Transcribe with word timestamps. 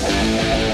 Música 0.00 0.69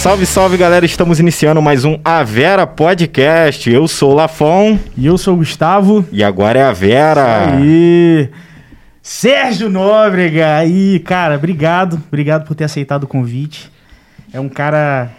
Salve, 0.00 0.24
salve 0.24 0.56
galera, 0.56 0.86
estamos 0.86 1.20
iniciando 1.20 1.60
mais 1.60 1.84
um 1.84 1.98
A 2.02 2.22
Vera 2.22 2.66
Podcast. 2.66 3.70
Eu 3.70 3.86
sou 3.86 4.12
o 4.12 4.14
Lafon. 4.14 4.78
E 4.96 5.04
eu 5.04 5.18
sou 5.18 5.34
o 5.34 5.36
Gustavo. 5.36 6.06
E 6.10 6.24
agora 6.24 6.58
é 6.58 6.62
a 6.62 6.72
Vera. 6.72 7.50
Aí. 7.50 8.30
Sérgio 9.02 9.68
Nóbrega. 9.68 10.56
Aí, 10.56 11.00
cara, 11.00 11.36
obrigado. 11.36 12.02
Obrigado 12.08 12.46
por 12.46 12.54
ter 12.54 12.64
aceitado 12.64 13.04
o 13.04 13.06
convite. 13.06 13.70
É 14.32 14.40
um 14.40 14.48
cara 14.48 15.10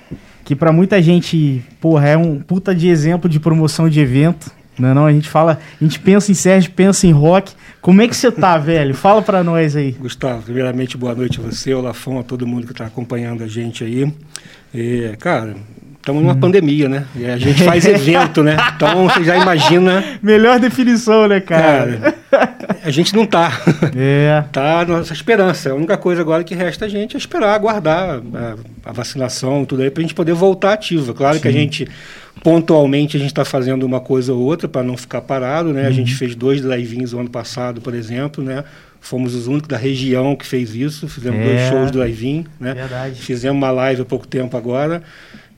que 0.43 0.55
para 0.55 0.71
muita 0.71 0.99
gente, 0.99 1.63
porra, 1.79 2.10
é 2.10 2.18
um 2.18 2.40
puta 2.40 2.73
de 2.73 2.88
exemplo 2.88 3.29
de 3.29 3.40
promoção 3.40 3.88
de 3.88 3.99
evento. 3.99 4.49
Não, 4.77 4.90
é 4.90 4.94
não, 4.94 5.05
a 5.05 5.12
gente 5.12 5.30
fala, 5.30 5.60
a 5.80 5.84
gente 5.84 6.00
pensa 6.00 6.32
em 6.32 6.36
Sérgio, 6.36 6.72
pensa 6.72 7.05
em 7.05 7.12
rock. 7.12 7.54
Como 7.82 8.02
é 8.02 8.08
que 8.08 8.16
você 8.16 8.32
tá, 8.32 8.58
velho? 8.60 8.94
Fala 8.94 9.22
para 9.22 9.44
nós 9.44 9.76
aí. 9.76 9.91
Gustavo, 9.91 10.44
primeiramente 10.44 10.98
boa 10.98 11.13
noite 11.13 11.40
a 11.40 11.44
você, 11.44 11.74
o 11.74 11.82
Lafon, 11.82 12.20
a 12.20 12.24
todo 12.24 12.48
mundo 12.48 12.68
que 12.68 12.74
tá 12.74 12.86
acompanhando 12.86 13.44
a 13.44 13.48
gente 13.48 13.84
aí. 13.84 14.12
E, 14.74 15.16
cara, 15.20 15.55
estamos 15.98 16.22
numa 16.22 16.34
hum. 16.34 16.40
pandemia, 16.40 16.88
né? 16.88 17.05
E 17.16 17.26
a 17.26 17.38
gente 17.38 17.63
faz 17.63 17.86
evento, 17.86 18.41
né? 18.44 18.58
Então 18.76 19.08
você 19.08 19.24
já 19.24 19.38
imagina. 19.38 20.04
Melhor 20.22 20.60
definição, 20.60 21.28
né, 21.28 21.40
cara? 21.40 22.16
cara 22.30 22.62
a 22.84 22.90
gente 22.90 23.16
não 23.16 23.26
tá. 23.26 23.52
É. 23.96 24.44
Tá 24.52 24.85
nossa 24.85 25.13
esperança. 25.13 25.72
A 25.72 25.76
única 25.76 25.98
coisa 25.98 26.22
agora 26.22 26.44
que 26.44 26.56
resta 26.56 26.85
a 26.85 26.88
gente 26.88 27.16
é 27.16 27.20
esperar, 27.20 27.54
aguardar 27.54 28.22
a, 28.34 28.90
a 28.90 28.94
vacinação, 28.94 29.66
tudo 29.66 29.82
aí, 29.82 29.91
para 29.91 30.02
a 30.02 30.04
gente 30.04 30.16
poder 30.16 30.34
voltar 30.34 30.74
ativa. 30.74 31.13
Claro 31.13 31.35
Sim. 31.35 31.41
que 31.41 31.48
a 31.48 31.52
gente, 31.52 31.88
pontualmente, 32.44 33.18
a 33.18 33.20
gente 33.20 33.30
está 33.30 33.46
fazendo 33.46 33.84
uma 33.84 34.00
coisa 34.00 34.34
ou 34.34 34.42
outra 34.42 34.68
para 34.68 34.84
não 34.84 34.98
ficar 34.98 35.22
parado, 35.22 35.72
né? 35.72 35.84
Uhum. 35.84 35.88
A 35.88 35.92
gente 35.92 36.16
fez 36.16 36.36
dois 36.36 36.62
drive-ins 36.62 37.14
o 37.14 37.20
ano 37.20 37.30
passado, 37.30 37.82
por 37.82 37.94
exemplo, 37.94 38.44
né? 38.44 38.64
Fomos 39.00 39.34
os 39.34 39.48
únicos 39.48 39.68
da 39.68 39.78
região 39.78 40.36
que 40.36 40.46
fez 40.46 40.76
isso. 40.76 41.08
Fizemos 41.08 41.40
é. 41.40 41.44
dois 41.44 41.70
shows 41.70 41.92
do 41.92 42.00
drive-in, 42.00 42.46
né? 42.60 42.74
Verdade. 42.74 43.22
Fizemos 43.22 43.58
uma 43.58 43.72
live 43.72 44.02
há 44.02 44.06
pouco 44.06 44.28
tempo 44.28 44.56
agora. 44.58 45.02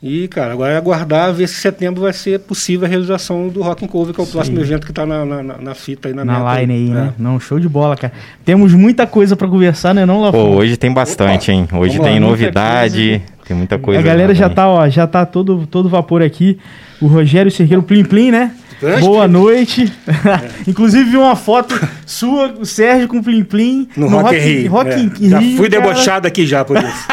E, 0.06 0.28
cara, 0.28 0.52
agora 0.52 0.74
é 0.74 0.76
aguardar 0.76 1.34
ver 1.34 1.48
se 1.48 1.56
setembro 1.56 2.02
vai 2.02 2.12
ser 2.12 2.38
possível 2.42 2.86
a 2.86 2.90
realização 2.90 3.48
do 3.48 3.62
Rock 3.62 3.86
and 3.86 3.88
Cover, 3.88 4.14
que 4.14 4.20
é 4.20 4.24
o 4.24 4.26
Sim. 4.26 4.34
próximo 4.34 4.60
evento 4.60 4.86
que 4.86 4.92
está 4.92 5.06
na, 5.06 5.24
na, 5.24 5.42
na, 5.42 5.74
fita 5.74 6.10
aí, 6.10 6.14
na, 6.14 6.26
na 6.26 6.60
line 6.60 6.74
aí, 6.74 6.90
né? 6.90 7.14
É. 7.18 7.22
Não, 7.22 7.40
show 7.40 7.58
de 7.58 7.70
bola, 7.70 7.96
cara. 7.96 8.12
Temos 8.44 8.74
muita 8.74 9.08
coisa 9.08 9.38
para 9.38 9.48
conversar, 9.48 9.96
né, 9.96 10.06
não, 10.06 10.20
Lafon? 10.20 10.38
Pô, 10.38 10.56
hoje 10.58 10.76
tem 10.76 10.92
bastante, 10.92 11.50
Opa. 11.50 11.58
hein? 11.58 11.68
Hoje 11.72 11.98
Vamos 11.98 12.12
tem 12.12 12.20
lá, 12.20 12.28
novidade, 12.28 13.22
tem 13.46 13.56
muita 13.56 13.78
coisa. 13.78 14.00
A 14.00 14.04
galera 14.04 14.34
já 14.34 14.50
tá, 14.50 14.68
ó, 14.68 14.88
já 14.90 15.06
tá 15.06 15.26
todo, 15.26 15.68
todo 15.68 15.90
vapor 15.90 16.22
aqui. 16.22 16.58
O 17.02 17.08
Rogério 17.08 17.52
Cerqueiro 17.52 17.84
Plim 17.84 18.06
Plim, 18.06 18.32
né? 18.32 18.52
Boa 19.00 19.28
noite. 19.28 19.92
É. 20.08 20.50
Inclusive 20.70 21.10
vi 21.12 21.18
uma 21.18 21.36
foto 21.36 21.80
sua, 22.06 22.54
o 22.60 22.66
Sérgio 22.66 23.08
com 23.08 23.22
Plim 23.22 23.44
Plim. 23.44 23.88
No, 23.96 24.10
no 24.10 24.18
Rock, 24.18 24.36
Rock, 24.36 24.46
Rio. 24.46 24.72
Rock 24.72 24.90
é. 24.90 24.96
Rio 24.96 25.30
já 25.30 25.42
fui 25.42 25.70
cara. 25.70 25.82
debochado 25.82 26.28
aqui 26.28 26.46
já 26.46 26.66
por 26.66 26.78
isso. 26.78 27.08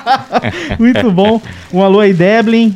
Muito 0.78 1.10
bom. 1.10 1.40
Um 1.72 1.82
alô 1.82 2.00
aí, 2.00 2.12
Deblin. 2.12 2.74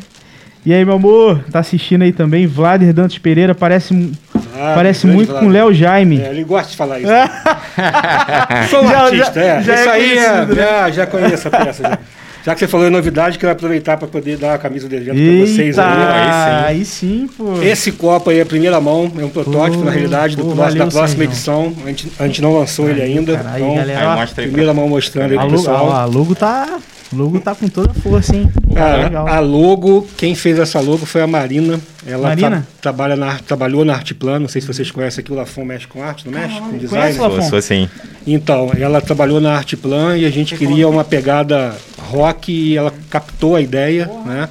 E 0.65 0.75
aí, 0.75 0.85
meu 0.85 0.95
amor, 0.97 1.43
tá 1.51 1.61
assistindo 1.61 2.03
aí 2.03 2.13
também. 2.13 2.47
Vladir 2.47 2.93
Dantas 2.93 3.17
Pereira 3.17 3.55
parece, 3.55 4.13
ah, 4.55 4.73
parece 4.75 5.07
muito 5.07 5.31
Vlad. 5.31 5.43
com 5.43 5.49
Léo 5.49 5.73
Jaime. 5.73 6.21
É, 6.21 6.29
ele 6.29 6.45
gosta 6.45 6.71
de 6.71 6.77
falar 6.77 7.01
isso. 7.01 7.11
Sou 8.69 8.85
um 8.85 8.89
já, 8.89 9.01
artista, 9.05 9.33
já, 9.35 9.41
é. 9.41 9.63
Já 9.63 9.75
isso 9.75 9.89
é 9.89 9.91
aí 9.91 10.19
é, 10.19 10.47
né? 10.47 10.55
já, 10.55 10.91
já 10.91 11.07
conheço 11.07 11.49
a 11.49 11.51
peça. 11.51 11.83
Já. 11.83 11.99
Já 12.45 12.55
que 12.55 12.61
você 12.61 12.69
falou 12.69 12.87
em 12.87 12.91
novidade, 12.91 13.39
quero 13.39 13.53
aproveitar 13.53 13.97
para 13.97 14.09
poder 14.09 14.37
dar 14.37 14.55
a 14.55 14.59
camisa 14.59 14.89
do 14.89 14.95
evento 14.95 15.17
para 15.17 15.47
vocês 15.47 15.79
aí. 15.79 15.87
Aí 15.87 16.31
sim. 16.31 16.67
aí 16.67 16.85
sim, 16.85 17.31
pô. 17.37 17.63
Esse 17.63 17.93
copo 17.93 18.31
aí 18.31 18.39
é 18.39 18.43
a 18.43 18.47
primeira 18.47 18.81
mão, 18.81 19.13
é 19.19 19.25
um 19.25 19.29
protótipo, 19.29 19.79
pô, 19.79 19.85
na 19.85 19.91
realidade, 19.91 20.37
do 20.37 20.45
pô, 20.45 20.55
próximo, 20.55 20.79
da 20.79 20.87
próxima 20.87 21.25
edição. 21.25 21.73
A 21.85 21.89
gente, 21.89 22.13
a 22.19 22.27
gente 22.27 22.43
não 22.43 22.59
lançou 22.59 22.89
ele 22.89 23.03
ainda. 23.03 23.37
Carai, 23.37 23.61
então, 23.61 23.75
galera, 23.75 24.23
aí, 24.23 24.29
primeira 24.35 24.73
mão 24.73 24.89
mostrando 24.89 25.33
aí 25.33 25.39
pro 25.39 25.51
pessoal. 25.51 25.93
A 25.93 26.05
logo 26.05 26.35
tá 26.35 26.79
o 27.13 27.17
logo 27.17 27.41
tá 27.41 27.57
com 27.57 27.67
toda 27.69 27.91
a 27.91 27.95
força, 27.95 28.37
hein? 28.37 28.49
Cara, 28.73 29.19
a 29.19 29.41
logo, 29.41 30.07
quem 30.17 30.33
fez 30.37 30.61
essa 30.61 30.79
logo 30.79 31.05
foi 31.05 31.21
a 31.21 31.27
Marina. 31.27 31.81
Ela 32.07 32.29
Marina? 32.29 32.51
Tra 32.81 32.93
trabalha 32.93 33.17
na, 33.17 33.37
trabalhou 33.39 33.85
na 33.85 33.95
Arte 33.95 34.15
Plano. 34.15 34.41
Não 34.41 34.49
sei 34.49 34.61
se 34.61 34.67
vocês 34.69 34.93
conhecem 34.93 35.21
aqui, 35.21 35.33
o 35.33 35.35
Lafon 35.35 35.65
mexe 35.65 35.89
com 35.89 36.03
arte, 36.03 36.25
não 36.29 36.39
mexe? 36.39 36.61
com 36.61 36.79
design? 36.79 37.19
Conhece, 37.19 37.51
Sou, 37.51 37.61
sim. 37.61 37.89
Então, 38.25 38.71
ela 38.79 39.01
trabalhou 39.01 39.41
na 39.41 39.55
Arte 39.55 39.77
Plan 39.77 40.17
e 40.17 40.25
a 40.25 40.31
gente 40.31 40.57
queria 40.57 40.89
uma 40.89 41.03
pegada 41.03 41.75
rock 42.11 42.53
e 42.53 42.77
ela 42.77 42.93
captou 43.09 43.57
a 43.57 43.61
ideia, 43.61 44.07
né? 44.25 44.49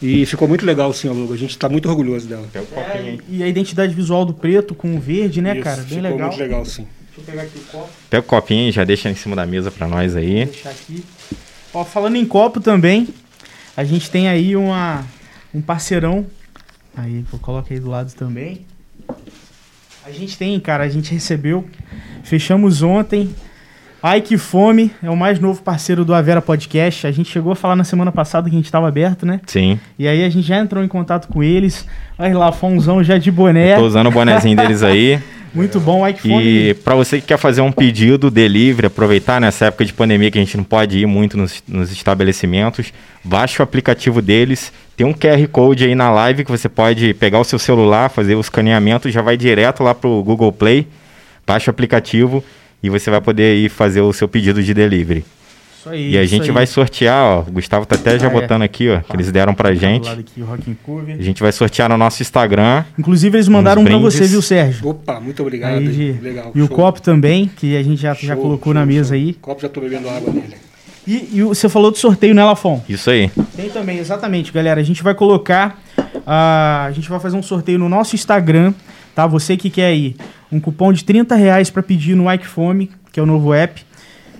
E 0.00 0.24
ficou 0.26 0.46
muito 0.46 0.64
legal 0.64 0.92
sim 0.92 1.08
a 1.08 1.12
logo. 1.12 1.32
A 1.32 1.36
gente 1.36 1.50
está 1.50 1.68
muito 1.68 1.88
orgulhoso 1.88 2.28
dela. 2.28 2.46
É, 2.54 3.18
e 3.28 3.42
a 3.42 3.48
identidade 3.48 3.92
visual 3.94 4.24
do 4.24 4.32
preto 4.32 4.74
com 4.74 4.96
o 4.96 5.00
verde, 5.00 5.42
né, 5.42 5.54
Isso, 5.54 5.64
cara? 5.64 5.78
Bem 5.78 5.86
ficou 5.86 6.02
legal. 6.02 6.28
muito 6.28 6.38
legal, 6.38 6.64
sim. 6.64 6.86
Deixa 7.16 7.20
eu 7.20 7.24
pegar 7.24 7.42
aqui 7.42 7.58
o 7.58 7.62
copo. 7.62 7.90
Pega 8.08 8.20
o 8.20 8.28
copinho 8.28 8.68
e 8.68 8.72
já 8.72 8.84
deixa 8.84 9.10
em 9.10 9.14
cima 9.16 9.34
da 9.34 9.44
mesa 9.44 9.70
para 9.70 9.88
nós 9.88 10.14
aí. 10.14 10.44
Vou 10.44 10.52
deixar 10.52 10.70
aqui. 10.70 11.04
Ó, 11.74 11.84
falando 11.84 12.16
em 12.16 12.24
copo 12.24 12.60
também, 12.60 13.08
a 13.76 13.82
gente 13.82 14.08
tem 14.08 14.28
aí 14.28 14.54
uma, 14.54 15.04
um 15.52 15.60
parceirão. 15.60 16.26
Aí, 16.96 17.24
vou 17.30 17.40
colocar 17.40 17.74
aí 17.74 17.80
do 17.80 17.90
lado 17.90 18.12
também. 18.14 18.64
A 20.04 20.10
gente 20.10 20.38
tem, 20.38 20.58
cara, 20.60 20.84
a 20.84 20.88
gente 20.88 21.12
recebeu, 21.12 21.68
fechamos 22.22 22.82
ontem. 22.82 23.34
Ai 24.00 24.20
que 24.20 24.38
fome, 24.38 24.92
é 25.02 25.10
o 25.10 25.16
mais 25.16 25.40
novo 25.40 25.60
parceiro 25.60 26.04
do 26.04 26.14
Avera 26.14 26.40
Podcast. 26.40 27.04
A 27.04 27.10
gente 27.10 27.28
chegou 27.28 27.50
a 27.50 27.56
falar 27.56 27.74
na 27.74 27.82
semana 27.82 28.12
passada 28.12 28.48
que 28.48 28.54
a 28.54 28.58
gente 28.58 28.66
estava 28.66 28.86
aberto, 28.86 29.26
né? 29.26 29.40
Sim. 29.44 29.80
E 29.98 30.06
aí 30.06 30.24
a 30.24 30.28
gente 30.30 30.46
já 30.46 30.56
entrou 30.56 30.84
em 30.84 30.88
contato 30.88 31.26
com 31.26 31.42
eles. 31.42 31.84
Olha 32.16 32.38
lá, 32.38 32.52
Fonzão 32.52 33.02
já 33.02 33.18
de 33.18 33.30
boné. 33.32 33.74
Eu 33.74 33.78
tô 33.78 33.86
usando 33.86 34.06
o 34.06 34.12
bonezinho 34.12 34.56
deles 34.56 34.84
aí. 34.84 35.18
Muito 35.52 35.80
bom, 35.80 36.06
iPhone. 36.06 36.44
E 36.44 36.74
para 36.74 36.94
você 36.94 37.20
que 37.20 37.26
quer 37.26 37.38
fazer 37.38 37.60
um 37.60 37.72
pedido 37.72 38.30
delivery, 38.30 38.86
aproveitar 38.86 39.40
nessa 39.40 39.64
época 39.64 39.84
de 39.84 39.92
pandemia 39.92 40.30
que 40.30 40.38
a 40.38 40.40
gente 40.44 40.56
não 40.56 40.62
pode 40.62 40.98
ir 40.98 41.06
muito 41.06 41.38
nos, 41.38 41.64
nos 41.66 41.90
estabelecimentos, 41.90 42.92
baixe 43.24 43.60
o 43.60 43.64
aplicativo 43.64 44.20
deles. 44.20 44.72
Tem 44.96 45.06
um 45.06 45.14
QR 45.14 45.48
Code 45.50 45.84
aí 45.84 45.94
na 45.94 46.10
live 46.10 46.44
que 46.44 46.50
você 46.50 46.68
pode 46.68 47.14
pegar 47.14 47.40
o 47.40 47.44
seu 47.44 47.58
celular, 47.58 48.10
fazer 48.10 48.34
o 48.34 48.40
escaneamento, 48.40 49.10
já 49.10 49.22
vai 49.22 49.38
direto 49.38 49.82
lá 49.82 49.94
pro 49.94 50.22
Google 50.22 50.52
Play. 50.52 50.86
Baixe 51.46 51.70
o 51.70 51.72
aplicativo 51.72 52.44
e 52.82 52.90
você 52.90 53.10
vai 53.10 53.20
poder 53.20 53.56
ir 53.56 53.68
fazer 53.68 54.00
o 54.00 54.12
seu 54.12 54.28
pedido 54.28 54.62
de 54.62 54.72
delivery. 54.72 55.24
Isso 55.78 55.88
aí, 55.90 56.10
e 56.10 56.18
a 56.18 56.24
gente 56.26 56.48
aí. 56.48 56.50
vai 56.50 56.66
sortear, 56.66 57.24
ó. 57.24 57.40
O 57.40 57.52
Gustavo 57.52 57.86
tá 57.86 57.94
até 57.94 58.18
já 58.18 58.26
ah, 58.26 58.30
é. 58.30 58.32
botando 58.32 58.62
aqui, 58.62 58.88
ó, 58.88 59.00
que 59.00 59.14
eles 59.14 59.30
deram 59.30 59.54
pra 59.54 59.74
gente. 59.74 60.08
Aqui, 60.08 60.44
a 61.18 61.22
gente 61.22 61.40
vai 61.40 61.52
sortear 61.52 61.88
no 61.88 61.96
nosso 61.96 62.20
Instagram. 62.20 62.84
Inclusive, 62.98 63.36
eles 63.36 63.48
mandaram 63.48 63.82
um 63.82 63.84
pra 63.84 63.96
você, 63.96 64.26
viu, 64.26 64.42
Sérgio? 64.42 64.88
Opa, 64.88 65.20
muito 65.20 65.40
obrigado. 65.40 65.78
Aí, 65.78 66.12
Legal. 66.20 66.50
E 66.54 66.58
show. 66.58 66.66
o 66.66 66.68
copo 66.68 67.00
também, 67.00 67.46
que 67.46 67.76
a 67.76 67.82
gente 67.82 68.02
já, 68.02 68.14
show, 68.14 68.26
já 68.26 68.36
colocou 68.36 68.72
show, 68.72 68.74
na 68.74 68.84
mesa 68.84 69.14
aí. 69.14 69.30
O 69.30 69.34
copo 69.34 69.62
já 69.62 69.68
tô 69.68 69.80
bebendo 69.80 70.08
água 70.08 70.32
nele. 70.32 70.56
E, 71.06 71.38
e, 71.38 71.42
você 71.42 71.70
falou 71.70 71.90
do 71.90 71.96
sorteio, 71.96 72.34
né, 72.34 72.44
Lafon? 72.44 72.82
Isso 72.86 73.08
aí. 73.08 73.30
Tem 73.56 73.70
também, 73.70 73.98
exatamente, 73.98 74.52
galera. 74.52 74.78
A 74.78 74.84
gente 74.84 75.02
vai 75.02 75.14
colocar. 75.14 75.80
Uh, 75.96 76.84
a 76.86 76.90
gente 76.92 77.08
vai 77.08 77.18
fazer 77.18 77.36
um 77.36 77.42
sorteio 77.42 77.78
no 77.78 77.88
nosso 77.88 78.14
Instagram, 78.14 78.74
tá? 79.18 79.26
Você 79.26 79.56
que 79.56 79.68
quer 79.68 79.86
aí 79.86 80.14
um 80.52 80.60
cupom 80.60 80.92
de 80.92 81.04
30 81.04 81.34
reais 81.34 81.70
para 81.70 81.82
pedir 81.82 82.14
no 82.14 82.32
Ike 82.32 82.46
Fome, 82.46 82.88
que 83.12 83.18
é 83.18 83.22
o 83.22 83.26
novo 83.26 83.52
app 83.52 83.84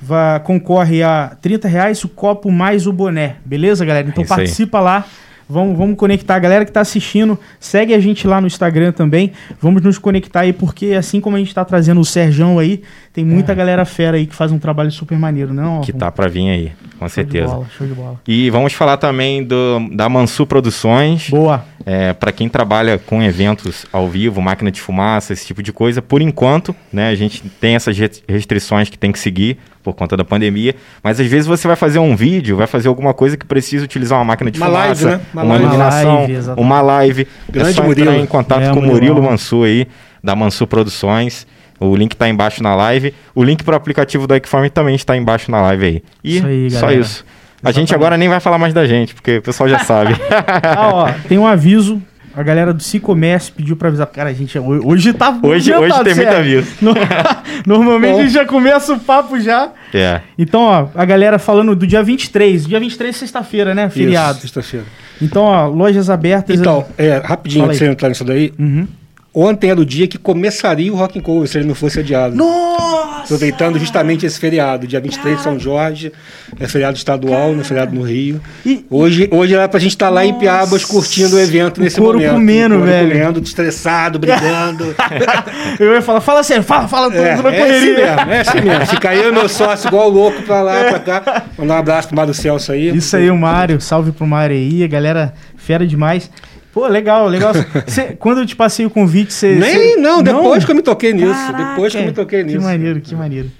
vai, 0.00 0.38
concorre 0.38 1.02
a 1.02 1.36
30 1.42 1.66
reais 1.66 2.04
o 2.04 2.08
copo 2.08 2.48
mais 2.48 2.86
o 2.86 2.92
boné. 2.92 3.38
Beleza, 3.44 3.84
galera? 3.84 4.08
Então 4.08 4.22
é 4.22 4.26
participa 4.26 4.78
lá. 4.78 5.04
Vamos, 5.48 5.78
vamos 5.78 5.96
conectar. 5.96 6.36
A 6.36 6.38
galera 6.38 6.64
que 6.64 6.70
está 6.70 6.80
assistindo, 6.80 7.38
segue 7.58 7.94
a 7.94 8.00
gente 8.00 8.26
lá 8.26 8.40
no 8.40 8.46
Instagram 8.46 8.92
também. 8.92 9.32
Vamos 9.60 9.82
nos 9.82 9.98
conectar 9.98 10.40
aí, 10.40 10.52
porque 10.52 10.92
assim 10.92 11.20
como 11.20 11.36
a 11.36 11.38
gente 11.38 11.48
está 11.48 11.64
trazendo 11.64 12.00
o 12.00 12.04
Serjão 12.04 12.58
aí, 12.58 12.82
tem 13.12 13.24
muita 13.24 13.52
é. 13.52 13.54
galera 13.54 13.84
fera 13.84 14.16
aí 14.16 14.26
que 14.26 14.34
faz 14.34 14.52
um 14.52 14.58
trabalho 14.58 14.90
super 14.90 15.18
maneiro, 15.18 15.54
não? 15.54 15.80
Que 15.80 15.92
tá 15.92 16.12
para 16.12 16.28
vir 16.28 16.50
aí, 16.50 16.72
com 16.98 17.06
show 17.06 17.08
certeza. 17.08 17.46
De 17.46 17.52
bola, 17.52 17.66
show 17.76 17.86
de 17.86 17.94
bola. 17.94 18.20
E 18.28 18.50
vamos 18.50 18.72
falar 18.74 18.98
também 18.98 19.42
do, 19.42 19.88
da 19.92 20.08
Mansu 20.08 20.46
Produções. 20.46 21.30
Boa. 21.30 21.64
É, 21.86 22.12
para 22.12 22.30
quem 22.30 22.48
trabalha 22.48 22.98
com 22.98 23.22
eventos 23.22 23.86
ao 23.90 24.08
vivo, 24.08 24.42
máquina 24.42 24.70
de 24.70 24.80
fumaça, 24.80 25.32
esse 25.32 25.46
tipo 25.46 25.62
de 25.62 25.72
coisa, 25.72 26.02
por 26.02 26.20
enquanto, 26.20 26.76
né, 26.92 27.08
a 27.08 27.14
gente 27.14 27.42
tem 27.60 27.74
essas 27.74 27.96
restrições 28.28 28.90
que 28.90 28.98
tem 28.98 29.10
que 29.10 29.18
seguir 29.18 29.56
por 29.92 29.94
conta 29.98 30.16
da 30.16 30.24
pandemia, 30.24 30.74
mas 31.02 31.18
às 31.18 31.26
vezes 31.26 31.46
você 31.46 31.66
vai 31.66 31.76
fazer 31.76 31.98
um 31.98 32.14
vídeo, 32.14 32.56
vai 32.56 32.66
fazer 32.66 32.88
alguma 32.88 33.14
coisa 33.14 33.36
que 33.36 33.46
precisa 33.46 33.84
utilizar 33.84 34.18
uma 34.18 34.24
máquina 34.24 34.50
de 34.50 34.58
uma 34.58 34.66
fumaça, 34.66 34.86
live, 34.86 35.04
né? 35.04 35.20
uma, 35.32 35.42
uma 35.42 35.54
live. 35.54 35.64
iluminação, 35.64 36.14
uma 36.14 36.26
live, 36.26 36.60
uma 36.60 36.80
live. 36.82 37.28
Grande 37.48 37.70
é 37.70 37.72
só 37.72 37.82
Murilo. 37.82 38.10
entrar 38.10 38.22
em 38.22 38.26
contato 38.26 38.62
é, 38.62 38.72
com 38.72 38.80
o 38.80 38.82
Murilo 38.82 39.22
Mansur 39.22 39.66
aí, 39.66 39.86
da 40.22 40.36
Mansur 40.36 40.66
Produções. 40.66 41.46
O 41.80 41.94
link 41.94 42.12
está 42.12 42.28
embaixo 42.28 42.62
na 42.62 42.74
live. 42.74 43.14
O 43.34 43.42
link 43.42 43.62
para 43.62 43.74
o 43.74 43.76
aplicativo 43.76 44.26
do 44.26 44.34
Equiform 44.34 44.66
também 44.68 44.94
está 44.94 45.16
embaixo 45.16 45.50
na 45.50 45.60
live 45.62 45.86
aí. 45.86 46.02
E 46.22 46.36
isso 46.36 46.46
aí, 46.46 46.70
só 46.70 46.90
isso. 46.90 47.24
A 47.62 47.72
gente 47.72 47.94
agora 47.94 48.16
nem 48.16 48.28
vai 48.28 48.40
falar 48.40 48.58
mais 48.58 48.74
da 48.74 48.86
gente, 48.86 49.14
porque 49.14 49.38
o 49.38 49.42
pessoal 49.42 49.68
já 49.68 49.78
sabe. 49.80 50.14
ah, 50.62 50.90
ó, 50.92 51.12
tem 51.28 51.38
um 51.38 51.46
aviso. 51.46 52.00
A 52.38 52.42
galera 52.44 52.72
do 52.72 52.80
Cicomércio 52.80 53.52
pediu 53.52 53.74
para 53.74 53.88
avisar. 53.88 54.06
Cara, 54.06 54.30
a 54.30 54.32
gente 54.32 54.56
hoje 54.56 55.12
tá 55.12 55.36
Hoje, 55.42 55.74
hoje 55.74 56.04
tem 56.04 56.14
muito 56.14 56.28
aviso. 56.28 56.68
Normalmente 57.66 58.20
a 58.20 58.22
gente 58.22 58.32
já 58.32 58.46
começa 58.46 58.92
o 58.92 59.00
papo 59.00 59.40
já. 59.40 59.72
É. 59.92 60.20
Então, 60.38 60.60
ó, 60.60 60.86
a 60.94 61.04
galera 61.04 61.36
falando 61.40 61.74
do 61.74 61.84
dia 61.84 62.00
23. 62.00 62.68
Dia 62.68 62.78
23 62.78 63.12
é 63.12 63.18
sexta-feira, 63.18 63.74
né? 63.74 63.90
Feriado. 63.90 64.38
sexta-feira. 64.38 64.86
Então, 65.20 65.42
ó, 65.46 65.66
lojas 65.66 66.08
abertas. 66.08 66.60
Então, 66.60 66.86
é, 66.96 67.20
rapidinho, 67.24 67.64
antes 67.64 67.76
de 67.76 67.84
você 67.84 67.90
entrar 67.90 68.08
nisso 68.08 68.24
daí. 68.24 68.52
Uhum. 68.56 68.86
Ontem 69.40 69.70
era 69.70 69.80
o 69.80 69.86
dia 69.86 70.08
que 70.08 70.18
começaria 70.18 70.92
o 70.92 70.96
Rock 70.96 71.16
and 71.16 71.22
Roll, 71.24 71.46
se 71.46 71.58
ele 71.58 71.68
não 71.68 71.74
fosse 71.76 72.00
adiado. 72.00 72.34
Nossa! 72.34 73.22
Aproveitando 73.22 73.78
justamente 73.78 74.26
esse 74.26 74.36
feriado, 74.36 74.84
dia 74.84 74.98
23 74.98 75.36
de 75.36 75.42
São 75.44 75.56
Jorge, 75.56 76.12
é 76.58 76.66
feriado 76.66 76.96
estadual, 76.96 77.52
né, 77.52 77.62
feriado 77.62 77.94
no 77.94 78.02
Rio. 78.02 78.40
E, 78.66 78.84
hoje, 78.90 79.28
hoje 79.30 79.54
era 79.54 79.68
pra 79.68 79.78
gente 79.78 79.92
estar 79.92 80.06
tá 80.06 80.10
lá 80.10 80.26
em 80.26 80.34
Piabas 80.34 80.84
curtindo 80.84 81.36
o 81.36 81.38
evento 81.38 81.78
o 81.78 81.84
nesse 81.84 82.00
couro 82.00 82.18
momento. 82.18 82.32
Comendo, 82.32 82.78
o 82.78 82.82
velho. 82.82 83.12
comendo, 83.12 83.40
estressado, 83.40 84.18
brigando. 84.18 84.96
eu 85.78 85.94
ia 85.94 86.02
falar, 86.02 86.20
fala 86.20 86.42
sério, 86.42 86.64
fala, 86.64 86.88
fala 86.88 87.14
é, 87.14 87.36
tudo 87.36 87.42
na 87.44 87.54
é 87.54 87.62
assim 87.62 87.94
mesmo, 87.94 88.32
é 88.32 88.40
assim 88.40 88.60
mesmo. 88.60 88.86
Fica 88.86 89.14
eu 89.14 89.32
meu 89.32 89.48
sócio 89.48 89.86
igual 89.86 90.08
louco 90.08 90.42
pra 90.42 90.62
lá, 90.62 90.84
pra 90.84 90.98
cá. 90.98 91.44
Mandar 91.56 91.76
um 91.76 91.78
abraço 91.78 92.08
pro 92.08 92.16
Mário 92.16 92.34
Celso 92.34 92.72
aí. 92.72 92.88
Isso 92.88 93.16
aí, 93.16 93.30
o 93.30 93.36
Mário, 93.36 93.80
salve 93.80 94.10
pro 94.10 94.26
Mário 94.26 94.56
aí, 94.56 94.82
a 94.82 94.88
galera 94.88 95.32
fera 95.56 95.86
demais. 95.86 96.28
Pô, 96.72 96.86
legal, 96.86 97.26
legal. 97.26 97.52
Cê, 97.86 98.16
quando 98.18 98.38
eu 98.38 98.46
te 98.46 98.54
passei 98.54 98.84
o 98.86 98.90
convite, 98.90 99.32
você. 99.32 99.54
Nem, 99.54 99.94
cê... 99.94 99.96
não, 99.96 100.22
depois 100.22 100.60
não? 100.60 100.66
que 100.66 100.70
eu 100.70 100.76
me 100.76 100.82
toquei 100.82 101.12
nisso. 101.12 101.32
Caraca, 101.32 101.70
depois 101.70 101.92
que 101.92 101.98
eu 101.98 102.06
me 102.06 102.12
toquei 102.12 102.42
nisso. 102.42 102.58
Que 102.58 102.64
maneiro, 102.64 103.00
que 103.00 103.14
maneiro. 103.14 103.50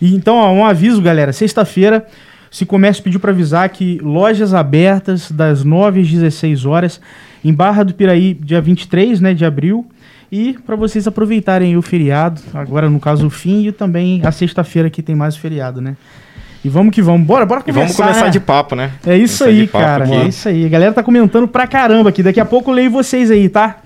E, 0.00 0.14
então, 0.14 0.36
ó, 0.36 0.52
um 0.52 0.64
aviso, 0.64 1.00
galera. 1.00 1.32
Sexta-feira, 1.32 2.06
se 2.50 2.66
comércio 2.66 3.02
pediu 3.02 3.20
para 3.20 3.30
avisar 3.30 3.68
que 3.68 3.98
lojas 4.02 4.52
abertas 4.52 5.30
das 5.30 5.64
9 5.64 6.00
às 6.00 6.08
16 6.08 6.64
horas, 6.64 7.00
em 7.44 7.52
Barra 7.52 7.84
do 7.84 7.94
Piraí, 7.94 8.34
dia 8.34 8.60
23 8.60 9.20
né, 9.20 9.34
de 9.34 9.44
abril. 9.44 9.86
E 10.30 10.54
para 10.66 10.74
vocês 10.74 11.06
aproveitarem 11.06 11.76
o 11.76 11.82
feriado, 11.82 12.40
agora 12.52 12.90
no 12.90 12.98
caso 12.98 13.28
o 13.28 13.30
fim, 13.30 13.66
e 13.66 13.72
também 13.72 14.20
a 14.24 14.32
sexta-feira 14.32 14.90
que 14.90 15.00
tem 15.00 15.14
mais 15.14 15.36
o 15.36 15.40
feriado, 15.40 15.80
né? 15.80 15.96
E 16.64 16.68
vamos 16.68 16.94
que 16.94 17.00
vamos. 17.00 17.26
Bora, 17.26 17.46
bora 17.46 17.60
conversar. 17.60 17.80
E 17.80 17.82
vamos 17.82 17.96
começar 17.96 18.24
né? 18.26 18.30
de 18.30 18.40
papo, 18.40 18.74
né? 18.74 18.90
É 19.06 19.16
isso 19.16 19.44
começar 19.44 19.60
aí, 19.60 19.66
cara. 19.68 20.04
Aqui. 20.04 20.14
É 20.14 20.24
isso 20.24 20.48
aí. 20.48 20.66
A 20.66 20.68
galera 20.68 20.92
tá 20.92 21.02
comentando 21.02 21.46
pra 21.46 21.66
caramba 21.66 22.10
aqui. 22.10 22.22
Daqui 22.22 22.40
a 22.40 22.44
pouco 22.44 22.70
eu 22.70 22.74
leio 22.74 22.90
vocês 22.90 23.30
aí, 23.30 23.48
tá? 23.48 23.76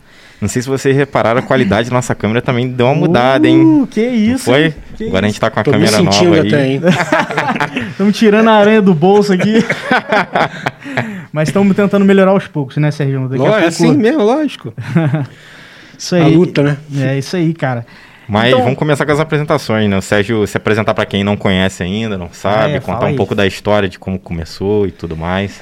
Não 0.40 0.48
sei 0.48 0.62
se 0.62 0.68
vocês 0.68 0.96
repararam, 0.96 1.40
a 1.40 1.42
qualidade 1.42 1.90
da 1.90 1.94
nossa 1.94 2.14
câmera 2.14 2.40
também 2.40 2.66
deu 2.66 2.86
uma 2.86 2.94
mudada, 2.94 3.46
hein? 3.46 3.62
Uh, 3.62 3.86
que 3.86 4.00
isso. 4.00 4.50
Não 4.50 4.56
foi? 4.56 4.74
Que 4.96 5.04
Agora 5.04 5.18
isso? 5.18 5.24
a 5.26 5.28
gente 5.28 5.40
tá 5.40 5.50
com 5.50 5.60
a 5.60 5.62
Tô 5.62 5.70
câmera 5.70 6.00
nova 6.00 6.34
aí. 6.34 6.48
Até, 6.48 6.66
hein? 6.66 6.80
Estamos 7.90 8.18
tirando 8.18 8.48
a 8.48 8.54
aranha 8.54 8.80
do 8.80 8.94
bolso 8.94 9.34
aqui. 9.34 9.62
Mas 11.30 11.48
estamos 11.48 11.76
tentando 11.76 12.04
melhorar 12.04 12.32
aos 12.32 12.48
poucos, 12.48 12.76
né, 12.78 12.90
Sérgio? 12.90 13.28
Daqui 13.28 13.38
Lógico, 13.38 13.52
pouco... 13.52 13.64
É 13.64 13.68
assim 13.68 13.96
mesmo, 13.96 14.22
lógico. 14.24 14.74
isso 15.96 16.16
aí. 16.16 16.22
A 16.22 16.26
luta, 16.26 16.62
né? 16.62 16.76
É 16.98 17.18
isso 17.18 17.36
aí, 17.36 17.54
cara. 17.54 17.86
Mas 18.30 18.52
então, 18.52 18.62
vamos 18.62 18.78
começar 18.78 19.04
com 19.04 19.10
as 19.10 19.18
apresentações, 19.18 19.90
né? 19.90 19.98
O 19.98 20.02
Sérgio 20.02 20.46
se 20.46 20.56
apresentar 20.56 20.94
para 20.94 21.04
quem 21.04 21.24
não 21.24 21.36
conhece 21.36 21.82
ainda, 21.82 22.16
não 22.16 22.32
sabe, 22.32 22.74
é, 22.74 22.80
contar 22.80 23.06
um 23.06 23.16
pouco 23.16 23.34
da 23.34 23.44
história 23.44 23.88
de 23.88 23.98
como 23.98 24.20
começou 24.20 24.86
e 24.86 24.92
tudo 24.92 25.16
mais. 25.16 25.60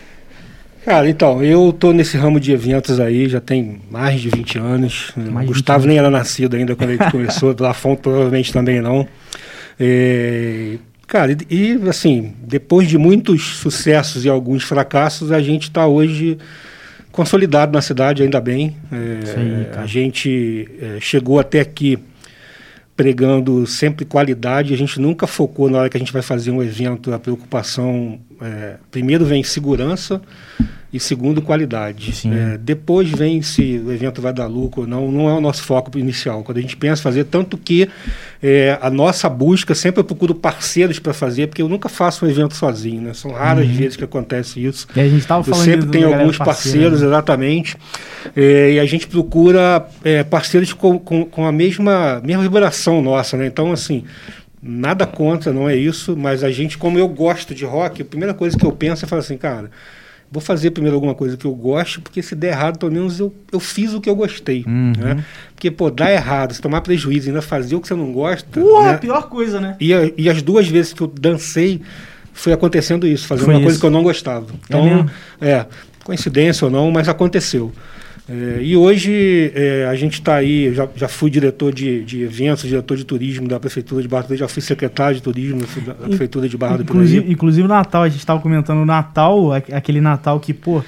Cara, 0.85 1.09
então, 1.09 1.43
eu 1.43 1.73
tô 1.73 1.93
nesse 1.93 2.19
ramo 2.19 2.39
de 2.39 2.53
eventos 2.53 3.01
aí, 3.01 3.27
já 3.27 3.41
tem 3.41 3.81
mais 3.91 4.21
de 4.21 4.29
20 4.29 4.59
anos. 4.59 5.13
o 5.17 5.47
Gustavo 5.47 5.87
nem 5.87 5.99
era 5.99 6.11
nascido 6.11 6.57
ainda 6.57 6.77
quando 6.77 6.91
a 6.91 6.93
gente 6.93 7.09
começou, 7.13 7.57
Lafon 7.59 7.97
provavelmente 7.97 8.53
também 8.53 8.83
não. 8.83 9.09
É, 9.81 10.77
cara, 11.07 11.33
e, 11.33 11.37
e, 11.51 11.89
assim, 11.89 12.35
depois 12.43 12.87
de 12.87 12.99
muitos 12.99 13.57
sucessos 13.57 14.27
e 14.27 14.29
alguns 14.29 14.63
fracassos, 14.63 15.33
a 15.33 15.41
gente 15.41 15.65
está 15.65 15.87
hoje 15.87 16.37
consolidado 17.13 17.73
na 17.73 17.81
cidade, 17.81 18.23
ainda 18.23 18.41
bem. 18.41 18.77
É, 18.93 19.79
a 19.79 19.87
gente 19.87 20.69
é, 20.81 21.01
chegou 21.01 21.41
até 21.41 21.61
aqui 21.61 21.99
pregando 22.99 23.65
sempre 23.65 24.05
qualidade. 24.05 24.75
A 24.75 24.77
gente 24.77 25.01
nunca 25.01 25.25
focou 25.25 25.71
na 25.71 25.79
hora 25.79 25.89
que 25.89 25.97
a 25.97 26.01
gente 26.01 26.13
vai 26.13 26.21
fazer 26.21 26.51
um 26.51 26.61
evento 26.61 27.15
a 27.15 27.19
preocupação. 27.19 28.19
É, 28.41 28.75
primeiro 28.91 29.25
vem 29.25 29.45
segurança 29.45 30.21
e 30.91 30.99
segundo 30.99 31.43
qualidade. 31.43 32.15
É, 32.27 32.57
depois 32.57 33.11
vem 33.11 33.43
se 33.43 33.83
o 33.85 33.93
evento 33.93 34.23
vai 34.23 34.33
dar 34.33 34.47
lucro 34.47 34.83
ou 34.83 34.87
não, 34.87 35.13
não 35.13 35.29
é 35.29 35.35
o 35.35 35.41
nosso 35.41 35.63
foco 35.63 35.99
inicial. 35.99 36.43
Quando 36.43 36.59
a 36.59 36.61
gente 36.63 36.77
pensa 36.79 37.03
fazer, 37.03 37.25
tanto 37.25 37.59
que 37.59 37.91
é, 38.43 38.79
a 38.81 38.89
nossa 38.89 39.29
busca 39.29 39.75
sempre 39.75 40.01
eu 40.01 40.05
procuro 40.05 40.35
parceiros 40.35 40.99
para 40.99 41.13
fazer, 41.13 41.49
porque 41.49 41.61
eu 41.61 41.69
nunca 41.69 41.91
faço 41.91 42.25
um 42.25 42.29
evento 42.29 42.55
sozinho, 42.55 43.03
né? 43.03 43.13
São 43.13 43.33
raras 43.33 43.67
uhum. 43.67 43.75
vezes 43.75 43.97
que 43.97 44.05
acontece 44.05 44.65
isso. 44.65 44.87
E 44.97 45.01
a 45.01 45.07
gente 45.07 45.21
estava 45.21 45.45
falando 45.45 45.61
Eu 45.61 45.73
sempre 45.73 45.91
tenho 45.91 46.15
alguns 46.15 46.39
parceiros, 46.39 47.03
né? 47.03 47.09
exatamente. 47.09 47.77
É, 48.35 48.73
e 48.73 48.81
a 48.81 48.87
gente 48.87 49.07
procura 49.07 49.87
é, 50.03 50.25
parceiros 50.25 50.73
com, 50.73 50.99
com, 50.99 51.27
com, 51.27 51.45
a 51.45 51.53
mesma, 51.53 52.23
mesma 52.25 52.43
vibração 52.43 53.03
nossa, 53.03 53.37
né? 53.37 53.47
Então, 53.47 53.73
assim, 53.73 54.05
nada 54.63 55.07
contra, 55.07 55.53
não 55.53 55.69
é 55.69 55.77
isso, 55.77 56.17
mas 56.17 56.43
a 56.43 56.51
gente, 56.51 56.79
como 56.79 56.99
eu 56.99 57.09
gosto 57.09 57.55
de 57.55 57.67
rock, 57.67 58.01
a 58.01 58.05
primeira 58.07 58.33
coisa 58.33 58.57
que 58.57 58.65
eu 58.65 58.73
penso 58.73 59.05
é 59.05 59.09
falar 59.09 59.21
assim, 59.21 59.37
cara 59.37 59.71
vou 60.31 60.41
fazer 60.41 60.71
primeiro 60.71 60.95
alguma 60.97 61.15
coisa 61.15 61.37
que 61.37 61.45
eu 61.45 61.55
gosto, 61.55 62.01
porque 62.01 62.23
se 62.23 62.35
der 62.35 62.49
errado, 62.49 62.79
pelo 62.79 62.93
menos 62.93 63.19
eu, 63.19 63.35
eu 63.51 63.59
fiz 63.59 63.95
o 63.95 64.01
que 64.01 64.09
eu 64.09 64.15
gostei. 64.15 64.65
Uhum. 64.67 64.93
Né? 64.97 65.25
Porque, 65.55 65.71
pô, 65.71 65.91
dar 65.91 66.13
errado, 66.13 66.55
se 66.55 66.61
tomar 66.61 66.83
prejuízo 66.83 67.27
e 67.27 67.31
ainda 67.31 67.43
fazer 67.43 67.77
o 67.77 67.81
que 67.81 67.89
você 67.89 67.95
não 67.95 68.13
gosta. 68.13 68.61
Porra, 68.61 68.93
né? 68.93 68.99
pior 68.99 69.29
coisa, 69.29 69.61
né? 69.61 69.77
E, 69.81 69.93
e 70.17 70.29
as 70.29 70.43
duas 70.43 70.69
vezes 70.69 70.93
que 70.93 71.01
eu 71.01 71.07
dancei, 71.07 71.81
foi 72.39 72.53
acontecendo 72.53 73.07
isso, 73.07 73.27
fazendo 73.27 73.47
Foi 73.47 73.55
uma 73.55 73.61
isso. 73.61 73.67
coisa 73.67 73.81
que 73.81 73.87
eu 73.87 73.91
não 73.91 74.03
gostava. 74.03 74.47
É 74.47 74.55
então, 74.67 75.11
é, 75.41 75.51
é, 75.51 75.67
coincidência 76.05 76.65
ou 76.67 76.71
não, 76.71 76.91
mas 76.91 77.09
aconteceu. 77.09 77.73
É, 78.31 78.59
e 78.61 78.77
hoje 78.77 79.51
é, 79.55 79.87
a 79.87 79.95
gente 79.95 80.15
está 80.15 80.35
aí, 80.35 80.73
já, 80.75 80.87
já 80.95 81.09
fui 81.09 81.31
diretor 81.31 81.73
de, 81.73 82.05
de 82.05 82.23
eventos, 82.23 82.69
diretor 82.69 82.95
de 82.95 83.05
turismo 83.05 83.49
da 83.49 83.59
Prefeitura 83.59 84.03
de 84.03 84.09
Barra 84.09 84.29
do 84.29 84.37
já 84.37 84.47
fui 84.47 84.61
secretário 84.61 85.17
de 85.17 85.23
turismo 85.23 85.63
da 85.87 85.95
Prefeitura 85.95 86.47
de 86.47 86.57
Barra 86.57 86.77
do 86.77 86.83
inclusive, 86.83 87.33
Inclusive 87.33 87.67
Natal, 87.67 88.03
a 88.03 88.09
gente 88.09 88.19
estava 88.19 88.39
comentando 88.39 88.83
o 88.83 88.85
Natal, 88.85 89.53
aquele 89.53 90.03
Natal 90.03 90.39
que, 90.41 90.53
pô, 90.53 90.85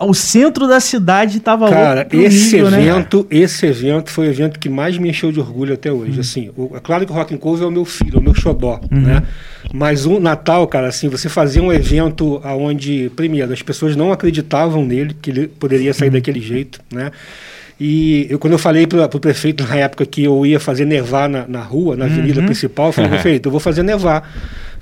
o 0.00 0.12
centro 0.14 0.68
da 0.68 0.80
cidade 0.80 1.38
estava 1.38 1.68
Cara, 1.68 2.06
esse 2.12 2.56
nível, 2.56 2.70
né? 2.70 2.82
evento, 2.82 3.26
né? 3.30 3.38
esse 3.38 3.66
evento 3.66 4.10
foi 4.10 4.28
o 4.28 4.30
evento 4.30 4.58
que 4.58 4.68
mais 4.68 4.98
me 4.98 5.08
encheu 5.08 5.32
de 5.32 5.40
orgulho 5.40 5.74
até 5.74 5.90
hoje. 5.90 6.14
Uhum. 6.14 6.20
Assim, 6.20 6.50
o, 6.56 6.76
é 6.76 6.80
claro 6.80 7.06
que 7.06 7.12
o 7.12 7.14
Rock 7.14 7.34
and 7.34 7.38
Cover 7.38 7.64
é 7.64 7.66
o 7.66 7.70
meu 7.70 7.84
filho, 7.84 8.16
é 8.16 8.18
o 8.18 8.22
meu 8.22 8.34
xodó, 8.34 8.80
uhum. 8.90 9.00
né? 9.00 9.22
Mas 9.72 10.06
o 10.06 10.20
Natal, 10.20 10.66
cara, 10.66 10.88
assim, 10.88 11.08
você 11.08 11.28
fazia 11.28 11.62
um 11.62 11.72
evento 11.72 12.40
onde, 12.44 13.10
primeiro, 13.16 13.52
as 13.52 13.62
pessoas 13.62 13.96
não 13.96 14.12
acreditavam 14.12 14.84
nele, 14.84 15.16
que 15.20 15.30
ele 15.30 15.48
poderia 15.48 15.92
sair 15.94 16.08
uhum. 16.08 16.14
daquele 16.14 16.40
jeito, 16.40 16.80
né? 16.92 17.10
E 17.78 18.26
eu, 18.30 18.38
quando 18.38 18.54
eu 18.54 18.58
falei 18.58 18.86
para 18.86 19.04
o 19.04 19.20
prefeito 19.20 19.62
na 19.64 19.76
época 19.76 20.06
que 20.06 20.24
eu 20.24 20.46
ia 20.46 20.58
fazer 20.58 20.86
nevar 20.86 21.28
na, 21.28 21.46
na 21.46 21.60
rua, 21.60 21.94
na 21.94 22.06
avenida 22.06 22.42
principal, 22.42 22.86
eu 22.86 22.92
falei, 22.92 23.10
prefeito, 23.10 23.46
eu 23.48 23.50
vou 23.50 23.60
fazer 23.60 23.82
nevar. 23.82 24.32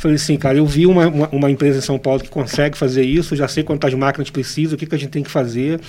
Falei 0.04 0.16
assim, 0.16 0.36
cara, 0.36 0.58
eu 0.58 0.66
vi 0.66 0.84
uma, 0.84 1.08
uma, 1.08 1.28
uma, 1.30 1.50
empresa 1.50 1.78
em 1.78 1.80
São 1.80 1.98
Paulo 1.98 2.20
que 2.20 2.28
consegue 2.28 2.76
fazer 2.76 3.02
isso, 3.04 3.34
já 3.34 3.48
sei 3.48 3.62
quantas 3.64 3.94
máquinas 3.94 4.28
precisa, 4.28 4.74
o 4.74 4.78
que, 4.78 4.84
que 4.84 4.94
a 4.94 4.98
gente 4.98 5.08
tem 5.08 5.22
que 5.22 5.30
fazer. 5.30 5.80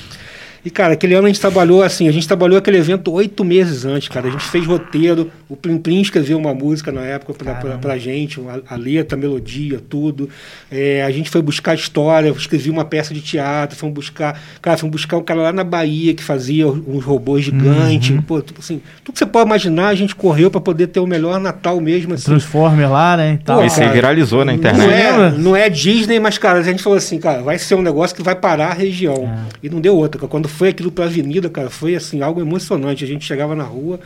E, 0.66 0.72
cara, 0.72 0.94
aquele 0.94 1.14
ano 1.14 1.26
a 1.26 1.30
gente 1.30 1.40
trabalhou 1.40 1.84
assim, 1.84 2.08
a 2.08 2.12
gente 2.12 2.28
trabalhou 2.28 2.58
aquele 2.58 2.78
evento 2.78 3.12
oito 3.12 3.46
meses 3.46 3.86
antes, 3.86 4.08
cara. 4.08 4.28
A 4.28 4.32
gente 4.32 4.46
fez 4.46 4.66
roteiro, 4.66 5.30
o 5.48 5.56
Plim 5.56 5.78
Plim 5.78 6.02
escreveu 6.02 6.40
uma 6.40 6.56
música 6.56 6.92
na 6.92 7.02
época 7.02 7.36
pra, 7.36 7.54
pra, 7.54 7.78
pra 7.78 7.98
gente, 8.00 8.42
a, 8.42 8.74
a, 8.74 8.76
letra, 8.76 9.16
a 9.16 9.22
melodia, 9.22 9.80
tudo. 9.80 10.28
É, 10.72 11.04
a 11.04 11.12
gente 11.12 11.30
foi 11.30 11.44
buscar 11.44 11.76
história, 11.76 12.30
escrevi 12.30 12.72
uma 12.72 12.84
peça 12.84 13.14
de 13.14 13.22
teatro, 13.22 13.78
fomos 13.78 13.94
buscar. 13.94 14.42
Cara, 14.60 14.76
fomos 14.76 14.94
buscar 14.94 15.18
um 15.18 15.24
cara 15.24 15.40
lá 15.40 15.54
na 15.54 15.64
Bahia 15.64 16.16
que 16.16 16.24
fazia 16.24 16.68
uns 16.68 17.04
robôs 17.04 17.46
gigantes. 17.46 18.10
Uhum. 18.10 18.24
Pô, 18.24 18.42
tipo 18.42 18.60
assim, 18.60 18.82
tudo 19.04 19.14
que 19.14 19.20
você 19.20 19.26
pode 19.28 19.46
imaginar, 19.46 19.90
a 19.90 19.96
gente 19.96 20.16
correu 20.16 20.50
para 20.50 20.62
poder 20.62 20.88
ter 20.88 21.00
o 21.00 21.06
melhor 21.06 21.40
Natal 21.40 21.80
mesmo. 21.80 22.16
Assim. 22.16 22.26
Transformer 22.26 22.92
lá, 22.92 23.16
né? 23.16 23.38
Pô, 23.46 23.64
Isso 23.64 23.80
aí 23.84 23.90
viralizou 23.90 24.44
na 24.44 24.56
internet. 24.56 24.88
Não 24.88 24.92
é, 24.92 25.32
não 25.32 25.56
é 25.56 25.70
Disney, 25.70 26.20
mas, 26.20 26.40
cara, 26.40 26.58
a 26.58 26.64
gente 26.64 26.82
falou 26.82 26.98
assim, 26.98 27.20
cara, 27.20 27.44
vai 27.44 27.60
ser 27.60 27.76
um 27.76 27.84
negócio 27.84 28.16
que 28.16 28.24
vai 28.24 28.34
parar 28.34 28.70
a 28.70 28.74
região. 28.74 29.32
É. 29.32 29.68
E 29.68 29.70
não 29.70 29.80
deu 29.80 29.96
outra. 29.96 30.28
Quando 30.28 30.55
foi 30.56 30.70
aquilo 30.70 30.92
para 30.92 31.06
a 31.06 31.08
avenida, 31.08 31.50
cara, 31.50 31.70
foi 31.70 31.96
assim 31.96 32.22
algo 32.22 32.42
emocionante. 32.42 33.04
A 33.04 33.08
gente 33.08 33.26
chegava 33.26 33.56
na 33.56 33.64
rua 33.64 34.00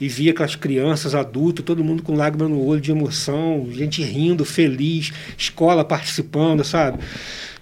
e 0.00 0.08
via 0.08 0.32
aquelas 0.32 0.56
crianças, 0.56 1.14
adultos, 1.14 1.64
todo 1.64 1.84
mundo 1.84 2.02
com 2.02 2.14
lágrima 2.14 2.48
no 2.48 2.64
olho 2.64 2.80
de 2.80 2.90
emoção, 2.90 3.66
gente 3.72 4.02
rindo, 4.02 4.44
feliz, 4.44 5.12
escola 5.38 5.84
participando, 5.84 6.64
sabe? 6.64 6.98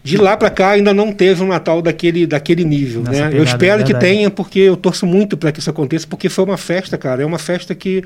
de 0.05 0.17
lá 0.17 0.37
para 0.37 0.51
cá 0.51 0.71
ainda 0.71 0.93
não 0.93 1.13
teve 1.13 1.43
um 1.43 1.47
Natal 1.47 1.81
daquele, 1.81 2.27
daquele 2.27 2.65
nível, 2.65 3.03
né? 3.03 3.31
Eu 3.33 3.45
espero 3.45 3.85
que 3.85 3.95
tenha, 3.95 4.31
porque 4.31 4.59
eu 4.59 4.77
torço 4.77 5.07
muito 5.07 5.37
para 5.37 5.53
que 5.53 5.61
isso 5.61 5.71
aconteça, 5.71 6.07
porque 6.09 6.29
foi 6.29 6.45
uma 6.45 6.57
festa, 6.57 6.99
cara. 6.99 7.23
É 7.23 7.27
uma 7.27 7.39
festa 7.39 7.73
que 7.75 8.03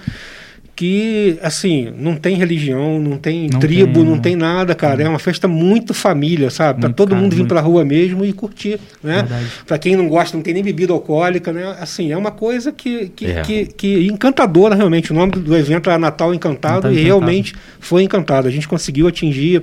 que, 0.77 1.39
assim, 1.43 1.93
não 1.99 2.15
tem 2.17 2.37
religião, 2.37 3.01
não 3.01 3.17
tem 3.17 3.49
não 3.51 3.59
tribo, 3.59 4.01
tem, 4.01 4.05
não 4.05 4.19
tem 4.19 4.37
nada, 4.37 4.75
cara. 4.75 5.03
É 5.03 5.09
uma 5.09 5.19
festa 5.19 5.49
muito 5.49 5.95
família, 5.95 6.51
sabe? 6.51 6.81
Para 6.81 6.91
todo 6.91 7.11
cara, 7.11 7.21
mundo 7.21 7.33
vir 7.33 7.39
muito... 7.39 7.49
pra 7.49 7.61
rua 7.61 7.85
mesmo 7.85 8.25
e 8.25 8.33
curtir, 8.33 8.79
né? 9.03 9.27
Para 9.67 9.79
quem 9.79 9.97
não 9.97 10.07
gosta, 10.09 10.37
não 10.37 10.43
tem 10.45 10.55
nem 10.55 10.63
bebida 10.63 10.93
alcoólica, 10.93 11.53
né? 11.53 11.77
Assim, 11.81 12.13
é 12.13 12.17
uma 12.17 12.31
coisa 12.31 12.71
que, 12.71 13.09
que, 13.09 13.27
é. 13.27 13.41
que, 13.41 13.67
que 13.67 14.07
encantadora, 14.07 14.75
realmente. 14.75 15.13
O 15.13 15.15
nome 15.15 15.33
do 15.33 15.57
evento 15.57 15.89
é 15.89 15.97
Natal 15.97 16.35
Encantado 16.35 16.77
Natal 16.77 16.93
e 16.93 16.95
Encantado. 16.95 17.07
realmente 17.07 17.55
foi 17.81 18.03
encantado. 18.03 18.49
A 18.49 18.51
gente 18.51 18.69
conseguiu 18.69 19.07
atingir, 19.07 19.63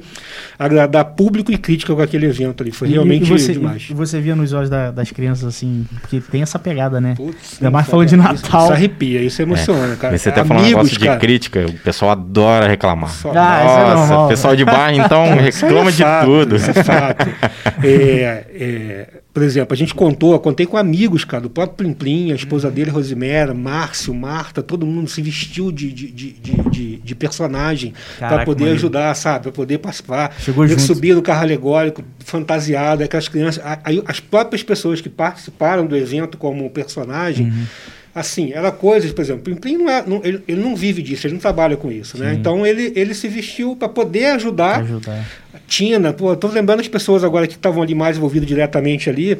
agradar 0.57 1.05
público 1.05 1.51
e 1.51 1.57
crítica 1.57 1.93
com 1.93 2.01
aquele 2.01 2.25
evento 2.25 2.63
ali. 2.63 2.71
Foi 2.71 2.87
realmente 2.87 3.25
e 3.25 3.37
você, 3.37 3.53
demais. 3.53 3.87
E 3.89 3.93
você 3.93 4.19
via 4.19 4.35
nos 4.35 4.53
olhos 4.53 4.69
da, 4.69 4.91
das 4.91 5.11
crianças, 5.11 5.45
assim, 5.45 5.85
que 6.09 6.19
tem 6.19 6.41
essa 6.41 6.57
pegada, 6.57 6.99
né? 6.99 7.13
Putz, 7.15 7.57
Ainda 7.59 7.71
mais 7.71 7.87
falando 7.87 8.07
de 8.07 8.15
Natal. 8.15 8.35
Isso, 8.35 8.45
isso 8.45 8.73
arrepia, 8.73 9.21
isso 9.21 9.41
emociona, 9.41 9.93
é. 9.93 9.95
cara. 9.95 10.17
Você 10.17 10.29
até 10.29 10.43
falou 10.43 10.63
um 10.63 10.67
de 11.11 11.17
crítica, 11.17 11.65
o 11.67 11.73
pessoal 11.73 12.11
adora 12.11 12.67
reclamar. 12.67 13.11
Ah, 13.25 13.93
Nossa, 13.95 14.13
é 14.13 14.17
o 14.17 14.27
pessoal 14.27 14.55
de 14.55 14.65
bar, 14.65 14.93
então, 14.93 15.23
é 15.33 15.41
reclama 15.41 15.91
de 15.91 16.03
fato, 16.03 16.25
tudo. 16.25 16.55
Isso 16.55 16.69
é 16.69 16.83
fato. 16.83 17.29
é, 17.83 18.45
é, 18.53 19.07
por 19.33 19.41
exemplo, 19.41 19.73
a 19.73 19.77
gente 19.77 19.95
contou, 19.95 20.39
contei 20.39 20.65
com 20.65 20.77
amigos, 20.77 21.25
cara, 21.25 21.41
do 21.41 21.49
próprio 21.49 21.75
Plim 21.77 21.93
Plim, 21.93 22.31
a 22.31 22.35
esposa 22.35 22.69
dele, 22.69 22.91
Rosemera, 22.91 23.51
Márcio, 23.51 24.13
Marta, 24.13 24.61
todo 24.61 24.85
mundo 24.85 25.09
se 25.09 25.23
vestiu 25.23 25.71
de, 25.71 25.91
de, 25.91 26.11
de, 26.11 26.33
de, 26.69 26.97
de 26.97 27.15
personagem 27.15 27.93
para 28.19 28.45
poder 28.45 28.65
maneiro. 28.65 28.77
ajudar, 28.77 29.15
sabe? 29.15 29.43
Para 29.43 29.51
poder 29.51 29.79
participar. 29.79 30.35
Chegou 30.37 30.67
junto. 30.67 30.81
Subir 30.81 31.15
no 31.15 31.21
carro 31.23 31.41
alegórico, 31.41 32.03
fantasiado, 32.19 33.03
aquelas 33.03 33.27
crianças. 33.27 33.63
Aí, 33.83 34.03
as 34.05 34.19
próprias 34.19 34.61
pessoas 34.61 35.01
que 35.01 35.09
participaram 35.09 35.87
do 35.87 35.97
evento 35.97 36.37
como 36.37 36.69
personagem. 36.69 37.47
Uhum 37.47 37.65
assim, 38.13 38.51
era 38.53 38.71
coisas, 38.71 39.11
por 39.11 39.21
exemplo, 39.21 39.43
Plim 39.43 39.55
Plim 39.55 39.77
não 39.77 39.89
é, 39.89 40.03
não, 40.05 40.21
ele, 40.23 40.43
ele, 40.47 40.61
não 40.61 40.75
vive 40.75 41.01
disso, 41.01 41.25
ele 41.25 41.33
não 41.33 41.41
trabalha 41.41 41.75
com 41.75 41.91
isso, 41.91 42.17
né? 42.17 42.33
Então 42.33 42.65
ele, 42.65 42.93
ele 42.95 43.13
se 43.13 43.27
vestiu 43.27 43.75
para 43.75 43.89
poder 43.89 44.25
ajudar. 44.27 44.81
ajudar. 44.81 45.25
Tina, 45.67 46.13
pô, 46.13 46.35
tô 46.35 46.47
lembrando 46.47 46.81
as 46.81 46.87
pessoas 46.87 47.23
agora 47.23 47.47
que 47.47 47.55
estavam 47.55 47.81
ali 47.81 47.95
mais 47.95 48.17
envolvidas 48.17 48.47
diretamente 48.47 49.09
ali. 49.09 49.37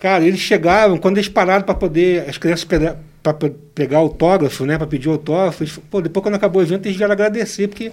Cara, 0.00 0.24
eles 0.24 0.40
chegavam, 0.40 0.96
quando 0.96 1.18
eles 1.18 1.28
pararam 1.28 1.64
para 1.64 1.74
poder, 1.74 2.28
as 2.28 2.38
crianças 2.38 2.66
para 3.22 3.50
pegar 3.74 3.98
autógrafo, 3.98 4.64
né, 4.64 4.78
para 4.78 4.86
pedir 4.86 5.08
autógrafo. 5.08 5.80
Pô, 5.90 6.00
depois 6.00 6.22
quando 6.22 6.34
acabou 6.34 6.62
o 6.62 6.64
evento 6.64 6.86
eles 6.86 6.96
vieram 6.96 7.12
agradecer 7.12 7.68
porque 7.68 7.92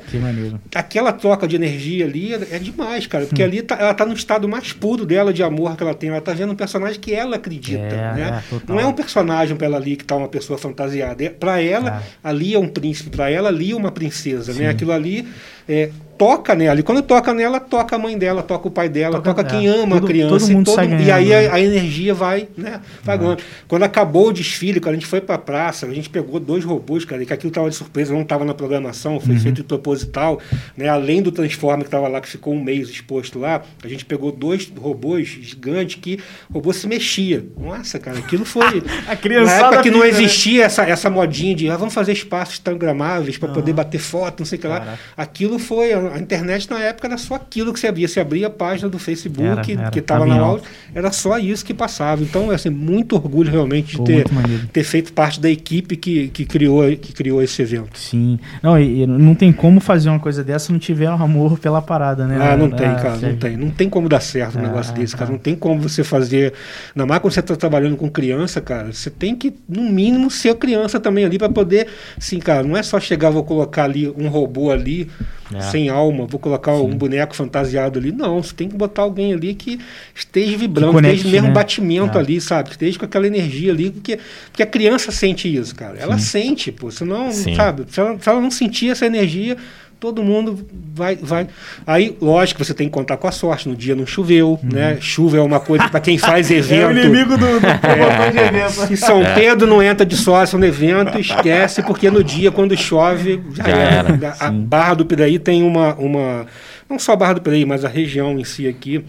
aquela 0.74 1.12
troca 1.12 1.48
de 1.48 1.56
energia 1.56 2.06
ali 2.06 2.34
é, 2.34 2.48
é 2.52 2.60
demais, 2.60 3.08
cara, 3.08 3.26
porque 3.26 3.42
hum. 3.42 3.46
ali 3.46 3.62
tá, 3.62 3.76
ela 3.80 3.94
tá 3.94 4.06
no 4.06 4.14
estado 4.14 4.48
mais 4.48 4.74
puro 4.74 5.06
dela 5.06 5.34
de 5.34 5.44
amor 5.44 5.76
que 5.76 5.84
ela 5.84 5.94
tem, 5.94 6.10
ela 6.10 6.22
tá 6.22 6.34
vendo 6.34 6.54
um 6.54 6.56
personagem 6.56 7.00
que 7.00 7.14
ela 7.14 7.36
acredita, 7.36 7.84
é, 7.84 8.14
né? 8.14 8.44
É, 8.52 8.56
Não 8.68 8.80
é 8.80 8.86
um 8.86 8.94
personagem 8.94 9.56
para 9.56 9.68
ela 9.68 9.78
ali 9.78 9.96
que 9.96 10.06
tá 10.06 10.16
uma 10.16 10.28
pessoa 10.28 10.58
fantasiada, 10.58 11.24
é, 11.24 11.30
para 11.30 11.62
ela 11.62 12.04
é. 12.24 12.28
ali 12.28 12.54
é 12.54 12.60
um 12.60 12.68
príncipe, 12.68 13.10
para 13.10 13.30
ela 13.30 13.50
ali 13.50 13.72
é 13.72 13.76
uma 13.76 13.92
princesa, 13.92 14.52
né? 14.52 14.58
Sim. 14.58 14.64
né? 14.64 14.70
Aquilo 14.70 14.92
ali 14.92 15.28
é, 15.68 15.90
toca 16.18 16.56
nela. 16.56 16.80
E 16.80 16.84
quando 16.84 17.02
toca 17.02 17.34
nela, 17.34 17.60
toca 17.60 17.96
a 17.96 18.00
mãe 18.00 18.18
dela, 18.18 18.42
toca 18.42 18.68
o 18.68 18.72
pai 18.72 18.90
dela, 18.90 19.18
toca, 19.22 19.44
toca 19.44 19.44
quem 19.44 19.68
ama 19.68 19.96
todo, 19.96 20.04
a 20.04 20.08
criança. 20.08 20.48
Todo 20.48 20.62
e, 20.62 20.64
todo, 20.64 21.02
e 21.02 21.12
aí 21.12 21.34
a, 21.34 21.56
a, 21.56 21.60
energia 21.60 22.14
vai, 22.14 22.48
né? 22.58 22.82
Vai 23.04 23.18
uhum. 23.18 23.36
Quando 23.68 23.84
acabou 23.84 24.30
o 24.30 24.34
desfile, 24.34 24.80
quando 24.80 24.96
a 24.96 24.98
gente 24.98 25.08
foi 25.08 25.22
para 25.22 25.36
a 25.36 25.38
praça, 25.40 25.86
a 25.86 25.94
gente 25.94 26.10
pegou 26.10 26.40
dois 26.40 26.64
robôs, 26.64 27.06
cara, 27.06 27.22
e 27.22 27.26
que 27.26 27.34
aquilo 27.34 27.50
estava 27.50 27.70
de 27.70 27.76
surpresa, 27.76 28.14
não 28.14 28.22
estava 28.22 28.46
na 28.46 28.54
programação, 28.54 29.20
foi 29.20 29.36
uhum. 29.36 29.40
feito 29.40 29.56
de 29.58 29.64
proposital, 29.64 30.40
né? 30.78 30.88
Além 30.88 31.22
do 31.22 31.32
Transformer 31.32 31.82
que 31.82 31.88
estava 31.88 32.08
lá, 32.08 32.22
que 32.22 32.30
ficou 32.30 32.54
um 32.54 32.64
mês 32.64 32.90
exposto 32.90 33.40
lá, 33.40 33.62
a 33.84 33.88
gente 33.88 34.06
pegou 34.06 34.32
dois 34.32 34.72
robôs 34.78 35.28
gigantes 35.28 35.98
que 36.02 36.20
o 36.50 36.54
robô 36.54 36.72
se 36.74 36.88
mexia. 36.88 37.46
Nossa, 37.58 38.00
cara, 38.00 38.18
aquilo 38.18 38.46
foi. 38.46 38.84
a 39.08 39.16
criança. 39.16 39.46
Na 39.46 39.68
época 39.68 39.84
que 39.84 39.92
não 39.92 40.00
né? 40.00 40.10
existia 40.10 40.66
essa, 40.66 40.84
essa 40.84 41.10
modinha 41.10 41.56
de 41.56 41.70
ah, 41.70 41.78
vamos 41.78 41.94
fazer 41.94 42.14
espaços 42.14 42.56
instagramáveis 42.56 43.38
para 43.38 43.50
uhum. 43.50 43.56
poder 43.56 43.74
bater 43.74 44.00
foto, 44.00 44.40
não 44.40 44.46
sei 44.46 44.58
o 44.58 44.62
que 44.62 44.68
lá. 44.68 44.98
Aquilo 45.18 45.60
foi. 45.60 45.94
A 46.14 46.20
internet 46.20 46.70
na 46.70 46.80
época 46.80 47.08
era 47.08 47.18
só 47.18 47.36
aquilo 47.36 47.74
que 47.74 47.80
você 47.80 47.88
abria. 47.88 48.08
Você 48.08 48.20
abria 48.20 48.48
a 48.48 48.50
página 48.50 48.90
do 48.90 49.00
Facebook, 49.00 49.72
era, 49.72 49.82
era, 49.82 49.92
que 49.92 50.00
estava 50.00 50.26
na 50.26 50.40
aula, 50.40 50.62
era 50.94 51.12
só 51.12 51.38
isso 51.38 51.64
que 51.66 51.74
passava. 51.74 52.22
Então, 52.22 52.52
assim, 52.52 52.70
muito 52.70 53.16
orgulho 53.16 53.52
realmente 53.52 53.92
de 53.92 53.98
Pô, 53.98 54.04
ter, 54.04 54.26
ter 54.72 54.84
feito 54.84 55.14
parte 55.14 55.40
da 55.40 55.50
equipe 55.50 55.96
que, 55.96 56.28
que, 56.30 56.46
criou, 56.46 56.84
que 56.98 57.14
criou 57.14 57.42
esse 57.42 57.62
evento. 57.62 57.98
Sim. 57.98 58.40
Não, 58.62 58.80
e, 58.80 59.04
e 59.04 59.08
não 59.08 59.36
tem 59.36 59.52
como 59.54 59.80
fazer 59.80 60.10
uma 60.10 60.20
coisa 60.20 60.44
dessa 60.44 60.66
se 60.66 60.72
não 60.72 60.80
tiver 60.80 61.10
um 61.10 61.22
amor 61.22 61.60
pela 61.60 61.82
parada, 61.82 62.26
né? 62.26 62.38
Ah, 62.42 62.58
não 62.58 62.68
ah, 62.68 62.76
tem, 62.76 62.96
cara, 62.96 63.18
não 63.18 63.36
tem. 63.36 63.58
Não 63.58 63.70
tem 63.70 63.90
como 63.90 64.10
dar 64.10 64.20
certo 64.20 64.58
um 64.58 64.60
ah, 64.60 64.64
negócio 64.64 64.94
desse, 64.94 65.16
cara. 65.16 65.32
Não 65.32 65.38
tem 65.38 65.56
como 65.56 65.82
você 65.82 66.04
fazer. 66.04 66.54
Ainda 66.96 67.06
mais 67.06 67.22
quando 67.22 67.34
você 67.34 67.40
está 67.40 67.56
trabalhando 67.56 67.96
com 67.96 68.10
criança, 68.10 68.60
cara, 68.60 68.92
você 68.92 69.10
tem 69.10 69.36
que, 69.36 69.54
no 69.70 69.84
mínimo, 69.84 70.30
ser 70.32 70.56
criança 70.56 71.00
também 71.00 71.26
ali 71.26 71.38
para 71.38 71.50
poder. 71.50 71.88
Sim, 72.20 72.40
cara, 72.40 72.64
não 72.64 72.76
é 72.76 72.84
só 72.84 73.00
chegar, 73.00 73.30
vou 73.30 73.44
colocar 73.44 73.84
ali 73.84 74.10
um 74.10 74.28
robô 74.28 74.72
ali 74.72 75.10
é. 75.54 75.62
sem 75.62 75.90
alma, 75.96 76.26
vou 76.26 76.40
colocar 76.40 76.76
Sim. 76.76 76.82
um 76.82 76.96
boneco 76.96 77.36
fantasiado 77.36 77.98
ali. 78.00 78.12
Não, 78.12 78.42
você 78.42 78.54
tem 78.54 78.68
que 78.68 78.76
botar 78.76 79.04
alguém 79.04 79.34
ali 79.34 79.54
que 79.54 79.80
esteja 80.14 80.58
vibrando, 80.58 80.90
que 80.90 80.94
conecte, 80.96 81.18
esteja 81.18 81.36
mesmo 81.36 81.48
né? 81.48 81.54
batimento 81.54 82.18
é. 82.18 82.22
ali, 82.22 82.42
sabe? 82.42 82.70
Que 82.70 82.76
esteja 82.76 83.00
com 83.00 83.06
aquela 83.06 83.28
energia 83.28 83.72
ali, 83.72 83.92
porque, 83.92 84.20
porque 84.52 84.64
a 84.64 84.68
criança 84.68 85.12
sente 85.12 85.54
isso, 85.54 85.74
cara. 85.76 85.98
Ela 85.98 86.18
Sim. 86.18 86.26
sente, 86.26 86.72
pô. 86.72 86.92
Senão, 86.92 87.32
Sim. 87.32 87.56
sabe? 87.56 87.86
Se 87.90 88.00
ela, 88.00 88.20
se 88.20 88.30
ela 88.30 88.42
não 88.42 88.52
sentir 88.52 88.90
essa 88.90 89.06
energia, 89.06 89.58
todo 90.06 90.24
mundo 90.24 90.68
vai, 90.94 91.16
vai. 91.16 91.48
Aí, 91.86 92.16
lógico, 92.22 92.64
você 92.64 92.76
tem 92.76 92.88
que 92.88 92.94
contar 92.94 93.18
com 93.18 93.28
a 93.28 93.32
sorte. 93.32 93.68
No 93.68 93.76
dia 93.76 93.96
não 93.96 94.06
choveu, 94.06 94.60
uhum. 94.62 94.70
né? 94.72 94.98
Chuva 95.02 95.38
é 95.38 95.42
uma 95.42 95.60
coisa 95.60 95.90
para 95.90 96.00
quem 96.00 96.16
faz 96.16 96.52
evento. 96.52 96.84
é 96.84 96.88
o 96.88 96.92
inimigo 96.92 97.32
do, 97.36 97.60
do 97.60 97.66
é, 97.66 98.32
de 98.32 98.38
evento. 98.38 98.88
Se 98.88 98.98
São 98.98 99.24
é. 99.24 99.34
Pedro 99.34 99.66
não 99.66 99.82
entra 99.82 100.06
de 100.06 100.16
sócio 100.16 100.60
no 100.60 100.66
evento, 100.66 101.18
esquece, 101.18 101.82
porque 101.82 102.12
no 102.12 102.24
dia, 102.24 102.52
quando 102.52 102.78
chove, 102.78 103.42
já, 103.56 103.64
já 103.64 103.70
era. 103.72 104.14
era. 104.14 104.30
A 104.40 104.50
Sim. 104.50 104.62
Barra 104.62 104.94
do 104.94 105.06
Piraí 105.08 105.40
tem 105.40 105.64
uma, 105.64 105.96
uma. 105.96 106.46
Não 106.88 107.00
só 107.00 107.14
a 107.14 107.16
Barra 107.16 107.34
do 107.34 107.42
Piraí, 107.42 107.66
mas 107.66 107.84
a 107.84 107.90
região 107.90 108.38
em 108.38 108.44
si 108.44 108.68
aqui. 108.68 109.04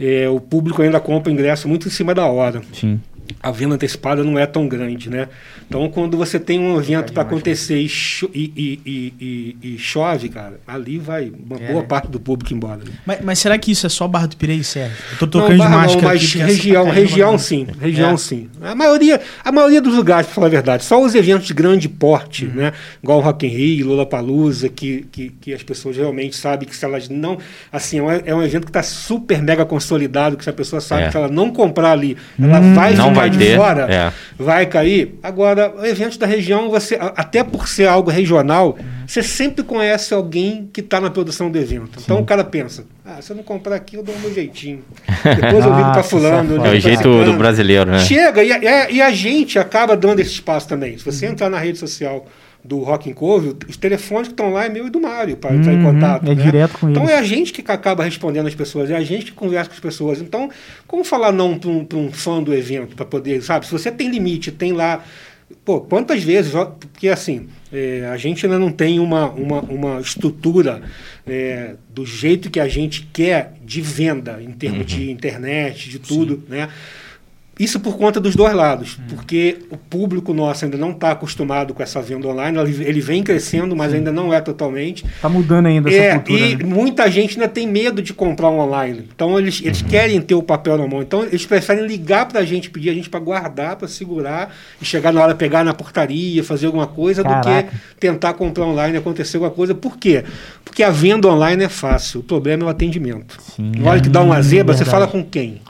É, 0.00 0.26
o 0.30 0.40
público 0.40 0.80
ainda 0.80 0.98
compra 0.98 1.30
ingresso 1.30 1.68
muito 1.68 1.86
em 1.86 1.90
cima 1.90 2.14
da 2.14 2.24
hora. 2.24 2.62
Sim 2.72 2.98
a 3.42 3.50
venda 3.50 3.74
antecipada 3.74 4.24
não 4.24 4.38
é 4.38 4.46
tão 4.46 4.66
grande, 4.68 5.08
né? 5.08 5.28
Então, 5.66 5.88
quando 5.88 6.16
você 6.16 6.38
tem 6.38 6.58
um 6.58 6.78
evento 6.78 7.12
para 7.12 7.22
acontecer 7.22 7.80
e, 7.80 7.88
e, 8.34 8.80
e, 8.84 9.56
e, 9.62 9.78
chove, 9.78 10.28
cara, 10.28 10.60
ali 10.66 10.98
vai 10.98 11.30
uma 11.30 11.56
é, 11.56 11.68
boa 11.68 11.80
né? 11.80 11.86
parte 11.88 12.08
do 12.08 12.20
público 12.20 12.52
embora. 12.52 12.78
Né? 12.78 12.92
Mas, 13.06 13.20
mas, 13.22 13.38
será 13.38 13.58
que 13.58 13.70
isso 13.70 13.86
é 13.86 13.88
só 13.88 14.06
Barra 14.06 14.26
do 14.26 14.36
Pirei, 14.36 14.62
Sérgio? 14.62 14.96
Eu 15.12 15.18
tô 15.18 15.26
tocando 15.26 15.56
não, 15.56 15.64
de 15.64 15.70
máscara 15.70 16.02
não, 16.02 16.08
mas 16.08 16.32
região, 16.34 16.90
região 16.90 17.38
sim, 17.38 17.66
região 17.80 18.12
é. 18.12 18.16
sim. 18.16 18.48
A 18.60 18.74
maioria, 18.74 19.20
a 19.44 19.52
maioria 19.52 19.80
dos 19.80 19.94
lugares, 19.94 20.26
para 20.26 20.34
falar 20.34 20.46
a 20.48 20.50
verdade, 20.50 20.84
só 20.84 21.02
os 21.02 21.14
eventos 21.14 21.46
de 21.46 21.54
grande 21.54 21.88
porte, 21.88 22.46
uhum. 22.46 22.54
né? 22.54 22.72
Igual 23.02 23.18
o 23.18 23.22
Rock 23.22 23.46
in 23.46 23.50
Rio, 23.50 23.88
Lollapalooza, 23.88 24.68
que, 24.68 25.06
que, 25.10 25.30
que 25.30 25.54
as 25.54 25.62
pessoas 25.62 25.96
realmente 25.96 26.36
sabem 26.36 26.68
que 26.68 26.76
se 26.76 26.84
elas 26.84 27.08
não... 27.08 27.38
Assim, 27.72 27.98
é 27.98 28.02
um, 28.02 28.10
é 28.10 28.34
um 28.34 28.42
evento 28.42 28.64
que 28.64 28.70
está 28.70 28.82
super 28.82 29.42
mega 29.42 29.64
consolidado, 29.64 30.36
que 30.36 30.44
se 30.44 30.50
a 30.50 30.52
pessoa 30.52 30.80
sabe 30.80 31.02
é. 31.02 31.06
que 31.06 31.12
se 31.12 31.16
ela 31.16 31.28
não 31.28 31.50
comprar 31.50 31.92
ali, 31.92 32.16
ela 32.40 32.60
hum, 32.60 32.74
vai 32.74 32.94
não 32.94 33.14
vai 33.22 33.30
de 33.30 33.38
ter. 33.38 33.56
fora, 33.56 33.92
é. 33.92 34.12
vai 34.38 34.66
cair. 34.66 35.18
Agora, 35.22 35.72
eventos 35.84 36.16
da 36.16 36.26
região, 36.26 36.70
você 36.70 36.98
até 37.00 37.42
por 37.42 37.68
ser 37.68 37.86
algo 37.86 38.10
regional, 38.10 38.78
você 39.06 39.22
sempre 39.22 39.62
conhece 39.64 40.14
alguém 40.14 40.68
que 40.72 40.80
está 40.80 41.00
na 41.00 41.10
produção 41.10 41.50
do 41.50 41.58
evento. 41.58 41.98
Então 42.02 42.16
Sim. 42.16 42.22
o 42.22 42.26
cara 42.26 42.44
pensa, 42.44 42.84
ah, 43.04 43.20
se 43.20 43.32
eu 43.32 43.36
não 43.36 43.42
comprar 43.42 43.76
aqui, 43.76 43.96
eu 43.96 44.02
dou 44.02 44.14
o 44.14 44.18
meu 44.20 44.32
jeitinho. 44.32 44.82
Depois 45.22 45.64
eu 45.64 45.72
ligo 45.76 45.92
para 45.92 46.02
fulano. 46.02 46.64
É 46.64 46.70
o 46.70 46.80
jeito 46.80 47.24
do 47.24 47.32
brasileiro, 47.34 47.90
né? 47.90 47.98
Chega, 48.00 48.42
e, 48.42 48.50
e, 48.50 48.94
e, 48.94 49.02
a 49.02 49.10
gente 49.10 49.58
acaba 49.58 49.96
dando 49.96 50.20
esse 50.20 50.30
espaço 50.30 50.68
também. 50.68 50.96
Se 50.96 51.04
você 51.04 51.26
entrar 51.26 51.50
na 51.50 51.58
rede 51.58 51.78
social 51.78 52.26
do 52.64 52.78
Rock 52.78 53.10
in 53.10 53.12
Cove, 53.12 53.56
os 53.68 53.76
telefones 53.76 54.28
que 54.28 54.34
estão 54.34 54.52
lá 54.52 54.66
é 54.66 54.68
meu 54.68 54.86
e 54.86 54.90
do 54.90 55.00
Mário 55.00 55.36
para 55.36 55.54
entrar 55.54 55.72
em 55.72 55.84
uhum, 55.84 55.94
contato. 55.94 56.30
É 56.30 56.34
né? 56.34 56.42
direto 56.42 56.78
com 56.78 56.90
Então 56.90 57.02
eles. 57.02 57.14
é 57.14 57.18
a 57.18 57.22
gente 57.22 57.52
que 57.52 57.60
acaba 57.72 58.04
respondendo 58.04 58.46
as 58.46 58.54
pessoas, 58.54 58.88
é 58.90 58.96
a 58.96 59.02
gente 59.02 59.26
que 59.26 59.32
conversa 59.32 59.68
com 59.68 59.74
as 59.74 59.80
pessoas. 59.80 60.20
Então, 60.20 60.48
como 60.86 61.02
falar 61.02 61.32
não 61.32 61.58
para 61.58 61.68
um, 61.68 61.86
um 61.94 62.12
fã 62.12 62.40
do 62.40 62.54
evento, 62.54 62.94
para 62.94 63.04
poder, 63.04 63.42
sabe? 63.42 63.66
Se 63.66 63.72
você 63.72 63.90
tem 63.90 64.08
limite, 64.08 64.52
tem 64.52 64.72
lá. 64.72 65.04
Pô, 65.64 65.80
quantas 65.80 66.22
vezes? 66.22 66.52
Porque 66.52 67.08
assim, 67.08 67.48
é, 67.72 68.08
a 68.10 68.16
gente 68.16 68.46
ainda 68.46 68.58
não 68.58 68.70
tem 68.70 69.00
uma, 69.00 69.28
uma, 69.30 69.60
uma 69.60 70.00
estrutura 70.00 70.82
é, 71.26 71.74
do 71.90 72.06
jeito 72.06 72.48
que 72.48 72.60
a 72.60 72.68
gente 72.68 73.08
quer 73.12 73.54
de 73.62 73.80
venda, 73.80 74.40
em 74.40 74.52
termos 74.52 74.80
uhum. 74.80 74.98
de 74.98 75.10
internet, 75.10 75.90
de 75.90 75.98
tudo, 75.98 76.36
Sim. 76.36 76.42
né? 76.48 76.68
Isso 77.58 77.78
por 77.78 77.98
conta 77.98 78.18
dos 78.18 78.34
dois 78.34 78.54
lados, 78.54 78.98
hum. 78.98 79.02
porque 79.10 79.58
o 79.70 79.76
público 79.76 80.32
nosso 80.32 80.64
ainda 80.64 80.78
não 80.78 80.90
está 80.90 81.10
acostumado 81.10 81.74
com 81.74 81.82
essa 81.82 82.00
venda 82.00 82.26
online, 82.26 82.58
ele 82.58 83.00
vem 83.00 83.22
crescendo, 83.22 83.76
mas 83.76 83.90
Sim. 83.90 83.98
ainda 83.98 84.10
não 84.10 84.32
é 84.32 84.40
totalmente. 84.40 85.04
Está 85.04 85.28
mudando 85.28 85.66
ainda 85.66 85.90
é, 85.90 85.96
essa 85.96 86.18
cultura. 86.18 86.40
E 86.40 86.56
né? 86.56 86.64
muita 86.64 87.10
gente 87.10 87.38
ainda 87.38 87.48
tem 87.48 87.66
medo 87.66 88.00
de 88.00 88.14
comprar 88.14 88.48
um 88.48 88.58
online. 88.58 89.08
Então 89.14 89.38
eles, 89.38 89.60
eles 89.62 89.82
uhum. 89.82 89.88
querem 89.88 90.20
ter 90.20 90.34
o 90.34 90.42
papel 90.42 90.78
na 90.78 90.86
mão. 90.86 91.02
Então 91.02 91.24
eles 91.24 91.44
preferem 91.44 91.86
ligar 91.86 92.26
para 92.26 92.40
a 92.40 92.44
gente, 92.44 92.70
pedir 92.70 92.88
a 92.88 92.94
gente 92.94 93.10
para 93.10 93.20
guardar, 93.20 93.76
para 93.76 93.86
segurar 93.86 94.54
e 94.80 94.84
chegar 94.84 95.12
na 95.12 95.20
hora 95.20 95.34
pegar 95.34 95.62
na 95.62 95.74
portaria, 95.74 96.42
fazer 96.42 96.66
alguma 96.66 96.86
coisa, 96.86 97.22
Caraca. 97.22 97.62
do 97.64 97.70
que 97.70 97.76
tentar 98.00 98.32
comprar 98.32 98.64
online 98.64 98.94
e 98.94 98.98
acontecer 98.98 99.36
alguma 99.36 99.52
coisa. 99.52 99.74
Por 99.74 99.98
quê? 99.98 100.24
Porque 100.64 100.82
a 100.82 100.90
venda 100.90 101.28
online 101.28 101.64
é 101.64 101.68
fácil, 101.68 102.20
o 102.20 102.22
problema 102.22 102.62
é 102.62 102.66
o 102.66 102.68
atendimento. 102.70 103.38
Sim. 103.54 103.72
Na 103.76 103.90
hora 103.90 104.00
que 104.00 104.08
dá 104.08 104.22
uma 104.22 104.40
zebra, 104.40 104.74
você 104.74 104.84
fala 104.84 105.06
com 105.06 105.22
quem? 105.22 105.60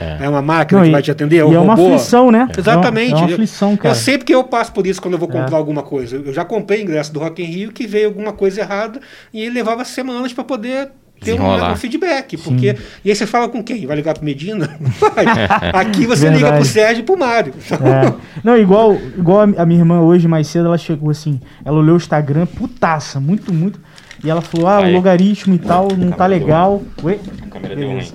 É, 0.00 0.24
é 0.24 0.28
uma 0.28 0.42
máquina 0.42 0.80
não, 0.80 0.86
que 0.86 0.92
vai 0.92 1.02
te 1.02 1.10
atender? 1.20 1.38
É 1.38 1.44
um 1.44 1.52
e 1.52 1.56
é 1.56 1.58
uma 1.58 1.74
aflição, 1.74 2.30
né? 2.30 2.48
Exatamente. 2.56 3.12
É 3.12 3.16
uma, 3.16 3.30
é 3.30 3.32
aflição, 3.32 3.76
cara. 3.76 3.88
Eu, 3.88 3.90
eu 3.90 3.94
sei 3.94 4.18
porque 4.18 4.34
eu 4.34 4.44
passo 4.44 4.72
por 4.72 4.86
isso 4.86 5.00
quando 5.00 5.14
eu 5.14 5.20
vou 5.20 5.28
comprar 5.28 5.56
é. 5.56 5.58
alguma 5.58 5.82
coisa. 5.82 6.16
Eu 6.16 6.32
já 6.32 6.44
comprei 6.44 6.82
ingresso 6.82 7.12
do 7.12 7.20
Rock 7.20 7.42
in 7.42 7.46
Rio 7.46 7.72
que 7.72 7.86
veio 7.86 8.08
alguma 8.08 8.32
coisa 8.32 8.60
errada 8.60 9.00
e 9.32 9.42
ele 9.42 9.54
levava 9.54 9.84
semanas 9.84 10.32
para 10.32 10.44
poder 10.44 10.90
ter 11.20 11.38
um, 11.38 11.72
um, 11.72 11.76
feedback. 11.76 12.36
Porque, 12.38 12.76
e 13.04 13.10
aí 13.10 13.14
você 13.14 13.26
fala 13.26 13.48
com 13.48 13.62
quem? 13.62 13.86
Vai 13.86 13.96
ligar 13.96 14.14
pro 14.14 14.24
Medina? 14.24 14.78
Aqui 15.74 16.06
você 16.06 16.30
Verdade. 16.30 16.44
liga 16.44 16.56
pro 16.56 16.64
Sérgio 16.64 17.02
e 17.02 17.04
pro 17.04 17.18
Mário. 17.18 17.52
É. 17.70 18.12
Não, 18.42 18.56
igual, 18.56 18.94
igual 18.94 19.40
a 19.40 19.66
minha 19.66 19.80
irmã 19.80 20.00
hoje, 20.00 20.26
mais 20.26 20.46
cedo, 20.46 20.66
ela 20.66 20.78
chegou 20.78 21.10
assim, 21.10 21.40
ela 21.64 21.78
olhou 21.78 21.94
o 21.94 21.98
Instagram, 21.98 22.46
putaça, 22.46 23.20
muito, 23.20 23.52
muito. 23.52 23.80
E 24.22 24.28
ela 24.28 24.42
falou, 24.42 24.68
ah, 24.68 24.78
aí. 24.78 24.92
o 24.92 24.96
logaritmo 24.96 25.54
e 25.54 25.58
tal 25.58 25.88
não 25.96 26.10
tá 26.10 26.26
legal. 26.26 26.82
Oi? 27.02 27.18
A 27.42 27.46
câmera 27.46 27.76
deu 27.76 27.88
ruim. 27.88 28.06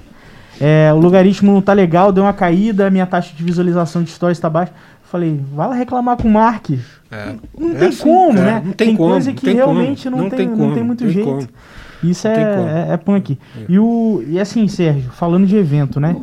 É, 0.59 0.91
o 0.93 0.97
logaritmo 0.97 1.51
não 1.51 1.61
tá 1.61 1.73
legal, 1.73 2.11
deu 2.11 2.23
uma 2.23 2.33
caída, 2.33 2.89
minha 2.89 3.05
taxa 3.05 3.33
de 3.35 3.43
visualização 3.43 4.03
de 4.03 4.09
stories 4.09 4.37
está 4.37 4.49
baixa. 4.49 4.71
Falei, 5.03 5.39
vai 5.53 5.67
lá 5.67 5.75
reclamar 5.75 6.17
com 6.17 6.27
o 6.27 6.31
Mark. 6.31 6.71
É. 7.11 7.35
Não, 7.57 7.69
não 7.69 7.75
é 7.75 7.79
tem 7.79 7.87
assim, 7.89 8.03
como, 8.03 8.39
é, 8.39 8.41
né? 8.41 8.53
Não 8.65 8.73
tem, 8.73 8.87
tem 8.87 8.95
como, 8.95 9.09
coisa 9.11 9.33
que 9.33 9.53
realmente 9.53 10.09
não, 10.09 10.17
não, 10.19 10.29
tem, 10.29 10.47
não 10.47 10.73
tem 10.73 10.83
muito 10.83 11.07
jeito. 11.09 11.29
Como. 11.29 11.47
Isso 12.03 12.27
é, 12.27 12.87
é, 12.89 12.93
é, 12.93 12.97
punk. 12.97 13.37
É. 13.57 13.65
E, 13.69 13.79
o, 13.79 14.23
e 14.27 14.39
assim, 14.39 14.67
Sérgio, 14.67 15.09
falando 15.11 15.45
de 15.45 15.55
evento, 15.55 15.99
né? 15.99 16.15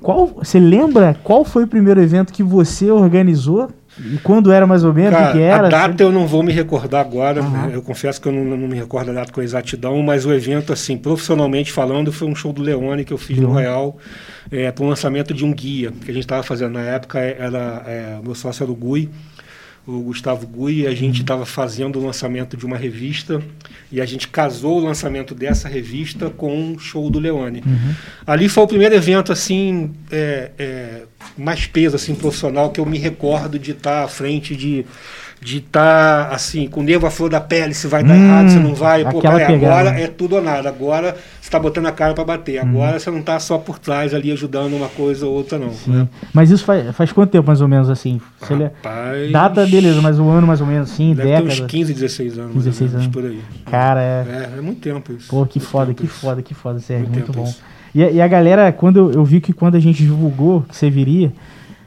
Qual, 0.00 0.26
você 0.26 0.60
lembra 0.60 1.16
qual 1.24 1.44
foi 1.44 1.64
o 1.64 1.66
primeiro 1.66 2.00
evento 2.00 2.32
que 2.32 2.42
você 2.42 2.90
organizou? 2.90 3.70
E 3.98 4.18
quando 4.18 4.50
era 4.50 4.66
mais 4.66 4.82
ou 4.82 4.92
menos? 4.92 5.12
Cara, 5.12 5.32
que, 5.32 5.38
era? 5.40 5.66
A 5.66 5.70
data 5.70 6.02
eu 6.02 6.10
não 6.10 6.26
vou 6.26 6.42
me 6.42 6.52
recordar 6.52 7.00
agora. 7.00 7.42
Uhum. 7.42 7.70
Eu 7.70 7.82
confesso 7.82 8.20
que 8.20 8.28
eu 8.28 8.32
não, 8.32 8.44
não, 8.44 8.68
me 8.68 8.76
recordo 8.76 9.10
a 9.10 9.14
data 9.14 9.32
com 9.32 9.40
exatidão, 9.40 10.02
mas 10.02 10.26
o 10.26 10.32
evento, 10.32 10.72
assim, 10.72 10.96
profissionalmente 10.96 11.70
falando, 11.72 12.12
foi 12.12 12.26
um 12.26 12.34
show 12.34 12.52
do 12.52 12.62
Leone 12.62 13.04
que 13.04 13.12
eu 13.12 13.18
fiz 13.18 13.38
uhum. 13.38 13.44
no 13.44 13.52
Royal 13.52 13.96
é, 14.50 14.70
para 14.72 14.84
o 14.84 14.88
lançamento 14.88 15.32
de 15.32 15.44
um 15.44 15.52
guia 15.52 15.92
que 16.04 16.10
a 16.10 16.14
gente 16.14 16.24
estava 16.24 16.42
fazendo. 16.42 16.72
Na 16.72 16.82
época 16.82 17.20
era 17.20 17.82
é, 17.86 18.18
meu 18.22 18.34
sócio 18.34 18.64
era 18.64 18.72
o 18.72 18.74
Gui 18.74 19.10
o 19.86 20.00
Gustavo 20.00 20.46
Gui, 20.46 20.86
a 20.86 20.94
gente 20.94 21.20
estava 21.20 21.44
fazendo 21.44 21.98
o 21.98 22.04
lançamento 22.04 22.56
de 22.56 22.64
uma 22.64 22.76
revista 22.76 23.42
e 23.92 24.00
a 24.00 24.06
gente 24.06 24.28
casou 24.28 24.80
o 24.80 24.84
lançamento 24.84 25.34
dessa 25.34 25.68
revista 25.68 26.30
com 26.30 26.56
um 26.56 26.78
show 26.78 27.10
do 27.10 27.18
Leone. 27.18 27.62
Uhum. 27.66 27.94
Ali 28.26 28.48
foi 28.48 28.64
o 28.64 28.66
primeiro 28.66 28.94
evento 28.94 29.30
assim 29.30 29.92
é, 30.10 30.50
é, 30.58 31.02
mais 31.36 31.66
peso 31.66 31.96
assim 31.96 32.14
profissional 32.14 32.70
que 32.70 32.80
eu 32.80 32.86
me 32.86 32.98
recordo 32.98 33.58
de 33.58 33.72
estar 33.72 34.04
à 34.04 34.08
frente 34.08 34.56
de 34.56 34.86
de 35.44 35.58
estar 35.58 36.28
tá, 36.30 36.34
assim, 36.34 36.66
com 36.66 36.80
o 36.80 36.82
nervo 36.82 37.06
à 37.06 37.10
flor 37.10 37.28
da 37.28 37.38
pele, 37.38 37.74
se 37.74 37.86
vai 37.86 38.02
dar 38.02 38.14
hum, 38.14 38.24
errado, 38.24 38.48
se 38.48 38.56
não 38.56 38.74
vai, 38.74 39.04
pô, 39.04 39.20
cara, 39.20 39.46
agora 39.46 39.90
é 39.90 40.06
tudo 40.06 40.36
ou 40.36 40.42
nada, 40.42 40.70
agora 40.70 41.14
você 41.38 41.48
está 41.48 41.58
botando 41.58 41.84
a 41.84 41.92
cara 41.92 42.14
para 42.14 42.24
bater, 42.24 42.64
hum. 42.64 42.70
agora 42.70 42.98
você 42.98 43.10
não 43.10 43.18
está 43.18 43.38
só 43.38 43.58
por 43.58 43.78
trás 43.78 44.14
ali 44.14 44.32
ajudando 44.32 44.72
uma 44.72 44.88
coisa 44.88 45.26
ou 45.26 45.34
outra, 45.34 45.58
não. 45.58 45.70
Né? 45.86 46.08
Mas 46.32 46.50
isso 46.50 46.64
faz, 46.64 46.96
faz 46.96 47.12
quanto 47.12 47.30
tempo, 47.30 47.46
mais 47.46 47.60
ou 47.60 47.68
menos, 47.68 47.90
assim? 47.90 48.22
Se 48.40 48.54
Rapaz, 48.54 49.30
Data, 49.30 49.66
beleza, 49.66 50.00
mas 50.00 50.18
um 50.18 50.30
ano 50.30 50.46
mais 50.46 50.62
ou 50.62 50.66
menos, 50.66 50.90
assim, 50.90 51.14
deve 51.14 51.28
década? 51.28 51.54
Ter 51.54 51.62
uns 51.62 51.70
15, 51.70 51.92
16 51.92 52.38
anos. 52.38 52.64
16 52.64 52.94
anos. 52.94 53.06
por 53.08 53.26
aí. 53.26 53.42
Cara, 53.66 54.00
é... 54.00 54.26
é... 54.26 54.58
É, 54.58 54.60
muito 54.62 54.80
tempo 54.80 55.12
isso. 55.12 55.28
Pô, 55.28 55.44
que 55.44 55.60
foda, 55.60 55.92
que 55.92 56.06
isso. 56.06 56.14
foda, 56.14 56.40
que 56.40 56.54
foda, 56.54 56.78
Sérgio, 56.78 57.10
muito, 57.10 57.16
muito 57.16 57.32
bom. 57.32 57.54
E, 57.94 58.00
e, 58.00 58.20
a 58.22 58.26
galera, 58.26 58.72
quando 58.72 58.96
eu, 58.96 59.12
eu 59.12 59.24
vi 59.26 59.42
que 59.42 59.52
quando 59.52 59.74
a 59.74 59.80
gente 59.80 60.02
divulgou 60.02 60.62
que 60.62 60.74
você 60.74 60.88
viria, 60.88 61.30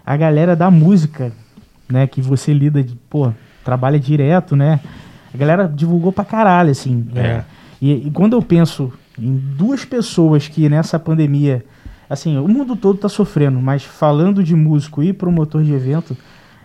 a 0.06 0.16
galera 0.16 0.56
da 0.56 0.70
música, 0.70 1.32
né, 1.90 2.06
que 2.06 2.22
você 2.22 2.54
lida 2.54 2.84
de, 2.84 2.96
pô, 3.10 3.34
trabalha 3.68 4.00
direto, 4.00 4.56
né? 4.56 4.80
A 5.34 5.38
galera 5.38 5.68
divulgou 5.68 6.14
pra 6.14 6.24
caralho, 6.24 6.72
assim. 6.72 7.06
É. 7.14 7.20
É, 7.20 7.46
e, 7.82 8.08
e, 8.08 8.12
quando 8.12 8.32
eu 8.32 8.42
penso 8.42 8.94
em 9.20 9.36
duas 9.36 9.84
pessoas 9.84 10.48
que 10.48 10.70
nessa 10.70 10.98
pandemia, 10.98 11.66
assim, 12.10 12.38
o 12.38 12.48
mundo 12.48 12.78
todo 12.78 12.98
tá 12.98 13.10
sofrendo, 13.10 13.60
mas 13.60 13.84
falando 13.84 14.42
de 14.42 14.56
músico 14.56 15.04
e 15.04 15.12
promotor 15.12 15.64
de 15.64 15.74
evento, 15.74 16.16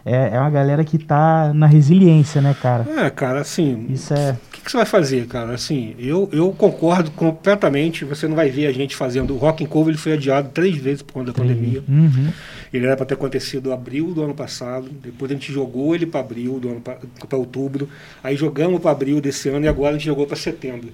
é, 0.05 0.31
é 0.35 0.41
uma 0.41 0.51
galera 0.51 0.85
que 0.85 0.99
tá 0.99 1.53
na 1.55 1.67
resiliência, 1.67 2.41
né, 2.41 2.57
cara? 2.61 2.87
É, 2.97 3.09
cara, 3.09 3.41
assim. 3.41 3.87
Isso 3.89 4.13
é. 4.13 4.33
O 4.33 4.51
que, 4.51 4.61
que, 4.63 4.71
você 4.71 4.77
vai 4.77 4.87
fazer, 4.87 5.27
cara? 5.27 5.55
Assim, 5.55 5.95
eu, 5.99 6.29
eu 6.33 6.51
concordo 6.53 7.11
completamente. 7.13 8.05
Você 8.05 8.27
não 8.27 8.35
vai 8.35 8.51
ver 8.51 8.67
a 8.67 8.73
gente 8.73 8.97
fazendo. 8.97 9.35
O 9.35 9.37
Rock 9.37 9.65
and 9.65 9.69
Cover 9.69 9.93
ele 9.93 9.99
foi 9.99 10.15
adiado 10.15 10.49
três 10.49 10.77
vezes 10.77 11.03
por 11.03 11.15
conta 11.15 11.27
da 11.27 11.33
pandemia. 11.33 11.85
Uhum. 11.89 12.33
Ele 12.73 12.87
era 12.87 12.97
para 12.97 13.07
ter 13.07 13.15
acontecido 13.15 13.71
em 13.71 13.73
abril 13.73 14.13
do 14.13 14.23
ano 14.23 14.35
passado. 14.35 14.89
Depois 14.91 15.31
a 15.31 15.35
gente 15.35 15.53
jogou 15.53 15.95
ele 15.95 16.07
para 16.07 16.21
abril 16.21 16.59
do 16.59 16.69
ano 16.69 16.81
para 16.81 17.39
outubro. 17.39 17.89
Aí 18.25 18.37
jogamos 18.37 18.81
para 18.81 18.91
abril 18.91 19.21
desse 19.21 19.49
ano 19.51 19.65
e 19.65 19.69
agora 19.69 19.91
a 19.91 19.99
gente 19.99 20.07
jogou 20.07 20.27
para 20.27 20.37
setembro. 20.37 20.91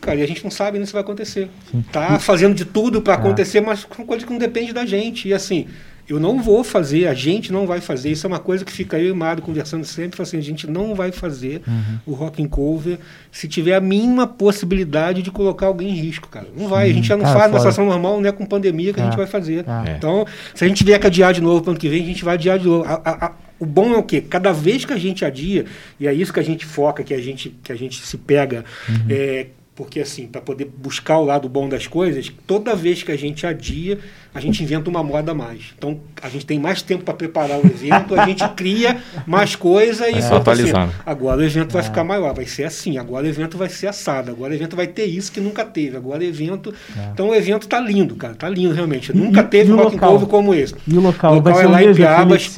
Cara, 0.00 0.20
e 0.20 0.22
a 0.22 0.26
gente 0.26 0.42
não 0.42 0.50
sabe 0.50 0.78
nem 0.78 0.86
se 0.86 0.92
vai 0.92 1.02
acontecer. 1.02 1.50
Sim. 1.70 1.84
Tá 1.92 2.18
fazendo 2.18 2.54
de 2.54 2.64
tudo 2.64 3.02
para 3.02 3.14
é. 3.14 3.16
acontecer, 3.16 3.60
mas 3.60 3.84
com 3.84 4.06
coisa 4.06 4.24
que 4.24 4.32
não 4.32 4.38
depende 4.38 4.72
da 4.72 4.86
gente. 4.86 5.28
E 5.28 5.34
assim, 5.34 5.66
eu 6.08 6.18
não 6.18 6.42
vou 6.42 6.64
fazer, 6.64 7.06
a 7.06 7.12
gente 7.12 7.52
não 7.52 7.66
vai 7.66 7.80
fazer. 7.80 8.10
Isso 8.10 8.26
é 8.26 8.28
uma 8.28 8.38
coisa 8.38 8.64
que 8.64 8.72
fica 8.72 8.98
eu 8.98 9.10
e 9.10 9.12
Mário 9.12 9.42
conversando 9.42 9.84
sempre, 9.84 10.20
assim, 10.22 10.38
a 10.38 10.42
gente 10.42 10.68
não 10.68 10.94
vai 10.94 11.12
fazer 11.12 11.60
uhum. 11.66 11.98
o 12.06 12.12
rock 12.14 12.42
and 12.42 12.48
cover 12.48 12.98
se 13.30 13.46
tiver 13.46 13.74
a 13.74 13.80
mínima 13.80 14.26
possibilidade 14.26 15.20
de 15.22 15.30
colocar 15.30 15.66
alguém 15.66 15.90
em 15.90 15.94
risco, 15.94 16.28
cara. 16.28 16.46
Não 16.56 16.66
vai, 16.66 16.90
a 16.90 16.92
gente 16.94 17.06
já 17.06 17.16
não 17.16 17.24
cara, 17.24 17.38
faz 17.38 17.52
na 17.52 17.58
situação 17.58 17.84
normal, 17.84 18.20
não 18.20 18.28
é 18.28 18.32
com 18.32 18.46
pandemia 18.46 18.94
que 18.94 19.00
é. 19.00 19.02
a 19.02 19.06
gente 19.06 19.16
vai 19.16 19.26
fazer. 19.26 19.66
É. 19.68 19.96
Então, 19.96 20.26
se 20.54 20.64
a 20.64 20.68
gente 20.68 20.82
vier 20.82 20.98
que 20.98 21.06
adiar 21.06 21.34
de 21.34 21.42
novo 21.42 21.60
para 21.60 21.72
ano 21.72 21.80
que 21.80 21.88
vem, 21.88 22.02
a 22.02 22.06
gente 22.06 22.24
vai 22.24 22.34
adiar 22.34 22.58
de 22.58 22.66
novo. 22.66 22.84
A, 22.88 22.94
a, 23.04 23.26
a, 23.26 23.32
o 23.58 23.66
bom 23.66 23.92
é 23.92 23.98
o 23.98 24.02
quê? 24.02 24.20
Cada 24.22 24.52
vez 24.52 24.84
que 24.84 24.92
a 24.92 24.98
gente 24.98 25.24
adia, 25.24 25.66
e 26.00 26.06
é 26.06 26.14
isso 26.14 26.32
que 26.32 26.40
a 26.40 26.44
gente 26.44 26.64
foca, 26.64 27.02
que 27.02 27.12
a 27.12 27.20
gente, 27.20 27.50
que 27.62 27.72
a 27.72 27.76
gente 27.76 28.00
se 28.00 28.16
pega, 28.16 28.64
uhum. 28.88 29.06
é, 29.10 29.46
porque, 29.78 30.00
assim, 30.00 30.26
para 30.26 30.40
poder 30.40 30.64
buscar 30.64 31.18
o 31.18 31.24
lado 31.24 31.48
bom 31.48 31.68
das 31.68 31.86
coisas, 31.86 32.32
toda 32.48 32.74
vez 32.74 33.04
que 33.04 33.12
a 33.12 33.16
gente 33.16 33.46
adia, 33.46 34.00
a 34.34 34.40
gente 34.40 34.60
inventa 34.60 34.90
uma 34.90 35.04
moda 35.04 35.30
a 35.30 35.34
mais. 35.36 35.72
Então, 35.78 36.00
a 36.20 36.28
gente 36.28 36.44
tem 36.44 36.58
mais 36.58 36.82
tempo 36.82 37.04
para 37.04 37.14
preparar 37.14 37.60
o 37.60 37.64
evento, 37.64 38.18
a 38.18 38.26
gente 38.26 38.42
cria 38.56 39.00
mais 39.24 39.54
coisa 39.54 40.10
e 40.10 40.14
é, 40.14 40.18
atualizando. 40.18 40.78
Assim, 40.78 40.92
agora 41.06 41.40
o 41.40 41.44
evento 41.44 41.72
vai 41.72 41.82
é. 41.82 41.84
ficar 41.84 42.02
maior, 42.02 42.34
vai 42.34 42.44
ser 42.44 42.64
assim, 42.64 42.98
agora 42.98 43.24
o 43.24 43.28
evento 43.28 43.56
vai 43.56 43.68
ser 43.68 43.86
assado, 43.86 44.32
agora 44.32 44.52
o 44.52 44.56
evento 44.56 44.74
vai 44.74 44.88
ter 44.88 45.04
isso 45.04 45.30
que 45.30 45.40
nunca 45.40 45.64
teve, 45.64 45.96
agora 45.96 46.24
o 46.24 46.26
evento... 46.26 46.74
É. 46.98 47.10
Então, 47.12 47.28
o 47.28 47.34
evento 47.34 47.62
está 47.62 47.78
lindo, 47.78 48.16
cara, 48.16 48.32
está 48.32 48.48
lindo 48.48 48.74
realmente. 48.74 49.12
E, 49.12 49.16
nunca 49.16 49.44
teve 49.44 49.72
um 49.72 49.76
rock 49.76 49.94
and 49.94 50.26
como 50.26 50.52
esse. 50.56 50.74
E 50.88 50.98
o 50.98 51.00
local? 51.00 51.34
O 51.34 51.36
local 51.36 51.60
é 51.60 51.66
lá 51.68 51.84
em 51.84 51.94
Piabas, 51.94 52.52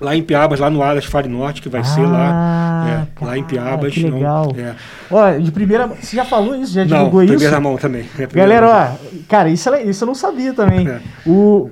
lá 0.00 0.16
em 0.16 0.22
Piabas, 0.22 0.58
lá 0.58 0.70
no 0.70 0.82
Aras 0.82 1.04
Fare 1.04 1.28
Norte, 1.28 1.60
que 1.60 1.68
vai 1.68 1.82
ah, 1.82 1.84
ser 1.84 2.06
lá. 2.06 3.06
É, 3.20 3.24
lá 3.24 3.36
em 3.36 3.44
Piabas. 3.44 3.92
Que 3.92 4.08
legal. 4.08 4.52
Não, 4.56 4.64
é. 4.64 4.74
Ó, 5.10 5.38
de 5.38 5.52
primeira. 5.52 5.86
Você 5.86 6.16
já 6.16 6.24
falou 6.24 6.56
isso? 6.56 6.72
Já 6.72 6.84
divulgou 6.84 7.20
não, 7.20 7.24
isso? 7.24 7.34
Primeira 7.34 7.60
mão 7.60 7.76
também. 7.76 8.06
É 8.18 8.26
Galera, 8.26 8.66
mão. 8.66 8.98
ó, 9.02 9.18
cara, 9.28 9.48
isso, 9.48 9.68
é 9.74 9.82
isso 9.84 10.04
eu 10.04 10.06
não 10.06 10.14
sabia 10.14 10.54
também. 10.54 10.88
É. 10.88 11.00
O, 11.26 11.70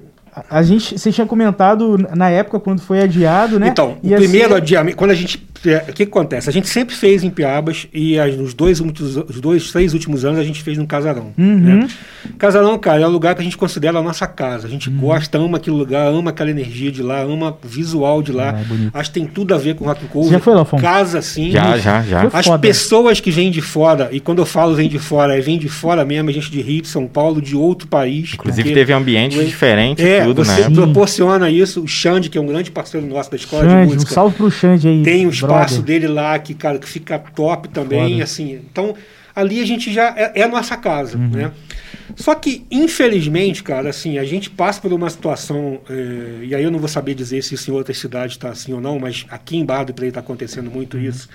a 0.50 0.62
gente, 0.62 0.98
você 0.98 1.10
tinha 1.10 1.26
comentado 1.26 1.98
na 2.14 2.28
época 2.28 2.60
quando 2.60 2.80
foi 2.80 3.00
adiado, 3.00 3.58
né? 3.58 3.68
Então, 3.68 3.96
o 4.02 4.14
primeiro 4.14 4.50
ser... 4.50 4.56
adiamento, 4.56 4.96
quando 4.96 5.10
a 5.10 5.14
gente 5.14 5.48
é, 5.57 5.57
o 5.58 5.86
que, 5.86 5.92
que, 5.92 6.02
acontece? 6.04 6.48
A 6.48 6.52
gente 6.52 6.68
sempre 6.68 6.94
fez 6.94 7.24
em 7.24 7.30
Piabas 7.30 7.86
e 7.92 8.18
as, 8.18 8.36
nos 8.36 8.54
dois, 8.54 8.80
os 8.80 9.40
dois, 9.40 9.70
três 9.72 9.92
últimos 9.92 10.24
anos 10.24 10.38
a 10.38 10.44
gente 10.44 10.62
fez 10.62 10.78
no 10.78 10.86
Casarão. 10.86 11.32
Uhum. 11.36 11.58
Né? 11.58 11.88
Casarão, 12.38 12.78
cara, 12.78 13.02
é 13.02 13.06
o 13.06 13.10
lugar 13.10 13.34
que 13.34 13.40
a 13.40 13.44
gente 13.44 13.56
considera 13.56 13.98
a 13.98 14.02
nossa 14.02 14.26
casa. 14.26 14.66
A 14.66 14.70
gente 14.70 14.88
uhum. 14.88 14.98
gosta, 14.98 15.38
ama 15.38 15.58
aquele 15.58 15.76
lugar, 15.76 16.06
ama 16.06 16.30
aquela 16.30 16.50
energia 16.50 16.92
de 16.92 17.02
lá, 17.02 17.20
ama 17.20 17.56
o 17.62 17.68
visual 17.68 18.22
de 18.22 18.32
lá. 18.32 18.54
Ah, 18.94 19.00
Acho 19.00 19.10
que 19.10 19.20
tem 19.20 19.28
tudo 19.28 19.54
a 19.54 19.58
ver 19.58 19.74
com 19.74 19.84
o 19.84 19.88
Rock 19.88 20.06
Cover. 20.06 20.30
Já 20.30 20.38
foi 20.38 20.54
lá, 20.54 20.64
Fom? 20.64 20.78
Casa, 20.78 21.20
sim. 21.22 21.50
Já, 21.50 21.76
já, 21.78 22.02
já. 22.02 22.28
As 22.32 22.48
pessoas 22.60 23.20
que 23.20 23.30
vêm 23.30 23.50
de 23.50 23.60
fora, 23.60 24.08
e 24.12 24.20
quando 24.20 24.38
eu 24.38 24.46
falo 24.46 24.74
vêm 24.74 24.88
de 24.88 24.98
fora, 24.98 25.36
é 25.36 25.40
vem 25.40 25.58
de 25.58 25.68
fora 25.68 26.04
mesmo, 26.04 26.30
a 26.30 26.32
gente 26.32 26.50
de 26.50 26.60
Rio, 26.60 26.82
de 26.82 26.88
São 26.88 27.06
Paulo, 27.06 27.40
de 27.40 27.56
outro 27.56 27.88
país. 27.88 28.34
Inclusive 28.34 28.72
teve 28.72 28.92
ambiente 28.92 29.42
diferente 29.44 30.02
é, 30.02 30.24
tudo, 30.24 30.44
você 30.44 30.68
né? 30.68 30.70
proporciona 30.70 31.50
isso. 31.50 31.82
O 31.82 31.88
Xande, 31.88 32.28
que 32.28 32.38
é 32.38 32.40
um 32.40 32.46
grande 32.46 32.70
parceiro 32.70 33.06
nosso 33.06 33.30
da 33.30 33.36
escola 33.36 33.64
Xande, 33.64 33.86
de 33.86 33.94
música. 33.94 34.12
Um 34.12 34.14
salve 34.14 34.36
pro 34.36 34.50
Xande 34.50 34.88
aí. 34.88 35.02
Tem 35.02 35.26
o 35.26 35.32
espaço 35.48 35.74
brother. 35.74 36.00
dele 36.00 36.08
lá 36.08 36.38
que, 36.38 36.54
cara, 36.54 36.78
que 36.78 36.88
fica 36.88 37.18
top 37.18 37.68
também, 37.68 38.12
Foda. 38.12 38.24
assim. 38.24 38.60
Então, 38.70 38.94
ali 39.34 39.60
a 39.60 39.66
gente 39.66 39.92
já 39.92 40.14
é, 40.16 40.32
é 40.40 40.42
a 40.42 40.48
nossa 40.48 40.76
casa, 40.76 41.16
uhum. 41.16 41.28
né? 41.28 41.52
Só 42.16 42.34
que, 42.34 42.66
infelizmente, 42.70 43.62
cara, 43.62 43.90
assim, 43.90 44.18
a 44.18 44.24
gente 44.24 44.50
passa 44.50 44.80
por 44.80 44.92
uma 44.92 45.08
situação, 45.08 45.80
é, 45.88 46.44
e 46.44 46.54
aí 46.54 46.62
eu 46.62 46.70
não 46.70 46.78
vou 46.78 46.88
saber 46.88 47.14
dizer 47.14 47.42
se 47.42 47.54
isso 47.54 47.70
em 47.70 47.74
outras 47.74 47.98
cidades 47.98 48.36
está 48.36 48.50
assim 48.50 48.72
ou 48.72 48.80
não, 48.80 48.98
mas 48.98 49.26
aqui 49.30 49.56
em 49.56 49.64
Barra 49.64 49.84
do 49.84 49.94
Play 49.94 50.08
está 50.08 50.20
acontecendo 50.20 50.70
muito 50.70 50.96
uhum. 50.96 51.04
isso, 51.04 51.28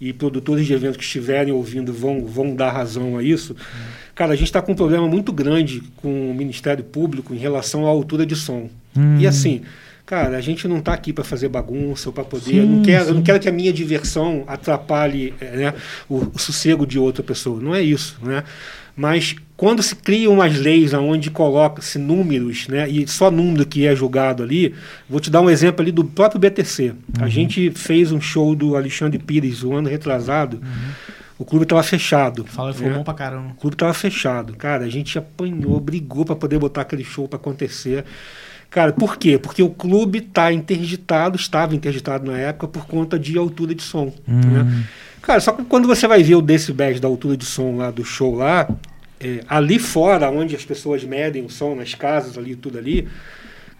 e 0.00 0.12
produtores 0.12 0.66
de 0.66 0.72
eventos 0.72 0.96
que 0.96 1.04
estiverem 1.04 1.52
ouvindo 1.52 1.92
vão, 1.92 2.24
vão 2.24 2.54
dar 2.54 2.72
razão 2.72 3.16
a 3.16 3.22
isso. 3.22 3.52
Uhum. 3.52 3.84
Cara, 4.14 4.32
a 4.32 4.36
gente 4.36 4.46
está 4.46 4.60
com 4.60 4.72
um 4.72 4.74
problema 4.74 5.06
muito 5.06 5.32
grande 5.32 5.82
com 5.96 6.30
o 6.30 6.34
Ministério 6.34 6.82
Público 6.82 7.34
em 7.34 7.38
relação 7.38 7.86
à 7.86 7.88
altura 7.88 8.26
de 8.26 8.34
som. 8.34 8.68
Hum. 8.96 9.18
E 9.18 9.26
assim, 9.26 9.62
cara, 10.06 10.36
a 10.36 10.40
gente 10.40 10.68
não 10.68 10.78
está 10.78 10.92
aqui 10.92 11.12
para 11.12 11.24
fazer 11.24 11.48
bagunça 11.48 12.08
ou 12.08 12.12
para 12.12 12.24
poder. 12.24 12.44
Sim, 12.44 12.56
eu, 12.58 12.66
não 12.66 12.82
quero, 12.82 13.04
eu 13.06 13.14
não 13.14 13.22
quero 13.22 13.40
que 13.40 13.48
a 13.48 13.52
minha 13.52 13.72
diversão 13.72 14.44
atrapalhe 14.46 15.34
é, 15.40 15.56
né, 15.56 15.74
o, 16.08 16.30
o, 16.34 16.38
sossego 16.38 16.86
de 16.86 16.98
outra 16.98 17.22
pessoa. 17.22 17.60
Não 17.60 17.74
é 17.74 17.82
isso, 17.82 18.18
né? 18.22 18.44
Mas 18.96 19.34
quando 19.56 19.82
se 19.82 19.96
criam 19.96 20.34
umas 20.34 20.56
leis 20.56 20.94
onde 20.94 21.30
coloca-se 21.30 21.98
números, 21.98 22.68
né, 22.68 22.88
e 22.88 23.06
só 23.08 23.28
número 23.28 23.66
que 23.66 23.86
é 23.86 23.96
julgado 23.96 24.42
ali, 24.42 24.74
vou 25.08 25.18
te 25.18 25.30
dar 25.30 25.40
um 25.40 25.50
exemplo 25.50 25.82
ali 25.82 25.90
do 25.90 26.04
próprio 26.04 26.40
BTC. 26.40 26.90
Uhum. 26.90 27.24
A 27.24 27.28
gente 27.28 27.70
fez 27.72 28.12
um 28.12 28.20
show 28.20 28.54
do 28.54 28.76
Alexandre 28.76 29.18
Pires 29.18 29.64
o 29.64 29.70
um 29.70 29.76
ano 29.76 29.88
retrasado. 29.88 30.58
Uhum. 30.58 31.14
O 31.36 31.44
clube 31.44 31.64
estava 31.64 31.82
fechado. 31.82 32.44
Fala, 32.44 32.72
foi 32.72 32.86
né? 32.88 32.96
bom 32.96 33.02
pra 33.02 33.14
caramba. 33.14 33.50
O 33.50 33.54
clube 33.54 33.74
estava 33.74 33.92
fechado. 33.92 34.54
Cara, 34.56 34.84
a 34.84 34.88
gente 34.88 35.18
apanhou, 35.18 35.80
brigou 35.80 36.24
para 36.24 36.36
poder 36.36 36.58
botar 36.60 36.82
aquele 36.82 37.02
show 37.02 37.26
para 37.26 37.36
acontecer. 37.36 38.04
Cara, 38.70 38.92
por 38.92 39.16
quê? 39.16 39.38
Porque 39.38 39.62
o 39.62 39.70
clube 39.70 40.18
está 40.18 40.52
interditado, 40.52 41.36
estava 41.36 41.74
interditado 41.74 42.30
na 42.30 42.38
época 42.38 42.68
por 42.68 42.86
conta 42.86 43.18
de 43.18 43.38
altura 43.38 43.74
de 43.74 43.82
som. 43.82 44.12
Hum. 44.28 44.40
Né? 44.40 44.84
Cara, 45.22 45.40
só 45.40 45.52
que 45.52 45.64
quando 45.64 45.86
você 45.86 46.06
vai 46.06 46.22
ver 46.22 46.34
o 46.34 46.42
decibéis 46.42 47.00
da 47.00 47.08
altura 47.08 47.36
de 47.36 47.44
som 47.44 47.76
lá 47.76 47.90
do 47.90 48.04
show 48.04 48.34
lá, 48.34 48.68
é, 49.20 49.40
ali 49.48 49.78
fora, 49.78 50.30
onde 50.30 50.54
as 50.54 50.64
pessoas 50.64 51.02
medem 51.04 51.44
o 51.44 51.48
som, 51.48 51.74
nas 51.74 51.94
casas 51.94 52.36
ali, 52.36 52.54
tudo 52.54 52.78
ali, 52.78 53.08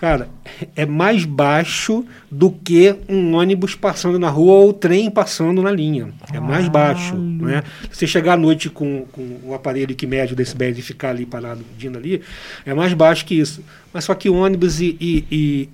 cara, 0.04 0.28
é 0.76 0.84
mais 0.84 1.24
baixo 1.24 2.04
do 2.30 2.50
que 2.50 2.94
um 3.08 3.36
ônibus 3.36 3.74
passando 3.74 4.18
na 4.18 4.28
rua 4.28 4.56
ou 4.56 4.70
trem 4.70 5.10
passando 5.10 5.62
na 5.62 5.70
linha. 5.70 6.12
É 6.30 6.38
mais 6.38 6.68
baixo. 6.68 7.16
Né? 7.16 7.62
Você 7.90 8.06
chegar 8.06 8.34
à 8.34 8.36
noite 8.36 8.68
com, 8.68 9.06
com 9.10 9.40
o 9.42 9.54
aparelho 9.54 9.94
que 9.94 10.06
mede 10.06 10.34
o 10.34 10.36
decibéis 10.36 10.76
e 10.76 10.82
ficar 10.82 11.08
ali 11.08 11.24
parado 11.24 11.64
pedindo 11.64 11.96
ali, 11.96 12.20
é 12.66 12.74
mais 12.74 12.92
baixo 12.92 13.24
que 13.24 13.34
isso. 13.34 13.64
Mas 13.94 14.04
só 14.04 14.14
que 14.14 14.28
ônibus 14.28 14.78
e, 14.78 14.94
e, 15.00 15.24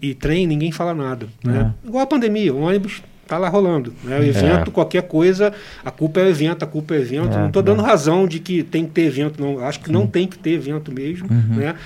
e, 0.01 0.11
e 0.11 0.15
trem, 0.15 0.47
ninguém 0.47 0.71
fala 0.71 0.95
nada. 0.95 1.27
Né? 1.43 1.75
É. 1.85 1.89
Igual 1.89 2.05
a 2.05 2.07
pandemia, 2.07 2.55
o 2.55 2.61
ônibus 2.61 3.03
tá 3.31 3.39
lá 3.39 3.49
rolando. 3.49 3.95
Né? 4.03 4.19
O 4.19 4.25
evento, 4.25 4.71
é. 4.71 4.73
qualquer 4.73 5.03
coisa, 5.03 5.53
a 5.85 5.91
culpa 5.91 6.19
é 6.19 6.25
o 6.25 6.29
evento, 6.29 6.65
a 6.65 6.67
culpa 6.67 6.95
é 6.95 6.99
o 6.99 7.01
evento. 7.01 7.37
É, 7.37 7.39
não 7.39 7.47
estou 7.47 7.63
dando 7.63 7.81
é. 7.81 7.87
razão 7.87 8.27
de 8.27 8.41
que 8.41 8.65
tem 8.65 8.85
que 8.85 8.91
ter 8.91 9.03
evento, 9.03 9.41
não. 9.41 9.65
Acho 9.65 9.79
que 9.79 9.87
Sim. 9.87 9.93
não 9.93 10.07
tem 10.07 10.27
que 10.27 10.37
ter 10.37 10.51
evento 10.51 10.93
mesmo, 10.93 11.29
uhum. 11.31 11.57
né? 11.57 11.77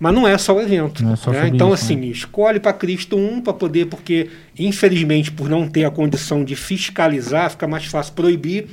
Mas 0.00 0.14
não 0.14 0.26
é 0.26 0.38
só 0.38 0.56
o 0.56 0.60
evento. 0.60 1.06
É 1.06 1.16
só 1.16 1.30
né? 1.30 1.48
Então, 1.48 1.74
isso, 1.74 1.84
assim, 1.84 2.00
escolhe 2.06 2.58
para 2.58 2.72
Cristo 2.72 3.16
um 3.16 3.42
para 3.42 3.52
poder, 3.52 3.86
porque, 3.86 4.30
infelizmente, 4.58 5.30
por 5.30 5.50
não 5.50 5.68
ter 5.68 5.84
a 5.84 5.90
condição 5.90 6.42
de 6.42 6.56
fiscalizar, 6.56 7.50
fica 7.50 7.68
mais 7.68 7.84
fácil 7.84 8.14
proibir 8.14 8.66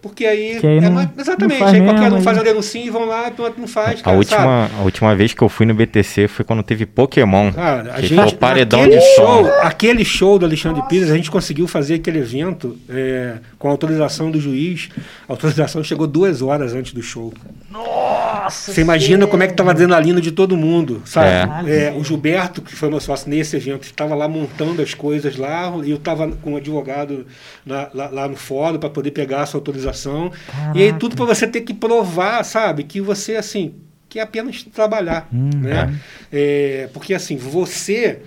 porque 0.00 0.24
aí, 0.24 0.58
aí 0.62 0.78
é 0.78 0.90
mais, 0.90 1.08
exatamente, 1.18 1.62
aí 1.62 1.82
qualquer 1.82 2.12
um 2.12 2.22
faz 2.22 2.38
a 2.38 2.42
denúncia 2.42 2.78
e 2.78 2.90
vão 2.90 3.04
lá, 3.04 3.32
não 3.56 3.66
faz. 3.66 4.02
Cara, 4.02 4.14
a, 4.14 4.18
última, 4.18 4.70
a 4.78 4.82
última 4.82 5.16
vez 5.16 5.32
que 5.32 5.42
eu 5.42 5.48
fui 5.48 5.66
no 5.66 5.74
BTC 5.74 6.28
foi 6.28 6.44
quando 6.44 6.62
teve 6.62 6.86
Pokémon. 6.86 7.52
Cara, 7.52 7.94
a 7.94 8.00
gente, 8.00 8.34
paredão 8.36 8.88
de 8.88 9.00
show, 9.00 9.44
som. 9.44 9.50
Aquele 9.62 10.04
show 10.04 10.38
do 10.38 10.46
Alexandre 10.46 10.78
Nossa. 10.78 10.88
Pires, 10.88 11.10
a 11.10 11.16
gente 11.16 11.30
conseguiu 11.30 11.66
fazer 11.66 11.94
aquele 11.94 12.18
evento 12.18 12.76
é, 12.88 13.34
com 13.58 13.68
autorização 13.68 14.30
do 14.30 14.40
juiz. 14.40 14.88
A 15.28 15.32
autorização 15.32 15.82
chegou 15.82 16.06
duas 16.06 16.42
horas 16.42 16.74
antes 16.74 16.92
do 16.92 17.02
show. 17.02 17.32
Nossa! 17.70 18.72
Você 18.72 18.80
imagina 18.80 19.26
como 19.26 19.42
é 19.42 19.46
que 19.46 19.52
estava 19.52 19.70
a 19.70 19.72
adrenalina 19.72 20.20
de 20.20 20.32
todo 20.32 20.56
mundo, 20.56 21.02
sabe? 21.04 21.70
É. 21.70 21.88
É, 21.88 21.92
o 21.92 22.02
Gilberto, 22.02 22.62
que 22.62 22.74
foi 22.74 22.88
meu 22.88 23.00
sócio 23.00 23.28
nesse 23.28 23.56
evento, 23.56 23.82
estava 23.82 24.14
lá 24.14 24.26
montando 24.26 24.80
as 24.80 24.94
coisas 24.94 25.36
lá, 25.36 25.72
e 25.84 25.90
eu 25.90 25.96
estava 25.96 26.28
com 26.28 26.52
um 26.52 26.56
advogado 26.56 27.26
na, 27.64 27.88
lá, 27.92 28.08
lá, 28.08 28.28
no 28.28 28.36
fórum 28.36 28.78
para 28.78 28.88
poder 28.88 29.10
pegar 29.10 29.42
essa 29.42 29.56
autorização. 29.56 29.87
Caraca. 30.46 30.78
E 30.78 30.82
aí 30.82 30.92
tudo 30.92 31.16
para 31.16 31.24
você 31.24 31.46
ter 31.46 31.62
que 31.62 31.74
provar, 31.74 32.44
sabe? 32.44 32.84
Que 32.84 33.00
você, 33.00 33.36
assim, 33.36 33.74
que 34.08 34.18
é 34.18 34.22
apenas 34.22 34.62
trabalhar, 34.62 35.28
hum, 35.32 35.50
né? 35.54 35.98
É. 36.32 36.84
é 36.84 36.90
porque, 36.92 37.14
assim, 37.14 37.36
você... 37.36 38.20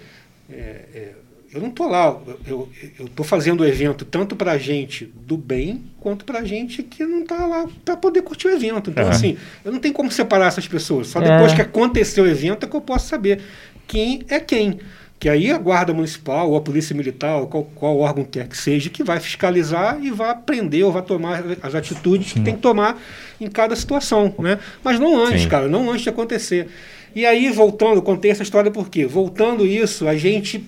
É, 0.50 0.86
é, 0.94 1.12
eu 1.54 1.60
não 1.60 1.68
estou 1.68 1.90
lá, 1.90 2.18
eu 2.48 2.70
estou 3.02 3.26
fazendo 3.26 3.60
o 3.60 3.66
evento 3.66 4.06
tanto 4.06 4.38
para 4.38 4.58
gente 4.58 5.06
do 5.06 5.36
bem 5.36 5.84
quanto 6.00 6.24
para 6.24 6.46
gente 6.46 6.82
que 6.82 7.04
não 7.04 7.24
está 7.24 7.46
lá 7.46 7.68
para 7.84 7.98
poder 7.98 8.22
curtir 8.22 8.48
o 8.48 8.52
evento. 8.52 8.90
Então, 8.90 9.10
assim, 9.10 9.38
eu 9.66 9.72
não 9.72 9.80
tenho 9.80 9.94
como 9.94 10.10
separar 10.10 10.48
essas 10.48 10.66
pessoas. 10.66 11.08
Só 11.08 11.20
depois 11.20 11.54
que 11.54 11.62
aconteceu 11.62 12.24
o 12.24 12.28
evento 12.28 12.66
é 12.66 12.70
que 12.70 12.76
eu 12.76 12.80
posso 12.80 13.10
saber 13.10 13.42
quem 13.86 14.24
é 14.30 14.40
quem. 14.40 14.80
Que 15.22 15.30
aí 15.30 15.52
a 15.52 15.58
Guarda 15.60 15.94
Municipal 15.94 16.50
ou 16.50 16.58
a 16.58 16.62
Polícia 16.62 16.96
Militar, 16.96 17.42
ou 17.42 17.46
qual, 17.46 17.64
qual 17.76 18.00
órgão 18.00 18.26
quer 18.26 18.48
que 18.48 18.58
seja, 18.58 18.90
que 18.90 19.04
vai 19.04 19.20
fiscalizar 19.20 20.04
e 20.04 20.10
vai 20.10 20.36
prender 20.36 20.84
ou 20.84 20.92
vai 20.92 21.04
tomar 21.04 21.44
as 21.62 21.76
atitudes 21.76 22.30
Sim. 22.30 22.40
que 22.40 22.46
tem 22.46 22.56
que 22.56 22.62
tomar 22.62 23.00
em 23.40 23.48
cada 23.48 23.76
situação. 23.76 24.34
Né? 24.40 24.58
Mas 24.84 25.00
não 25.00 25.24
antes, 25.24 25.44
Sim. 25.44 25.48
cara, 25.48 25.68
não 25.68 25.92
antes 25.92 26.02
de 26.02 26.10
acontecer. 26.10 26.70
E 27.16 27.24
aí, 27.24 27.52
voltando, 27.52 28.02
contei 28.02 28.32
essa 28.32 28.42
história 28.42 28.72
por 28.72 28.90
quê? 28.90 29.06
Voltando 29.06 29.64
isso, 29.64 30.08
a 30.08 30.18
gente 30.18 30.68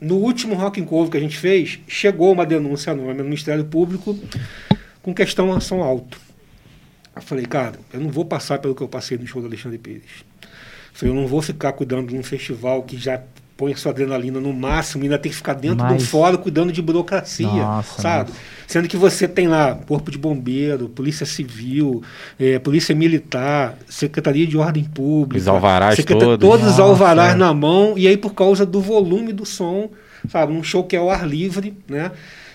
no 0.00 0.16
último 0.16 0.56
Rock 0.56 0.80
and 0.80 0.84
Cover 0.84 1.12
que 1.12 1.16
a 1.16 1.20
gente 1.20 1.38
fez, 1.38 1.78
chegou 1.86 2.32
uma 2.32 2.44
denúncia 2.44 2.92
anônima 2.92 3.14
no 3.14 3.24
Ministério 3.24 3.64
Público 3.64 4.18
com 5.00 5.14
questão 5.14 5.52
ação 5.52 5.80
alto. 5.80 6.20
Eu 7.14 7.22
falei, 7.22 7.46
cara, 7.46 7.78
eu 7.92 8.00
não 8.00 8.10
vou 8.10 8.24
passar 8.24 8.58
pelo 8.58 8.74
que 8.74 8.82
eu 8.82 8.88
passei 8.88 9.16
no 9.16 9.24
show 9.28 9.40
do 9.40 9.46
Alexandre 9.46 9.78
Pires. 9.78 10.24
Eu 10.42 10.48
falei, 10.92 11.14
eu 11.14 11.20
não 11.20 11.28
vou 11.28 11.40
ficar 11.40 11.72
cuidando 11.72 12.08
de 12.08 12.16
um 12.16 12.22
festival 12.24 12.82
que 12.82 12.96
já 12.96 13.22
põe 13.56 13.72
a 13.72 13.76
sua 13.76 13.92
adrenalina 13.92 14.40
no 14.40 14.52
máximo 14.52 15.04
e 15.04 15.06
ainda 15.06 15.18
tem 15.18 15.30
que 15.30 15.36
ficar 15.36 15.54
dentro 15.54 15.84
Mas... 15.84 16.02
do 16.02 16.08
fórum 16.08 16.36
cuidando 16.36 16.72
de 16.72 16.82
burocracia, 16.82 17.46
Nossa, 17.46 18.02
sabe? 18.02 18.30
Nossa. 18.30 18.42
Sendo 18.66 18.88
que 18.88 18.96
você 18.96 19.28
tem 19.28 19.48
lá 19.48 19.74
Corpo 19.86 20.10
de 20.10 20.16
Bombeiro, 20.16 20.88
Polícia 20.88 21.26
Civil, 21.26 22.02
é, 22.38 22.58
Polícia 22.58 22.94
Militar, 22.94 23.76
Secretaria 23.88 24.46
de 24.46 24.56
Ordem 24.56 24.84
Pública. 24.84 25.38
Os 25.38 25.48
alvarás 25.48 26.02
todos. 26.04 26.38
Todos 26.38 26.66
os 26.66 26.80
alvarás 26.80 27.36
na 27.36 27.52
mão, 27.52 27.94
e 27.96 28.08
aí 28.08 28.16
por 28.16 28.34
causa 28.34 28.64
do 28.64 28.80
volume 28.80 29.32
do 29.32 29.44
som, 29.44 29.90
sabe? 30.28 30.52
Um 30.52 30.62
show 30.62 30.84
que 30.84 30.96
é 30.96 30.98
ao 30.98 31.10
ar 31.10 31.26
livre, 31.26 31.76
né? 31.88 32.12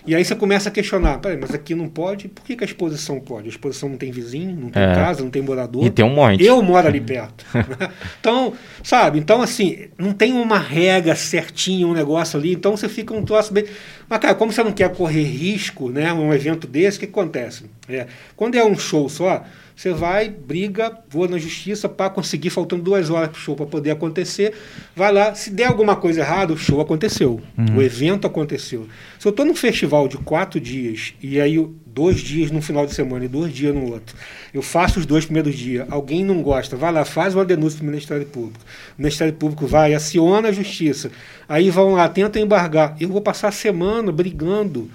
E 0.08 0.16
aí 0.16 0.24
você 0.24 0.34
começa 0.34 0.70
a 0.70 0.72
questionar, 0.72 1.18
peraí, 1.18 1.38
mas 1.38 1.54
aqui 1.54 1.76
não 1.76 1.90
pode? 1.90 2.30
Por 2.30 2.46
que, 2.46 2.56
que 2.56 2.64
a 2.64 2.68
exposição 2.68 3.20
pode? 3.20 3.48
A 3.48 3.50
exposição 3.50 3.90
não 3.90 3.98
tem 3.98 4.10
vizinho, 4.10 4.56
não 4.56 4.70
tem 4.70 4.82
é. 4.82 4.96
casa, 4.96 5.22
não 5.22 5.30
tem 5.30 5.42
morador. 5.42 5.86
E 5.86 5.90
tem 5.90 6.06
um 6.06 6.16
monte. 6.16 6.46
Eu 6.46 6.62
moro 6.64 6.88
ali 6.88 7.02
perto. 7.02 7.46
então, 8.18 8.54
sabe? 8.82 9.20
Então, 9.20 9.42
assim, 9.42 9.90
não 9.98 10.14
tem 10.14 10.32
uma 10.32 10.58
regra 10.58 11.14
certinha, 11.14 11.86
um 11.86 11.94
negócio 11.94 12.40
ali. 12.40 12.54
Então 12.54 12.78
você 12.78 12.88
fica 12.88 13.14
um 13.14 13.22
troço 13.22 13.52
bem. 13.52 13.66
Mas, 14.08 14.20
cara, 14.20 14.34
como 14.34 14.54
você 14.54 14.64
não 14.64 14.72
quer 14.72 14.96
correr 14.96 15.24
risco, 15.24 15.90
né? 15.90 16.14
Um 16.14 16.34
evento 16.34 16.66
desse, 16.66 16.96
o 16.96 17.00
que 17.02 17.06
acontece? 17.08 17.66
É, 17.90 18.08
quando 18.34 18.56
é 18.56 18.64
um 18.64 18.78
show 18.78 19.10
só, 19.10 19.44
você 19.78 19.94
vai, 19.94 20.28
briga, 20.28 20.92
voa 21.08 21.28
na 21.28 21.38
justiça 21.38 21.88
para 21.88 22.10
conseguir, 22.10 22.50
faltando 22.50 22.82
duas 22.82 23.12
horas 23.12 23.30
para 23.30 23.38
o 23.38 23.40
show 23.40 23.56
para 23.56 23.68
poder 23.68 23.92
acontecer. 23.92 24.56
Vai 24.96 25.14
lá, 25.14 25.36
se 25.36 25.52
der 25.52 25.66
alguma 25.66 25.96
coisa 25.96 26.22
errada, 26.22 26.52
o 26.52 26.58
show 26.58 26.82
aconteceu. 26.82 27.40
Uhum. 27.56 27.78
O 27.78 27.82
evento 27.84 28.26
aconteceu. 28.26 28.88
Se 29.20 29.28
eu 29.28 29.30
estou 29.30 29.46
num 29.46 29.56
festival 29.56 30.08
de 30.08 30.18
quatro 30.18 30.60
dias 30.60 31.14
e 31.22 31.40
aí 31.40 31.64
dois 31.86 32.22
dias 32.22 32.50
no 32.50 32.60
final 32.60 32.88
de 32.88 32.96
semana 32.96 33.26
e 33.26 33.28
dois 33.28 33.54
dias 33.54 33.76
no 33.76 33.92
outro, 33.92 34.16
eu 34.52 34.64
faço 34.64 35.00
os 35.00 35.06
dois 35.06 35.26
primeiros 35.26 35.56
dias, 35.56 35.86
alguém 35.92 36.26
não 36.26 36.42
gosta, 36.42 36.76
vai 36.76 36.92
lá, 36.92 37.06
faz 37.06 37.36
uma 37.36 37.46
denúncia 37.46 37.78
para 37.78 37.84
o 37.84 37.90
Ministério 37.92 38.26
Público. 38.26 38.60
O 38.98 39.02
Ministério 39.04 39.34
Público 39.36 39.68
vai, 39.68 39.94
aciona 39.94 40.50
a 40.50 40.52
justiça. 40.52 41.12
Aí 41.48 41.70
vão 41.70 41.94
lá, 41.94 42.10
tentam 42.10 42.42
embargar. 42.42 42.96
Eu 43.00 43.10
vou 43.10 43.22
passar 43.22 43.50
a 43.50 43.52
semana 43.52 44.12
brigando 44.12 44.90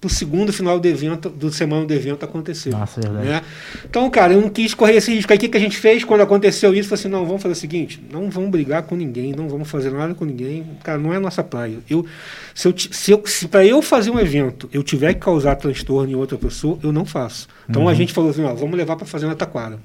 para 0.00 0.08
o 0.08 0.10
segundo 0.10 0.50
final 0.50 0.80
do 0.80 0.88
evento, 0.88 1.28
do 1.28 1.52
semana 1.52 1.84
do 1.84 1.92
evento 1.92 2.24
acontecer. 2.24 2.70
Nossa, 2.70 3.00
é 3.00 3.08
né? 3.10 3.42
Então, 3.84 4.08
cara, 4.08 4.32
eu 4.32 4.40
não 4.40 4.48
quis 4.48 4.72
correr 4.72 4.96
esse 4.96 5.12
risco. 5.12 5.30
Aí 5.30 5.36
o 5.36 5.40
que, 5.40 5.48
que 5.48 5.56
a 5.58 5.60
gente 5.60 5.76
fez 5.76 6.02
quando 6.04 6.22
aconteceu 6.22 6.74
isso? 6.74 6.88
Falei 6.88 7.00
assim, 7.00 7.08
não, 7.08 7.26
vamos 7.26 7.42
fazer 7.42 7.52
o 7.52 7.56
seguinte, 7.56 8.02
não 8.10 8.30
vamos 8.30 8.50
brigar 8.50 8.82
com 8.84 8.96
ninguém, 8.96 9.34
não 9.34 9.46
vamos 9.46 9.68
fazer 9.70 9.90
nada 9.90 10.14
com 10.14 10.24
ninguém. 10.24 10.64
Cara, 10.82 10.96
não 10.96 11.12
é 11.12 11.18
nossa 11.18 11.44
praia. 11.44 11.76
Eu, 11.88 12.06
se 12.54 12.66
eu, 12.66 12.74
se, 12.78 13.10
eu, 13.10 13.22
se 13.26 13.46
para 13.46 13.66
eu 13.66 13.82
fazer 13.82 14.10
um 14.10 14.18
evento 14.18 14.70
eu 14.72 14.82
tiver 14.82 15.12
que 15.12 15.20
causar 15.20 15.56
transtorno 15.56 16.10
em 16.10 16.14
outra 16.14 16.38
pessoa, 16.38 16.78
eu 16.82 16.92
não 16.92 17.04
faço. 17.04 17.46
Então 17.68 17.82
uhum. 17.82 17.88
a 17.88 17.94
gente 17.94 18.14
falou 18.14 18.30
assim, 18.30 18.42
ó, 18.42 18.54
vamos 18.54 18.78
levar 18.78 18.96
para 18.96 19.06
fazer 19.06 19.26
na 19.26 19.34
Taquara. 19.34 19.78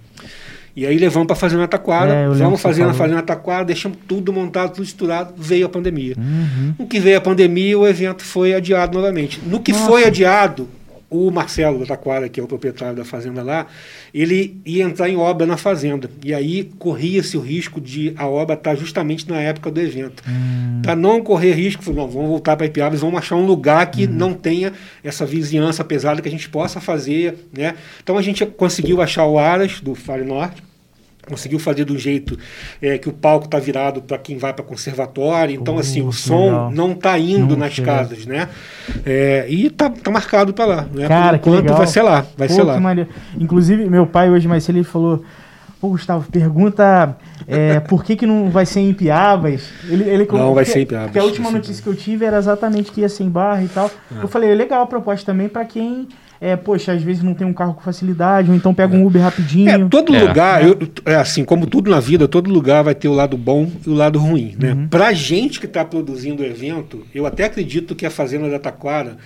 E 0.75 0.85
aí 0.85 0.97
levamos 0.97 1.25
para 1.25 1.37
fazer 1.37 1.55
na 1.55 1.67
Taquara, 1.67 2.13
é, 2.13 2.27
vamos 2.27 2.61
fazer 2.61 2.85
na 2.85 2.93
Fazenda 2.93 3.21
Taquara, 3.21 3.63
deixamos 3.63 3.97
tudo 4.05 4.33
montado, 4.33 4.73
tudo 4.73 4.83
estruturado, 4.83 5.33
veio 5.37 5.65
a 5.65 5.69
pandemia. 5.69 6.15
Uhum. 6.17 6.73
No 6.79 6.85
que 6.85 6.99
veio 6.99 7.17
a 7.17 7.21
pandemia, 7.21 7.79
o 7.79 7.87
evento 7.87 8.25
foi 8.25 8.53
adiado 8.53 8.97
novamente. 8.97 9.39
No 9.45 9.61
que 9.61 9.71
Nossa. 9.71 9.85
foi 9.85 10.05
adiado, 10.05 10.67
o 11.15 11.31
Marcelo 11.31 11.79
da 11.79 11.85
Taquara, 11.85 12.27
que 12.27 12.39
é 12.39 12.43
o 12.43 12.47
proprietário 12.47 12.95
da 12.95 13.05
fazenda 13.05 13.41
lá, 13.41 13.67
ele 14.13 14.59
ia 14.65 14.83
entrar 14.83 15.09
em 15.09 15.15
obra 15.15 15.47
na 15.47 15.57
fazenda. 15.57 16.09
E 16.23 16.33
aí 16.33 16.65
corria-se 16.77 17.37
o 17.37 17.41
risco 17.41 17.79
de 17.79 18.13
a 18.17 18.27
obra 18.27 18.55
estar 18.55 18.75
justamente 18.75 19.29
na 19.29 19.39
época 19.39 19.71
do 19.71 19.79
evento. 19.79 20.23
Hum. 20.27 20.81
Para 20.81 20.95
não 20.95 21.21
correr 21.21 21.53
risco, 21.53 21.83
falou, 21.83 22.05
não, 22.05 22.11
vamos 22.11 22.29
voltar 22.29 22.55
para 22.55 22.65
Ipiabas, 22.65 23.01
vamos 23.01 23.17
achar 23.17 23.35
um 23.35 23.45
lugar 23.45 23.89
que 23.89 24.05
hum. 24.05 24.11
não 24.11 24.33
tenha 24.33 24.73
essa 25.03 25.25
vizinhança 25.25 25.83
pesada 25.83 26.21
que 26.21 26.27
a 26.27 26.31
gente 26.31 26.49
possa 26.49 26.79
fazer. 26.81 27.47
Né? 27.55 27.75
Então 28.03 28.17
a 28.17 28.21
gente 28.21 28.45
conseguiu 28.45 29.01
achar 29.01 29.25
o 29.25 29.39
Aras, 29.39 29.79
do 29.79 29.95
Fale 29.95 30.23
Norte, 30.23 30.61
conseguiu 31.25 31.59
fazer 31.59 31.85
do 31.85 31.97
jeito 31.97 32.37
é, 32.81 32.97
que 32.97 33.09
o 33.09 33.13
palco 33.13 33.45
está 33.45 33.59
virado 33.59 34.01
para 34.01 34.17
quem 34.17 34.37
vai 34.37 34.53
para 34.53 34.63
conservatório. 34.63 35.55
Então, 35.55 35.75
uh, 35.75 35.79
assim, 35.79 36.01
o 36.01 36.11
som 36.11 36.45
legal. 36.45 36.71
não 36.71 36.91
está 36.91 37.17
indo 37.17 37.51
não, 37.51 37.57
nas 37.57 37.79
casas, 37.79 38.25
né? 38.25 38.49
É, 39.05 39.45
e 39.49 39.69
tá, 39.69 39.89
tá 39.89 40.11
marcado 40.11 40.53
para 40.53 40.65
lá. 40.65 40.87
Né? 40.93 41.07
Cara, 41.07 41.39
Por 41.39 41.59
enquanto 41.59 41.77
vai 41.77 41.87
ser 41.87 42.01
lá, 42.01 42.25
vai 42.37 42.47
Pô, 42.47 42.53
ser 42.53 42.63
lá. 42.63 42.79
Inclusive, 43.37 43.89
meu 43.89 44.05
pai 44.05 44.29
hoje 44.29 44.47
mais 44.47 44.63
cedo 44.63 44.77
ele 44.77 44.83
falou 44.83 45.23
Pô, 45.85 45.89
Gustavo, 45.89 46.29
pergunta 46.31 47.15
é, 47.47 47.79
por 47.87 48.03
que, 48.03 48.15
que 48.15 48.25
não 48.25 48.49
vai 48.49 48.65
ser 48.65 48.79
em 48.79 48.93
Piabas. 48.93 49.69
Ele, 49.87 50.03
ele 50.09 50.27
não 50.31 50.53
vai 50.53 50.65
ser 50.65 50.79
em 50.79 50.85
Piabas. 50.85 51.07
Porque 51.07 51.19
a 51.19 51.23
última 51.23 51.51
notícia 51.51 51.83
que 51.83 51.87
eu 51.87 51.95
tive 51.95 52.25
era 52.25 52.37
exatamente 52.37 52.91
que 52.91 53.01
ia 53.01 53.09
ser 53.09 53.23
em 53.23 53.29
Barra 53.29 53.63
e 53.63 53.67
tal. 53.67 53.91
É. 54.17 54.23
Eu 54.23 54.27
falei, 54.27 54.53
legal 54.55 54.81
a 54.81 54.87
proposta 54.87 55.25
também 55.25 55.47
para 55.47 55.63
quem 55.65 56.07
é, 56.39 56.55
poxa, 56.55 56.91
às 56.91 57.01
vezes 57.01 57.23
não 57.23 57.33
tem 57.33 57.45
um 57.45 57.53
carro 57.53 57.73
com 57.73 57.81
facilidade, 57.81 58.49
ou 58.49 58.55
então 58.55 58.73
pega 58.73 58.95
um 58.95 59.05
Uber 59.05 59.21
rapidinho. 59.21 59.69
É, 59.69 59.89
todo 59.89 60.15
é. 60.15 60.23
lugar, 60.23 60.65
eu, 60.65 60.77
é 61.05 61.15
assim, 61.15 61.43
como 61.43 61.65
tudo 61.67 61.89
na 61.89 61.99
vida, 61.99 62.27
todo 62.27 62.51
lugar 62.51 62.83
vai 62.83 62.95
ter 62.95 63.07
o 63.07 63.13
lado 63.13 63.37
bom 63.37 63.71
e 63.85 63.89
o 63.89 63.93
lado 63.93 64.19
ruim, 64.19 64.55
né? 64.59 64.73
Uhum. 64.73 64.87
Pra 64.87 65.13
gente 65.13 65.59
que 65.59 65.65
está 65.65 65.83
produzindo 65.83 66.43
o 66.43 66.45
evento, 66.45 67.05
eu 67.13 67.25
até 67.25 67.45
acredito 67.45 67.95
que 67.95 68.05
a 68.05 68.09
Fazenda 68.09 68.49
da 68.49 68.59
Taquara, 68.59 69.17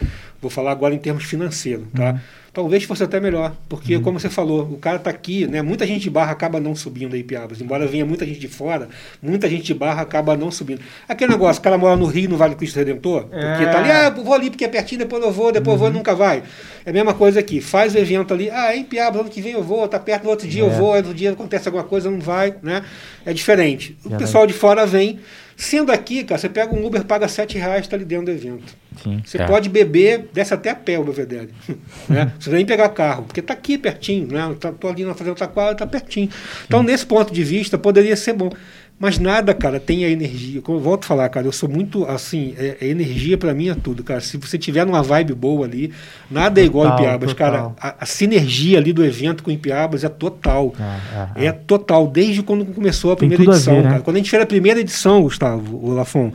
vou 0.41 0.49
falar 0.49 0.71
agora 0.71 0.93
em 0.93 0.99
termos 0.99 1.23
financeiros, 1.23 1.85
tá? 1.93 2.11
Uhum 2.11 2.19
talvez 2.53 2.83
fosse 2.83 3.03
até 3.03 3.19
melhor, 3.19 3.55
porque 3.67 3.95
uhum. 3.95 4.01
como 4.01 4.19
você 4.19 4.29
falou, 4.29 4.63
o 4.63 4.77
cara 4.77 4.97
está 4.97 5.09
aqui, 5.09 5.47
né? 5.47 5.61
Muita 5.61 5.85
gente 5.85 6.03
de 6.03 6.09
barra 6.09 6.31
acaba 6.31 6.59
não 6.59 6.75
subindo 6.75 7.15
aí 7.15 7.23
Piabas, 7.23 7.61
embora 7.61 7.85
venha 7.87 8.05
muita 8.05 8.25
gente 8.25 8.39
de 8.39 8.47
fora, 8.47 8.89
muita 9.21 9.47
gente 9.49 9.63
de 9.63 9.73
barra 9.73 10.01
acaba 10.01 10.35
não 10.35 10.51
subindo. 10.51 10.81
Aquele 11.07 11.31
negócio, 11.31 11.59
o 11.59 11.63
cara 11.63 11.77
mora 11.77 11.95
no 11.95 12.05
Rio, 12.05 12.29
no 12.29 12.37
Vale 12.37 12.55
do 12.55 12.57
Cristo 12.57 12.77
Redentor, 12.77 13.27
é. 13.31 13.51
porque 13.51 13.65
tá 13.65 13.79
ali, 13.79 13.91
ah, 13.91 14.09
vou 14.09 14.33
ali 14.33 14.49
porque 14.49 14.65
é 14.65 14.67
pertinho, 14.67 14.99
depois 14.99 15.23
eu 15.23 15.31
vou, 15.31 15.51
depois 15.51 15.67
uhum. 15.67 15.73
eu 15.73 15.79
vou, 15.79 15.87
uhum. 15.87 15.93
nunca 15.93 16.15
vai. 16.15 16.43
É 16.85 16.89
a 16.89 16.93
mesma 16.93 17.13
coisa 17.13 17.39
aqui, 17.39 17.61
faz 17.61 17.93
o 17.93 17.97
evento 17.97 18.33
ali, 18.33 18.49
ah, 18.49 18.73
é 18.73 18.77
em 18.77 18.83
Piabas, 18.83 19.21
ano 19.21 19.29
que 19.29 19.41
vem 19.41 19.53
eu 19.53 19.63
vou, 19.63 19.87
tá 19.87 19.99
perto 19.99 20.23
do 20.23 20.29
outro 20.29 20.47
dia 20.47 20.63
é. 20.63 20.65
eu 20.65 20.71
vou, 20.71 20.95
outro 20.95 21.13
dia 21.13 21.31
acontece 21.31 21.67
alguma 21.67 21.83
coisa, 21.83 22.09
não 22.09 22.19
vai, 22.19 22.55
né? 22.63 22.83
É 23.25 23.33
diferente. 23.33 23.97
O 24.03 24.11
pessoal 24.17 24.47
de 24.47 24.53
fora 24.53 24.85
vem 24.85 25.19
Sendo 25.59 25.91
aqui, 25.91 26.23
cara, 26.23 26.39
você 26.39 26.47
pega 26.47 26.73
um 26.73 26.85
Uber, 26.85 27.03
paga 27.03 27.27
7 27.27 27.57
reais, 27.57 27.81
está 27.81 27.97
ali 27.97 28.05
dentro 28.05 28.27
do 28.27 28.31
evento. 28.31 28.73
Sim, 29.03 29.21
você 29.25 29.41
é. 29.41 29.45
pode 29.45 29.67
beber, 29.67 30.29
desce 30.31 30.53
até 30.53 30.69
a 30.69 30.75
pé 30.75 30.97
o 30.97 31.03
Belvedere. 31.03 31.49
né? 32.07 32.31
Você 32.39 32.49
nem 32.49 32.65
pegar 32.65 32.87
carro, 32.87 33.23
porque 33.23 33.41
está 33.41 33.55
aqui 33.55 33.77
pertinho, 33.77 34.25
né? 34.31 34.55
Tô, 34.79 34.87
ali 34.87 35.03
na 35.03 35.13
Fazenda 35.13 35.35
Taquara, 35.35 35.73
está 35.73 35.85
pertinho. 35.85 36.29
Então, 36.65 36.81
nesse 36.81 37.05
ponto 37.05 37.33
de 37.33 37.43
vista, 37.43 37.77
poderia 37.77 38.15
ser 38.15 38.31
bom. 38.31 38.49
Mas 38.99 39.17
nada, 39.17 39.53
cara, 39.53 39.79
tem 39.79 40.03
a 40.03 40.09
energia. 40.09 40.61
Como 40.61 40.77
eu 40.77 40.81
volto 40.81 41.05
a 41.05 41.07
falar, 41.07 41.29
cara, 41.29 41.47
eu 41.47 41.53
sou 41.53 41.69
muito 41.69 42.03
assim, 42.05 42.53
é, 42.57 42.77
é 42.81 42.87
energia 42.87 43.37
para 43.37 43.53
mim 43.53 43.69
é 43.69 43.75
tudo, 43.75 44.03
cara. 44.03 44.19
Se 44.19 44.35
você 44.35 44.57
tiver 44.57 44.85
numa 44.85 45.01
vibe 45.01 45.33
boa 45.33 45.65
ali, 45.65 45.93
nada 46.29 46.59
é 46.59 46.65
igual 46.65 46.83
total, 46.83 46.99
Ipiabas, 46.99 47.29
total. 47.29 47.51
cara. 47.51 47.95
A, 47.97 48.03
a, 48.03 48.05
sinergia 48.05 48.77
ali 48.77 48.91
do 48.91 49.03
evento 49.05 49.41
com 49.41 49.49
Ipiabas 49.49 50.03
é 50.03 50.09
total. 50.09 50.73
É, 51.35 51.45
é, 51.45 51.47
é 51.47 51.51
total, 51.53 52.07
desde 52.07 52.43
quando 52.43 52.65
começou 52.65 53.13
a 53.13 53.15
primeira 53.15 53.41
edição, 53.41 53.73
a 53.73 53.77
ver, 53.77 53.83
né? 53.83 53.89
cara. 53.91 54.01
Quando 54.01 54.17
a 54.17 54.19
gente 54.19 54.29
fez 54.29 54.43
a 54.43 54.45
primeira 54.45 54.81
edição, 54.81 55.21
Gustavo, 55.21 55.77
o 55.77 55.93
Lafon, 55.93 56.33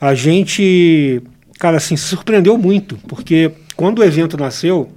a 0.00 0.12
gente, 0.12 1.22
cara, 1.60 1.76
assim, 1.76 1.96
surpreendeu 1.96 2.58
muito, 2.58 2.98
porque 3.06 3.52
quando 3.76 4.00
o 4.00 4.04
evento 4.04 4.36
nasceu, 4.36 4.90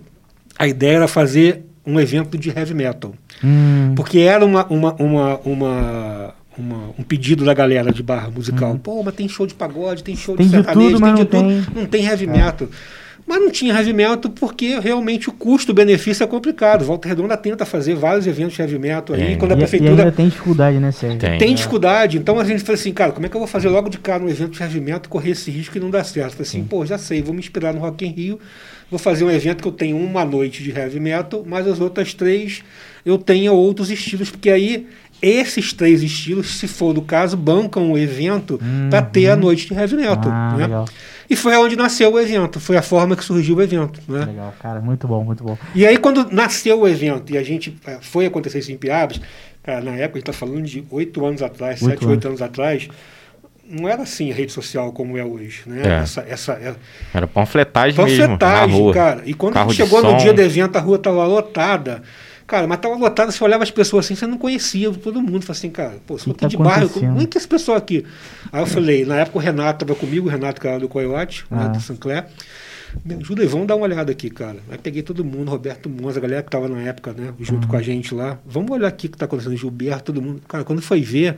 a 0.57 0.67
ideia 0.67 0.95
era 0.95 1.07
fazer 1.07 1.65
um 1.85 1.99
evento 1.99 2.35
de 2.35 2.49
heavy 2.49 2.73
metal. 2.73 3.13
Hum. 3.43 3.93
Porque 3.95 4.19
era 4.19 4.43
uma, 4.43 4.65
uma, 4.65 4.95
uma, 4.95 5.39
uma 5.45 6.33
uma, 6.57 6.89
um 6.97 7.03
pedido 7.03 7.43
da 7.43 7.53
galera 7.53 7.91
de 7.91 8.01
barra 8.03 8.29
musical. 8.29 8.71
Uhum. 8.71 8.77
Pô, 8.77 9.03
mas 9.03 9.15
tem 9.15 9.27
show 9.27 9.45
de 9.45 9.53
pagode, 9.53 10.03
tem 10.03 10.15
show 10.15 10.35
tem 10.35 10.45
de 10.45 10.51
sertanejo, 10.51 10.99
tem 10.99 11.13
de 11.13 11.25
tudo. 11.25 11.43
Tem... 11.43 11.65
Não 11.75 11.85
tem 11.85 12.05
heavy 12.05 12.25
é. 12.25 12.27
metal. 12.27 12.67
Mas 13.27 13.41
não 13.41 13.49
tinha 13.49 13.73
heavy 13.73 13.91
metal 13.91 14.31
porque 14.31 14.79
realmente 14.79 15.29
o 15.29 15.31
custo-benefício 15.31 16.23
é 16.23 16.27
complicado. 16.27 16.85
Volta 16.85 17.07
Redonda 17.07 17.35
tenta 17.35 17.65
fazer 17.65 17.95
vários 17.95 18.27
eventos 18.27 18.53
de 18.53 18.61
heavy 18.61 18.77
metal 18.77 19.15
aí. 19.15 19.33
É. 19.33 19.35
Quando 19.35 19.53
a 19.53 19.57
prefeitura. 19.57 19.91
E 19.91 19.99
ainda 19.99 20.11
tem 20.11 20.29
dificuldade, 20.29 20.79
né, 20.79 20.91
Sérgio? 20.91 21.19
Tem, 21.19 21.37
tem 21.39 21.55
dificuldade. 21.55 22.17
Então 22.19 22.39
a 22.39 22.43
gente 22.43 22.61
falou 22.61 22.75
assim, 22.75 22.93
cara, 22.93 23.11
como 23.11 23.25
é 23.25 23.29
que 23.29 23.35
eu 23.35 23.39
vou 23.39 23.47
fazer 23.47 23.67
logo 23.69 23.89
de 23.89 23.97
cara 23.97 24.23
um 24.23 24.29
evento 24.29 24.51
de 24.51 24.61
heavy 24.61 24.79
metal 24.79 25.09
correr 25.09 25.31
esse 25.31 25.49
risco 25.49 25.75
e 25.75 25.79
não 25.79 25.89
dar 25.89 26.03
certo? 26.03 26.43
Assim, 26.43 26.59
Sim. 26.59 26.65
pô, 26.65 26.85
já 26.85 26.99
sei, 26.99 27.23
vou 27.23 27.33
me 27.33 27.39
inspirar 27.39 27.73
no 27.73 27.79
Rock 27.79 28.05
in 28.05 28.09
Rio. 28.09 28.39
Vou 28.91 28.99
fazer 28.99 29.23
um 29.23 29.31
evento 29.31 29.63
que 29.63 29.67
eu 29.67 29.71
tenho 29.71 29.97
uma 29.97 30.23
noite 30.23 30.61
de 30.61 30.69
heavy 30.69 30.99
metal, 30.99 31.43
mas 31.43 31.67
as 31.67 31.79
outras 31.79 32.13
três 32.13 32.63
eu 33.03 33.17
tenha 33.17 33.51
outros 33.51 33.89
estilos, 33.89 34.29
porque 34.29 34.49
aí 34.49 34.87
esses 35.27 35.73
três 35.73 36.03
estilos, 36.03 36.59
se 36.59 36.67
for 36.67 36.93
do 36.93 37.01
caso, 37.01 37.35
bancam 37.35 37.91
o 37.91 37.97
evento 37.97 38.59
uhum. 38.61 38.89
para 38.89 39.01
ter 39.01 39.29
a 39.29 39.35
noite 39.35 39.67
de 39.67 39.73
heavy 39.73 39.95
metal. 39.95 40.31
Ah, 40.31 40.55
né? 40.55 40.85
E 41.27 41.35
foi 41.35 41.55
onde 41.57 41.75
nasceu 41.75 42.13
o 42.13 42.19
evento, 42.19 42.59
foi 42.59 42.77
a 42.77 42.81
forma 42.81 43.15
que 43.15 43.23
surgiu 43.23 43.55
o 43.55 43.61
evento. 43.61 43.99
Né? 44.07 44.25
Legal, 44.25 44.53
cara, 44.59 44.79
muito 44.79 45.07
bom, 45.07 45.23
muito 45.23 45.43
bom. 45.43 45.57
E 45.73 45.85
aí, 45.85 45.97
quando 45.97 46.31
nasceu 46.31 46.81
o 46.81 46.88
evento 46.88 47.33
e 47.33 47.38
a 47.38 47.43
gente 47.43 47.75
é, 47.88 47.97
foi 47.99 48.27
acontecer 48.27 48.59
isso 48.59 48.71
em 48.71 48.77
Piabas, 48.77 49.19
cara, 49.63 49.81
na 49.81 49.93
época 49.93 50.17
a 50.17 50.19
gente 50.19 50.29
está 50.29 50.33
falando 50.33 50.61
de 50.61 50.83
oito 50.91 51.25
anos 51.25 51.41
atrás, 51.41 51.79
sete, 51.79 52.05
oito 52.05 52.27
anos 52.27 52.41
atrás, 52.43 52.88
não 53.67 53.89
era 53.89 54.03
assim 54.03 54.31
a 54.31 54.35
rede 54.35 54.51
social 54.51 54.91
como 54.91 55.17
é 55.17 55.25
hoje, 55.25 55.63
né? 55.65 55.81
É. 55.83 56.03
Essa, 56.03 56.21
essa, 56.27 56.53
é... 56.53 56.75
Era 57.11 57.25
panfletagem, 57.25 57.95
panfletagem 57.95 58.75
mesmo, 58.75 58.93
cara. 58.93 59.23
E 59.25 59.33
quando 59.33 59.57
a 59.57 59.63
gente 59.63 59.75
chegou 59.75 60.03
no 60.03 60.17
dia 60.17 60.33
do 60.33 60.41
evento, 60.41 60.75
a 60.75 60.79
rua 60.79 60.97
estava 60.97 61.25
lotada. 61.25 62.03
Cara, 62.47 62.67
mas 62.67 62.79
tava 62.79 62.95
lotado, 62.95 63.31
você 63.31 63.43
olhava 63.43 63.63
as 63.63 63.71
pessoas 63.71 64.05
assim, 64.05 64.15
você 64.15 64.27
não 64.27 64.38
conhecia 64.38 64.91
todo 64.91 65.19
mundo. 65.21 65.43
Falei 65.43 65.58
assim, 65.58 65.69
cara, 65.69 65.97
pô, 66.05 66.17
você 66.17 66.31
tá 66.34 66.47
de 66.47 66.58
bairro, 66.58 66.89
como 66.89 67.21
é 67.21 67.25
que 67.25 67.38
esse 67.38 67.47
pessoal 67.47 67.77
aqui? 67.77 68.05
Aí 68.51 68.62
eu 68.62 68.67
falei, 68.67 69.03
na 69.03 69.17
época 69.17 69.39
o 69.39 69.41
Renato 69.41 69.86
tava 69.86 69.97
comigo, 69.99 70.27
o 70.27 70.29
Renato, 70.29 70.62
cara 70.62 70.79
do 70.79 70.88
Coyote, 70.88 71.45
ah. 71.49 71.58
Renato 71.58 71.81
Sinclair. 71.81 72.25
Me 73.03 73.15
ajuda 73.15 73.41
aí, 73.41 73.47
vamos 73.47 73.67
dar 73.67 73.75
uma 73.75 73.84
olhada 73.84 74.12
aqui, 74.12 74.29
cara. 74.29 74.58
Aí 74.69 74.77
peguei 74.77 75.01
todo 75.01 75.25
mundo, 75.25 75.49
Roberto 75.49 75.89
Monza, 75.89 76.19
a 76.19 76.21
galera 76.21 76.43
que 76.43 76.49
tava 76.49 76.69
na 76.69 76.81
época, 76.81 77.13
né, 77.13 77.34
junto 77.39 77.63
uhum. 77.63 77.71
com 77.71 77.75
a 77.75 77.81
gente 77.81 78.13
lá. 78.13 78.38
Vamos 78.45 78.71
olhar 78.71 78.88
aqui 78.88 79.08
o 79.08 79.10
que 79.10 79.17
tá 79.17 79.25
acontecendo, 79.25 79.58
Gilberto, 79.58 80.13
todo 80.13 80.21
mundo. 80.21 80.41
Cara, 80.47 80.63
quando 80.63 80.81
foi 80.81 81.01
ver, 81.01 81.38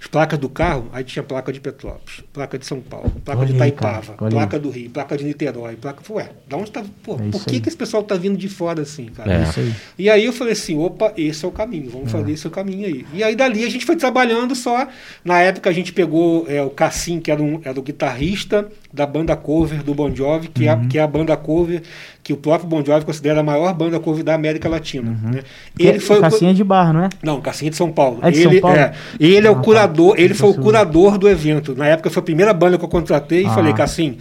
as 0.00 0.06
placas 0.06 0.38
do 0.38 0.48
carro, 0.48 0.88
aí 0.94 1.04
tinha 1.04 1.22
placa 1.22 1.52
de 1.52 1.60
Petrópolis, 1.60 2.24
placa 2.32 2.58
de 2.58 2.64
São 2.64 2.80
Paulo, 2.80 3.12
placa 3.22 3.44
de 3.44 3.52
Itaipava, 3.52 4.14
placa 4.14 4.58
do 4.58 4.70
Rio, 4.70 4.88
placa 4.88 5.14
de 5.14 5.24
Niterói, 5.24 5.76
placa. 5.76 6.00
Ué, 6.10 6.30
da 6.48 6.56
onde 6.56 6.70
tá. 6.70 6.82
Pô, 7.02 7.16
é 7.16 7.30
por 7.30 7.44
que, 7.44 7.56
aí. 7.56 7.60
que 7.60 7.68
esse 7.68 7.76
pessoal 7.76 8.02
tá 8.02 8.14
vindo 8.14 8.38
de 8.38 8.48
fora 8.48 8.80
assim, 8.80 9.06
cara? 9.06 9.30
É. 9.30 9.44
Aí. 9.44 9.74
E 9.98 10.10
aí 10.10 10.24
eu 10.24 10.32
falei 10.32 10.54
assim: 10.54 10.78
opa, 10.78 11.12
esse 11.18 11.44
é 11.44 11.48
o 11.48 11.52
caminho, 11.52 11.90
vamos 11.90 12.08
é. 12.08 12.10
fazer 12.10 12.32
esse 12.32 12.46
é 12.46 12.48
o 12.48 12.50
caminho 12.50 12.86
aí. 12.86 13.06
E 13.12 13.22
aí 13.22 13.36
dali 13.36 13.62
a 13.62 13.68
gente 13.68 13.84
foi 13.84 13.94
trabalhando 13.94 14.54
só. 14.54 14.88
Na 15.22 15.40
época 15.40 15.68
a 15.68 15.72
gente 15.72 15.92
pegou 15.92 16.46
é, 16.48 16.62
o 16.62 16.70
Cassim, 16.70 17.20
que 17.20 17.30
era, 17.30 17.42
um, 17.42 17.60
era 17.62 17.78
o 17.78 17.82
guitarrista 17.82 18.70
da 18.92 19.06
banda 19.06 19.36
cover 19.36 19.82
do 19.82 19.94
Bon 19.94 20.14
Jovi, 20.14 20.48
que, 20.48 20.66
é 20.66 20.74
uhum. 20.74 20.84
é, 20.84 20.86
que 20.88 20.98
é 20.98 21.02
a 21.02 21.06
banda 21.06 21.36
cover 21.36 21.82
que 22.22 22.32
o 22.32 22.36
próprio 22.36 22.68
Bon 22.68 22.84
Jovi 22.84 23.04
considera 23.04 23.40
a 23.40 23.42
maior 23.42 23.72
banda 23.72 24.00
cover 24.00 24.24
da 24.24 24.34
América 24.34 24.68
Latina. 24.68 25.10
Uhum. 25.10 25.30
Né? 25.30 25.42
Ele 25.78 26.00
foi 26.00 26.18
o 26.18 26.20
Cassinha 26.20 26.52
de 26.52 26.64
Barra, 26.64 26.92
não 26.92 27.04
é? 27.04 27.08
Não, 27.22 27.40
Cassinha 27.40 27.70
de 27.70 27.76
São 27.76 27.92
Paulo. 27.92 28.18
É 28.22 28.30
de 28.30 28.40
ele, 28.40 28.52
São 28.52 28.60
Paulo? 28.60 28.76
É, 28.76 28.92
ele 29.18 29.46
é 29.46 29.50
o 29.50 29.54
ah, 29.54 29.56
tá. 29.56 29.62
curador, 29.62 30.16
tá. 30.16 30.22
ele 30.22 30.34
foi 30.34 30.50
o 30.50 30.54
curador 30.54 31.18
do 31.18 31.28
evento. 31.28 31.74
Na 31.76 31.86
época 31.86 32.10
foi 32.10 32.20
a 32.20 32.24
primeira 32.24 32.52
banda 32.52 32.76
que 32.76 32.84
eu 32.84 32.88
contratei 32.88 33.46
ah. 33.46 33.50
e 33.50 33.54
falei, 33.54 33.72
Cassim, 33.72 34.18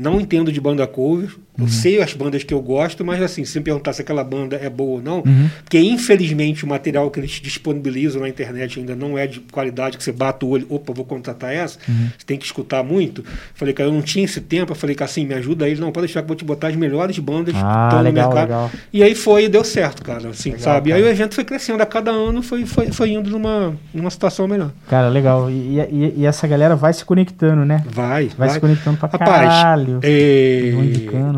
não 0.00 0.20
entendo 0.20 0.50
de 0.50 0.60
banda 0.60 0.86
cover, 0.86 1.30
eu 1.58 1.64
uhum. 1.64 1.70
sei 1.70 2.00
as 2.00 2.14
bandas 2.14 2.42
que 2.42 2.54
eu 2.54 2.60
gosto, 2.62 3.04
mas 3.04 3.20
assim, 3.20 3.44
se 3.44 3.58
me 3.58 3.64
perguntar 3.64 3.92
se 3.92 4.00
aquela 4.00 4.24
banda 4.24 4.56
é 4.56 4.70
boa 4.70 4.92
ou 4.92 5.02
não, 5.02 5.18
uhum. 5.18 5.50
porque 5.62 5.78
infelizmente 5.78 6.64
o 6.64 6.68
material 6.68 7.10
que 7.10 7.20
eles 7.20 7.32
disponibilizam 7.32 8.22
na 8.22 8.28
internet 8.28 8.78
ainda 8.78 8.96
não 8.96 9.18
é 9.18 9.26
de 9.26 9.40
qualidade 9.40 9.98
que 9.98 10.02
você 10.02 10.10
bata 10.10 10.46
o 10.46 10.48
olho, 10.48 10.66
opa, 10.70 10.92
vou 10.92 11.04
contratar 11.04 11.52
essa, 11.52 11.78
uhum. 11.86 12.08
você 12.16 12.24
tem 12.24 12.38
que 12.38 12.46
escutar 12.46 12.82
muito. 12.82 13.22
Falei, 13.54 13.74
cara, 13.74 13.90
eu 13.90 13.92
não 13.92 14.00
tinha 14.00 14.24
esse 14.24 14.40
tempo, 14.40 14.72
eu 14.72 14.76
falei, 14.76 14.96
cara, 14.96 15.10
assim, 15.10 15.26
me 15.26 15.34
ajuda 15.34 15.66
aí, 15.66 15.76
não, 15.76 15.92
pode 15.92 16.06
deixar 16.06 16.20
que 16.20 16.24
eu 16.24 16.28
vou 16.28 16.36
te 16.36 16.44
botar 16.44 16.68
as 16.68 16.76
melhores 16.76 17.18
bandas 17.18 17.54
ah, 17.56 17.58
que 17.58 17.96
estão 17.96 18.02
no 18.02 18.12
mercado. 18.12 18.40
Legal. 18.40 18.70
E 18.92 19.02
aí 19.02 19.14
foi 19.14 19.44
e 19.44 19.48
deu 19.48 19.64
certo, 19.64 20.02
cara, 20.02 20.30
assim, 20.30 20.52
legal, 20.52 20.64
sabe? 20.64 20.90
Cara. 20.90 21.02
Aí 21.02 21.06
o 21.06 21.10
evento 21.10 21.34
foi 21.34 21.44
crescendo 21.44 21.82
a 21.82 21.86
cada 21.86 22.10
ano, 22.10 22.42
foi, 22.42 22.64
foi, 22.64 22.90
foi 22.90 23.10
indo 23.10 23.28
numa, 23.28 23.76
numa 23.92 24.10
situação 24.10 24.48
melhor. 24.48 24.70
Cara, 24.88 25.08
legal. 25.08 25.50
E, 25.50 25.78
e, 25.78 26.14
e 26.18 26.26
essa 26.26 26.46
galera 26.46 26.74
vai 26.74 26.92
se 26.92 27.04
conectando, 27.04 27.66
né? 27.66 27.84
Vai. 27.86 28.28
Vai, 28.28 28.48
vai. 28.48 28.50
se 28.50 28.60
conectando 28.60 28.96
pra 28.96 29.08
Rapaz, 29.08 29.28
caralho. 29.28 29.89
É... 30.02 30.72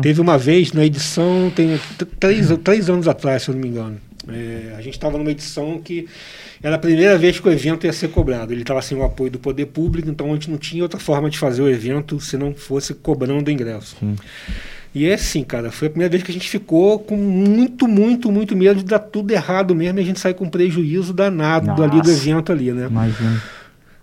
Teve 0.01 0.21
uma 0.21 0.37
vez 0.37 0.73
na 0.73 0.85
edição, 0.85 1.51
tem 1.55 1.79
três, 2.19 2.49
três 2.63 2.89
anos 2.89 3.07
atrás, 3.07 3.43
se 3.43 3.49
eu 3.49 3.55
não 3.55 3.61
me 3.61 3.69
engano. 3.69 3.97
É, 4.27 4.73
a 4.77 4.81
gente 4.81 4.93
estava 4.93 5.17
numa 5.17 5.31
edição 5.31 5.81
que 5.83 6.07
era 6.61 6.77
a 6.77 6.79
primeira 6.79 7.17
vez 7.17 7.39
que 7.39 7.47
o 7.47 7.51
evento 7.51 7.85
ia 7.85 7.91
ser 7.91 8.09
cobrado. 8.09 8.53
Ele 8.53 8.61
estava 8.61 8.81
sem 8.81 8.97
o 8.97 9.03
apoio 9.03 9.29
do 9.29 9.39
poder 9.39 9.65
público, 9.65 10.09
então 10.09 10.31
a 10.31 10.33
gente 10.33 10.49
não 10.49 10.57
tinha 10.57 10.81
outra 10.81 10.99
forma 10.99 11.29
de 11.29 11.37
fazer 11.37 11.61
o 11.61 11.69
evento 11.69 12.19
se 12.21 12.37
não 12.37 12.53
fosse 12.53 12.93
cobrando 12.93 13.49
o 13.49 13.51
ingresso. 13.51 13.97
Sim. 13.99 14.15
E 14.95 15.07
é 15.07 15.15
assim, 15.15 15.43
cara, 15.43 15.71
foi 15.71 15.87
a 15.87 15.91
primeira 15.91 16.11
vez 16.11 16.23
que 16.23 16.29
a 16.29 16.33
gente 16.33 16.47
ficou 16.47 16.99
com 16.99 17.17
muito, 17.17 17.87
muito, 17.87 18.31
muito 18.31 18.55
medo 18.55 18.77
de 18.77 18.85
dar 18.85 18.99
tudo 18.99 19.31
errado 19.31 19.73
mesmo 19.73 19.99
e 19.99 20.03
a 20.03 20.05
gente 20.05 20.19
sair 20.19 20.35
com 20.35 20.47
prejuízo 20.47 21.11
danado 21.11 21.67
Nossa. 21.67 21.83
ali 21.83 22.01
do 22.01 22.11
evento 22.11 22.51
ali, 22.51 22.71
né? 22.71 22.87
Imagina. 22.87 23.41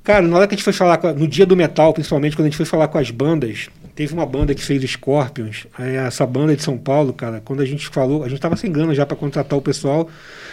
Cara, 0.03 0.27
na 0.27 0.37
hora 0.37 0.49
que 0.49 0.55
a 0.55 0.57
gente 0.57 0.65
foi 0.65 0.73
falar, 0.73 0.99
a, 1.01 1.13
no 1.13 1.29
dia 1.29 1.47
do 1.47 1.57
metal, 1.57 1.93
principalmente, 1.93 2.35
quando 2.35 2.47
a 2.47 2.49
gente 2.49 2.57
foi 2.57 2.67
falar 2.67 2.89
com 2.89 2.99
as 2.99 3.11
bandas, 3.11 3.69
teve 3.94 4.12
uma 4.12 4.26
banda 4.26 4.55
que 4.55 4.64
fez 4.64 4.83
Scorpions, 4.90 5.66
essa 5.79 6.24
banda 6.26 6.55
de 6.55 6.62
São 6.62 6.79
Paulo, 6.79 7.12
cara, 7.12 7.40
quando 7.44 7.61
a 7.61 7.64
gente 7.64 7.88
falou, 7.88 8.24
a 8.24 8.29
gente 8.29 8.40
tava 8.40 8.57
sem 8.57 8.70
grana 8.70 8.94
já 8.94 9.05
para 9.05 9.16
contratar 9.16 9.59
o 9.59 9.62
pessoal, 9.62 10.09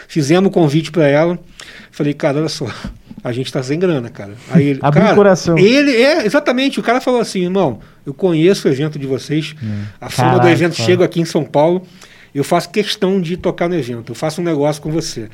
fizemos 0.08 0.50
o 0.50 0.52
convite 0.52 0.92
para 0.92 1.08
ela, 1.08 1.40
falei, 1.92 2.14
cara, 2.14 2.40
olha 2.40 2.50
só, 2.50 2.68
a 3.24 3.32
gente 3.32 3.52
tá 3.52 3.62
sem 3.62 3.80
grana, 3.80 4.10
cara. 4.10 4.34
Aí 4.50 4.68
ele, 4.68 4.80
Abriu 4.82 5.04
cara, 5.04 5.14
o 5.14 5.18
coração. 5.18 5.58
Ele, 5.58 5.96
é, 5.96 6.26
exatamente, 6.26 6.80
o 6.80 6.84
cara 6.84 7.00
falou 7.00 7.20
assim, 7.20 7.44
irmão, 7.44 7.80
eu 8.06 8.14
conheço 8.14 8.68
o 8.68 8.72
evento 8.72 8.98
de 8.98 9.08
vocês, 9.08 9.56
hum. 9.62 9.84
a 10.00 10.10
fama 10.10 10.40
do 10.40 10.48
evento 10.48 10.76
cara. 10.76 10.86
chega 10.86 11.06
aqui 11.06 11.22
em 11.22 11.26
São 11.26 11.44
Paulo, 11.44 11.86
eu 12.34 12.44
faço 12.44 12.70
questão 12.70 13.20
de 13.22 13.38
tocar 13.38 13.68
no 13.68 13.76
evento, 13.76 14.12
eu 14.12 14.16
faço 14.16 14.42
um 14.42 14.44
negócio 14.44 14.82
com 14.82 14.92
você 14.92 15.30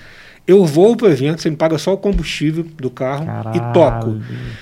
Eu 0.45 0.65
vou 0.65 0.95
pro 0.97 1.07
evento, 1.07 1.41
você 1.41 1.49
me 1.49 1.55
paga 1.55 1.77
só 1.77 1.93
o 1.93 1.97
combustível 1.97 2.65
do 2.77 2.89
carro 2.89 3.25
Caralho. 3.25 3.55
e 3.55 3.73
toco. 3.73 4.17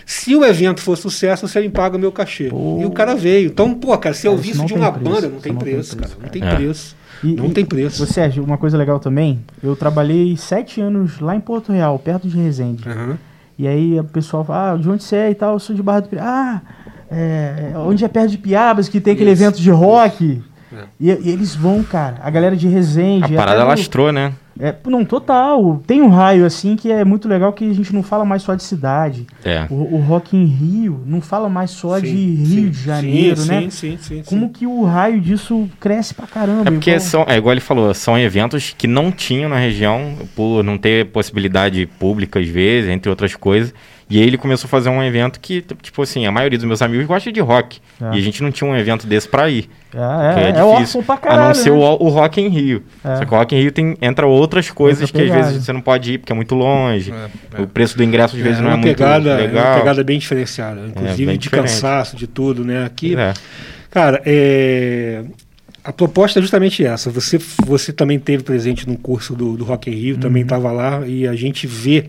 Se 0.05 0.35
o 0.35 0.45
evento 0.45 0.79
for 0.79 0.95
sucesso, 0.95 1.47
você 1.47 1.59
me 1.59 1.69
paga 1.69 1.97
o 1.97 1.99
meu 1.99 2.11
cachê. 2.11 2.49
Pô. 2.49 2.79
E 2.79 2.85
o 2.85 2.91
cara 2.91 3.15
veio. 3.15 3.47
Então, 3.47 3.73
pô, 3.73 3.97
cara, 3.97 4.13
se 4.13 4.27
eu 4.27 4.37
vi 4.37 4.51
isso 4.51 4.65
de 4.65 4.73
uma 4.75 4.91
preço, 4.91 5.09
banda, 5.09 5.27
não 5.27 5.39
tem, 5.39 5.55
preço, 5.55 5.95
não 5.95 6.03
tem 6.03 6.07
preço, 6.07 6.15
cara. 6.15 6.21
Não 6.21 6.29
tem 6.29 6.43
é. 6.43 6.55
preço. 6.55 6.95
E, 7.23 7.33
não 7.33 7.47
e, 7.47 7.51
tem 7.51 7.65
preço. 7.65 8.05
Você, 8.05 8.13
Sérgio, 8.13 8.43
uma 8.43 8.57
coisa 8.57 8.77
legal 8.77 8.99
também, 8.99 9.43
eu 9.63 9.75
trabalhei 9.75 10.37
sete 10.37 10.79
anos 10.79 11.19
lá 11.19 11.35
em 11.35 11.39
Porto 11.39 11.71
Real, 11.71 11.97
perto 11.97 12.27
de 12.27 12.37
Resende. 12.37 12.87
Uhum. 12.87 13.17
E 13.57 13.67
aí 13.67 13.99
o 13.99 14.03
pessoal 14.03 14.43
fala, 14.43 14.73
ah, 14.73 14.77
de 14.77 14.89
onde 14.89 15.03
você 15.03 15.15
é 15.15 15.31
e 15.31 15.35
tal, 15.35 15.53
eu 15.53 15.59
sou 15.59 15.75
de 15.75 15.81
Barra 15.81 16.01
do 16.01 16.09
Piratas. 16.09 16.31
Ah, 16.31 16.61
é, 17.11 17.73
onde 17.75 18.05
é 18.05 18.07
perto 18.07 18.29
de 18.29 18.37
Piabas, 18.37 18.87
que 18.87 19.01
tem 19.01 19.13
aquele 19.13 19.31
Isso. 19.31 19.43
evento 19.43 19.61
de 19.61 19.69
rock. 19.69 20.41
É. 20.73 20.83
E, 20.99 21.09
e, 21.09 21.29
eles 21.29 21.53
vão, 21.53 21.83
cara. 21.83 22.17
A 22.21 22.29
galera 22.29 22.55
de 22.55 22.67
Resende. 22.67 23.35
A 23.35 23.37
parada 23.37 23.63
lastrou, 23.63 24.11
né? 24.11 24.33
É, 24.61 24.75
não, 24.85 25.03
total. 25.03 25.81
Tem 25.87 26.03
um 26.03 26.09
raio 26.09 26.45
assim 26.45 26.75
que 26.75 26.91
é 26.91 27.03
muito 27.03 27.27
legal 27.27 27.51
que 27.51 27.67
a 27.67 27.73
gente 27.73 27.91
não 27.91 28.03
fala 28.03 28.23
mais 28.23 28.43
só 28.43 28.53
de 28.53 28.61
cidade. 28.61 29.25
É. 29.43 29.65
O, 29.71 29.95
o 29.95 29.97
Rock 29.97 30.37
em 30.37 30.45
Rio 30.45 31.01
não 31.03 31.19
fala 31.19 31.49
mais 31.49 31.71
só 31.71 31.99
sim, 31.99 32.03
de 32.03 32.11
Rio 32.11 32.45
sim, 32.45 32.69
de 32.69 32.83
Janeiro, 32.83 33.37
sim, 33.37 33.49
né? 33.49 33.69
Sim, 33.71 33.97
sim, 33.99 34.23
Como 34.23 34.51
que 34.51 34.67
o 34.67 34.83
raio 34.83 35.19
disso 35.19 35.67
cresce 35.79 36.13
pra 36.13 36.27
caramba. 36.27 36.69
É 36.69 36.71
porque 36.71 36.91
igual... 36.91 37.01
são, 37.01 37.25
é 37.27 37.37
igual 37.37 37.53
ele 37.53 37.61
falou, 37.61 37.91
são 37.95 38.19
eventos 38.19 38.75
que 38.77 38.85
não 38.85 39.11
tinham 39.11 39.49
na 39.49 39.57
região 39.57 40.15
por 40.35 40.63
não 40.63 40.77
ter 40.77 41.07
possibilidade 41.07 41.87
pública 41.97 42.39
às 42.39 42.47
vezes, 42.47 42.91
entre 42.91 43.09
outras 43.09 43.35
coisas. 43.35 43.73
E 44.11 44.19
aí 44.19 44.27
ele 44.27 44.37
começou 44.37 44.67
a 44.67 44.69
fazer 44.69 44.89
um 44.89 45.01
evento 45.01 45.39
que, 45.39 45.61
tipo 45.81 46.01
assim, 46.01 46.25
a 46.25 46.31
maioria 46.31 46.57
dos 46.57 46.67
meus 46.67 46.81
amigos 46.81 47.05
gosta 47.05 47.31
de 47.31 47.39
rock. 47.39 47.79
É. 48.01 48.15
E 48.15 48.17
a 48.17 48.21
gente 48.21 48.43
não 48.43 48.51
tinha 48.51 48.69
um 48.69 48.75
evento 48.75 49.07
desse 49.07 49.25
pra 49.25 49.49
ir. 49.49 49.69
É, 49.93 49.97
é, 49.97 50.43
é, 50.43 50.49
é 50.49 50.75
difícil. 50.75 51.01
Pra 51.01 51.15
caralho, 51.15 51.43
a 51.43 51.47
não 51.47 51.53
ser 51.53 51.71
né? 51.71 51.77
o, 51.77 51.79
o 51.79 52.09
Rock 52.09 52.41
em 52.41 52.49
Rio. 52.49 52.83
É. 53.05 53.15
Só 53.15 53.25
que 53.25 53.33
o 53.33 53.37
Rock 53.37 53.55
em 53.55 53.61
Rio 53.61 53.71
tem, 53.71 53.97
entra 54.01 54.27
outras 54.27 54.69
coisas 54.69 55.09
que 55.09 55.21
às 55.21 55.29
vezes 55.29 55.63
você 55.63 55.71
não 55.71 55.79
pode 55.79 56.11
ir 56.11 56.17
porque 56.17 56.33
é 56.33 56.35
muito 56.35 56.53
longe. 56.55 57.13
É, 57.13 57.59
é. 57.59 57.61
O 57.61 57.67
preço 57.67 57.95
do 57.95 58.03
ingresso 58.03 58.35
às 58.35 58.41
vezes 58.41 58.59
não 58.59 58.71
é 58.71 58.75
muito 58.75 58.97
pegada, 58.97 59.37
legal. 59.37 59.65
É 59.65 59.69
uma 59.69 59.79
pegada 59.79 60.03
bem 60.03 60.19
diferenciada. 60.19 60.81
Inclusive 60.87 61.31
de 61.31 61.37
diferente. 61.37 61.69
cansaço, 61.69 62.17
de 62.17 62.27
tudo, 62.27 62.65
né? 62.65 62.83
Aqui, 62.83 63.15
cara, 63.89 64.21
é 64.25 65.23
a 65.83 65.91
proposta 65.91 66.39
é 66.39 66.41
justamente 66.41 66.85
essa. 66.85 67.09
Você, 67.09 67.39
você 67.65 67.91
também 67.91 68.19
teve 68.19 68.43
presente 68.43 68.87
no 68.87 68.97
curso 68.97 69.35
do, 69.35 69.57
do 69.57 69.63
Rock 69.63 69.89
in 69.89 69.93
Rio, 69.93 70.15
uhum. 70.15 70.21
também 70.21 70.43
estava 70.43 70.71
lá, 70.71 71.05
e 71.07 71.27
a 71.27 71.35
gente 71.35 71.65
vê 71.65 72.05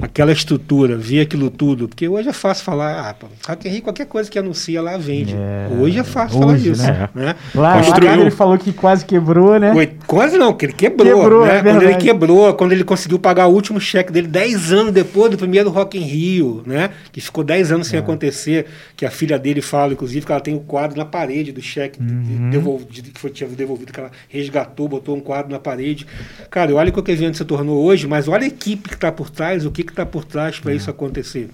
aquela 0.00 0.32
estrutura, 0.32 0.96
vê 0.96 1.20
aquilo 1.20 1.50
tudo. 1.50 1.88
Porque 1.88 2.08
hoje 2.08 2.28
é 2.28 2.32
fácil 2.32 2.64
falar, 2.64 3.08
ah, 3.08 3.14
pô, 3.14 3.26
Rock 3.46 3.68
in 3.68 3.70
Rio, 3.70 3.82
qualquer 3.82 4.06
coisa 4.06 4.30
que 4.30 4.38
anuncia 4.38 4.82
lá 4.82 4.96
vende. 4.96 5.34
É... 5.34 5.68
Hoje 5.78 5.98
é 5.98 6.04
fácil 6.04 6.38
hoje, 6.38 6.74
falar 6.74 6.92
isso. 6.92 6.92
Né? 6.92 7.08
né? 7.14 7.36
Lá, 7.54 7.78
Construiu... 7.78 8.10
lá 8.10 8.18
ele 8.18 8.30
falou 8.30 8.58
que 8.58 8.72
quase 8.72 9.04
quebrou, 9.04 9.58
né? 9.58 9.72
Foi, 9.72 9.92
quase 10.06 10.36
não, 10.36 10.52
que 10.52 10.66
ele 10.66 10.72
quebrou. 10.72 11.20
quebrou 11.20 11.46
né? 11.46 11.58
é 11.58 11.62
quando 11.62 11.82
ele 11.82 11.94
quebrou, 11.96 12.54
quando 12.54 12.72
ele 12.72 12.84
conseguiu 12.84 13.18
pagar 13.18 13.46
o 13.46 13.52
último 13.52 13.80
cheque 13.80 14.12
dele, 14.12 14.26
10 14.26 14.72
anos 14.72 14.92
depois 14.92 15.30
do 15.30 15.38
primeiro 15.38 15.70
Rock 15.70 15.98
in 15.98 16.02
Rio, 16.02 16.62
né? 16.66 16.90
Que 17.12 17.20
ficou 17.20 17.44
10 17.44 17.72
anos 17.72 17.86
sem 17.86 17.98
é. 17.98 18.02
acontecer, 18.02 18.66
que 18.96 19.06
a 19.06 19.10
filha 19.10 19.38
dele 19.38 19.60
fala, 19.60 19.92
inclusive, 19.92 20.24
que 20.24 20.32
ela 20.32 20.40
tem 20.40 20.54
o 20.54 20.60
quadro 20.60 20.98
na 20.98 21.04
parede 21.04 21.52
do 21.52 21.62
cheque 21.62 22.00
uhum. 22.00 22.50
devolvido 22.50 23.10
que 23.10 23.20
foi, 23.20 23.30
tinha 23.30 23.48
devolvido, 23.48 23.92
que 23.92 24.00
ela 24.00 24.10
resgatou, 24.28 24.88
botou 24.88 25.16
um 25.16 25.20
quadro 25.20 25.50
na 25.50 25.58
parede. 25.58 26.06
Cara, 26.50 26.74
olha 26.74 26.90
o 26.90 26.92
que 26.92 27.10
o 27.10 27.12
evento 27.12 27.36
se 27.36 27.44
tornou 27.44 27.82
hoje, 27.84 28.06
mas 28.06 28.28
olha 28.28 28.44
a 28.44 28.46
equipe 28.46 28.88
que 28.88 28.94
está 28.94 29.12
por 29.12 29.30
trás, 29.30 29.51
o 29.64 29.70
que 29.70 29.82
está 29.82 30.04
por 30.04 30.24
trás 30.24 30.58
para 30.58 30.72
é. 30.72 30.76
isso 30.76 30.90
acontecer. 30.90 31.48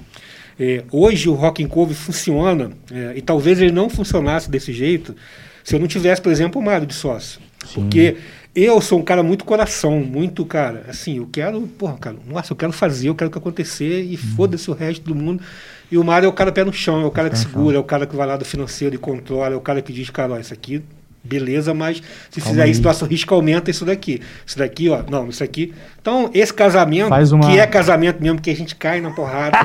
É, 0.59 0.83
hoje 0.91 1.29
o 1.29 1.35
Rock 1.35 1.63
and 1.63 1.69
Cove 1.69 1.95
funciona, 1.95 2.71
é, 2.91 3.15
e 3.17 3.23
talvez 3.23 3.61
ele 3.61 3.71
não 3.71 3.89
funcionasse 3.89 4.51
desse 4.51 4.73
jeito 4.73 5.15
se 5.63 5.75
eu 5.75 5.79
não 5.79 5.87
tivesse, 5.87 6.21
por 6.21 6.33
exemplo, 6.33 6.61
o 6.61 6.65
Mário 6.65 6.87
de 6.87 6.95
sócio. 6.95 7.41
Sim. 7.65 7.83
Porque 7.83 8.17
eu 8.55 8.81
sou 8.81 8.99
um 8.99 9.03
cara 9.03 9.23
muito 9.23 9.45
coração, 9.45 10.01
muito, 10.01 10.45
cara, 10.45 10.85
assim, 10.89 11.19
eu 11.19 11.29
quero, 11.31 11.61
porra, 11.61 11.97
cara, 11.99 12.17
nossa, 12.27 12.53
eu 12.53 12.57
quero 12.57 12.73
fazer, 12.73 13.09
eu 13.09 13.15
quero 13.15 13.31
que 13.31 13.39
acontecer 13.39 14.03
e 14.03 14.15
hum. 14.15 14.35
foda-se 14.37 14.71
o 14.71 14.75
resto 14.75 15.05
do 15.05 15.15
mundo. 15.15 15.43
E 15.91 15.97
o 15.97 16.05
Mário 16.05 16.27
é 16.27 16.29
o 16.29 16.33
cara 16.33 16.51
pé 16.51 16.65
no 16.65 16.73
chão, 16.73 17.03
é 17.03 17.05
o 17.05 17.11
cara 17.11 17.31
que 17.31 17.39
segura, 17.39 17.77
é 17.77 17.81
o 17.81 17.85
cara 17.85 18.07
que 18.07 18.17
vai 18.17 18.27
lá 18.27 18.37
do 18.37 18.45
financeiro 18.45 18.95
e 18.95 18.99
controla, 18.99 19.55
é 19.55 19.57
o 19.57 19.61
cara 19.61 19.81
que 19.81 19.93
diz, 19.93 20.11
cara, 20.11 20.33
ó, 20.33 20.39
isso 20.39 20.53
aqui 20.53 20.83
Beleza, 21.23 21.75
mas 21.75 22.03
se 22.31 22.41
Calma 22.41 22.51
fizer 22.51 22.63
aí. 22.63 22.71
isso, 22.71 22.83
nosso 22.83 23.05
risco 23.05 23.35
aumenta 23.35 23.71
isso 23.71 23.85
daqui. 23.85 24.21
Isso 24.47 24.57
daqui, 24.57 24.89
ó. 24.89 25.03
Não, 25.11 25.29
isso 25.29 25.43
aqui. 25.45 25.75
Então, 26.01 26.31
esse 26.33 26.55
casamento, 26.55 27.13
uma... 27.35 27.51
que 27.51 27.59
é 27.59 27.67
casamento 27.67 28.23
mesmo, 28.23 28.41
que 28.41 28.49
a 28.49 28.57
gente 28.57 28.75
cai 28.75 29.01
na 29.01 29.11
porrada. 29.11 29.59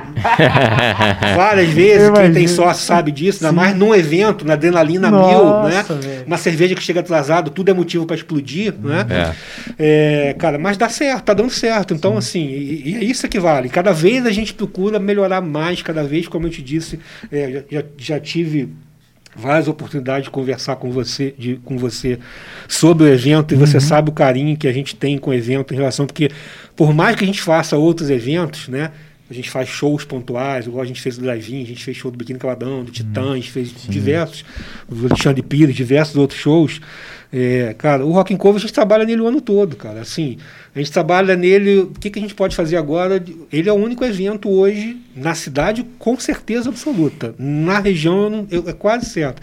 várias 1.38 1.70
vezes, 1.70 2.10
quem 2.10 2.34
tem 2.34 2.48
sócio 2.48 2.84
sabe 2.86 3.12
disso, 3.12 3.46
ainda 3.46 3.56
mais 3.56 3.76
num 3.78 3.96
evento, 3.96 4.46
na 4.46 4.54
adrenalina 4.54 5.10
Nossa, 5.10 5.30
mil, 5.30 5.64
né? 5.70 5.86
Véio. 6.02 6.24
Uma 6.28 6.38
cerveja 6.38 6.76
que 6.76 6.84
chega 6.84 7.00
atrasado, 7.00 7.50
tudo 7.50 7.70
é 7.70 7.74
motivo 7.74 8.06
para 8.06 8.16
explodir, 8.16 8.74
né? 8.84 9.06
É. 9.10 10.30
É, 10.30 10.34
cara, 10.34 10.58
mas 10.58 10.76
dá 10.76 10.90
certo, 10.90 11.24
tá 11.24 11.34
dando 11.34 11.52
certo. 11.52 11.94
Então, 11.94 12.14
Sim. 12.14 12.18
assim, 12.18 12.48
e, 12.48 12.90
e, 12.90 12.96
é 12.98 13.04
isso 13.06 13.28
que 13.30 13.40
vale. 13.40 13.70
Cada 13.70 13.94
vez 13.94 14.26
a 14.26 14.32
gente 14.32 14.54
procura 14.54 15.00
melhorar 15.00 15.40
mais, 15.40 15.82
cada 15.82 16.04
vez, 16.04 16.28
como 16.28 16.48
eu 16.48 16.52
te 16.52 16.62
disse, 16.62 17.00
é, 17.32 17.64
já, 17.70 17.84
já 17.98 18.20
tive 18.20 18.70
várias 19.36 19.68
oportunidades 19.68 20.26
de 20.26 20.32
conversar 20.32 20.76
com 20.76 20.92
você, 20.92 21.34
de, 21.38 21.56
com 21.64 21.78
você 21.78 22.20
sobre 22.68 23.06
o 23.06 23.08
evento 23.08 23.54
e 23.54 23.56
uhum. 23.56 23.66
você 23.66 23.80
sabe 23.80 24.10
o 24.10 24.14
carinho 24.14 24.58
que 24.58 24.68
a 24.68 24.74
gente 24.74 24.96
tem 24.96 25.18
com 25.18 25.32
o 25.32 25.34
evento 25.34 25.74
em 25.74 25.78
relação 25.78 26.06
porque 26.06 26.30
por 26.76 26.94
mais 26.94 27.16
que 27.16 27.24
a 27.24 27.28
gente 27.28 27.42
faça 27.42 27.78
outros 27.78 28.10
eventos, 28.10 28.68
né? 28.68 28.92
A 29.30 29.34
gente 29.34 29.50
faz 29.50 29.68
shows 29.68 30.04
pontuais, 30.04 30.68
igual 30.68 30.84
a 30.84 30.86
gente 30.86 31.02
fez 31.02 31.18
do 31.18 31.24
Drive-In, 31.24 31.64
a 31.64 31.66
gente 31.66 31.84
fez 31.84 31.98
show 31.98 32.12
do 32.12 32.18
Biquíni 32.18 32.38
Cavadão, 32.38 32.84
do 32.84 32.92
Titãs, 32.92 33.46
uhum. 33.46 33.52
fez 33.52 33.70
Sim. 33.70 33.90
diversos, 33.90 34.46
do 34.88 35.08
Alexandre 35.08 35.42
Pires, 35.42 35.76
diversos 35.76 36.16
outros 36.18 36.40
shows. 36.40 36.80
É, 37.36 37.74
cara, 37.80 38.06
o 38.06 38.12
Rock 38.12 38.32
and 38.32 38.38
Cover 38.38 38.58
a 38.58 38.62
gente 38.62 38.74
trabalha 38.74 39.04
nele 39.04 39.22
o 39.22 39.28
ano 39.28 39.42
todo, 39.42 39.76
cara. 39.76 40.02
Assim, 40.02 40.38
a 40.76 40.78
gente 40.78 40.92
trabalha 40.92 41.36
nele. 41.36 41.80
O 41.80 41.88
que, 41.88 42.12
que 42.12 42.20
a 42.20 42.22
gente 42.22 42.36
pode 42.36 42.56
fazer 42.56 42.78
agora? 42.78 43.24
Ele 43.52 43.68
é 43.68 43.74
o 43.74 43.76
único 43.76 44.06
evento 44.06 44.48
hoje 44.52 45.02
na 45.16 45.34
cidade, 45.34 45.84
com 45.98 46.20
certeza 46.20 46.70
absoluta. 46.70 47.34
Na 47.40 47.80
região, 47.80 48.24
eu 48.24 48.30
não, 48.30 48.48
eu, 48.52 48.70
é 48.70 48.74
quase 48.74 49.08
certo 49.08 49.42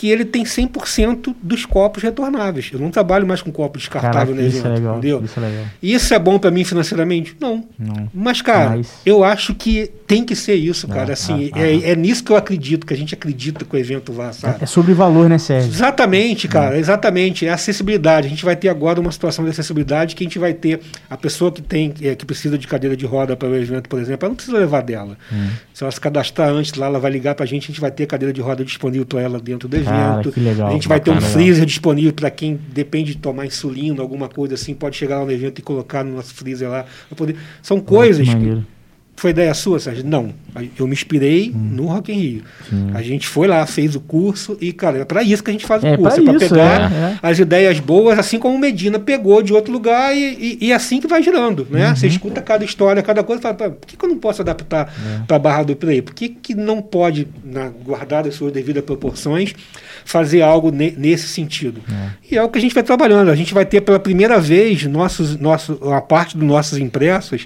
que 0.00 0.08
ele 0.08 0.24
tem 0.24 0.44
100% 0.44 1.34
dos 1.42 1.66
copos 1.66 2.02
retornáveis. 2.02 2.70
Eu 2.72 2.78
não 2.78 2.90
trabalho 2.90 3.26
mais 3.26 3.42
com 3.42 3.52
copo 3.52 3.76
descartável 3.76 4.34
Caraca, 4.34 4.48
isso 4.48 4.66
é 4.66 4.70
legal, 4.70 4.96
entendeu? 4.96 5.22
Isso 5.22 5.38
é 5.38 5.42
legal. 5.42 5.64
Isso 5.82 6.14
é 6.14 6.18
bom 6.18 6.38
para 6.38 6.50
mim 6.50 6.64
financeiramente? 6.64 7.36
Não. 7.38 7.62
não. 7.78 8.08
Mas, 8.14 8.40
cara, 8.40 8.78
Mas... 8.78 8.90
eu 9.04 9.22
acho 9.22 9.54
que 9.54 9.92
tem 10.06 10.24
que 10.24 10.34
ser 10.34 10.54
isso, 10.54 10.88
cara. 10.88 11.10
É, 11.10 11.12
assim, 11.12 11.50
é, 11.54 11.60
é, 11.60 11.90
é, 11.90 11.96
nisso 11.96 12.24
que 12.24 12.32
eu 12.32 12.36
acredito, 12.36 12.86
que 12.86 12.94
a 12.94 12.96
gente 12.96 13.12
acredita 13.12 13.62
que 13.62 13.76
o 13.76 13.78
evento 13.78 14.10
vá, 14.10 14.32
sabe? 14.32 14.64
É 14.64 14.66
sobre 14.66 14.94
valor, 14.94 15.28
né, 15.28 15.36
Sérgio? 15.36 15.70
Exatamente, 15.70 16.48
cara. 16.48 16.76
É. 16.76 16.78
Exatamente. 16.78 17.44
É 17.44 17.50
acessibilidade. 17.50 18.26
A 18.26 18.30
gente 18.30 18.42
vai 18.42 18.56
ter 18.56 18.70
agora 18.70 18.98
uma 18.98 19.12
situação 19.12 19.44
de 19.44 19.50
acessibilidade 19.50 20.16
que 20.16 20.24
a 20.24 20.26
gente 20.26 20.38
vai 20.38 20.54
ter 20.54 20.80
a 21.10 21.16
pessoa 21.18 21.52
que 21.52 21.60
tem, 21.60 21.92
é, 22.00 22.14
que 22.14 22.24
precisa 22.24 22.56
de 22.56 22.66
cadeira 22.66 22.96
de 22.96 23.04
roda 23.04 23.36
para 23.36 23.50
o 23.50 23.54
evento, 23.54 23.86
por 23.86 24.00
exemplo, 24.00 24.24
ela 24.24 24.30
não 24.30 24.36
precisa 24.36 24.56
levar 24.56 24.80
dela. 24.82 25.18
Hum. 25.30 25.48
Se 25.74 25.84
ela 25.84 25.90
se 25.90 26.00
cadastrar 26.00 26.48
antes 26.48 26.72
lá, 26.72 26.86
ela 26.86 26.98
vai 26.98 27.10
ligar 27.10 27.34
para 27.34 27.44
a 27.44 27.46
gente, 27.46 27.64
a 27.64 27.66
gente 27.66 27.80
vai 27.82 27.90
ter 27.90 28.06
cadeira 28.06 28.32
de 28.32 28.40
roda 28.40 28.64
disponível 28.64 29.04
para 29.04 29.20
ela 29.20 29.38
dentro 29.38 29.68
do 29.68 29.76
evento 29.76 29.89
evento. 29.90 30.40
Legal, 30.40 30.68
a 30.68 30.72
gente 30.72 30.88
vai 30.88 31.00
ter 31.00 31.10
um 31.10 31.20
freezer 31.20 31.66
disponível 31.66 32.12
para 32.12 32.30
quem 32.30 32.58
depende 32.72 33.14
de 33.14 33.18
tomar 33.18 33.46
insulina, 33.46 34.00
alguma 34.00 34.28
coisa 34.28 34.54
assim, 34.54 34.74
pode 34.74 34.96
chegar 34.96 35.20
lá 35.20 35.24
no 35.24 35.32
evento 35.32 35.58
e 35.58 35.62
colocar 35.62 36.04
no 36.04 36.16
nosso 36.16 36.34
freezer 36.34 36.68
lá. 36.68 36.84
Poder... 37.16 37.36
São 37.62 37.80
coisas. 37.80 38.28
Que 38.28 38.62
foi 39.20 39.32
ideia 39.32 39.52
sua, 39.52 39.78
Sérgio? 39.78 40.02
Não. 40.02 40.32
Eu 40.78 40.86
me 40.86 40.94
inspirei 40.94 41.52
hum. 41.54 41.58
no 41.72 41.86
Rock 41.88 42.10
in 42.10 42.18
Rio. 42.18 42.42
Sim. 42.70 42.90
A 42.94 43.02
gente 43.02 43.26
foi 43.26 43.46
lá, 43.46 43.66
fez 43.66 43.94
o 43.94 44.00
curso 44.00 44.56
e, 44.62 44.72
cara, 44.72 44.98
é 44.98 45.04
para 45.04 45.22
isso 45.22 45.44
que 45.44 45.50
a 45.50 45.52
gente 45.52 45.66
faz 45.66 45.84
é, 45.84 45.92
o 45.92 45.98
curso. 45.98 46.20
É 46.20 46.24
para 46.24 46.38
pegar 46.38 46.90
é, 46.90 46.94
é. 46.94 47.18
as 47.22 47.38
ideias 47.38 47.78
boas, 47.78 48.18
assim 48.18 48.38
como 48.38 48.54
o 48.56 48.58
Medina 48.58 48.98
pegou 48.98 49.42
de 49.42 49.52
outro 49.52 49.70
lugar 49.70 50.16
e, 50.16 50.56
e, 50.60 50.68
e 50.68 50.72
assim 50.72 51.00
que 51.00 51.06
vai 51.06 51.22
girando, 51.22 51.66
né? 51.70 51.90
Uhum. 51.90 51.96
Você 51.96 52.06
escuta 52.06 52.40
cada 52.40 52.64
história, 52.64 53.02
cada 53.02 53.22
coisa 53.22 53.40
e 53.40 53.42
fala, 53.42 53.54
por 53.72 53.86
que, 53.86 53.94
que 53.94 54.02
eu 54.02 54.08
não 54.08 54.16
posso 54.16 54.40
adaptar 54.40 54.88
é. 54.88 55.22
para 55.26 55.38
Barra 55.38 55.64
do 55.64 55.76
Play? 55.76 56.00
Por 56.00 56.14
que, 56.14 56.30
que 56.30 56.54
não 56.54 56.80
pode, 56.80 57.28
na, 57.44 57.68
guardar 57.68 58.26
as 58.26 58.34
suas 58.34 58.52
devidas 58.52 58.82
proporções, 58.82 59.54
fazer 60.02 60.40
algo 60.40 60.70
ne, 60.70 60.94
nesse 60.96 61.28
sentido? 61.28 61.82
É. 61.92 62.08
E 62.32 62.38
é 62.38 62.42
o 62.42 62.48
que 62.48 62.56
a 62.56 62.60
gente 62.62 62.74
vai 62.74 62.82
trabalhando. 62.82 63.30
A 63.30 63.36
gente 63.36 63.52
vai 63.52 63.66
ter 63.66 63.82
pela 63.82 64.00
primeira 64.00 64.40
vez 64.40 64.82
nossos, 64.86 65.36
nosso, 65.36 65.78
a 65.92 66.00
parte 66.00 66.38
dos 66.38 66.48
nossos 66.48 66.78
impressos, 66.78 67.44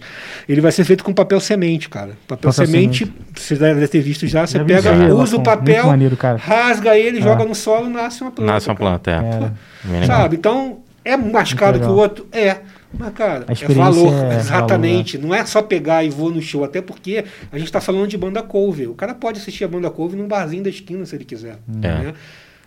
ele 0.48 0.60
vai 0.60 0.70
ser 0.70 0.84
feito 0.84 1.02
com 1.02 1.12
papel 1.12 1.40
semente 1.40 1.63
semente, 1.64 1.88
cara. 1.88 2.16
Papel, 2.29 2.50
papel 2.50 2.53
semente, 2.53 3.07
semente, 3.07 3.24
você 3.35 3.57
deve 3.57 3.88
ter 3.88 4.00
visto 4.00 4.27
já, 4.27 4.46
você 4.46 4.59
já 4.59 4.64
pega, 4.64 5.14
usa 5.14 5.37
o 5.37 5.42
papel, 5.42 5.87
maneiro, 5.87 6.16
rasga 6.38 6.96
ele, 6.96 7.18
é. 7.18 7.22
joga 7.22 7.44
no 7.44 7.55
solo, 7.55 7.88
nasce 7.88 8.22
uma 8.22 8.31
planta. 8.31 8.53
Nasce 8.53 8.68
uma 8.68 8.77
planta, 8.77 9.11
é. 9.11 10.03
é. 10.03 10.07
Sabe? 10.07 10.37
Então, 10.37 10.79
é 11.05 11.16
mais 11.16 11.53
caro 11.55 11.81
que 11.81 11.87
o 11.87 11.96
outro? 11.96 12.27
É. 12.31 12.59
Mas, 12.96 13.12
cara, 13.12 13.44
é 13.48 13.74
valor, 13.74 14.12
é 14.33 14.37
exatamente. 14.37 15.16
Valor, 15.16 15.29
né? 15.29 15.37
Não 15.37 15.42
é 15.42 15.44
só 15.44 15.61
pegar 15.61 16.05
e 16.05 16.11
vou 16.11 16.31
no 16.31 16.40
show, 16.40 16.62
até 16.62 16.81
porque 16.81 17.24
a 17.50 17.59
gente 17.59 17.66
está 17.66 17.81
falando 17.81 18.07
de 18.07 18.16
banda 18.16 18.40
cover. 18.40 18.88
O 18.88 18.94
cara 18.94 19.14
pode 19.14 19.40
assistir 19.40 19.64
a 19.64 19.68
banda 19.68 19.90
cover 19.90 20.16
num 20.16 20.29
barzinho 20.29 20.62
da 20.62 20.70
esquina 20.70 21.05
se 21.05 21.16
ele 21.16 21.24
quiser. 21.24 21.59
É. 21.83 21.88
Né? 21.88 22.14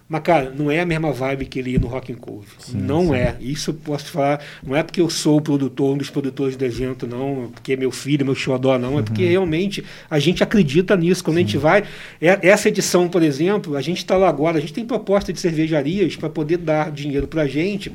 Mas, 0.10 0.22
cara, 0.22 0.50
não 0.50 0.72
é 0.72 0.80
a 0.80 0.86
mesma 0.86 1.12
vibe 1.12 1.46
que 1.46 1.60
ele 1.60 1.72
ia 1.72 1.80
no 1.80 1.88
Rock 1.88 2.14
and 2.14 2.16
Cove. 2.16 2.48
Sim, 2.60 2.78
não 2.78 3.08
sim. 3.08 3.16
é. 3.16 3.36
Isso 3.42 3.72
eu 3.72 3.74
posso 3.74 4.10
falar. 4.10 4.42
Não 4.66 4.74
é 4.74 4.82
porque 4.82 5.02
eu 5.02 5.10
sou 5.10 5.38
o 5.38 5.42
produtor, 5.42 5.94
um 5.94 5.98
dos 5.98 6.10
produtores 6.10 6.56
do 6.56 6.64
evento, 6.64 7.06
não. 7.06 7.52
Porque 7.54 7.74
é 7.74 7.76
meu 7.76 7.92
filho, 7.92 8.26
meu 8.26 8.34
xodó, 8.34 8.78
não. 8.78 8.98
É 9.00 9.02
porque 9.02 9.24
uhum. 9.24 9.30
realmente 9.30 9.84
a 10.10 10.18
gente 10.18 10.42
acredita 10.42 10.96
nisso. 10.96 11.22
Quando 11.22 11.36
sim. 11.36 11.44
a 11.44 11.46
gente 11.46 11.58
vai. 11.58 11.84
É, 12.22 12.40
essa 12.48 12.70
edição, 12.70 13.10
por 13.10 13.22
exemplo, 13.22 13.76
a 13.76 13.82
gente 13.82 13.98
está 13.98 14.16
lá 14.16 14.30
agora, 14.30 14.58
a 14.58 14.62
gente 14.62 14.72
tem 14.72 14.86
proposta 14.86 15.34
de 15.34 15.42
cervejarias 15.42 16.16
para 16.16 16.30
poder 16.30 16.58
dar 16.58 16.90
dinheiro 16.90 17.28
para 17.28 17.42
a 17.42 17.48
gente, 17.48 17.92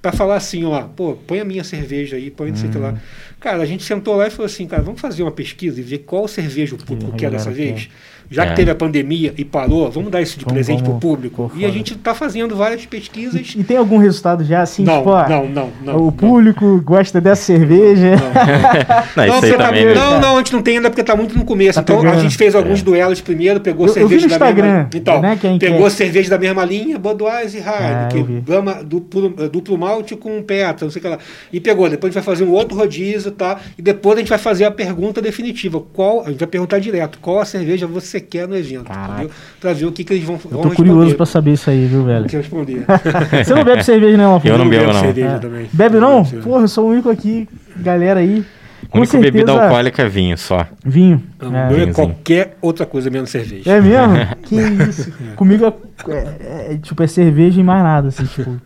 para 0.00 0.10
falar 0.10 0.36
assim, 0.36 0.64
ó, 0.64 0.82
pô, 0.82 1.14
põe 1.14 1.38
a 1.38 1.44
minha 1.44 1.62
cerveja 1.62 2.16
aí, 2.16 2.28
põe 2.28 2.50
não 2.50 2.56
sei 2.56 2.70
o 2.70 2.72
que 2.72 2.78
lá. 2.78 2.90
Uhum. 2.90 2.98
Cara, 3.38 3.62
a 3.62 3.66
gente 3.66 3.84
sentou 3.84 4.16
lá 4.16 4.26
e 4.26 4.30
falou 4.30 4.46
assim, 4.46 4.66
cara, 4.66 4.82
vamos 4.82 5.00
fazer 5.00 5.22
uma 5.22 5.30
pesquisa 5.30 5.78
e 5.78 5.82
ver 5.82 5.98
qual 5.98 6.26
cerveja 6.26 6.74
o 6.74 6.78
público 6.78 7.16
quer 7.16 7.30
dessa 7.30 7.52
vez. 7.52 7.88
Já 8.32 8.44
é. 8.44 8.48
que 8.48 8.56
teve 8.56 8.70
a 8.70 8.74
pandemia 8.74 9.34
e 9.36 9.44
parou, 9.44 9.90
vamos 9.90 10.10
dar 10.10 10.22
isso 10.22 10.38
de 10.38 10.44
vamos, 10.44 10.54
presente 10.54 10.82
para 10.82 10.92
o 10.92 10.98
público. 10.98 11.52
E 11.54 11.64
a 11.64 11.70
gente 11.70 11.94
está 11.94 12.14
fazendo 12.14 12.56
várias 12.56 12.84
pesquisas. 12.86 13.54
E, 13.54 13.60
e, 13.60 13.64
tem 13.64 13.76
algum 13.76 13.98
resultado 13.98 14.42
já 14.42 14.62
assim? 14.62 14.84
Não, 14.84 14.98
tipo, 14.98 15.28
não, 15.28 15.48
não, 15.48 15.70
não, 15.84 16.06
O 16.06 16.12
público 16.12 16.64
não. 16.64 16.80
gosta 16.80 17.20
dessa 17.20 17.42
cerveja. 17.42 18.16
Não, 18.16 19.26
não, 19.26 19.40
não, 19.40 19.58
tá, 19.58 19.72
não, 19.94 20.20
não, 20.20 20.34
a 20.36 20.38
gente 20.38 20.52
não 20.52 20.62
tem 20.62 20.76
ainda 20.76 20.88
porque 20.88 21.02
está 21.02 21.14
muito 21.14 21.36
no 21.36 21.44
começo. 21.44 21.74
Tá 21.74 21.82
então 21.82 21.98
pegando. 21.98 22.18
a 22.18 22.22
gente 22.22 22.36
fez 22.36 22.54
alguns 22.54 22.80
é. 22.80 22.82
duelos 22.82 23.20
primeiro, 23.20 23.60
pegou 23.60 23.86
eu, 23.86 23.92
cerveja 23.92 24.26
eu 24.26 24.28
da 24.30 24.34
Instagram, 24.34 24.72
mesma 24.72 24.90
Então, 24.94 25.20
né, 25.20 25.38
pegou 25.60 25.90
cerveja 25.90 26.30
da 26.30 26.38
mesma 26.38 26.64
linha, 26.64 26.98
Budweiser 26.98 27.62
e 27.62 27.64
Heineken, 27.64 28.44
ah, 28.68 28.82
duplo, 28.82 29.28
duplo 29.48 29.78
malte 29.78 30.16
com 30.16 30.42
Petra, 30.42 30.86
não 30.86 30.90
sei 30.90 31.00
o 31.00 31.02
que 31.02 31.08
lá. 31.08 31.18
E 31.52 31.60
pegou. 31.60 31.88
Depois 31.88 32.10
a 32.10 32.12
gente 32.12 32.24
vai 32.24 32.34
fazer 32.34 32.44
um 32.44 32.52
outro 32.52 32.76
rodízio, 32.76 33.30
tá? 33.30 33.60
E 33.76 33.82
depois 33.82 34.16
a 34.16 34.20
gente 34.20 34.28
vai 34.28 34.38
fazer 34.38 34.64
a 34.64 34.70
pergunta 34.70 35.20
definitiva. 35.20 35.82
Qual, 35.92 36.22
a 36.22 36.30
gente 36.30 36.38
vai 36.38 36.48
perguntar 36.48 36.78
direto, 36.78 37.18
qual 37.20 37.40
a 37.40 37.44
cerveja 37.44 37.86
você 37.86 38.21
quer 38.22 38.48
no 38.48 38.56
evento, 38.56 38.90
entendeu? 38.90 39.30
Pra 39.60 39.72
ver 39.72 39.86
o 39.86 39.92
que, 39.92 40.04
que 40.04 40.14
eles 40.14 40.24
vão, 40.24 40.38
eu 40.50 40.58
tô 40.58 40.70
curioso 40.70 41.14
pra 41.14 41.26
saber 41.26 41.52
isso 41.52 41.68
aí, 41.68 41.86
viu, 41.86 42.04
velho? 42.04 42.26
responder. 42.26 42.84
Você 43.44 43.54
não 43.54 43.64
bebe 43.64 43.84
cerveja, 43.84 44.16
não, 44.16 44.40
Eu 44.44 44.58
não 44.58 44.68
bebo, 44.68 44.92
não. 44.92 45.00
Cerveja 45.00 45.28
é. 45.28 45.38
também. 45.38 45.68
Bebe, 45.72 45.98
não? 45.98 46.24
Porra, 46.24 46.62
eu 46.62 46.68
sou 46.68 46.86
o 46.86 46.90
único 46.90 47.10
aqui, 47.10 47.48
galera 47.76 48.20
aí. 48.20 48.44
A 48.90 48.98
única 48.98 49.12
certeza... 49.12 49.32
bebida 49.32 49.52
alcoólica 49.52 50.02
é 50.02 50.08
vinho 50.08 50.36
só. 50.36 50.66
Vinho. 50.84 51.22
Não, 51.40 51.56
é. 51.56 51.82
é 51.84 51.92
qualquer 51.92 52.56
outra 52.60 52.84
coisa 52.84 53.08
menos 53.08 53.30
cerveja. 53.30 53.70
É 53.70 53.80
mesmo? 53.80 54.14
que 54.42 54.56
isso. 54.56 55.12
Comigo 55.36 55.64
é, 55.64 56.12
é, 56.12 56.72
é, 56.72 56.78
tipo, 56.78 57.02
é 57.02 57.06
cerveja 57.06 57.60
e 57.60 57.64
mais 57.64 57.82
nada, 57.82 58.08
assim, 58.08 58.24
tipo. 58.24 58.60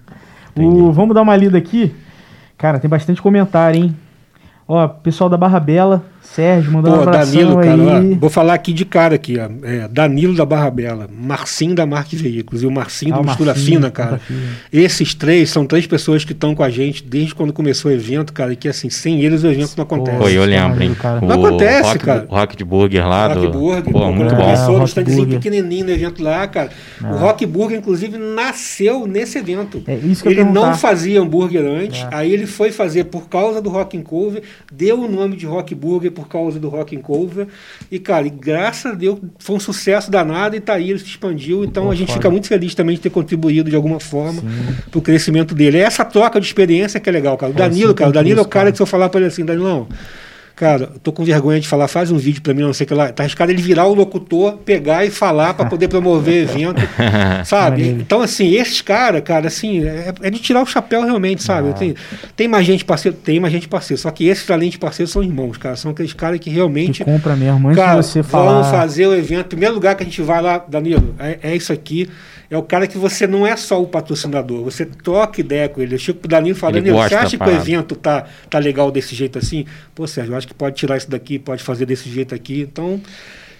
O, 0.57 0.91
vamos 0.91 1.15
dar 1.15 1.23
uma 1.23 1.37
lida 1.37 1.57
aqui. 1.59 1.95
Cara, 2.57 2.79
tem 2.79 2.89
bastante 2.89 3.21
comentário, 3.21 3.85
hein? 3.85 3.97
Ó, 4.67 4.89
pessoal 4.89 5.31
da 5.31 5.37
Barra 5.37 5.61
Bela, 5.61 6.03
Sérgio, 6.35 6.73
mandou 6.73 6.93
Pô, 6.93 6.99
um 6.99 7.03
abração 7.03 7.33
Danilo, 7.33 7.57
cara, 7.61 7.83
ó, 7.83 8.19
vou 8.19 8.31
falar 8.31 8.55
aqui 8.55 8.73
de 8.73 8.85
cara 8.85 9.15
aqui, 9.15 9.37
ó. 9.39 9.49
É, 9.67 9.89
Danilo 9.89 10.35
da 10.35 10.45
Barra 10.45 10.71
Bela, 10.71 11.09
Marcinho 11.13 11.75
da 11.75 11.87
Marque 11.87 12.17
Veículos 12.17 12.63
e 12.63 12.67
o 12.67 12.71
Marcinho 12.71 13.15
ah, 13.15 13.19
do 13.19 13.25
Mistura 13.25 13.53
Marcinho, 13.53 13.77
Fina, 13.77 13.91
cara. 13.91 14.21
Esses 14.73 15.15
três 15.15 15.51
são 15.51 15.67
três 15.67 15.87
pessoas 15.87 16.25
que 16.25 16.33
estão 16.33 16.55
com 16.55 16.63
a 16.63 16.71
gente 16.71 17.05
desde 17.05 17.35
quando 17.35 17.53
começou 17.53 17.91
o 17.91 17.95
evento, 17.95 18.33
cara, 18.33 18.53
e 18.53 18.57
que 18.57 18.69
assim, 18.69 18.91
sem 18.91 19.23
eles 19.23 19.45
o 19.45 19.47
evento 19.47 19.75
não 19.77 19.85
acontece. 19.85 20.19
Pô, 20.19 20.29
eu 20.29 20.45
lembro, 20.45 20.83
hein? 20.83 20.97
Não 21.23 21.45
acontece, 21.45 21.91
rock, 21.91 21.99
cara. 21.99 22.27
O 22.29 22.35
Rock 22.35 22.57
de 22.57 22.65
Burger 22.65 23.09
lá 23.09 23.29
Rock 23.29 23.41
do... 23.41 23.51
Burger, 23.51 23.93
pô, 23.93 24.13
muito 24.13 24.35
bom. 24.35 24.43
Começou 24.43 24.79
no 24.79 24.85
standzinho 24.85 25.27
pequenininho 25.27 25.87
no 25.87 25.93
evento 25.93 26.23
lá, 26.23 26.47
cara. 26.47 26.71
É. 27.03 27.07
O 27.07 27.17
Rock 27.17 27.47
Burger, 27.47 27.79
inclusive, 27.79 28.19
nasceu 28.19 29.07
nesse 29.07 29.39
evento. 29.39 29.83
É 29.87 29.95
isso 29.95 30.23
que 30.23 30.29
ele 30.29 30.45
não 30.45 30.75
fazia 30.75 31.21
hambúrguer 31.21 31.65
antes, 31.65 32.03
é. 32.03 32.09
aí 32.11 32.33
ele 32.33 32.47
foi 32.47 32.73
fazer 32.73 33.05
por 33.05 33.29
causa 33.29 33.61
do 33.61 33.71
Rock 33.71 33.97
Cover, 34.03 34.43
deu 34.73 35.03
o 35.03 35.09
nome 35.09 35.37
de 35.37 35.47
Rock 35.47 35.75
Burger 35.75 36.13
por 36.17 36.27
causa 36.27 36.59
do 36.59 36.71
Rock 36.71 36.97
Cover. 36.97 37.47
E, 37.93 37.99
cara, 37.99 38.27
e 38.27 38.31
graças 38.31 38.93
a 38.93 38.95
Deus 38.95 39.19
foi 39.39 39.57
um 39.57 39.61
sucesso 39.61 40.11
danado 40.11 40.57
e 40.57 40.61
tá 40.61 40.73
aí, 40.73 40.89
ele 40.89 40.99
se 40.99 41.05
expandiu. 41.05 41.63
Então 41.63 41.91
a 41.91 41.95
gente 41.95 42.15
fica 42.15 42.31
muito 42.31 42.49
feliz 42.49 42.75
também 42.75 42.97
de 42.97 43.03
ter 43.03 43.11
contribuído 43.11 43.69
de 43.69 43.77
alguma 43.77 44.01
forma 44.01 44.43
para 44.91 44.99
o 44.99 45.03
crescimento 45.03 45.55
dele. 45.55 45.77
É 45.77 45.83
essa 45.83 46.05
troca 46.05 46.41
de 46.41 46.47
experiência 46.47 46.99
que 46.99 47.09
é 47.09 47.13
legal, 47.13 47.37
cara. 47.37 47.53
O 47.53 47.55
Danilo, 47.55 47.95
cara, 47.95 48.09
o 48.09 48.13
Danilo 48.13 48.41
é 48.41 48.43
o 48.43 48.49
cara 48.49 48.71
que 48.73 48.79
se 48.79 48.83
eu 48.83 48.87
falar 48.87 49.11
para 49.11 49.21
ele 49.21 49.29
assim, 49.29 49.45
Danilão, 49.45 49.87
Cara, 50.57 50.85
eu 50.95 50.99
tô 51.01 51.13
com 51.13 51.23
vergonha 51.23 51.61
de 51.61 51.69
falar, 51.69 51.87
faz 51.87 52.11
um 52.11 52.17
vídeo 52.17 52.41
para 52.41 52.55
mim, 52.55 52.63
não 52.63 52.73
sei 52.73 52.87
o 52.87 52.89
que 52.89 52.95
lá. 52.95 53.13
Tá 53.13 53.25
arriscado 53.25 53.53
ele 53.53 53.61
virar 53.61 53.85
o 53.85 53.93
locutor, 53.93 54.57
pegar 54.57 55.05
e 55.05 55.11
falar 55.11 55.53
para 55.53 55.67
poder 55.67 55.87
promover 55.87 56.45
evento, 56.45 56.81
sabe? 57.45 57.87
Então, 57.87 58.23
assim, 58.23 58.55
esses 58.55 58.81
caras, 58.81 59.21
cara, 59.21 59.49
assim, 59.49 59.85
é, 59.85 60.15
é, 60.23 60.31
de 60.31 60.39
tirar 60.39 60.63
o 60.63 60.67
chapéu 60.67 61.05
realmente, 61.05 61.43
sabe? 61.43 61.75
Tem, 61.75 61.95
tem 62.35 62.49
mais 62.49 62.65
gente 62.65 62.87
parceiro? 62.87 63.15
Tem 63.23 63.39
mais 63.39 63.53
gente 63.53 63.69
parceiro. 63.69 64.01
Só 64.01 64.11
que 64.11 64.27
esses, 64.27 64.51
além 64.51 64.71
de 64.71 64.79
parceiros, 64.79 65.13
são 65.13 65.23
irmãos, 65.23 65.59
cara. 65.59 65.77
São 65.77 65.91
aqueles 65.91 66.15
caras 66.15 66.41
que 66.41 66.49
realmente. 66.49 67.05
Que 67.05 67.11
compra 67.11 67.37
mesmo, 67.37 67.69
antes 67.69 67.85
cara, 67.85 68.01
de 68.01 68.07
você 68.07 68.23
falar. 68.23 68.63
Vão 68.63 68.71
fazer 68.71 69.07
o 69.07 69.15
evento. 69.15 69.49
Primeiro 69.49 69.75
lugar 69.75 69.95
que 69.95 70.05
a 70.05 70.07
gente 70.07 70.23
vai 70.23 70.41
lá, 70.41 70.65
Danilo, 70.67 71.15
é, 71.19 71.39
é 71.43 71.55
isso 71.55 71.71
aqui 71.71 72.09
é 72.51 72.57
o 72.57 72.63
cara 72.63 72.87
que 72.87 72.97
você 72.97 73.27
não 73.27 73.47
é 73.47 73.57
só 73.57 73.83
o 73.83 73.87
patrocinador, 73.87 74.63
você 74.63 74.85
troca 74.85 75.41
ideia 75.41 75.69
com 75.69 75.81
ele. 75.81 75.95
Eu 75.95 75.99
chego 75.99 76.19
pro 76.19 76.29
Danilo 76.29 76.57
falo, 76.57 76.75
Danilo, 76.75 76.97
você 76.97 77.15
acha 77.15 77.37
que 77.37 77.45
o 77.45 77.51
evento 77.51 77.95
tá, 77.97 78.27
tá 78.49 78.59
legal 78.59 78.91
desse 78.91 79.15
jeito 79.15 79.39
assim? 79.39 79.65
Pô, 79.95 80.07
Sérgio, 80.07 80.33
eu 80.33 80.39
acho 80.39 80.47
que 80.47 80.55
pode 80.55 80.77
tirar 80.77 80.97
isso 80.97 81.11
daqui, 81.11 81.39
pode 81.39 81.63
fazer 81.63 81.87
desse 81.87 82.09
jeito 82.09 82.35
aqui. 82.35 82.61
Então, 82.61 83.01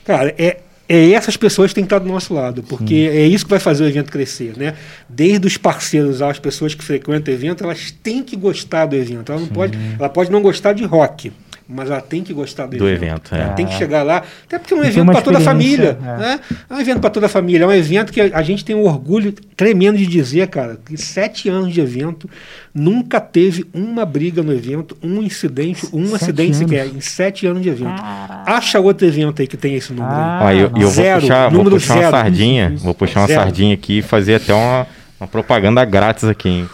cara, 0.05 0.35
é, 0.39 0.59
é 0.89 1.11
essas 1.11 1.37
pessoas 1.37 1.71
que 1.71 1.75
têm 1.75 1.85
que 1.85 1.87
estar 1.87 1.99
do 1.99 2.09
nosso 2.09 2.33
lado, 2.33 2.63
porque 2.63 3.11
Sim. 3.11 3.17
é 3.17 3.27
isso 3.27 3.45
que 3.45 3.51
vai 3.51 3.59
fazer 3.59 3.85
o 3.85 3.89
evento 3.89 4.13
crescer, 4.13 4.57
né? 4.57 4.75
Desde 5.09 5.47
os 5.47 5.57
parceiros 5.57 6.23
às 6.23 6.39
pessoas 6.39 6.75
que 6.75 6.85
frequentam 6.85 7.33
o 7.33 7.37
evento, 7.37 7.65
elas 7.65 7.91
têm 7.91 8.23
que 8.23 8.37
gostar 8.37 8.87
do 8.87 8.95
evento. 8.95 9.33
Ela 9.33 9.41
não 9.41 9.49
pode, 9.49 9.77
ela 9.99 10.09
pode 10.09 10.31
não 10.31 10.41
gostar 10.41 10.73
de 10.73 10.85
rock, 10.85 11.33
mas 11.69 11.91
ela 11.91 12.01
tem 12.01 12.23
que 12.23 12.33
gostar 12.33 12.67
do, 12.67 12.77
do 12.77 12.89
evento. 12.89 13.33
evento 13.33 13.35
é. 13.35 13.41
Ela 13.41 13.53
tem 13.55 13.67
que 13.67 13.75
chegar 13.75 14.03
lá, 14.05 14.23
até 14.45 14.59
porque 14.59 14.73
é 14.73 14.77
um 14.77 14.85
evento 14.85 15.13
para 15.13 15.21
toda 15.21 15.39
a 15.39 15.41
família. 15.41 15.99
É. 16.01 16.17
Né? 16.19 16.41
é 16.71 16.75
um 16.75 16.81
evento 16.81 17.01
para 17.01 17.11
toda 17.11 17.27
a 17.27 17.29
família, 17.29 17.65
é 17.65 17.67
um 17.67 17.73
evento 17.73 18.13
que 18.13 18.21
a 18.21 18.43
gente 18.43 18.65
tem 18.65 18.77
um 18.77 18.85
orgulho 18.85 19.33
tremendo 19.57 19.99
de 19.99 20.07
dizer, 20.07 20.47
cara, 20.49 20.79
que 20.85 20.97
sete 20.97 21.49
anos 21.49 21.73
de 21.73 21.81
evento 21.81 22.31
nunca 22.73 23.21
teve 23.21 23.67
uma 23.75 24.05
briga 24.05 24.43
no 24.43 24.53
evento, 24.53 24.97
um 25.03 25.23
incidente, 25.23 25.87
um 25.93 26.07
sete 26.07 26.15
acidente 26.15 26.57
anos. 26.57 26.59
sequer, 26.59 26.87
em 26.87 27.01
sete 27.01 27.47
anos 27.47 27.63
de 27.63 27.69
evento. 27.69 28.01
Acha 28.47 28.79
outro 28.79 29.07
evento 29.07 29.43
aí 29.43 29.49
que 29.49 29.57
tem 29.57 29.75
esse 29.75 29.93
número. 29.93 30.15
Ah, 30.15 30.49
aí. 30.49 30.61
eu, 30.61 30.71
eu 30.77 30.89
zero, 30.89 31.21
vou 31.21 31.29
puxar, 31.29 31.49
vou 31.49 31.65
puxar 31.65 31.95
zero. 31.95 32.07
uma 32.07 32.11
sardinha, 32.11 32.75
vou 32.79 32.95
puxar 32.95 33.21
uma 33.21 33.27
zero. 33.27 33.43
sardinha 33.43 33.75
aqui 33.75 33.99
e 33.99 34.03
fazer 34.03 34.37
até 34.37 34.55
uma, 34.55 34.87
uma 35.19 35.27
propaganda 35.27 35.85
grátis 35.85 36.25
aqui, 36.25 36.49
hein? 36.49 36.69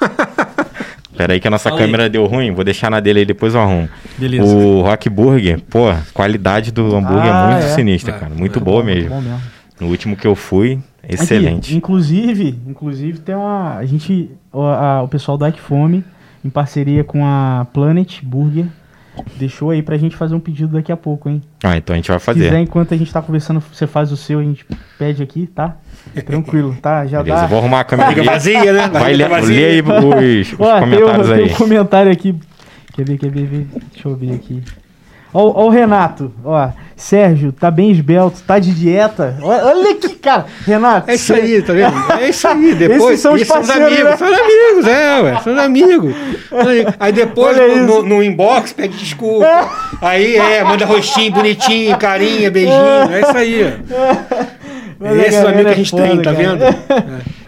Pera 1.20 1.34
aí 1.34 1.40
que 1.40 1.46
a 1.46 1.50
nossa 1.50 1.68
Fala 1.68 1.82
câmera 1.82 2.08
deu 2.08 2.24
ruim, 2.24 2.50
vou 2.50 2.64
deixar 2.64 2.90
na 2.90 2.98
dele 2.98 3.18
aí, 3.18 3.26
depois 3.26 3.54
eu 3.54 3.60
arrumo. 3.60 3.86
Beleza. 4.16 4.42
O 4.42 4.80
Rock 4.80 5.10
Burger, 5.10 5.60
pô, 5.68 5.92
qualidade 6.14 6.72
do 6.72 6.96
hambúrguer 6.96 7.26
é 7.26 7.30
ah, 7.30 7.42
é 7.42 7.52
muito 7.52 7.66
é. 7.66 7.74
sinistra, 7.74 8.14
é, 8.14 8.18
cara. 8.18 8.34
Muito 8.34 8.58
é, 8.58 8.62
boa 8.62 8.82
mesmo. 8.82 9.10
Bom 9.10 9.20
mesmo. 9.20 9.38
No 9.78 9.88
último 9.88 10.16
que 10.16 10.26
eu 10.26 10.34
fui, 10.34 10.78
excelente. 11.06 11.66
Aqui, 11.66 11.76
inclusive, 11.76 12.58
inclusive 12.66 13.18
tem 13.18 13.34
uma. 13.34 13.76
A 13.76 13.84
gente. 13.84 14.30
O, 14.50 14.62
a, 14.62 15.02
o 15.02 15.08
pessoal 15.08 15.38
Ike 15.46 15.60
Fome, 15.60 16.02
em 16.42 16.48
parceria 16.48 17.04
com 17.04 17.22
a 17.22 17.66
Planet 17.70 18.22
Burger, 18.22 18.64
deixou 19.36 19.70
aí 19.70 19.82
pra 19.82 19.96
gente 19.96 20.16
fazer 20.16 20.34
um 20.34 20.40
pedido 20.40 20.72
daqui 20.72 20.92
a 20.92 20.96
pouco, 20.96 21.28
hein? 21.28 21.42
Ah, 21.62 21.76
então 21.76 21.94
a 21.94 21.96
gente 21.96 22.10
vai 22.10 22.18
fazer. 22.18 22.40
Se 22.40 22.46
quiser, 22.46 22.60
enquanto 22.60 22.94
a 22.94 22.96
gente 22.96 23.12
tá 23.12 23.20
conversando, 23.20 23.60
você 23.60 23.86
faz 23.86 24.12
o 24.12 24.16
seu, 24.16 24.38
a 24.38 24.42
gente 24.42 24.64
pede 24.98 25.22
aqui, 25.22 25.46
tá? 25.46 25.76
Tranquilo, 26.24 26.76
tá? 26.80 27.06
Já 27.06 27.22
Beleza, 27.22 27.42
dá. 27.42 27.46
vou 27.48 27.58
arrumar 27.58 27.80
a 27.80 27.84
câmera 27.84 28.22
vazia, 28.22 28.72
né? 28.72 28.88
Vai, 28.88 29.14
ler, 29.14 29.28
lê 29.28 29.64
aí 29.64 29.80
os, 29.80 30.52
comentários 30.54 31.28
tem, 31.28 31.36
aí. 31.36 31.44
Tem 31.44 31.54
um 31.54 31.56
comentário 31.56 32.12
aqui. 32.12 32.34
Quer 32.92 33.04
ver, 33.04 33.18
quer 33.18 33.30
ver, 33.30 33.66
Deixa 33.92 34.08
eu 34.08 34.16
ver 34.16 34.34
aqui. 34.34 34.62
Ó, 35.32 35.66
o 35.66 35.68
Renato, 35.68 36.32
ó. 36.44 36.70
Sérgio, 37.00 37.50
tá 37.50 37.70
bem 37.70 37.90
esbelto, 37.90 38.42
tá 38.46 38.58
de 38.58 38.74
dieta. 38.74 39.38
Olha, 39.40 39.64
olha 39.64 39.90
aqui, 39.92 40.10
cara. 40.16 40.44
Renato. 40.66 41.10
É 41.10 41.14
isso 41.14 41.32
aí, 41.32 41.62
tá 41.62 41.72
vendo? 41.72 41.94
É 42.20 42.28
isso 42.28 42.46
aí. 42.46 42.74
Depois, 42.76 43.02
Esses 43.04 43.20
são 43.20 43.32
os 43.32 43.44
parceiros, 43.44 43.86
amigos. 43.86 44.04
Né? 44.04 44.16
São 44.18 44.28
amigos, 44.28 44.86
é, 44.86 45.20
ué. 45.22 45.40
São 45.40 45.58
amigos. 45.58 46.14
Aí 47.00 47.12
depois, 47.12 47.56
no, 47.56 47.86
no, 47.86 48.02
no, 48.02 48.22
inbox, 48.22 48.74
pede 48.74 48.98
desculpa. 48.98 49.46
É. 49.46 49.66
Aí, 50.02 50.36
é, 50.36 50.62
manda 50.62 50.84
rostinho 50.84 51.32
bonitinho, 51.32 51.96
carinha, 51.96 52.50
beijinho. 52.50 52.74
É 53.10 53.20
isso 53.22 53.36
aí, 53.36 53.64
ó. 53.64 55.06
É 55.06 55.26
esse 55.26 55.38
amigo 55.38 55.64
que 55.64 55.68
a 55.68 55.74
gente 55.74 55.94
é 55.94 55.98
foda, 55.98 56.08
tem, 56.08 56.16
tá 56.18 56.34
cara. 56.34 56.36
vendo? 56.36 56.64
É. 56.64 56.76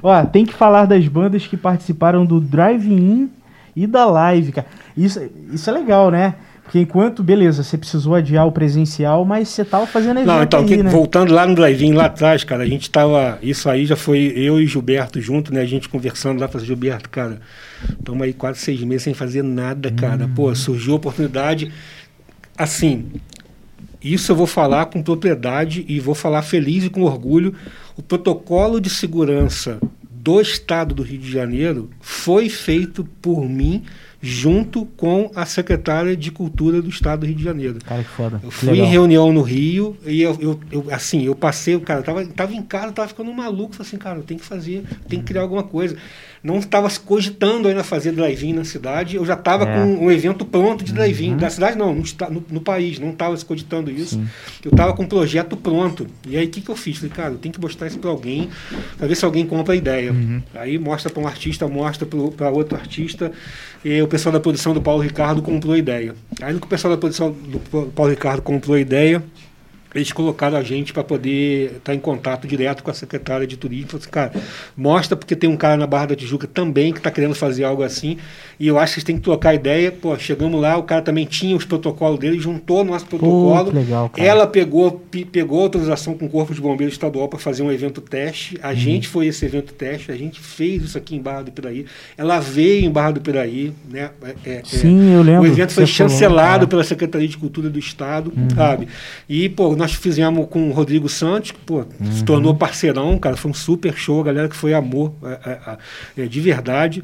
Ó, 0.02 0.24
tem 0.24 0.46
que 0.46 0.54
falar 0.54 0.86
das 0.86 1.06
bandas 1.06 1.46
que 1.46 1.58
participaram 1.58 2.24
do 2.24 2.40
Drive-In 2.40 3.30
e 3.76 3.86
da 3.86 4.06
live, 4.06 4.52
cara. 4.52 4.66
Isso, 4.96 5.20
isso 5.52 5.68
é 5.68 5.72
legal, 5.74 6.10
né? 6.10 6.34
Porque 6.72 6.80
enquanto, 6.80 7.22
beleza, 7.22 7.62
você 7.62 7.76
precisou 7.76 8.14
adiar 8.14 8.46
o 8.46 8.50
presencial, 8.50 9.26
mas 9.26 9.50
você 9.50 9.62
tava 9.62 9.86
fazendo 9.86 10.20
evento 10.20 10.26
Não, 10.26 10.42
então, 10.42 10.60
aí, 10.60 10.66
que, 10.66 10.82
né? 10.82 10.88
voltando 10.90 11.30
lá 11.30 11.46
no 11.46 11.54
drive 11.54 11.92
lá 11.92 12.06
atrás, 12.06 12.44
cara, 12.44 12.62
a 12.62 12.66
gente 12.66 12.90
tava. 12.90 13.38
Isso 13.42 13.68
aí 13.68 13.84
já 13.84 13.94
foi 13.94 14.32
eu 14.34 14.58
e 14.58 14.66
Gilberto 14.66 15.20
junto, 15.20 15.52
né? 15.52 15.60
A 15.60 15.66
gente 15.66 15.86
conversando 15.86 16.40
lá, 16.40 16.48
falando, 16.48 16.66
Gilberto, 16.66 17.10
cara, 17.10 17.42
estamos 17.90 18.22
aí 18.22 18.32
quase 18.32 18.60
seis 18.60 18.82
meses 18.84 19.02
sem 19.02 19.12
fazer 19.12 19.44
nada, 19.44 19.90
cara. 19.90 20.24
Hum. 20.24 20.32
Pô, 20.34 20.54
surgiu 20.54 20.94
a 20.94 20.96
oportunidade. 20.96 21.70
Assim, 22.56 23.04
isso 24.02 24.32
eu 24.32 24.36
vou 24.36 24.46
falar 24.46 24.86
com 24.86 25.02
propriedade 25.02 25.84
e 25.86 26.00
vou 26.00 26.14
falar 26.14 26.40
feliz 26.40 26.86
e 26.86 26.88
com 26.88 27.02
orgulho. 27.02 27.54
O 27.98 28.02
protocolo 28.02 28.80
de 28.80 28.88
segurança 28.88 29.78
do 30.10 30.40
estado 30.40 30.94
do 30.94 31.02
Rio 31.02 31.18
de 31.18 31.30
Janeiro 31.30 31.90
foi 32.00 32.48
feito 32.48 33.04
por 33.20 33.46
mim 33.46 33.82
junto 34.22 34.86
com 34.96 35.32
a 35.34 35.44
secretária 35.44 36.16
de 36.16 36.30
Cultura 36.30 36.80
do 36.80 36.88
Estado 36.88 37.20
do 37.20 37.26
Rio 37.26 37.34
de 37.34 37.42
Janeiro. 37.42 37.78
Cara, 37.84 38.04
que 38.04 38.08
foda. 38.08 38.40
Eu 38.42 38.50
fui 38.52 38.78
em 38.78 38.84
reunião 38.84 39.32
no 39.32 39.42
Rio 39.42 39.96
e 40.06 40.22
eu, 40.22 40.38
eu, 40.40 40.60
eu, 40.70 40.86
assim, 40.92 41.24
eu 41.24 41.34
passei, 41.34 41.74
o 41.74 41.80
cara 41.80 42.02
tava, 42.02 42.24
tava 42.26 42.54
em 42.54 42.62
casa, 42.62 42.92
tava 42.92 43.08
ficando 43.08 43.32
maluco, 43.34 43.74
falei 43.74 43.88
assim, 43.88 43.98
cara, 43.98 44.18
eu 44.20 44.22
tenho 44.22 44.38
que 44.38 44.46
fazer, 44.46 44.84
tenho 45.08 45.22
que 45.22 45.28
criar 45.28 45.42
alguma 45.42 45.64
coisa 45.64 45.96
não 46.42 46.58
estava 46.58 46.90
cogitando 47.04 47.68
ainda 47.68 47.84
fazer 47.84 48.10
drive-in 48.10 48.52
na 48.52 48.64
cidade, 48.64 49.14
eu 49.16 49.24
já 49.24 49.34
estava 49.34 49.64
é. 49.64 49.74
com 49.74 50.06
um 50.06 50.10
evento 50.10 50.44
pronto 50.44 50.84
de 50.84 50.92
drive-in. 50.92 51.32
Uhum. 51.32 51.36
Da 51.36 51.48
cidade 51.48 51.78
não, 51.78 51.94
no, 51.94 52.44
no, 52.50 52.60
país, 52.60 52.98
não 52.98 53.10
estava 53.10 53.36
se 53.36 53.44
cogitando 53.44 53.90
isso. 53.90 54.16
Sim. 54.16 54.26
Eu 54.64 54.72
estava 54.72 54.92
com 54.92 55.04
um 55.04 55.06
projeto 55.06 55.56
pronto. 55.56 56.06
E 56.26 56.36
aí 56.36 56.46
o 56.46 56.50
que, 56.50 56.60
que 56.60 56.68
eu 56.68 56.74
fiz? 56.74 56.96
Falei, 56.96 57.10
cara, 57.10 57.34
eu 57.34 57.38
tenho 57.38 57.54
que 57.54 57.60
mostrar 57.60 57.86
isso 57.86 57.98
para 57.98 58.10
alguém, 58.10 58.50
para 58.98 59.06
ver 59.06 59.14
se 59.14 59.24
alguém 59.24 59.46
compra 59.46 59.72
a 59.72 59.76
ideia. 59.76 60.10
Uhum. 60.10 60.42
Aí 60.54 60.78
mostra 60.78 61.12
para 61.12 61.22
um 61.22 61.28
artista, 61.28 61.68
mostra 61.68 62.06
para 62.36 62.50
outro 62.50 62.76
artista, 62.76 63.30
e 63.84 64.02
o 64.02 64.08
pessoal 64.12 64.30
da 64.30 64.40
produção 64.40 64.74
do 64.74 64.82
Paulo 64.82 65.00
Ricardo 65.02 65.40
comprou 65.40 65.72
a 65.72 65.78
ideia. 65.78 66.14
Aí 66.42 66.52
no 66.52 66.60
que 66.60 66.66
o 66.66 66.68
pessoal 66.68 66.92
da 66.92 67.00
produção 67.00 67.32
do 67.32 67.58
Paulo 67.92 68.10
Ricardo 68.10 68.42
comprou 68.42 68.76
a 68.76 68.78
ideia, 68.78 69.24
eles 69.94 70.12
colocaram 70.12 70.58
a 70.58 70.62
gente 70.62 70.92
para 70.92 71.02
poder 71.02 71.68
estar 71.68 71.80
tá 71.80 71.94
em 71.94 71.98
contato 71.98 72.46
direto 72.46 72.82
com 72.82 72.90
a 72.90 72.94
secretária 72.94 73.46
de 73.46 73.56
turismo. 73.56 73.88
Falei 73.88 74.02
assim, 74.02 74.10
cara, 74.10 74.32
mostra 74.76 75.16
porque 75.16 75.34
tem 75.34 75.48
um 75.48 75.56
cara 75.56 75.78
na 75.78 75.86
Barra 75.86 76.08
da 76.08 76.16
Tijuca 76.16 76.46
também 76.46 76.92
que 76.92 76.98
está 76.98 77.10
querendo 77.10 77.34
fazer 77.34 77.64
algo 77.64 77.82
assim. 77.82 78.18
E 78.62 78.68
eu 78.68 78.78
acho 78.78 78.92
que 78.92 79.00
vocês 79.00 79.04
têm 79.04 79.16
que 79.16 79.22
trocar 79.22 79.54
ideia. 79.54 79.90
Pô, 79.90 80.16
chegamos 80.16 80.60
lá, 80.60 80.76
o 80.76 80.84
cara 80.84 81.02
também 81.02 81.24
tinha 81.24 81.56
os 81.56 81.64
protocolos 81.64 82.16
dele, 82.20 82.38
juntou 82.38 82.84
nosso 82.84 83.04
protocolo. 83.06 83.72
Pô, 83.72 83.76
legal, 83.76 84.08
Ela 84.16 84.46
pegou, 84.46 85.02
pegou 85.32 85.62
autorização 85.62 86.14
com 86.14 86.26
o 86.26 86.28
Corpo 86.28 86.54
de 86.54 86.60
Bombeiros 86.60 86.94
Estadual 86.94 87.26
para 87.26 87.40
fazer 87.40 87.64
um 87.64 87.72
evento 87.72 88.00
teste. 88.00 88.56
A 88.62 88.68
uhum. 88.68 88.76
gente 88.76 89.08
foi 89.08 89.26
esse 89.26 89.44
evento 89.44 89.74
teste, 89.74 90.12
a 90.12 90.16
gente 90.16 90.38
fez 90.40 90.84
isso 90.84 90.96
aqui 90.96 91.16
em 91.16 91.20
Barra 91.20 91.42
do 91.42 91.50
Piraí. 91.50 91.86
Ela 92.16 92.38
veio 92.38 92.84
em 92.86 92.88
Barra 92.88 93.10
do 93.10 93.20
Piraí, 93.20 93.72
né? 93.90 94.10
É, 94.22 94.34
é, 94.48 94.54
é. 94.58 94.62
Sim, 94.64 95.12
eu 95.12 95.22
lembro. 95.22 95.42
O 95.42 95.46
evento 95.46 95.72
foi 95.72 95.84
chancelado 95.84 96.50
falou, 96.50 96.62
é. 96.62 96.66
pela 96.68 96.84
Secretaria 96.84 97.26
de 97.26 97.36
Cultura 97.38 97.68
do 97.68 97.80
Estado, 97.80 98.32
uhum. 98.36 98.48
sabe? 98.54 98.86
E, 99.28 99.48
pô, 99.48 99.74
nós 99.74 99.92
fizemos 99.92 100.46
com 100.48 100.68
o 100.68 100.72
Rodrigo 100.72 101.08
Santos, 101.08 101.50
que 101.50 101.58
pô, 101.58 101.78
uhum. 101.78 102.12
se 102.12 102.22
tornou 102.22 102.54
parceirão, 102.54 103.18
cara, 103.18 103.36
foi 103.36 103.50
um 103.50 103.54
super 103.54 103.96
show, 103.96 104.20
a 104.20 104.24
galera 104.24 104.48
que 104.48 104.54
foi 104.54 104.72
amor, 104.72 105.12
é, 105.24 105.58
é, 106.16 106.22
é 106.22 106.26
de 106.26 106.40
verdade. 106.40 107.02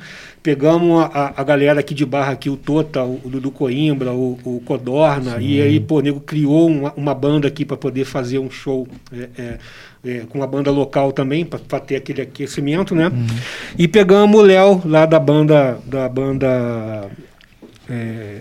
Pegamos 0.48 1.10
a, 1.12 1.34
a, 1.36 1.44
galera 1.44 1.80
aqui 1.80 1.92
de 1.92 2.06
Barra, 2.06 2.32
aqui, 2.32 2.48
o 2.48 2.56
Tota, 2.56 3.04
o, 3.04 3.20
o 3.22 3.28
Dudu 3.28 3.50
Coimbra, 3.50 4.12
o, 4.14 4.38
o 4.42 4.62
Codorna, 4.64 5.32
Sim. 5.32 5.44
e 5.44 5.60
aí, 5.60 5.78
pô, 5.78 5.98
o 5.98 6.00
nego 6.00 6.20
criou 6.20 6.68
uma, 6.68 6.90
uma 6.96 7.14
banda 7.14 7.46
aqui 7.46 7.66
para 7.66 7.76
poder 7.76 8.06
fazer 8.06 8.38
um 8.38 8.50
show 8.50 8.88
é, 9.12 9.58
é, 10.02 10.20
com 10.30 10.42
a 10.42 10.46
banda 10.46 10.70
local 10.70 11.12
também, 11.12 11.44
para 11.44 11.80
ter 11.80 11.96
aquele 11.96 12.22
aquecimento, 12.22 12.94
né? 12.94 13.08
Uhum. 13.08 13.26
E 13.76 13.86
pegamos 13.86 14.40
o 14.40 14.42
Léo, 14.42 14.80
lá 14.86 15.04
da 15.04 15.20
banda, 15.20 15.78
da 15.84 16.08
banda 16.08 17.10
é, 17.86 18.38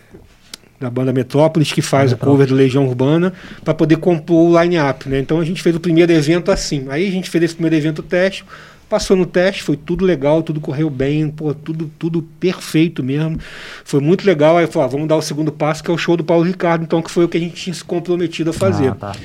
da 0.80 0.90
banda 0.90 1.12
Metrópolis, 1.12 1.74
que 1.74 1.82
faz 1.82 2.14
o 2.14 2.18
cover 2.18 2.48
do 2.48 2.56
Legião 2.56 2.88
Urbana, 2.88 3.34
para 3.66 3.74
poder 3.74 3.98
compor 3.98 4.50
o 4.50 4.62
line-up. 4.62 5.10
Né? 5.10 5.20
Então 5.20 5.42
a 5.42 5.44
gente 5.44 5.62
fez 5.62 5.76
o 5.76 5.80
primeiro 5.82 6.14
evento 6.14 6.52
assim. 6.52 6.86
Aí 6.90 7.06
a 7.06 7.12
gente 7.12 7.30
fez 7.30 7.44
esse 7.44 7.54
primeiro 7.54 7.76
evento 7.76 8.02
teste, 8.02 8.46
passou 8.90 9.16
no 9.16 9.26
teste, 9.26 9.64
foi 9.64 9.76
tudo 9.76 10.06
legal, 10.06 10.42
tudo 10.42 10.60
correu 10.60 10.90
bem, 10.90 11.30
pô, 11.30 11.54
tudo, 11.54 11.92
tudo 12.00 12.22
perfeito 12.40 13.04
mesmo. 13.04 13.38
Foi 13.84 14.00
muito 14.00 14.26
legal. 14.26 14.58
Aí 14.58 14.68
falou, 14.68 14.86
ah, 14.86 14.92
vamos 14.92 15.08
dar 15.08 15.16
o 15.16 15.22
segundo 15.22 15.52
passo, 15.52 15.84
que 15.84 15.92
é 15.92 15.94
o 15.94 15.98
show 15.98 16.16
do 16.16 16.24
Paulo 16.24 16.44
Ricardo, 16.44 16.84
então, 16.84 17.02
que 17.02 17.12
foi 17.12 17.26
o 17.26 17.30
que 17.30 17.38
a 17.38 17.40
gente 17.40 17.56
tinha 17.56 17.74
se 17.74 17.84
comprometido 17.84 18.50
a 18.50 18.54
fazer. 18.54 18.90
Ah, 18.90 18.96
tá. 18.96 19.16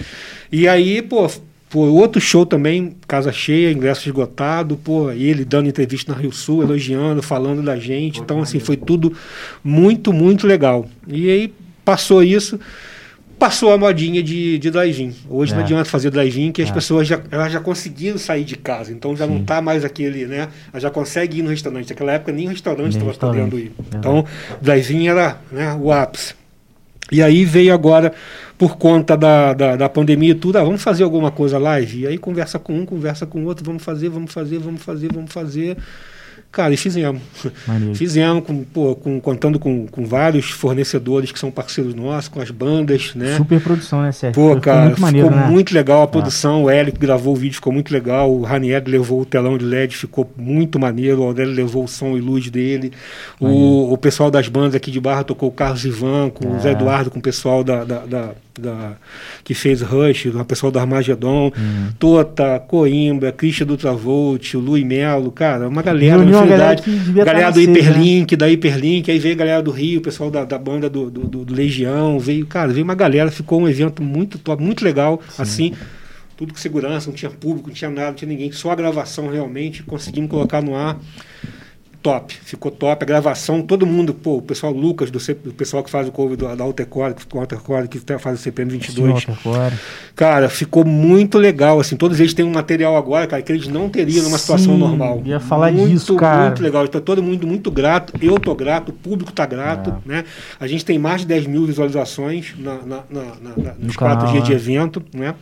E 0.51 0.69
aí, 0.69 1.01
pô, 1.01 1.29
Pô, 1.73 1.87
outro 1.87 2.21
show 2.21 2.45
também, 2.45 2.95
casa 3.09 3.33
cheia, 3.33 3.73
ingresso 3.73 4.07
esgotado, 4.07 4.77
pô, 4.77 5.11
ele 5.11 5.43
dando 5.43 5.71
entrevista 5.71 6.13
na 6.13 6.19
Rio 6.19 6.31
Sul, 6.31 6.63
elogiando, 6.63 7.23
falando 7.23 7.63
da 7.63 7.79
gente. 7.79 8.21
Então, 8.21 8.43
assim, 8.43 8.61
foi 8.61 8.77
tudo 8.77 9.17
muito, 9.65 10.13
muito 10.13 10.47
legal. 10.47 10.87
E 11.09 11.31
aí 11.31 11.55
passou 11.83 12.23
isso, 12.23 12.61
passou 13.43 13.73
a 13.73 13.77
modinha 13.77 14.23
de, 14.23 14.57
de 14.57 14.71
drive-in. 14.71 15.13
Hoje 15.29 15.51
é. 15.53 15.57
não 15.57 15.65
adianta 15.65 15.85
fazer 15.85 16.11
drive-in, 16.11 16.53
que 16.53 16.63
as 16.63 16.69
é. 16.69 16.73
pessoas 16.73 17.09
já, 17.09 17.21
elas 17.29 17.53
já 17.53 17.59
conseguiram 17.59 18.17
sair 18.17 18.45
de 18.45 18.55
casa, 18.55 18.93
então 18.93 19.17
já 19.17 19.27
Sim. 19.27 19.33
não 19.33 19.45
tá 19.45 19.61
mais 19.61 19.85
aquele, 19.85 20.27
né? 20.27 20.49
Ela 20.73 20.81
já 20.81 20.91
consegue 20.93 21.41
ir 21.41 21.43
no 21.43 21.51
restaurante. 21.51 21.91
Naquela 21.91 22.13
época 22.13 22.31
nem 22.31 22.47
o 22.47 22.51
restaurante 22.51 22.97
estava 22.97 23.13
podendo 23.13 23.59
ir. 23.59 23.73
Então, 23.97 24.25
drive-in 24.61 25.09
era 25.09 25.39
né, 25.51 25.75
o 25.75 25.91
ápice. 25.91 26.37
E 27.11 27.21
aí 27.21 27.45
veio 27.45 27.75
agora 27.75 28.13
por 28.57 28.77
conta 28.77 29.17
da, 29.17 29.53
da, 29.53 29.75
da, 29.75 29.89
pandemia 29.89 30.31
e 30.31 30.35
tudo, 30.37 30.59
ah, 30.59 30.63
vamos 30.63 30.81
fazer 30.81 31.03
alguma 31.03 31.33
coisa 31.33 31.59
live? 31.59 32.03
E 32.03 32.07
aí 32.07 32.19
conversa 32.19 32.61
com 32.61 32.73
um, 32.79 32.87
conversa 32.87 33.27
com 33.27 33.43
o 33.43 33.47
outro, 33.47 33.65
vamos 33.65 33.83
fazer, 33.83 34.09
vamos 34.09 34.33
fazer, 34.33 34.59
vamos 34.61 34.83
fazer, 34.85 35.13
vamos 35.13 35.33
fazer. 35.33 35.77
Cara, 36.53 36.75
e 36.75 36.77
fizemos. 36.77 37.23
Maneiro. 37.67 37.95
Fizemos, 37.95 38.45
com, 38.45 38.63
pô, 38.63 38.95
com, 38.95 39.19
contando 39.19 39.59
com, 39.59 39.87
com 39.87 40.05
vários 40.05 40.51
fornecedores 40.51 41.33
que 41.33 41.39
são 41.39 41.51
parceiros 41.51 41.95
nossos, 41.95 42.29
com 42.29 42.43
as 42.43 42.51
bandas, 42.51 43.15
né? 43.15 43.39
Super 43.39 43.59
produção, 43.59 44.03
né, 44.03 44.13
Sérgio? 44.13 44.35
Pô, 44.35 44.49
ficou 44.49 44.61
cara, 44.61 44.85
muito 44.85 45.01
maneiro, 45.01 45.29
ficou 45.29 45.41
né? 45.41 45.49
muito 45.49 45.75
legal 45.75 46.03
a 46.03 46.05
ah. 46.05 46.07
produção. 46.07 46.57
Ah. 46.57 46.65
O 46.65 46.71
Hélio 46.71 46.93
que 46.93 46.99
gravou 46.99 47.33
o 47.33 47.37
vídeo 47.37 47.55
ficou 47.55 47.73
muito 47.73 47.91
legal. 47.91 48.31
O 48.31 48.43
Ranieri 48.43 48.91
levou 48.91 49.23
o 49.23 49.25
telão 49.25 49.57
de 49.57 49.65
LED, 49.65 49.97
ficou 49.97 50.31
muito 50.37 50.79
maneiro. 50.79 51.23
O 51.23 51.25
Aurélio 51.25 51.55
levou 51.55 51.85
o 51.85 51.89
som 51.89 52.19
e 52.19 52.21
luz 52.21 52.51
dele. 52.51 52.93
O, 53.41 53.91
o 53.91 53.97
pessoal 53.97 54.31
das 54.31 54.47
bandas 54.47 54.75
aqui 54.75 54.91
de 54.91 55.01
Barra 55.01 55.25
tocou 55.25 55.49
o 55.49 55.53
Carlos 55.53 55.87
Ivan, 55.87 56.29
com 56.29 56.55
o 56.55 56.61
Zé 56.61 56.69
é. 56.69 56.73
Eduardo, 56.73 57.11
com 57.11 57.19
o 57.19 57.23
pessoal 57.23 57.65
da, 57.65 57.83
da, 57.83 57.99
da 58.05 58.31
da, 58.61 58.97
que 59.43 59.55
fez 59.55 59.81
Rush, 59.81 60.27
o 60.27 60.45
pessoal 60.45 60.71
do 60.71 60.79
Armagedon, 60.79 61.53
uhum. 61.57 61.93
Tota, 61.99 62.59
Coimbra, 62.61 63.33
Christian 63.33 63.67
do 63.67 63.77
Travolt, 63.77 64.57
o 64.57 64.61
Luiz 64.61 64.85
Melo, 64.85 65.31
cara, 65.31 65.69
uma 65.69 65.83
galera, 65.83 66.23
uma 66.23 66.31
infinidade. 66.31 66.83
Galera, 66.83 67.25
galera 67.25 67.51
do 67.51 67.61
Hiperlink, 67.61 68.35
né? 68.35 68.39
da 68.39 68.51
Hiperlink, 68.51 69.11
aí 69.11 69.19
veio 69.19 69.35
a 69.35 69.39
galera 69.39 69.63
do 69.63 69.71
Rio, 69.71 70.01
o 70.01 70.03
pessoal 70.03 70.31
da, 70.31 70.45
da 70.45 70.59
banda 70.59 70.89
do, 70.89 71.11
do, 71.11 71.45
do, 71.45 71.55
Legião, 71.55 72.19
veio, 72.19 72.47
cara, 72.47 72.73
veio 72.73 72.85
uma 72.85 72.95
galera, 72.95 73.31
ficou 73.31 73.61
um 73.61 73.69
evento 73.69 74.03
muito 74.03 74.39
top, 74.39 74.63
muito 74.63 74.85
legal, 74.85 75.21
Sim. 75.29 75.43
assim 75.43 75.73
tudo 76.35 76.55
com 76.55 76.59
segurança, 76.59 77.09
não 77.09 77.15
tinha 77.15 77.31
público, 77.31 77.69
não 77.69 77.75
tinha 77.75 77.91
nada, 77.91 78.09
não 78.09 78.15
tinha 78.15 78.29
ninguém, 78.29 78.51
só 78.51 78.73
a 78.73 78.75
gravação 78.75 79.31
realmente, 79.31 79.83
conseguimos 79.85 80.29
colocar 80.29 80.61
no 80.61 80.75
ar 80.75 80.99
top, 82.03 82.35
ficou 82.43 82.71
top. 82.71 83.05
A 83.05 83.07
gravação, 83.07 83.63
todo 83.63 83.87
mundo, 83.87 84.13
pô, 84.13 84.39
o 84.39 84.43
pessoal 84.43 84.73
Lucas, 84.73 85.11
do, 85.11 85.19
do 85.19 85.53
pessoal 85.55 85.85
que 85.85 85.91
faz 85.91 86.09
o 86.09 86.13
cover 86.13 86.37
do, 86.37 86.55
da 86.57 86.65
Altercore, 86.65 87.15
que, 87.15 87.99
que 88.01 88.19
faz 88.19 88.41
o 88.41 88.43
CPM 88.43 88.73
22. 88.73 89.23
Sim, 89.23 89.27
cara, 90.17 90.49
ficou 90.49 90.85
muito 90.85 91.39
legal, 91.39 91.79
assim, 91.79 91.97
todos 91.97 92.19
eles 92.19 92.35
têm 92.35 92.45
um 92.45 92.53
material 92.53 92.97
agora, 92.97 93.27
cara, 93.27 93.41
que 93.41 93.53
eles 93.53 93.69
não 93.69 93.89
teriam 93.89 94.25
numa 94.25 94.39
situação 94.39 94.75
Sim, 94.75 94.79
normal. 94.79 95.23
ia 95.25 95.39
falar 95.39 95.71
muito, 95.73 95.91
disso, 95.91 96.17
cara. 96.17 96.47
Muito 96.47 96.63
legal, 96.63 96.85
está 96.85 97.01
todo 97.01 97.23
mundo 97.23 97.47
muito 97.47 97.71
grato, 97.71 98.13
eu 98.21 98.39
tô 98.39 98.55
grato, 98.55 98.89
o 98.89 98.93
público 98.93 99.33
tá 99.33 99.47
grato, 99.47 99.91
é. 100.05 100.09
né? 100.09 100.25
A 100.59 100.67
gente 100.67 100.85
tem 100.85 100.99
mais 100.99 101.21
de 101.21 101.29
10 101.29 101.47
mil 101.47 101.65
visualizações 101.65 102.55
na, 102.59 102.75
na, 102.83 103.03
na, 103.09 103.75
nos 103.79 103.97
quatro 103.97 104.31
dias 104.33 104.45
de 104.45 104.53
é. 104.53 104.57
evento, 104.57 105.03
né? 105.15 105.35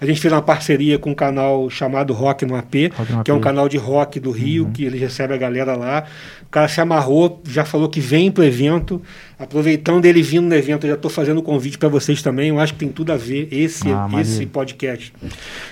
A 0.00 0.06
gente 0.06 0.20
fez 0.20 0.32
uma 0.32 0.42
parceria 0.42 0.98
com 0.98 1.10
um 1.10 1.14
canal 1.14 1.68
chamado 1.68 2.12
Rock 2.12 2.46
no 2.46 2.54
AP, 2.54 2.92
Rock 2.96 3.12
no 3.12 3.24
que 3.24 3.30
AP. 3.30 3.34
é 3.34 3.34
um 3.34 3.40
canal 3.40 3.68
de 3.68 3.76
rock 3.76 4.20
do 4.20 4.30
Rio, 4.30 4.64
uhum. 4.64 4.72
que 4.72 4.84
ele 4.84 4.98
recebe 4.98 5.34
a 5.34 5.36
galera 5.36 5.74
lá. 5.76 6.03
O 6.42 6.48
cara 6.50 6.68
se 6.68 6.80
amarrou, 6.80 7.42
já 7.46 7.64
falou 7.64 7.88
que 7.88 8.00
vem 8.00 8.30
pro 8.30 8.44
evento. 8.44 9.02
Aproveitando 9.36 10.04
ele 10.04 10.22
vindo 10.22 10.46
no 10.46 10.54
evento, 10.54 10.84
eu 10.84 10.90
já 10.90 10.94
estou 10.94 11.10
fazendo 11.10 11.38
o 11.38 11.42
convite 11.42 11.76
para 11.76 11.88
vocês 11.88 12.22
também. 12.22 12.50
Eu 12.50 12.60
acho 12.60 12.72
que 12.72 12.78
tem 12.78 12.88
tudo 12.88 13.12
a 13.12 13.16
ver 13.16 13.48
esse, 13.50 13.90
ah, 13.90 14.08
esse 14.20 14.46
podcast. 14.46 15.12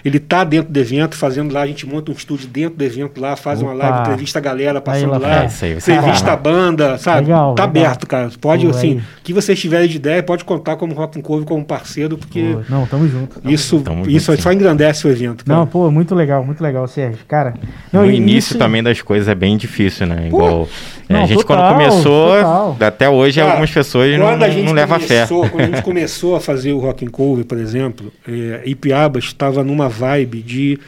Ele 0.04 0.16
está 0.16 0.42
dentro 0.42 0.72
do 0.72 0.80
evento, 0.80 1.16
fazendo 1.16 1.54
lá, 1.54 1.62
a 1.62 1.66
gente 1.66 1.86
monta 1.86 2.10
um 2.10 2.14
estúdio 2.14 2.48
dentro 2.48 2.76
do 2.76 2.84
evento 2.84 3.20
lá, 3.20 3.36
faz 3.36 3.62
Opa. 3.62 3.70
uma 3.70 3.74
live, 3.76 4.00
entrevista 4.00 4.38
a 4.40 4.42
galera 4.42 4.80
passando 4.80 5.14
aí, 5.14 5.20
lá, 5.20 5.40
aí, 5.40 5.72
entrevista 5.74 6.32
a 6.32 6.36
banda, 6.36 6.98
sabe? 6.98 7.26
Legal, 7.26 7.54
tá 7.54 7.64
legal. 7.64 7.84
aberto, 7.84 8.06
cara. 8.06 8.30
Pode, 8.40 8.64
Pô, 8.64 8.70
assim, 8.70 8.96
o 8.96 9.02
que 9.22 9.32
vocês 9.32 9.60
tiverem 9.60 9.88
de 9.88 9.96
ideia, 9.96 10.22
pode 10.24 10.44
contar 10.44 10.74
como 10.74 10.92
Rock 10.94 11.20
and 11.20 11.22
Cove, 11.22 11.44
como 11.44 11.64
parceiro, 11.64 12.18
porque. 12.18 12.56
Pô, 12.56 12.62
não, 12.68 12.84
tamo 12.86 13.06
junto. 13.06 13.40
isso 13.48 13.80
tamo 13.80 14.08
isso 14.08 14.32
junto, 14.32 14.42
só 14.42 14.52
engrandece 14.52 15.06
o 15.06 15.10
evento. 15.10 15.44
Cara. 15.44 15.60
Não, 15.60 15.66
pô, 15.68 15.88
muito 15.88 16.16
legal, 16.16 16.44
muito 16.44 16.60
legal, 16.60 16.88
Sérgio. 16.88 17.24
Cara, 17.28 17.54
não, 17.92 18.02
no 18.02 18.10
início 18.10 18.58
também 18.58 18.82
das 18.82 19.00
coisas 19.00 19.28
é 19.28 19.34
bem 19.36 19.56
difícil, 19.56 20.06
né? 20.06 20.26
Igual. 20.26 20.68
É, 21.08 21.12
não, 21.12 21.22
a 21.22 21.26
gente, 21.26 21.44
total, 21.44 21.56
quando 21.56 21.72
começou, 21.72 22.36
total. 22.36 22.76
até 22.80 23.08
hoje, 23.08 23.40
cara, 23.40 23.51
algumas 23.52 23.70
pessoas 23.70 24.18
não 24.18 24.26
quando 24.26 24.42
a 24.42 24.50
gente 24.50 24.64
não 24.64 24.72
leva 24.72 24.98
começou, 24.98 25.44
fé. 25.44 25.50
Quando 25.50 25.62
a 25.62 25.66
gente 25.66 25.82
começou 25.84 26.36
a 26.36 26.40
fazer 26.40 26.72
o 26.72 26.78
Rock 26.78 27.04
and 27.04 27.10
Cover, 27.10 27.44
por 27.44 27.58
exemplo, 27.58 28.12
é, 28.26 28.62
Ipiabas 28.64 29.24
estava 29.24 29.62
numa 29.62 29.88
vibe 29.88 30.42
de 30.42 30.78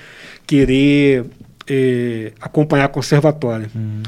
querer 0.46 1.24
é, 1.68 2.32
acompanhar 2.40 2.88
conservatório. 2.88 3.70
Uhum. 3.74 4.02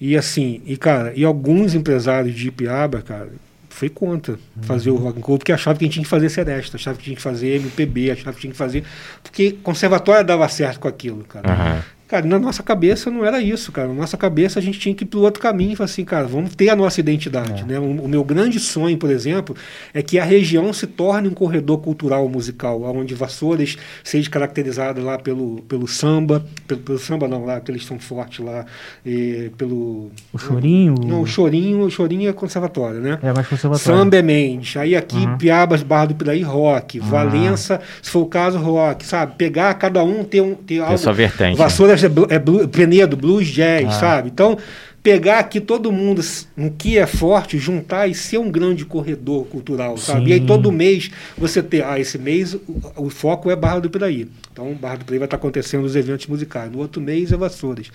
E 0.00 0.16
assim, 0.16 0.62
e 0.64 0.76
cara, 0.76 1.12
e 1.14 1.24
alguns 1.24 1.74
empresários 1.74 2.34
de 2.34 2.48
Ipiaba, 2.48 3.02
cara, 3.02 3.28
foi 3.68 3.88
contra 3.88 4.34
uhum. 4.34 4.62
fazer 4.62 4.90
o 4.90 4.96
rock 4.96 5.18
and 5.18 5.22
roll, 5.22 5.38
porque 5.38 5.52
achava 5.52 5.78
que 5.78 5.84
a 5.84 5.86
gente 5.86 5.94
tinha 5.94 6.04
que 6.04 6.10
fazer 6.10 6.28
seresta, 6.28 6.76
achava 6.76 6.98
que 6.98 7.04
tinha 7.04 7.16
que 7.16 7.22
fazer 7.22 7.56
MPB, 7.56 8.10
achava 8.10 8.32
que 8.32 8.40
tinha 8.40 8.50
que 8.50 8.56
fazer. 8.56 8.84
Porque 9.22 9.52
conservatório 9.62 10.24
dava 10.24 10.48
certo 10.48 10.80
com 10.80 10.88
aquilo, 10.88 11.24
cara. 11.24 11.48
Uhum. 11.48 11.82
Cara, 12.10 12.26
na 12.26 12.40
nossa 12.40 12.60
cabeça 12.60 13.08
não 13.08 13.24
era 13.24 13.40
isso, 13.40 13.70
cara. 13.70 13.86
Na 13.86 13.94
nossa 13.94 14.16
cabeça 14.16 14.58
a 14.58 14.62
gente 14.62 14.80
tinha 14.80 14.92
que 14.92 15.04
ir 15.04 15.06
para 15.06 15.20
o 15.20 15.22
outro 15.22 15.40
caminho 15.40 15.74
e 15.74 15.76
falar 15.76 15.84
assim, 15.84 16.04
cara, 16.04 16.26
vamos 16.26 16.56
ter 16.56 16.68
a 16.68 16.74
nossa 16.74 16.98
identidade. 16.98 17.62
É. 17.62 17.64
Né? 17.64 17.78
O, 17.78 17.84
o, 17.84 18.08
meu 18.08 18.24
grande 18.24 18.58
sonho, 18.58 18.98
por 18.98 19.12
exemplo, 19.12 19.54
é 19.94 20.02
que 20.02 20.18
a 20.18 20.24
região 20.24 20.72
se 20.72 20.88
torne 20.88 21.28
um 21.28 21.30
corredor 21.30 21.78
cultural 21.78 22.28
musical, 22.28 22.82
onde 22.82 23.14
Vassouras 23.14 23.76
seja 24.02 24.28
caracterizada 24.28 25.00
lá 25.00 25.18
pelo, 25.18 25.62
pelo 25.68 25.86
samba, 25.86 26.44
pelo, 26.66 26.80
pelo 26.80 26.98
samba 26.98 27.28
não, 27.28 27.44
lá, 27.44 27.60
que 27.60 27.70
eles 27.70 27.86
são 27.86 27.96
fortes 28.00 28.44
lá, 28.44 28.66
e, 29.06 29.52
pelo... 29.56 30.10
O 30.32 30.38
chorinho? 30.38 30.96
Não, 31.06 31.22
o 31.22 31.26
chorinho, 31.28 31.84
o 31.84 31.90
chorinho 31.92 32.28
é 32.28 32.32
conservatório, 32.32 33.00
né? 33.00 33.20
É, 33.22 33.32
mais 33.32 33.46
conservatório. 33.46 34.00
Samba 34.00 34.16
é 34.16 34.22
Mendes. 34.22 34.76
Aí 34.76 34.96
aqui, 34.96 35.14
uhum. 35.14 35.38
Piabas, 35.38 35.84
Barra 35.84 36.06
do 36.06 36.16
Piraí, 36.16 36.42
rock. 36.42 36.98
Uhum. 36.98 37.06
Valença, 37.06 37.80
se 38.02 38.10
for 38.10 38.22
o 38.22 38.26
caso, 38.26 38.58
rock, 38.58 39.06
sabe? 39.06 39.34
Pegar 39.38 39.72
cada 39.74 40.02
um, 40.02 40.24
ter, 40.24 40.40
um, 40.40 40.56
ter 40.56 40.80
algo... 40.80 40.94
Essa 40.94 41.12
vertente. 41.12 41.56
Vassouras 41.56 41.99
é, 42.06 42.34
é 42.34 42.38
blues, 42.38 42.66
Penedo, 42.66 43.16
blues, 43.16 43.48
jazz, 43.48 43.86
ah. 43.86 43.90
sabe? 43.92 44.28
Então, 44.28 44.56
pegar 45.02 45.38
aqui 45.38 45.60
todo 45.60 45.90
mundo 45.90 46.22
no 46.56 46.70
que 46.70 46.98
é 46.98 47.06
forte, 47.06 47.58
juntar 47.58 48.06
e 48.06 48.14
ser 48.14 48.38
um 48.38 48.50
grande 48.50 48.84
corredor 48.84 49.46
cultural, 49.46 49.96
Sim. 49.96 50.12
sabe? 50.12 50.30
E 50.30 50.32
aí 50.34 50.40
todo 50.40 50.70
mês 50.70 51.10
você 51.36 51.62
ter, 51.62 51.84
ah, 51.84 51.98
esse 51.98 52.18
mês 52.18 52.54
o, 52.54 52.60
o 52.96 53.10
foco 53.10 53.50
é 53.50 53.56
Barra 53.56 53.80
do 53.80 53.90
Piraí. 53.90 54.28
Então, 54.52 54.72
Barra 54.74 54.96
do 54.96 55.04
Piraí 55.04 55.18
vai 55.18 55.26
estar 55.26 55.36
acontecendo 55.36 55.84
os 55.84 55.96
eventos 55.96 56.26
musicais. 56.26 56.70
No 56.70 56.78
outro 56.78 57.00
mês 57.00 57.32
é 57.32 57.36
Vassouras. 57.36 57.90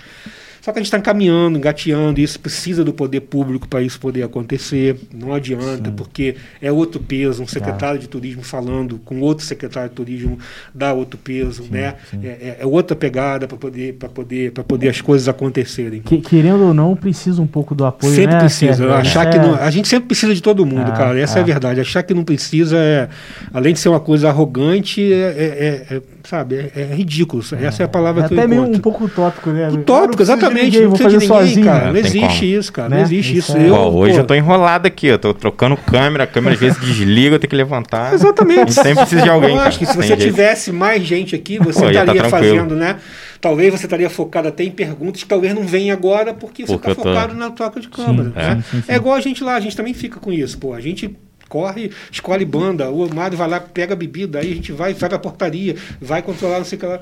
Só 0.66 0.72
que 0.72 0.80
a 0.80 0.82
gente 0.82 0.88
está 0.88 0.98
encaminhando, 0.98 1.60
engateando, 1.60 2.20
e 2.20 2.24
isso 2.24 2.40
precisa 2.40 2.84
do 2.84 2.92
poder 2.92 3.22
público 3.22 3.68
para 3.68 3.84
isso 3.84 4.00
poder 4.00 4.24
acontecer. 4.24 5.00
Não 5.14 5.32
adianta, 5.32 5.92
Sim. 5.92 5.96
porque 5.96 6.38
é 6.60 6.72
outro 6.72 7.00
peso. 7.00 7.44
Um 7.44 7.48
secretário 7.48 8.00
tá. 8.00 8.02
de 8.02 8.10
turismo 8.10 8.42
falando 8.42 9.00
com 9.06 9.22
outro 9.22 9.46
secretário 9.46 9.90
de 9.90 9.96
turismo 9.96 10.40
dá 10.74 10.92
outro 10.92 11.20
peso, 11.20 11.66
sim, 11.66 11.70
né? 11.70 11.94
Sim. 12.10 12.22
É, 12.24 12.28
é, 12.28 12.58
é, 12.62 12.66
outra 12.66 12.96
pegada 12.96 13.48
para 13.48 13.58
poder, 13.58 13.94
poder, 13.94 14.52
poder 14.54 14.90
as 14.90 15.00
coisas 15.02 15.30
acontecerem. 15.30 16.02
Que, 16.02 16.18
querendo 16.20 16.64
ou 16.64 16.74
não, 16.74 16.96
precisa 16.96 17.40
um 17.44 17.48
pouco 17.48 17.76
do 17.76 17.86
apoio. 17.86 18.16
Sempre 18.16 18.34
né? 18.34 18.40
precisa. 18.40 18.86
É, 18.86 18.94
achar 18.94 19.30
que 19.30 19.38
não, 19.38 19.54
a 19.54 19.70
gente 19.70 19.88
sempre 19.88 20.08
precisa 20.08 20.34
de 20.34 20.42
todo 20.42 20.66
mundo, 20.66 20.90
ah, 20.90 20.98
cara. 20.98 21.20
Essa 21.20 21.38
é 21.38 21.42
a 21.42 21.44
ah. 21.44 21.46
verdade. 21.46 21.80
Achar 21.80 22.02
que 22.02 22.16
não 22.16 22.24
precisa 22.24 22.76
é, 22.76 23.08
além 23.54 23.74
de 23.74 23.80
ser 23.80 23.90
uma 23.90 24.00
coisa 24.00 24.30
arrogante, 24.30 25.14
é, 25.14 25.92
é 25.92 26.02
sabe, 26.28 26.56
é, 26.56 26.72
é 26.76 26.96
ridículo. 26.96 27.44
Essa 27.60 27.84
é 27.84 27.86
a 27.86 27.88
palavra 27.88 28.26
é 28.26 28.28
que 28.28 28.34
eu 28.34 28.40
Até 28.40 28.48
meio 28.48 28.64
um 28.64 28.80
pouco 28.80 29.06
utópico, 29.06 29.52
né? 29.52 29.70
Utópico, 29.70 30.22
exatamente. 30.22 30.55
Ninguém, 30.64 30.88
vou 30.88 30.98
fazer 30.98 31.14
ninguém, 31.14 31.28
sozinho. 31.28 31.66
Cara. 31.66 31.86
Não, 31.86 31.94
não 31.94 32.00
existe 32.00 32.40
como. 32.40 32.44
isso, 32.44 32.74
cara. 32.74 32.90
Né? 32.90 32.96
Não 32.96 33.04
existe 33.04 33.38
isso. 33.38 33.58
É... 33.58 33.70
Eu, 33.70 33.76
Pô, 33.76 33.90
hoje 33.90 34.14
pô... 34.14 34.20
eu 34.20 34.24
tô 34.26 34.36
enrolado 34.36 34.88
aqui, 34.88 35.08
eu 35.08 35.20
tô 35.20 35.34
trocando 35.34 35.78
câmera, 35.78 36.24
a 36.24 36.28
câmera 36.28 36.54
às 36.54 36.60
vezes 36.60 36.80
desliga, 36.80 37.36
eu 37.36 37.40
tenho 37.40 37.50
que 37.50 37.56
levantar. 37.56 38.14
Exatamente. 38.14 38.74
sempre 38.74 38.96
precisa 38.96 39.22
de 39.22 39.30
alguém. 39.30 39.56
Eu 39.56 39.62
acho 39.62 39.80
que 39.80 39.86
se 39.86 39.96
você 39.96 40.16
tivesse 40.18 40.72
mais 40.72 41.04
gente 41.04 41.36
aqui, 41.36 41.60
você 41.60 41.80
pô, 41.80 41.90
estaria 41.90 42.24
tá 42.24 42.30
fazendo, 42.30 42.76
né? 42.76 42.98
Talvez 43.40 43.72
você 43.72 43.86
estaria 43.86 44.10
focado 44.10 44.48
até 44.48 44.64
em 44.64 44.72
perguntas 44.72 45.22
que 45.22 45.30
talvez 45.30 45.54
não 45.54 45.64
venham 45.64 45.96
agora 45.96 46.34
porque, 46.34 46.66
porque 46.66 46.88
você 46.88 46.92
está 46.92 46.96
focado 46.96 47.34
tô... 47.34 47.40
na 47.40 47.52
troca 47.52 47.80
de 47.80 47.88
câmera. 47.88 48.30
Sim, 48.30 48.36
né? 48.36 48.64
sim, 48.72 48.82
sim, 48.82 48.92
é 48.92 48.96
igual 48.96 49.16
a 49.16 49.22
gente 49.22 49.44
lá, 49.44 49.56
a 49.56 49.60
gente 49.60 49.76
também 49.76 49.94
fica 49.94 50.20
com 50.20 50.32
isso, 50.32 50.58
pô. 50.58 50.74
A 50.74 50.82
gente 50.82 51.16
corre, 51.48 51.92
escolhe 52.12 52.46
banda, 52.46 52.90
o 52.90 53.14
Mário 53.14 53.38
vai 53.38 53.48
lá, 53.48 53.60
pega 53.60 53.94
a 53.94 53.96
bebida, 53.96 54.40
aí 54.40 54.52
a 54.52 54.56
gente 54.56 54.72
vai, 54.72 54.94
vai 54.94 55.10
pra 55.10 55.20
portaria, 55.20 55.76
vai 56.02 56.22
controlar, 56.22 56.58
não 56.58 56.66
sei 56.66 56.78
o 56.78 56.80
que 56.80 56.86
lá. 56.88 57.00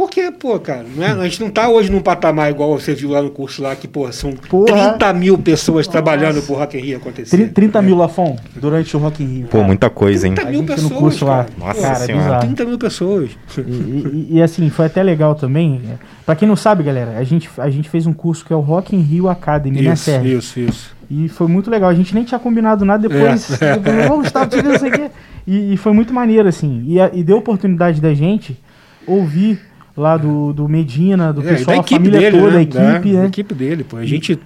Porque, 0.00 0.30
pô, 0.30 0.58
cara, 0.58 0.86
não 0.96 1.04
é? 1.04 1.10
a 1.10 1.24
gente 1.24 1.42
não 1.42 1.50
tá 1.50 1.68
hoje 1.68 1.92
num 1.92 2.00
patamar 2.00 2.50
igual 2.50 2.70
você 2.70 2.94
viu 2.94 3.10
lá 3.10 3.20
no 3.20 3.28
curso 3.28 3.62
lá, 3.62 3.76
que, 3.76 3.86
pô, 3.86 4.10
são 4.10 4.32
Porra. 4.32 4.92
30 4.92 5.12
mil 5.12 5.36
pessoas 5.36 5.86
Nossa. 5.86 5.90
trabalhando 5.90 6.40
pro 6.40 6.54
Rock 6.54 6.78
in 6.78 6.80
Rio 6.80 6.96
acontecer. 6.96 7.48
30 7.52 7.78
é. 7.78 7.82
mil, 7.82 7.96
Lafon, 7.98 8.34
durante 8.56 8.96
o 8.96 8.98
Rock 8.98 9.22
in 9.22 9.26
Rio. 9.26 9.48
Pô, 9.48 9.58
cara. 9.58 9.66
muita 9.66 9.90
coisa, 9.90 10.26
hein? 10.26 10.34
30 10.34 10.50
mil 10.50 10.64
pessoas, 10.64 10.90
no 10.90 10.96
curso 10.96 11.26
lá. 11.26 11.44
Nossa 11.58 11.82
cara, 11.82 12.06
senhora. 12.06 12.38
30 12.38 12.64
mil 12.64 12.78
pessoas. 12.78 13.30
E, 13.58 13.60
e, 13.60 14.28
e, 14.36 14.42
assim, 14.42 14.70
foi 14.70 14.86
até 14.86 15.02
legal 15.02 15.34
também. 15.34 15.82
Pra 16.24 16.34
quem 16.34 16.48
não 16.48 16.56
sabe, 16.56 16.82
galera, 16.82 17.18
a 17.18 17.22
gente, 17.22 17.50
a 17.58 17.68
gente 17.68 17.90
fez 17.90 18.06
um 18.06 18.14
curso 18.14 18.42
que 18.42 18.54
é 18.54 18.56
o 18.56 18.60
Rock 18.60 18.96
in 18.96 19.00
Rio 19.02 19.28
Academy, 19.28 19.82
né, 19.82 19.92
isso, 19.92 20.10
né, 20.10 20.16
Sérgio? 20.16 20.38
Isso, 20.38 20.60
isso. 20.60 20.96
E 21.10 21.28
foi 21.28 21.46
muito 21.46 21.70
legal. 21.70 21.90
A 21.90 21.94
gente 21.94 22.14
nem 22.14 22.24
tinha 22.24 22.38
combinado 22.38 22.86
nada 22.86 23.06
depois. 23.06 23.60
É. 23.60 23.76
Depois, 23.76 24.10
oh, 24.10 24.16
Gustavo, 24.16 24.56
isso 24.56 24.86
aqui. 24.86 25.10
E, 25.46 25.74
e, 25.74 25.76
foi 25.76 25.92
muito 25.92 26.14
maneiro, 26.14 26.48
assim. 26.48 26.86
E, 26.86 27.18
e 27.18 27.22
deu 27.22 27.36
oportunidade 27.36 28.00
da 28.00 28.14
gente 28.14 28.58
ouvir 29.06 29.69
lá 29.96 30.16
do, 30.16 30.52
do 30.52 30.68
Medina, 30.68 31.32
do 31.32 31.40
é, 31.42 31.54
pessoal, 31.54 31.80
a 31.80 31.82
família 31.82 32.20
dele, 32.20 32.38
toda, 32.38 32.52
né? 32.52 32.58
a 32.58 32.62
equipe, 32.62 33.12
né? 33.12 33.22
A 33.22 33.26
equipe 33.26 33.54
dele, 33.54 33.84
pô. 33.84 33.96
A 33.96 34.06
gente 34.06 34.38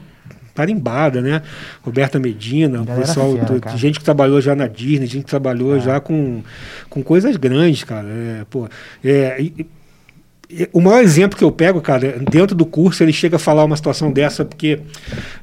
tarimbada, 0.54 1.20
né? 1.20 1.42
Roberta 1.82 2.18
Medina, 2.18 2.82
o 2.82 2.86
pessoal, 2.86 3.34
gente 3.76 3.98
que 3.98 4.04
trabalhou 4.04 4.40
já 4.40 4.54
na 4.54 4.68
Disney, 4.68 5.06
gente 5.06 5.24
que 5.24 5.30
trabalhou 5.30 5.76
é. 5.76 5.80
já 5.80 6.00
com, 6.00 6.42
com 6.88 7.02
coisas 7.02 7.36
grandes, 7.36 7.82
cara. 7.82 8.06
É, 8.06 8.44
pô, 8.48 8.68
é, 9.04 9.42
e, 9.42 9.66
o 10.72 10.80
maior 10.80 11.02
exemplo 11.02 11.36
que 11.36 11.42
eu 11.42 11.50
pego, 11.50 11.80
cara, 11.80 12.18
dentro 12.30 12.54
do 12.54 12.64
curso 12.64 13.02
ele 13.02 13.12
chega 13.12 13.36
a 13.36 13.38
falar 13.38 13.64
uma 13.64 13.76
situação 13.76 14.12
dessa, 14.12 14.44
porque, 14.44 14.78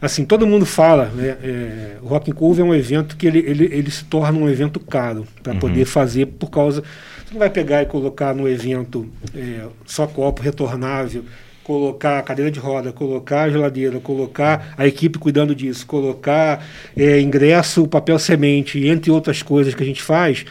assim, 0.02 0.24
todo 0.24 0.48
mundo 0.48 0.66
fala, 0.66 1.06
né, 1.08 1.38
é, 1.44 1.96
o 2.02 2.08
Rock 2.08 2.32
and 2.32 2.36
Curve 2.36 2.62
é 2.62 2.64
um 2.64 2.74
evento 2.74 3.18
que 3.18 3.28
ele, 3.28 3.40
ele, 3.40 3.66
ele 3.66 3.92
se 3.92 4.06
torna 4.06 4.38
um 4.38 4.50
evento 4.50 4.80
caro 4.80 5.28
para 5.44 5.54
uhum. 5.54 5.60
poder 5.60 5.86
fazer 5.86 6.28
por 6.28 6.50
causa... 6.50 6.84
Você 7.32 7.36
não 7.36 7.40
vai 7.40 7.50
pegar 7.50 7.82
e 7.82 7.86
colocar 7.86 8.36
no 8.36 8.46
evento 8.46 9.10
é, 9.34 9.66
só 9.86 10.06
copo 10.06 10.42
retornável, 10.42 11.24
colocar 11.64 12.20
a 12.20 12.22
cadeira 12.22 12.52
de 12.52 12.60
roda, 12.60 12.92
colocar 12.92 13.44
a 13.44 13.50
geladeira, 13.50 14.02
colocar 14.02 14.74
a 14.78 14.86
equipe 14.86 15.18
cuidando 15.18 15.56
disso, 15.56 15.88
colocar 15.88 16.62
é, 16.96 17.22
ingresso, 17.22 17.88
papel 17.88 18.20
semente, 18.20 18.86
entre 18.86 19.10
outras 19.10 19.42
coisas 19.42 19.74
que 19.74 19.82
a 19.82 19.86
gente 19.86 20.02
faz 20.02 20.46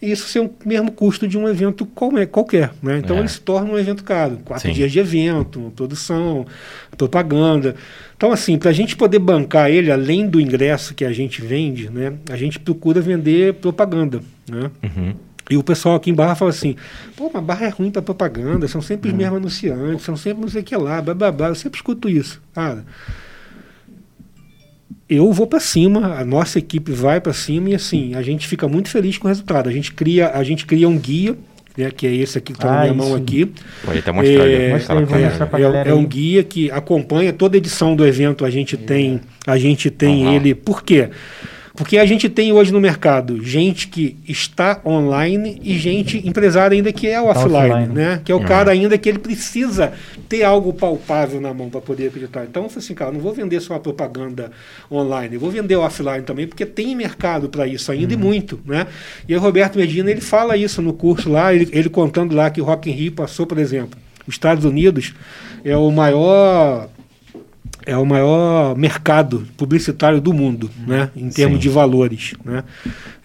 isso 0.00 0.28
ser 0.28 0.40
o 0.40 0.50
mesmo 0.64 0.92
custo 0.92 1.26
de 1.26 1.36
um 1.36 1.48
evento 1.48 1.84
qualquer. 2.30 2.70
Né? 2.80 2.98
Então 2.98 3.16
é. 3.16 3.20
ele 3.20 3.28
se 3.28 3.40
torna 3.40 3.72
um 3.72 3.78
evento 3.78 4.04
caro. 4.04 4.38
Quatro 4.44 4.68
Sim. 4.68 4.74
dias 4.74 4.92
de 4.92 5.00
evento, 5.00 5.72
produção, 5.74 6.46
propaganda. 6.96 7.74
Então, 8.16 8.32
assim, 8.32 8.56
para 8.58 8.70
a 8.70 8.72
gente 8.72 8.96
poder 8.96 9.18
bancar 9.18 9.70
ele, 9.70 9.90
além 9.90 10.28
do 10.28 10.40
ingresso 10.40 10.94
que 10.94 11.04
a 11.04 11.12
gente 11.12 11.42
vende, 11.42 11.90
né, 11.90 12.12
a 12.30 12.36
gente 12.36 12.60
procura 12.60 13.00
vender 13.00 13.54
propaganda. 13.54 14.20
Né? 14.48 14.70
Uhum. 14.84 15.14
E 15.50 15.56
o 15.56 15.62
pessoal 15.62 15.96
aqui 15.96 16.10
em 16.10 16.14
Barra 16.14 16.34
fala 16.34 16.50
assim: 16.50 16.76
pô, 17.16 17.30
mas 17.32 17.42
Barra 17.42 17.66
é 17.66 17.68
ruim 17.70 17.90
para 17.90 18.02
propaganda, 18.02 18.68
são 18.68 18.82
sempre 18.82 19.08
os 19.08 19.12
uhum. 19.12 19.18
mesmos 19.18 19.38
anunciantes, 19.38 20.04
são 20.04 20.16
sempre 20.16 20.42
não 20.42 20.48
sei 20.48 20.62
o 20.62 20.64
que 20.64 20.76
lá, 20.76 21.00
blá 21.00 21.14
blá 21.14 21.32
blá. 21.32 21.48
Eu 21.48 21.54
sempre 21.54 21.78
escuto 21.78 22.08
isso. 22.08 22.40
Cara 22.54 22.84
eu 25.08 25.32
vou 25.32 25.46
para 25.46 25.58
cima, 25.58 26.18
a 26.18 26.24
nossa 26.24 26.58
equipe 26.58 26.92
vai 26.92 27.20
para 27.20 27.32
cima 27.32 27.70
e 27.70 27.74
assim, 27.74 28.14
a 28.14 28.20
gente 28.20 28.46
fica 28.46 28.68
muito 28.68 28.90
feliz 28.90 29.16
com 29.16 29.26
o 29.26 29.28
resultado. 29.28 29.68
A 29.68 29.72
gente 29.72 29.92
cria, 29.92 30.28
a 30.28 30.44
gente 30.44 30.66
cria 30.66 30.86
um 30.86 30.98
guia, 30.98 31.34
né, 31.76 31.90
que 31.90 32.06
é 32.06 32.14
esse 32.14 32.36
aqui 32.36 32.52
que 32.52 32.58
está 32.58 32.68
ah, 32.68 32.76
na 32.76 32.82
minha 32.82 32.94
mão 32.94 33.14
aqui. 33.14 33.50
Pode 33.84 34.00
até 34.00 34.12
mostrar. 34.12 34.46
É, 34.46 34.52
é, 34.52 35.86
é, 35.86 35.88
é, 35.88 35.94
um 35.94 36.04
guia 36.04 36.44
que 36.44 36.70
acompanha 36.70 37.32
toda 37.32 37.56
edição 37.56 37.96
do 37.96 38.06
evento. 38.06 38.44
A 38.44 38.50
gente 38.50 38.76
tem, 38.76 39.20
a 39.46 39.56
gente 39.56 39.90
tem 39.90 40.34
ele. 40.34 40.54
Por 40.54 40.82
quê? 40.82 41.08
Porque 41.08 41.18
a 41.98 42.06
gente 42.06 42.28
tem 42.28 42.52
hoje 42.52 42.72
no 42.72 42.80
mercado 42.80 43.42
gente 43.42 43.88
que 43.88 44.16
está 44.26 44.80
online 44.84 45.60
e 45.62 45.78
gente 45.78 46.26
empresária 46.26 46.74
ainda 46.74 46.92
que 46.92 47.06
é 47.06 47.20
o 47.20 47.24
tá 47.24 47.30
offline, 47.30 47.70
offline, 47.70 47.94
né? 47.94 48.20
Que 48.24 48.32
é 48.32 48.34
o 48.34 48.38
uhum. 48.38 48.44
cara 48.44 48.70
ainda 48.70 48.96
que 48.98 49.08
ele 49.08 49.18
precisa 49.18 49.92
ter 50.28 50.42
algo 50.42 50.72
palpável 50.72 51.40
na 51.40 51.52
mão 51.54 51.68
para 51.70 51.80
poder 51.80 52.08
acreditar. 52.08 52.44
Então, 52.44 52.66
assim, 52.66 52.94
cara, 52.94 53.12
não 53.12 53.20
vou 53.20 53.32
vender 53.32 53.60
só 53.60 53.74
a 53.74 53.80
propaganda 53.80 54.50
online, 54.90 55.34
eu 55.34 55.40
vou 55.40 55.50
vender 55.50 55.76
offline 55.76 56.22
também, 56.22 56.46
porque 56.46 56.66
tem 56.66 56.94
mercado 56.96 57.48
para 57.48 57.66
isso 57.66 57.92
ainda 57.92 58.14
uhum. 58.14 58.20
e 58.20 58.24
muito, 58.24 58.60
né? 58.64 58.86
E 59.28 59.34
o 59.34 59.40
Roberto 59.40 59.78
Medina, 59.78 60.10
ele 60.10 60.20
fala 60.20 60.56
isso 60.56 60.82
no 60.82 60.92
curso 60.92 61.30
lá, 61.30 61.54
ele, 61.54 61.68
ele 61.72 61.88
contando 61.88 62.34
lá 62.34 62.50
que 62.50 62.60
o 62.60 62.64
Rock 62.64 62.90
in 62.90 62.94
Rio 62.94 63.12
passou, 63.12 63.46
por 63.46 63.58
exemplo, 63.58 63.98
os 64.26 64.34
Estados 64.34 64.64
Unidos 64.64 65.14
é 65.64 65.76
o 65.76 65.90
maior 65.90 66.88
é 67.88 67.96
o 67.96 68.04
maior 68.04 68.76
mercado 68.76 69.48
publicitário 69.56 70.20
do 70.20 70.30
mundo, 70.34 70.70
né, 70.86 71.10
em 71.16 71.30
termos 71.30 71.56
Sim. 71.56 71.62
de 71.62 71.68
valores. 71.70 72.34
Né? 72.44 72.62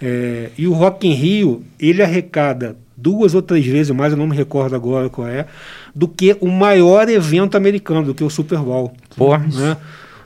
É, 0.01 0.51
e 0.57 0.65
o 0.65 0.71
Rock 0.71 1.05
in 1.05 1.11
Rio, 1.11 1.63
ele 1.77 2.01
arrecada 2.01 2.77
duas 2.95 3.35
ou 3.35 3.41
três 3.41 3.65
vezes 3.65 3.93
mais, 3.93 4.13
eu 4.13 4.17
não 4.17 4.25
me 4.25 4.37
recordo 4.37 4.73
agora 4.73 5.09
qual 5.09 5.27
é, 5.27 5.47
do 5.93 6.07
que 6.07 6.37
o 6.39 6.47
maior 6.47 7.09
evento 7.09 7.57
americano, 7.57 8.05
do 8.05 8.15
que 8.15 8.23
o 8.23 8.29
Super 8.29 8.59
Bowl. 8.59 8.93
Porra. 9.17 9.39
Né? 9.39 9.75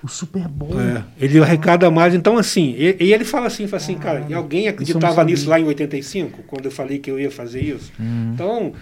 O 0.03 0.07
Super 0.07 0.47
Bowl. 0.47 0.79
É, 0.79 1.03
ele 1.19 1.41
arrecada 1.41 1.89
mais. 1.89 2.13
Então, 2.13 2.37
assim, 2.37 2.75
e, 2.77 2.95
e 2.99 3.13
ele 3.13 3.25
fala 3.25 3.47
assim, 3.47 3.65
fala 3.65 3.81
assim, 3.81 3.95
ah, 3.95 4.03
cara, 4.03 4.25
e 4.29 4.35
alguém 4.35 4.67
acreditava 4.67 5.23
nisso 5.23 5.49
lá 5.49 5.59
em 5.59 5.65
85, 5.65 6.43
quando 6.43 6.65
eu 6.65 6.71
falei 6.71 6.99
que 6.99 7.09
eu 7.09 7.19
ia 7.19 7.31
fazer 7.31 7.61
isso? 7.61 7.91
Hum. 7.99 8.33
Então, 8.35 8.73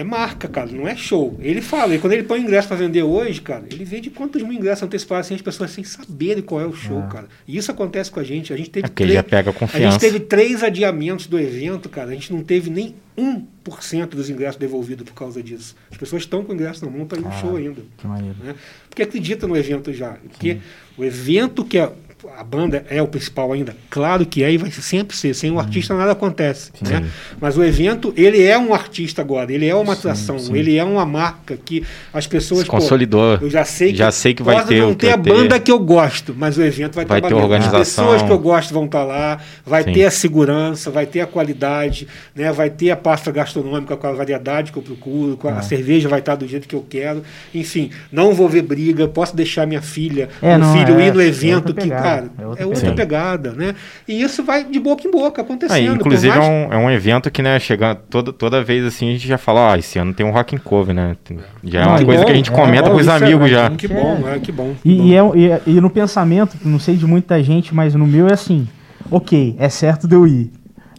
é 0.00 0.04
marca, 0.04 0.48
cara, 0.48 0.70
não 0.72 0.88
é 0.88 0.96
show. 0.96 1.36
Ele 1.40 1.60
fala, 1.60 1.94
e 1.94 1.98
quando 1.98 2.14
ele 2.14 2.22
põe 2.22 2.40
ingresso 2.40 2.66
para 2.66 2.76
vender 2.78 3.02
hoje, 3.02 3.40
cara, 3.40 3.64
ele 3.70 3.84
vende 3.84 4.08
quantos 4.08 4.42
mil 4.42 4.52
ingressos 4.52 4.82
antecipados 4.82 5.26
assim, 5.26 5.34
as 5.34 5.42
pessoas 5.42 5.70
sem 5.70 5.84
saberem 5.84 6.42
qual 6.42 6.60
é 6.60 6.66
o 6.66 6.72
show, 6.72 7.02
é. 7.02 7.06
cara. 7.08 7.28
E 7.46 7.56
isso 7.56 7.70
acontece 7.70 8.10
com 8.10 8.18
a 8.18 8.24
gente. 8.24 8.52
A 8.52 8.56
gente 8.56 8.70
teve 8.70 8.86
é 8.86 8.88
três, 8.88 9.12
já 9.12 9.22
pega 9.22 9.52
confiança. 9.52 9.88
A 9.88 9.90
gente 9.90 10.00
teve 10.00 10.20
três 10.20 10.62
adiamentos 10.62 11.26
do 11.26 11.38
evento, 11.38 11.88
cara. 11.88 12.10
A 12.10 12.14
gente 12.14 12.32
não 12.32 12.42
teve 12.42 12.70
nem 12.70 12.94
1% 13.16 14.06
dos 14.08 14.30
ingressos 14.30 14.56
devolvidos 14.56 15.04
por 15.04 15.14
causa 15.14 15.42
disso. 15.42 15.76
As 15.90 15.98
pessoas 15.98 16.22
estão 16.22 16.42
com 16.42 16.52
o 16.52 16.54
ingresso 16.54 16.84
na 16.84 16.90
mão 16.90 17.06
para 17.06 17.18
ir 17.18 17.22
no 17.22 17.32
show 17.32 17.56
ainda. 17.56 17.82
Que 17.98 18.06
maneiro. 18.06 18.36
Né? 18.42 18.54
Porque 18.88 19.02
acredita 19.02 19.46
no 19.46 19.56
evento 19.56 19.92
já. 19.92 20.12
Porque 20.30 20.54
Sim. 20.54 20.60
o 20.96 21.04
evento 21.04 21.62
que 21.62 21.78
é 21.78 21.92
a 22.36 22.44
banda 22.44 22.84
é 22.88 23.02
o 23.02 23.06
principal 23.06 23.52
ainda? 23.52 23.74
Claro 23.88 24.26
que 24.26 24.42
é 24.42 24.52
e 24.52 24.58
vai 24.58 24.70
sempre 24.70 25.16
ser. 25.16 25.34
Sem 25.34 25.50
o 25.50 25.54
um 25.54 25.56
uhum. 25.56 25.62
artista 25.62 25.94
nada 25.94 26.12
acontece. 26.12 26.70
Né? 26.80 27.08
Mas 27.40 27.56
o 27.56 27.64
evento, 27.64 28.12
ele 28.16 28.42
é 28.42 28.58
um 28.58 28.74
artista 28.74 29.22
agora, 29.22 29.52
ele 29.52 29.66
é 29.66 29.74
uma 29.74 29.92
atração, 29.94 30.38
sim, 30.38 30.46
sim. 30.46 30.56
ele 30.56 30.76
é 30.76 30.84
uma 30.84 31.06
marca 31.06 31.56
que 31.56 31.84
as 32.12 32.26
pessoas. 32.26 32.62
Se 32.62 32.66
consolidou. 32.66 33.38
Pô, 33.38 33.46
eu 33.46 33.50
já 33.50 33.64
sei 33.64 33.92
que, 33.92 33.98
já 33.98 34.10
sei 34.10 34.34
que 34.34 34.42
vai 34.42 34.64
ter. 34.64 34.80
não 34.80 34.94
ter 34.94 35.10
a 35.10 35.16
banda 35.16 35.54
ter. 35.54 35.60
que 35.60 35.72
eu 35.72 35.78
gosto, 35.78 36.34
mas 36.36 36.58
o 36.58 36.62
evento 36.62 36.94
vai, 36.94 37.04
vai 37.04 37.22
ter 37.22 37.34
organização. 37.34 37.80
As 37.80 37.88
pessoas 37.88 38.22
que 38.22 38.30
eu 38.30 38.38
gosto 38.38 38.74
vão 38.74 38.84
estar 38.84 39.04
lá, 39.04 39.38
vai 39.64 39.84
sim. 39.84 39.92
ter 39.92 40.04
a 40.04 40.10
segurança, 40.10 40.90
vai 40.90 41.06
ter 41.06 41.20
a 41.20 41.26
qualidade, 41.26 42.06
né? 42.34 42.52
vai 42.52 42.70
ter 42.70 42.90
a 42.90 42.96
pasta 42.96 43.30
gastronômica 43.30 43.96
com 43.96 44.06
a 44.06 44.12
variedade 44.12 44.72
que 44.72 44.78
eu 44.78 44.82
procuro, 44.82 45.38
a, 45.44 45.58
a 45.58 45.62
cerveja 45.62 46.08
vai 46.08 46.18
estar 46.20 46.34
do 46.34 46.46
jeito 46.46 46.68
que 46.68 46.74
eu 46.74 46.84
quero. 46.88 47.22
Enfim, 47.54 47.90
não 48.10 48.34
vou 48.34 48.48
ver 48.48 48.62
briga, 48.62 49.08
posso 49.08 49.34
deixar 49.34 49.66
minha 49.66 49.82
filha, 49.82 50.28
é, 50.42 50.56
meu 50.58 50.72
filho 50.72 51.00
é, 51.00 51.06
ir 51.06 51.14
no 51.14 51.22
evento 51.22 51.72
que, 51.74 51.88
cara, 51.88 52.09
é 52.16 52.46
outra, 52.46 52.62
é 52.62 52.66
outra 52.66 52.92
pegada, 52.92 53.52
né? 53.52 53.74
E 54.06 54.22
isso 54.22 54.42
vai 54.42 54.64
de 54.64 54.78
boca 54.78 55.06
em 55.06 55.10
boca 55.10 55.42
acontecendo. 55.42 55.92
Ah, 55.92 55.94
inclusive 55.94 56.36
mais... 56.36 56.48
é, 56.48 56.50
um, 56.50 56.72
é 56.72 56.76
um 56.76 56.90
evento 56.90 57.30
que, 57.30 57.42
né, 57.42 57.58
chegando 57.58 57.98
toda, 58.08 58.32
toda 58.32 58.62
vez 58.62 58.84
assim, 58.84 59.08
a 59.08 59.12
gente 59.12 59.26
já 59.26 59.38
fala, 59.38 59.72
ó, 59.72 59.76
esse 59.76 59.98
ano 59.98 60.12
tem 60.14 60.24
um 60.24 60.30
Rock 60.30 60.56
and 60.56 60.60
Cove, 60.60 60.92
né? 60.92 61.16
Já 61.64 61.82
é 61.82 61.86
uma 61.86 62.04
coisa 62.04 62.20
bom, 62.20 62.26
que 62.26 62.32
a 62.32 62.36
gente 62.36 62.50
comenta 62.50 62.84
bom, 62.84 62.90
com 62.92 63.00
os 63.00 63.08
amigos 63.08 63.50
já. 63.50 63.70
Que 63.70 63.88
bom, 63.88 64.24
é, 64.28 64.38
que 64.38 64.52
bom. 64.52 64.74
E, 64.84 65.10
e, 65.10 65.14
é, 65.14 65.20
e, 65.66 65.70
e 65.76 65.80
no 65.80 65.90
pensamento, 65.90 66.56
não 66.64 66.78
sei 66.78 66.96
de 66.96 67.06
muita 67.06 67.42
gente, 67.42 67.74
mas 67.74 67.94
no 67.94 68.06
meu 68.06 68.28
é 68.28 68.32
assim, 68.32 68.66
ok, 69.10 69.56
é 69.58 69.68
certo 69.68 70.06
de 70.08 70.14
eu 70.14 70.26
ir. 70.26 70.50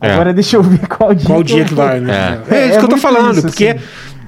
É. 0.02 0.14
Agora 0.14 0.34
deixa 0.34 0.58
eu 0.58 0.64
ver 0.64 0.88
qual 0.88 1.14
dia. 1.14 1.28
Qual 1.28 1.44
dia 1.44 1.64
que 1.64 1.76
vai, 1.76 2.00
né? 2.00 2.42
É, 2.50 2.56
é 2.56 2.70
isso 2.70 2.80
que 2.80 2.86
eu 2.86 2.90
tô 2.90 2.98
falando, 2.98 3.38
isso, 3.38 3.48
porque 3.48 3.68
assim. 3.68 3.80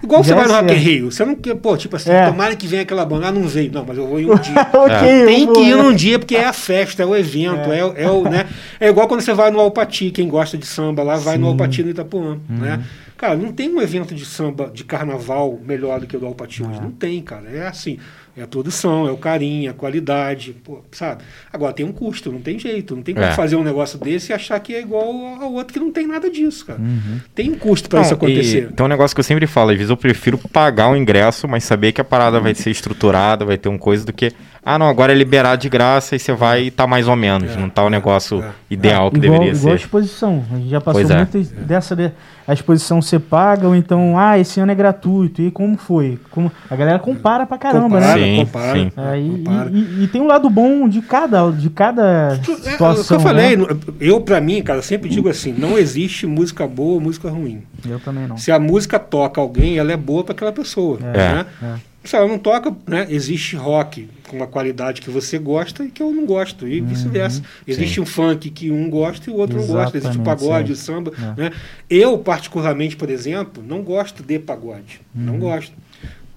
Igual 0.03 0.21
você 0.21 0.33
vai 0.33 0.45
no 0.45 0.53
Rock 0.53 0.73
in 0.73 0.77
Rio, 0.77 1.11
você 1.11 1.23
não 1.23 1.33
quer, 1.33 1.55
pô, 1.55 1.77
tipo 1.77 1.95
assim, 1.95 2.11
é. 2.11 2.27
tomara 2.27 2.55
que 2.57 2.67
venha 2.67 2.81
aquela 2.81 3.05
banda, 3.05 3.27
ah, 3.27 3.31
não 3.31 3.47
veio. 3.47 3.71
Não, 3.71 3.85
mas 3.87 3.97
eu 3.97 4.05
vou 4.05 4.19
em 4.19 4.29
um 4.29 4.35
dia. 4.35 4.53
okay, 4.73 5.25
Tem 5.25 5.53
que 5.53 5.61
ir 5.61 5.75
num 5.75 5.93
dia, 5.93 6.19
porque 6.19 6.35
é 6.35 6.45
a 6.45 6.51
festa, 6.51 7.03
é 7.03 7.05
o 7.05 7.15
evento, 7.15 7.71
é, 7.71 7.79
é, 7.79 8.03
é 8.03 8.09
o, 8.09 8.23
né? 8.23 8.45
É 8.79 8.89
igual 8.89 9.07
quando 9.07 9.21
você 9.21 9.33
vai 9.33 9.49
no 9.49 9.61
Alpati, 9.61 10.11
quem 10.11 10.27
gosta 10.27 10.57
de 10.57 10.65
samba 10.65 11.01
lá, 11.03 11.15
vai 11.15 11.35
Sim. 11.35 11.41
no 11.41 11.47
Alpati 11.47 11.83
no 11.83 11.89
Itapuã, 11.89 12.37
uhum. 12.49 12.57
né? 12.57 12.83
Cara, 13.15 13.37
não 13.37 13.53
tem 13.53 13.73
um 13.73 13.81
evento 13.81 14.13
de 14.13 14.25
samba, 14.25 14.69
de 14.73 14.83
carnaval 14.83 15.57
melhor 15.65 16.01
do 16.01 16.05
que 16.05 16.17
o 16.17 16.19
do 16.19 16.25
Alpati 16.25 16.61
hoje. 16.61 16.81
Não 16.81 16.91
tem, 16.91 17.21
cara. 17.21 17.49
É 17.49 17.67
assim, 17.67 17.97
é 18.35 18.41
a 18.41 18.47
produção, 18.47 19.07
é 19.07 19.11
o 19.11 19.17
carinho, 19.17 19.69
a 19.69 19.73
qualidade, 19.73 20.55
pô, 20.63 20.81
sabe? 20.91 21.23
Agora 21.51 21.71
tem 21.71 21.85
um 21.85 21.91
custo, 21.91 22.31
não 22.31 22.41
tem 22.41 22.57
jeito. 22.57 22.95
Não 22.95 23.03
tem 23.03 23.13
como 23.13 23.27
é. 23.27 23.33
fazer 23.33 23.55
um 23.55 23.63
negócio 23.63 23.99
desse 23.99 24.31
e 24.31 24.33
achar 24.33 24.59
que 24.59 24.73
é 24.73 24.81
igual 24.81 25.05
ao 25.39 25.53
outro 25.53 25.71
que 25.71 25.79
não 25.79 25.91
tem 25.91 26.07
nada 26.07 26.29
disso, 26.31 26.65
cara. 26.65 26.79
Uhum. 26.79 27.19
Tem 27.35 27.51
um 27.51 27.57
custo 27.57 27.87
para 27.87 28.01
isso 28.01 28.13
acontecer. 28.13 28.69
então, 28.71 28.87
um 28.87 28.89
negócio 28.89 29.15
que 29.15 29.19
eu 29.19 29.23
sempre 29.23 29.45
falo, 29.45 29.69
às 29.69 29.77
vezes 29.77 29.91
eu 29.91 29.97
prefiro 29.97 30.37
pagar 30.51 30.89
o 30.89 30.95
ingresso, 30.95 31.47
mas 31.47 31.63
saber 31.63 31.91
que 31.91 32.01
a 32.01 32.03
parada 32.03 32.39
vai 32.39 32.55
ser 32.55 32.71
estruturada, 32.71 33.45
vai 33.45 33.57
ter 33.57 33.69
um 33.69 33.77
coisa 33.77 34.03
do 34.03 34.11
que 34.11 34.31
ah, 34.65 34.79
não, 34.79 34.87
agora 34.87 35.11
é 35.11 35.15
liberar 35.15 35.57
de 35.57 35.67
graça 35.67 36.15
e 36.15 36.19
você 36.19 36.31
vai 36.31 36.63
e 36.63 36.71
tá 36.71 36.87
mais 36.87 37.07
ou 37.07 37.15
menos. 37.17 37.51
É, 37.51 37.57
não 37.59 37.69
tá 37.69 37.83
o 37.83 37.89
negócio 37.89 38.41
é, 38.41 38.51
ideal 38.69 39.11
que 39.11 39.17
igual, 39.17 39.31
deveria 39.39 39.51
igual 39.51 39.55
ser. 39.55 39.59
Igual 39.59 39.73
a 39.73 39.75
exposição. 39.75 40.45
A 40.51 40.55
gente 40.55 40.69
já 40.69 40.81
passou 40.81 41.01
é. 41.01 41.15
muito 41.17 41.37
dessa. 41.65 41.95
De, 41.95 42.11
a 42.47 42.53
exposição 42.53 43.01
você 43.01 43.19
paga, 43.19 43.67
ou 43.67 43.75
então, 43.75 44.17
ah, 44.17 44.37
esse 44.39 44.59
ano 44.61 44.71
é 44.71 44.75
gratuito. 44.75 45.41
E 45.41 45.51
como 45.51 45.77
foi? 45.77 46.17
Como, 46.31 46.51
a 46.69 46.75
galera 46.75 46.97
compara 46.97 47.45
pra 47.45 47.57
caramba, 47.57 47.99
compara, 47.99 48.15
né? 48.15 48.23
Sim, 48.23 48.45
compara. 48.45 48.73
Sim. 48.73 48.91
Aí, 48.95 49.29
compara. 49.29 49.69
E, 49.69 49.77
e, 49.77 50.03
e, 50.03 50.07
tem 50.07 50.21
um 50.21 50.27
lado 50.27 50.49
bom 50.49 50.87
de 50.87 51.01
cada, 51.01 51.51
de 51.51 51.69
cada 51.69 52.35
situação. 52.37 52.89
É, 52.89 53.01
o 53.01 53.05
que 53.05 53.13
eu 53.13 53.19
falei, 53.19 53.57
né? 53.57 53.65
eu 53.99 54.21
pra 54.21 54.39
mim, 54.39 54.61
cara, 54.61 54.81
sempre 54.81 55.09
digo 55.09 55.27
assim: 55.27 55.53
não 55.57 55.77
existe 55.77 56.25
música 56.25 56.65
boa 56.65 56.93
ou 56.93 57.01
música 57.01 57.29
ruim. 57.29 57.63
Eu 57.85 57.99
também 57.99 58.27
não. 58.27 58.37
Se 58.37 58.49
a 58.49 58.59
música 58.59 58.97
toca 58.97 59.41
alguém, 59.41 59.77
ela 59.77 59.91
é 59.91 59.97
boa 59.97 60.23
para 60.23 60.33
aquela 60.33 60.53
pessoa. 60.53 60.99
É, 61.13 61.45
né? 61.61 61.79
Se 62.03 62.15
ela 62.15 62.27
não 62.27 62.37
toca, 62.37 62.75
né, 62.85 63.07
existe 63.09 63.55
rock 63.55 64.09
com 64.27 64.35
uma 64.35 64.47
qualidade 64.47 65.01
que 65.01 65.09
você 65.09 65.37
gosta 65.37 65.85
e 65.85 65.89
que 65.89 66.03
eu 66.03 66.11
não 66.11 66.25
gosto, 66.25 66.67
e 66.67 66.81
uhum, 66.81 66.87
vice-versa. 66.87 67.41
Existe 67.65 67.95
sim. 67.95 68.01
um 68.01 68.05
funk 68.05 68.49
que 68.49 68.71
um 68.71 68.89
gosta 68.89 69.29
e 69.29 69.33
o 69.33 69.37
outro 69.37 69.57
Exatamente, 69.57 69.73
não 69.73 69.83
gosta. 69.83 69.97
Existe 69.97 70.19
o 70.19 70.23
pagode, 70.23 70.67
sim. 70.67 70.73
o 70.73 70.75
samba. 70.75 71.13
É. 71.17 71.41
Né? 71.41 71.51
Eu, 71.89 72.17
particularmente, 72.17 72.95
por 72.95 73.09
exemplo, 73.09 73.63
não 73.65 73.81
gosto 73.81 74.21
de 74.21 74.37
pagode. 74.37 74.99
Uhum. 75.15 75.23
Não 75.23 75.39
gosto. 75.39 75.73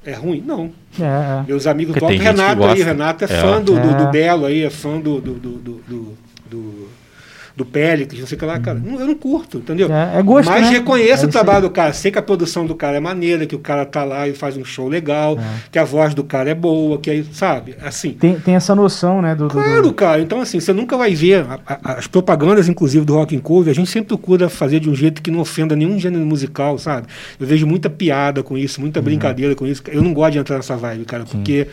É 0.05 0.13
ruim? 0.13 0.41
Não. 0.47 0.71
É, 1.01 1.03
é. 1.03 1.45
Meus 1.49 1.67
amigos 1.67 1.95
tocam. 1.95 2.17
Renato 2.17 2.65
aí, 2.65 2.83
Renato 2.83 3.25
é, 3.25 3.27
é. 3.27 3.41
fã 3.41 3.61
do, 3.61 3.75
do, 3.75 3.97
do, 3.97 4.05
é. 4.05 4.11
Belo 4.13 4.47
aí, 4.47 4.63
é 4.63 4.71
fã 4.71 5.01
do, 5.01 5.21
do, 5.21 5.35
do, 5.35 6.19
do 7.57 7.65
Pélix, 7.65 8.19
não 8.19 8.27
sei 8.27 8.37
o 8.37 8.39
que 8.39 8.45
lá, 8.45 8.61
cara. 8.61 8.79
Uhum. 8.79 9.01
eu 9.01 9.07
não 9.07 9.15
curto, 9.15 9.59
entendeu? 9.59 9.91
É, 9.91 10.19
é 10.19 10.23
gosto, 10.23 10.51
Mas 10.51 10.65
né? 10.65 10.71
reconheço 10.73 11.25
é 11.25 11.29
o 11.29 11.31
trabalho 11.31 11.63
do 11.63 11.71
cara. 11.71 11.91
Sei 11.95 12.11
que 12.11 12.19
a 12.19 12.23
produção 12.23 12.67
do 12.67 12.75
cara 12.75 12.99
é 12.99 13.01
maneira, 13.01 13.47
que 13.47 13.57
o 13.57 13.59
cara 13.59 13.87
tá 13.87 14.05
lá 14.05 14.29
e 14.29 14.35
faz 14.35 14.59
um 14.59 14.65
show 14.65 14.87
legal, 14.89 15.39
é. 15.39 15.43
que 15.73 15.79
a 15.79 15.85
voz 15.85 16.13
do 16.13 16.23
cara 16.23 16.51
é 16.51 16.55
boa, 16.55 16.99
que 16.99 17.09
aí, 17.09 17.25
sabe? 17.33 17.75
Assim. 17.83 18.13
Tem, 18.13 18.39
tem 18.39 18.55
essa 18.55 18.75
noção, 18.75 19.23
né? 19.23 19.35
Do, 19.35 19.49
claro, 19.49 19.85
do... 19.85 19.95
cara. 19.95 20.21
Então, 20.21 20.39
assim, 20.43 20.61
você 20.61 20.75
nunca 20.75 20.99
vai 20.99 21.15
ver 21.15 21.47
a, 21.49 21.59
a, 21.67 21.93
as 21.95 22.07
propagandas, 22.07 22.69
inclusive, 22.69 23.07
do 23.07 23.15
Rock 23.15 23.35
and 23.35 23.41
Cover, 23.41 23.71
a 23.71 23.75
gente 23.75 23.89
sempre 23.89 24.09
procura 24.09 24.51
fazer 24.51 24.79
de 24.79 24.91
um 24.91 24.95
jeito 24.95 25.23
que 25.23 25.31
não 25.31 25.41
ofenda 25.41 25.75
nenhum 25.75 25.99
gênero 25.99 26.27
musical, 26.27 26.77
sabe? 26.77 27.07
Eu 27.41 27.47
vejo 27.47 27.67
muita 27.67 27.89
piada 27.89 28.43
com 28.43 28.59
isso, 28.59 28.83
muita 28.83 29.01
uhum. 29.01 29.05
brincadeira 29.05 29.55
com 29.55 29.67
isso. 29.67 29.83
Eu 29.89 30.03
não 30.03 30.13
gosto 30.13 30.33
de 30.33 30.39
entrar 30.41 30.57
nessa 30.57 30.77
vibe, 30.77 31.07
cara, 31.07 31.25
porque. 31.25 31.67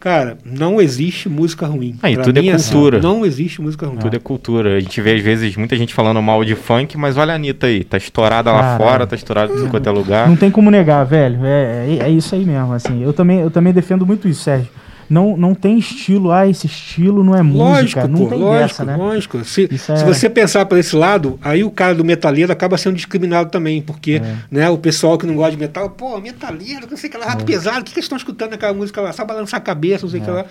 Cara, 0.00 0.38
não 0.44 0.80
existe 0.80 1.28
música 1.28 1.66
ruim. 1.66 1.96
Aí, 2.02 2.14
ah, 2.14 2.22
tudo 2.22 2.38
é, 2.38 2.46
é 2.46 2.52
assim, 2.52 2.72
cultura. 2.72 3.00
não 3.00 3.26
existe 3.26 3.60
música 3.60 3.86
ruim. 3.86 3.98
Tudo 3.98 4.16
é 4.16 4.20
cultura. 4.20 4.76
A 4.76 4.80
gente 4.80 5.00
vê, 5.00 5.14
às 5.14 5.22
vezes, 5.22 5.56
muita 5.56 5.76
gente 5.76 5.92
falando 5.92 6.22
mal 6.22 6.44
de 6.44 6.54
funk, 6.54 6.96
mas 6.96 7.16
olha 7.16 7.32
a 7.32 7.36
Anitta 7.36 7.66
aí. 7.66 7.82
Tá 7.82 7.96
estourada 7.96 8.52
lá 8.52 8.78
fora, 8.78 9.06
tá 9.06 9.16
estourada 9.16 9.52
em 9.52 9.68
qualquer 9.68 9.90
lugar. 9.90 10.28
Não 10.28 10.36
tem 10.36 10.50
como 10.50 10.70
negar, 10.70 11.04
velho. 11.04 11.44
É, 11.44 11.86
é, 11.88 11.98
é 12.04 12.10
isso 12.10 12.34
aí 12.34 12.44
mesmo, 12.44 12.72
assim. 12.72 13.02
Eu 13.02 13.12
também, 13.12 13.40
eu 13.40 13.50
também 13.50 13.72
defendo 13.72 14.06
muito 14.06 14.28
isso, 14.28 14.42
Sérgio 14.42 14.68
não, 15.08 15.36
não 15.36 15.54
tem 15.54 15.78
estilo, 15.78 16.30
ah, 16.30 16.46
esse 16.46 16.66
estilo 16.66 17.24
não 17.24 17.34
é 17.34 17.42
música, 17.42 18.02
lógico, 18.02 18.08
não 18.08 18.18
pô, 18.18 18.28
tem 18.28 18.38
lógico, 18.38 18.68
dessa, 18.68 18.84
né? 18.84 18.96
Lógico, 18.96 19.44
se, 19.44 19.68
é... 19.72 19.76
se 19.96 20.04
você 20.04 20.28
pensar 20.28 20.66
por 20.66 20.76
esse 20.76 20.94
lado, 20.94 21.38
aí 21.42 21.64
o 21.64 21.70
cara 21.70 21.94
do 21.94 22.04
metaleiro 22.04 22.52
acaba 22.52 22.76
sendo 22.76 22.96
discriminado 22.96 23.50
também, 23.50 23.80
porque 23.80 24.20
é. 24.22 24.36
né, 24.50 24.68
o 24.68 24.76
pessoal 24.76 25.16
que 25.16 25.26
não 25.26 25.34
gosta 25.34 25.52
de 25.52 25.56
metal, 25.56 25.88
pô, 25.90 26.20
metaleiro, 26.20 26.86
não 26.90 26.96
sei 26.96 27.08
o 27.08 27.12
que 27.12 27.18
lá, 27.18 27.26
rato 27.26 27.42
é. 27.42 27.46
pesado, 27.46 27.80
o 27.80 27.84
que, 27.84 27.92
que 27.92 27.98
eles 27.98 28.04
estão 28.04 28.18
escutando 28.18 28.50
naquela 28.50 28.74
música 28.74 29.00
lá? 29.00 29.12
Só 29.12 29.24
balançar 29.24 29.58
a 29.58 29.62
cabeça, 29.62 30.04
não 30.04 30.10
sei 30.10 30.20
o 30.20 30.24
que 30.24 30.30
é. 30.30 30.32
lá. 30.32 30.44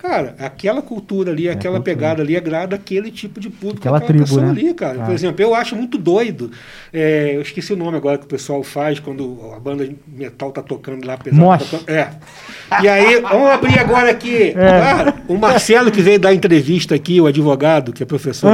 Cara, 0.00 0.34
aquela 0.38 0.80
cultura 0.80 1.30
ali, 1.30 1.46
é 1.46 1.52
aquela 1.52 1.76
cultura. 1.76 1.94
pegada 1.94 2.22
ali 2.22 2.34
agrada 2.34 2.74
aquele 2.74 3.10
tipo 3.10 3.38
de 3.38 3.50
público, 3.50 3.80
aquela, 3.80 3.98
aquela 3.98 4.24
tribo, 4.24 4.40
né? 4.40 4.48
ali, 4.48 4.72
cara. 4.72 5.02
Ah. 5.02 5.04
Por 5.04 5.14
exemplo, 5.14 5.42
eu 5.42 5.54
acho 5.54 5.76
muito 5.76 5.98
doido. 5.98 6.50
É, 6.90 7.36
eu 7.36 7.42
esqueci 7.42 7.74
o 7.74 7.76
nome 7.76 7.98
agora 7.98 8.16
que 8.16 8.24
o 8.24 8.28
pessoal 8.28 8.62
faz 8.62 8.98
quando 8.98 9.52
a 9.54 9.60
banda 9.60 9.86
de 9.86 9.94
metal 10.08 10.52
tá 10.52 10.62
tocando 10.62 11.06
lá 11.06 11.18
pesado. 11.18 11.64
Tá 11.64 11.70
tocando, 11.70 11.90
é. 11.90 12.10
E 12.82 12.88
aí, 12.88 13.20
vamos 13.20 13.50
abrir 13.50 13.78
agora 13.78 14.10
aqui. 14.10 14.54
É. 14.60 14.80
Cara, 14.80 15.14
o 15.26 15.36
Marcelo 15.36 15.90
que 15.90 16.02
veio 16.02 16.18
dar 16.18 16.34
entrevista 16.34 16.94
aqui, 16.94 17.20
o 17.20 17.26
advogado, 17.26 17.92
que 17.92 18.02
é 18.02 18.06
professor, 18.06 18.52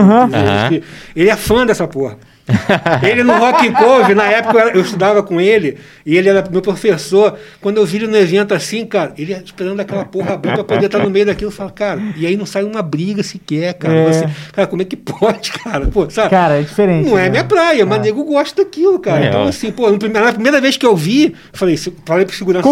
ele 1.14 1.28
é 1.28 1.36
fã 1.36 1.66
dessa 1.66 1.86
porra. 1.86 2.18
ele 3.02 3.24
no 3.24 3.36
Rock 3.38 3.70
Cove, 3.72 4.14
na 4.14 4.24
época 4.24 4.58
eu, 4.58 4.68
eu, 4.70 4.80
estudava 4.82 5.22
com 5.22 5.40
ele, 5.40 5.78
e 6.04 6.16
ele 6.16 6.28
era 6.28 6.44
meu 6.48 6.62
professor. 6.62 7.36
Quando 7.60 7.78
eu 7.78 7.86
vi 7.86 7.96
ele 7.96 8.06
no 8.06 8.16
evento 8.16 8.54
assim, 8.54 8.86
cara, 8.86 9.12
ele 9.18 9.32
esperando 9.32 9.80
aquela 9.80 10.04
porra 10.04 10.34
abrir 10.34 10.54
pra 10.54 10.64
poder 10.64 10.86
estar 10.86 10.98
no 10.98 11.10
meio 11.10 11.26
daquilo, 11.26 11.50
eu 11.50 11.54
falo, 11.54 11.72
cara, 11.72 12.00
e 12.16 12.26
aí 12.26 12.36
não 12.36 12.46
sai 12.46 12.62
uma 12.62 12.82
briga 12.82 13.22
sequer, 13.22 13.74
cara. 13.74 13.94
É. 13.94 14.12
Você, 14.12 14.28
cara, 14.52 14.68
como 14.68 14.82
é 14.82 14.84
que 14.84 14.96
pode, 14.96 15.52
cara? 15.52 15.86
Pô, 15.86 16.08
sabe? 16.08 16.30
Cara, 16.30 16.58
é 16.58 16.62
diferente. 16.62 17.08
Não 17.08 17.18
é 17.18 17.22
né? 17.22 17.26
é 17.26 17.30
minha 17.30 17.44
praia, 17.44 17.84
mas 17.84 17.98
é. 17.98 18.02
nego 18.02 18.24
gosta 18.24 18.62
daquilo, 18.62 18.98
cara. 18.98 19.24
É, 19.24 19.28
então, 19.28 19.44
assim, 19.44 19.72
pô, 19.72 19.90
na 19.90 20.32
primeira 20.32 20.60
vez 20.60 20.76
que 20.76 20.86
eu 20.86 20.96
vi, 20.96 21.34
falei, 21.52 21.76
falei 22.04 22.24
pro 22.24 22.34
segurança, 22.34 22.68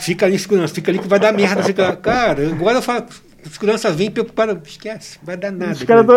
fica 0.00 0.26
ali, 0.26 0.38
segurança, 0.38 0.74
fica 0.74 0.90
ali 0.90 0.98
que 0.98 1.08
vai 1.08 1.20
dar 1.20 1.32
merda. 1.32 1.60
Assim, 1.60 1.72
cara, 1.72 2.48
agora 2.50 2.78
eu 2.78 2.82
falo 2.82 3.04
segurança 3.50 3.90
vem 3.90 4.10
preocupada, 4.10 4.60
esquece, 4.64 5.18
vai 5.22 5.36
dar 5.36 5.50
nada. 5.50 5.72
Os 5.72 5.82
caras 5.82 6.06
do... 6.06 6.14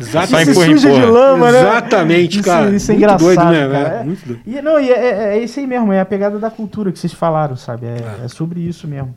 Exatamente. 0.00 0.54
Se 0.54 0.64
suja 0.64 0.92
de 0.92 1.04
lama, 1.04 1.50
né? 1.50 1.60
Exatamente, 1.60 2.42
cara. 2.42 2.66
Isso, 2.66 2.76
isso 2.76 2.90
é 2.90 2.94
muito 2.94 3.04
engraçado, 3.04 3.24
doido, 3.24 3.50
né? 3.50 3.68
Cara. 3.70 3.88
É, 3.88 4.04
muito 4.04 4.26
doido. 4.26 4.40
E, 4.46 4.62
não, 4.62 4.80
e 4.80 4.90
é, 4.90 4.98
é, 4.98 5.38
é, 5.38 5.38
isso 5.42 5.60
aí 5.60 5.66
mesmo, 5.66 5.92
é 5.92 6.00
a 6.00 6.04
pegada 6.04 6.38
da 6.38 6.50
cultura 6.50 6.92
que 6.92 6.98
vocês 6.98 7.12
falaram, 7.12 7.56
sabe? 7.56 7.86
É, 7.86 8.22
é. 8.22 8.24
é 8.24 8.28
sobre 8.28 8.60
isso 8.60 8.86
mesmo. 8.86 9.14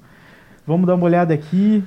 Vamos 0.66 0.86
dar 0.86 0.96
uma 0.96 1.06
olhada 1.06 1.34
aqui. 1.34 1.84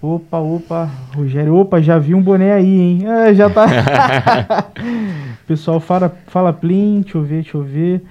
Opa, 0.00 0.38
opa, 0.38 0.90
Rogério, 1.14 1.54
opa, 1.54 1.80
já 1.80 1.96
vi 1.96 2.12
um 2.12 2.20
boné 2.20 2.52
aí, 2.52 2.80
hein? 2.80 3.06
É, 3.06 3.34
já 3.34 3.48
tá. 3.48 3.66
Pessoal, 5.46 5.78
fala, 5.78 6.12
fala 6.26 6.52
Plim, 6.52 7.02
deixa 7.02 7.18
eu 7.18 7.22
ver, 7.22 7.42
deixa 7.42 7.56
eu 7.56 7.62
ver. 7.62 8.02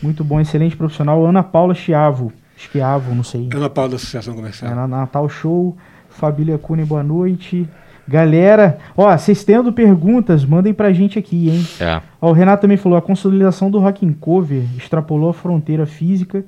Muito 0.00 0.22
bom, 0.22 0.40
excelente 0.40 0.76
profissional. 0.76 1.24
Ana 1.26 1.42
Paula 1.42 1.74
Chiavo. 1.74 2.32
Esquiavo, 2.60 3.14
não 3.14 3.24
sei. 3.24 3.48
Ana 3.54 3.70
Paula 3.70 3.90
da 3.90 3.96
Associação 3.96 4.34
Comercial. 4.34 4.70
É, 4.70 4.74
Natal 4.86 5.26
Show, 5.30 5.74
Família 6.10 6.58
Cune, 6.58 6.84
boa 6.84 7.02
noite. 7.02 7.66
Galera, 8.06 8.78
ó, 8.96 9.10
vocês 9.16 9.42
tendo 9.44 9.72
perguntas, 9.72 10.44
mandem 10.44 10.74
pra 10.74 10.92
gente 10.92 11.18
aqui, 11.18 11.48
hein? 11.48 11.66
É. 11.80 12.02
Ó, 12.20 12.28
o 12.30 12.32
Renato 12.32 12.60
também 12.62 12.76
falou, 12.76 12.98
a 12.98 13.02
consolidação 13.02 13.70
do 13.70 13.78
Rock 13.78 14.06
and 14.06 14.12
Cover 14.20 14.62
extrapolou 14.76 15.30
a 15.30 15.34
fronteira 15.34 15.86
física 15.86 16.44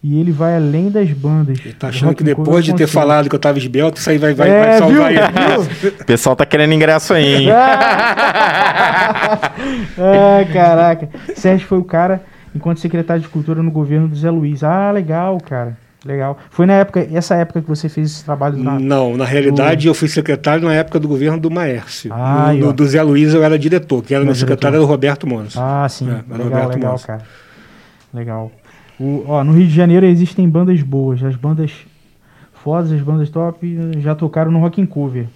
e 0.00 0.20
ele 0.20 0.30
vai 0.30 0.54
além 0.54 0.90
das 0.90 1.10
bandas. 1.10 1.58
Ele 1.58 1.74
tá 1.74 1.88
achando 1.88 2.14
que 2.14 2.22
depois 2.22 2.64
de 2.64 2.72
ter 2.74 2.86
falado 2.86 3.28
que 3.28 3.34
eu 3.34 3.40
tava 3.40 3.58
esbelto, 3.58 3.98
isso 3.98 4.08
aí 4.10 4.18
vai, 4.18 4.34
vai, 4.34 4.48
é, 4.48 4.64
vai 4.64 4.78
salvar 4.78 5.12
viu? 5.12 5.18
ele. 5.18 5.18
o 6.00 6.04
pessoal 6.04 6.36
tá 6.36 6.46
querendo 6.46 6.72
ingresso 6.72 7.14
aí, 7.14 7.34
hein? 7.34 7.50
ah, 7.50 9.50
caraca. 10.52 11.08
Sérgio 11.34 11.66
foi 11.66 11.78
o 11.78 11.84
cara 11.84 12.22
enquanto 12.58 12.80
secretário 12.80 13.22
de 13.22 13.28
Cultura 13.28 13.62
no 13.62 13.70
governo 13.70 14.08
do 14.08 14.16
Zé 14.16 14.30
Luiz. 14.30 14.62
Ah, 14.62 14.90
legal, 14.90 15.38
cara. 15.40 15.78
Legal. 16.04 16.38
Foi 16.50 16.64
na 16.66 16.74
época, 16.74 17.06
essa 17.12 17.34
época 17.34 17.60
que 17.62 17.68
você 17.68 17.88
fez 17.88 18.12
esse 18.12 18.24
trabalho? 18.24 18.56
Na... 18.58 18.78
Não, 18.78 19.16
na 19.16 19.24
realidade 19.24 19.88
eu 19.88 19.94
fui 19.94 20.06
secretário 20.06 20.64
na 20.64 20.72
época 20.72 21.00
do 21.00 21.08
governo 21.08 21.40
do 21.40 21.50
Maércio. 21.50 22.12
Ah, 22.12 22.52
no, 22.52 22.72
do 22.72 22.86
Zé 22.86 23.02
Luiz 23.02 23.34
eu 23.34 23.42
era 23.42 23.58
diretor, 23.58 24.02
que 24.02 24.14
era 24.14 24.24
meu 24.24 24.34
secretário 24.34 24.76
era 24.76 24.84
o 24.84 24.86
Roberto 24.86 25.26
Montes. 25.26 25.56
Ah, 25.56 25.88
sim. 25.88 26.08
É, 26.08 26.14
legal, 26.32 26.44
Roberto 26.46 26.74
legal, 26.74 26.90
Montes. 26.90 27.06
cara. 27.06 27.22
Legal. 28.14 28.52
O, 28.98 29.24
ó, 29.26 29.42
no 29.42 29.52
Rio 29.52 29.66
de 29.66 29.74
Janeiro 29.74 30.06
existem 30.06 30.48
bandas 30.48 30.82
boas. 30.82 31.22
As 31.22 31.34
bandas 31.34 31.72
fodas, 32.54 32.92
as 32.92 33.00
bandas 33.00 33.28
top 33.30 33.78
já 33.98 34.14
tocaram 34.14 34.50
no 34.50 34.60
Rock 34.60 34.80
in 34.80 34.86
Cover. 34.86 35.26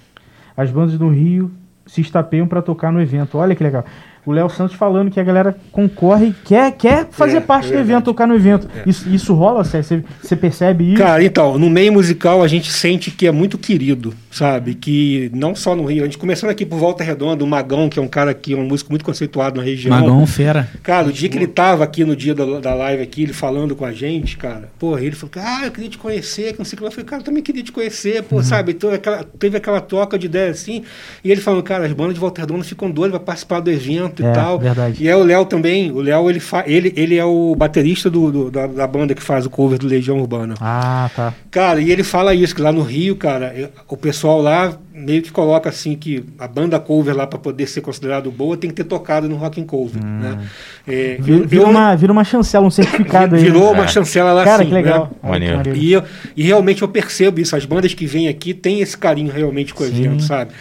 As 0.57 0.71
bandas 0.71 0.97
do 0.97 1.09
Rio 1.09 1.51
se 1.87 2.01
estapeiam 2.01 2.47
para 2.47 2.63
tocar 2.63 2.93
no 2.93 3.01
evento. 3.01 3.37
Olha 3.37 3.55
que 3.55 3.65
legal 3.65 3.85
o 4.25 4.31
Léo 4.31 4.49
Santos 4.49 4.77
falando 4.77 5.11
que 5.11 5.19
a 5.19 5.25
galera 5.25 5.57
concorre, 5.73 6.33
quer, 6.45 6.71
quer 6.73 7.09
fazer 7.11 7.39
é, 7.39 7.41
parte 7.41 7.69
é 7.69 7.73
do 7.73 7.79
evento, 7.79 8.05
tocar 8.05 8.27
no 8.27 8.35
evento. 8.35 8.69
É. 8.75 8.89
Isso, 8.89 9.09
isso 9.09 9.35
rola, 9.35 9.65
você 9.65 10.37
percebe 10.37 10.93
isso? 10.93 11.03
Cara, 11.03 11.25
então, 11.25 11.59
no 11.59 11.69
meio 11.69 11.93
musical 11.93 12.43
a 12.43 12.49
gente 12.49 12.73
sente 12.73 13.11
que 13.11 13.27
é 13.27 13.33
muito 13.33 13.59
querido, 13.59 14.15
sabe? 14.33 14.75
Que 14.75 15.31
não 15.35 15.55
só 15.55 15.77
no 15.77 15.85
Rio, 15.85 16.03
a 16.03 16.07
gente 16.07 16.19
começando 16.19 16.51
aqui 16.51 16.65
por 16.65 16.79
Volta 16.79 17.05
Redonda, 17.05 17.45
o 17.45 17.47
Magão, 17.47 17.89
que 17.89 17.99
é 17.99 18.03
um 18.03 18.09
cara 18.09 18.33
que 18.33 18.55
é 18.55 18.57
um 18.57 18.65
músico 18.65 18.91
muito 18.91 19.05
conceituado 19.05 19.59
na 19.59 19.63
região. 19.63 19.95
Magão, 19.95 20.27
fera. 20.27 20.69
Cara, 20.83 21.09
o 21.09 21.13
dia 21.13 21.29
que 21.29 21.37
ele 21.37 21.47
tava 21.47 21.85
aqui 21.85 22.05
no 22.05 22.17
dia 22.17 22.35
da, 22.35 22.59
da 22.59 22.75
live 22.75 23.03
aqui, 23.03 23.25
ele 23.25 23.33
falando 23.33 23.77
com 23.77 23.85
a 23.85 23.93
gente, 23.93 24.37
cara, 24.39 24.71
porra, 24.79 25.03
ele 25.03 25.15
falou, 25.15 25.33
ah, 25.37 25.67
eu 25.67 25.71
queria 25.71 25.91
te 25.91 25.99
conhecer, 25.99 26.53
que 26.53 26.59
não 26.59 26.65
sei 26.65 26.75
o 26.75 26.79
que 26.79 26.83
lá. 26.83 26.89
Eu 26.89 26.93
falei, 26.93 27.07
cara, 27.07 27.21
eu 27.21 27.25
também 27.25 27.43
queria 27.43 27.63
te 27.63 27.71
conhecer, 27.71 28.23
pô, 28.23 28.37
uhum. 28.37 28.43
sabe? 28.43 28.73
Então, 28.73 28.91
aquela, 28.91 29.23
teve 29.39 29.57
aquela 29.59 29.81
troca 29.81 30.19
de 30.19 30.27
ideia 30.27 30.51
assim, 30.51 30.83
e 31.23 31.31
ele 31.31 31.41
falando, 31.41 31.63
cara, 31.63 31.85
as 31.85 31.93
bandas 31.93 32.15
de 32.15 32.21
Volta 32.21 32.41
Redonda 32.41 32.65
ficam 32.65 32.91
doidas 32.91 33.19
pra 33.19 33.27
participar 33.27 33.61
do 33.61 33.71
evento 33.71 34.25
é, 34.25 34.31
e 34.31 34.35
tal. 34.35 34.59
Verdade. 34.59 35.03
E 35.03 35.09
é 35.09 35.15
o 35.17 35.23
Léo 35.23 35.45
também. 35.45 35.91
O 35.91 36.01
Léo, 36.01 36.31
ele, 36.31 36.41
fa... 36.41 36.65
ele, 36.67 36.93
ele 36.97 37.17
é 37.17 37.25
o 37.25 37.55
baterista 37.55 38.09
do, 38.09 38.33
do 38.33 38.51
da, 38.51 38.67
da, 38.67 38.87
banda 38.87 39.15
que 39.15 39.23
faz 39.23 39.45
o 39.45 39.51
cover 39.51 39.79
do 39.79 39.87
Legião 39.87 40.19
Urbana. 40.19 40.55
Ah, 40.61 41.11
tá. 41.15 41.35
Cara, 41.51 41.81
e 41.81 41.91
ele 41.91 42.03
fala 42.03 42.35
isso, 42.35 42.55
que 42.55 42.63
lá 42.63 42.73
no 42.73 42.83
Rio, 42.83 43.17
cara, 43.17 43.71
o 43.89 43.97
pessoal 43.97 44.22
lá 44.29 44.79
meio 44.95 45.23
que 45.23 45.33
coloca 45.33 45.69
assim 45.69 45.97
que 45.97 46.25
a 46.39 46.47
banda 46.47 46.79
cover 46.79 47.17
lá 47.17 47.27
para 47.27 47.39
poder 47.39 47.67
ser 47.67 47.81
considerado 47.81 48.31
boa 48.31 48.57
tem 48.57 48.71
que 48.71 48.77
ter 48.77 48.85
tocado 48.85 49.29
no 49.29 49.37
Rock 49.37 49.61
and 49.61 49.65
Cover, 49.65 50.03
hum. 50.03 50.21
né? 50.21 50.39
É, 50.87 51.17
vira, 51.19 51.47
vira, 51.47 51.67
uma, 51.67 51.95
vira 51.95 52.13
uma 52.13 52.25
chancela, 52.25 52.67
um 52.67 52.71
certificado 52.71 53.35
aí. 53.35 53.43
Virou 53.43 53.73
uma 53.73 53.85
é. 53.85 53.89
chancela 53.89 54.33
lá 54.33 54.45
Cara, 54.45 54.65
que 54.65 54.71
né? 54.71 54.77
legal. 54.77 55.11
Né? 55.23 55.31
Maneiro. 55.31 55.77
E, 55.77 55.93
eu, 55.93 56.05
e 56.37 56.43
realmente 56.43 56.83
eu 56.83 56.89
percebo 56.89 57.41
isso. 57.41 57.57
As 57.57 57.65
bandas 57.65 57.95
que 57.95 58.07
vêm 58.07 58.29
aqui 58.29 58.55
têm 58.55 58.81
esse 58.81 58.97
carinho 58.97 59.33
realmente 59.33 59.75
com 59.75 59.83
o 59.83 59.87
evento, 59.87 60.23
sabe? 60.23 60.53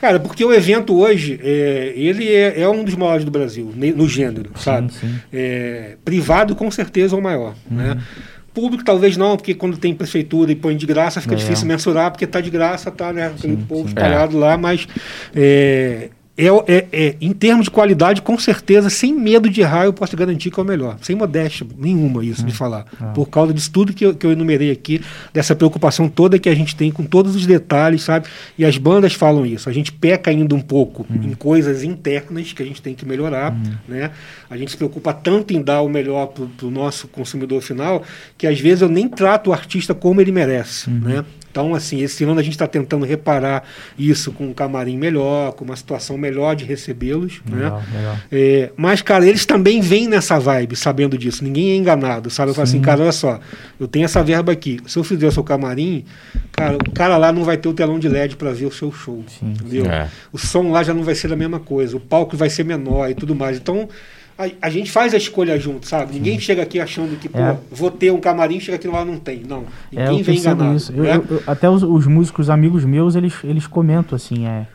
Cara, 0.00 0.20
porque 0.20 0.44
o 0.44 0.52
evento 0.52 0.96
hoje, 0.96 1.40
é, 1.42 1.92
ele 1.96 2.28
é, 2.28 2.60
é, 2.60 2.68
um 2.68 2.84
dos 2.84 2.94
maiores 2.94 3.24
do 3.24 3.32
Brasil, 3.32 3.72
no 3.74 4.08
gênero, 4.08 4.50
sim, 4.54 4.62
sabe? 4.62 4.92
Sim. 4.92 5.14
É, 5.32 5.96
privado, 6.04 6.54
com 6.54 6.70
certeza, 6.70 7.16
é 7.16 7.18
o 7.18 7.22
maior, 7.22 7.54
uhum. 7.68 7.76
né? 7.76 7.98
Público 8.52 8.84
talvez 8.84 9.16
não, 9.16 9.36
porque 9.36 9.54
quando 9.54 9.76
tem 9.76 9.94
prefeitura 9.94 10.50
e 10.50 10.56
põe 10.56 10.76
de 10.76 10.86
graça 10.86 11.20
fica 11.20 11.34
é. 11.34 11.36
difícil 11.36 11.66
mensurar, 11.66 12.10
porque 12.10 12.24
está 12.24 12.40
de 12.40 12.50
graça, 12.50 12.90
tá, 12.90 13.12
né? 13.12 13.26
Aquele 13.28 13.56
sim, 13.56 13.64
povo 13.64 13.88
espalhado 13.88 14.38
lá, 14.38 14.56
mas 14.56 14.86
é, 15.34 16.10
é, 16.38 16.46
é, 16.72 16.86
é, 16.92 17.16
em 17.20 17.32
termos 17.32 17.64
de 17.64 17.70
qualidade, 17.72 18.22
com 18.22 18.38
certeza, 18.38 18.88
sem 18.88 19.12
medo 19.12 19.50
de 19.50 19.60
errar, 19.60 19.86
eu 19.86 19.92
posso 19.92 20.16
garantir 20.16 20.52
que 20.52 20.60
é 20.60 20.62
o 20.62 20.66
melhor. 20.66 20.96
Sem 21.02 21.16
modéstia 21.16 21.66
nenhuma 21.76 22.24
isso 22.24 22.44
de 22.44 22.52
hum. 22.52 22.54
falar. 22.54 22.86
Ah. 23.00 23.06
Por 23.06 23.26
causa 23.26 23.52
disso 23.52 23.72
tudo 23.72 23.92
que 23.92 24.06
eu, 24.06 24.14
que 24.14 24.24
eu 24.24 24.30
enumerei 24.30 24.70
aqui, 24.70 25.00
dessa 25.32 25.56
preocupação 25.56 26.08
toda 26.08 26.38
que 26.38 26.48
a 26.48 26.54
gente 26.54 26.76
tem 26.76 26.92
com 26.92 27.04
todos 27.04 27.34
os 27.34 27.44
detalhes, 27.44 28.02
sabe? 28.02 28.28
E 28.56 28.64
as 28.64 28.78
bandas 28.78 29.14
falam 29.14 29.44
isso. 29.44 29.68
A 29.68 29.72
gente 29.72 29.90
peca 29.90 30.30
ainda 30.30 30.54
um 30.54 30.60
pouco 30.60 31.04
hum. 31.10 31.18
em 31.24 31.34
coisas 31.34 31.82
internas 31.82 32.52
que 32.52 32.62
a 32.62 32.66
gente 32.66 32.80
tem 32.80 32.94
que 32.94 33.04
melhorar, 33.04 33.52
hum. 33.52 33.72
né? 33.88 34.12
A 34.48 34.56
gente 34.56 34.70
se 34.70 34.76
preocupa 34.76 35.12
tanto 35.12 35.52
em 35.52 35.60
dar 35.60 35.82
o 35.82 35.88
melhor 35.88 36.28
para 36.28 36.66
o 36.66 36.70
nosso 36.70 37.08
consumidor 37.08 37.60
final, 37.62 38.04
que 38.36 38.46
às 38.46 38.60
vezes 38.60 38.82
eu 38.82 38.88
nem 38.88 39.08
trato 39.08 39.50
o 39.50 39.52
artista 39.52 39.92
como 39.92 40.20
ele 40.20 40.30
merece, 40.30 40.88
uhum. 40.88 41.00
né? 41.00 41.24
Então, 41.50 41.74
assim, 41.74 42.02
esse 42.02 42.24
ano 42.24 42.38
a 42.38 42.42
gente 42.42 42.52
está 42.52 42.66
tentando 42.66 43.04
reparar 43.04 43.64
isso 43.98 44.32
com 44.32 44.46
um 44.46 44.52
camarim 44.52 44.96
melhor, 44.96 45.52
com 45.52 45.64
uma 45.64 45.76
situação 45.76 46.18
melhor 46.18 46.54
de 46.54 46.64
recebê-los. 46.64 47.40
Né? 47.44 47.72
É, 48.30 48.70
mas, 48.76 49.02
cara, 49.02 49.26
eles 49.26 49.46
também 49.46 49.80
vêm 49.80 50.06
nessa 50.06 50.38
vibe, 50.38 50.76
sabendo 50.76 51.16
disso. 51.16 51.42
Ninguém 51.42 51.70
é 51.72 51.76
enganado, 51.76 52.30
sabe? 52.30 52.50
Eu 52.50 52.54
falo 52.54 52.64
assim, 52.64 52.80
cara, 52.80 53.02
olha 53.02 53.12
só, 53.12 53.40
eu 53.80 53.88
tenho 53.88 54.04
essa 54.04 54.22
verba 54.22 54.52
aqui. 54.52 54.78
Se 54.86 54.98
eu 54.98 55.04
fizer 55.04 55.26
o 55.26 55.32
seu 55.32 55.42
camarim, 55.42 56.04
cara, 56.52 56.76
o 56.76 56.92
cara 56.92 57.16
lá 57.16 57.32
não 57.32 57.44
vai 57.44 57.56
ter 57.56 57.68
o 57.68 57.74
telão 57.74 57.98
de 57.98 58.08
LED 58.08 58.36
para 58.36 58.52
ver 58.52 58.66
o 58.66 58.72
seu 58.72 58.92
show. 58.92 59.24
Sim, 59.26 59.46
entendeu? 59.52 59.86
É. 59.86 60.08
O 60.32 60.38
som 60.38 60.70
lá 60.70 60.82
já 60.82 60.92
não 60.92 61.02
vai 61.02 61.14
ser 61.14 61.32
a 61.32 61.36
mesma 61.36 61.58
coisa, 61.58 61.96
o 61.96 62.00
palco 62.00 62.36
vai 62.36 62.50
ser 62.50 62.64
menor 62.64 63.10
e 63.10 63.14
tudo 63.14 63.34
mais. 63.34 63.56
Então 63.56 63.88
a, 64.38 64.68
a, 64.68 64.70
gente 64.70 64.90
faz 64.90 65.12
a 65.12 65.16
escolha 65.16 65.58
junto, 65.58 65.86
sabe? 65.86 66.14
Ninguém 66.14 66.38
chega 66.38 66.62
aqui 66.62 66.78
achando 66.78 67.18
que, 67.18 67.28
pô, 67.28 67.38
é. 67.38 67.58
vou 67.72 67.90
ter 67.90 68.12
um 68.12 68.20
camarim, 68.20 68.60
chega 68.60 68.76
aqui 68.76 68.86
lá 68.86 69.04
não 69.04 69.18
tem. 69.18 69.42
Não. 69.46 69.64
É, 69.92 70.04
ninguém 70.04 70.20
é, 70.20 70.22
vem 70.22 70.38
enganado. 70.38 70.76
Isso. 70.76 70.92
Eu, 70.92 71.04
eu, 71.04 71.24
eu, 71.28 71.42
até 71.44 71.68
os, 71.68 71.82
os, 71.82 72.06
músicos 72.06 72.48
amigos 72.48 72.84
meus, 72.84 73.16
eles, 73.16 73.34
eles 73.42 73.66
comentam 73.66 74.14
assim, 74.14 74.46
é 74.46 74.68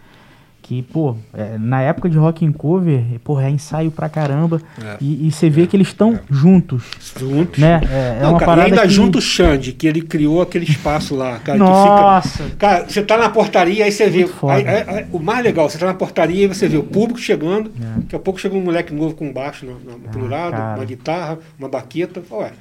que, 0.73 0.81
pô, 0.81 1.15
é, 1.33 1.57
na 1.59 1.81
época 1.81 2.09
de 2.09 2.17
rock 2.17 2.45
and 2.45 2.53
cover, 2.53 3.03
pô, 3.23 3.39
é 3.39 3.49
ensaio 3.49 3.91
pra 3.91 4.09
caramba. 4.09 4.59
É, 4.81 4.97
e, 4.99 5.31
você 5.31 5.49
vê 5.49 5.63
é, 5.63 5.67
que 5.67 5.75
eles 5.75 5.89
estão 5.89 6.15
é. 6.15 6.19
juntos. 6.31 6.83
Juntos. 7.19 7.59
Né? 7.59 7.81
É, 7.91 8.17
é 8.17 8.23
Não, 8.23 8.31
uma 8.31 8.39
cara, 8.39 8.51
parada 8.51 8.69
e 8.69 8.71
ainda 8.71 8.81
que... 8.83 8.89
junto 8.89 9.19
o 9.19 9.21
Xande, 9.21 9.73
que 9.73 9.85
ele 9.85 10.01
criou 10.01 10.41
aquele 10.41 10.65
espaço 10.65 11.15
lá. 11.15 11.37
Cara, 11.39 11.57
Nossa! 11.59 12.43
Fica... 12.43 12.55
Cara, 12.57 12.85
você 12.87 13.03
tá 13.03 13.17
na 13.17 13.29
portaria, 13.29 13.85
aí 13.85 13.91
você 13.91 14.09
vê. 14.09 14.27
Aí, 14.49 14.67
aí, 14.67 14.83
aí, 14.87 15.05
o 15.11 15.19
mais 15.19 15.43
legal, 15.43 15.69
você 15.69 15.77
tá 15.77 15.85
na 15.85 15.93
portaria 15.93 16.45
e 16.45 16.47
você 16.47 16.67
vê 16.67 16.77
o 16.77 16.83
público 16.83 17.19
chegando. 17.19 17.71
Daqui 17.97 18.15
a 18.15 18.19
pouco 18.19 18.39
chega 18.39 18.55
um 18.55 18.61
moleque 18.61 18.93
novo 18.93 19.13
com 19.13 19.31
baixo 19.31 19.65
no, 19.65 19.73
no, 19.79 19.97
no 19.97 20.25
ah, 20.25 20.29
lado, 20.29 20.77
uma 20.77 20.85
guitarra, 20.85 21.37
uma 21.59 21.69
baqueta. 21.69 22.23
Ué 22.31 22.51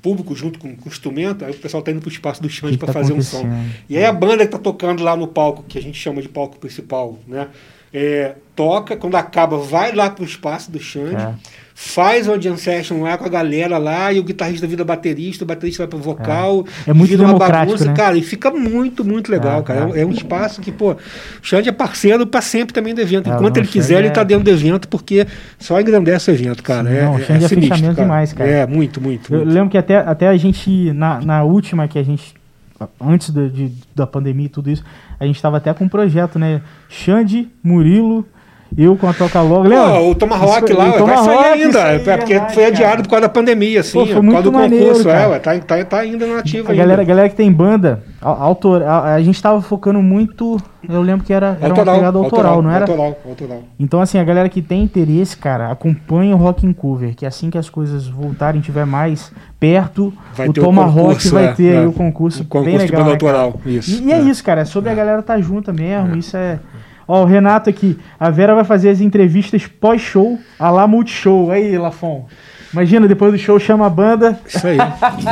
público 0.00 0.34
junto 0.34 0.58
com, 0.58 0.74
com 0.74 0.88
o 0.88 0.92
instrumento, 0.92 1.44
aí 1.44 1.52
o 1.52 1.56
pessoal 1.56 1.82
tá 1.82 1.90
indo 1.90 2.00
pro 2.00 2.10
espaço 2.10 2.42
do 2.42 2.48
Xande 2.48 2.78
para 2.78 2.86
tá 2.86 2.92
fazer 2.92 3.12
um 3.12 3.22
som. 3.22 3.44
E 3.88 3.96
aí 3.96 4.04
a 4.04 4.12
banda 4.12 4.44
que 4.44 4.52
tá 4.52 4.58
tocando 4.58 5.02
lá 5.02 5.16
no 5.16 5.28
palco, 5.28 5.62
que 5.62 5.78
a 5.78 5.82
gente 5.82 5.98
chama 5.98 6.20
de 6.22 6.28
palco 6.28 6.58
principal, 6.58 7.18
né? 7.26 7.48
É, 7.92 8.36
toca, 8.54 8.96
quando 8.96 9.16
acaba, 9.16 9.58
vai 9.58 9.92
lá 9.92 10.08
pro 10.10 10.24
espaço 10.24 10.70
do 10.70 10.78
Xande, 10.78 11.22
é. 11.22 11.34
Faz 11.82 12.28
uma 12.28 12.38
jam 12.38 12.58
session 12.58 13.00
lá 13.00 13.16
com 13.16 13.24
a 13.24 13.28
galera 13.28 13.78
lá, 13.78 14.12
e 14.12 14.20
o 14.20 14.22
guitarrista 14.22 14.66
vira 14.66 14.84
baterista, 14.84 15.44
o 15.44 15.46
baterista 15.46 15.82
vai 15.82 15.88
pro 15.88 15.98
vocal, 15.98 16.66
é, 16.86 16.90
é 16.90 16.92
muito 16.92 17.08
vira 17.08 17.24
uma 17.24 17.38
bagunça, 17.38 17.86
né? 17.86 17.94
cara, 17.94 18.18
e 18.18 18.22
fica 18.22 18.50
muito, 18.50 19.02
muito 19.02 19.32
legal, 19.32 19.60
é, 19.60 19.62
cara. 19.62 19.98
É. 19.98 20.02
é, 20.02 20.06
um 20.06 20.10
espaço 20.10 20.60
que, 20.60 20.70
pô, 20.70 20.92
o 20.92 20.98
Xande 21.40 21.70
é 21.70 21.72
parceiro 21.72 22.26
para 22.26 22.42
sempre 22.42 22.74
também 22.74 22.94
do 22.94 23.00
evento. 23.00 23.30
É, 23.30 23.34
Enquanto 23.34 23.56
ele 23.56 23.66
quiser, 23.66 24.00
ele 24.00 24.10
tá 24.10 24.22
dentro 24.22 24.44
do 24.44 24.50
evento, 24.50 24.88
porque 24.88 25.26
só 25.58 25.80
engrandece 25.80 26.30
o 26.30 26.34
evento, 26.34 26.62
cara. 26.62 26.86
Sim, 26.86 27.00
não, 27.00 27.14
o 27.14 27.18
Xande 27.18 27.44
é, 27.44 27.48
sinistro, 27.48 27.60
fechamento 27.60 27.96
cara. 27.96 28.06
demais, 28.06 28.32
cara. 28.34 28.50
É, 28.50 28.66
muito, 28.66 29.00
muito. 29.00 29.32
Eu 29.32 29.38
muito. 29.38 29.50
lembro 29.50 29.70
que 29.70 29.78
até, 29.78 29.96
até 29.96 30.28
a 30.28 30.36
gente, 30.36 30.92
na, 30.92 31.18
na 31.22 31.44
última 31.44 31.88
que 31.88 31.98
a 31.98 32.02
gente 32.02 32.34
antes 33.00 33.30
de, 33.30 33.48
de, 33.50 33.72
da 33.94 34.06
pandemia 34.06 34.46
e 34.46 34.48
tudo 34.50 34.70
isso, 34.70 34.84
a 35.18 35.26
gente 35.26 35.36
estava 35.36 35.56
até 35.56 35.72
com 35.72 35.84
um 35.84 35.88
projeto, 35.88 36.38
né? 36.38 36.62
Xande, 36.88 37.48
Murilo, 37.62 38.26
eu 38.76 38.96
com 38.96 39.08
a 39.08 39.12
Toca 39.12 39.40
Logo. 39.40 39.68
Lembra? 39.68 40.00
o 40.00 40.14
Tomahawk 40.14 40.72
lá, 40.72 40.90
vai 40.90 41.16
sair 41.18 41.44
ainda. 41.44 41.80
É 41.80 42.16
porque 42.16 42.38
vai, 42.38 42.54
foi 42.54 42.64
adiado 42.66 43.02
por 43.02 43.10
causa 43.10 43.22
da 43.22 43.28
pandemia, 43.28 43.80
assim. 43.80 43.92
Pô, 43.92 44.06
por 44.06 44.24
causa 44.24 44.42
do 44.42 44.52
maneiro, 44.52 44.86
concurso. 44.86 45.08
Cara. 45.08 45.34
É, 45.34 45.38
tá, 45.38 45.58
tá, 45.58 45.84
tá 45.84 45.98
ainda 45.98 46.26
na 46.26 46.38
ativa. 46.38 46.72
A 46.72 46.74
galera, 46.74 47.02
galera 47.02 47.28
que 47.28 47.34
tem 47.34 47.50
banda, 47.50 48.02
autor, 48.20 48.82
a, 48.82 49.14
a 49.14 49.22
gente 49.22 49.36
estava 49.36 49.60
focando 49.60 50.00
muito. 50.00 50.58
Eu 50.88 51.02
lembro 51.02 51.26
que 51.26 51.32
era, 51.32 51.58
era 51.60 51.70
autoral, 51.70 51.94
uma 51.94 52.00
pegada 52.00 52.18
autoral, 52.18 52.52
autoral, 52.52 52.62
não 52.62 52.70
era? 52.70 52.84
Autoral, 52.84 53.18
autoral. 53.28 53.62
Então, 53.78 54.00
assim, 54.00 54.18
a 54.18 54.24
galera 54.24 54.48
que 54.48 54.62
tem 54.62 54.82
interesse, 54.82 55.36
cara, 55.36 55.70
acompanha 55.70 56.34
o 56.34 56.38
Rock 56.38 56.66
in 56.66 56.72
Cover, 56.72 57.14
que 57.14 57.26
assim 57.26 57.50
que 57.50 57.58
as 57.58 57.68
coisas 57.68 58.06
voltarem, 58.08 58.60
tiver 58.60 58.86
mais 58.86 59.32
perto, 59.58 60.12
vai 60.34 60.48
o 60.48 60.52
Tomahawk 60.52 61.28
vai 61.28 61.44
é, 61.46 61.52
ter 61.52 61.74
é, 61.74 61.78
aí 61.80 61.86
o 61.86 61.92
concurso, 61.92 62.42
o 62.42 62.46
concurso 62.46 62.78
bem 62.78 62.78
legal. 62.78 63.04
Né, 63.04 63.12
autoral, 63.12 63.60
isso, 63.66 64.02
e, 64.02 64.06
e 64.06 64.12
é. 64.12 64.16
é. 64.16 64.20
isso, 64.22 64.42
cara, 64.42 64.62
é 64.62 64.64
sobre 64.64 64.88
a 64.88 64.94
galera 64.94 65.20
estar 65.20 65.34
tá 65.34 65.40
junta 65.40 65.70
mesmo, 65.70 66.16
isso 66.16 66.34
é 66.36 66.58
Ó, 67.10 67.22
o 67.22 67.24
Renato 67.24 67.68
aqui. 67.68 67.98
A 68.20 68.30
Vera 68.30 68.54
vai 68.54 68.62
fazer 68.62 68.88
as 68.88 69.00
entrevistas 69.00 69.66
pós-show, 69.66 70.38
a 70.56 70.70
lá 70.70 70.86
Multishow. 70.86 71.50
Aí, 71.50 71.76
Lafon. 71.76 72.28
Imagina, 72.72 73.08
depois 73.08 73.32
do 73.32 73.38
show 73.38 73.58
chama 73.58 73.84
a 73.84 73.90
banda. 73.90 74.38
Isso 74.46 74.64
aí. 74.64 74.78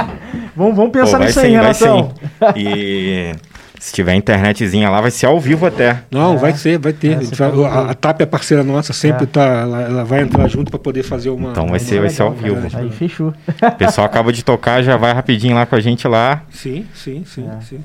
vamos, 0.56 0.74
vamos 0.74 0.90
pensar 0.90 1.18
Pô, 1.18 1.24
nisso 1.24 1.38
sim, 1.38 1.46
aí, 1.46 1.52
Renatão. 1.52 2.12
E 2.56 3.32
se 3.78 3.92
tiver 3.92 4.14
internetzinha 4.14 4.90
lá, 4.90 5.00
vai 5.00 5.12
ser 5.12 5.26
ao 5.26 5.38
vivo 5.38 5.66
até. 5.66 6.02
Não, 6.10 6.34
é. 6.34 6.36
vai 6.36 6.52
ser, 6.52 6.80
vai 6.80 6.92
ter. 6.92 7.12
É, 7.12 7.16
vai, 7.20 7.64
a, 7.66 7.90
a, 7.90 7.94
TAP 7.94 8.22
é 8.22 8.26
parceira 8.26 8.64
nossa, 8.64 8.92
sempre 8.92 9.22
é. 9.22 9.26
tá, 9.26 9.44
ela, 9.44 9.82
ela, 9.82 10.04
vai 10.04 10.22
entrar 10.22 10.48
junto 10.48 10.72
para 10.72 10.80
poder 10.80 11.04
fazer 11.04 11.30
uma. 11.30 11.52
Então 11.52 11.68
vai 11.68 11.78
ser, 11.78 12.00
vai 12.00 12.10
ser 12.10 12.22
ao 12.22 12.32
vivo. 12.32 12.66
Aí 12.76 12.90
fechou. 12.90 13.32
O 13.62 13.72
pessoal 13.76 14.04
acaba 14.04 14.32
de 14.32 14.44
tocar, 14.44 14.82
já 14.82 14.96
vai 14.96 15.12
rapidinho 15.12 15.54
lá 15.54 15.64
com 15.64 15.76
a 15.76 15.80
gente 15.80 16.08
lá. 16.08 16.42
Sim, 16.50 16.86
sim, 16.92 17.22
sim. 17.24 17.48
É. 17.48 17.60
sim. 17.60 17.78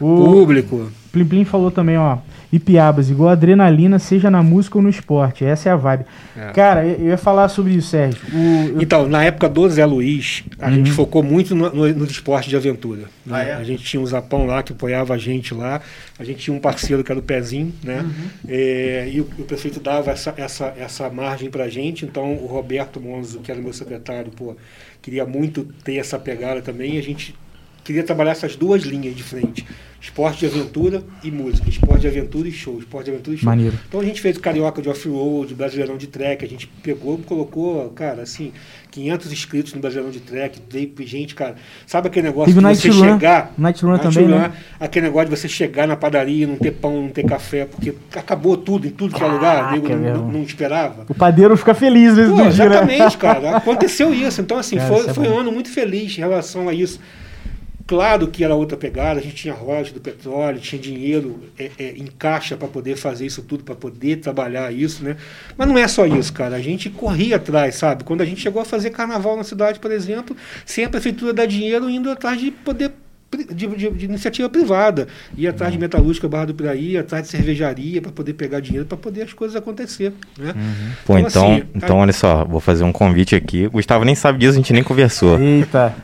O 0.00 0.24
público. 0.24 0.90
Plim 1.12 1.24
Plim 1.24 1.44
falou 1.44 1.70
também, 1.70 1.96
ó 1.96 2.18
e 2.52 2.58
piabas, 2.58 3.10
igual 3.10 3.28
adrenalina, 3.28 3.98
seja 3.98 4.30
na 4.30 4.42
música 4.42 4.78
ou 4.78 4.82
no 4.82 4.88
esporte. 4.88 5.44
Essa 5.44 5.68
é 5.68 5.72
a 5.72 5.76
vibe. 5.76 6.06
É. 6.34 6.50
Cara, 6.52 6.86
eu 6.86 7.08
ia 7.08 7.18
falar 7.18 7.48
sobre 7.48 7.74
isso, 7.74 7.88
Sérgio. 7.88 8.20
O, 8.32 8.68
eu... 8.68 8.82
Então, 8.82 9.06
na 9.06 9.22
época 9.22 9.48
do 9.48 9.68
Zé 9.68 9.84
Luiz, 9.84 10.44
a 10.58 10.68
uhum. 10.68 10.74
gente 10.74 10.90
focou 10.92 11.22
muito 11.22 11.54
no, 11.54 11.70
no, 11.70 11.88
no 11.92 12.04
esporte 12.06 12.48
de 12.48 12.56
aventura. 12.56 13.02
Né? 13.26 13.36
Ah, 13.38 13.42
é? 13.42 13.52
A 13.54 13.64
gente 13.64 13.84
tinha 13.84 14.00
um 14.00 14.06
Zapão 14.06 14.46
lá 14.46 14.62
que 14.62 14.72
apoiava 14.72 15.12
a 15.12 15.18
gente 15.18 15.52
lá. 15.52 15.82
A 16.18 16.24
gente 16.24 16.38
tinha 16.38 16.56
um 16.56 16.60
parceiro 16.60 17.04
que 17.04 17.12
era 17.12 17.18
o 17.18 17.22
Pezinho, 17.22 17.72
né? 17.82 18.00
Uhum. 18.00 18.30
É, 18.48 19.10
e 19.12 19.20
o, 19.20 19.28
o, 19.38 19.44
prefeito 19.44 19.78
dava 19.78 20.10
essa, 20.10 20.32
essa, 20.36 20.74
essa 20.78 21.10
margem 21.10 21.50
pra 21.50 21.68
gente. 21.68 22.06
Então, 22.06 22.32
o 22.32 22.46
Roberto 22.46 22.98
Monzo, 22.98 23.40
que 23.40 23.52
era 23.52 23.60
meu 23.60 23.74
secretário, 23.74 24.30
pô, 24.34 24.56
queria 25.02 25.26
muito 25.26 25.64
ter 25.84 25.96
essa 25.96 26.18
pegada 26.18 26.62
também. 26.62 26.94
E 26.94 26.98
a 26.98 27.02
gente 27.02 27.34
queria 27.84 28.02
trabalhar 28.02 28.30
essas 28.30 28.56
duas 28.56 28.84
linhas 28.84 29.14
de 29.14 29.22
frente. 29.22 29.66
Esporte 30.00 30.40
de 30.40 30.46
aventura 30.46 31.02
e 31.24 31.30
música. 31.30 31.68
Esporte 31.68 32.02
de 32.02 32.06
aventura 32.06 32.48
e 32.48 32.52
show. 32.52 32.78
Esporte 32.78 33.06
de 33.06 33.10
aventura 33.10 33.34
e 33.34 33.38
show. 33.38 33.48
Maneiro. 33.48 33.76
Então 33.88 34.00
a 34.00 34.04
gente 34.04 34.20
fez 34.20 34.36
o 34.36 34.40
Carioca 34.40 34.80
de 34.80 34.88
Off-Road, 34.88 35.54
Brasileirão 35.54 35.96
de 35.96 36.06
Track. 36.06 36.44
A 36.44 36.48
gente 36.48 36.68
pegou, 36.82 37.18
colocou, 37.18 37.90
cara, 37.90 38.22
assim, 38.22 38.52
500 38.92 39.32
inscritos 39.32 39.74
no 39.74 39.80
Brasileirão 39.80 40.12
de 40.12 40.20
Track. 40.20 40.60
Veio 40.70 40.92
gente, 41.00 41.34
cara. 41.34 41.56
Sabe 41.84 42.06
aquele 42.06 42.28
negócio 42.28 42.46
Teve 42.46 42.58
de 42.58 42.62
Night 42.62 42.80
você 42.80 42.88
Run. 42.90 43.14
chegar. 43.14 43.52
Night 43.58 43.82
Run 43.82 43.90
Night 43.90 44.02
também, 44.04 44.30
Run, 44.30 44.38
né? 44.38 44.52
Aquele 44.78 45.06
negócio 45.06 45.30
de 45.30 45.36
você 45.36 45.48
chegar 45.48 45.88
na 45.88 45.96
padaria 45.96 46.46
não 46.46 46.56
ter 46.56 46.70
pão, 46.70 47.02
não 47.02 47.08
ter 47.08 47.24
café, 47.24 47.64
porque 47.64 47.92
acabou 48.14 48.56
tudo 48.56 48.86
em 48.86 48.90
tudo 48.90 49.14
que 49.16 49.22
é 49.22 49.26
lugar. 49.26 49.72
Nego 49.72 49.88
não, 49.88 49.98
mesmo. 49.98 50.32
não 50.32 50.42
esperava. 50.44 51.06
O 51.08 51.14
padeiro 51.14 51.56
fica 51.56 51.74
feliz 51.74 52.14
nesse 52.14 52.30
Pô, 52.30 52.36
dia, 52.36 52.44
né? 52.44 52.50
exatamente, 52.50 53.18
cara. 53.18 53.56
Aconteceu 53.56 54.14
isso. 54.14 54.40
Então, 54.40 54.58
assim, 54.58 54.76
Cara, 54.78 54.88
foi, 54.94 55.06
é 55.08 55.14
foi 55.14 55.24
bom. 55.26 55.34
um 55.34 55.38
ano 55.40 55.50
muito 55.50 55.70
feliz 55.70 56.16
em 56.16 56.20
relação 56.20 56.68
a 56.68 56.72
isso. 56.72 57.00
Claro 57.88 58.28
que 58.28 58.44
era 58.44 58.54
outra 58.54 58.76
pegada, 58.76 59.18
a 59.18 59.22
gente 59.22 59.34
tinha 59.34 59.54
royalties 59.54 59.94
do 59.94 60.00
petróleo, 60.00 60.60
tinha 60.60 60.78
dinheiro 60.78 61.44
é, 61.58 61.70
é, 61.78 61.88
em 61.96 62.06
caixa 62.06 62.54
para 62.54 62.68
poder 62.68 62.96
fazer 62.96 63.24
isso 63.24 63.40
tudo, 63.40 63.64
para 63.64 63.74
poder 63.74 64.16
trabalhar 64.16 64.70
isso, 64.70 65.02
né? 65.02 65.16
Mas 65.56 65.66
não 65.66 65.78
é 65.78 65.88
só 65.88 66.04
isso, 66.04 66.30
cara. 66.30 66.54
A 66.56 66.60
gente 66.60 66.90
corria 66.90 67.36
atrás, 67.36 67.76
sabe? 67.76 68.04
Quando 68.04 68.20
a 68.20 68.26
gente 68.26 68.42
chegou 68.42 68.60
a 68.60 68.64
fazer 68.66 68.90
carnaval 68.90 69.38
na 69.38 69.42
cidade, 69.42 69.80
por 69.80 69.90
exemplo, 69.90 70.36
sem 70.66 70.84
a 70.84 70.90
prefeitura 70.90 71.32
dar 71.32 71.46
dinheiro, 71.46 71.88
indo 71.88 72.10
atrás 72.10 72.38
de 72.38 72.50
poder 72.50 72.92
de, 73.54 73.66
de- 73.66 73.90
de 73.90 74.04
iniciativa 74.06 74.48
privada, 74.48 75.06
ir 75.36 75.46
atrás 75.48 75.72
de 75.72 75.78
metalúrgica 75.78 76.28
Barra 76.28 76.46
do 76.46 76.54
Piraí, 76.54 76.92
ir 76.92 76.98
atrás 76.98 77.24
de 77.24 77.28
cervejaria 77.30 78.00
para 78.00 78.10
poder 78.10 78.32
pegar 78.32 78.60
dinheiro, 78.60 78.86
para 78.86 78.96
poder 78.96 79.22
as 79.22 79.32
coisas 79.32 79.54
acontecer, 79.56 80.12
né? 80.38 80.54
Pô, 81.04 81.18
Então, 81.18 81.28
então, 81.28 81.52
assim, 81.52 81.62
então 81.74 81.96
olha 81.98 82.12
só, 82.12 82.44
vou 82.44 82.60
fazer 82.60 82.84
um 82.84 82.92
convite 82.92 83.34
aqui. 83.34 83.66
O 83.66 83.72
Gustavo 83.72 84.04
nem 84.04 84.14
sabe 84.14 84.38
disso, 84.38 84.52
a 84.52 84.56
gente 84.56 84.72
nem 84.72 84.82
conversou. 84.82 85.38
Eita. 85.38 85.94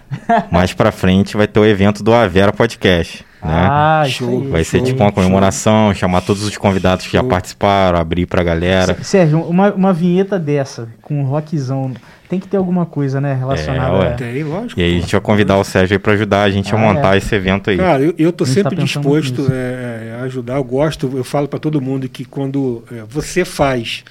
Mais 0.51 0.73
pra 0.75 0.93
frente 0.93 1.37
vai 1.37 1.47
ter 1.47 1.59
o 1.61 1.65
evento 1.65 2.03
do 2.03 2.13
Avera 2.13 2.53
Podcast. 2.53 3.25
Né? 3.45 3.51
Ah, 3.71 4.05
Show. 4.09 4.49
vai 4.49 4.65
ser 4.65 4.79
show. 4.79 4.87
tipo 4.87 5.03
uma 5.03 5.13
comemoração, 5.13 5.93
chamar 5.95 6.23
todos 6.23 6.43
os 6.45 6.57
convidados 6.57 7.07
que 7.07 7.13
já 7.13 7.21
Show. 7.21 7.29
participaram, 7.29 7.99
abrir 7.99 8.27
pra 8.27 8.43
galera. 8.43 8.97
Sérgio, 9.03 9.41
uma, 9.43 9.73
uma 9.73 9.93
vinheta 9.93 10.39
dessa, 10.39 10.89
com 11.03 11.21
um 11.21 11.25
rockzão, 11.25 11.93
tem 12.29 12.41
que 12.41 12.49
ter 12.49 12.57
alguma 12.57 12.87
coisa, 12.87 13.21
né, 13.21 13.35
relacionada 13.35 13.97
É, 14.05 14.09
a... 14.09 14.15
Tem, 14.15 14.43
lógico. 14.45 14.81
E 14.81 14.83
aí 14.83 14.97
a 14.97 15.01
gente 15.01 15.13
vai 15.13 15.21
convidar 15.21 15.59
o 15.59 15.65
Sérgio 15.65 15.95
aí 15.95 15.99
pra 15.99 16.15
ajudar 16.15 16.43
a 16.43 16.51
gente 16.51 16.75
a 16.75 16.79
Ah, 16.79 16.81
montar 16.81 17.15
é. 17.15 17.19
esse 17.19 17.35
evento 17.35 17.69
aí. 17.69 17.77
Cara, 17.77 18.03
eu, 18.03 18.15
eu 18.17 18.33
tô 18.33 18.45
gente 18.47 18.55
sempre 18.55 18.77
tá 18.77 18.83
disposto 18.83 19.43
nisso. 19.43 19.53
é, 19.53 20.17
a 20.21 20.23
ajudar. 20.25 20.57
Eu 20.57 20.65
gosto, 20.65 21.13
eu 21.15 21.23
falo 21.25 21.47
para 21.47 21.59
todo 21.59 21.81
mundo 21.83 22.09
que 22.09 22.25
quando 22.25 22.83
é, 22.91 23.03
você 23.07 23.45
faz 23.45 24.05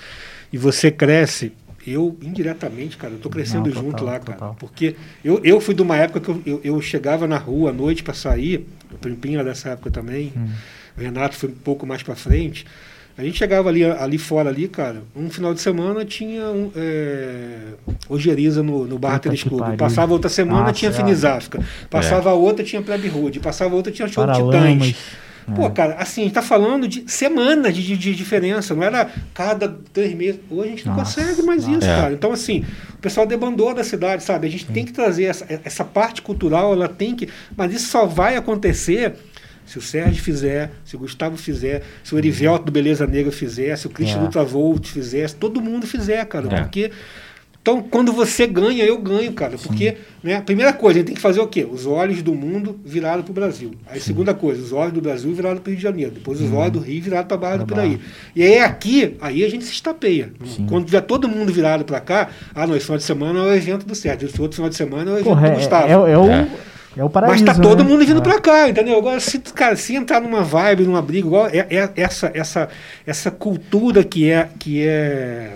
e 0.51 0.57
você 0.59 0.91
cresce, 0.91 1.51
eu 1.87 2.15
indiretamente, 2.21 2.95
cara, 2.97 3.13
eu 3.13 3.19
tô 3.19 3.29
crescendo 3.29 3.65
Não, 3.65 3.71
total, 3.73 3.83
junto 3.83 4.03
lá, 4.05 4.11
cara. 4.19 4.23
total. 4.37 4.55
Porque 4.59 4.95
eu, 5.25 5.41
eu 5.43 5.59
fui 5.59 5.73
de 5.73 5.81
uma 5.81 5.97
época 5.97 6.19
que 6.21 6.29
eu, 6.29 6.41
eu, 6.45 6.61
eu 6.63 6.81
chegava 6.81 7.27
na 7.27 7.37
rua 7.37 7.71
à 7.71 7.73
noite 7.73 8.03
para 8.03 8.13
sair, 8.13 8.65
o 8.93 8.97
Pimpinho 8.99 9.39
era 9.39 9.49
dessa 9.49 9.69
época 9.69 9.91
também, 9.91 10.31
Hum. 10.35 10.47
o 10.97 11.01
Renato 11.01 11.35
foi 11.35 11.49
um 11.49 11.53
pouco 11.53 11.85
mais 11.85 12.03
para 12.03 12.15
frente. 12.15 12.65
A 13.15 13.23
gente 13.23 13.37
chegava 13.37 13.69
ali, 13.69 13.83
ali 13.85 14.17
fora, 14.17 14.49
ali, 14.49 14.67
cara, 14.67 15.03
um 15.15 15.29
final 15.29 15.53
de 15.53 15.61
semana 15.61 16.03
tinha 16.03 16.45
um, 16.49 16.71
é, 16.75 17.57
ojeriza 18.09 18.63
no, 18.63 18.87
no 18.87 18.97
Barra 18.97 19.19
Tênis 19.19 19.43
Clube. 19.43 19.77
Passava 19.77 20.13
outra 20.13 20.29
semana, 20.29 20.61
Nossa, 20.61 20.73
tinha 20.73 20.89
é. 20.89 20.93
Finizafrica. 20.93 21.59
Passava 21.91 22.31
a 22.31 22.33
outra, 22.33 22.65
tinha 22.65 22.81
Plebe 22.81 23.07
Rude. 23.07 23.39
Passava 23.39 23.75
outra, 23.75 23.91
tinha 23.91 24.07
show 24.07 24.25
de 24.25 24.31
Paralamas. 24.31 24.87
Titãs. 24.87 25.22
Pô, 25.55 25.69
cara, 25.71 25.95
assim, 25.95 26.21
a 26.21 26.23
gente 26.25 26.33
tá 26.33 26.41
falando 26.41 26.87
de 26.87 27.03
semanas 27.07 27.73
de, 27.75 27.83
de, 27.83 27.97
de 27.97 28.15
diferença, 28.15 28.73
não 28.73 28.83
era 28.83 29.09
cada 29.33 29.67
três 29.91 30.13
meses. 30.13 30.39
Hoje 30.49 30.67
a 30.67 30.71
gente 30.71 30.85
não 30.87 30.95
Nossa, 30.95 31.21
consegue 31.21 31.41
mais 31.43 31.67
isso, 31.67 31.85
É. 31.85 31.95
cara. 31.95 32.13
Então, 32.13 32.31
assim, 32.31 32.63
o 32.93 32.97
pessoal 32.97 33.25
debandou 33.25 33.73
da 33.73 33.83
cidade, 33.83 34.23
sabe? 34.23 34.47
A 34.47 34.49
gente 34.49 34.65
tem 34.67 34.85
que 34.85 34.93
trazer 34.93 35.25
essa, 35.25 35.45
essa 35.63 35.83
parte 35.83 36.21
cultural, 36.21 36.73
ela 36.73 36.87
tem 36.87 37.15
que. 37.15 37.27
Mas 37.55 37.73
isso 37.73 37.87
só 37.87 38.05
vai 38.05 38.35
acontecer 38.35 39.13
se 39.65 39.77
o 39.77 39.81
Sérgio 39.81 40.21
fizer, 40.21 40.71
se 40.83 40.95
o 40.95 40.99
Gustavo 40.99 41.37
fizer, 41.37 41.83
se 42.03 42.13
o 42.13 42.17
Erivelto 42.17 42.65
do 42.65 42.71
Beleza 42.71 43.07
Negra 43.07 43.31
fizer, 43.31 43.77
se 43.77 43.87
o 43.87 43.89
Christian 43.89 44.19
É. 44.19 44.23
Ultravolt 44.23 44.85
fizer, 44.87 45.27
se 45.27 45.35
todo 45.35 45.61
mundo 45.61 45.87
fizer, 45.87 46.25
cara. 46.25 46.47
É. 46.53 46.61
Porque. 46.61 46.91
Então, 47.63 47.81
quando 47.81 48.11
você 48.11 48.45
ganha, 48.45 48.83
eu 48.83 48.97
ganho, 48.97 49.31
cara. 49.31 49.57
Porque, 49.57 49.95
né, 50.21 50.35
a 50.35 50.41
primeira 50.41 50.73
coisa, 50.73 50.97
a 50.97 50.99
gente 50.99 51.05
tem 51.07 51.15
que 51.15 51.21
fazer 51.21 51.39
o 51.39 51.47
quê? 51.47 51.65
Os 51.65 51.85
olhos 51.85 52.21
do 52.21 52.35
mundo 52.35 52.77
virados 52.83 53.23
para 53.23 53.31
o 53.31 53.33
Brasil. 53.33 53.71
Aí, 53.89 54.01
segunda 54.01 54.33
coisa, 54.33 54.61
os 54.61 54.73
olhos 54.73 54.91
do 54.91 54.99
Brasil 54.99 55.31
virados 55.33 55.61
para 55.61 55.69
o 55.69 55.71
Rio 55.71 55.77
de 55.77 55.81
Janeiro. 55.83 56.11
Depois, 56.11 56.41
os 56.41 56.51
olhos 56.51 56.73
do 56.73 56.79
Rio 56.79 57.01
virados 57.01 57.25
para 57.29 57.37
a 57.37 57.39
Barra 57.39 57.57
do 57.59 57.65
Barra. 57.65 57.83
Piraí. 57.83 57.99
E 58.35 58.43
aí, 58.43 58.59
aqui, 58.59 59.15
aí 59.21 59.45
a 59.45 59.49
gente 59.49 59.63
se 59.63 59.71
estapeia. 59.71 60.33
Quando 60.67 60.83
tiver 60.87 60.99
todo 61.03 61.29
mundo 61.29 61.53
virado 61.53 61.85
para 61.85 62.01
cá, 62.01 62.29
ah, 62.53 62.67
não, 62.67 62.75
esse 62.75 62.83
final 62.85 62.97
de 62.97 63.05
semana 63.05 63.39
é 63.39 63.43
o 63.43 63.55
evento 63.55 63.85
do 63.85 63.95
Sérgio. 63.95 64.27
Esse 64.27 64.41
outro 64.41 64.55
final 64.57 64.69
de 64.69 64.75
semana 64.75 65.11
é 65.11 65.13
o 65.13 65.15
evento 65.19 65.23
Porra, 65.29 65.47
do 65.47 65.53
é, 65.53 65.55
Gustavo. 65.55 65.87
é, 65.87 66.11
é 66.11 66.17
o, 66.17 66.29
É. 66.29 66.47
é 66.97 67.03
o 67.05 67.09
paraíso, 67.09 67.45
Mas 67.45 67.55
tá 67.55 67.61
todo 67.63 67.81
né? 67.81 67.89
mundo 67.89 68.05
vindo 68.05 68.19
É. 68.19 68.23
pra 68.23 68.41
cá, 68.41 68.67
entendeu? 68.67 68.97
Agora, 68.97 69.21
se, 69.21 69.39
cara, 69.39 69.77
se 69.77 69.95
entrar 69.95 70.19
numa 70.19 70.43
vibe, 70.43 70.83
numa 70.83 71.01
briga, 71.01 71.27
igual 71.27 71.47
é, 71.47 71.65
é- 71.69 71.89
essa, 71.95 72.29
essa, 72.33 72.67
essa 73.07 73.31
cultura 73.31 74.03
que 74.03 74.29
é, 74.29 74.49
que 74.59 74.85
é, 74.85 75.51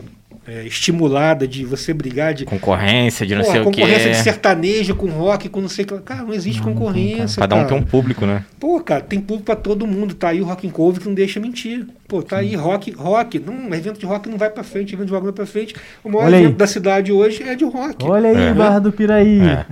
é, 0.48 0.66
estimulada 0.66 1.46
de 1.46 1.66
você 1.66 1.94
brigar 1.94 2.34
de. 2.34 2.46
Concorrência 2.46 3.26
de 3.26 3.36
não 3.36 3.44
Pô, 3.44 3.52
sei 3.52 3.60
o 3.60 3.66
que. 3.66 3.72
concorrência 3.72 4.12
de 4.12 4.18
sertanejo 4.18 4.96
com 4.96 5.08
rock, 5.08 5.50
com 5.50 5.60
não 5.60 5.68
sei 5.68 5.84
o 5.84 5.88
que. 5.88 6.00
Cara, 6.00 6.24
não 6.24 6.34
existe 6.34 6.60
Não, 6.60 6.68
tem, 6.68 6.74
concorrência. 6.74 7.40
Cada 7.42 7.56
um 7.56 7.60
cara. 7.60 7.70
tem 7.70 7.78
um 7.80 7.84
público, 7.84 8.26
né? 8.26 8.46
Pô, 8.58 8.80
cara, 8.80 9.02
tem 9.02 9.20
público 9.20 9.46
pra 9.46 9.56
todo 9.58 9.86
mundo. 9.86 10.16
Tá 10.16 10.30
aí 10.30 10.40
o 10.42 10.46
Rock 10.46 10.66
and 10.66 10.72
Cove 10.72 11.02
que 11.02 11.08
não 11.08 11.14
deixa 11.14 11.38
mentir. 11.40 11.86
Pô, 12.08 12.24
tá 12.24 12.38
aí 12.38 12.56
rock, 12.56 12.92
rock. 12.92 13.40
Não, 13.40 13.74
evento 13.76 14.00
de 14.00 14.06
rock 14.06 14.30
não 14.30 14.38
vai 14.38 14.50
pra 14.50 14.64
frente, 14.64 14.94
evento 14.94 15.08
de 15.08 15.12
rock 15.14 15.26
não 15.26 15.34
vai 15.34 15.36
pra 15.36 15.46
frente. 15.46 15.76
O 16.02 16.10
maior 16.10 16.28
Olha 16.28 16.38
aí. 16.38 16.44
evento 16.46 16.58
da 16.58 16.68
cidade 16.68 17.12
hoje 17.12 17.44
é 17.44 17.54
de 17.54 17.66
rock. 17.66 18.06
Olha 18.06 18.30
aí, 18.30 18.38
É. 18.38 18.54
Barra 18.54 18.80
do 18.80 18.92
Piraí. 18.94 19.42
É. 19.42 19.66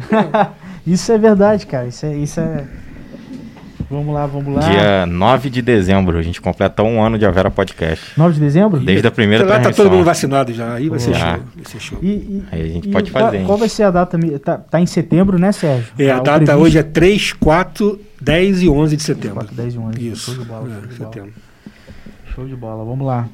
isso 0.86 1.10
é 1.10 1.18
verdade, 1.18 1.66
cara. 1.66 1.88
Isso 1.88 2.06
é, 2.06 2.16
isso 2.18 2.40
é... 2.42 2.66
Vamos 3.90 4.14
lá, 4.16 4.26
vamos 4.26 4.54
lá. 4.56 4.62
Dia 4.68 5.06
9 5.06 5.50
de 5.50 5.62
dezembro, 5.62 6.18
a 6.18 6.22
gente 6.24 6.42
completa 6.42 6.82
um 6.82 7.02
ano 7.04 7.20
de 7.20 7.26
Avera 7.26 7.52
Podcast. 7.52 8.04
9 8.18 8.34
de 8.34 8.40
dezembro? 8.40 8.80
Desde 8.80 9.08
a 9.08 9.12
primeira 9.12 9.44
Lá 9.44 9.52
tá 9.52 9.56
transmissão. 9.60 9.86
todo 9.86 9.94
mundo 9.96 10.06
vacinado 10.06 10.52
já. 10.54 10.74
Aí 10.74 10.90
vai 10.90 10.98
ser 11.00 11.14
show. 11.14 11.28
Vai 11.28 11.66
ser 11.66 11.80
show. 11.80 12.00
E, 12.02 12.08
e- 12.08 12.44
Aí 12.52 12.62
a 12.62 12.68
gente 12.68 12.90
e 12.90 12.92
pode 12.92 13.12
fazer? 13.12 13.44
Qual 13.46 13.58
vai 13.58 13.70
ser 13.70 13.84
a 13.84 13.92
data? 13.92 14.18
Tá, 14.44 14.58
tá 14.58 14.82
em 14.82 14.86
setembro, 14.88 15.38
né, 15.38 15.52
Sérgio? 15.52 15.94
É, 16.00 16.10
a 16.10 16.16
Tá, 16.16 16.22
o 16.22 16.24
data 16.24 16.38
previsto- 16.40 16.62
hoje 16.64 16.78
é 16.80 16.84
3, 16.84 17.34
4, 17.34 18.00
10 18.20 18.64
e 18.64 18.70
11 18.70 18.98
de 18.98 19.04
setembro. 19.04 19.36
4, 19.36 19.56
10 19.56 19.76
e 19.76 19.78
11. 19.78 20.08
Isso. 20.10 20.32
Show 20.34 20.44
de 20.44 20.50
bola, 20.50 20.68
é, 20.68 20.72
show 20.72 20.82
de 20.82 20.88
bola. 20.98 21.12
setembro. 21.14 21.34
Show 22.34 22.48
de 22.48 22.56
bola, 22.56 22.84
vamos 22.86 23.06
lá. 23.06 23.28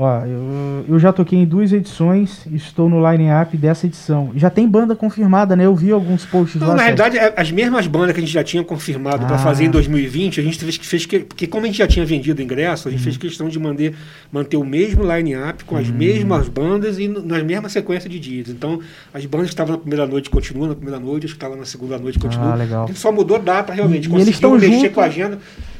Ó, 0.00 0.24
eu, 0.24 0.84
eu 0.88 0.98
já 1.00 1.12
toquei 1.12 1.40
em 1.40 1.44
duas 1.44 1.72
edições, 1.72 2.46
estou 2.52 2.88
no 2.88 2.98
line-up 3.10 3.56
dessa 3.56 3.84
edição. 3.84 4.30
Já 4.36 4.48
tem 4.48 4.68
banda 4.68 4.94
confirmada, 4.94 5.56
né? 5.56 5.66
Eu 5.66 5.74
vi 5.74 5.90
alguns 5.90 6.24
posts 6.24 6.60
Não, 6.60 6.68
lá. 6.68 6.74
na 6.76 6.82
realidade, 6.82 7.18
é, 7.18 7.34
as 7.36 7.50
mesmas 7.50 7.88
bandas 7.88 8.12
que 8.12 8.18
a 8.18 8.20
gente 8.20 8.32
já 8.32 8.44
tinha 8.44 8.62
confirmado 8.62 9.26
para 9.26 9.34
Ah. 9.34 9.38
fazer 9.40 9.64
em 9.64 9.70
2020, 9.70 10.38
a 10.38 10.42
gente 10.44 10.56
fez, 10.56 10.76
fez 10.76 11.04
que, 11.04 11.18
porque 11.18 11.48
como 11.48 11.64
a 11.64 11.66
gente 11.66 11.78
já 11.78 11.86
tinha 11.88 12.06
vendido 12.06 12.40
ingresso, 12.40 12.86
a 12.86 12.92
gente 12.92 13.00
Uhum. 13.00 13.04
fez 13.04 13.16
questão 13.16 13.48
de 13.48 13.58
manter, 13.58 13.92
manter 14.30 14.56
o 14.56 14.64
mesmo 14.64 15.02
line-up 15.02 15.64
com 15.64 15.76
as 15.76 15.88
Uhum. 15.88 15.96
mesmas 15.96 16.48
bandas 16.48 16.96
e 17.00 17.08
nas 17.08 17.42
mesmas 17.42 17.72
sequências 17.72 18.08
de 18.08 18.20
dias. 18.20 18.48
Então, 18.50 18.78
as 19.12 19.26
bandas 19.26 19.48
que 19.48 19.54
estavam 19.54 19.72
na 19.74 19.78
primeira 19.80 20.06
noite 20.06 20.30
continuam 20.30 20.68
na 20.68 20.76
primeira 20.76 21.00
noite, 21.00 21.26
as 21.26 21.32
que 21.32 21.36
estavam 21.38 21.56
na 21.56 21.64
segunda 21.64 21.98
noite 21.98 22.20
continuam. 22.20 22.52
Ah, 22.52 22.54
legal. 22.54 22.84
A 22.84 22.86
gente 22.86 23.00
só 23.00 23.10
mudou 23.10 23.36
data 23.40 23.72
realmente. 23.72 24.08
E- 24.08 24.12
e 24.12 24.14
eles 24.14 24.26
mexer 24.40 24.82
junto- 24.82 24.90
com 24.94 25.00
a 25.00 25.04
agenda. 25.06 25.38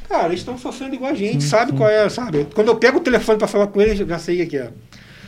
Cara, 0.09 0.29
eles 0.29 0.41
estão 0.41 0.57
sofrendo 0.57 0.95
igual 0.95 1.13
a 1.13 1.15
gente, 1.15 1.43
Sim, 1.43 1.49
sabe 1.49 1.73
sim. 1.73 1.77
qual 1.77 1.89
é, 1.91 2.09
sabe? 2.09 2.47
Quando 2.55 2.69
eu 2.69 2.77
pego 2.77 2.99
o 2.99 3.01
telefone 3.01 3.39
para 3.39 3.47
falar 3.47 3.67
com 3.67 3.81
eles, 3.81 4.01
eu 4.01 4.07
já 4.09 4.19
sei 4.19 4.45
que 4.47 4.57
é. 4.57 4.71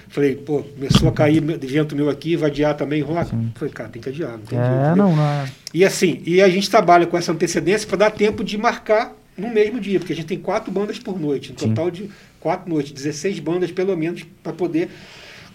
Falei, 0.08 0.34
pô, 0.34 0.62
começou 0.62 1.08
a 1.08 1.12
cair 1.12 1.36
evento 1.36 1.94
meu 1.94 2.08
aqui, 2.10 2.34
vai 2.34 2.50
adiar 2.50 2.74
também, 2.74 3.00
rock. 3.00 3.30
Falei, 3.54 3.72
cara, 3.72 3.88
tem 3.90 4.02
que 4.02 4.08
adiar, 4.08 4.32
não 4.32 4.38
tem 4.40 4.58
jeito. 4.58 4.72
É, 4.72 4.86
entendeu? 4.86 4.96
não, 4.96 5.14
não 5.16 5.22
é. 5.24 5.44
E 5.72 5.84
assim, 5.84 6.20
e 6.26 6.42
a 6.42 6.48
gente 6.48 6.68
trabalha 6.68 7.06
com 7.06 7.16
essa 7.16 7.30
antecedência 7.30 7.86
para 7.86 7.98
dar 7.98 8.10
tempo 8.10 8.42
de 8.42 8.58
marcar 8.58 9.12
no 9.38 9.48
mesmo 9.48 9.78
dia, 9.78 10.00
porque 10.00 10.12
a 10.12 10.16
gente 10.16 10.26
tem 10.26 10.38
quatro 10.38 10.72
bandas 10.72 10.98
por 10.98 11.18
noite, 11.20 11.52
um 11.52 11.58
Sim. 11.58 11.68
total 11.68 11.90
de 11.92 12.10
quatro 12.40 12.68
noites, 12.68 12.90
16 12.90 13.38
bandas 13.38 13.70
pelo 13.70 13.96
menos 13.96 14.24
para 14.42 14.52
poder 14.52 14.88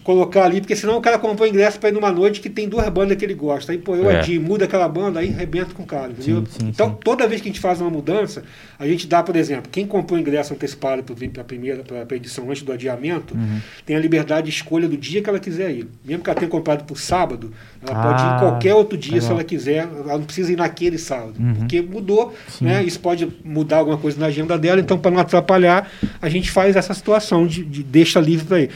colocar 0.02 0.44
ali, 0.44 0.60
porque 0.60 0.76
senão 0.76 0.96
o 0.98 1.00
cara 1.00 1.18
comprou 1.18 1.48
ingresso 1.48 1.80
para 1.80 1.88
ir 1.88 1.92
numa 1.92 2.12
noite 2.12 2.40
que 2.40 2.48
tem 2.48 2.68
duas 2.68 2.88
bandas 2.88 3.16
que 3.16 3.24
ele 3.24 3.34
gosta. 3.34 3.72
Aí, 3.72 3.78
pô, 3.78 3.96
eu 3.96 4.08
É. 4.08 4.20
adio, 4.20 4.40
muda 4.40 4.64
aquela 4.64 4.88
banda, 4.88 5.18
aí 5.18 5.30
arrebenta 5.30 5.74
com 5.74 5.82
o 5.82 5.86
cara, 5.86 6.12
entendeu? 6.12 6.44
Sim, 6.46 6.60
sim, 6.60 6.68
então, 6.68 6.90
sim. 6.90 6.96
toda 7.02 7.26
vez 7.26 7.40
que 7.40 7.48
a 7.48 7.50
gente 7.52 7.60
faz 7.60 7.80
uma 7.80 7.90
mudança, 7.90 8.44
a 8.78 8.86
gente 8.86 9.06
dá, 9.06 9.22
por 9.22 9.36
exemplo, 9.36 9.68
quem 9.70 9.86
comprou 9.86 10.18
ingresso 10.18 10.52
antecipado 10.52 11.02
para 11.02 11.42
a 11.42 11.44
primeira, 11.44 11.82
para 11.82 12.06
a 12.10 12.16
edição 12.16 12.50
antes 12.50 12.62
do 12.62 12.72
adiamento, 12.72 13.34
Uhum. 13.34 13.60
tem 13.84 13.96
a 13.96 13.98
liberdade 14.00 14.46
de 14.50 14.52
escolha 14.56 14.88
do 14.88 14.96
dia 14.96 15.22
que 15.22 15.28
ela 15.30 15.38
quiser 15.38 15.70
ir. 15.70 15.88
Mesmo 16.04 16.22
que 16.22 16.30
ela 16.30 16.38
tenha 16.38 16.50
comprado 16.50 16.84
por 16.84 16.98
sábado, 16.98 17.52
ela 17.86 17.98
Ah, 17.98 18.02
pode 18.02 18.22
ir 18.22 18.38
qualquer 18.40 18.74
outro 18.74 18.96
dia 18.98 19.20
se 19.20 19.26
legal. 19.26 19.32
ela 19.38 19.44
quiser, 19.44 19.78
ela 19.78 20.18
não 20.18 20.24
precisa 20.24 20.52
ir 20.52 20.56
naquele 20.56 20.98
sábado, 20.98 21.34
Uhum. 21.38 21.54
porque 21.54 21.80
mudou, 21.80 22.34
Sim. 22.48 22.64
né? 22.66 22.82
Isso 22.84 23.00
pode 23.00 23.28
mudar 23.44 23.78
alguma 23.78 23.96
coisa 23.98 24.18
na 24.20 24.26
agenda 24.26 24.58
dela, 24.58 24.80
então 24.80 24.98
para 24.98 25.10
não 25.10 25.20
atrapalhar, 25.20 25.90
a 26.20 26.28
gente 26.28 26.50
faz 26.50 26.76
essa 26.76 26.92
situação 26.94 27.46
de, 27.46 27.64
de 27.64 27.82
deixa 27.82 28.20
livre 28.20 28.46
para 28.46 28.60
ir. 28.60 28.70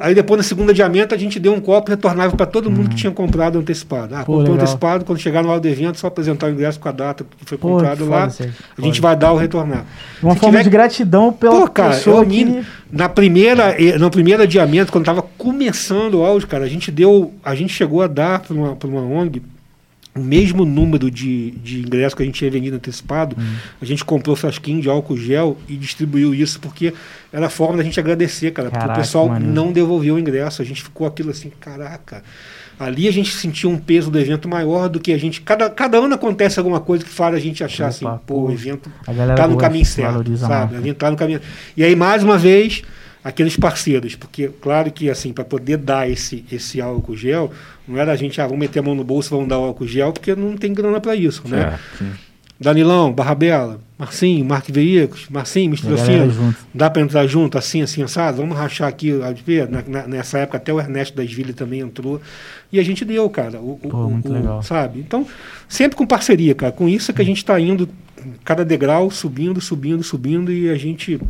Aí 0.00 0.12
depois 0.12 0.38
no 0.38 0.42
segundo 0.42 0.70
adiamento 0.70 1.14
a 1.14 1.18
gente 1.18 1.38
deu 1.38 1.52
um 1.54 1.60
copo 1.60 1.88
retornável 1.90 2.36
para 2.36 2.46
todo 2.46 2.68
mundo 2.68 2.88
que 2.90 2.96
tinha 2.96 3.12
comprado 3.12 3.58
antecipado. 3.58 4.12
Ah, 4.14 4.18
Uhum. 4.20 4.24
Pô, 4.24 4.32
comprou 4.32 4.40
legal. 4.54 4.56
antecipado, 4.64 5.04
quando 5.04 5.18
chegar 5.20 5.42
no 5.42 5.50
hora 5.50 5.60
do 5.60 5.68
evento, 5.68 5.98
só 5.98 6.08
apresentar 6.08 6.48
o 6.48 6.50
ingresso 6.50 6.80
com 6.80 6.88
a 6.88 6.92
data 6.92 7.24
que 7.38 7.44
foi 7.44 7.56
Pô, 7.58 7.68
comprado 7.68 7.98
que 8.04 8.10
lá, 8.10 8.28
foda, 8.28 8.50
a 8.76 8.80
gente 8.80 9.00
vai 9.00 9.14
dar 9.16 9.27
o 9.32 9.36
retornar. 9.36 9.84
Uma 10.22 10.34
Se 10.34 10.40
forma 10.40 10.58
tiver- 10.58 10.64
de 10.64 10.70
gratidão 10.70 11.32
pela 11.32 11.60
Pô, 11.60 11.68
cara, 11.68 11.94
pessoa 11.94 12.22
eu, 12.22 12.26
que... 12.26 12.64
na 12.90 13.08
primeira, 13.08 13.74
eh, 13.80 13.98
no 13.98 14.10
primeiro 14.10 14.42
adiamento, 14.42 14.90
quando 14.92 15.04
estava 15.04 15.22
começando 15.22 16.14
o 16.14 16.24
áudio, 16.24 16.48
cara, 16.48 16.64
a 16.64 16.68
gente 16.68 16.90
deu, 16.90 17.32
a 17.44 17.54
gente 17.54 17.72
chegou 17.72 18.02
a 18.02 18.06
dar 18.06 18.40
para 18.40 18.54
uma, 18.54 18.76
pra 18.76 18.88
uma 18.88 19.00
ONG 19.00 19.42
o 20.18 20.24
mesmo 20.24 20.64
número 20.64 21.10
de, 21.10 21.52
de 21.52 21.80
ingressos 21.80 22.14
que 22.14 22.22
a 22.22 22.26
gente 22.26 22.34
tinha 22.34 22.50
vendido 22.50 22.76
antecipado, 22.76 23.36
hum. 23.38 23.54
a 23.80 23.84
gente 23.84 24.04
comprou 24.04 24.34
frasquinho 24.34 24.82
de 24.82 24.88
álcool 24.88 25.16
gel 25.16 25.56
e 25.68 25.76
distribuiu 25.76 26.34
isso 26.34 26.58
porque 26.60 26.92
era 27.32 27.46
a 27.46 27.50
forma 27.50 27.76
da 27.76 27.82
gente 27.82 27.98
agradecer, 28.00 28.50
cara. 28.50 28.70
Caraca, 28.70 28.86
porque 28.86 29.00
o 29.00 29.02
pessoal 29.02 29.28
mano. 29.28 29.46
não 29.46 29.72
devolveu 29.72 30.16
o 30.16 30.18
ingresso. 30.18 30.60
A 30.60 30.64
gente 30.64 30.82
ficou 30.82 31.06
aquilo 31.06 31.30
assim, 31.30 31.52
caraca. 31.60 32.22
Ali 32.78 33.08
a 33.08 33.10
gente 33.10 33.34
sentiu 33.34 33.70
um 33.70 33.76
peso 33.76 34.10
do 34.10 34.18
evento 34.18 34.48
maior 34.48 34.88
do 34.88 35.00
que 35.00 35.12
a 35.12 35.18
gente. 35.18 35.40
Cada, 35.40 35.68
cada 35.68 35.98
ano 35.98 36.14
acontece 36.14 36.58
alguma 36.58 36.80
coisa 36.80 37.04
que 37.04 37.10
faz 37.10 37.34
a 37.34 37.38
gente 37.38 37.64
achar 37.64 37.84
Opa, 37.84 37.88
assim, 37.88 38.20
pô, 38.26 38.46
o 38.46 38.52
evento 38.52 38.90
está 39.00 39.48
no 39.48 39.56
caminho 39.56 39.84
certo, 39.84 40.36
sabe? 40.36 40.74
O 40.74 40.78
evento 40.78 40.96
tá 40.96 41.10
no 41.10 41.16
caminho. 41.16 41.40
E 41.76 41.82
aí, 41.82 41.96
mais 41.96 42.22
uma 42.22 42.38
vez, 42.38 42.82
aqueles 43.22 43.56
parceiros, 43.56 44.14
porque 44.14 44.48
claro 44.60 44.90
que 44.92 45.10
assim, 45.10 45.32
para 45.32 45.44
poder 45.44 45.76
dar 45.76 46.08
esse, 46.08 46.44
esse 46.52 46.80
álcool 46.80 47.16
gel, 47.16 47.50
não 47.86 47.98
era 47.98 48.12
a 48.12 48.16
gente, 48.16 48.40
ah, 48.40 48.44
vamos 48.44 48.60
meter 48.60 48.78
a 48.78 48.82
mão 48.82 48.94
no 48.94 49.04
bolso, 49.04 49.30
vamos 49.30 49.48
dar 49.48 49.58
o 49.58 49.64
álcool 49.64 49.86
gel, 49.86 50.12
porque 50.12 50.34
não 50.34 50.56
tem 50.56 50.72
grana 50.72 51.00
para 51.00 51.14
isso, 51.14 51.42
né? 51.48 51.78
É, 52.00 52.04
Danilão, 52.60 53.12
Barrabela, 53.12 53.80
Marcinho, 53.96 54.44
Marque 54.44 54.72
Veículos, 54.72 55.28
Marcinho, 55.28 55.70
Mistura 55.70 55.96
Fino, 55.96 56.54
dá 56.74 56.90
para 56.90 57.02
entrar 57.02 57.26
junto, 57.26 57.56
assim, 57.56 57.82
assim, 57.82 58.02
assado, 58.02 58.38
vamos 58.38 58.56
rachar 58.56 58.88
aqui, 58.88 59.12
na, 59.68 59.82
na, 59.86 60.08
nessa 60.08 60.38
época 60.38 60.56
até 60.56 60.72
o 60.72 60.80
Ernesto 60.80 61.16
das 61.16 61.32
Vilhas 61.32 61.54
também 61.54 61.80
entrou, 61.80 62.20
e 62.72 62.80
a 62.80 62.82
gente 62.82 63.04
deu, 63.04 63.28
cara, 63.30 63.60
o, 63.60 63.76
Pô, 63.76 63.96
o, 63.96 64.10
muito 64.10 64.28
o, 64.28 64.32
legal. 64.32 64.62
sabe? 64.62 65.00
Então, 65.00 65.26
sempre 65.68 65.96
com 65.96 66.06
parceria, 66.06 66.54
cara, 66.54 66.72
com 66.72 66.88
isso 66.88 67.10
é 67.10 67.14
que 67.14 67.22
a 67.22 67.24
gente 67.24 67.38
está 67.38 67.58
indo 67.60 67.88
cada 68.44 68.64
degrau 68.64 69.10
subindo, 69.10 69.60
subindo, 69.60 70.02
subindo 70.02 70.52
e 70.52 70.68
a 70.68 70.76
gente 70.76 71.20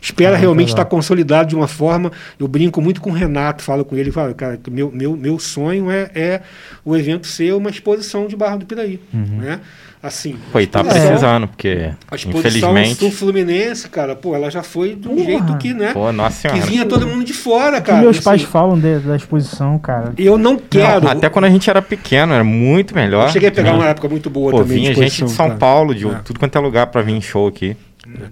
espera 0.00 0.36
realmente 0.36 0.68
estar 0.68 0.84
consolidado 0.84 1.48
de 1.48 1.56
uma 1.56 1.66
forma. 1.66 2.12
Eu 2.38 2.46
brinco 2.46 2.80
muito 2.80 3.00
com 3.00 3.10
o 3.10 3.12
Renato, 3.12 3.62
falo 3.62 3.84
com 3.84 3.96
ele, 3.96 4.12
falo, 4.12 4.34
cara, 4.34 4.58
meu, 4.70 4.90
meu, 4.92 5.16
meu 5.16 5.38
sonho 5.38 5.90
é, 5.90 6.10
é 6.14 6.42
o 6.84 6.96
evento 6.96 7.26
ser 7.26 7.52
uma 7.54 7.70
exposição 7.70 8.26
de 8.26 8.36
Barra 8.36 8.56
do 8.56 8.66
Piraí, 8.66 9.00
uhum. 9.12 9.38
né? 9.38 9.60
Assim. 10.06 10.36
Pô, 10.52 10.60
e 10.60 10.66
tá 10.66 10.84
precisando, 10.84 11.48
porque 11.48 11.90
a 12.10 12.14
exposição 12.14 12.70
infelizmente... 12.70 12.94
sul 12.94 13.10
Fluminense, 13.10 13.88
cara, 13.88 14.14
pô, 14.14 14.34
ela 14.34 14.50
já 14.50 14.62
foi 14.62 14.94
de 14.94 15.08
um 15.08 15.16
jeito 15.24 15.56
que, 15.58 15.74
né? 15.74 15.92
Pô, 15.92 16.12
nossa 16.12 16.48
que 16.48 16.60
vinha 16.60 16.84
todo 16.86 17.06
mundo 17.06 17.24
de 17.24 17.32
fora, 17.32 17.80
cara. 17.80 17.98
Que 17.98 18.04
meus 18.04 18.16
assim. 18.18 18.24
pais 18.24 18.42
falam 18.42 18.78
de, 18.78 19.00
da 19.00 19.16
exposição, 19.16 19.78
cara. 19.78 20.12
Eu 20.16 20.38
não 20.38 20.56
quero. 20.56 21.04
Não, 21.04 21.10
até 21.10 21.28
quando 21.28 21.46
a 21.46 21.50
gente 21.50 21.68
era 21.68 21.82
pequeno, 21.82 22.32
era 22.32 22.44
muito 22.44 22.94
melhor. 22.94 23.26
Eu 23.26 23.32
cheguei 23.32 23.48
a 23.48 23.52
pegar 23.52 23.72
né? 23.72 23.78
uma 23.78 23.88
época 23.88 24.08
muito 24.08 24.30
boa 24.30 24.50
pô, 24.50 24.58
também. 24.58 24.78
Vinha 24.78 24.94
gente 24.94 25.24
de 25.24 25.30
São 25.30 25.48
cara. 25.48 25.58
Paulo, 25.58 25.94
de 25.94 26.06
é. 26.06 26.20
tudo 26.24 26.38
quanto 26.38 26.56
é 26.56 26.60
lugar 26.60 26.86
para 26.86 27.02
vir 27.02 27.14
em 27.14 27.20
show 27.20 27.48
aqui. 27.48 27.76
É. 28.06 28.26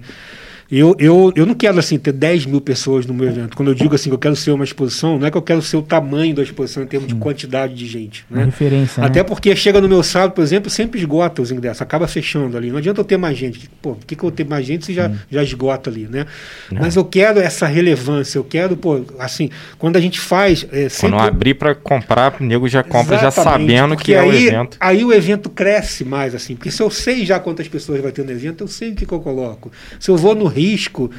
Eu, 0.71 0.97
eu, 0.99 1.33
eu 1.37 1.47
não 1.47 1.55
quero 1.55 1.79
assim 1.79 1.99
ter 1.99 2.13
10 2.13 2.47
mil 2.47 2.61
pessoas 2.61 3.07
no 3.07 3.15
meu 3.15 3.29
evento. 3.29 3.57
Quando 3.57 3.69
eu 3.69 3.75
digo 3.75 3.95
assim 3.95 4.09
que 4.09 4.15
eu 4.15 4.19
quero 4.19 4.35
ser 4.35 4.51
uma 4.51 4.65
exposição, 4.65 5.19
não 5.19 5.27
é 5.27 5.31
que 5.31 5.37
eu 5.37 5.43
quero 5.43 5.61
ser 5.61 5.77
o 5.77 5.83
tamanho 5.83 6.35
da 6.35 6.43
exposição 6.43 6.83
em 6.83 6.87
termos 6.87 7.09
Sim. 7.09 7.15
de 7.15 7.21
quantidade 7.21 7.75
de 7.75 7.87
gente. 7.87 8.25
Né? 8.31 8.45
referência. 8.45 9.03
Até 9.03 9.21
né? 9.21 9.25
porque 9.25 9.55
chega 9.55 9.81
no 9.81 9.89
meu 9.89 10.03
sábado, 10.03 10.33
por 10.33 10.43
exemplo, 10.43 10.71
sempre 10.71 10.99
esgota 10.99 11.43
os 11.43 11.51
ingressos, 11.51 11.83
acaba 11.83 12.09
fechando 12.09 12.57
ali. 12.57 12.71
Não 12.71 12.79
adianta 12.79 13.01
eu 13.01 13.05
ter 13.05 13.17
mais 13.17 13.37
gente. 13.37 13.69
Pô, 13.83 13.95
por 13.95 14.07
que, 14.07 14.17
que 14.17 14.25
eu 14.25 14.31
ter 14.31 14.47
mais 14.47 14.65
gente 14.65 14.87
se 14.87 14.95
já, 14.95 15.11
já 15.31 15.43
esgota 15.43 15.91
ali, 15.91 16.09
né? 16.11 16.27
Não. 16.71 16.81
Mas 16.81 16.97
eu 16.97 17.05
quero 17.05 17.41
essa 17.41 17.67
relevância, 17.67 18.39
eu 18.39 18.45
quero, 18.45 18.77
pô, 18.77 19.05
assim, 19.19 19.51
quando 19.79 19.97
a 19.97 20.01
gente 20.01 20.19
faz. 20.19 20.67
É, 20.73 20.89
sempre... 20.89 21.17
Quando 21.17 21.29
abrir 21.29 21.55
para 21.55 21.75
comprar, 21.75 22.37
o 22.41 22.45
nego 22.45 22.69
já 22.69 22.83
compra 22.83 23.17
Exatamente, 23.17 23.37
já 23.37 23.43
sabendo 23.43 23.97
que 23.97 24.15
é 24.15 24.21
aí, 24.21 24.29
o 24.29 24.35
evento. 24.35 24.77
Aí 24.81 25.05
o 25.05 25.13
evento 25.13 25.51
cresce 25.51 26.05
mais, 26.05 26.35
assim, 26.35 26.55
porque 26.57 26.71
se 26.71 26.83
eu 26.83 26.91
sei 26.91 27.25
já 27.25 27.39
quantas 27.39 27.69
pessoas 27.69 28.01
vai 28.01 28.13
ter 28.13 28.25
no 28.25 28.31
evento, 28.31 28.65
eu 28.65 28.69
sei 28.69 28.93
o 28.93 28.95
que, 28.95 29.05
que 29.05 29.13
eu 29.13 29.21
coloco. 29.21 29.71
Se 29.99 30.11
eu 30.11 30.17
vou 30.17 30.35
no 30.35 30.54
risco 30.55 31.11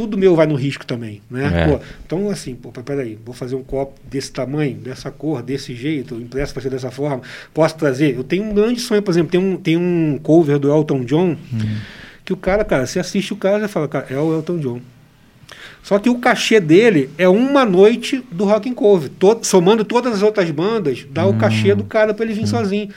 tudo 0.00 0.16
meu 0.16 0.34
vai 0.34 0.46
no 0.46 0.54
risco 0.54 0.86
também, 0.86 1.20
né? 1.30 1.50
É. 1.52 1.68
Pô, 1.68 1.80
então, 2.06 2.30
assim, 2.30 2.54
pô, 2.54 2.70
peraí, 2.70 3.18
vou 3.22 3.34
fazer 3.34 3.54
um 3.54 3.62
copo 3.62 4.00
desse 4.08 4.32
tamanho, 4.32 4.76
dessa 4.76 5.10
cor, 5.10 5.42
desse 5.42 5.74
jeito, 5.74 6.14
impresso 6.14 6.54
para 6.54 6.62
ser 6.62 6.70
dessa 6.70 6.90
forma, 6.90 7.20
posso 7.52 7.76
trazer? 7.76 8.16
Eu 8.16 8.24
tenho 8.24 8.44
um 8.44 8.54
grande 8.54 8.80
sonho, 8.80 9.02
por 9.02 9.10
exemplo, 9.10 9.30
tem 9.30 9.38
um, 9.38 9.56
tem 9.58 9.76
um 9.76 10.18
cover 10.22 10.58
do 10.58 10.72
Elton 10.72 11.04
John, 11.04 11.36
uhum. 11.52 11.76
que 12.24 12.32
o 12.32 12.36
cara, 12.36 12.64
cara, 12.64 12.86
você 12.86 12.98
assiste 12.98 13.34
o 13.34 13.36
cara 13.36 13.66
e 13.66 13.68
fala, 13.68 13.88
cara, 13.88 14.06
é 14.08 14.18
o 14.18 14.34
Elton 14.34 14.58
John. 14.58 14.80
Só 15.82 15.98
que 15.98 16.08
o 16.08 16.18
cachê 16.18 16.60
dele 16.60 17.10
é 17.18 17.28
uma 17.28 17.66
noite 17.66 18.24
do 18.32 18.44
Rock 18.44 18.70
and 18.70 18.74
Cover. 18.74 19.10
Todo, 19.18 19.44
somando 19.44 19.84
todas 19.84 20.14
as 20.14 20.22
outras 20.22 20.50
bandas, 20.50 21.06
dá 21.10 21.26
o 21.26 21.36
cachê 21.36 21.74
do 21.74 21.84
cara 21.84 22.14
para 22.14 22.24
ele 22.24 22.34
vir 22.34 22.46
sozinho. 22.46 22.88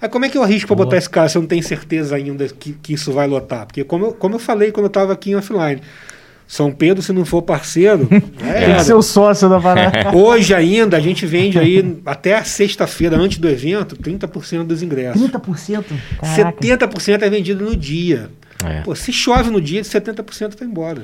Aí 0.00 0.08
como 0.08 0.24
é 0.24 0.28
que 0.28 0.38
eu 0.38 0.42
arrisco 0.42 0.68
para 0.68 0.76
botar 0.76 0.96
esse 0.96 1.10
cara 1.10 1.28
se 1.28 1.36
eu 1.36 1.42
não 1.42 1.48
tenho 1.48 1.62
certeza 1.62 2.16
ainda 2.16 2.46
que, 2.48 2.72
que 2.72 2.92
isso 2.92 3.12
vai 3.12 3.26
lotar? 3.26 3.66
Porque 3.66 3.82
como 3.84 4.06
eu, 4.06 4.12
como 4.12 4.36
eu 4.36 4.38
falei 4.38 4.70
quando 4.70 4.84
eu 4.84 4.88
estava 4.88 5.12
aqui 5.12 5.30
em 5.30 5.34
offline, 5.34 5.80
são 6.48 6.72
Pedro, 6.72 7.02
se 7.02 7.12
não 7.12 7.26
for 7.26 7.42
parceiro. 7.42 8.08
é, 8.40 8.66
Tem 8.66 8.76
que 8.76 8.84
ser 8.84 8.94
o 8.94 9.02
sócio 9.02 9.48
da 9.50 9.60
parada. 9.60 10.16
Hoje 10.16 10.54
ainda 10.54 10.96
a 10.96 11.00
gente 11.00 11.26
vende 11.26 11.58
aí 11.58 12.00
até 12.06 12.36
a 12.36 12.44
sexta-feira, 12.44 13.18
antes 13.18 13.36
do 13.36 13.48
evento, 13.48 13.94
30% 13.96 14.64
dos 14.64 14.82
ingressos. 14.82 15.20
30%? 15.20 15.84
Caraca. 16.20 16.58
70% 16.62 17.22
é 17.22 17.28
vendido 17.28 17.64
no 17.64 17.76
dia. 17.76 18.30
É. 18.64 18.80
Pô, 18.80 18.94
se 18.94 19.12
chove 19.12 19.50
no 19.50 19.60
dia, 19.60 19.82
70% 19.82 20.58
vai 20.58 20.66
embora. 20.66 21.02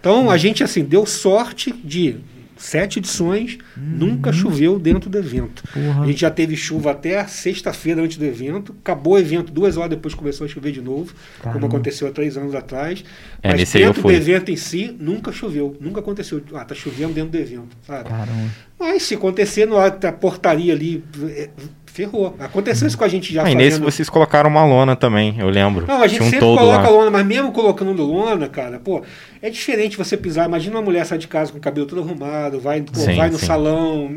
Então 0.00 0.30
a 0.30 0.36
gente 0.36 0.64
assim 0.64 0.82
deu 0.82 1.06
sorte 1.06 1.70
de 1.70 2.16
sete 2.62 3.00
edições, 3.00 3.58
uhum. 3.76 3.82
nunca 3.82 4.32
choveu 4.32 4.78
dentro 4.78 5.10
do 5.10 5.18
evento. 5.18 5.62
Porra. 5.72 6.02
A 6.02 6.06
gente 6.06 6.20
já 6.20 6.30
teve 6.30 6.56
chuva 6.56 6.92
até 6.92 7.26
sexta-feira 7.26 8.00
antes 8.00 8.16
do 8.16 8.24
evento, 8.24 8.74
acabou 8.80 9.14
o 9.14 9.18
evento, 9.18 9.52
duas 9.52 9.76
horas 9.76 9.90
depois 9.90 10.14
começou 10.14 10.44
a 10.44 10.48
chover 10.48 10.72
de 10.72 10.80
novo, 10.80 11.12
Caramba. 11.38 11.54
como 11.54 11.66
aconteceu 11.66 12.06
há 12.06 12.12
três 12.12 12.36
anos 12.36 12.54
atrás. 12.54 13.04
É, 13.42 13.50
Mas 13.50 13.72
dentro 13.72 14.02
do 14.02 14.10
evento 14.12 14.50
em 14.50 14.56
si, 14.56 14.96
nunca 14.98 15.32
choveu, 15.32 15.76
nunca 15.80 16.00
aconteceu. 16.00 16.40
Ah, 16.54 16.64
tá 16.64 16.74
chovendo 16.74 17.12
dentro 17.12 17.30
do 17.30 17.38
evento, 17.38 17.76
sabe? 17.86 18.08
Caramba. 18.08 18.50
Mas 18.78 19.02
se 19.04 19.14
acontecer, 19.14 19.66
no, 19.66 19.76
a 19.78 19.90
portaria 19.90 20.72
ali 20.72 21.04
é, 21.30 21.50
ferrou. 21.92 22.34
Aconteceu 22.38 22.88
isso 22.88 22.96
com 22.96 23.04
a 23.04 23.08
gente 23.08 23.32
já. 23.32 23.44
Ah, 23.44 23.50
e 23.50 23.54
nesse 23.54 23.78
vocês 23.78 24.08
colocaram 24.08 24.48
uma 24.48 24.64
lona 24.64 24.96
também, 24.96 25.38
eu 25.38 25.50
lembro. 25.50 25.86
Não, 25.86 26.02
a 26.02 26.06
gente 26.06 26.22
um 26.22 26.30
sempre 26.30 26.40
coloca 26.40 26.88
lá. 26.88 26.90
lona, 26.90 27.10
mas 27.10 27.26
mesmo 27.26 27.52
colocando 27.52 28.02
lona, 28.02 28.48
cara, 28.48 28.78
pô, 28.78 29.02
é 29.42 29.50
diferente 29.50 29.96
você 29.96 30.16
pisar. 30.16 30.48
Imagina 30.48 30.76
uma 30.76 30.82
mulher 30.82 31.04
sair 31.04 31.18
de 31.18 31.28
casa 31.28 31.52
com 31.52 31.58
o 31.58 31.60
cabelo 31.60 31.86
todo 31.86 32.00
arrumado, 32.00 32.58
vai, 32.58 32.80
pô, 32.80 32.98
sim, 32.98 33.14
vai 33.14 33.28
no 33.28 33.38
sim. 33.38 33.46
salão, 33.46 34.10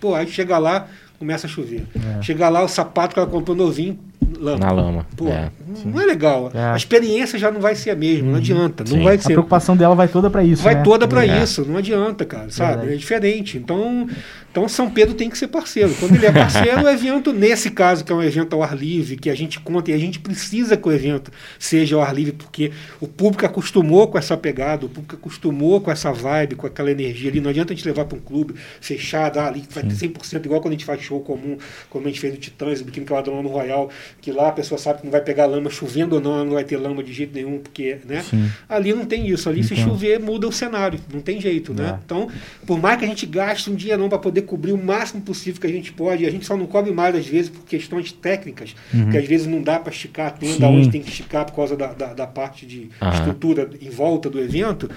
pô, 0.00 0.14
aí 0.14 0.26
chega 0.26 0.58
lá, 0.58 0.88
começa 1.18 1.46
a 1.46 1.50
chover. 1.50 1.86
É. 1.94 2.22
Chega 2.22 2.48
lá, 2.48 2.62
o 2.62 2.68
sapato 2.68 3.14
que 3.14 3.20
ela 3.20 3.28
comprou 3.28 3.56
novinho, 3.56 3.96
lama. 4.38 4.58
Na 4.58 4.72
lama. 4.72 5.06
Pô, 5.16 5.28
é. 5.28 5.50
não 5.84 6.00
é 6.00 6.06
legal. 6.06 6.50
É. 6.54 6.58
A 6.58 6.76
experiência 6.76 7.38
já 7.38 7.50
não 7.50 7.60
vai 7.60 7.74
ser 7.74 7.90
a 7.90 7.96
mesma, 7.96 8.26
não 8.26 8.32
uhum. 8.32 8.38
adianta. 8.38 8.84
Não 8.88 9.02
vai 9.02 9.18
ser. 9.18 9.28
A 9.28 9.30
preocupação 9.30 9.76
dela 9.76 9.94
vai 9.94 10.08
toda 10.08 10.30
para 10.30 10.44
isso. 10.44 10.62
Vai 10.62 10.76
né? 10.76 10.82
toda 10.82 11.08
para 11.08 11.26
é. 11.26 11.42
isso, 11.42 11.64
não 11.64 11.76
adianta, 11.76 12.24
cara, 12.24 12.50
sabe? 12.50 12.92
É 12.92 12.96
diferente. 12.96 13.58
Então, 13.58 14.08
então 14.50 14.68
São 14.68 14.90
Pedro 14.90 15.14
tem 15.14 15.30
que 15.30 15.38
ser 15.38 15.48
parceiro. 15.48 15.94
Quando 15.98 16.14
ele 16.14 16.26
é 16.26 16.32
parceiro, 16.32 16.82
o 16.84 16.88
evento, 16.88 17.32
nesse 17.32 17.70
caso, 17.70 18.04
que 18.04 18.12
é 18.12 18.14
um 18.14 18.22
evento 18.22 18.54
ao 18.54 18.62
ar 18.62 18.76
livre, 18.76 19.16
que 19.16 19.30
a 19.30 19.34
gente 19.34 19.60
conta 19.60 19.90
e 19.90 19.94
a 19.94 19.98
gente 19.98 20.18
precisa 20.18 20.76
que 20.76 20.88
o 20.88 20.92
evento 20.92 21.30
seja 21.58 21.96
ao 21.96 22.02
ar 22.02 22.14
livre, 22.14 22.32
porque 22.32 22.72
o 23.00 23.06
público 23.06 23.46
acostumou 23.46 24.08
com 24.08 24.18
essa 24.18 24.36
pegada, 24.36 24.86
o 24.86 24.88
público 24.88 25.16
acostumou 25.16 25.80
com 25.80 25.90
essa 25.90 26.12
vibe, 26.12 26.56
com 26.56 26.66
aquela 26.66 26.90
energia 26.90 27.30
ali. 27.30 27.40
Não 27.40 27.50
adianta 27.50 27.72
a 27.72 27.76
gente 27.76 27.86
levar 27.86 28.04
para 28.04 28.16
um 28.16 28.20
clube 28.20 28.54
fechado, 28.80 29.38
ah, 29.38 29.46
ali 29.46 29.64
vai 29.70 29.84
ter 29.84 29.94
100%, 29.94 30.44
igual 30.44 30.60
quando 30.60 30.72
a 30.72 30.76
gente 30.76 30.84
faz 30.84 31.00
show 31.00 31.20
comum, 31.20 31.56
como 31.88 32.06
a 32.06 32.08
gente 32.08 32.20
fez 32.20 32.32
no 32.32 32.38
Titãs, 32.40 32.80
o 32.80 32.84
Biquíni 32.84 33.06
Cavadão 33.06 33.42
no 33.42 33.48
Royal, 33.48 33.90
que 34.20 34.30
lá 34.30 34.48
a 34.48 34.52
pessoa 34.52 34.78
sabe 34.78 35.00
que 35.00 35.04
não 35.04 35.10
vai 35.10 35.20
pegar 35.20 35.46
lama, 35.46 35.70
chovendo 35.70 36.16
ou 36.16 36.20
não, 36.20 36.44
não 36.44 36.52
vai 36.54 36.64
ter 36.64 36.76
lama 36.76 37.02
de 37.02 37.12
jeito 37.12 37.34
nenhum, 37.34 37.58
porque, 37.58 37.98
né? 38.04 38.22
Sim. 38.22 38.50
Ali 38.68 38.92
não 38.92 39.04
tem 39.04 39.26
isso. 39.26 39.48
Ali, 39.48 39.60
então. 39.60 39.76
se 39.76 39.82
chover, 39.82 40.20
muda 40.20 40.46
o 40.46 40.52
cenário. 40.52 41.00
Não 41.12 41.20
tem 41.20 41.40
jeito, 41.40 41.72
né? 41.72 41.90
É. 41.90 41.98
Então, 42.04 42.28
por 42.66 42.78
mais 42.78 42.98
que 42.98 43.04
a 43.04 43.08
gente 43.08 43.24
gaste 43.26 43.70
um 43.70 43.74
dia 43.74 43.96
não 43.96 44.08
para 44.08 44.18
poder 44.18 44.42
cobrir 44.42 44.72
o 44.72 44.78
máximo 44.78 45.22
possível 45.22 45.60
que 45.60 45.66
a 45.66 45.72
gente 45.72 45.92
pode. 45.92 46.26
A 46.26 46.30
gente 46.30 46.46
só 46.46 46.56
não 46.56 46.66
cobre 46.66 46.92
mais, 46.92 47.14
às 47.14 47.26
vezes, 47.26 47.50
por 47.50 47.64
questões 47.64 48.12
técnicas, 48.12 48.74
uhum. 48.92 49.10
que 49.10 49.16
às 49.16 49.26
vezes 49.26 49.46
não 49.46 49.62
dá 49.62 49.78
para 49.78 49.92
esticar 49.92 50.28
a 50.28 50.30
tenda 50.30 50.66
Sim. 50.66 50.76
onde 50.76 50.90
tem 50.90 51.00
que 51.00 51.08
esticar 51.08 51.46
por 51.46 51.54
causa 51.54 51.76
da, 51.76 51.92
da, 51.92 52.12
da 52.12 52.26
parte 52.26 52.66
de 52.66 52.90
uhum. 53.00 53.10
estrutura 53.10 53.70
em 53.80 53.90
volta 53.90 54.28
do 54.28 54.38
evento 54.38 54.90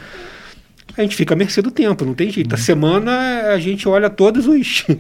a 0.96 1.02
gente 1.02 1.16
fica 1.16 1.34
à 1.34 1.38
mercê 1.38 1.62
do 1.62 1.72
tempo, 1.72 2.06
não 2.06 2.14
tem 2.14 2.30
jeito. 2.30 2.54
A 2.54 2.58
uhum. 2.58 2.64
semana 2.64 3.12
a 3.52 3.60
gente 3.60 3.88
olha 3.88 4.10
todos 4.10 4.48
os. 4.48 4.86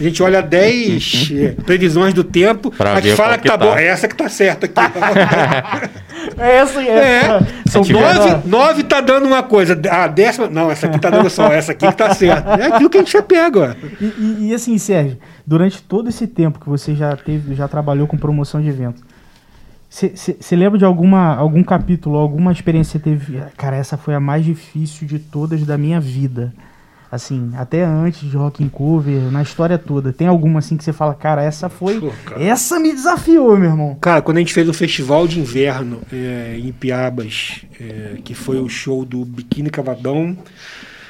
A 0.00 0.02
gente 0.02 0.22
olha 0.22 0.42
10 0.42 1.32
é, 1.32 1.48
previsões 1.62 2.12
do 2.14 2.24
tempo, 2.24 2.70
pra 2.70 2.94
a 2.94 3.00
gente 3.00 3.16
fala 3.16 3.36
que, 3.36 3.42
que 3.42 3.48
tá, 3.48 3.58
tá, 3.58 3.64
bom, 3.64 3.76
é 3.76 3.86
essa 3.86 4.08
que 4.08 4.16
tá 4.16 4.28
certa 4.28 4.66
aqui. 4.66 4.74
é 6.38 6.56
essa 6.56 6.82
e 6.82 6.88
essa. 6.88 7.44
É. 7.66 7.70
São 7.70 7.82
nove, 7.82 8.48
nove 8.48 8.82
tá 8.82 9.00
dando 9.00 9.26
uma 9.26 9.42
coisa. 9.42 9.80
A 9.90 10.06
décima. 10.06 10.48
Não, 10.48 10.70
essa 10.70 10.86
aqui 10.86 10.98
tá 10.98 11.10
dando 11.10 11.30
só, 11.30 11.52
essa 11.52 11.72
aqui 11.72 11.86
que 11.86 11.96
tá 11.96 12.14
certa. 12.14 12.54
É 12.54 12.66
aquilo 12.66 12.90
que 12.90 12.98
a 12.98 13.00
gente 13.00 13.12
já 13.12 13.22
pega. 13.22 13.76
E, 14.00 14.04
e, 14.04 14.48
e 14.48 14.54
assim, 14.54 14.76
Sérgio, 14.78 15.18
durante 15.46 15.82
todo 15.82 16.08
esse 16.08 16.26
tempo 16.26 16.58
que 16.58 16.68
você 16.68 16.94
já 16.94 17.16
teve, 17.16 17.54
já 17.54 17.68
trabalhou 17.68 18.06
com 18.06 18.16
promoção 18.16 18.60
de 18.60 18.68
evento 18.68 19.03
você 19.94 20.56
lembra 20.56 20.76
de 20.76 20.84
alguma, 20.84 21.36
algum 21.36 21.62
capítulo, 21.62 22.16
alguma 22.16 22.50
experiência 22.50 22.98
que 22.98 23.10
você 23.10 23.16
teve? 23.16 23.40
Cara, 23.56 23.76
essa 23.76 23.96
foi 23.96 24.12
a 24.12 24.18
mais 24.18 24.44
difícil 24.44 25.06
de 25.06 25.20
todas 25.20 25.64
da 25.64 25.78
minha 25.78 26.00
vida. 26.00 26.52
Assim, 27.12 27.52
até 27.56 27.84
antes 27.84 28.28
de 28.28 28.36
Rock 28.36 28.64
in 28.64 28.68
Cover, 28.68 29.30
na 29.30 29.40
história 29.40 29.78
toda. 29.78 30.12
Tem 30.12 30.26
alguma 30.26 30.58
assim 30.58 30.76
que 30.76 30.82
você 30.82 30.92
fala, 30.92 31.14
cara, 31.14 31.44
essa 31.44 31.68
foi. 31.68 32.00
Pô, 32.00 32.10
cara. 32.24 32.42
Essa 32.42 32.80
me 32.80 32.92
desafiou, 32.92 33.56
meu 33.56 33.70
irmão. 33.70 33.96
Cara, 34.00 34.20
quando 34.20 34.38
a 34.38 34.40
gente 34.40 34.52
fez 34.52 34.68
o 34.68 34.72
festival 34.72 35.28
de 35.28 35.38
inverno 35.38 36.00
é, 36.12 36.58
em 36.58 36.72
Piabas, 36.72 37.64
é, 37.80 38.16
que 38.24 38.34
foi 38.34 38.58
o 38.60 38.68
show 38.68 39.04
do 39.04 39.24
Biquíni 39.24 39.70
Cavadão, 39.70 40.36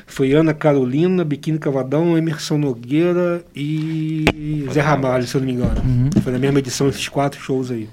Foi 0.06 0.32
Ana 0.32 0.52
Carolina, 0.52 1.24
Biquíni 1.24 1.58
Cavadão, 1.58 2.18
Emerson 2.18 2.58
Nogueira 2.58 3.42
e 3.56 4.66
Zé 4.70 4.82
Ramalho, 4.82 5.26
se 5.26 5.34
eu 5.34 5.40
não 5.40 5.46
me 5.46 5.54
engano. 5.54 5.80
Uhum. 5.80 6.10
Foi 6.22 6.32
na 6.32 6.38
mesma 6.38 6.58
edição 6.58 6.86
esses 6.88 7.08
quatro 7.08 7.40
shows 7.40 7.70
aí. 7.70 7.88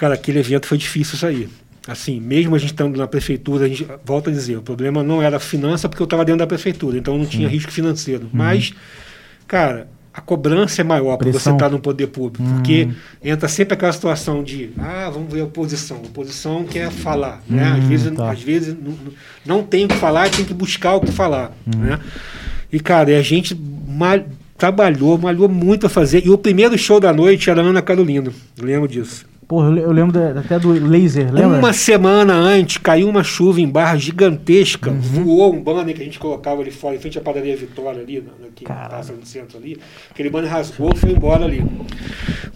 Cara, 0.00 0.14
aquele 0.14 0.38
evento 0.38 0.66
foi 0.66 0.78
difícil 0.78 1.18
sair. 1.18 1.46
Assim, 1.86 2.18
mesmo 2.18 2.54
a 2.54 2.58
gente 2.58 2.70
estando 2.70 2.96
na 2.96 3.06
prefeitura, 3.06 3.66
a 3.66 3.68
gente 3.68 3.86
volta 4.02 4.30
a 4.30 4.32
dizer, 4.32 4.56
o 4.56 4.62
problema 4.62 5.02
não 5.02 5.20
era 5.20 5.36
a 5.36 5.40
finança 5.40 5.90
porque 5.90 6.00
eu 6.00 6.04
estava 6.04 6.24
dentro 6.24 6.38
da 6.38 6.46
prefeitura, 6.46 6.96
então 6.96 7.18
não 7.18 7.26
tinha 7.26 7.46
risco 7.46 7.70
financeiro. 7.70 8.22
Uhum. 8.22 8.30
Mas, 8.32 8.72
cara, 9.46 9.88
a 10.14 10.22
cobrança 10.22 10.80
é 10.80 10.84
maior 10.84 11.18
para 11.18 11.30
você 11.30 11.50
estar 11.50 11.68
no 11.68 11.78
poder 11.78 12.06
público, 12.06 12.42
hum. 12.42 12.54
porque 12.54 12.88
entra 13.22 13.46
sempre 13.46 13.74
aquela 13.74 13.92
situação 13.92 14.42
de, 14.42 14.70
ah, 14.78 15.10
vamos 15.12 15.30
ver 15.30 15.42
a 15.42 15.44
oposição. 15.44 15.98
A 15.98 16.06
oposição 16.06 16.64
quer 16.64 16.90
falar, 16.90 17.42
hum, 17.50 17.56
né? 17.56 17.64
Às 17.64 17.84
hum, 17.84 17.88
vezes, 17.88 18.12
tá. 18.14 18.30
às 18.30 18.42
vezes 18.42 18.74
não, 18.74 18.94
não 19.44 19.62
tem 19.62 19.84
o 19.84 19.88
que 19.88 19.96
falar, 19.96 20.30
tem 20.30 20.46
que 20.46 20.54
buscar 20.54 20.94
o 20.94 21.02
que 21.02 21.12
falar, 21.12 21.52
hum. 21.66 21.78
né? 21.78 22.00
E, 22.72 22.80
cara, 22.80 23.18
a 23.18 23.22
gente 23.22 23.54
mal, 23.86 24.18
trabalhou, 24.56 25.18
malhou 25.18 25.46
muito 25.46 25.84
a 25.84 25.90
fazer. 25.90 26.24
E 26.24 26.30
o 26.30 26.38
primeiro 26.38 26.78
show 26.78 26.98
da 26.98 27.12
noite 27.12 27.50
era 27.50 27.60
Ana 27.60 27.82
Carolina, 27.82 28.32
lembro 28.58 28.88
disso. 28.88 29.28
Porra, 29.50 29.68
eu 29.80 29.90
lembro 29.90 30.16
até 30.38 30.60
do 30.60 30.70
laser, 30.70 31.34
lembra? 31.34 31.58
Uma 31.58 31.72
semana 31.72 32.34
antes, 32.34 32.76
caiu 32.76 33.08
uma 33.08 33.24
chuva 33.24 33.60
em 33.60 33.68
barra 33.68 33.96
gigantesca, 33.96 34.92
uhum. 34.92 35.00
voou 35.00 35.52
um 35.52 35.60
banner 35.60 35.92
que 35.92 36.02
a 36.02 36.04
gente 36.04 36.20
colocava 36.20 36.60
ali 36.60 36.70
fora, 36.70 36.94
em 36.94 37.00
frente 37.00 37.18
à 37.18 37.20
padaria 37.20 37.56
Vitória 37.56 38.00
ali, 38.00 38.24
que 38.54 38.64
passa 38.64 39.12
no 39.12 39.26
centro 39.26 39.58
ali. 39.58 39.76
Aquele 40.08 40.30
banner 40.30 40.48
rasgou, 40.48 40.94
foi 40.94 41.10
embora 41.10 41.46
ali. 41.46 41.64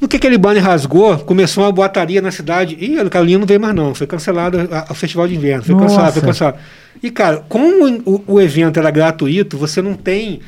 No 0.01 0.07
que 0.07 0.19
aquele 0.19 0.39
banner 0.39 0.63
rasgou, 0.63 1.19
começou 1.19 1.65
uma 1.65 1.73
boataria 1.73 2.23
na 2.23 2.31
cidade. 2.31 2.77
e 2.79 2.97
a 2.97 3.11
Carolina 3.11 3.41
não 3.41 3.47
veio 3.49 3.61
mais 3.61 3.75
não, 3.75 3.93
foi 3.93 4.07
cancelado 4.07 4.57
o 4.89 4.95
Festival 4.95 5.27
de 5.27 5.35
Inverno, 5.35 5.65
foi 5.65 5.75
cancelado, 5.75 6.13
foi 6.13 6.23
cancelado. 6.23 6.59
E, 7.03 7.11
cara, 7.11 7.45
como 7.49 7.89
o, 8.07 8.25
o 8.25 8.41
evento 8.41 8.79
era 8.79 8.93
gratuito, 8.93 9.59
você 9.59 9.83
não 9.83 9.95
tem 9.95 10.39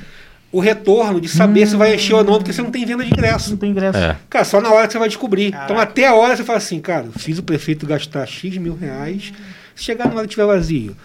o 0.53 0.61
retorno 0.61 1.21
de 1.21 1.29
saber 1.29 1.65
hum. 1.65 1.67
se 1.67 1.77
vai 1.77 1.95
encher 1.95 2.15
ou 2.15 2.25
não, 2.25 2.35
porque 2.35 2.53
você 2.53 2.63
não 2.63 2.71
tem 2.71 2.85
venda 2.85 3.05
de 3.05 3.11
ingresso. 3.11 3.51
Não 3.51 3.57
tem 3.57 3.71
ingresso. 3.71 3.99
É. 3.99 4.17
Cara, 4.31 4.45
só 4.45 4.61
na 4.61 4.71
hora 4.71 4.87
que 4.87 4.93
você 4.93 4.99
vai 4.99 5.09
descobrir. 5.09 5.51
Caraca. 5.51 5.73
Então 5.73 5.81
até 5.83 6.07
a 6.07 6.15
hora 6.15 6.37
você 6.37 6.45
fala 6.45 6.59
assim, 6.59 6.81
cara, 6.81 7.07
fiz 7.17 7.39
o 7.39 7.43
prefeito 7.43 7.87
gastar 7.87 8.27
X 8.27 8.57
mil 8.57 8.77
reais, 8.77 9.33
se 9.75 9.85
chegar 9.85 10.09
na 10.09 10.15
hora 10.15 10.23
que 10.23 10.31
tiver 10.31 10.47
vazio, 10.47 10.97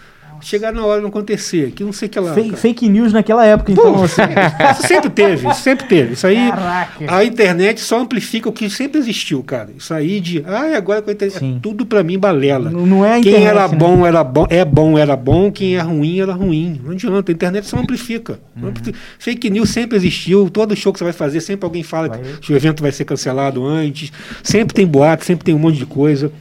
chegar 0.42 0.72
na 0.72 0.84
hora 0.84 1.00
não 1.00 1.08
acontecer, 1.08 1.70
que 1.72 1.84
não 1.84 1.92
sei 1.92 2.08
o 2.08 2.10
que 2.10 2.20
lá. 2.20 2.34
Fake, 2.34 2.56
fake 2.56 2.88
news 2.88 3.12
naquela 3.12 3.44
época, 3.44 3.72
então. 3.72 3.94
Pô, 3.94 4.04
assim. 4.04 4.22
sempre 4.86 5.10
teve, 5.10 5.54
sempre 5.54 5.86
teve. 5.86 6.12
Isso 6.14 6.26
aí, 6.26 6.50
Caraca. 6.50 7.16
a 7.16 7.24
internet 7.24 7.80
só 7.80 8.00
amplifica 8.00 8.48
o 8.48 8.52
que 8.52 8.68
sempre 8.68 8.98
existiu, 8.98 9.42
cara. 9.42 9.70
Isso 9.76 9.92
aí 9.94 10.20
de, 10.20 10.44
ah, 10.46 10.76
agora 10.76 11.00
com 11.02 11.10
a 11.10 11.12
internet, 11.12 11.60
tudo 11.62 11.86
para 11.86 12.02
mim 12.02 12.18
balela. 12.18 12.70
Não, 12.70 12.86
não 12.86 13.04
é 13.04 13.14
a 13.14 13.18
internet, 13.18 13.40
Quem 13.40 13.46
era 13.46 13.68
né? 13.68 13.76
bom 13.76 14.06
era 14.06 14.24
bom, 14.24 14.46
é 14.50 14.64
bom 14.64 14.98
era 14.98 15.16
bom, 15.16 15.50
quem 15.50 15.76
é 15.76 15.80
ruim 15.80 16.20
era 16.20 16.32
ruim. 16.32 16.80
Não 16.82 16.92
adianta, 16.92 17.30
a 17.30 17.34
internet 17.34 17.66
só 17.66 17.78
amplifica. 17.78 18.40
Uhum. 18.60 18.72
Fake 19.18 19.48
news 19.50 19.70
sempre 19.70 19.96
existiu, 19.96 20.50
todo 20.50 20.74
show 20.76 20.92
que 20.92 20.98
você 20.98 21.04
vai 21.04 21.12
fazer, 21.12 21.40
sempre 21.40 21.64
alguém 21.64 21.82
fala 21.82 22.08
vai. 22.08 22.20
que 22.40 22.52
o 22.52 22.56
evento 22.56 22.82
vai 22.82 22.92
ser 22.92 23.04
cancelado 23.04 23.64
antes, 23.64 24.12
sempre 24.42 24.74
tem 24.74 24.86
boato, 24.86 25.24
sempre 25.24 25.44
tem 25.44 25.54
um 25.54 25.58
monte 25.58 25.78
de 25.78 25.86
coisa. 25.86 26.32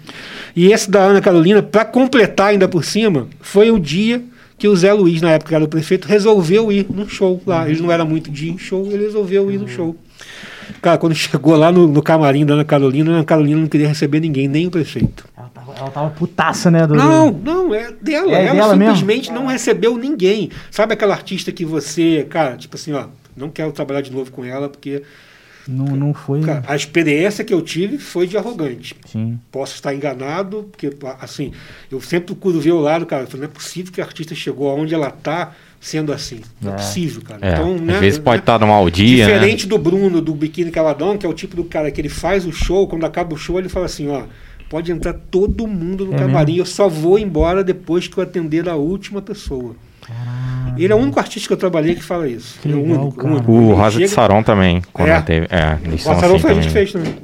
E 0.55 0.71
esse 0.71 0.89
da 0.89 1.01
Ana 1.01 1.21
Carolina, 1.21 1.61
para 1.61 1.85
completar 1.85 2.49
ainda 2.49 2.67
por 2.67 2.83
cima, 2.83 3.27
foi 3.39 3.71
o 3.71 3.79
dia 3.91 4.23
que 4.57 4.67
o 4.67 4.75
Zé 4.75 4.93
Luiz, 4.93 5.21
na 5.21 5.31
época 5.31 5.55
era 5.55 5.65
o 5.65 5.67
prefeito, 5.67 6.07
resolveu 6.07 6.71
ir 6.71 6.85
no 6.89 7.09
show 7.09 7.41
lá. 7.45 7.67
Ele 7.67 7.81
não 7.81 7.91
era 7.91 8.05
muito 8.05 8.29
de 8.29 8.47
ir 8.47 8.51
em 8.51 8.57
show, 8.57 8.85
ele 8.85 9.05
resolveu 9.05 9.51
ir 9.51 9.57
no 9.57 9.67
show. 9.67 9.95
Cara, 10.81 10.97
quando 10.97 11.13
chegou 11.15 11.55
lá 11.55 11.71
no, 11.71 11.87
no 11.87 12.01
camarim 12.01 12.45
da 12.45 12.53
Ana 12.53 12.63
Carolina, 12.63 13.11
a 13.11 13.13
Ana 13.15 13.23
Carolina 13.23 13.59
não 13.59 13.67
queria 13.67 13.87
receber 13.87 14.19
ninguém, 14.19 14.47
nem 14.47 14.67
o 14.67 14.71
prefeito. 14.71 15.27
Ela 15.35 15.49
tava, 15.53 15.73
ela 15.75 15.89
tava 15.89 16.09
putaça, 16.11 16.69
né? 16.69 16.85
Do... 16.85 16.93
Não, 16.93 17.31
não, 17.31 17.73
é 17.73 17.91
dela. 17.91 18.31
É 18.31 18.45
ela 18.45 18.53
dela 18.53 18.73
simplesmente 18.73 19.31
mesmo? 19.31 19.43
não 19.43 19.51
recebeu 19.51 19.97
ninguém. 19.97 20.51
Sabe 20.69 20.93
aquela 20.93 21.15
artista 21.15 21.51
que 21.51 21.65
você, 21.65 22.25
cara, 22.29 22.55
tipo 22.55 22.75
assim, 22.75 22.93
ó, 22.93 23.05
não 23.35 23.49
quero 23.49 23.71
trabalhar 23.71 24.01
de 24.01 24.11
novo 24.11 24.31
com 24.31 24.45
ela 24.45 24.69
porque 24.69 25.01
não, 25.67 25.85
não 25.95 26.13
foi. 26.13 26.41
Cara, 26.41 26.63
a 26.67 26.75
experiência 26.75 27.43
que 27.43 27.53
eu 27.53 27.61
tive 27.61 27.97
foi 27.97 28.27
de 28.27 28.37
arrogante. 28.37 28.95
Sim. 29.05 29.39
Posso 29.51 29.75
estar 29.75 29.93
enganado, 29.93 30.67
porque, 30.71 30.91
assim, 31.19 31.51
eu 31.91 32.01
sempre 32.01 32.27
procuro 32.27 32.59
ver 32.59 32.71
o 32.71 32.79
lado, 32.79 33.05
cara. 33.05 33.27
Não 33.35 33.43
é 33.43 33.47
possível 33.47 33.91
que 33.91 34.01
a 34.01 34.05
artista 34.05 34.33
chegou 34.33 34.69
aonde 34.69 34.93
ela 34.93 35.09
está 35.09 35.53
sendo 35.79 36.13
assim. 36.13 36.41
Não 36.61 36.71
é, 36.71 36.75
é 36.75 36.77
possível, 36.77 37.21
cara. 37.21 37.39
É. 37.41 37.53
Então, 37.53 37.77
né, 37.77 37.95
Às 37.95 37.99
vezes 37.99 38.19
pode 38.19 38.41
estar 38.41 38.59
né, 38.59 38.65
num 38.65 38.89
dia. 38.89 39.25
Né? 39.25 39.33
Diferente 39.33 39.65
né? 39.65 39.69
do 39.69 39.77
Bruno, 39.77 40.21
do 40.21 40.33
Biquíni 40.33 40.71
Cavadão, 40.71 41.17
que 41.17 41.25
é 41.25 41.29
o 41.29 41.33
tipo 41.33 41.55
do 41.55 41.63
cara 41.63 41.91
que 41.91 41.99
ele 41.99 42.09
faz 42.09 42.45
o 42.45 42.51
show, 42.51 42.87
quando 42.87 43.05
acaba 43.05 43.33
o 43.33 43.37
show, 43.37 43.57
ele 43.57 43.69
fala 43.69 43.87
assim: 43.87 44.07
ó, 44.07 44.23
pode 44.69 44.91
entrar 44.91 45.13
todo 45.13 45.67
mundo 45.67 46.05
no 46.05 46.13
é 46.13 46.17
camarim, 46.17 46.53
mesmo? 46.53 46.61
eu 46.61 46.65
só 46.65 46.87
vou 46.87 47.17
embora 47.17 47.63
depois 47.63 48.07
que 48.07 48.17
eu 48.17 48.23
atender 48.23 48.69
a 48.69 48.75
última 48.75 49.21
pessoa. 49.21 49.75
Caramba. 50.01 50.75
Ele 50.77 50.91
é 50.91 50.95
o 50.95 50.99
único 50.99 51.19
artista 51.19 51.47
que 51.47 51.53
eu 51.53 51.57
trabalhei 51.57 51.95
que 51.95 52.03
fala 52.03 52.27
isso. 52.27 52.59
Que 52.59 52.71
é 52.71 52.75
o 52.75 52.83
único. 52.83 53.27
único. 53.27 53.51
O 53.51 53.73
Rosa 53.73 53.91
chega... 53.91 54.05
de 54.05 54.11
Saron 54.11 54.43
também. 54.43 54.81
Quando 54.91 55.09
é. 55.09 55.21
teve. 55.21 55.47
É, 55.49 55.77
o 55.83 55.89
Rosa 55.89 56.25
assim 56.25 56.39
foi 56.39 56.51
a 56.51 56.53
gente 56.55 56.67
que 56.67 56.73
fez 56.73 56.91
também. 56.91 57.15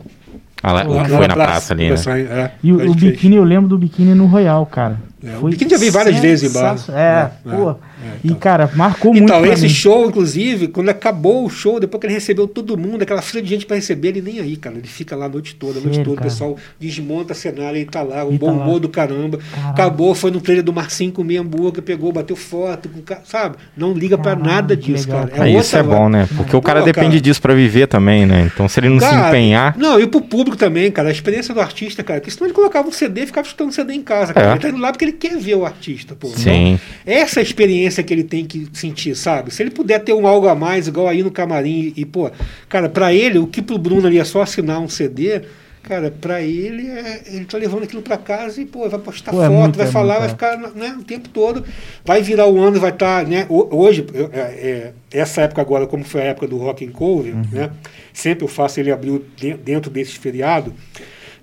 Ah, 0.62 0.72
lá, 0.74 0.84
foi 0.84 1.28
na 1.28 1.36
praça, 1.36 1.36
praça 1.36 1.74
ali, 1.74 1.90
né? 1.90 1.96
É, 2.30 2.52
e 2.64 2.74
o, 2.74 2.92
o 2.92 2.96
biquíni, 2.96 3.36
eu 3.36 3.44
lembro 3.44 3.70
do 3.70 3.78
biquíni 3.78 4.16
no 4.16 4.26
Royal, 4.26 4.66
cara. 4.66 4.98
É, 5.24 5.32
Foi 5.32 5.50
o 5.50 5.52
biquíni 5.52 5.72
já 5.72 5.78
vi 5.78 5.90
várias 5.90 6.20
vezes 6.20 6.50
em 6.50 6.54
bar. 6.54 6.78
É, 6.90 7.02
é, 7.02 7.32
pô. 7.44 7.72
É, 7.72 7.76
então. 8.24 8.38
E, 8.38 8.40
cara, 8.40 8.70
marcou 8.76 9.16
então, 9.16 9.40
muito. 9.40 9.52
Então, 9.52 9.54
esse 9.54 9.68
show, 9.68 10.08
inclusive, 10.08 10.68
quando 10.68 10.90
acabou 10.90 11.46
o 11.46 11.50
show, 11.50 11.80
depois 11.80 12.00
que 12.00 12.08
ele 12.08 12.14
recebeu 12.14 12.48
todo 12.48 12.78
mundo, 12.78 13.02
aquela 13.02 13.22
fila 13.22 13.42
de 13.42 13.50
gente 13.50 13.66
para 13.66 13.76
receber, 13.76 14.10
ele 14.10 14.22
nem 14.22 14.40
aí, 14.40 14.56
cara. 14.56 14.78
Ele 14.78 14.88
fica 14.88 15.16
lá 15.16 15.26
a 15.26 15.30
noite 15.30 15.56
toda, 15.56 15.80
a 15.80 15.82
noite 15.82 16.04
toda. 16.04 16.22
O 16.22 16.24
pessoal 16.24 16.56
desmonta 16.80 17.34
cenário, 17.34 17.78
ele 17.78 17.90
tá 17.90 18.04
lá, 18.04 18.24
um 18.26 18.38
bom 18.38 18.56
tá 18.56 18.64
humor 18.64 18.80
do 18.80 18.90
caramba. 18.90 19.40
Caramba. 19.40 19.72
Acabou, 19.72 20.14
foi 20.14 20.30
no 20.30 20.40
trailer 20.40 20.64
do 20.64 20.72
Marcinho 20.72 21.12
comer 21.12 21.38
hambúrguer, 21.38 21.82
pegou, 21.82 22.12
bateu 22.12 22.36
foto, 22.36 22.88
sabe? 23.26 23.56
Não 23.76 23.94
liga 23.94 24.18
para 24.18 24.36
nada 24.36 24.78
disso, 24.78 25.08
legal, 25.08 25.28
cara. 25.28 25.50
É 25.50 25.60
isso 25.60 25.76
é 25.76 25.82
bom, 25.82 26.10
né? 26.10 26.28
Porque 26.38 26.56
o 26.56 26.62
cara 26.62 26.82
Pô, 26.82 26.86
depende 26.86 27.08
cara. 27.08 27.22
disso 27.22 27.42
para 27.42 27.56
viver 27.56 27.88
também, 27.88 28.26
né? 28.28 28.50
Então, 28.54 28.70
se 28.70 28.80
ele 28.80 28.90
não 28.90 29.00
cara, 29.00 29.24
se 29.24 29.28
empenhar. 29.30 29.76
Não, 29.78 30.00
e 30.00 30.06
pro 30.06 30.22
público 30.22 30.56
também, 30.56 30.92
cara. 30.92 31.10
A 31.10 31.12
experiência 31.12 31.54
do 31.54 31.60
artista, 31.60 32.04
cara, 32.04 32.20
que 32.20 32.30
senão 32.30 32.46
ele 32.46 32.54
colocava 32.54 32.88
um 32.88 32.92
CD 32.92 33.24
e 33.24 33.26
ficava 33.26 33.48
escutando 33.48 33.72
CD 33.72 33.94
em 33.94 34.04
casa, 34.04 34.34
cara. 34.34 34.50
É. 34.50 34.52
Ele 34.52 34.60
tá 34.60 34.70
indo 34.70 34.78
lá 34.78 34.92
porque 34.92 35.07
ele 35.08 35.18
quer 35.18 35.38
ver 35.38 35.56
o 35.56 35.66
artista 35.66 36.16
pô. 36.16 36.28
Sim. 36.28 36.74
Então, 36.74 36.80
essa 37.06 37.42
experiência 37.42 38.04
que 38.04 38.14
ele 38.14 38.24
tem 38.24 38.46
que 38.46 38.68
sentir, 38.74 39.16
sabe? 39.16 39.54
Se 39.54 39.64
ele 39.64 39.72
puder 39.72 40.00
ter 40.00 40.14
um 40.14 40.28
algo 40.28 40.48
a 40.48 40.56
mais, 40.56 40.88
igual 40.88 41.08
aí 41.08 41.24
no 41.24 41.32
camarim, 41.32 41.94
e, 41.96 42.06
pô, 42.06 42.30
cara, 42.68 42.90
para 42.90 43.14
ele, 43.14 43.40
o 43.40 43.48
que 43.48 43.62
pro 43.62 43.78
Bruno 43.78 44.08
ali 44.08 44.20
é 44.20 44.24
só 44.24 44.42
assinar 44.42 44.80
um 44.80 44.90
CD, 44.90 45.42
cara, 45.84 46.12
para 46.12 46.42
ele, 46.42 46.88
é, 46.88 47.22
ele 47.28 47.46
tá 47.46 47.58
levando 47.58 47.84
aquilo 47.84 48.02
para 48.02 48.18
casa 48.18 48.62
e, 48.62 48.66
pô, 48.66 48.90
vai 48.90 49.00
postar 49.00 49.32
pô, 49.32 49.42
é 49.42 49.48
foto, 49.48 49.56
é 49.56 49.60
muito, 49.60 49.78
vai 49.78 49.88
é 49.88 49.92
falar, 49.92 50.20
vai 50.20 50.30
ficar 50.30 50.58
né, 50.58 50.98
o 51.00 51.04
tempo 51.04 51.30
todo, 51.30 51.64
vai 52.04 52.22
virar 52.22 52.48
o 52.48 52.60
ano, 52.60 52.80
vai 52.80 52.92
estar, 52.92 53.24
tá, 53.24 53.30
né? 53.30 53.46
Hoje, 53.50 54.06
é, 54.34 54.40
é, 54.40 54.94
essa 55.12 55.42
época 55.42 55.62
agora, 55.62 55.88
como 55.88 56.04
foi 56.04 56.22
a 56.22 56.26
época 56.26 56.48
do 56.48 56.58
Rock 56.58 56.86
and 56.86 56.92
Cover, 56.92 57.34
uhum. 57.34 57.44
né? 57.52 57.72
Sempre 58.12 58.44
eu 58.44 58.50
faço 58.50 58.80
ele 58.80 58.92
abrir 58.92 59.22
dentro 59.64 59.90
desse 59.90 60.18
feriado. 60.18 60.74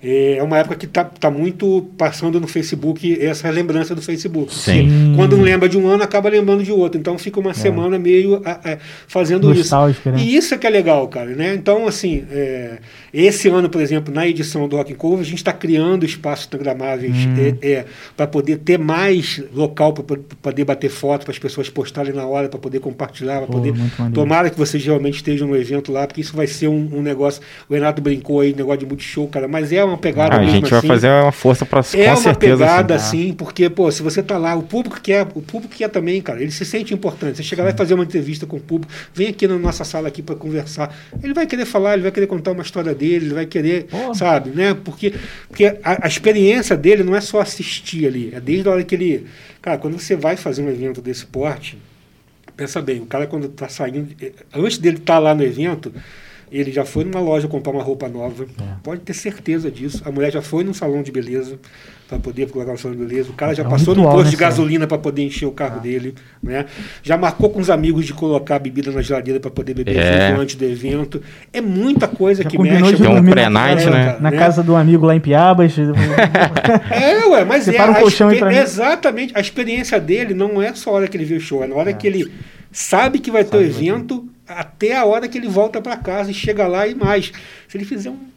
É 0.07 0.43
uma 0.43 0.59
época 0.59 0.75
que 0.75 0.85
está 0.85 1.03
tá 1.03 1.31
muito 1.31 1.89
passando 1.97 2.39
no 2.39 2.47
Facebook 2.47 3.19
essa 3.19 3.49
lembrança 3.49 3.95
do 3.95 4.01
Facebook. 4.01 4.53
Sim. 4.53 5.13
Quando 5.15 5.35
um 5.35 5.41
lembra 5.41 5.67
de 5.67 5.77
um 5.77 5.87
ano, 5.87 6.03
acaba 6.03 6.29
lembrando 6.29 6.63
de 6.63 6.71
outro. 6.71 6.99
Então 6.99 7.17
fica 7.17 7.39
uma 7.39 7.51
é. 7.51 7.53
semana 7.55 7.97
meio 7.97 8.41
é, 8.63 8.77
fazendo 9.07 9.51
isso. 9.51 9.75
Né? 10.05 10.17
E 10.17 10.35
isso 10.35 10.53
é 10.53 10.57
que 10.57 10.67
é 10.67 10.69
legal, 10.69 11.07
cara. 11.07 11.31
Né? 11.31 11.55
Então, 11.55 11.87
assim, 11.87 12.23
é, 12.31 12.77
esse 13.23 13.47
ano, 13.49 13.69
por 13.69 13.81
exemplo, 13.81 14.13
na 14.13 14.27
edição 14.27 14.67
do 14.67 14.75
Rock 14.75 14.93
and 14.93 14.97
Cover, 14.97 15.19
a 15.19 15.23
gente 15.23 15.37
está 15.37 15.53
criando 15.53 16.05
espaços 16.05 16.45
instagramáveis 16.45 17.15
hum. 17.15 17.57
é, 17.61 17.71
é 17.71 17.85
para 18.15 18.27
poder 18.27 18.57
ter 18.57 18.77
mais 18.77 19.41
local 19.53 19.93
para 19.93 20.17
poder 20.41 20.65
bater 20.65 20.89
foto, 20.89 21.23
para 21.23 21.31
as 21.31 21.39
pessoas 21.39 21.69
postarem 21.69 22.13
na 22.13 22.25
hora, 22.25 22.49
para 22.49 22.59
poder 22.59 22.79
compartilhar, 22.79 23.41
para 23.41 23.47
poder. 23.47 23.73
Tomara 24.13 24.49
que 24.49 24.57
vocês 24.57 24.83
realmente 24.83 25.15
estejam 25.15 25.47
no 25.47 25.55
evento 25.55 25.91
lá, 25.91 26.05
porque 26.07 26.21
isso 26.21 26.35
vai 26.35 26.47
ser 26.47 26.67
um, 26.67 26.89
um 26.93 27.01
negócio. 27.01 27.41
O 27.69 27.73
Renato 27.73 28.01
brincou 28.01 28.39
aí, 28.41 28.53
negócio 28.53 28.79
de 28.79 28.85
multishow, 28.85 29.27
cara, 29.27 29.47
mas 29.47 29.71
é 29.71 29.83
uma 29.83 29.97
pegada. 29.97 30.35
Ah, 30.35 30.39
a 30.39 30.45
gente 30.45 30.69
vai 30.69 30.79
assim. 30.79 30.87
fazer 30.87 31.09
uma 31.09 31.31
força 31.31 31.65
para 31.65 31.81
É 31.93 32.07
uma 32.07 32.15
certeza, 32.17 32.57
pegada 32.57 32.95
assim, 32.95 33.25
assim, 33.25 33.33
porque 33.33 33.69
pô, 33.69 33.89
se 33.91 34.01
você 34.01 34.21
tá 34.21 34.37
lá, 34.37 34.55
o 34.55 34.63
público 34.63 34.99
quer, 35.01 35.25
o 35.35 35.41
público 35.41 35.73
quer 35.75 35.89
também, 35.89 36.21
cara. 36.21 36.41
Ele 36.41 36.51
se 36.51 36.65
sente 36.65 36.93
importante. 36.93 37.37
Você 37.37 37.43
chega 37.43 37.63
lá 37.63 37.69
e 37.69 37.73
fazer 37.73 37.93
uma 37.93 38.03
entrevista 38.03 38.45
com 38.45 38.57
o 38.57 38.59
público, 38.59 38.91
vem 39.13 39.27
aqui 39.27 39.47
na 39.47 39.57
nossa 39.57 39.83
sala 39.83 40.07
aqui 40.07 40.21
para 40.21 40.35
conversar. 40.35 40.93
Ele 41.23 41.33
vai 41.33 41.45
querer 41.45 41.65
falar, 41.65 41.93
ele 41.93 42.03
vai 42.03 42.11
querer 42.11 42.27
contar 42.27 42.51
uma 42.51 42.63
história 42.63 42.93
dele, 42.93 43.04
ele 43.13 43.33
vai 43.33 43.45
querer, 43.45 43.87
sabe, 44.13 44.49
né? 44.51 44.73
Porque, 44.73 45.13
porque 45.47 45.65
a, 45.83 46.05
a 46.05 46.07
experiência 46.07 46.75
dele 46.75 47.03
não 47.03 47.15
é 47.15 47.21
só 47.21 47.41
assistir 47.41 48.07
ali, 48.07 48.31
é 48.33 48.39
desde 48.39 48.67
a 48.67 48.71
hora 48.71 48.83
que 48.83 48.95
ele, 48.95 49.27
cara, 49.61 49.77
quando 49.77 49.99
você 49.99 50.15
vai 50.15 50.35
fazer 50.37 50.61
um 50.61 50.69
evento 50.69 51.01
desse 51.01 51.25
porte, 51.25 51.77
pensa 52.55 52.81
bem, 52.81 53.01
o 53.01 53.05
cara 53.05 53.27
quando 53.27 53.47
está 53.47 53.67
saindo, 53.67 54.15
antes 54.53 54.77
dele 54.77 54.97
estar 54.97 55.15
tá 55.15 55.19
lá 55.19 55.35
no 55.35 55.43
evento, 55.43 55.93
Ele 56.51 56.71
já 56.71 56.85
foi 56.85 57.03
numa 57.03 57.19
loja 57.19 57.47
comprar 57.47 57.73
uma 57.73 57.83
roupa 57.83 58.07
nova. 58.07 58.43
É. 58.43 58.75
Pode 58.83 59.01
ter 59.01 59.13
certeza 59.13 59.69
disso. 59.69 60.01
A 60.05 60.11
mulher 60.11 60.31
já 60.31 60.41
foi 60.41 60.63
num 60.63 60.73
salão 60.73 61.01
de 61.01 61.11
beleza 61.11 61.59
para 62.07 62.19
poder 62.19 62.49
colocar 62.49 62.73
o 62.73 62.77
salão 62.77 62.95
de 62.97 63.03
beleza. 63.03 63.29
O 63.29 63.33
cara 63.33 63.53
já 63.53 63.63
é 63.63 63.67
passou 63.67 63.93
ritual, 63.93 64.07
no 64.07 64.11
posto 64.13 64.25
né, 64.25 64.31
de 64.31 64.37
gasolina 64.37 64.87
para 64.87 64.97
poder 64.97 65.23
encher 65.23 65.45
o 65.45 65.51
carro 65.51 65.77
ah. 65.77 65.81
dele, 65.81 66.13
né? 66.41 66.65
Já 67.01 67.17
marcou 67.17 67.49
com 67.49 67.59
os 67.59 67.69
amigos 67.69 68.05
de 68.05 68.13
colocar 68.13 68.57
a 68.57 68.59
bebida 68.59 68.91
na 68.91 69.01
geladeira 69.01 69.39
para 69.39 69.49
poder 69.49 69.73
beber 69.73 69.97
é. 69.97 70.31
antes 70.31 70.55
do 70.55 70.65
evento. 70.65 71.21
É 71.51 71.61
muita 71.61 72.07
coisa 72.07 72.43
já 72.43 72.49
que 72.49 72.57
mexe. 72.57 73.03
É 73.03 73.09
um 73.09 73.23
pré-night, 73.23 73.89
né? 73.89 74.17
Na 74.19 74.31
né? 74.31 74.37
casa 74.37 74.61
do 74.61 74.75
amigo 74.75 75.05
lá 75.05 75.15
em 75.15 75.19
Piabas. 75.19 75.75
é, 76.91 77.25
ué, 77.27 77.43
mas 77.43 77.67
é, 77.67 77.83
um 77.83 77.93
colchão 77.95 78.31
exatamente. 78.31 79.33
A 79.35 79.39
experiência 79.39 79.99
dele 79.99 80.33
não 80.33 80.61
é 80.61 80.73
só 80.73 80.91
a 80.91 80.93
hora 80.93 81.07
que 81.07 81.17
ele 81.17 81.25
vê 81.25 81.35
o 81.35 81.41
show, 81.41 81.63
é 81.63 81.67
na 81.67 81.75
hora 81.75 81.89
é. 81.89 81.93
que 81.93 82.05
ele 82.05 82.31
sabe 82.71 83.19
que 83.19 83.31
vai 83.31 83.43
ter 83.43 83.57
o 83.57 83.61
evento 83.61 84.27
até 84.47 84.95
a 84.95 85.05
hora 85.05 85.27
que 85.27 85.37
ele 85.37 85.47
volta 85.47 85.81
para 85.81 85.97
casa 85.97 86.29
e 86.29 86.33
chega 86.33 86.67
lá 86.67 86.87
e 86.87 86.93
mais. 86.93 87.31
Se 87.67 87.77
ele 87.77 87.85
fizer 87.85 88.11
um 88.11 88.34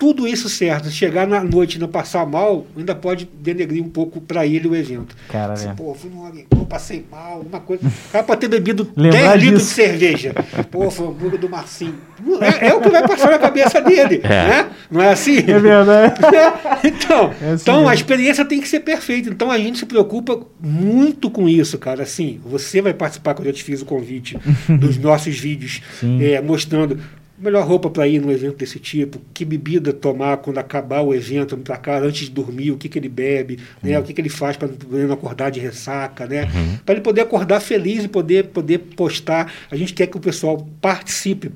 tudo 0.00 0.26
isso 0.26 0.48
certo, 0.48 0.90
chegar 0.90 1.26
na 1.26 1.44
noite 1.44 1.74
e 1.74 1.78
não 1.78 1.86
passar 1.86 2.24
mal, 2.24 2.66
ainda 2.74 2.94
pode 2.94 3.28
denegrir 3.38 3.84
um 3.84 3.88
pouco 3.90 4.18
para 4.18 4.46
ele 4.46 4.66
o 4.66 4.74
evento. 4.74 5.14
Cara, 5.28 5.52
assim, 5.52 5.74
Pô, 5.74 5.94
fui 5.94 6.08
no 6.08 6.24
amigo, 6.24 6.48
passei 6.64 7.04
mal, 7.10 7.34
alguma 7.34 7.60
coisa. 7.60 7.86
O 7.86 8.10
cara 8.10 8.24
pode 8.24 8.40
ter 8.40 8.48
bebido 8.48 8.84
10 8.96 9.42
litros 9.42 9.64
de 9.64 9.68
cerveja. 9.68 10.34
Pô, 10.70 10.90
foi 10.90 11.04
o 11.06 11.10
hambúrguer 11.10 11.38
do 11.38 11.50
Marcinho. 11.50 11.96
É, 12.40 12.68
é, 12.68 12.74
o 12.74 12.80
que 12.80 12.88
vai 12.88 13.06
passar 13.06 13.30
na 13.30 13.38
cabeça 13.38 13.78
dele, 13.82 14.22
é. 14.24 14.28
né? 14.28 14.70
Não 14.90 15.02
é 15.02 15.12
assim? 15.12 15.36
É 15.36 15.58
verdade. 15.58 16.18
então, 16.82 17.34
é 17.38 17.50
assim 17.50 17.62
então 17.62 17.86
a 17.86 17.92
experiência 17.92 18.42
tem 18.42 18.58
que 18.58 18.68
ser 18.68 18.80
perfeita. 18.80 19.28
Então 19.28 19.50
a 19.50 19.58
gente 19.58 19.80
se 19.80 19.84
preocupa 19.84 20.40
muito 20.58 21.30
com 21.30 21.46
isso, 21.46 21.76
cara. 21.76 22.04
Assim, 22.04 22.40
você 22.42 22.80
vai 22.80 22.94
participar 22.94 23.34
quando 23.34 23.48
eu 23.48 23.52
te 23.52 23.62
fiz 23.62 23.82
o 23.82 23.84
convite 23.84 24.38
dos 24.80 24.96
nossos 24.96 25.38
vídeos 25.38 25.82
é, 26.22 26.40
mostrando 26.40 26.98
melhor 27.40 27.66
roupa 27.66 27.88
para 27.88 28.06
ir 28.06 28.20
num 28.20 28.30
evento 28.30 28.56
desse 28.58 28.78
tipo, 28.78 29.20
que 29.32 29.44
bebida 29.44 29.92
tomar 29.92 30.36
quando 30.38 30.58
acabar 30.58 31.00
o 31.00 31.14
evento 31.14 31.56
para 31.56 31.76
cá, 31.76 31.98
antes 31.98 32.26
de 32.26 32.30
dormir, 32.30 32.70
o 32.70 32.76
que, 32.76 32.88
que 32.88 32.98
ele 32.98 33.08
bebe, 33.08 33.58
né, 33.82 33.96
uhum. 33.96 34.02
o 34.02 34.06
que, 34.06 34.12
que 34.12 34.20
ele 34.20 34.28
faz 34.28 34.56
para 34.56 34.68
não 34.88 35.12
acordar 35.12 35.50
de 35.50 35.58
ressaca, 35.58 36.26
né, 36.26 36.44
uhum. 36.44 36.78
para 36.84 36.94
ele 36.94 37.02
poder 37.02 37.22
acordar 37.22 37.60
feliz 37.60 38.04
e 38.04 38.08
poder, 38.08 38.48
poder 38.48 38.78
postar. 38.78 39.52
A 39.70 39.76
gente 39.76 39.94
quer 39.94 40.06
que 40.06 40.16
o 40.16 40.20
pessoal 40.20 40.66
participe, 40.80 41.50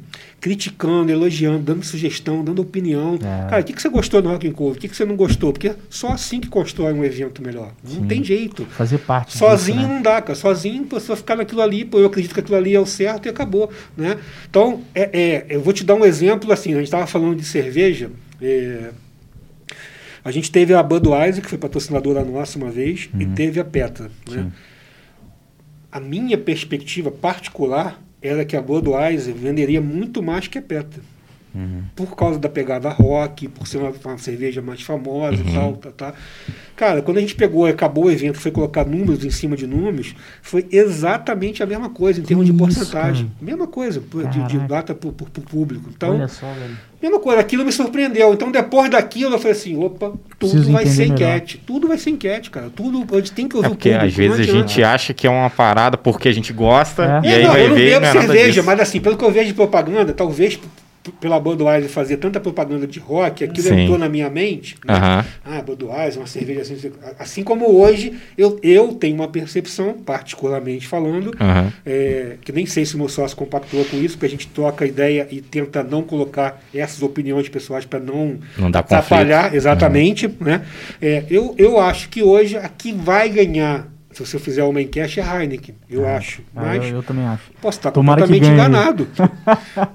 criticando, 0.45 1.11
elogiando, 1.11 1.61
dando 1.61 1.83
sugestão, 1.87 2.45
dando 2.45 2.61
opinião. 2.61 3.15
É. 3.15 3.49
Cara, 3.49 3.63
o 3.63 3.65
que, 3.65 3.73
que 3.73 3.81
você 3.81 3.89
gostou 3.89 4.21
no 4.23 4.29
Rock 4.29 4.47
and 4.47 4.53
Cover? 4.53 4.77
O 4.77 4.79
que, 4.79 4.89
que 4.89 4.95
você 4.95 5.03
não 5.03 5.17
gostou? 5.17 5.55
Porque 5.55 5.75
só 5.89 6.09
assim 6.09 6.39
que 6.39 6.49
constrói 6.49 6.93
um 6.93 7.03
evento 7.03 7.41
melhor. 7.41 7.73
Não 7.83 8.03
Sim. 8.03 8.07
tem 8.07 8.23
jeito. 8.23 8.67
Fazer 8.67 8.99
parte 8.99 9.39
Sozinho 9.39 9.79
disso, 9.79 9.89
né? 9.89 9.95
não 9.95 10.03
dá, 10.03 10.21
cara. 10.21 10.35
Sozinho 10.35 10.83
a 10.83 10.87
pessoa 10.87 11.17
ficar 11.17 11.35
naquilo 11.35 11.63
ali, 11.63 11.83
pô, 11.87 11.99
eu 11.99 12.09
acredito 12.09 12.35
que 12.35 12.41
aquilo 12.41 12.59
ali 12.59 12.75
é 12.75 12.79
o 12.79 12.85
certo 12.85 13.25
e 13.25 13.31
acabou. 13.31 13.73
Né? 13.97 14.19
Então, 14.47 14.83
é, 14.95 15.19
é 15.19 15.47
eu 15.49 15.63
vou 15.63 15.73
te 15.73 15.83
dar 15.83 15.95
um 15.95 16.05
exemplo 16.05 16.53
assim, 16.53 16.75
a 16.75 16.77
gente 16.77 16.85
estava 16.85 17.07
falando 17.07 17.37
de 17.37 17.45
cerveja. 17.47 18.11
É, 18.43 18.91
a 20.23 20.31
gente 20.31 20.53
teve 20.53 20.75
a 20.75 20.83
Budweiser, 20.83 21.43
que 21.43 21.49
foi 21.49 21.57
patrocinadora 21.57 22.23
nossa 22.23 22.59
uma 22.59 22.71
vez, 22.71 23.09
uhum. 23.15 23.23
e 23.23 23.27
teve 23.29 23.61
a 23.61 23.65
Petra. 23.65 24.11
Né? 24.31 24.53
A 25.91 25.99
minha 25.99 26.37
perspectiva 26.37 27.11
particular 27.11 27.99
era 28.27 28.45
que 28.45 28.57
a 28.57 28.63
Budweiser 28.63 29.35
venderia 29.35 29.83
muito 29.83 30.23
mais 30.23 30.49
que 30.49 30.57
a 30.57 30.63
Petra. 30.63 31.03
Uhum. 31.55 31.85
Por 31.95 32.17
causa 32.17 32.39
da 32.39 32.49
pegada 32.49 32.89
rock, 32.89 33.47
por 33.47 33.67
ser 33.67 33.79
uma, 33.79 33.93
uma 34.05 34.19
cerveja 34.19 34.61
mais 34.61 34.83
famosa 34.83 35.41
uhum. 35.41 35.49
e 35.49 35.53
tal, 35.53 35.73
tá, 35.77 35.91
tá. 35.91 36.15
Cara, 36.75 37.01
quando 37.01 37.19
a 37.19 37.21
gente 37.21 37.37
pegou, 37.37 37.65
acabou 37.67 38.07
o 38.07 38.11
evento, 38.11 38.41
foi 38.41 38.51
colocar 38.51 38.85
números 38.85 39.25
em 39.25 39.31
cima 39.31 39.57
de 39.57 39.65
números, 39.65 40.17
foi 40.43 40.67
exatamente 40.73 41.63
a 41.63 41.67
mesma 41.67 41.89
coisa 41.89 42.21
em 42.21 42.25
termos 42.25 42.45
de 42.45 42.53
porcentagem. 42.53 43.27
Cara. 43.27 43.37
Mesma 43.41 43.69
coisa 43.69 44.01
de, 44.01 44.47
de 44.49 44.59
data 44.67 44.93
o 44.93 45.13
público. 45.13 45.89
Então, 45.95 46.15
Olha 46.15 46.27
só, 46.27 46.53
velho. 46.53 46.77
mesma 47.01 47.21
coisa, 47.21 47.41
aquilo 47.41 47.65
me 47.65 47.71
surpreendeu. 47.71 48.35
Então, 48.35 48.51
depois 48.51 48.91
daquilo, 48.91 49.37
eu 49.37 49.39
falei 49.39 49.53
assim: 49.53 49.77
opa, 49.77 50.11
tudo 50.11 50.51
Preciso 50.51 50.73
vai 50.73 50.87
ser 50.87 51.07
enquete. 51.07 51.57
Melhor. 51.59 51.67
Tudo 51.67 51.87
vai 51.87 51.99
ser 51.99 52.11
enquete, 52.11 52.51
cara. 52.51 52.69
Tudo, 52.75 53.07
a 53.13 53.19
gente 53.19 53.33
tem 53.33 53.47
que 53.47 53.55
ouvir 53.55 53.67
é 53.67 53.71
porque 53.71 53.89
o 53.91 53.93
público. 53.93 54.09
Às 54.09 54.15
vezes 54.17 54.41
a 54.41 54.53
gente 54.53 54.83
acha 54.83 55.15
que 55.15 55.27
é 55.29 55.31
uma 55.31 55.51
parada 55.51 55.97
porque 55.97 56.29
a 56.29 56.33
gente 56.33 56.53
gosta, 56.53 57.21
é. 57.23 57.29
e 57.29 57.35
aí 57.35 57.43
não, 57.45 57.53
vai 57.53 57.63
eu 57.63 57.69
não 57.69 57.77
ver. 57.77 57.91
Bebo 57.91 58.01
não 58.01 58.09
é 58.09 58.13
cerveja, 58.13 58.63
mas 58.65 58.81
assim, 58.81 59.01
pelo 59.01 59.17
que 59.17 59.25
eu 59.25 59.31
vejo 59.31 59.47
de 59.47 59.55
propaganda, 59.55 60.13
talvez 60.13 60.59
pela 61.13 61.39
Budweiser 61.39 61.89
fazer 61.89 62.17
tanta 62.17 62.41
propaganda 62.41 62.87
de 62.87 62.99
rock, 62.99 63.45
aquilo 63.45 63.69
Sim. 63.69 63.81
entrou 63.81 63.99
na 63.99 64.09
minha 64.09 64.31
mente. 64.31 64.77
Né? 64.85 64.95
Uhum. 64.95 65.25
Ah, 65.45 65.63
Budweiser, 65.63 66.21
uma 66.21 66.27
cerveja 66.27 66.63
assim. 66.63 66.93
Assim 67.19 67.43
como 67.43 67.71
hoje, 67.71 68.15
eu, 68.37 68.59
eu 68.63 68.93
tenho 68.95 69.15
uma 69.15 69.29
percepção, 69.29 69.95
particularmente 69.95 70.87
falando, 70.87 71.27
uhum. 71.29 71.73
é, 71.85 72.37
que 72.41 72.53
nem 72.53 72.67
sei 72.67 72.85
se 72.85 72.95
o 72.95 72.99
meu 72.99 73.09
sócio 73.09 73.37
compactou 73.37 73.85
com 73.85 73.97
isso, 73.99 74.15
porque 74.15 74.27
a 74.27 74.31
gente 74.31 74.49
troca 74.49 74.87
ideia 74.87 75.29
e 75.31 75.41
tenta 75.41 75.83
não 75.83 76.03
colocar 76.03 76.63
essas 76.75 77.03
opiniões 77.03 77.49
pessoais 77.49 77.85
para 77.85 78.01
não, 78.01 78.39
não 78.57 78.69
atrapalhar, 78.69 79.55
exatamente. 79.55 80.27
Uhum. 80.27 80.35
Né? 80.41 80.63
É, 81.01 81.25
eu, 81.31 81.55
eu 81.59 81.79
acho 81.79 82.09
que 82.09 82.23
hoje 82.23 82.57
aqui 82.57 82.93
vai 82.93 83.29
ganhar 83.29 83.94
se 84.15 84.25
você 84.25 84.39
fizer 84.39 84.63
uma 84.63 84.81
enquete, 84.81 85.19
é 85.19 85.25
Heineken, 85.25 85.75
eu 85.91 86.07
é. 86.07 86.17
acho. 86.17 86.43
Ah, 86.55 86.63
Mas 86.67 86.85
eu, 86.85 86.97
eu, 86.97 87.03
também 87.03 87.25
acho. 87.25 87.51
Posso 87.61 87.79
estar 87.79 87.91
Tomara 87.91 88.23
completamente 88.23 88.53
enganado. 88.53 89.09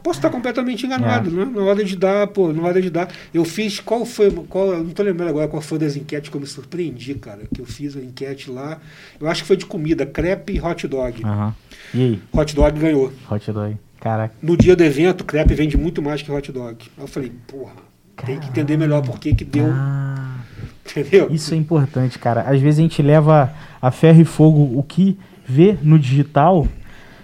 posso 0.04 0.20
estar 0.20 0.30
completamente 0.30 0.86
enganado, 0.86 1.32
né? 1.32 1.46
Na 1.46 1.64
hora 1.64 1.84
de 1.84 1.96
dar, 1.96 2.28
pô, 2.28 2.52
na 2.52 2.62
hora 2.64 2.82
de 2.82 2.90
dar. 2.90 3.10
Eu 3.34 3.46
fiz, 3.46 3.80
qual 3.80 4.06
foi, 4.06 4.30
qual, 4.50 4.68
não 4.78 4.90
estou 4.90 5.06
lembrando 5.06 5.30
agora 5.30 5.48
qual 5.48 5.62
foi 5.62 5.80
das 5.80 5.96
enquetes 5.96 6.30
que 6.30 6.36
eu 6.36 6.41
me 6.41 6.48
surpreendi, 6.48 7.16
cara. 7.16 7.44
Que 7.54 7.62
eu 7.62 7.66
fiz 7.66 7.96
a 7.96 8.02
enquete 8.02 8.52
lá. 8.52 8.80
Eu 9.20 9.28
acho 9.28 9.44
que 9.44 9.48
foi 9.48 9.58
de 9.58 9.66
comida, 9.66 10.06
crepe 10.06 10.54
e 10.54 10.62
hot 10.62 10.86
dog. 10.88 11.24
Uhum. 11.24 11.54
E 11.94 12.02
aí? 12.02 12.22
Hot 12.34 12.54
dog 12.54 12.80
ganhou. 12.80 13.14
Hot 13.32 13.52
dog. 13.52 13.78
Caraca. 14.02 14.34
No 14.41 14.58
dia 14.58 14.76
do 14.76 14.84
evento, 14.84 15.24
crepe 15.24 15.54
vende 15.54 15.78
muito 15.78 16.02
mais 16.02 16.22
que 16.22 16.32
hot 16.32 16.52
dog. 16.52 16.86
Aí 16.98 17.04
eu 17.04 17.08
falei, 17.08 17.32
porra, 17.48 17.89
tem 18.26 18.40
que 18.40 18.48
entender 18.48 18.78
melhor 18.78 19.02
por 19.02 19.20
que 19.20 19.34
que 19.34 19.46
deu. 19.46 19.68
Ah. 19.70 20.38
Entendeu? 20.86 21.28
Isso 21.32 21.54
é 21.54 21.58
importante, 21.58 22.18
cara. 22.18 22.41
Às 22.41 22.60
vezes 22.60 22.80
a 22.80 22.82
gente 22.82 23.02
leva 23.02 23.54
a 23.82 23.91
ferro 23.91 24.22
e 24.22 24.26
fogo 24.26 24.78
o 24.78 24.84
que 24.84 25.18
vê 25.46 25.78
no 25.82 26.00
digital, 26.00 26.68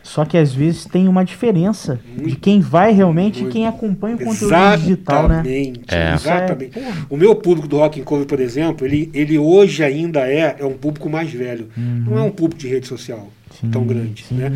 só 0.03 0.23
que 0.23 0.37
às 0.37 0.53
vezes 0.53 0.85
tem 0.85 1.07
uma 1.07 1.25
diferença 1.25 1.99
muito, 2.07 2.29
de 2.29 2.35
quem 2.35 2.59
vai 2.59 2.91
realmente 2.91 3.41
muito. 3.41 3.51
e 3.51 3.53
quem 3.53 3.67
acompanha 3.67 4.15
o 4.15 4.19
conteúdo 4.19 4.45
exatamente, 4.45 4.81
digital, 4.81 5.27
né? 5.27 5.43
É. 5.87 6.13
Exatamente. 6.13 6.79
É, 6.79 6.93
o 7.09 7.17
meu 7.17 7.35
público 7.35 7.67
do 7.67 7.77
Rock 7.77 8.01
Cover, 8.01 8.25
por 8.25 8.39
exemplo, 8.39 8.85
ele, 8.85 9.09
ele 9.13 9.37
hoje 9.37 9.83
ainda 9.83 10.21
é, 10.29 10.57
é 10.59 10.65
um 10.65 10.77
público 10.77 11.09
mais 11.09 11.31
velho. 11.31 11.69
Uhum. 11.75 12.03
Não 12.07 12.17
é 12.19 12.21
um 12.21 12.31
público 12.31 12.61
de 12.61 12.67
rede 12.67 12.87
social 12.87 13.27
sim, 13.59 13.69
tão 13.69 13.85
grande, 13.85 14.23
sim. 14.23 14.35
né? 14.35 14.51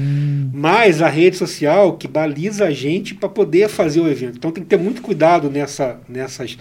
Mas 0.54 1.02
a 1.02 1.10
rede 1.10 1.38
social 1.38 1.94
que 1.94 2.08
baliza 2.08 2.66
a 2.66 2.72
gente 2.72 3.14
para 3.14 3.30
poder 3.30 3.70
fazer 3.70 4.00
o 4.02 4.08
evento. 4.08 4.38
Então 4.38 4.52
tem 4.52 4.64
que 4.64 4.70
ter 4.70 4.78
muito 4.78 5.02
cuidado 5.02 5.50
nessa, 5.50 6.00
nessas 6.08 6.58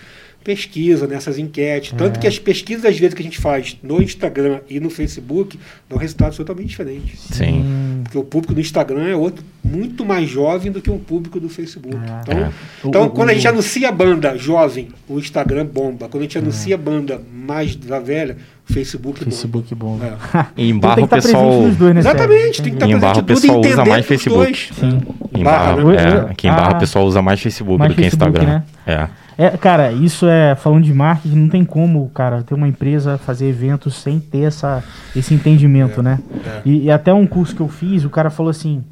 pesquisa, 0.48 1.06
nessas 1.06 1.38
enquetes. 1.38 1.92
Tanto 1.92 2.16
é. 2.16 2.20
que 2.20 2.26
as 2.26 2.38
pesquisas, 2.38 2.84
às 2.86 2.98
vezes, 2.98 3.14
que 3.14 3.20
a 3.20 3.24
gente 3.24 3.38
faz 3.38 3.76
no 3.82 4.02
Instagram 4.02 4.60
e 4.68 4.80
no 4.80 4.88
Facebook, 4.88 5.58
dão 5.88 5.98
resultados 5.98 6.38
totalmente 6.38 6.68
diferentes. 6.68 7.20
Sim. 7.20 8.00
Porque 8.04 8.16
o 8.16 8.24
público 8.24 8.54
do 8.54 8.60
Instagram 8.60 9.08
é 9.08 9.14
outro 9.14 9.44
muito 9.62 10.06
mais 10.06 10.28
jovem 10.28 10.72
do 10.72 10.80
que 10.80 10.90
o 10.90 10.98
público 10.98 11.38
do 11.38 11.50
Facebook. 11.50 11.96
É. 11.96 12.20
Então, 12.22 12.38
é. 12.38 12.52
então 12.82 13.06
o, 13.06 13.10
quando 13.10 13.28
o, 13.28 13.32
a 13.32 13.34
gente 13.34 13.46
anuncia 13.46 13.92
banda 13.92 14.36
jovem, 14.38 14.88
o 15.06 15.18
Instagram 15.18 15.66
bomba. 15.66 16.08
Quando 16.08 16.22
a 16.22 16.24
gente 16.24 16.38
é. 16.38 16.40
anuncia 16.40 16.78
banda 16.78 17.20
mais 17.30 17.76
da 17.76 17.98
velha, 17.98 18.38
Facebook, 18.68 19.24
Facebook 19.24 19.74
bom. 19.74 19.98
É. 20.02 20.46
Em 20.56 20.68
então 20.70 20.80
barra 20.80 21.00
então, 21.00 21.18
o 21.18 21.22
pessoal. 21.22 21.70
Dois, 21.70 21.94
né, 21.94 22.00
Exatamente, 22.00 22.62
tem 22.62 22.72
que 22.72 22.76
estar 22.76 22.86
presente 22.86 22.96
em 22.96 23.00
barra 23.00 23.20
o 23.20 23.24
pessoal 23.24 23.60
usa 23.60 23.84
mais 23.84 24.06
Facebook. 24.06 24.70
Sim. 24.74 25.00
Em 25.34 25.42
barra, 25.42 25.76
barra 25.76 25.84
né? 25.84 25.96
é, 25.96 26.30
aqui 26.30 26.46
em 26.46 26.50
barra 26.50 26.68
ah, 26.72 26.76
o 26.76 26.78
pessoal 26.78 27.04
usa 27.06 27.22
mais 27.22 27.40
Facebook 27.40 27.78
mais 27.78 27.90
do 27.90 27.94
que 27.94 28.02
Facebook, 28.02 28.30
Instagram. 28.30 28.54
Né? 28.54 28.64
É. 28.86 29.08
É, 29.40 29.56
cara, 29.56 29.92
isso 29.92 30.26
é 30.26 30.56
falando 30.56 30.82
de 30.82 30.92
marketing, 30.92 31.36
não 31.36 31.48
tem 31.48 31.64
como, 31.64 32.10
cara, 32.10 32.42
ter 32.42 32.54
uma 32.54 32.66
empresa 32.66 33.16
fazer 33.16 33.46
eventos 33.46 33.94
sem 33.94 34.18
ter 34.18 34.42
essa, 34.42 34.82
esse 35.14 35.32
entendimento, 35.32 36.00
é, 36.00 36.02
né? 36.02 36.18
É. 36.44 36.62
E, 36.64 36.84
e, 36.86 36.90
até 36.90 37.14
um 37.14 37.24
curso 37.24 37.54
que 37.54 37.62
eu 37.62 37.68
fiz, 37.68 38.04
o 38.04 38.10
cara 38.10 38.30
falou 38.30 38.50
assim: 38.50 38.82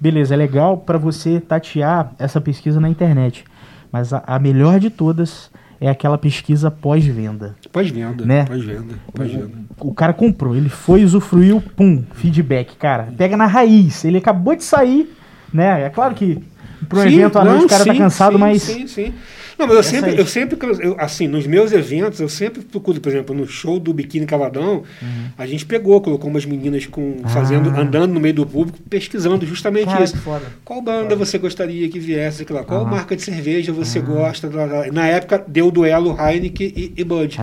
beleza, 0.00 0.34
é 0.34 0.36
legal 0.36 0.76
para 0.76 0.98
você 0.98 1.40
tatear 1.40 2.14
essa 2.18 2.40
pesquisa 2.40 2.80
na 2.80 2.88
internet, 2.88 3.44
mas 3.92 4.12
a, 4.12 4.24
a 4.26 4.40
melhor 4.40 4.80
de 4.80 4.90
todas 4.90 5.51
é 5.82 5.90
aquela 5.90 6.16
pesquisa 6.16 6.70
pós-venda. 6.70 7.56
Pós-venda, 7.72 8.24
né? 8.24 8.44
Pós-venda, 8.44 8.94
pós-venda. 9.12 9.50
O, 9.80 9.88
o, 9.88 9.94
cara 9.94 10.12
comprou, 10.12 10.54
ele 10.54 10.68
foi, 10.68 11.02
usufruiu, 11.02 11.60
pum, 11.60 12.04
feedback, 12.14 12.76
cara. 12.76 13.12
Pega 13.18 13.36
na 13.36 13.46
raiz. 13.46 14.04
Ele 14.04 14.18
acabou 14.18 14.54
de 14.54 14.62
sair, 14.62 15.12
né? 15.52 15.82
É 15.82 15.90
claro 15.90 16.14
que 16.14 16.40
para 16.88 16.98
um 17.00 17.02
evento 17.02 17.38
à 17.38 17.44
noite 17.44 17.64
o 17.64 17.68
cara 17.68 17.84
tá 17.84 17.92
sim, 17.92 17.98
tá 17.98 18.04
cansado, 18.04 18.32
sim, 18.32 18.38
mas. 18.38 18.62
Sim, 18.62 18.86
sim. 18.86 19.14
Não, 19.58 19.66
mas 19.66 19.76
eu 19.76 19.82
sempre, 19.82 20.18
eu 20.18 20.26
sempre, 20.26 20.58
eu, 20.80 20.96
assim, 20.98 21.28
nos 21.28 21.46
meus 21.46 21.72
eventos, 21.72 22.18
eu 22.20 22.28
sempre 22.28 22.62
procuro, 22.62 23.00
por 23.00 23.10
exemplo, 23.10 23.34
no 23.34 23.46
show 23.46 23.78
do 23.78 23.92
Biquíni 23.92 24.26
Cavadão, 24.26 24.82
uhum. 25.00 25.26
a 25.36 25.46
gente 25.46 25.64
pegou, 25.66 26.00
colocou 26.00 26.30
umas 26.30 26.44
meninas 26.44 26.86
com, 26.86 27.18
ah. 27.22 27.28
fazendo, 27.28 27.68
andando 27.70 28.12
no 28.12 28.20
meio 28.20 28.34
do 28.34 28.46
público, 28.46 28.78
pesquisando 28.88 29.46
justamente 29.46 29.86
Cara, 29.86 30.04
isso. 30.04 30.16
Qual 30.64 30.80
banda 30.80 31.10
foda. 31.10 31.16
você 31.16 31.38
gostaria 31.38 31.88
que 31.88 32.00
viesse? 32.00 32.44
Lá? 32.50 32.64
Qual 32.64 32.84
marca 32.84 33.14
de 33.14 33.22
cerveja 33.22 33.72
você 33.72 33.98
ah. 33.98 34.02
gosta? 34.02 34.50
Na 34.92 35.06
época 35.06 35.44
deu 35.46 35.68
o 35.68 35.70
duelo 35.70 36.16
Heineken 36.18 36.72
e, 36.74 36.92
e 36.96 37.04
Bud. 37.04 37.38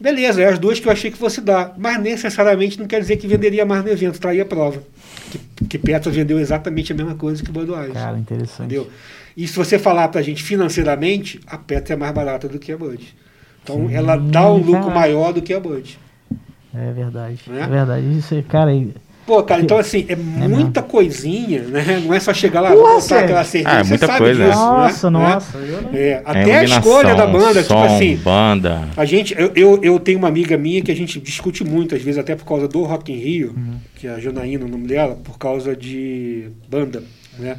Beleza, 0.00 0.42
é 0.42 0.48
as 0.48 0.58
duas 0.58 0.80
que 0.80 0.88
eu 0.88 0.92
achei 0.92 1.10
que 1.10 1.18
fosse 1.18 1.40
dar. 1.40 1.74
Mas 1.78 2.00
necessariamente 2.00 2.78
não 2.78 2.86
quer 2.86 3.00
dizer 3.00 3.16
que 3.18 3.28
venderia 3.28 3.64
mais 3.64 3.84
no 3.84 3.90
evento, 3.90 4.18
tá 4.18 4.30
a 4.32 4.44
prova. 4.44 4.82
Que 5.68 5.78
Que 5.78 5.78
Petra 5.78 6.10
vendeu 6.10 6.38
exatamente 6.38 6.92
a 6.92 6.94
mesma 6.94 7.14
coisa 7.14 7.42
que 7.42 7.50
Budweiser. 7.50 7.94
Cara, 7.94 8.18
interessante. 8.18 8.66
Entendeu? 8.66 8.90
E 9.36 9.46
se 9.46 9.56
você 9.56 9.78
falar 9.78 10.08
pra 10.08 10.22
gente 10.22 10.42
financeiramente, 10.42 11.40
a 11.46 11.56
Petra 11.56 11.94
é 11.94 11.96
mais 11.96 12.12
barata 12.12 12.48
do 12.48 12.58
que 12.58 12.72
a 12.72 12.76
Bud. 12.76 13.14
Então 13.62 13.88
Sim, 13.88 13.94
ela 13.94 14.16
dá 14.16 14.50
um 14.50 14.58
lucro 14.58 14.82
cara. 14.82 14.94
maior 14.94 15.32
do 15.32 15.40
que 15.40 15.54
a 15.54 15.60
Bud. 15.60 15.98
É 16.74 16.92
verdade. 16.92 17.40
É, 17.50 17.60
é 17.60 17.66
verdade. 17.66 18.18
Isso, 18.18 18.42
cara, 18.48 18.70
Pô, 19.26 19.42
cara, 19.42 19.62
então 19.62 19.78
assim, 19.78 20.04
é, 20.08 20.12
é 20.14 20.16
muita 20.16 20.80
mesmo. 20.80 20.90
coisinha, 20.90 21.62
né? 21.62 22.02
Não 22.04 22.12
é 22.12 22.20
só 22.20 22.34
chegar 22.34 22.60
lá, 22.60 22.74
vou 22.74 23.00
botar 23.00 23.20
aquela 23.20 23.44
cerveja. 23.44 23.76
Ah, 23.76 23.80
é 23.80 23.84
muita 23.84 24.18
coisa. 24.18 24.44
Disso, 24.44 24.58
nossa, 24.58 25.10
né? 25.10 25.18
nossa. 25.18 25.58
É, 25.92 26.08
é, 26.08 26.22
até 26.24 26.58
a 26.58 26.64
escolha 26.64 27.14
da 27.14 27.26
banda, 27.26 27.62
som, 27.62 27.82
tipo 27.82 27.94
assim. 27.94 28.16
banda. 28.16 28.88
A 28.96 29.04
gente, 29.04 29.34
eu, 29.38 29.52
eu, 29.54 29.80
eu, 29.82 30.00
tenho 30.00 30.18
uma 30.18 30.28
amiga 30.28 30.56
minha 30.56 30.82
que 30.82 30.90
a 30.90 30.96
gente 30.96 31.20
discute 31.20 31.64
muito, 31.64 31.94
às 31.94 32.02
vezes, 32.02 32.18
até 32.18 32.34
por 32.34 32.44
causa 32.44 32.66
do 32.66 32.82
Rock 32.82 33.12
in 33.12 33.16
Rio, 33.16 33.54
uhum. 33.56 33.74
que 33.94 34.06
é 34.06 34.10
a 34.10 34.18
Janaína, 34.18 34.64
o 34.64 34.68
nome 34.68 34.86
dela, 34.86 35.16
por 35.22 35.38
causa 35.38 35.76
de 35.76 36.48
banda, 36.68 37.02
né? 37.38 37.56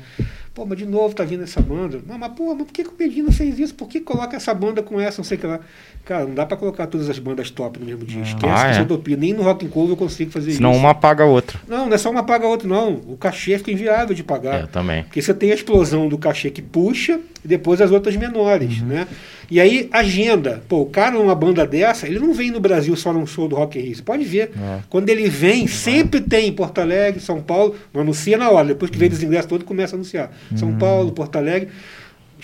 Pô, 0.54 0.68
mas 0.68 0.78
de 0.78 0.86
novo 0.86 1.16
tá 1.16 1.24
vindo 1.24 1.44
essa 1.44 1.60
banda. 1.60 2.00
Não, 2.08 2.16
mas 2.16 2.32
pô, 2.34 2.54
mas 2.54 2.68
por 2.68 2.74
que, 2.74 2.84
que 2.84 2.90
o 2.90 2.94
Medina 2.98 3.32
fez 3.32 3.58
isso? 3.58 3.74
Por 3.74 3.88
que 3.88 4.00
coloca 4.00 4.38
essa 4.38 4.54
banda 4.54 4.84
com 4.84 5.02
essa, 5.02 5.18
não 5.18 5.24
sei 5.24 5.36
o 5.36 5.42
que 5.42 5.48
lá? 5.48 5.60
Cara, 6.06 6.26
não 6.26 6.36
dá 6.36 6.46
pra 6.46 6.56
colocar 6.56 6.86
todas 6.86 7.10
as 7.10 7.18
bandas 7.18 7.50
top 7.50 7.80
no 7.80 7.86
mesmo 7.88 8.06
dia. 8.06 8.22
Esquece 8.22 8.46
ah, 8.46 8.68
essa 8.68 8.80
é? 8.82 8.84
utopia. 8.84 9.18
Nem 9.18 9.34
no 9.34 9.42
Rock 9.42 9.66
and 9.66 9.70
Roll 9.70 9.90
eu 9.90 9.98
consigo 9.98 10.30
fazer 10.30 10.52
Senão 10.52 10.70
isso. 10.70 10.78
Senão 10.78 10.88
uma 10.88 10.94
paga 10.94 11.24
a 11.24 11.28
outra. 11.28 11.60
Não, 11.68 11.88
não 11.88 11.94
é 11.94 11.98
só 11.98 12.12
uma 12.12 12.22
paga 12.22 12.46
a 12.46 12.50
outra, 12.50 12.68
não. 12.68 12.94
O 13.08 13.18
cachê 13.18 13.58
fica 13.58 13.72
inviável 13.72 14.14
de 14.14 14.24
pagar. 14.24 14.64
É, 14.64 14.68
também. 14.68 15.04
Porque 15.04 15.24
você 15.24 15.34
tem 15.34 15.52
a 15.52 15.56
explosão 15.56 16.08
do 16.08 16.20
cachê 16.20 16.52
que 16.52 16.62
puxa 16.62 17.20
e 17.44 17.48
depois 17.48 17.82
as 17.82 17.92
outras 17.92 18.16
menores, 18.16 18.80
uhum. 18.80 18.88
né? 18.88 19.08
E 19.52 19.60
aí, 19.60 19.90
agenda. 19.92 20.64
Pô, 20.68 20.82
o 20.82 20.86
cara 20.86 21.12
numa 21.18 21.36
banda 21.36 21.68
dessa, 21.68 22.08
ele 22.08 22.18
não 22.18 22.34
vem 22.34 22.50
no 22.50 22.60
Brasil 22.60 22.96
só 22.96 23.12
num 23.12 23.26
show 23.26 23.48
do 23.48 23.56
Rock 23.56 23.78
in 23.78 23.82
Rio. 23.82 23.96
Você 23.96 24.02
pode 24.02 24.24
ver. 24.24 24.52
É. 24.58 24.80
Quando 24.90 25.10
ele 25.10 25.30
vem, 25.30 25.68
sempre 25.68 26.22
tem 26.22 26.48
em 26.48 26.54
Porto 26.54 26.80
Alegre, 26.80 27.20
São 27.20 27.42
Paulo. 27.42 27.76
Não 27.94 28.02
anuncia 28.02 28.38
na 28.38 28.50
hora. 28.50 28.70
Depois 28.70 28.90
que 28.90 28.98
vem 28.98 29.10
dos 29.10 29.22
ingressos 29.22 29.48
todos, 29.48 29.68
começa 29.68 29.96
a 29.96 29.98
anunciar. 29.98 30.32
São 30.56 30.70
uhum. 30.70 30.78
Paulo, 30.78 31.12
Porto 31.12 31.36
Alegre. 31.36 31.70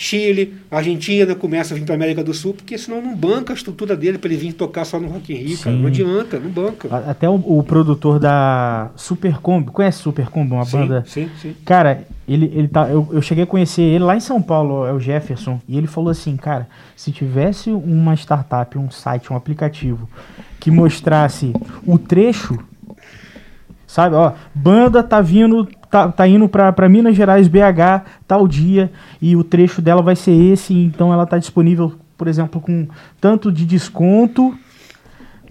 Chile, 0.02 0.56
Argentina 0.72 1.36
começa 1.36 1.74
a 1.74 1.78
vir 1.78 1.84
para 1.84 1.94
América 1.94 2.24
do 2.24 2.34
Sul, 2.34 2.54
porque 2.54 2.78
senão 2.78 3.02
não 3.02 3.14
banca 3.14 3.52
a 3.52 3.54
estrutura 3.54 3.98
dele 3.98 4.18
para 4.18 4.30
ele 4.30 4.40
vir 4.40 4.54
tocar 4.54 4.86
só 4.86 4.98
no 4.98 5.10
Rock 5.10 5.34
in 5.34 5.36
Rio, 5.36 5.58
cara. 5.58 5.76
Não 5.76 5.88
adianta, 5.88 6.40
não 6.40 6.50
banca. 6.50 6.88
Até 7.06 7.28
o, 7.28 7.36
o 7.36 7.62
produtor 7.64 8.18
da 8.18 8.92
Super 8.96 9.40
Combo, 9.40 9.74
conhece 9.74 10.02
Super 10.02 10.30
Combo, 10.30 10.56
uma 10.56 10.64
sim, 10.64 10.78
banda? 10.78 11.04
Sim, 11.06 11.30
sim. 11.42 11.54
Cara, 11.66 12.08
ele, 12.26 12.46
ele 12.56 12.70
tá, 12.70 12.88
eu, 12.88 13.10
eu 13.12 13.22
cheguei 13.22 13.44
a 13.44 13.48
conhecer 13.48 13.82
ele 13.82 14.06
lá 14.06 14.16
em 14.16 14.22
São 14.22 14.42
Paulo, 14.42 14.86
é 14.86 14.94
o 14.94 15.02
Jefferson, 15.02 15.60
e 15.68 15.78
ele 15.78 15.86
falou 15.86 16.10
assim, 16.10 16.38
cara, 16.38 16.70
se 16.96 17.12
tivesse 17.12 17.70
uma 17.70 18.14
startup, 18.14 18.78
um 18.78 18.90
site, 18.90 19.34
um 19.34 19.36
aplicativo 19.36 20.10
que 20.62 20.72
mostrasse 20.72 21.52
o 21.86 22.00
trecho 22.00 22.58
sabe? 23.90 24.16
Ó, 24.16 24.34
banda 24.54 25.02
tá 25.02 25.20
vindo 25.20 25.68
tá, 25.90 26.12
tá 26.12 26.28
indo 26.28 26.48
para 26.48 26.88
Minas 26.88 27.16
Gerais, 27.16 27.48
BH, 27.48 28.06
tal 28.28 28.48
dia, 28.48 28.92
e 29.20 29.36
o 29.36 29.44
trecho 29.44 29.82
dela 29.82 30.04
vai 30.04 30.16
ser 30.16 30.32
esse, 30.32 30.74
então 30.74 31.12
ela 31.12 31.26
tá 31.26 31.40
disponível, 31.40 31.94
por 32.16 32.28
exemplo, 32.28 32.62
com 32.62 32.88
tanto 33.20 33.52
de 33.52 33.66
desconto. 33.66 34.56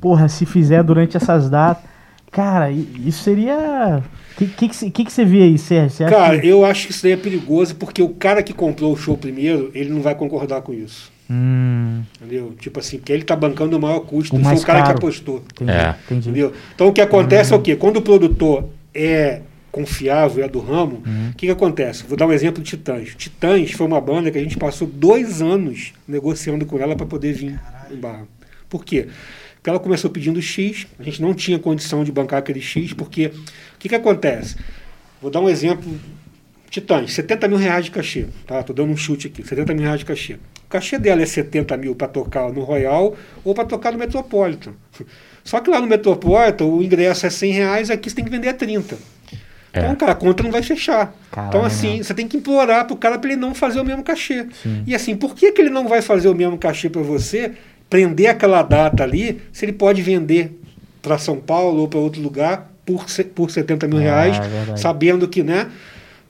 Porra, 0.01 0.29
se 0.29 0.47
fizer 0.47 0.85
durante 0.85 1.17
essas 1.17 1.51
datas. 1.51 1.83
Cara, 2.31 2.71
isso 2.71 3.25
seria. 3.25 4.01
O 4.33 4.39
que, 4.39 4.47
que, 4.47 4.91
que, 4.91 5.05
que, 5.05 5.13
você 5.13 5.25
vê 5.25 5.43
aí, 5.43 5.59
Sérgio? 5.59 6.07
cara, 6.09 6.39
que... 6.39 6.47
eu 6.47 6.65
acho 6.65 6.87
que 6.87 6.93
isso 6.93 7.03
daí 7.03 7.13
é 7.13 7.17
perigoso 7.17 7.75
porque 7.75 8.01
o 8.01 8.11
cara 8.11 8.41
que 8.41 8.53
comprou 8.53 8.93
o 8.93 8.97
show 8.97 9.17
primeiro, 9.17 9.73
ele 9.75 9.91
não 9.91 10.01
vai 10.01 10.15
concordar 10.15 10.63
com 10.63 10.73
isso. 10.73 11.11
Hum. 11.31 12.03
Entendeu? 12.17 12.55
Tipo 12.59 12.81
assim, 12.81 12.99
porque 12.99 13.13
ele 13.13 13.23
está 13.23 13.37
bancando 13.37 13.77
o 13.77 13.81
maior 13.81 14.01
custo, 14.01 14.35
o 14.35 14.39
mais 14.39 14.61
foi 14.61 14.65
o 14.65 14.67
cara 14.67 14.83
caro. 14.83 14.99
que 14.99 15.05
apostou. 15.05 15.45
Entendi, 15.53 15.71
é. 15.71 15.95
entendi. 16.07 16.29
Entendeu? 16.31 16.53
Então 16.75 16.89
o 16.89 16.93
que 16.93 17.01
acontece 17.01 17.53
hum. 17.53 17.57
é 17.57 17.59
o 17.59 17.63
quê? 17.63 17.77
Quando 17.77 17.99
o 17.99 18.03
produtor 18.03 18.69
é 18.95 19.43
confiável, 19.71 20.45
é 20.45 20.49
do 20.49 20.59
ramo, 20.59 21.03
o 21.05 21.09
uhum. 21.09 21.33
que, 21.37 21.47
que 21.47 21.53
acontece? 21.53 22.05
Vou 22.05 22.17
dar 22.17 22.27
um 22.27 22.33
exemplo 22.33 22.63
de 22.63 22.71
Titãs. 22.71 23.15
Titãs 23.15 23.71
foi 23.73 23.87
uma 23.87 24.01
banda 24.01 24.31
que 24.31 24.39
a 24.39 24.43
gente 24.43 24.57
passou 24.57 24.89
dois 24.89 25.41
anos 25.43 25.93
negociando 26.07 26.65
com 26.67 26.79
ela 26.79 26.97
para 26.97 27.07
poder 27.07 27.33
vir 27.33 27.59
Caralho. 27.59 27.95
em 27.95 28.01
Barra. 28.01 28.27
Por 28.69 28.85
quê? 28.85 29.09
Porque 29.55 29.71
ela 29.71 29.79
começou 29.79 30.11
pedindo 30.11 30.41
X, 30.41 30.87
a 30.99 31.03
gente 31.03 31.21
não 31.21 31.35
tinha 31.35 31.59
condição 31.59 32.03
de 32.03 32.11
bancar 32.11 32.39
aquele 32.39 32.61
X, 32.61 32.93
porque 32.93 33.27
o 33.27 33.79
que, 33.79 33.89
que 33.89 33.95
acontece? 33.95 34.57
Vou 35.21 35.31
dar 35.31 35.41
um 35.41 35.49
exemplo. 35.49 35.85
Titãs, 36.71 37.13
70 37.13 37.49
mil 37.49 37.57
reais 37.57 37.87
de 37.87 37.91
cachê, 37.91 38.27
tá? 38.47 38.63
Tô 38.63 38.73
dando 38.73 38.93
um 38.93 38.97
chute 38.97 39.27
aqui, 39.27 39.47
70 39.47 39.75
mil 39.75 39.85
reais 39.85 40.01
de 40.01 40.05
cachê. 40.05 40.35
O 40.35 40.69
cachê 40.69 40.99
dela 40.99 41.23
é 41.23 41.27
70 41.27 41.77
mil 41.77 41.95
para 41.95 42.09
tocar 42.09 42.53
no 42.53 42.63
Royal 42.63 43.17
ou 43.43 43.55
para 43.55 43.65
tocar 43.65 43.93
no 43.93 43.99
Metropolitan. 43.99 44.73
Só 45.43 45.61
que 45.61 45.71
lá 45.71 45.81
no 45.81 45.87
Metropolitan 45.87 46.67
o 46.67 46.83
ingresso 46.83 47.25
é 47.25 47.31
100 47.31 47.53
reais, 47.53 47.91
aqui 47.91 48.11
você 48.11 48.17
tem 48.17 48.25
que 48.25 48.31
vender 48.31 48.49
a 48.49 48.55
30. 48.55 48.99
É. 49.73 49.81
Então, 49.81 49.97
cara, 49.97 50.13
a 50.13 50.15
conta 50.15 50.43
não 50.43 50.51
vai 50.51 50.63
fechar. 50.63 51.15
Caramba. 51.31 51.57
Então, 51.57 51.65
assim, 51.65 52.03
você 52.03 52.13
tem 52.13 52.29
que 52.29 52.37
implorar 52.37 52.87
pro 52.87 52.97
cara 52.97 53.19
para 53.19 53.31
ele 53.31 53.41
não 53.41 53.55
fazer 53.55 53.81
o 53.81 53.85
mesmo 53.85 54.03
cachê. 54.03 54.47
Sim. 54.63 54.83
E 54.87 54.95
assim, 54.95 55.17
por 55.17 55.35
que, 55.35 55.53
que 55.53 55.61
ele 55.61 55.71
não 55.71 55.89
vai 55.89 56.03
fazer 56.03 56.29
o 56.29 56.35
mesmo 56.35 56.59
cachê 56.59 56.91
para 56.91 57.03
você, 57.03 57.53
prender 57.89 58.29
aquela 58.29 58.63
data 58.63 59.03
ali, 59.03 59.41
se 59.53 59.65
ele 59.65 59.73
pode 59.73 60.03
vender 60.03 60.59
para 61.01 61.17
São 61.17 61.37
Paulo 61.37 61.81
ou 61.81 61.89
para 61.89 61.99
outro 61.99 62.21
lugar 62.21 62.71
por, 62.85 63.07
por 63.35 63.51
70 63.51 63.87
mil 63.87 64.01
é, 64.01 64.03
reais, 64.03 64.37
é 64.73 64.77
sabendo 64.77 65.27
que, 65.29 65.43
né? 65.43 65.69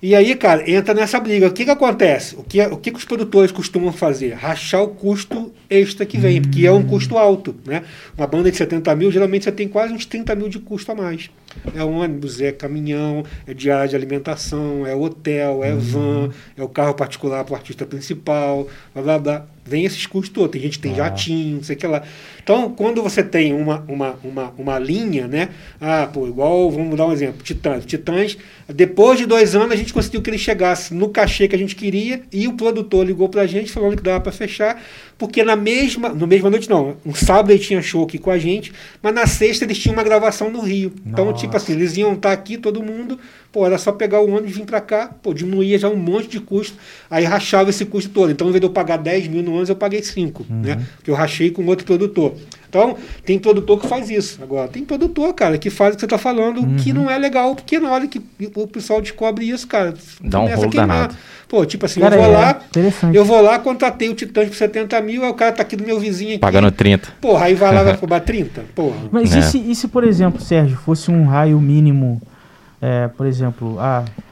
E 0.00 0.14
aí, 0.14 0.36
cara, 0.36 0.70
entra 0.70 0.94
nessa 0.94 1.18
briga. 1.18 1.48
O 1.48 1.52
que, 1.52 1.64
que 1.64 1.70
acontece? 1.70 2.36
O 2.36 2.44
que, 2.44 2.60
o 2.62 2.76
que, 2.76 2.92
que 2.92 2.98
os 2.98 3.04
produtores 3.04 3.50
costumam 3.50 3.92
fazer? 3.92 4.32
Rachar 4.34 4.82
o 4.82 4.88
custo 4.88 5.52
extra 5.68 6.06
que 6.06 6.16
vem, 6.16 6.40
porque 6.40 6.64
é 6.64 6.70
um 6.70 6.84
custo 6.84 7.18
alto. 7.18 7.56
Né? 7.66 7.82
Uma 8.16 8.26
banda 8.26 8.48
de 8.48 8.56
70 8.56 8.94
mil, 8.94 9.10
geralmente 9.10 9.44
você 9.44 9.52
tem 9.52 9.66
quase 9.66 9.92
uns 9.92 10.06
30 10.06 10.36
mil 10.36 10.48
de 10.48 10.60
custo 10.60 10.92
a 10.92 10.94
mais. 10.94 11.28
É 11.74 11.82
ônibus, 11.82 12.40
é 12.40 12.52
caminhão, 12.52 13.24
é 13.46 13.54
diária 13.54 13.88
de 13.88 13.96
alimentação, 13.96 14.86
é 14.86 14.94
hotel, 14.94 15.62
é 15.62 15.72
van, 15.72 16.30
é 16.56 16.62
o 16.62 16.68
carro 16.68 16.94
particular 16.94 17.44
para 17.44 17.52
o 17.52 17.56
artista 17.56 17.86
principal, 17.86 18.68
blá 18.94 19.02
blá 19.02 19.18
blá 19.18 19.46
vem 19.68 19.84
esses 19.84 20.06
custos 20.06 20.32
todos. 20.32 20.50
Tem 20.50 20.60
gente 20.60 20.78
que 20.78 20.82
tem 20.82 20.92
ah. 20.92 20.96
jatinho, 20.96 21.56
não 21.56 21.62
sei 21.62 21.76
o 21.76 21.78
que 21.78 21.86
lá. 21.86 22.02
Então, 22.42 22.70
quando 22.70 23.02
você 23.02 23.22
tem 23.22 23.52
uma, 23.52 23.84
uma, 23.86 24.18
uma, 24.24 24.54
uma 24.56 24.78
linha, 24.78 25.28
né? 25.28 25.50
Ah, 25.78 26.08
pô, 26.10 26.26
igual, 26.26 26.70
vamos 26.70 26.96
dar 26.96 27.06
um 27.06 27.12
exemplo, 27.12 27.42
Titãs. 27.42 27.84
Titãs, 27.84 28.38
depois 28.66 29.18
de 29.18 29.26
dois 29.26 29.54
anos, 29.54 29.72
a 29.72 29.76
gente 29.76 29.92
conseguiu 29.92 30.22
que 30.22 30.30
ele 30.30 30.38
chegasse 30.38 30.94
no 30.94 31.10
cachê 31.10 31.46
que 31.46 31.54
a 31.54 31.58
gente 31.58 31.76
queria 31.76 32.22
e 32.32 32.48
o 32.48 32.54
produtor 32.54 33.06
ligou 33.06 33.28
pra 33.28 33.46
gente 33.46 33.70
falando 33.70 33.96
que 33.96 34.02
dava 34.02 34.20
para 34.20 34.32
fechar, 34.32 34.82
porque 35.18 35.42
na 35.42 35.56
mesma, 35.56 36.10
no 36.10 36.26
mesma 36.26 36.48
noite 36.48 36.70
não, 36.70 36.96
um 37.04 37.12
sábado 37.12 37.50
ele 37.50 37.58
tinha 37.58 37.82
show 37.82 38.04
aqui 38.04 38.18
com 38.18 38.30
a 38.30 38.38
gente, 38.38 38.72
mas 39.02 39.12
na 39.12 39.26
sexta 39.26 39.64
eles 39.64 39.76
tinham 39.76 39.94
uma 39.94 40.04
gravação 40.04 40.50
no 40.50 40.60
Rio. 40.60 40.92
Então, 41.04 41.24
Nossa. 41.24 41.30
Então, 41.30 41.32
tipo 41.34 41.56
assim, 41.56 41.72
eles 41.72 41.96
iam 41.96 42.14
estar 42.14 42.32
aqui, 42.32 42.56
todo 42.56 42.82
mundo, 42.82 43.18
Pô, 43.50 43.64
era 43.64 43.78
só 43.78 43.92
pegar 43.92 44.20
o 44.20 44.28
ônibus 44.28 44.50
e 44.50 44.54
vir 44.54 44.66
para 44.66 44.80
cá, 44.80 45.08
pô, 45.22 45.32
diminuía 45.32 45.78
já 45.78 45.88
um 45.88 45.96
monte 45.96 46.28
de 46.28 46.38
custo, 46.38 46.76
aí 47.10 47.24
rachava 47.24 47.70
esse 47.70 47.86
custo 47.86 48.10
todo. 48.10 48.30
Então, 48.30 48.46
ao 48.46 48.50
invés 48.50 48.60
de 48.60 48.66
eu 48.66 48.70
pagar 48.70 48.98
10 48.98 49.28
mil 49.28 49.42
no 49.42 49.52
ônibus, 49.52 49.70
eu 49.70 49.76
paguei 49.76 50.02
5, 50.02 50.46
uhum. 50.48 50.60
né? 50.60 50.86
Porque 50.96 51.10
eu 51.10 51.14
rachei 51.14 51.50
com 51.50 51.64
outro 51.64 51.86
produtor. 51.86 52.34
Então, 52.68 52.96
tem 53.24 53.38
produtor 53.38 53.80
que 53.80 53.86
faz 53.86 54.10
isso. 54.10 54.42
Agora, 54.42 54.68
tem 54.68 54.84
produtor, 54.84 55.32
cara, 55.34 55.56
que 55.56 55.70
faz 55.70 55.94
o 55.94 55.96
que 55.96 56.00
você 56.00 56.06
está 56.06 56.18
falando, 56.18 56.60
uhum. 56.60 56.76
que 56.76 56.92
não 56.92 57.10
é 57.10 57.16
legal, 57.16 57.54
porque 57.54 57.78
na 57.78 57.90
hora 57.90 58.06
que 58.06 58.20
o 58.54 58.66
pessoal 58.66 59.00
descobre 59.00 59.48
isso, 59.48 59.66
cara, 59.66 59.94
dá 60.20 60.40
um 60.40 60.46
rolo 60.46 60.70
danado. 60.70 61.16
Pô, 61.48 61.64
tipo 61.64 61.86
assim, 61.86 62.00
cara, 62.00 62.16
eu 62.16 62.22
vou 62.22 62.30
é 62.30 62.36
lá, 62.36 62.60
eu 63.14 63.24
vou 63.24 63.40
lá, 63.40 63.58
contratei 63.58 64.10
o 64.10 64.14
Titã 64.14 64.46
por 64.46 64.54
70 64.54 65.00
mil, 65.00 65.24
aí 65.24 65.30
o 65.30 65.34
cara 65.34 65.52
tá 65.52 65.62
aqui 65.62 65.76
do 65.76 65.84
meu 65.84 65.98
vizinho 65.98 66.32
aqui. 66.32 66.40
Pagando 66.40 66.70
30. 66.70 67.08
Porra, 67.22 67.46
aí 67.46 67.54
vai 67.54 67.74
lá 67.74 67.82
vai 67.82 67.96
cobrar 67.98 68.20
30? 68.20 68.64
Porra. 68.74 68.96
Mas 69.10 69.34
é. 69.34 69.38
e, 69.38 69.42
se, 69.42 69.58
e 69.58 69.74
se, 69.74 69.88
por 69.88 70.04
exemplo, 70.04 70.40
Sérgio, 70.42 70.76
fosse 70.76 71.10
um 71.10 71.24
raio 71.24 71.58
mínimo 71.58 72.20
é, 72.80 73.08
por 73.08 73.26
exemplo, 73.26 73.76
ah, 73.78 74.04
é, 74.06 74.27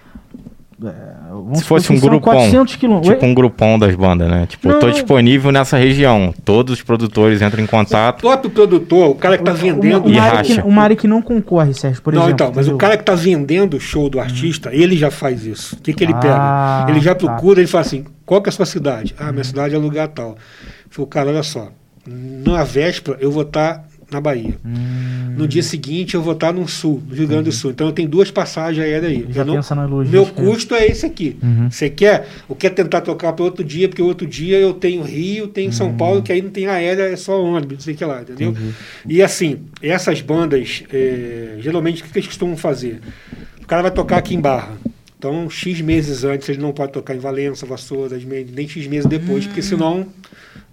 Se 1.54 1.64
fosse 1.64 1.90
um 1.90 1.98
grupão, 1.98 2.66
tipo 2.66 3.24
um 3.24 3.32
grupão 3.32 3.78
das 3.78 3.94
bandas, 3.94 4.28
né? 4.28 4.46
Tipo, 4.46 4.68
não, 4.68 4.78
tô 4.78 4.90
disponível 4.90 5.50
nessa 5.50 5.78
região. 5.78 6.34
Todos 6.44 6.74
os 6.74 6.82
produtores 6.82 7.40
entram 7.40 7.64
em 7.64 7.66
contato. 7.66 8.18
O 8.18 8.20
próprio 8.20 8.50
produtor, 8.50 9.08
o 9.08 9.14
cara 9.14 9.38
que 9.38 9.44
tá 9.44 9.54
vendendo... 9.54 10.06
Uma, 10.06 10.32
uma, 10.32 10.42
que, 10.42 10.60
uma 10.60 10.82
área 10.82 10.94
que 10.94 11.08
não 11.08 11.22
concorre, 11.22 11.72
Sérgio, 11.72 12.02
por 12.02 12.12
não, 12.12 12.24
exemplo. 12.24 12.44
Não, 12.44 12.50
então, 12.50 12.52
mas 12.54 12.68
o 12.68 12.76
cara 12.76 12.98
que 12.98 13.04
tá 13.04 13.14
vendendo 13.14 13.78
o 13.78 13.80
show 13.80 14.10
do 14.10 14.20
artista, 14.20 14.68
hum. 14.68 14.72
ele 14.74 14.98
já 14.98 15.10
faz 15.10 15.46
isso. 15.46 15.76
O 15.76 15.80
que 15.80 15.94
que 15.94 16.04
ele 16.04 16.12
ah, 16.14 16.84
pega? 16.84 16.90
Ele 16.90 17.00
já 17.00 17.14
tá. 17.14 17.26
procura, 17.26 17.54
tá. 17.54 17.60
ele 17.62 17.68
fala 17.68 17.82
assim, 17.82 18.04
qual 18.26 18.42
que 18.42 18.50
é 18.50 18.50
a 18.50 18.52
sua 18.52 18.66
cidade? 18.66 19.14
Ah, 19.18 19.32
minha 19.32 19.40
hum. 19.40 19.44
cidade 19.44 19.74
é 19.74 19.78
lugar 19.78 20.08
tal. 20.08 20.36
Falei, 20.90 21.08
cara, 21.08 21.30
olha 21.30 21.42
só, 21.42 21.68
na 22.06 22.64
véspera 22.64 23.16
eu 23.18 23.32
vou 23.32 23.44
estar... 23.44 23.78
Tá 23.78 23.84
na 24.10 24.20
Bahia. 24.20 24.54
Hum. 24.64 25.34
No 25.36 25.48
dia 25.48 25.62
seguinte 25.62 26.14
eu 26.14 26.22
vou 26.22 26.32
estar 26.32 26.52
no 26.52 26.66
sul, 26.68 27.02
no 27.08 27.14
Rio 27.14 27.26
Grande 27.26 27.44
do 27.44 27.46
uhum. 27.46 27.52
Sul. 27.52 27.70
Então 27.72 27.88
eu 27.88 27.92
tenho 27.92 28.08
duas 28.08 28.30
passagens 28.30 28.84
aéreas 28.84 29.12
aí. 29.12 29.26
Já 29.30 29.44
não, 29.44 29.54
pensa 29.56 29.74
na 29.74 29.86
meu 29.86 30.26
custo 30.26 30.74
é 30.74 30.86
esse 30.86 31.04
aqui. 31.04 31.36
Uhum. 31.42 31.70
Você 31.70 31.90
quer? 31.90 32.28
Ou 32.48 32.54
quer 32.54 32.70
tentar 32.70 33.00
trocar 33.00 33.32
para 33.32 33.44
outro 33.44 33.64
dia, 33.64 33.88
porque 33.88 34.00
outro 34.00 34.26
dia 34.26 34.58
eu 34.58 34.72
tenho 34.74 35.02
Rio, 35.02 35.48
tenho 35.48 35.72
São 35.72 35.88
uhum. 35.88 35.96
Paulo, 35.96 36.22
que 36.22 36.32
aí 36.32 36.40
não 36.40 36.50
tem 36.50 36.66
aérea, 36.66 37.02
é 37.02 37.16
só 37.16 37.42
ônibus, 37.42 37.74
não 37.74 37.80
sei 37.80 37.94
o 37.94 37.96
que 37.96 38.04
lá, 38.04 38.22
entendeu? 38.22 38.50
Entendi. 38.50 38.74
E 39.08 39.22
assim, 39.22 39.58
essas 39.82 40.20
bandas, 40.20 40.84
é, 40.92 41.56
geralmente 41.58 42.02
o 42.02 42.06
que 42.06 42.18
eles 42.18 42.28
costumam 42.28 42.56
fazer? 42.56 43.00
O 43.62 43.66
cara 43.66 43.82
vai 43.82 43.90
tocar 43.90 44.18
aqui 44.18 44.34
em 44.34 44.40
Barra. 44.40 44.76
Então, 45.18 45.50
X 45.50 45.80
meses 45.80 46.24
antes 46.24 46.48
ele 46.48 46.60
não 46.60 46.72
pode 46.72 46.92
tocar 46.92 47.14
em 47.14 47.18
Valença, 47.18 47.66
Vassouras, 47.66 48.22
nem 48.24 48.68
X 48.68 48.86
meses 48.86 49.06
depois, 49.06 49.44
hum. 49.44 49.48
porque 49.48 49.62
senão 49.62 50.06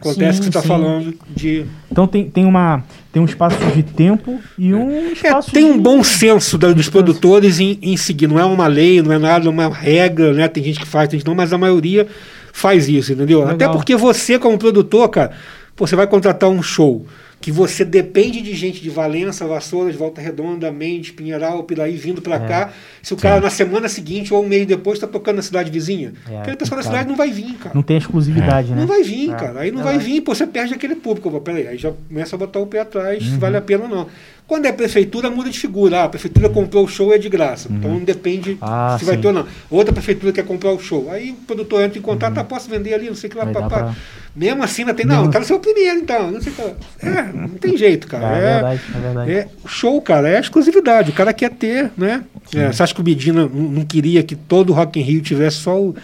acontece 0.09 0.39
o 0.39 0.43
que 0.43 0.51
você 0.51 0.57
está 0.57 0.61
falando 0.61 1.13
de. 1.29 1.65
Então 1.91 2.05
tem, 2.07 2.29
tem, 2.29 2.45
uma, 2.45 2.83
tem 3.11 3.21
um 3.21 3.25
espaço 3.25 3.57
de 3.73 3.83
tempo 3.83 4.39
e 4.57 4.73
um 4.73 4.89
é, 4.89 5.11
espaço. 5.11 5.49
É, 5.49 5.53
tem 5.53 5.65
de... 5.65 5.71
um 5.71 5.81
bom 5.81 6.03
senso 6.03 6.57
da, 6.57 6.71
dos 6.71 6.89
produtores 6.89 7.59
em, 7.59 7.77
em 7.81 7.97
seguir. 7.97 8.27
Não 8.27 8.39
é 8.39 8.45
uma 8.45 8.67
lei, 8.67 9.01
não 9.01 9.11
é 9.11 9.17
nada, 9.17 9.47
é 9.47 9.49
uma 9.49 9.69
regra, 9.69 10.33
né? 10.33 10.47
Tem 10.47 10.63
gente 10.63 10.79
que 10.79 10.87
faz, 10.87 11.09
tem 11.09 11.19
gente 11.19 11.27
não, 11.27 11.35
mas 11.35 11.53
a 11.53 11.57
maioria 11.57 12.07
faz 12.51 12.87
isso, 12.87 13.13
entendeu? 13.13 13.39
Legal. 13.39 13.55
Até 13.55 13.67
porque 13.67 13.95
você, 13.95 14.37
como 14.37 14.57
produtor, 14.57 15.09
cara, 15.09 15.31
pô, 15.75 15.87
você 15.87 15.95
vai 15.95 16.07
contratar 16.07 16.49
um 16.49 16.61
show 16.61 17.05
que 17.43 17.51
você 17.51 17.83
depende 17.83 18.39
de 18.39 18.55
gente 18.55 18.81
de 18.81 18.89
Valença, 18.89 19.45
Vassouras, 19.45 19.93
Volta 19.97 20.21
Redonda, 20.21 20.71
Mendes, 20.71 21.11
Pinheiral, 21.11 21.61
Piraí 21.63 21.97
vindo 21.97 22.21
para 22.21 22.37
é. 22.37 22.47
cá. 22.47 22.73
Se 23.01 23.13
o 23.13 23.17
cara 23.17 23.41
na 23.41 23.49
semana 23.49 23.89
seguinte 23.89 24.33
ou 24.33 24.41
um 24.41 24.47
mês 24.47 24.65
depois 24.65 24.95
está 24.95 25.05
tocando 25.05 25.35
na 25.35 25.41
cidade 25.41 25.69
vizinha, 25.69 26.13
é, 26.29 26.37
aquele 26.39 26.55
pessoal 26.55 26.79
da 26.79 26.87
cidade 26.87 27.09
não 27.09 27.17
vai 27.17 27.31
vir, 27.31 27.55
cara. 27.55 27.75
Não 27.75 27.83
tem 27.83 27.97
exclusividade, 27.97 28.71
é. 28.71 28.75
né? 28.75 28.79
Não 28.79 28.87
vai 28.87 29.03
vir, 29.03 29.29
é. 29.29 29.35
cara. 29.35 29.59
Aí 29.59 29.71
não 29.71 29.83
vai 29.83 29.97
vir, 29.97 30.21
pô, 30.21 30.33
você 30.33 30.47
perde 30.47 30.73
aquele 30.73 30.95
público. 30.95 31.29
Pô, 31.29 31.41
peraí, 31.41 31.67
aí 31.67 31.77
já 31.77 31.91
começa 32.07 32.33
a 32.33 32.39
botar 32.39 32.59
o 32.59 32.65
pé 32.65 32.79
atrás, 32.79 33.21
uhum. 33.21 33.31
se 33.31 33.37
vale 33.37 33.57
a 33.57 33.61
pena 33.61 33.83
ou 33.83 33.89
não. 33.89 34.07
Quando 34.53 34.67
é 34.67 34.71
prefeitura, 34.71 35.31
muda 35.31 35.49
de 35.49 35.59
figura. 35.59 36.01
Ah, 36.01 36.03
a 36.03 36.09
prefeitura 36.09 36.47
comprou 36.47 36.85
o 36.85 36.87
show 36.87 37.11
é 37.11 37.17
de 37.17 37.27
graça. 37.27 37.67
Uhum. 37.67 37.75
Então 37.75 37.91
não 37.91 38.03
depende 38.03 38.55
ah, 38.61 38.95
se 38.99 39.03
vai 39.03 39.17
ter 39.17 39.25
ou 39.25 39.33
não. 39.33 39.47
Outra 39.67 39.91
prefeitura 39.91 40.31
quer 40.31 40.45
comprar 40.45 40.69
o 40.69 40.79
show. 40.79 41.09
Aí 41.09 41.31
o 41.31 41.33
produtor 41.33 41.81
entra 41.81 41.97
em 41.97 42.03
contato, 42.03 42.35
uhum. 42.35 42.41
ah, 42.41 42.43
posso 42.43 42.69
vender 42.69 42.93
ali, 42.93 43.07
não 43.07 43.15
sei 43.15 43.29
o 43.29 43.31
que 43.31 43.37
lá, 43.39 43.47
papá. 43.47 43.67
Pra... 43.67 43.95
Mesmo 44.35 44.61
assim, 44.61 44.83
ainda 44.83 44.93
tem. 44.93 45.07
Não, 45.07 45.25
eu 45.25 45.31
quero 45.31 45.43
ser 45.43 45.55
o 45.55 45.59
primeiro, 45.59 45.97
então. 45.97 46.29
Não, 46.29 46.39
sei 46.39 46.53
que... 46.53 46.61
é, 46.61 47.33
não 47.33 47.49
tem 47.49 47.75
jeito, 47.75 48.05
cara. 48.05 48.27
É, 48.27 48.37
é, 48.37 48.53
verdade, 48.53 48.81
é 48.95 48.99
verdade. 48.99 49.31
É, 49.31 49.47
o 49.65 49.67
show, 49.67 49.99
cara, 50.03 50.29
é 50.29 50.39
exclusividade. 50.39 51.09
O 51.09 51.13
cara 51.15 51.33
quer 51.33 51.49
ter, 51.49 51.91
né? 51.97 52.23
É, 52.53 52.71
você 52.71 52.83
acha 52.83 52.93
que 52.93 53.01
o 53.01 53.03
Medina 53.03 53.49
não 53.51 53.83
queria 53.83 54.21
que 54.21 54.35
todo 54.35 54.69
o 54.69 54.73
Rock 54.73 54.99
in 54.99 55.03
Rio 55.03 55.21
tivesse 55.23 55.57
só 55.57 55.81
o, 55.81 55.95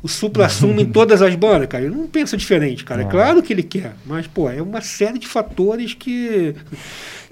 o 0.00 0.06
supra-sumo 0.06 0.80
em 0.80 0.86
todas 0.92 1.22
as 1.22 1.34
bandas, 1.34 1.66
cara? 1.66 1.82
Ele 1.82 1.96
não 1.96 2.06
pensa 2.06 2.36
diferente, 2.36 2.84
cara. 2.84 3.02
É 3.02 3.04
claro 3.04 3.42
que 3.42 3.52
ele 3.52 3.64
quer, 3.64 3.94
mas, 4.06 4.28
pô, 4.28 4.48
é 4.48 4.62
uma 4.62 4.80
série 4.80 5.18
de 5.18 5.26
fatores 5.26 5.92
que 5.92 6.54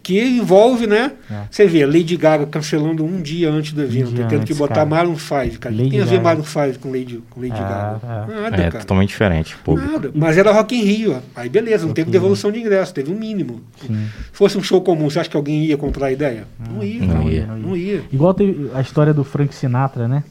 que 0.05 0.23
envolve, 0.23 0.87
né? 0.87 1.13
É. 1.31 1.45
Você 1.51 1.67
vê, 1.67 1.87
Lady 1.87 2.15
Gaga 2.19 2.45
cancelando 2.45 3.03
um 3.03 3.23
dia 3.23 3.51
antes 3.51 3.73
do 3.73 3.83
evento, 3.83 4.11
um 4.11 4.15
tendo 4.15 4.35
antes, 4.43 4.45
que 4.45 4.55
botar 4.55 4.75
cara. 4.75 4.87
Maroon 4.87 5.17
5, 5.17 5.59
cara. 5.59 5.75
Lady 5.75 5.91
tem 5.91 6.01
a 6.03 6.05
ver 6.05 6.21
Maroon 6.21 6.45
5 6.45 6.79
com 6.79 6.91
Lady, 6.91 7.23
com 7.31 7.41
Lady 7.41 7.55
é, 7.55 7.59
Gaga? 7.59 8.01
É. 8.03 8.41
Nada, 8.43 8.57
é, 8.57 8.71
cara. 8.71 8.81
totalmente 8.81 9.09
diferente, 9.09 9.57
público. 9.65 9.91
Nada. 9.91 10.11
Mas 10.15 10.37
era 10.37 10.53
Rock 10.53 10.77
in 10.77 10.83
Rio, 10.85 11.23
aí 11.35 11.49
beleza, 11.49 11.87
não 11.87 11.95
teve 11.95 12.11
devolução 12.11 12.53
de 12.53 12.61
ingresso, 12.61 12.93
teve 12.93 13.11
um 13.11 13.19
mínimo. 13.19 13.63
Sim. 13.81 14.07
Se 14.31 14.37
fosse 14.37 14.59
um 14.59 14.63
show 14.63 14.83
comum, 14.83 15.09
você 15.09 15.21
acha 15.21 15.31
que 15.31 15.37
alguém 15.37 15.65
ia 15.65 15.79
comprar 15.79 16.09
a 16.09 16.13
ideia? 16.13 16.45
Não, 16.61 16.77
não, 16.77 16.85
ia, 16.85 17.01
não, 17.01 17.07
ia, 17.07 17.17
não, 17.17 17.31
ia, 17.31 17.47
não 17.47 17.77
ia. 17.77 18.03
Igual 18.13 18.35
teve 18.35 18.71
a 18.75 18.83
história 18.83 19.15
do 19.15 19.25
Frank 19.25 19.55
Sinatra, 19.55 20.07
né? 20.07 20.23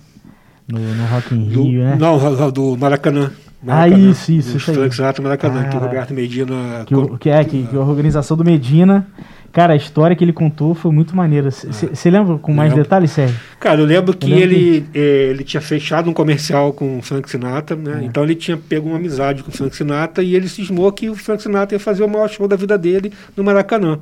No, 0.67 0.79
no 0.79 1.05
Rock 1.07 1.33
in 1.33 1.45
Rio, 1.45 1.63
do, 1.63 1.71
né? 1.71 1.97
Não, 1.99 2.51
do 2.51 2.77
Maracanã. 2.77 3.31
Maracanã. 3.63 3.63
Ah, 3.65 3.87
isso, 3.87 4.31
isso. 4.31 4.57
isso 4.57 4.73
Frank 4.73 4.93
Sinatra 4.93 5.23
Maracanã, 5.23 5.67
que 5.67 5.75
o 5.75 5.79
Roberto 5.79 6.13
Medina. 6.13 6.83
Que, 6.85 6.95
o, 6.95 7.17
que 7.17 7.29
é, 7.29 7.43
que, 7.43 7.63
que 7.63 7.75
a 7.75 7.79
organização 7.79 8.37
do 8.37 8.43
Medina 8.43 9.07
Cara, 9.53 9.73
a 9.73 9.75
história 9.75 10.15
que 10.15 10.23
ele 10.23 10.33
contou 10.33 10.73
foi 10.73 10.91
muito 10.91 11.15
maneira. 11.15 11.51
Você 11.51 12.09
lembra 12.09 12.39
com 12.39 12.51
mais 12.51 12.71
lembro. 12.71 12.83
detalhes, 12.83 13.11
Sérgio? 13.11 13.39
Cara, 13.59 13.79
eu 13.79 13.85
lembro 13.85 14.17
que 14.17 14.25
eu 14.25 14.35
lembro 14.35 14.51
ele, 14.51 14.81
que... 14.91 14.99
Eh, 14.99 15.29
ele 15.29 15.43
tinha 15.43 15.61
fechado 15.61 16.09
um 16.09 16.13
comercial 16.13 16.73
com 16.73 16.97
o 16.97 17.01
Frank 17.03 17.29
Sinatra, 17.29 17.75
né? 17.75 17.99
É. 18.01 18.05
Então 18.05 18.23
ele 18.23 18.33
tinha 18.33 18.57
pego 18.57 18.89
uma 18.89 18.97
amizade 18.97 19.43
com 19.43 19.51
o 19.51 19.53
Frank 19.53 19.75
Sinatra 19.75 20.23
e 20.23 20.35
ele 20.35 20.49
cismou 20.49 20.91
que 20.91 21.07
o 21.07 21.13
Frank 21.13 21.43
Sinatra 21.43 21.75
ia 21.75 21.79
fazer 21.79 22.03
o 22.03 22.09
maior 22.09 22.27
show 22.27 22.47
da 22.47 22.55
vida 22.55 22.75
dele 22.79 23.13
no 23.37 23.43
Maracanã. 23.43 23.99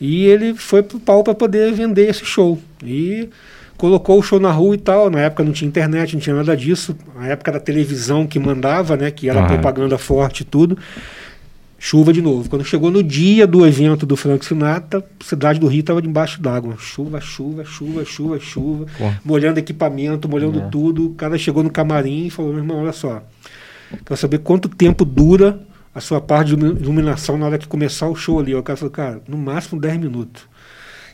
E 0.00 0.26
ele 0.26 0.54
foi 0.54 0.82
pro 0.82 0.98
pau 0.98 1.22
para 1.22 1.36
poder 1.36 1.72
vender 1.72 2.10
esse 2.10 2.24
show. 2.24 2.60
E 2.84 3.28
colocou 3.76 4.18
o 4.18 4.22
show 4.22 4.40
na 4.40 4.50
rua 4.50 4.74
e 4.74 4.78
tal. 4.78 5.08
Na 5.08 5.20
época 5.20 5.44
não 5.44 5.52
tinha 5.52 5.68
internet, 5.68 6.14
não 6.14 6.20
tinha 6.20 6.34
nada 6.34 6.56
disso. 6.56 6.96
Na 7.14 7.28
época 7.28 7.52
da 7.52 7.60
televisão 7.60 8.26
que 8.26 8.40
mandava, 8.40 8.96
né? 8.96 9.12
Que 9.12 9.28
era 9.28 9.40
uhum. 9.40 9.46
propaganda 9.46 9.96
forte 9.98 10.40
e 10.40 10.44
tudo. 10.44 10.76
Chuva 11.84 12.14
de 12.14 12.22
novo. 12.22 12.48
Quando 12.48 12.64
chegou 12.64 12.90
no 12.90 13.02
dia 13.02 13.46
do 13.46 13.66
evento 13.66 14.06
do 14.06 14.16
Frank 14.16 14.42
Sinatra, 14.42 15.04
a 15.20 15.22
cidade 15.22 15.60
do 15.60 15.66
Rio 15.66 15.80
estava 15.80 16.00
debaixo 16.00 16.40
d'água. 16.40 16.76
Chuva, 16.78 17.20
chuva, 17.20 17.62
chuva, 17.62 18.02
chuva, 18.06 18.40
chuva. 18.40 18.86
Pô. 18.96 19.12
Molhando 19.22 19.58
equipamento, 19.58 20.26
molhando 20.26 20.60
é. 20.60 20.68
tudo. 20.70 21.08
O 21.08 21.14
cara 21.14 21.36
chegou 21.36 21.62
no 21.62 21.68
camarim 21.68 22.28
e 22.28 22.30
falou: 22.30 22.52
meu 22.52 22.62
irmão, 22.62 22.78
olha 22.80 22.92
só. 22.92 23.22
Quero 24.02 24.16
saber 24.16 24.38
quanto 24.38 24.66
tempo 24.66 25.04
dura 25.04 25.60
a 25.94 26.00
sua 26.00 26.22
parte 26.22 26.56
de 26.56 26.64
iluminação 26.64 27.36
na 27.36 27.44
hora 27.44 27.58
que 27.58 27.68
começar 27.68 28.08
o 28.08 28.16
show 28.16 28.40
ali. 28.40 28.54
O 28.54 28.62
cara 28.62 28.78
falou: 28.78 28.90
cara, 28.90 29.20
no 29.28 29.36
máximo 29.36 29.78
10 29.78 29.98
minutos. 29.98 30.42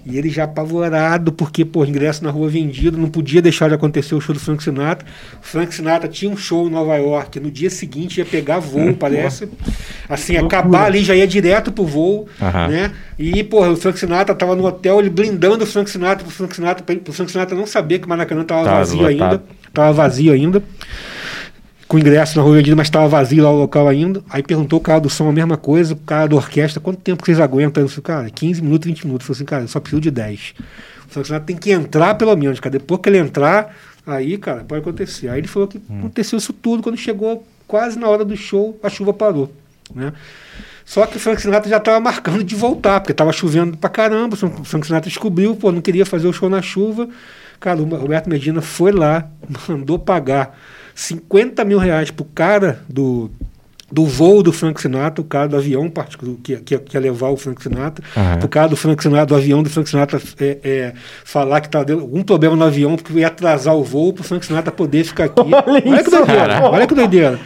E 0.05 0.17
ele 0.17 0.31
já 0.31 0.45
apavorado, 0.45 1.31
porque, 1.31 1.65
pô, 1.65 1.85
ingresso 1.85 2.25
na 2.25 2.31
rua 2.31 2.49
vendido, 2.49 2.97
não 2.97 3.09
podia 3.09 3.43
deixar 3.43 3.69
de 3.69 3.75
acontecer 3.75 4.15
o 4.15 4.21
show 4.21 4.35
do 4.35 4.41
Frank 4.41 4.63
Sinatra. 4.63 5.07
O 5.43 5.47
Frank 5.47 5.75
Sinatra 5.75 6.09
tinha 6.09 6.31
um 6.31 6.37
show 6.37 6.67
em 6.67 6.71
Nova 6.71 6.97
York, 6.97 7.39
no 7.39 7.51
dia 7.51 7.69
seguinte 7.69 8.19
ia 8.19 8.25
pegar 8.25 8.59
voo, 8.59 8.95
parece. 8.99 9.49
Assim, 10.09 10.37
acabar 10.37 10.87
ali, 10.87 11.05
já 11.05 11.15
ia 11.15 11.27
direto 11.27 11.71
pro 11.71 11.85
voo, 11.85 12.27
uhum. 12.41 12.69
né? 12.69 12.93
E, 13.19 13.45
pô, 13.45 13.67
o 13.69 13.77
Frank 13.77 13.99
Sinatra 13.99 14.35
tava 14.35 14.57
no 14.57 14.65
hotel, 14.65 15.01
ele 15.01 15.11
blindando 15.11 15.65
o 15.65 15.67
Frank 15.67 15.91
Sinatra 15.91 16.25
pro 16.25 16.33
Frank 16.33 16.55
Sinatra, 16.55 16.83
pro 16.83 17.13
Frank 17.13 17.31
Sinatra 17.31 17.55
não 17.55 17.67
saber 17.67 17.99
que 17.99 18.07
o 18.07 18.09
Maracanã 18.09 18.43
tava 18.45 18.65
tá 18.65 18.75
vazio 18.75 19.03
lotado. 19.03 19.11
ainda. 19.11 19.43
Tava 19.73 19.93
vazio 19.93 20.33
ainda 20.33 20.63
com 21.91 21.99
ingresso 21.99 22.39
na 22.39 22.45
rua 22.45 22.55
vendida, 22.55 22.77
mas 22.77 22.87
estava 22.87 23.09
vazio 23.09 23.43
lá 23.43 23.51
o 23.51 23.57
local 23.57 23.89
ainda. 23.89 24.23
Aí 24.31 24.45
perguntou 24.45 24.79
o 24.79 24.81
cara 24.81 25.01
do 25.01 25.11
som 25.11 25.29
a 25.29 25.33
mesma 25.33 25.57
coisa, 25.57 25.95
o 25.95 25.97
cara 25.97 26.29
da 26.29 26.37
orquestra, 26.37 26.81
quanto 26.81 27.01
tempo 27.01 27.27
vocês 27.27 27.41
aguentam? 27.41 27.83
Eu 27.83 27.89
falei, 27.89 28.03
cara, 28.05 28.31
15 28.31 28.63
minutos, 28.63 28.87
20 28.87 29.07
minutos. 29.09 29.29
Eu 29.29 29.35
falei 29.35 29.39
assim, 29.39 29.45
cara, 29.45 29.65
eu 29.65 29.69
só 29.69 29.81
preciso 29.81 30.01
de 30.01 30.09
10. 30.09 30.55
O 31.09 31.13
funcionário 31.13 31.45
tem 31.45 31.57
que 31.57 31.73
entrar 31.73 32.15
pelo 32.15 32.37
menos, 32.37 32.61
cara. 32.61 32.79
Depois 32.79 33.01
que 33.01 33.09
ele 33.09 33.19
entrar, 33.19 33.75
aí, 34.07 34.39
cara, 34.39 34.63
pode 34.63 34.83
acontecer. 34.83 35.31
Aí 35.31 35.41
ele 35.41 35.49
falou 35.49 35.67
que 35.67 35.79
hum. 35.79 35.99
aconteceu 35.99 36.39
isso 36.39 36.53
tudo. 36.53 36.81
Quando 36.81 36.97
chegou 36.97 37.45
quase 37.67 37.99
na 37.99 38.07
hora 38.07 38.25
do 38.25 38.37
show, 38.37 38.79
a 38.85 38.89
chuva 38.89 39.13
parou, 39.13 39.53
né? 39.93 40.13
Só 40.85 41.05
que 41.07 41.17
o 41.17 41.21
Frank 41.21 41.43
Sinatra 41.43 41.69
já 41.69 41.79
estava 41.79 41.99
marcando 41.99 42.45
de 42.45 42.55
voltar, 42.55 43.01
porque 43.01 43.11
estava 43.11 43.33
chovendo 43.33 43.77
pra 43.77 43.91
caramba. 43.91 44.37
O 44.37 44.65
Frank 44.65 44.87
Sinatra 44.87 45.11
descobriu, 45.11 45.57
pô, 45.57 45.73
não 45.73 45.81
queria 45.81 46.07
fazer 46.07 46.29
o 46.29 46.33
show 46.33 46.49
na 46.49 46.63
chuva. 46.63 47.09
Cara, 47.59 47.83
o 47.83 47.85
Roberto 47.85 48.31
Medina 48.31 48.63
foi 48.63 48.93
lá, 48.93 49.29
mandou 49.69 49.99
pagar 49.99 50.57
50 50.95 51.65
mil 51.65 51.79
reais 51.79 52.11
pro 52.11 52.25
cara 52.25 52.83
do, 52.89 53.31
do 53.91 54.07
voo 54.07 54.43
do 54.43 54.53
Frank 54.53 54.81
Sinatra, 54.81 55.21
o 55.21 55.25
cara 55.25 55.49
do 55.49 55.57
avião 55.57 55.93
que, 56.43 56.57
que, 56.59 56.79
que 56.79 56.97
ia 56.97 57.01
levar 57.01 57.29
o 57.29 57.37
Frank 57.37 57.63
Sinatra, 57.63 58.05
uhum. 58.17 58.39
pro 58.39 58.49
cara 58.49 58.69
do 58.69 58.77
Frank 58.77 59.03
Sinatra, 59.03 59.27
do 59.27 59.35
avião 59.35 59.63
do 59.63 59.71
Frank 59.71 59.89
Sinatra 59.89 60.21
é, 60.39 60.59
é, 60.63 60.93
falar 61.25 61.61
que 61.61 61.67
estava 61.67 61.85
tendo 61.85 62.01
algum 62.01 62.23
problema 62.23 62.55
no 62.55 62.65
avião, 62.65 62.97
porque 62.97 63.13
ia 63.19 63.27
atrasar 63.27 63.75
o 63.75 63.83
voo 63.83 64.13
pro 64.13 64.23
Frank 64.23 64.47
Sinatra 64.47 64.71
poder 64.71 65.05
ficar 65.05 65.25
aqui. 65.25 65.41
Olha, 65.71 65.83
olha 65.87 66.05
que 66.05 66.11
doideira, 66.11 66.63
olha 66.63 66.87
que 66.87 66.95
doideira. 66.95 67.41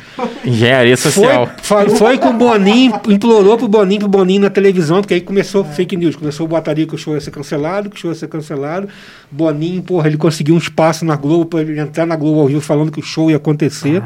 Engenharia 0.44 0.96
social. 0.96 1.48
Foi, 1.62 1.88
foi, 1.88 1.96
foi 1.96 2.18
com 2.18 2.28
o 2.28 2.32
Boninho, 2.34 3.00
implorou 3.08 3.56
pro 3.56 3.68
Boninho, 3.68 4.00
pro 4.00 4.08
Boninho 4.08 4.42
na 4.42 4.50
televisão, 4.50 5.00
porque 5.00 5.14
aí 5.14 5.20
começou 5.20 5.64
fake 5.64 5.96
news, 5.96 6.16
começou 6.16 6.46
o 6.46 6.48
botaria 6.48 6.86
que 6.86 6.94
o 6.94 6.98
show 6.98 7.14
ia 7.14 7.20
ser 7.20 7.30
cancelado, 7.30 7.90
que 7.90 7.96
o 7.96 7.98
show 7.98 8.10
ia 8.10 8.14
ser 8.14 8.28
cancelado. 8.28 8.88
Boninho, 9.30 9.82
porra, 9.82 10.08
ele 10.08 10.16
conseguiu 10.16 10.54
um 10.54 10.58
espaço 10.58 11.04
na 11.04 11.16
Globo 11.16 11.46
para 11.46 11.60
ele 11.60 11.80
entrar 11.80 12.06
na 12.06 12.16
Globo 12.16 12.40
ao 12.40 12.46
Rio 12.46 12.60
falando 12.60 12.90
que 12.92 13.00
o 13.00 13.02
show 13.02 13.30
ia 13.30 13.36
acontecer. 13.36 14.02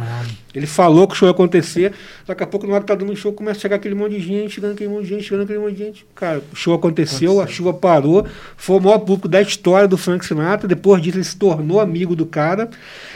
Ele 0.55 0.67
falou 0.67 1.07
que 1.07 1.15
o 1.15 1.17
show 1.17 1.29
ia 1.29 1.33
acontecer. 1.33 1.93
Daqui 2.27 2.43
a 2.43 2.47
pouco, 2.47 2.67
na 2.67 2.75
hora 2.75 2.81
que 2.81 2.87
tá 2.87 2.95
dando 2.95 3.13
um 3.13 3.17
show, 3.17 3.33
começa 3.33 3.59
a 3.59 3.61
chegar 3.61 3.77
aquele 3.77 3.95
monte 3.95 4.13
de 4.13 4.21
gente, 4.21 4.55
chegando 4.55 4.73
aquele 4.73 4.89
monte 4.89 5.03
de 5.03 5.09
gente, 5.11 5.25
chegando 5.25 5.43
aquele 5.45 5.59
monte 5.59 5.75
de 5.75 5.85
gente. 5.85 6.07
Cara, 6.15 6.43
o 6.53 6.57
show 6.57 6.75
aconteceu, 6.75 7.41
a 7.41 7.47
chuva 7.47 7.75
parou. 7.75 8.27
Foi 8.57 8.77
o 8.77 8.81
maior 8.81 8.99
público 8.99 9.29
da 9.29 9.43
história 9.43 9.87
do 9.87 9.99
Frank 9.99 10.25
Sinatra. 10.25 10.67
Depois 10.67 11.03
disso, 11.03 11.19
ele 11.19 11.25
se 11.25 11.37
tornou 11.37 11.81
amigo 11.81 12.17
do 12.17 12.25
cara. 12.25 12.71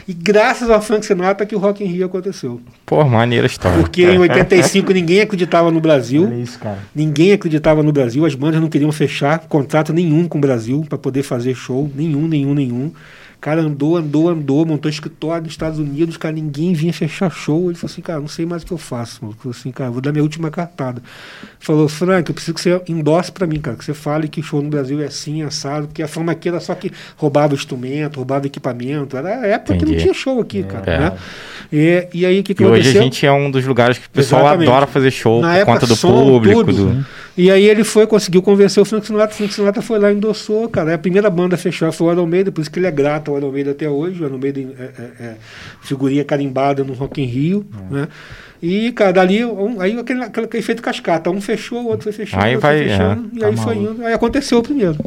E 0.07 0.13
graças 0.13 0.69
ao 0.69 0.81
Frank 0.81 1.05
Sinatra 1.05 1.45
que 1.45 1.55
o 1.55 1.59
Rock 1.59 1.83
in 1.83 1.87
Rio 1.87 2.05
aconteceu. 2.05 2.61
Pô, 2.85 3.03
maneira 3.03 3.47
história. 3.47 3.79
Porque 3.79 4.03
em 4.03 4.19
85 4.19 4.91
ninguém 4.93 5.21
acreditava 5.21 5.71
no 5.71 5.81
Brasil. 5.81 6.31
É 6.31 6.39
isso, 6.39 6.59
cara. 6.59 6.79
Ninguém 6.93 7.33
acreditava 7.33 7.81
no 7.81 7.91
Brasil. 7.91 8.25
As 8.25 8.35
bandas 8.35 8.61
não 8.61 8.69
queriam 8.69 8.91
fechar 8.91 9.39
contrato 9.47 9.91
nenhum 9.91 10.27
com 10.27 10.37
o 10.37 10.41
Brasil 10.41 10.85
para 10.87 10.97
poder 10.97 11.23
fazer 11.23 11.55
show. 11.55 11.91
Nenhum, 11.95 12.27
nenhum, 12.27 12.53
nenhum 12.53 12.91
cara 13.43 13.59
andou, 13.59 13.97
andou, 13.97 14.29
andou, 14.29 14.65
montou 14.65 14.89
escritório 14.89 15.43
nos 15.43 15.51
Estados 15.51 15.77
Unidos, 15.77 16.15
cara, 16.15 16.33
ninguém 16.33 16.71
vinha 16.71 16.93
fechar 16.93 17.29
show. 17.29 17.65
Ele 17.65 17.75
falou 17.75 17.91
assim, 17.91 18.01
cara, 18.01 18.21
não 18.21 18.27
sei 18.29 18.45
mais 18.45 18.63
o 18.63 18.65
que 18.65 18.71
eu 18.71 18.77
faço. 18.77 19.19
Ele 19.21 19.33
falou 19.33 19.51
assim, 19.51 19.69
cara, 19.69 19.91
vou 19.91 19.99
dar 19.99 20.13
minha 20.13 20.23
última 20.23 20.49
cartada. 20.49 21.03
Falou, 21.59 21.89
Frank, 21.89 22.29
eu 22.29 22.33
preciso 22.33 22.53
que 22.53 22.61
você 22.61 22.81
endosse 22.87 23.33
para 23.33 23.45
mim, 23.45 23.59
cara, 23.59 23.75
que 23.75 23.83
você 23.83 23.93
fale 23.93 24.29
que 24.29 24.39
o 24.39 24.43
show 24.43 24.61
no 24.61 24.69
Brasil 24.69 25.01
é 25.01 25.07
assim, 25.07 25.41
assado, 25.41 25.87
porque 25.87 26.01
a 26.01 26.07
forma 26.07 26.31
aqui 26.31 26.47
era 26.47 26.61
só 26.61 26.73
que 26.73 26.89
roubava 27.17 27.53
instrumento, 27.53 28.15
roubava 28.15 28.47
equipamento. 28.47 29.17
Era 29.17 29.41
a 29.41 29.45
época 29.45 29.75
Entendi. 29.75 29.91
que 29.91 29.97
não 29.97 30.01
tinha 30.03 30.13
show 30.13 30.39
aqui, 30.39 30.59
é, 30.59 30.63
cara. 30.63 30.91
É. 30.91 30.99
Né? 30.99 31.17
E, 31.73 32.07
e 32.13 32.25
aí 32.25 32.39
o 32.39 32.43
que, 32.43 32.53
que 32.53 32.63
e 32.63 32.65
aconteceu? 32.65 32.91
Hoje 32.91 32.97
a 32.97 33.01
gente 33.01 33.25
é 33.25 33.31
um 33.33 33.51
dos 33.51 33.65
lugares 33.65 33.97
que 33.97 34.07
o 34.07 34.09
pessoal 34.09 34.43
Exatamente. 34.43 34.69
adora 34.69 34.87
fazer 34.87 35.11
show 35.11 35.41
Na 35.41 35.49
por 35.49 35.57
época, 35.57 35.73
conta 35.73 35.87
do 35.87 35.95
som, 35.97 36.13
público. 36.13 36.63
Tudo. 36.63 36.85
Do... 36.91 37.05
E 37.35 37.49
aí 37.49 37.65
ele 37.65 37.83
foi, 37.83 38.05
conseguiu 38.05 38.43
convencer 38.43 38.81
o 38.81 38.85
Frank 38.85 39.07
Sinatra, 39.07 39.33
o 39.33 39.37
Frank 39.37 39.53
Sinatra 39.53 39.81
foi 39.81 39.97
lá 39.97 40.11
e 40.11 40.15
endossou, 40.15 40.69
cara. 40.69 40.91
É 40.91 40.93
a 40.93 40.99
primeira 40.99 41.29
banda 41.29 41.55
a 41.55 41.57
fechar 41.57 41.91
foi 41.91 42.07
o 42.07 42.11
Iron 42.11 42.27
Maiden, 42.27 42.53
por 42.53 42.61
isso 42.61 42.69
que 42.69 42.77
ele 42.77 42.85
é 42.85 42.91
grato 42.91 43.31
ao 43.31 43.37
Iron 43.37 43.51
Maiden 43.51 43.71
até 43.71 43.89
hoje. 43.89 44.21
O 44.21 44.27
Iron 44.27 44.37
Maiden 44.37 44.75
é, 44.77 44.83
é, 44.83 45.25
é 45.25 45.35
figurinha 45.81 46.23
carimbada 46.23 46.83
no 46.83 46.93
Rock 46.93 47.21
in 47.21 47.25
Rio, 47.25 47.65
é. 47.91 47.93
né? 47.93 48.07
E, 48.61 48.91
cara, 48.93 49.11
dali, 49.11 49.43
um, 49.43 49.81
aí 49.81 49.99
aquele, 49.99 50.23
aquele, 50.23 50.47
efeito 50.53 50.81
cascata. 50.81 51.29
Um 51.29 51.41
fechou, 51.41 51.83
o 51.83 51.87
outro 51.87 52.03
foi 52.03 52.13
fechando, 52.13 52.43
aí 52.43 52.55
outro 52.55 52.67
vai, 52.67 52.77
foi 52.77 52.87
fechando, 52.87 53.29
é, 53.33 53.35
e 53.35 53.39
tá 53.39 53.47
aí 53.47 53.55
maluco. 53.55 53.63
foi 53.63 53.77
indo. 53.77 54.05
Aí 54.05 54.13
aconteceu 54.13 54.59
o 54.59 54.63
primeiro. 54.63 54.97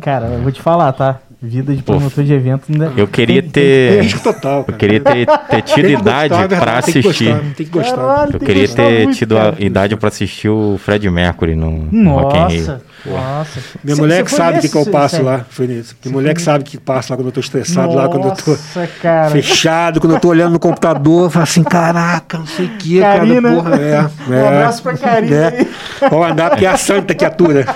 Cara, 0.00 0.26
eu 0.28 0.40
vou 0.40 0.52
te 0.52 0.62
falar, 0.62 0.92
tá? 0.92 1.20
Vida 1.44 1.74
de 1.74 1.82
promotor 1.82 2.22
de 2.22 2.32
evento. 2.32 2.66
Né? 2.68 2.92
Eu 2.96 3.08
queria 3.08 3.42
ter. 3.42 4.08
Tem, 4.08 4.18
total, 4.20 4.64
eu 4.68 4.74
queria 4.74 5.00
ter, 5.00 5.26
ter 5.26 5.62
tido 5.62 5.88
idade 5.88 6.34
para 6.48 6.78
assistir. 6.78 7.36
Tem 7.56 7.66
que 7.66 7.72
gostar. 7.72 7.96
Caralho, 7.96 8.34
eu 8.34 8.38
queria 8.38 8.68
ter 8.68 9.02
muito, 9.02 9.18
tido 9.18 9.34
cara. 9.34 9.56
a 9.58 9.64
idade 9.64 9.96
para 9.96 10.08
assistir 10.08 10.48
o 10.48 10.78
Fred 10.78 11.10
Mercury 11.10 11.56
no, 11.56 11.88
no 11.90 12.14
Rock 12.14 12.36
in 12.36 12.46
Rio. 12.46 12.80
Nossa. 13.04 13.60
Minha 13.82 13.96
cê, 13.96 14.02
mulher 14.02 14.24
que 14.24 14.30
sabe 14.30 14.58
o 14.58 14.60
que, 14.60 14.68
que 14.68 14.76
eu 14.76 14.86
passo 14.86 15.16
sério? 15.16 15.26
lá. 15.26 15.44
Foi 15.50 15.66
nisso. 15.66 15.96
Minha 16.04 16.12
mulher 16.12 16.34
que 16.34 16.42
sabe 16.42 16.62
que 16.62 16.78
passa 16.78 17.12
lá 17.12 17.16
quando 17.16 17.26
eu 17.26 17.32
tô 17.32 17.40
estressado, 17.40 17.88
Nossa, 17.88 17.98
lá 17.98 18.08
quando 18.08 18.28
eu 18.28 18.36
tô 18.36 18.56
cara. 19.00 19.30
fechado, 19.30 20.00
quando 20.00 20.14
eu 20.14 20.20
tô 20.20 20.28
olhando 20.28 20.52
no 20.52 20.60
computador, 20.60 21.28
falo 21.28 21.42
assim, 21.42 21.64
caraca, 21.64 22.38
não 22.38 22.46
sei 22.46 22.66
o 22.66 22.78
que, 22.78 23.00
cara, 23.00 23.26
porra. 23.26 23.76
É, 23.76 24.30
um 24.30 24.32
é, 24.32 24.46
abraço 24.46 24.82
pra 24.82 24.96
Karina. 24.96 25.36
É. 25.36 25.66
Pode 26.08 26.32
andar 26.32 26.50
porque 26.50 26.66
é 26.66 26.68
a 26.68 26.76
santa 26.76 27.12
que 27.16 27.24
atura. 27.24 27.66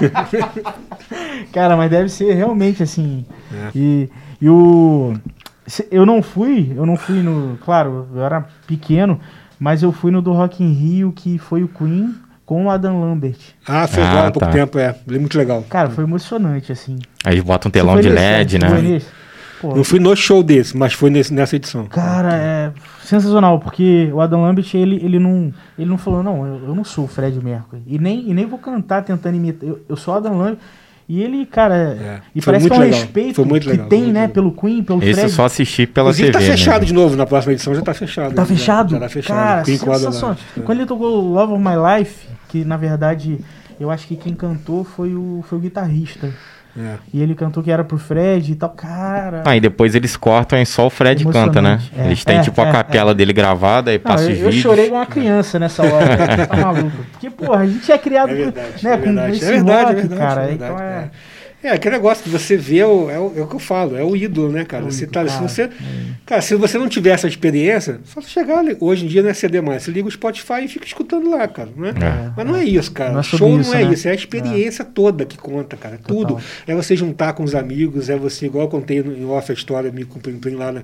Cara, 1.53 1.77
mas 1.77 1.91
deve 1.91 2.09
ser 2.09 2.35
realmente 2.35 2.83
assim. 2.83 3.25
É. 3.57 3.71
E, 3.75 4.11
e 4.41 4.49
o. 4.49 5.15
Eu 5.91 6.07
não 6.07 6.23
fui, 6.23 6.73
eu 6.77 6.87
não 6.87 6.97
fui 6.97 7.23
no. 7.23 7.59
Claro, 7.65 8.09
eu 8.15 8.23
era 8.23 8.47
pequeno, 8.67 9.21
mas 9.59 9.83
eu 9.83 9.93
fui 9.93 10.11
no 10.11 10.23
do 10.23 10.33
Rock 10.33 10.63
in 10.63 10.73
Rio, 10.73 11.13
que 11.13 11.39
foi 11.39 11.63
o 11.65 11.69
Queen 11.69 12.15
com 12.45 12.67
o 12.67 12.71
Adam 12.71 13.01
Lambert. 13.01 13.39
Ah, 13.67 13.89
foi 13.89 14.03
ah, 14.03 14.21
há 14.21 14.23
pouco 14.31 14.39
tá. 14.39 14.51
tempo, 14.51 14.79
é. 14.79 14.95
Muito 15.11 15.37
legal. 15.37 15.65
Cara, 15.69 15.91
foi 15.91 16.05
emocionante, 16.05 16.71
assim. 16.71 16.97
Aí 17.25 17.43
bota 17.43 17.67
um 17.67 17.71
telão 17.71 18.01
de 18.01 18.09
LED, 18.09 18.59
né? 18.59 18.69
né? 18.71 19.01
Pô, 19.61 19.75
não 19.75 19.83
fui 19.83 19.99
no 19.99 20.15
show 20.15 20.43
desse, 20.43 20.77
mas 20.77 20.93
foi 20.93 21.11
nesse, 21.11 21.33
nessa 21.33 21.57
edição. 21.57 21.87
Cara, 21.87 22.35
é 22.35 22.73
sensacional, 23.03 23.59
porque 23.59 24.11
o 24.13 24.21
Adam 24.21 24.43
Lambert, 24.43 24.69
ele, 24.75 24.97
ele, 24.97 25.19
não, 25.19 25.53
ele 25.79 25.89
não 25.89 25.99
falou, 25.99 26.23
não, 26.23 26.47
eu, 26.47 26.69
eu 26.69 26.75
não 26.75 26.85
sou 26.85 27.05
o 27.05 27.09
Fred 27.09 27.43
Mercury. 27.43 27.83
E 27.87 27.99
nem, 27.99 28.31
e 28.31 28.35
nem 28.35 28.47
vou 28.47 28.59
cantar 28.59 29.03
tentando 29.03 29.37
imitar. 29.37 29.69
Eu, 29.69 29.81
eu 29.89 29.97
sou 29.97 30.15
o 30.15 30.17
Adam 30.19 30.37
Lambert. 30.37 30.59
E 31.09 31.23
ele, 31.23 31.47
cara, 31.47 31.75
é, 31.75 32.21
e 32.35 32.43
parece 32.43 32.67
que 32.69 32.75
é 32.75 32.77
um 32.77 32.81
legal. 32.81 32.99
respeito 32.99 33.45
que 33.45 33.69
legal, 33.69 33.89
tem, 33.89 34.03
né, 34.07 34.23
legal. 34.23 34.29
pelo 34.31 34.53
Queen, 34.53 34.83
pelo 34.83 35.01
Esse 35.01 35.13
Fred. 35.13 35.27
é 35.27 35.29
só 35.29 35.45
assistir 35.45 35.87
pela 35.87 36.09
Inclusive 36.09 36.33
TV, 36.33 36.45
tá 36.45 36.51
fechado 36.51 36.81
né? 36.81 36.87
de 36.87 36.93
novo, 36.93 37.15
na 37.15 37.25
próxima 37.25 37.53
edição 37.53 37.75
já 37.75 37.83
tá 37.83 37.95
fechado. 37.95 38.35
Tá 38.35 38.45
fechado? 38.45 38.91
Já, 38.91 38.97
já 38.97 39.01
tá 39.01 39.09
fechado. 39.09 39.37
Cara, 39.37 39.63
Queen 39.63 39.79
sensacional. 39.79 40.37
É. 40.57 40.61
Quando 40.63 40.79
ele 40.79 40.89
tocou 40.89 41.21
Love 41.21 41.53
of 41.53 41.63
My 41.63 42.01
Life, 42.01 42.27
que 42.49 42.65
na 42.65 42.77
verdade 42.77 43.39
eu 43.79 43.89
acho 43.89 44.09
que 44.09 44.17
quem 44.17 44.35
cantou 44.35 44.83
foi 44.83 45.15
o, 45.15 45.45
foi 45.49 45.59
o 45.59 45.61
guitarrista. 45.61 46.33
É. 46.79 46.97
E 47.13 47.23
ele 47.23 47.35
cantou 47.35 47.63
que 47.63 47.71
era 47.71 47.83
pro 47.83 47.97
Fred 47.97 48.53
e 48.53 48.55
tal, 48.55 48.71
cara. 48.71 49.43
Ah, 49.47 49.57
e 49.57 49.61
depois 49.61 49.95
eles 49.95 50.17
cortam 50.17 50.61
e 50.61 50.67
só 50.67 50.87
o 50.87 50.91
Fred 50.91 51.25
canta, 51.27 51.63
né? 51.63 51.81
É, 51.97 52.07
eles 52.07 52.25
têm 52.25 52.39
é, 52.39 52.43
tipo 52.43 52.61
a 52.61 52.69
é, 52.69 52.73
capela 52.73 53.13
é. 53.13 53.15
dele 53.15 53.33
gravada 53.33 53.95
e 53.95 53.99
passa 53.99 54.25
os 54.25 54.37
vídeos. 54.37 54.57
Eu 54.57 54.61
chorei 54.61 54.89
com 54.89 54.97
uma 54.97 55.07
criança 55.07 55.59
nessa 55.59 55.83
hora, 55.83 56.47
tá 56.47 56.57
maluco. 56.57 56.97
Porque, 57.13 57.31
porra, 57.31 57.61
a 57.61 57.67
gente 57.67 57.91
é 57.91 57.99
criado 57.99 58.29
verdade, 58.29 58.85
né, 58.85 58.97
com 58.99 59.29
esse 59.29 59.45
é 59.45 59.51
verdade, 59.53 59.95
rock, 59.95 60.09
verdade, 60.09 60.21
cara. 60.21 60.53
Então 60.53 60.79
é. 60.79 61.11
É, 61.63 61.71
aquele 61.71 61.97
negócio 61.97 62.23
que 62.23 62.31
você 62.31 62.57
vê, 62.57 62.79
é 62.79 62.87
o, 62.87 63.11
é, 63.11 63.19
o, 63.19 63.33
é 63.37 63.41
o 63.41 63.47
que 63.47 63.57
eu 63.57 63.61
falo, 63.61 63.97
é 63.97 64.05
o 64.05 64.15
ídolo, 64.15 64.53
né, 64.53 64.65
cara? 64.65 64.85
Você 64.85 65.07
tá, 65.07 65.27
se 65.27 65.41
você, 65.41 65.71
cara, 66.25 66.41
se 66.43 66.55
você 66.55 66.79
não 66.79 66.89
tiver 66.89 67.11
essa 67.11 67.27
experiência, 67.27 67.99
só 68.05 68.21
chegar 68.21 68.59
ali. 68.59 68.77
Hoje 68.79 69.05
em 69.05 69.09
dia 69.09 69.23
não 69.23 69.31
é 69.31 69.35
CD 69.35 69.61
mais. 69.61 69.83
Você 69.83 69.91
liga 69.91 70.07
o 70.07 70.11
Spotify 70.11 70.65
e 70.65 70.69
fica 70.69 70.87
escutando 70.87 71.31
lá, 71.31 71.49
cara. 71.49 71.71
Né? 71.77 71.91
É, 71.91 72.31
Mas 72.37 72.47
não 72.47 72.57
é 72.57 72.65
isso, 72.65 72.93
cara. 72.93 73.13
Não 73.13 73.21
é 73.21 73.23
Show 73.23 73.59
isso, 73.59 73.71
não 73.71 73.79
é 73.79 73.85
né? 73.85 73.93
isso, 73.93 74.07
é 74.07 74.11
a 74.11 74.15
experiência 74.15 74.83
é. 74.83 74.87
toda 74.87 75.25
que 75.25 75.37
conta, 75.37 75.77
cara. 75.77 75.99
Total. 75.99 76.17
Tudo. 76.17 76.41
É 76.67 76.75
você 76.75 76.95
juntar 76.95 77.33
com 77.33 77.43
os 77.43 77.55
amigos, 77.55 78.09
é 78.11 78.17
você, 78.17 78.47
igual 78.47 78.67
eu 78.67 78.71
contei 78.71 78.99
em 78.99 79.25
off 79.25 79.51
a 79.51 79.55
história, 79.55 79.91
me 79.91 80.05
com 80.05 80.21
lá, 80.57 80.73
né? 80.73 80.83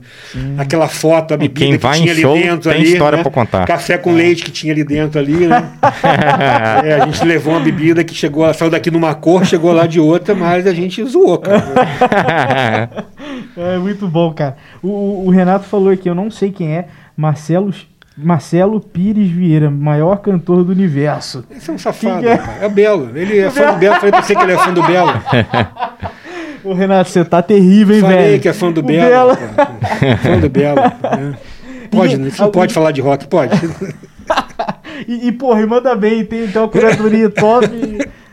Aquela 0.59 0.89
foto, 0.89 1.35
a 1.35 1.37
bebida 1.37 1.67
Quem 1.67 1.79
que 1.79 1.99
tinha 1.99 2.13
ali 2.13 2.23
dentro 2.23 2.71
tem 2.71 2.81
ali. 2.81 2.93
história 2.93 3.17
né? 3.19 3.23
pra 3.23 3.33
contar. 3.33 3.67
Café 3.67 3.99
com 3.99 4.13
leite 4.13 4.43
que 4.43 4.51
tinha 4.51 4.73
ali 4.73 4.85
dentro 4.85 5.19
ali, 5.21 5.47
né? 5.47 5.73
é, 6.85 6.95
a 6.95 7.07
gente 7.07 7.25
levou 7.25 7.55
uma 7.55 7.61
bebida 7.61 8.03
que 8.03 8.15
chegou, 8.15 8.53
saiu 8.55 8.71
daqui 8.71 8.91
numa 8.91 9.15
cor, 9.15 9.45
chegou 9.45 9.73
lá 9.73 9.87
de 9.87 10.01
outra, 10.01 10.35
mas 10.35 10.62
a 10.67 10.75
gente 10.75 11.05
zoou, 11.05 11.39
cara. 11.39 12.89
é 13.57 13.79
muito 13.79 14.07
bom, 14.09 14.33
cara. 14.33 14.57
O, 14.83 15.27
o, 15.27 15.31
Renato 15.31 15.67
falou 15.67 15.91
aqui, 15.91 16.09
eu 16.09 16.15
não 16.15 16.31
sei 16.31 16.51
quem 16.51 16.77
é, 16.77 16.87
Marcelo, 17.17 17.73
Marcelo 18.17 18.81
Pires 18.81 19.31
Vieira, 19.31 19.71
maior 19.71 20.17
cantor 20.17 20.65
do 20.65 20.73
universo. 20.73 21.45
Esse 21.51 21.71
é 21.71 21.73
um 21.73 21.79
safado, 21.79 22.27
é? 22.27 22.41
é? 22.61 22.67
o 22.67 22.71
Belo. 22.71 23.11
Ele 23.17 23.39
é 23.39 23.51
fã 23.51 23.73
do 23.73 23.79
Belo, 23.79 23.97
falei 23.97 24.11
pra 24.11 24.23
você 24.23 24.35
que 24.35 24.43
ele 24.43 24.53
é 24.53 24.59
fã 24.59 24.73
do 24.73 24.83
Belo. 24.83 25.13
Ô 26.65 26.75
Renato, 26.75 27.11
você 27.11 27.25
tá 27.25 27.43
terrível, 27.43 27.97
hein, 27.97 28.03
Falei 28.03 28.17
velho? 28.17 28.27
Falei 28.27 28.41
que 28.41 28.49
é 28.49 28.53
fã 28.53 28.71
do 28.71 28.83
Belo. 28.83 29.09
Belo. 29.11 29.37
fã 30.19 30.39
do 30.39 30.49
Belo. 30.49 30.81
É. 30.81 31.53
Pode, 31.93 32.17
você 32.17 32.49
pode 32.49 32.73
falar 32.73 32.91
de 32.91 33.03
rock, 33.03 33.27
pode. 33.27 33.53
e, 35.07 35.29
e, 35.29 35.33
porra, 35.33 35.61
e 35.61 35.67
manda 35.67 35.95
bem, 35.95 36.25
tem, 36.25 36.49
tem 36.49 36.63
uma 36.63 36.67
curadoria 36.67 37.29
top. 37.29 37.69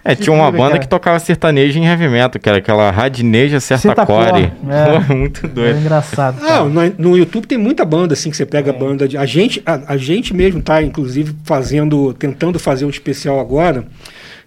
É, 0.03 0.15
tinha 0.15 0.33
uma 0.33 0.51
banda 0.51 0.71
cara. 0.71 0.79
que 0.79 0.87
tocava 0.87 1.19
sertanejo 1.19 1.77
em 1.77 1.85
heavy 1.85 2.07
metal, 2.07 2.39
que 2.41 2.47
era 2.47 2.57
aquela 2.59 2.89
Radineja 2.91 3.59
Certacore. 3.59 4.51
É. 4.69 5.13
muito 5.13 5.47
doido. 5.47 5.77
É 5.77 5.79
engraçado. 5.79 6.39
Ah, 6.41 6.63
no, 6.63 7.09
no, 7.09 7.17
YouTube 7.17 7.47
tem 7.47 7.57
muita 7.57 7.83
banda 7.83 8.13
assim 8.13 8.29
que 8.29 8.37
você 8.37 8.45
pega 8.45 8.69
é. 8.71 8.73
banda 8.73 9.07
de. 9.07 9.17
A 9.17 9.25
gente, 9.25 9.61
a, 9.65 9.93
a, 9.93 9.97
gente 9.97 10.33
mesmo 10.33 10.61
tá, 10.61 10.81
inclusive, 10.81 11.35
fazendo, 11.43 12.13
tentando 12.13 12.59
fazer 12.59 12.85
um 12.85 12.89
especial 12.89 13.39
agora. 13.39 13.85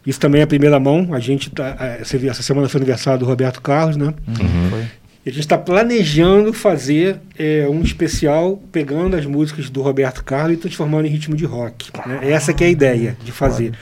Isso 0.07 0.19
também 0.19 0.41
é 0.41 0.45
a 0.45 0.47
primeira 0.47 0.79
mão. 0.81 1.09
A 1.13 1.21
gente 1.21 1.51
tá. 1.51 1.77
Essa, 2.01 2.17
essa 2.27 2.43
semana 2.43 2.69
foi 2.69 2.79
aniversário 2.79 3.21
do 3.21 3.27
Roberto 3.27 3.61
Carlos, 3.61 3.97
né? 3.97 4.15
Uhum. 4.29 4.83
E 5.25 5.31
a 5.31 5.33
gente 5.33 5.41
está 5.41 5.57
planejando 5.57 6.53
fazer 6.53 7.17
é, 7.39 7.67
um 7.69 7.81
especial 7.83 8.61
pegando 8.73 9.15
as 9.15 9.25
músicas 9.25 9.71
do 9.71 9.81
Roberto 9.81 10.25
Carlos 10.25 10.55
e 10.55 10.57
transformando 10.57 11.07
em 11.07 11.11
ritmo 11.11 11.37
de 11.37 11.45
rock. 11.45 11.91
Né? 12.07 12.31
Essa 12.31 12.53
que 12.53 12.65
é 12.65 12.67
a 12.67 12.71
ideia 12.71 13.17
de 13.25 13.31
fazer. 13.31 13.73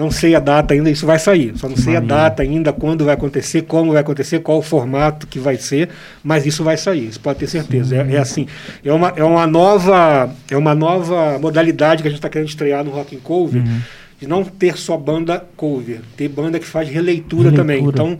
Não 0.00 0.10
sei 0.10 0.34
a 0.34 0.40
data 0.40 0.72
ainda, 0.72 0.90
isso 0.90 1.04
vai 1.04 1.18
sair. 1.18 1.52
Só 1.58 1.68
não 1.68 1.76
sei 1.76 1.94
a 1.94 2.00
data 2.00 2.42
ainda, 2.42 2.72
quando 2.72 3.04
vai 3.04 3.12
acontecer, 3.12 3.62
como 3.62 3.92
vai 3.92 4.00
acontecer, 4.00 4.38
qual 4.38 4.56
o 4.56 4.62
formato 4.62 5.26
que 5.26 5.38
vai 5.38 5.58
ser, 5.58 5.90
mas 6.24 6.46
isso 6.46 6.64
vai 6.64 6.78
sair, 6.78 7.08
isso 7.08 7.20
pode 7.20 7.38
ter 7.38 7.46
certeza. 7.46 7.96
É, 7.96 8.14
é, 8.14 8.16
assim, 8.16 8.46
é 8.82 8.90
uma, 8.90 9.12
é, 9.14 9.22
uma 9.22 9.46
nova, 9.46 10.34
é 10.50 10.56
uma 10.56 10.74
nova 10.74 11.38
modalidade 11.38 12.00
que 12.00 12.08
a 12.08 12.10
gente 12.10 12.18
está 12.18 12.30
querendo 12.30 12.48
estrear 12.48 12.82
no 12.82 12.90
Rock 12.90 13.14
and 13.14 13.18
Cover, 13.18 13.62
uhum. 13.62 13.80
de 14.18 14.26
não 14.26 14.42
ter 14.42 14.78
só 14.78 14.96
banda 14.96 15.44
cover, 15.54 16.00
ter 16.16 16.28
banda 16.28 16.58
que 16.58 16.66
faz 16.66 16.88
releitura, 16.88 17.50
releitura. 17.50 17.52
também. 17.52 17.84
Então, 17.84 18.18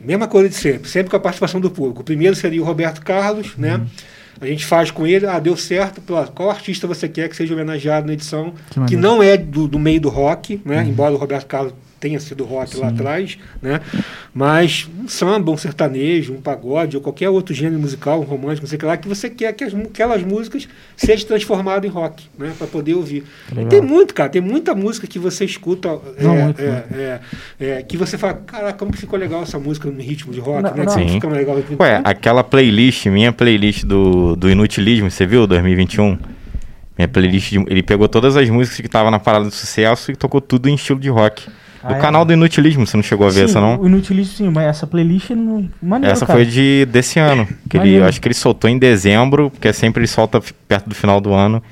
mesma 0.00 0.26
coisa 0.26 0.48
de 0.48 0.54
sempre, 0.54 0.88
sempre 0.88 1.10
com 1.10 1.16
a 1.18 1.20
participação 1.20 1.60
do 1.60 1.70
público. 1.70 2.00
O 2.00 2.04
primeiro 2.04 2.34
seria 2.34 2.62
o 2.62 2.64
Roberto 2.64 3.02
Carlos, 3.02 3.54
né? 3.58 3.74
uhum. 3.74 3.78
né? 3.80 3.86
A 4.40 4.46
gente 4.46 4.64
faz 4.64 4.90
com 4.90 5.06
ele, 5.06 5.26
ah, 5.26 5.38
deu 5.38 5.56
certo, 5.56 6.00
qual 6.34 6.50
artista 6.50 6.86
você 6.86 7.08
quer 7.08 7.28
que 7.28 7.36
seja 7.36 7.54
homenageado 7.54 8.06
na 8.06 8.12
edição, 8.12 8.52
que, 8.70 8.84
que 8.86 8.96
não 8.96 9.22
é 9.22 9.36
do, 9.36 9.66
do, 9.66 9.78
meio 9.78 10.00
do 10.00 10.08
rock, 10.08 10.60
né? 10.64 10.82
Uhum. 10.82 10.88
Embora 10.88 11.14
o 11.14 11.16
Roberto 11.16 11.46
Carlos 11.46 11.72
tenha 12.00 12.18
sido 12.20 12.44
rock 12.44 12.74
Sim. 12.74 12.80
lá 12.80 12.88
atrás, 12.88 13.38
né? 13.60 13.80
Mas 14.32 14.88
um 14.98 15.08
samba, 15.08 15.50
um 15.50 15.56
sertanejo, 15.56 16.32
um 16.32 16.40
pagode 16.40 16.96
ou 16.96 17.02
qualquer 17.02 17.28
outro 17.28 17.54
gênero 17.54 17.80
musical, 17.80 18.20
um 18.20 18.24
romântico, 18.24 18.62
não 18.62 18.68
sei 18.68 18.76
o 18.76 18.78
que 18.78 18.86
lá, 18.86 18.96
que 18.96 19.08
você 19.08 19.28
quer 19.28 19.52
que 19.52 19.64
as, 19.64 19.74
aquelas 19.74 20.22
músicas 20.22 20.68
sejam 20.96 21.26
transformadas 21.26 21.88
em 21.88 21.92
rock, 21.92 22.24
né? 22.38 22.52
Para 22.56 22.66
poder 22.66 22.94
ouvir. 22.94 23.24
Tem 23.68 23.80
muito, 23.80 24.14
cara, 24.14 24.28
tem 24.28 24.40
muita 24.40 24.74
música 24.74 25.06
que 25.06 25.18
você 25.18 25.44
escuta 25.44 25.98
não, 26.20 26.34
é, 26.34 26.44
muito, 26.44 26.60
é, 26.60 26.70
muito. 26.70 26.94
É, 26.94 27.20
é, 27.60 27.82
que 27.82 27.96
você 27.96 28.16
fala, 28.16 28.34
caraca, 28.34 28.78
como 28.78 28.96
ficou 28.96 29.18
legal 29.18 29.42
essa 29.42 29.58
música 29.58 29.90
no 29.90 30.00
ritmo 30.00 30.32
de 30.32 30.40
rock, 30.40 30.62
não, 30.62 30.74
né? 30.74 30.84
Não. 30.84 30.92
Sim. 30.92 31.08
Fica 31.08 31.28
legal. 31.28 31.56
Ué, 31.80 32.00
aquela 32.04 32.44
playlist, 32.44 33.06
minha 33.06 33.32
playlist 33.32 33.84
do, 33.84 34.36
do 34.36 34.50
Inutilismo, 34.50 35.10
você 35.10 35.26
viu, 35.26 35.46
2021? 35.46 36.18
Minha 36.96 37.08
playlist, 37.08 37.50
de, 37.50 37.58
ele 37.68 37.82
pegou 37.82 38.08
todas 38.08 38.36
as 38.36 38.48
músicas 38.50 38.80
que 38.80 38.86
estavam 38.86 39.10
na 39.10 39.20
parada 39.20 39.44
do 39.44 39.50
sucesso 39.52 40.10
e 40.10 40.16
tocou 40.16 40.40
tudo 40.40 40.68
em 40.68 40.74
estilo 40.74 40.98
de 40.98 41.08
rock. 41.08 41.48
Do 41.82 41.94
ah, 41.94 41.98
canal 41.98 42.22
é? 42.22 42.24
do 42.26 42.32
Inutilismo, 42.32 42.86
você 42.86 42.96
não 42.96 43.04
chegou 43.04 43.26
a 43.26 43.30
ver 43.30 43.40
sim, 43.40 43.44
essa 43.44 43.60
não? 43.60 43.80
O 43.80 43.86
Inutilismo 43.86 44.34
sim, 44.34 44.50
mas 44.50 44.66
essa 44.66 44.86
playlist 44.86 45.30
não. 45.30 45.68
Maneiro, 45.80 46.12
essa 46.12 46.26
cara. 46.26 46.38
foi 46.38 46.46
de 46.46 46.86
desse 46.86 47.18
ano. 47.18 47.46
Que 47.68 47.76
ele, 47.76 48.02
acho 48.02 48.20
que 48.20 48.26
ele 48.26 48.34
soltou 48.34 48.68
em 48.68 48.78
dezembro, 48.78 49.50
porque 49.50 49.72
sempre 49.72 50.00
ele 50.00 50.08
solta 50.08 50.40
perto 50.66 50.88
do 50.88 50.94
final 50.94 51.20
do 51.20 51.32
ano. 51.32 51.62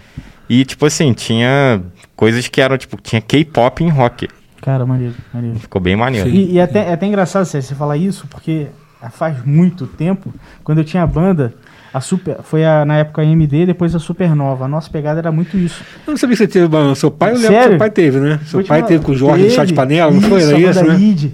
E, 0.48 0.64
tipo 0.64 0.86
assim, 0.86 1.12
tinha 1.12 1.82
coisas 2.14 2.46
que 2.46 2.60
eram, 2.60 2.78
tipo, 2.78 3.00
tinha 3.02 3.20
K-pop 3.20 3.82
em 3.82 3.88
rock. 3.88 4.28
Cara, 4.62 4.86
maneiro, 4.86 5.14
maneiro. 5.32 5.58
Ficou 5.58 5.80
bem 5.80 5.96
maneiro. 5.96 6.28
E, 6.28 6.52
e 6.52 6.58
é 6.58 6.62
até, 6.62 6.88
é 6.88 6.92
até 6.92 7.06
engraçado 7.06 7.44
você 7.44 7.62
falar 7.74 7.96
isso, 7.96 8.26
porque 8.28 8.68
faz 9.10 9.44
muito 9.44 9.86
tempo, 9.86 10.32
quando 10.64 10.78
eu 10.78 10.84
tinha 10.84 11.06
banda, 11.06 11.54
a 11.96 12.00
super, 12.00 12.36
foi 12.42 12.64
a, 12.64 12.84
na 12.84 12.98
época 12.98 13.22
a 13.22 13.24
MD, 13.24 13.64
depois 13.66 13.94
a 13.94 13.98
Supernova. 13.98 14.66
A 14.66 14.68
nossa 14.68 14.90
pegada 14.90 15.18
era 15.18 15.32
muito 15.32 15.56
isso. 15.56 15.82
Eu 16.06 16.10
não 16.10 16.18
sabia 16.18 16.36
que 16.36 16.42
você 16.42 16.48
teve, 16.48 16.68
mano. 16.68 16.94
Seu 16.94 17.10
pai, 17.10 17.32
eu 17.32 17.38
lembro 17.38 17.56
que 17.56 17.68
seu 17.68 17.78
pai 17.78 17.90
teve, 17.90 18.20
né? 18.20 18.40
Seu 18.44 18.64
pai 18.64 18.82
teve 18.82 19.02
com 19.02 19.12
o 19.12 19.16
Jorge 19.16 19.44
teve, 19.44 19.48
no 19.48 19.56
chá 19.56 19.64
de 19.64 19.72
panela, 19.72 20.10
não 20.10 20.20
foi? 20.20 20.42
Era 20.42 20.58
isso, 20.58 20.84
né? 20.84 20.94
Id. 20.98 21.32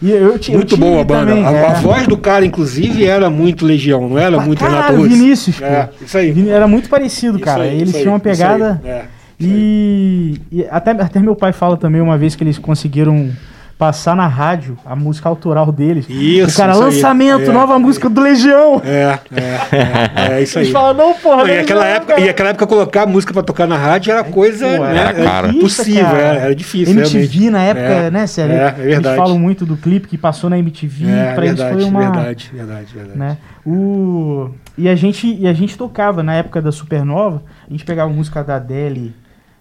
E 0.00 0.10
eu, 0.10 0.38
eu, 0.48 0.54
muito 0.54 0.76
boa 0.76 1.00
a 1.00 1.04
banda. 1.04 1.32
Também, 1.32 1.44
a, 1.44 1.50
é. 1.50 1.66
a, 1.66 1.72
voz 1.74 2.06
do 2.06 2.16
cara, 2.16 2.44
inclusive, 2.46 3.04
era 3.04 3.28
muito 3.28 3.66
Legião, 3.66 4.08
não 4.08 4.18
era 4.18 4.38
muito 4.40 4.60
cara, 4.60 4.74
Renato 4.74 4.96
Russo. 4.96 5.08
Vinícius, 5.08 5.62
é, 5.62 5.88
isso 6.00 6.18
aí. 6.18 6.48
Era 6.50 6.68
muito 6.68 6.88
parecido, 6.88 7.40
cara. 7.40 7.64
Aí, 7.64 7.80
Eles 7.80 7.94
tinham 7.96 8.12
uma 8.12 8.20
pegada. 8.20 8.80
É, 8.84 9.04
e, 9.40 10.40
e 10.52 10.64
até, 10.70 10.92
até 10.92 11.18
meu 11.18 11.34
pai 11.34 11.52
fala 11.52 11.76
também 11.76 12.00
uma 12.00 12.16
vez 12.16 12.36
que 12.36 12.44
eles 12.44 12.58
conseguiram 12.58 13.30
passar 13.78 14.16
na 14.16 14.26
rádio 14.26 14.78
a 14.86 14.96
música 14.96 15.28
autoral 15.28 15.70
deles. 15.70 16.06
Isso, 16.08 16.54
o 16.54 16.56
cara, 16.56 16.72
isso 16.72 16.80
lançamento, 16.80 17.50
É, 17.50 17.52
nova 17.52 17.78
música 17.78 18.08
do 18.08 18.20
Legião. 18.22 18.80
É, 18.82 19.18
é, 19.34 20.32
é, 20.32 20.32
é 20.38 20.42
isso 20.42 20.58
aí. 20.58 20.64
Eles 20.64 20.72
falam, 20.72 20.94
não, 20.94 21.14
porra, 21.14 21.44
Não, 21.44 21.48
e, 21.48 21.58
aquela 21.58 21.84
época, 21.86 22.14
cara. 22.14 22.20
e 22.26 22.28
aquela 22.30 22.48
época 22.50 22.66
colocar 22.66 23.06
música 23.06 23.34
pra 23.34 23.42
tocar 23.42 23.66
na 23.66 23.76
rádio 23.76 24.12
era 24.12 24.24
coisa 24.24 24.64
Pô, 24.66 24.82
né, 24.84 24.90
era 24.96 25.10
era 25.10 25.24
caro. 25.24 25.50
impossível, 25.50 26.02
Cara. 26.04 26.18
era, 26.18 26.38
era 26.40 26.54
difícil. 26.54 26.94
MTV 26.94 27.18
realmente. 27.18 27.50
na 27.50 27.62
época, 27.62 27.86
É, 27.86 28.10
né, 28.10 28.26
sério? 28.26 28.54
É, 28.54 28.56
é 28.56 28.70
verdade. 28.70 29.06
Eles 29.08 29.16
falam 29.16 29.38
muito 29.38 29.66
do 29.66 29.76
clipe 29.76 30.08
que 30.08 30.16
passou 30.16 30.48
na 30.48 30.58
MTV, 30.58 31.06
É, 31.10 31.32
pra 31.34 31.42
verdade, 31.44 31.70
isso 31.78 31.80
foi 31.80 31.90
uma... 31.90 32.00
verdade, 32.10 32.50
verdade, 32.54 32.86
verdade. 32.94 33.18
né? 33.18 33.36
O... 33.64 34.50
E, 34.78 34.88
a 34.88 34.94
gente, 34.94 35.26
e 35.38 35.46
a 35.46 35.52
gente 35.52 35.76
tocava, 35.76 36.22
na 36.22 36.34
época 36.34 36.62
da 36.62 36.72
Supernova, 36.72 37.42
a 37.68 37.70
gente 37.72 37.84
pegava 37.84 38.10
música 38.10 38.42
da 38.42 38.56
Adele, 38.56 39.14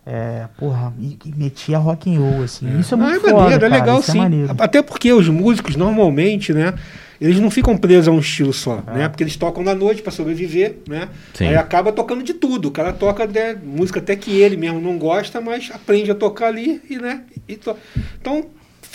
é, 0.05 0.45
porra, 0.57 0.93
e, 0.99 1.17
e 1.25 1.33
metia 1.35 1.77
rock 1.77 2.13
and 2.15 2.19
roll, 2.19 2.43
assim. 2.43 2.79
Isso 2.79 2.93
é 2.93 2.97
Ah, 2.97 3.01
muito 3.01 3.15
é 3.17 3.19
foda, 3.31 3.33
maneiro, 3.33 3.65
é 3.65 3.69
cara, 3.69 3.81
legal 3.81 3.99
isso 3.99 4.11
sim. 4.11 4.19
É. 4.21 4.63
Até 4.63 4.81
porque 4.81 5.11
os 5.11 5.27
músicos, 5.29 5.75
normalmente, 5.75 6.53
né? 6.53 6.73
Eles 7.19 7.39
não 7.39 7.49
ficam 7.49 7.77
presos 7.77 8.09
a 8.09 8.11
um 8.11 8.19
estilo 8.19 8.51
só, 8.51 8.83
É. 8.87 8.97
né? 8.97 9.09
Porque 9.09 9.23
eles 9.23 9.35
tocam 9.37 9.63
na 9.63 9.73
noite 9.73 10.01
para 10.01 10.11
sobreviver, 10.11 10.77
né? 10.87 11.07
Sim. 11.33 11.47
Aí 11.47 11.55
acaba 11.55 11.91
tocando 11.93 12.21
de 12.23 12.33
tudo. 12.33 12.67
O 12.67 12.71
cara 12.71 12.91
toca 12.91 13.25
né, 13.25 13.55
música 13.63 13.99
até 13.99 14.15
que 14.17 14.31
ele 14.41 14.57
mesmo 14.57 14.81
não 14.81 14.97
gosta, 14.97 15.39
mas 15.39 15.71
aprende 15.73 16.11
a 16.11 16.15
tocar 16.15 16.47
ali 16.47 16.81
e, 16.89 16.97
né? 16.97 17.21
e 17.47 17.55
to- 17.55 17.75
Então 18.21 18.45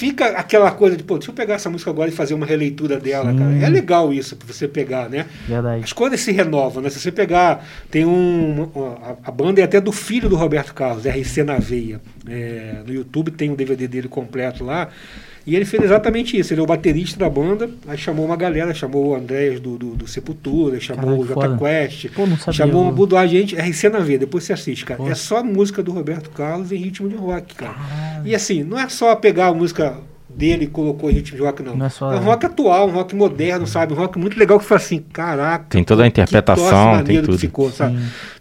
fica 0.00 0.28
aquela 0.28 0.70
coisa 0.70 0.96
de, 0.96 1.04
pô, 1.04 1.18
deixa 1.18 1.30
eu 1.30 1.34
pegar 1.34 1.56
essa 1.56 1.68
música 1.68 1.90
agora 1.90 2.08
e 2.08 2.12
fazer 2.12 2.32
uma 2.32 2.46
releitura 2.46 2.98
dela, 2.98 3.32
Sim. 3.32 3.38
cara. 3.38 3.56
É 3.58 3.68
legal 3.68 4.10
isso 4.14 4.34
para 4.34 4.50
você 4.50 4.66
pegar, 4.66 5.10
né? 5.10 5.26
Verdade. 5.46 5.84
As 5.84 5.92
coisas 5.92 6.18
se 6.22 6.32
renovam, 6.32 6.82
né? 6.82 6.88
Se 6.88 6.98
você 6.98 7.12
pegar, 7.12 7.66
tem 7.90 8.06
um. 8.06 8.70
A, 9.02 9.28
a 9.28 9.30
banda 9.30 9.60
é 9.60 9.64
até 9.64 9.78
do 9.78 9.92
filho 9.92 10.26
do 10.26 10.36
Roberto 10.36 10.72
Carlos, 10.72 11.04
RC 11.04 11.42
na 11.44 11.58
Veia. 11.58 12.00
É, 12.26 12.76
no 12.86 12.94
YouTube 12.94 13.30
tem 13.30 13.50
um 13.50 13.54
DVD 13.54 13.86
dele 13.86 14.08
completo 14.08 14.64
lá. 14.64 14.88
E 15.46 15.56
ele 15.56 15.64
fez 15.64 15.82
exatamente 15.82 16.38
isso. 16.38 16.52
Ele 16.52 16.60
é 16.60 16.64
o 16.64 16.66
baterista 16.66 17.18
da 17.18 17.28
banda, 17.28 17.70
aí 17.86 17.96
chamou 17.96 18.26
uma 18.26 18.36
galera, 18.36 18.74
chamou 18.74 19.08
o 19.08 19.14
Andrés 19.14 19.60
do, 19.60 19.76
do, 19.76 19.94
do 19.96 20.06
Sepultura, 20.06 20.78
chamou 20.80 21.04
Caralho, 21.04 21.20
o 21.20 21.26
Jota. 21.26 21.58
Quest, 21.58 22.08
Pô, 22.10 22.26
sabia, 22.36 22.52
chamou 22.52 22.82
uma 22.82 22.92
Budo 22.92 23.16
gente, 23.26 23.56
RC 23.56 23.88
na 23.88 24.00
Veia, 24.00 24.18
depois 24.18 24.44
você 24.44 24.52
assiste, 24.52 24.84
cara. 24.84 24.98
Pô. 24.98 25.08
É 25.08 25.14
só 25.14 25.42
música 25.42 25.82
do 25.82 25.92
Roberto 25.92 26.30
Carlos 26.30 26.72
em 26.72 26.76
ritmo 26.76 27.08
de 27.08 27.16
rock, 27.16 27.54
cara. 27.54 27.74
Caralho. 27.74 28.26
E 28.26 28.34
assim, 28.34 28.62
não 28.62 28.78
é 28.78 28.88
só 28.88 29.14
pegar 29.16 29.46
a 29.46 29.54
música 29.54 29.96
dele 30.36 30.66
colocou 30.66 31.10
em 31.10 31.14
ritmo 31.14 31.36
de 31.36 31.42
rock, 31.42 31.62
não. 31.62 31.76
Não 31.76 31.86
é 31.86 31.88
só- 31.88 32.10
um 32.10 32.18
rock 32.18 32.46
atual, 32.46 32.88
um 32.88 32.92
rock 32.92 33.14
moderno, 33.14 33.66
sabe? 33.66 33.92
Um 33.92 33.96
rock 33.96 34.18
muito 34.18 34.38
legal 34.38 34.58
que 34.58 34.64
foi 34.64 34.76
assim, 34.76 35.02
caraca. 35.12 35.66
Tem 35.68 35.84
toda 35.84 36.02
a 36.02 36.10
que 36.10 36.20
interpretação, 36.20 37.02
tem 37.04 37.20
tudo. 37.22 37.38
ficou. 37.38 37.70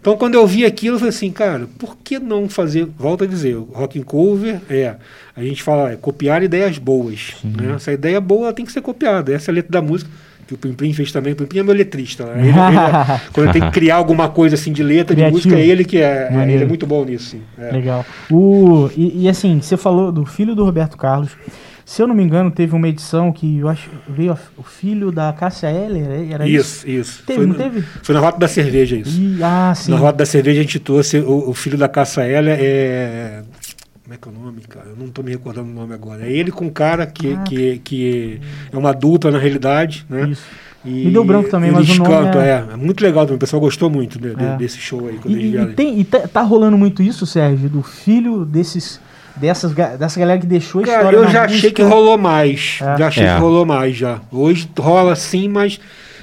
Então 0.00 0.16
quando 0.16 0.34
eu 0.34 0.46
vi 0.46 0.64
aquilo, 0.64 0.96
eu 0.96 0.98
falei 1.00 1.10
assim, 1.10 1.30
cara, 1.30 1.68
por 1.78 1.96
que 2.02 2.18
não 2.18 2.48
fazer, 2.48 2.86
volta 2.98 3.24
a 3.24 3.26
dizer, 3.26 3.56
o 3.56 3.68
rock 3.72 3.98
and 3.98 4.04
cover 4.04 4.60
é, 4.70 4.96
a 5.36 5.42
gente 5.42 5.62
fala, 5.62 5.92
é 5.92 5.96
copiar 5.96 6.42
ideias 6.42 6.78
boas. 6.78 7.34
Né? 7.44 7.74
Essa 7.76 7.92
ideia 7.92 8.20
boa 8.20 8.44
ela 8.46 8.52
tem 8.52 8.64
que 8.64 8.72
ser 8.72 8.80
copiada. 8.80 9.32
Essa 9.32 9.50
é 9.50 9.52
a 9.52 9.54
letra 9.56 9.70
da 9.72 9.82
música. 9.82 10.10
Que 10.46 10.54
o 10.54 10.58
Pim 10.58 10.72
Pim 10.72 10.92
fez 10.92 11.12
também. 11.12 11.32
O 11.32 11.58
é 11.58 11.62
meu 11.62 11.72
letrista. 11.72 12.24
Né? 12.26 12.40
Ele- 12.40 12.48
ele- 12.48 13.20
quando 13.32 13.52
tem 13.52 13.62
que 13.62 13.70
criar 13.70 13.94
alguma 13.94 14.28
coisa 14.28 14.56
assim 14.56 14.72
de 14.72 14.82
letra, 14.82 15.14
de 15.14 15.20
Criativo. 15.20 15.36
música, 15.36 15.54
é 15.56 15.64
ele 15.64 15.84
que 15.84 15.98
é. 15.98 16.26
é, 16.28 16.30
Maneiro. 16.32 16.52
ele 16.54 16.64
é 16.64 16.66
muito 16.66 16.88
bom 16.88 17.04
nisso. 17.04 17.30
Sim. 17.30 17.42
É. 17.56 17.70
Legal. 17.70 18.04
O, 18.28 18.90
e, 18.96 19.22
e 19.26 19.28
assim, 19.28 19.60
você 19.62 19.76
falou 19.76 20.10
do 20.10 20.26
filho 20.26 20.56
do 20.56 20.64
Roberto 20.64 20.96
Carlos. 20.96 21.30
Se 21.92 22.00
eu 22.00 22.06
não 22.06 22.14
me 22.14 22.22
engano, 22.22 22.52
teve 22.52 22.72
uma 22.72 22.86
edição 22.86 23.32
que 23.32 23.58
eu 23.58 23.68
acho 23.68 23.90
veio 24.08 24.38
o 24.56 24.62
filho 24.62 25.10
da 25.10 25.32
Cássia 25.32 25.66
Eller, 25.72 26.30
era 26.32 26.46
isso? 26.48 26.86
Isso, 26.86 26.88
isso. 26.88 27.22
Teve, 27.26 27.38
foi, 27.40 27.46
não 27.48 27.54
teve? 27.56 27.80
foi 28.00 28.14
na 28.14 28.20
Rota 28.20 28.38
da 28.38 28.46
Cerveja 28.46 28.96
isso. 28.96 29.20
E, 29.20 29.42
ah, 29.42 29.72
sim. 29.74 29.90
Na 29.90 29.96
Rota 29.96 30.18
da 30.18 30.24
Cerveja 30.26 30.60
a 30.60 30.62
gente 30.62 30.78
trouxe 30.78 31.18
o, 31.18 31.50
o 31.50 31.52
filho 31.52 31.76
da 31.76 31.88
Caça 31.88 32.22
Hélia, 32.22 32.56
é. 32.60 33.42
Como 34.04 34.14
é 34.14 34.16
que 34.16 34.28
é 34.28 34.30
o 34.30 34.34
nome, 34.44 34.60
cara? 34.68 34.86
Eu 34.90 34.96
não 34.96 35.06
estou 35.06 35.24
me 35.24 35.32
recordando 35.32 35.68
o 35.68 35.74
nome 35.74 35.92
agora. 35.92 36.24
É 36.24 36.30
ele 36.32 36.52
com 36.52 36.66
um 36.66 36.70
cara 36.70 37.06
que, 37.08 37.32
Ah. 37.32 37.42
que, 37.42 37.78
que 37.82 38.40
é 38.72 38.78
uma 38.78 38.92
dupla 38.92 39.32
na 39.32 39.38
realidade, 39.40 40.06
né? 40.08 40.28
Isso. 40.28 40.44
E 40.84 41.06
Me 41.06 41.10
deu 41.10 41.24
branco 41.24 41.50
também, 41.50 41.72
mas 41.72 41.90
o 41.90 41.94
nome 41.96 42.08
cantam, 42.08 42.40
é- 42.40 42.50
é... 42.50 42.72
é 42.72 42.76
muito 42.76 43.02
legal 43.02 43.24
também. 43.24 43.36
O 43.36 43.40
pessoal 43.40 43.58
gostou 43.58 43.90
muito 43.90 44.16
de- 44.16 44.32
de- 44.36 44.44
É. 44.44 44.56
desse 44.56 44.78
show 44.78 45.08
aí 45.08 45.18
quando 45.20 45.36
E, 45.36 45.56
eles 45.56 45.72
e 45.72 45.74
tem, 45.74 45.98
e 45.98 46.04
tá, 46.04 46.20
tá 46.20 46.40
rolando 46.40 46.78
muito 46.78 47.02
isso, 47.02 47.26
Sérgio, 47.26 47.68
do 47.68 47.82
filho 47.82 48.44
desses, 48.44 49.00
dessas, 49.40 49.72
dessa 49.72 50.20
galera 50.20 50.38
que 50.38 50.46
deixou 50.46 50.82
a 50.82 50.84
Cara, 50.84 50.96
história 50.98 51.16
eu 51.16 51.28
já 51.30 51.44
achei 51.44 51.70
que 51.70 51.82
rolou 51.82 52.18
mais. 52.18 52.78
É. 52.82 52.98
Já 52.98 53.06
achei 53.08 53.24
É. 53.24 53.34
que 53.34 53.40
rolou 53.40 53.64
mais 53.66 53.96
já. 53.96 54.20
Hoje 54.30 54.68
rola 54.78 55.14
sim, 55.16 55.48
mas. 55.48 55.80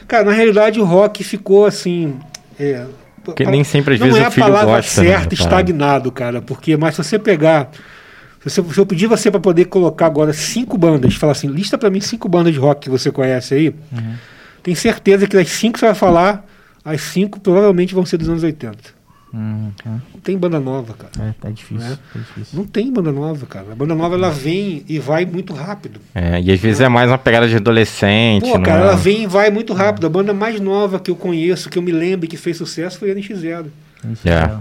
Cara, 0.08 0.24
na 0.26 0.32
realidade 0.32 0.80
o 0.80 0.86
rock 0.86 1.24
ficou 1.24 1.66
assim. 1.66 2.16
É, 2.60 2.86
Porque 3.24 3.46
nem 3.46 3.64
sempre, 3.64 3.96
às 3.96 4.00
não 4.00 4.08
vezes, 4.08 4.22
é 4.24 4.28
o 4.28 4.32
filho 4.32 4.46
a 4.46 4.50
palavra 4.50 4.76
gosta, 4.78 5.02
né, 5.02 5.08
certa, 5.10 5.24
da 5.30 5.36
parada. 5.36 5.36
estagnado, 5.62 6.12
cara. 6.12 6.42
Porque, 6.42 6.78
mas 6.78 6.96
se 6.96 7.04
você 7.04 7.20
pegar. 7.20 7.70
Se, 8.46 8.50
você- 8.62 8.74
se 8.74 8.80
eu 8.80 8.86
pedir 8.86 9.08
você 9.08 9.30
para 9.30 9.40
poder 9.42 9.66
colocar 9.66 10.06
agora 10.06 10.32
cinco 10.32 10.78
bandas, 10.78 11.16
falar 11.16 11.34
assim, 11.34 11.48
lista 11.48 11.78
para 11.78 11.90
mim 11.90 12.00
cinco 12.00 12.30
bandas 12.30 12.54
de 12.54 12.60
rock 12.60 12.82
que 12.82 12.90
você 12.90 13.12
conhece 13.12 13.54
aí, 13.54 13.70
Uhum. 13.92 14.14
tem 14.64 14.74
certeza 14.76 15.28
que 15.28 15.36
das 15.36 15.50
cinco 15.50 15.74
que 15.74 15.80
você 15.80 15.88
vai 15.88 15.96
falar, 15.96 16.46
as 16.86 17.02
cinco 17.02 17.40
provavelmente 17.42 17.94
vão 17.94 18.06
ser 18.06 18.16
dos 18.18 18.30
anos 18.30 18.44
80. 18.44 18.78
Hum, 19.34 19.72
Não 19.86 20.22
tem 20.24 20.38
banda 20.38 20.60
nova, 20.60 20.94
cara. 20.94 21.12
é, 21.30 21.34
tá 21.40 21.50
difícil, 21.50 21.86
É. 21.86 21.96
tá 21.96 22.20
difícil. 22.20 22.58
Não 22.58 22.66
tem 22.66 22.92
banda 22.92 23.12
nova, 23.12 23.46
cara. 23.46 23.74
A 23.74 23.76
banda 23.76 23.94
nova 23.94 24.16
ela 24.16 24.30
vem 24.30 24.86
e 24.88 25.00
vai 25.00 25.26
muito 25.26 25.54
rápido. 25.54 26.00
É, 26.16 26.40
e 26.42 26.52
às 26.52 26.60
vezes 26.60 26.80
é 26.80 26.88
mais 26.88 27.10
uma 27.12 27.18
pegada 27.18 27.48
de 27.48 27.56
adolescente. 27.58 28.44
Pô, 28.50 28.56
não 28.58 28.64
cara, 28.64 28.80
é? 28.80 28.84
ela 28.88 28.96
vem 28.96 29.24
e 29.24 29.28
vai 29.28 29.52
muito 29.52 29.74
rápido. 29.74 30.08
A 30.08 30.10
banda 30.10 30.34
mais 30.34 30.60
nova 30.62 30.98
que 31.00 31.12
eu 31.12 31.16
conheço, 31.16 31.70
que 31.70 31.78
eu 31.78 31.82
me 31.82 31.92
lembro 31.92 32.26
e 32.26 32.30
que 32.30 32.38
fez 32.38 32.56
sucesso 32.58 32.98
foi 33.00 33.12
a 33.12 33.16
NX0. 33.16 33.66
Isso, 34.14 34.28
É. 34.28 34.58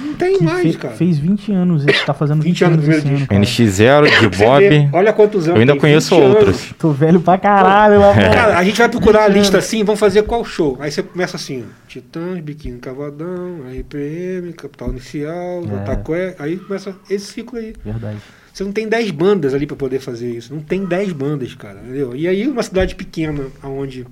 Não 0.00 0.14
tem 0.14 0.38
mais, 0.40 0.72
fe- 0.74 0.78
cara. 0.78 0.94
Fez 0.94 1.18
20 1.18 1.52
anos, 1.52 1.82
ele 1.86 1.98
tá 2.04 2.12
fazendo 2.12 2.42
20, 2.42 2.52
20 2.52 2.64
anos 2.64 2.76
esse 2.78 3.00
primeiro 3.00 3.08
ano, 3.08 3.16
disco. 3.16 3.28
cara. 3.28 4.08
NX0, 4.10 4.20
de 4.20 4.36
Bob. 4.38 4.88
olha 4.92 5.12
quantos 5.12 5.44
anos. 5.44 5.54
Eu 5.56 5.60
ainda 5.60 5.72
tem, 5.72 5.80
conheço 5.80 6.14
20 6.14 6.24
anos. 6.24 6.36
outros. 6.36 6.74
Tô 6.78 6.90
velho 6.92 7.20
pra 7.20 7.38
caralho, 7.38 8.00
lá, 8.00 8.08
pô. 8.14 8.20
Cara, 8.20 8.58
a 8.58 8.64
gente 8.64 8.76
vai 8.78 8.88
procurar 8.88 9.24
a 9.24 9.28
20 9.28 9.36
lista 9.38 9.58
assim, 9.58 9.82
vamos 9.84 9.98
fazer 9.98 10.22
qual 10.24 10.44
show? 10.44 10.76
Aí 10.80 10.90
você 10.90 11.02
começa 11.02 11.36
assim, 11.36 11.64
ó, 11.66 11.88
Titãs, 11.88 12.40
Biquíni 12.40 12.78
Cavadão, 12.78 13.62
RPM, 13.70 14.52
Capital 14.52 14.90
Inicial, 14.90 15.62
É. 15.70 15.74
Otacué, 15.82 16.34
aí 16.38 16.56
começa 16.58 16.94
esse 17.08 17.26
ciclo 17.32 17.58
aí. 17.58 17.72
Verdade. 17.84 18.18
Você 18.52 18.64
não 18.64 18.72
tem 18.72 18.88
10 18.88 19.10
bandas 19.12 19.54
ali 19.54 19.66
pra 19.66 19.76
poder 19.76 20.00
fazer 20.00 20.30
isso. 20.30 20.52
Não 20.52 20.60
tem 20.60 20.84
10 20.84 21.12
bandas, 21.12 21.54
cara. 21.54 21.78
Entendeu? 21.84 22.16
E 22.16 22.26
aí, 22.26 22.46
uma 22.48 22.62
cidade 22.62 22.96
pequena, 22.96 23.44
onde 23.62 24.04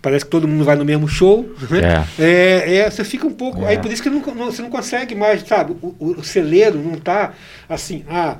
parece 0.00 0.24
que 0.24 0.30
todo 0.30 0.46
mundo 0.48 0.64
vai 0.64 0.76
no 0.76 0.84
mesmo 0.84 1.08
show, 1.08 1.48
né? 1.70 1.80
É, 2.18 2.76
é, 2.76 2.90
você 2.90 3.04
fica 3.04 3.26
um 3.26 3.32
pouco. 3.32 3.62
É. 3.64 3.68
Aí 3.68 3.78
por 3.78 3.90
isso 3.90 4.02
que 4.02 4.10
não- 4.10 4.20
não- 4.34 4.46
você 4.52 4.62
não 4.62 4.70
consegue 4.70 5.14
mais, 5.14 5.42
sabe? 5.42 5.76
O, 5.82 5.94
o- 5.98 6.10
o 6.18 6.24
celeiro 6.24 6.78
não 6.78 6.96
tá 6.98 7.32
assim, 7.68 8.04
ah. 8.08 8.36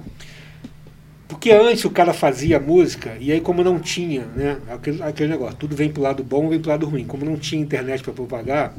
Porque 1.26 1.50
antes 1.50 1.84
o 1.84 1.90
cara 1.90 2.14
fazia 2.14 2.58
música, 2.58 3.12
e 3.20 3.30
aí 3.30 3.40
como 3.40 3.62
não 3.62 3.78
tinha, 3.78 4.24
né? 4.34 4.56
Aquele, 4.70 5.02
aquele 5.02 5.28
negócio, 5.30 5.56
tudo 5.56 5.76
vem 5.76 5.90
pro 5.90 6.02
lado 6.02 6.24
bom, 6.24 6.48
vem 6.48 6.58
pro 6.58 6.70
lado 6.70 6.86
ruim. 6.86 7.04
Como 7.04 7.22
não 7.24 7.36
tinha 7.36 7.60
internet 7.60 8.02
para 8.02 8.14
propagar, 8.14 8.74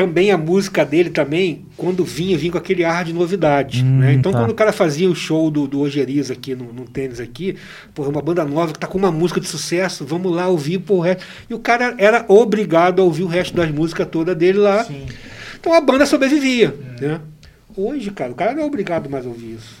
também 0.00 0.30
a 0.30 0.38
música 0.38 0.82
dele 0.82 1.10
também, 1.10 1.66
quando 1.76 2.04
vinha, 2.04 2.36
vinha 2.38 2.52
com 2.52 2.58
aquele 2.58 2.84
ar 2.84 3.04
de 3.04 3.12
novidade. 3.12 3.84
Hum, 3.84 3.98
né? 3.98 4.14
Então 4.14 4.32
tá. 4.32 4.38
quando 4.38 4.50
o 4.50 4.54
cara 4.54 4.72
fazia 4.72 5.10
o 5.10 5.14
show 5.14 5.50
do, 5.50 5.66
do 5.66 5.80
Ojeriza 5.80 6.32
aqui 6.32 6.54
no, 6.54 6.72
no 6.72 6.86
tênis 6.86 7.20
aqui, 7.20 7.56
é 7.96 8.00
uma 8.00 8.22
banda 8.22 8.42
nova 8.44 8.72
que 8.72 8.78
tá 8.78 8.86
com 8.86 8.96
uma 8.96 9.12
música 9.12 9.38
de 9.40 9.46
sucesso, 9.46 10.06
vamos 10.06 10.34
lá 10.34 10.48
ouvir 10.48 10.82
o 10.88 11.00
resto. 11.00 11.24
E 11.50 11.54
o 11.54 11.58
cara 11.58 11.94
era 11.98 12.24
obrigado 12.28 13.02
a 13.02 13.04
ouvir 13.04 13.24
o 13.24 13.26
resto 13.26 13.54
das 13.54 13.70
músicas 13.70 14.06
toda 14.10 14.34
dele 14.34 14.58
lá. 14.58 14.84
Sim. 14.84 15.04
Então 15.58 15.74
a 15.74 15.80
banda 15.82 16.06
sobrevivia. 16.06 16.74
Né? 16.98 17.20
Hoje, 17.76 18.10
cara, 18.10 18.32
o 18.32 18.34
cara 18.34 18.54
não 18.54 18.62
é 18.62 18.64
obrigado 18.64 19.10
mais 19.10 19.26
a 19.26 19.28
ouvir 19.28 19.56
isso. 19.56 19.80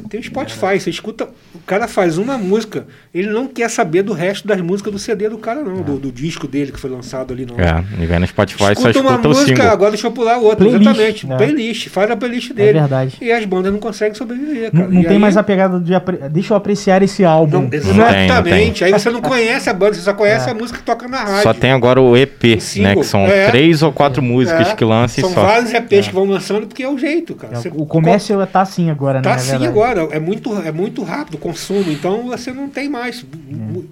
Você 0.00 0.08
tem 0.08 0.20
o 0.20 0.22
Spotify, 0.22 0.78
você 0.80 0.90
escuta, 0.90 1.28
o 1.54 1.58
cara 1.66 1.86
faz 1.88 2.18
uma 2.18 2.38
música, 2.38 2.86
ele 3.14 3.28
não 3.30 3.46
quer 3.46 3.68
saber 3.68 4.02
do 4.02 4.12
resto 4.12 4.46
das 4.46 4.60
músicas 4.60 4.92
do 4.92 4.98
CD 4.98 5.28
do 5.28 5.38
cara, 5.38 5.62
não, 5.62 5.82
do, 5.82 5.98
do 5.98 6.12
disco 6.12 6.46
dele 6.48 6.72
que 6.72 6.80
foi 6.80 6.90
lançado 6.90 7.32
ali, 7.32 7.44
não. 7.46 7.56
É, 7.58 7.84
e 8.02 8.06
vai 8.06 8.18
no 8.18 8.26
Spotify 8.26 8.58
só 8.58 8.70
Escuta 8.72 9.00
uma 9.00 9.10
escuta 9.10 9.28
o 9.28 9.30
música, 9.30 9.46
single. 9.56 9.68
agora 9.72 9.90
deixa 9.90 10.06
eu 10.06 10.12
pular 10.12 10.38
outra, 10.38 10.56
Playlist, 10.66 10.82
exatamente. 10.90 11.26
né? 11.26 11.36
Playlist, 11.36 11.88
faz 11.88 12.10
a 12.10 12.16
playlist 12.16 12.50
É 12.50 12.54
dele. 12.54 12.78
verdade. 12.80 13.16
e 13.20 13.30
as 13.32 13.44
bandas 13.44 13.72
não 13.72 13.80
conseguem 13.80 14.14
sobreviver, 14.14 14.70
Não, 14.72 14.80
cara. 14.82 14.92
não 14.92 15.00
E 15.00 15.04
tem 15.04 15.12
aí- 15.12 15.18
mais 15.18 15.36
a 15.36 15.42
pegada 15.42 15.78
de. 15.80 15.94
apre- 15.94 16.18
Deixa 16.30 16.52
eu 16.52 16.56
apreciar 16.56 17.02
esse 17.02 17.24
álbum. 17.24 17.62
Não, 17.62 17.68
tem, 17.70 17.78
exatamente. 17.78 18.80
não 18.80 18.86
Aí 18.86 18.92
você 18.92 19.10
não 19.10 19.20
conhece 19.20 19.68
a 19.70 19.74
banda, 19.74 19.94
você 19.94 20.00
só 20.00 20.14
conhece 20.14 20.48
É. 20.48 20.52
a 20.52 20.54
música 20.54 20.78
que 20.78 20.84
toca 20.84 21.06
na 21.08 21.18
rádio. 21.22 21.42
Só 21.42 21.54
tem 21.54 21.72
agora 21.72 22.00
o 22.00 22.16
EP, 22.16 22.58
O 22.78 22.82
né? 22.82 22.94
Que 22.96 23.04
são 23.04 23.20
É. 23.26 23.50
três 23.50 23.82
ou 23.82 23.92
quatro 23.92 24.22
músicas 24.22 24.68
É. 24.70 24.74
que 24.74 24.84
lançam 24.84 25.22
São 25.22 25.30
e 25.30 25.34
só. 25.34 25.42
vários 25.42 25.72
EPs 25.72 26.08
que 26.08 26.14
vão 26.14 26.24
lançando 26.24 26.66
porque 26.66 26.82
é 26.82 26.88
o 26.88 26.98
jeito, 26.98 27.34
cara. 27.34 27.54
É, 27.54 27.56
Você 27.56 27.68
o 27.74 27.84
comércio 27.86 28.36
tá 28.46 28.60
assim 28.62 28.90
agora, 28.90 29.18
né? 29.18 29.22
Tá 29.22 29.30
é 29.30 29.34
assim 29.34 29.50
verdade. 29.50 29.66
É 30.12 30.20
muito, 30.20 30.52
é 30.60 30.72
muito 30.72 31.02
rápido 31.02 31.34
o 31.34 31.38
consumo, 31.38 31.90
então 31.90 32.26
você 32.28 32.52
não 32.52 32.68
tem 32.68 32.88
mais. 32.88 33.24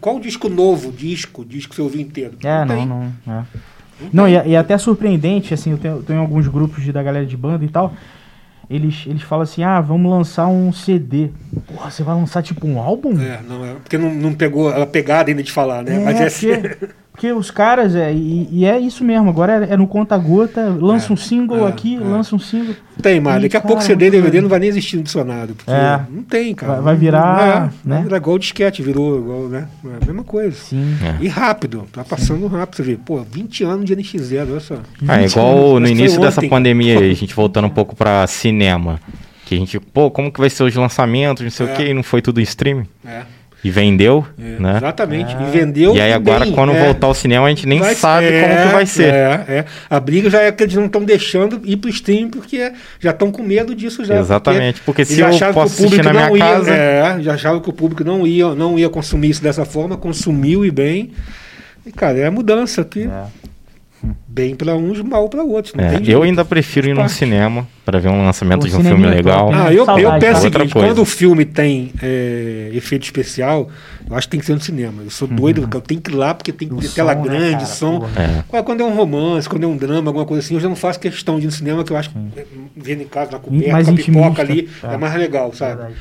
Qual 0.01 0.19
disco 0.21 0.49
novo, 0.49 0.93
disco, 0.93 1.45
disco 1.45 1.71
que 1.71 1.77
você 1.77 1.83
ouviu 1.83 2.01
inteiro? 2.01 2.35
É, 2.43 2.65
não, 2.65 2.77
tem. 2.77 2.87
não. 2.87 3.13
é. 3.27 3.43
Não, 4.13 4.29
e, 4.29 4.37
é- 4.37 4.49
e 4.49 4.55
é 4.55 4.59
até 4.59 4.79
surpreendente, 4.79 5.53
assim, 5.53 5.73
eu 5.73 5.79
tenho, 5.79 5.97
eu 5.97 6.03
tenho 6.03 6.21
alguns 6.21 6.47
grupos 6.47 6.85
de- 6.85 6.93
da 6.93 7.03
galera 7.03 7.27
de 7.27 7.37
banda 7.37 7.65
e 7.65 7.69
tal. 7.69 7.93
Eles, 8.71 9.05
eles 9.07 9.23
falam 9.23 9.43
assim, 9.43 9.63
ah, 9.63 9.81
vamos 9.81 10.11
lançar 10.11 10.47
um 10.47 10.71
CD. 10.73 11.31
Porra, 11.67 11.91
você 11.91 12.03
vai 12.03 12.15
lançar 12.15 12.43
tipo 12.43 12.67
um 12.67 12.79
álbum? 12.79 13.19
É, 13.21 13.41
não, 13.49 13.65
é, 13.65 13.75
porque 13.75 13.97
não, 13.97 14.15
não 14.15 14.35
pegou 14.35 14.69
a 14.69 14.87
pegada 14.87 15.31
ainda 15.31 15.43
de 15.43 15.51
falar, 15.51 15.83
né? 15.83 15.99
Mas 16.05 16.21
é 16.21 16.25
assim. 16.27 16.49
porque, 17.19 17.33
os 17.33 17.51
caras, 17.51 17.97
é, 17.97 18.13
e, 18.13 18.49
e 18.49 18.65
é 18.65 18.79
isso 18.79 19.03
mesmo, 19.03 19.29
agora 19.29 19.67
é, 19.67 19.73
é 19.73 19.77
no 19.77 19.89
conta-gota, 19.89 20.69
lança 20.81 21.11
é, 21.11 21.13
um 21.13 21.17
single 21.17 21.67
é, 21.67 21.69
aqui, 21.69 21.97
é. 21.97 21.99
lança 21.99 22.37
um 22.37 22.39
single. 22.39 22.77
Tem, 23.03 23.19
mas 23.19 23.43
daqui 23.43 23.57
a 23.57 23.61
pouco 23.61 23.83
CD 23.83 24.09
DVD 24.09 24.41
não 24.41 24.49
vai 24.49 24.61
nem 24.61 24.69
existir 24.69 24.99
no 24.99 25.03
dicionário. 25.03 25.57
Porque 25.57 25.69
é. 25.69 26.01
não 26.09 26.23
tem, 26.23 26.55
cara. 26.55 26.75
Vai, 26.75 26.83
vai 26.83 26.97
virar. 26.97 27.73
né? 27.85 27.97
Vai 27.97 28.03
virar 28.05 28.17
igual 28.19 28.37
o 28.37 28.39
disquete, 28.39 28.85
virou 28.85 29.19
igual, 29.19 29.49
né? 29.49 29.67
É 29.85 30.03
a 30.05 30.07
mesma 30.07 30.23
coisa. 30.23 30.57
Sim. 30.57 30.97
E 31.21 31.27
rápido, 31.27 31.89
tá 31.93 32.05
passando 32.05 32.49
Sim. 32.49 32.57
rápido. 32.57 32.77
Você 32.77 32.83
vê, 32.85 32.97
pô, 32.97 33.21
20 33.21 33.65
anos 33.65 33.85
de 33.85 33.97
NX0, 33.97 34.51
olha 34.53 34.61
só. 34.61 34.77
Ah, 35.09 35.21
igual 35.21 35.77
anos, 35.77 35.91
no 35.91 35.97
início 35.97 36.21
dessa 36.21 36.41
pandemia 36.47 37.01
aí, 37.01 37.11
a 37.11 37.15
gente 37.15 37.35
voltando 37.35 37.67
um 37.67 37.71
pouco 37.71 37.97
pra 37.97 38.29
cinema. 38.29 39.01
Que 39.45 39.57
a 39.57 39.59
gente, 39.59 39.81
pô, 39.81 40.09
como 40.09 40.31
que 40.31 40.39
vai 40.39 40.51
ser 40.51 40.63
os 40.63 40.75
lançamentos, 40.77 41.43
não 41.43 41.51
sei 41.51 41.67
o 41.67 41.75
que, 41.75 41.83
e 41.83 41.95
não 41.95 42.05
foi 42.05 42.23
tudo 42.23 42.39
em 42.39 42.45
streaming? 42.45 42.87
É. 43.05 43.23
E 43.63 43.71
vendeu, 43.71 44.25
é, 44.39 44.61
né? 44.61 44.77
Exatamente, 44.77 45.35
e 45.35 45.51
vendeu. 45.51 45.95
E 45.95 46.01
aí 46.01 46.13
agora, 46.13 46.45
bem, 46.45 46.55
quando 46.55 46.73
é. 46.73 46.85
voltar 46.85 47.09
ao 47.09 47.15
cinema, 47.15 47.47
a 47.47 47.49
gente 47.49 47.67
nem 47.67 47.81
vai, 47.81 47.95
sabe 47.95 48.27
é, 48.27 48.43
como 48.43 48.63
que 48.63 48.69
vai 48.73 48.87
ser. 48.87 49.13
É, 49.13 49.45
é. 49.49 49.65
A 49.91 49.99
briga 49.99 50.31
já 50.31 50.43
é 50.43 50.53
que 50.53 50.63
eles 50.63 50.77
não 50.77 50.87
estão 50.87 51.03
deixando 51.03 51.61
ir 51.65 51.77
pro 51.77 51.91
stream, 51.91 52.31
porque 52.31 52.73
já 53.01 53.11
estão 53.11 53.33
com 53.33 53.43
medo 53.43 53.75
disso 53.75 54.05
já. 54.05 54.17
Exatamente, 54.17 54.81
porque, 54.83 55.05
porque 55.05 55.05
se 55.05 55.21
eu 55.21 55.53
posso 55.53 55.85
assistir 55.85 56.05
na 56.05 56.13
minha 56.13 56.31
ia, 56.31 56.39
casa... 56.39 56.73
É, 56.73 57.21
já 57.21 57.35
achavam 57.35 57.61
que 57.61 57.69
o 57.69 57.73
público 57.73 58.05
não 58.05 58.25
ia, 58.25 58.55
não 58.55 58.79
ia 58.79 58.89
consumir 58.89 59.31
isso 59.31 59.43
dessa 59.43 59.65
forma, 59.65 59.97
consumiu 59.97 60.65
e 60.65 60.71
bem. 60.71 61.11
E, 61.85 61.91
cara, 61.91 62.17
é 62.19 62.27
a 62.27 62.31
mudança 62.31 62.85
que... 62.85 63.09
É 64.05 64.29
bem 64.39 64.55
para 64.55 64.77
uns, 64.77 65.01
mal 65.03 65.29
para 65.29 65.43
outros. 65.43 65.75
É, 65.77 66.01
eu 66.07 66.23
ainda 66.23 66.45
prefiro 66.45 66.89
ir 66.89 66.95
no 66.95 67.09
cinema 67.09 67.67
para 67.85 67.99
ver 67.99 68.09
um 68.09 68.25
lançamento 68.25 68.65
o 68.65 68.69
de 68.69 68.77
um 68.77 68.85
filme 68.85 69.07
é 69.07 69.11
legal. 69.11 69.51
Ah, 69.53 69.73
eu, 69.73 69.85
eu 69.99 70.19
penso 70.21 70.39
o 70.39 70.43
seguinte, 70.43 70.73
quando 70.73 71.03
o 71.03 71.05
filme 71.05 71.45
tem 71.45 71.93
é, 72.01 72.71
efeito 72.73 73.03
especial, 73.03 73.69
eu 74.09 74.17
acho 74.17 74.29
que 74.29 74.31
tem 74.31 74.41
que 74.41 74.47
ser 74.47 74.55
no 74.55 74.61
cinema. 74.61 75.03
Eu 75.03 75.11
sou 75.11 75.29
uhum. 75.29 75.35
doido, 75.35 75.69
eu 75.73 75.81
tenho 75.81 76.01
que 76.01 76.11
ir 76.11 76.15
lá 76.15 76.35
porque 76.35 76.53
tem 76.53 76.69
que 76.69 76.77
ter 76.77 76.91
tela 76.91 77.15
né, 77.15 77.23
grande, 77.23 77.53
cara, 77.55 77.67
som. 77.67 78.09
É. 78.17 78.63
Quando 78.63 78.81
é 78.83 78.85
um 78.85 78.95
romance, 78.95 79.49
quando 79.49 79.65
é 79.65 79.67
um 79.67 79.77
drama, 79.77 80.11
alguma 80.11 80.25
coisa 80.25 80.45
assim, 80.45 80.55
eu 80.55 80.61
já 80.61 80.69
não 80.69 80.77
faço 80.77 81.01
questão 81.01 81.39
de 81.39 81.45
ir 81.45 81.47
no 81.47 81.53
cinema, 81.53 81.83
que 81.83 81.93
eu 81.93 81.97
acho 81.97 82.11
que 82.11 82.19
hum. 82.19 82.31
vendo 82.77 83.03
em 83.03 83.09
casa, 83.09 83.33
na 83.33 83.39
coberta, 83.39 83.85
com 83.85 83.91
a 83.91 83.95
pipoca 83.95 84.43
ali, 84.43 84.69
é. 84.85 84.95
é 84.95 84.97
mais 84.97 85.15
legal, 85.15 85.53
sabe? 85.53 85.77
Verdade. 85.77 85.95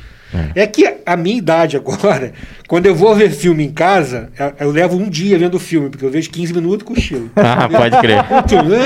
É. 0.54 0.62
é. 0.62 0.66
que 0.66 0.96
a 1.06 1.16
minha 1.16 1.36
idade 1.36 1.76
agora, 1.76 2.32
quando 2.68 2.86
eu 2.86 2.94
vou 2.94 3.14
ver 3.14 3.30
filme 3.30 3.64
em 3.64 3.70
casa, 3.70 4.30
eu 4.60 4.70
levo 4.70 4.96
um 4.96 5.08
dia 5.08 5.38
vendo 5.38 5.54
o 5.54 5.58
filme, 5.58 5.88
porque 5.88 6.04
eu 6.04 6.10
vejo 6.10 6.30
15 6.30 6.52
minutos 6.54 6.86
com 6.86 6.92
o 6.92 6.98
estilo. 6.98 7.30
Ah, 7.36 7.68
pode 7.68 7.98
crer. 7.98 8.24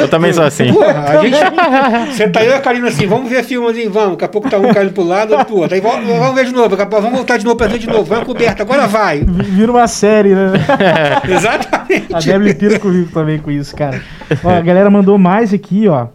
eu 0.01 0.09
também 0.09 0.33
sou 0.33 0.45
assim. 0.45 0.73
Porra, 0.73 1.01
a 1.01 1.17
gente. 1.23 1.37
Você 2.13 2.29
tá 2.29 2.45
eu 2.45 2.53
e 2.53 2.55
a 2.55 2.61
Karina 2.61 2.89
assim, 2.89 3.07
vamos 3.07 3.29
ver 3.29 3.45
filme 3.45 3.69
assim, 3.71 3.89
vamos. 3.89 4.13
Daqui 4.13 4.25
a 4.25 4.29
pouco 4.29 4.49
tá 4.49 4.59
um 4.59 4.73
caindo 4.73 4.93
pro 4.93 5.03
lado, 5.03 5.33
outro 5.33 5.47
pro 5.47 5.57
outro. 5.57 5.75
Aí 5.75 5.81
vamos, 5.81 6.07
vamos 6.07 6.35
ver 6.35 6.45
de 6.47 6.53
novo, 6.53 6.69
daqui 6.69 6.83
a 6.83 6.87
pouco, 6.87 7.03
vamos 7.03 7.19
voltar 7.19 7.37
de 7.39 7.45
novo 7.45 7.57
pra 7.57 7.67
ver 7.67 7.79
de 7.79 7.87
novo. 7.87 8.05
Vamos 8.05 8.25
coberta, 8.25 8.63
agora 8.63 8.87
vai. 8.87 9.25
Vira 9.25 9.73
uma 9.73 9.89
série, 9.89 10.35
né? 10.35 10.53
Exatamente. 11.29 12.15
A 12.15 12.19
Debbie 12.19 12.55
pira 12.55 12.79
comigo 12.79 13.11
também 13.13 13.39
com 13.39 13.51
isso, 13.51 13.75
cara. 13.75 14.01
Ó, 14.45 14.51
a 14.51 14.61
galera 14.61 14.91
mandou 14.91 15.19
mais 15.19 15.53
aqui, 15.53 15.89
ó. 15.89 16.07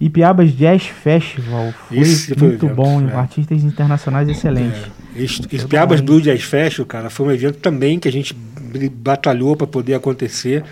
Ipiabas 0.00 0.52
Jazz 0.52 0.86
Festival. 0.86 1.72
Foi 1.88 1.98
Isso, 1.98 2.38
muito 2.38 2.66
foi, 2.66 2.74
bom, 2.74 3.08
é. 3.08 3.14
artistas 3.14 3.62
internacionais 3.62 4.28
excelentes. 4.28 4.82
É. 5.16 5.56
Ipiabas 5.56 6.00
Blue 6.00 6.20
Jazz 6.20 6.42
Festival, 6.42 6.86
cara, 6.86 7.10
foi 7.10 7.26
um 7.26 7.30
evento 7.30 7.58
também 7.58 7.98
que 7.98 8.08
a 8.08 8.12
gente 8.12 8.34
batalhou 8.92 9.56
para 9.56 9.66
poder 9.66 9.94
acontecer. 9.94 10.64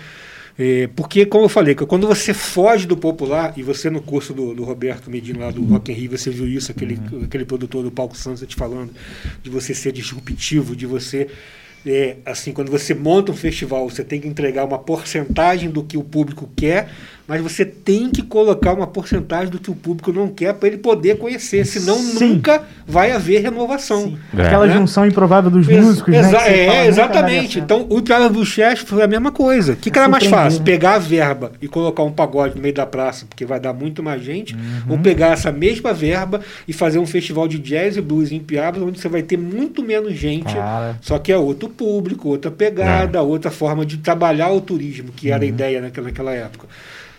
É, 0.57 0.87
porque, 0.95 1.25
como 1.25 1.45
eu 1.45 1.49
falei, 1.49 1.75
quando 1.75 2.07
você 2.07 2.33
foge 2.33 2.87
do 2.87 2.95
popular, 2.95 3.53
e 3.57 3.63
você 3.63 3.89
no 3.89 4.01
curso 4.01 4.33
do, 4.33 4.53
do 4.53 4.63
Roberto 4.63 5.11
Medina 5.11 5.45
lá 5.45 5.51
do 5.51 5.65
Rock 5.65 5.91
in 5.91 5.95
Rio, 5.95 6.17
você 6.17 6.29
viu 6.29 6.47
isso, 6.47 6.71
aquele, 6.71 6.97
uhum. 7.11 7.23
aquele 7.25 7.43
produtor 7.43 7.83
do 7.83 7.91
Palco 7.91 8.15
Santos 8.15 8.45
te 8.47 8.55
falando, 8.55 8.91
de 9.43 9.49
você 9.49 9.73
ser 9.73 9.91
disruptivo, 9.91 10.73
de 10.73 10.85
você 10.85 11.27
é, 11.85 12.17
assim, 12.25 12.51
quando 12.51 12.71
você 12.71 12.95
monta 12.95 13.31
um 13.31 13.35
festival, 13.35 13.87
você 13.87 14.03
tem 14.03 14.19
que 14.19 14.27
entregar 14.27 14.65
uma 14.65 14.79
porcentagem 14.79 15.69
do 15.69 15.83
que 15.83 15.95
o 15.95 16.03
público 16.03 16.49
quer, 16.55 16.89
mas 17.27 17.41
você 17.41 17.65
tem 17.65 18.09
que 18.09 18.21
colocar 18.21 18.73
uma 18.73 18.85
porcentagem 18.85 19.49
do 19.49 19.59
que 19.59 19.71
o 19.71 19.75
público 19.75 20.13
não 20.13 20.27
quer 20.27 20.53
para 20.53 20.67
ele 20.67 20.77
poder 20.77 21.17
conhecer, 21.17 21.65
senão 21.65 21.97
Sim. 21.97 22.35
nunca 22.35 22.63
vai 22.87 23.11
haver 23.11 23.41
renovação. 23.41 24.17
É. 24.37 24.43
Aquela 24.43 24.67
né? 24.67 24.73
junção 24.73 25.05
improvável 25.05 25.49
dos 25.49 25.67
Ex 25.67 25.83
músicos, 25.83 26.13
exa 26.13 26.31
né? 26.31 26.57
É, 26.57 26.87
exatamente. 26.87 27.59
Então, 27.59 27.85
o 27.89 28.01
Piada 28.01 28.29
Bucheste 28.29 28.85
foi 28.85 29.01
a 29.01 29.07
mesma 29.07 29.31
coisa. 29.31 29.73
O 29.73 29.75
que, 29.75 29.89
que 29.89 29.97
era 29.97 30.07
mais 30.07 30.25
fácil? 30.25 30.59
Né? 30.59 30.65
Pegar 30.65 30.95
a 30.95 30.99
verba 30.99 31.51
e 31.61 31.67
colocar 31.67 32.03
um 32.03 32.11
pagode 32.11 32.55
no 32.55 32.61
meio 32.61 32.73
da 32.73 32.85
praça, 32.85 33.25
porque 33.25 33.45
vai 33.45 33.59
dar 33.59 33.73
muito 33.73 34.03
mais 34.03 34.23
gente, 34.23 34.53
uhum. 34.53 34.93
ou 34.93 34.99
pegar 34.99 35.31
essa 35.31 35.51
mesma 35.51 35.93
verba 35.93 36.41
e 36.67 36.73
fazer 36.73 36.99
um 36.99 37.07
festival 37.07 37.47
de 37.47 37.57
jazz 37.57 37.97
e 37.97 38.01
blues 38.01 38.31
em 38.31 38.39
Piabas, 38.39 38.81
onde 38.81 38.99
você 38.99 39.09
vai 39.09 39.23
ter 39.23 39.37
muito 39.37 39.81
menos 39.81 40.13
gente, 40.13 40.53
Cara. 40.53 40.97
só 41.01 41.17
que 41.17 41.31
é 41.31 41.37
outro 41.37 41.69
público, 41.69 42.29
outra 42.29 42.51
pegada, 42.51 43.17
é. 43.17 43.21
outra 43.21 43.49
forma 43.49 43.85
de 43.85 43.97
trabalhar 43.97 44.51
o 44.51 44.61
turismo, 44.61 45.11
que 45.11 45.31
era 45.31 45.43
a 45.43 45.47
uhum. 45.47 45.53
ideia 45.53 45.81
naquela, 45.81 46.07
naquela 46.07 46.33
época. 46.33 46.67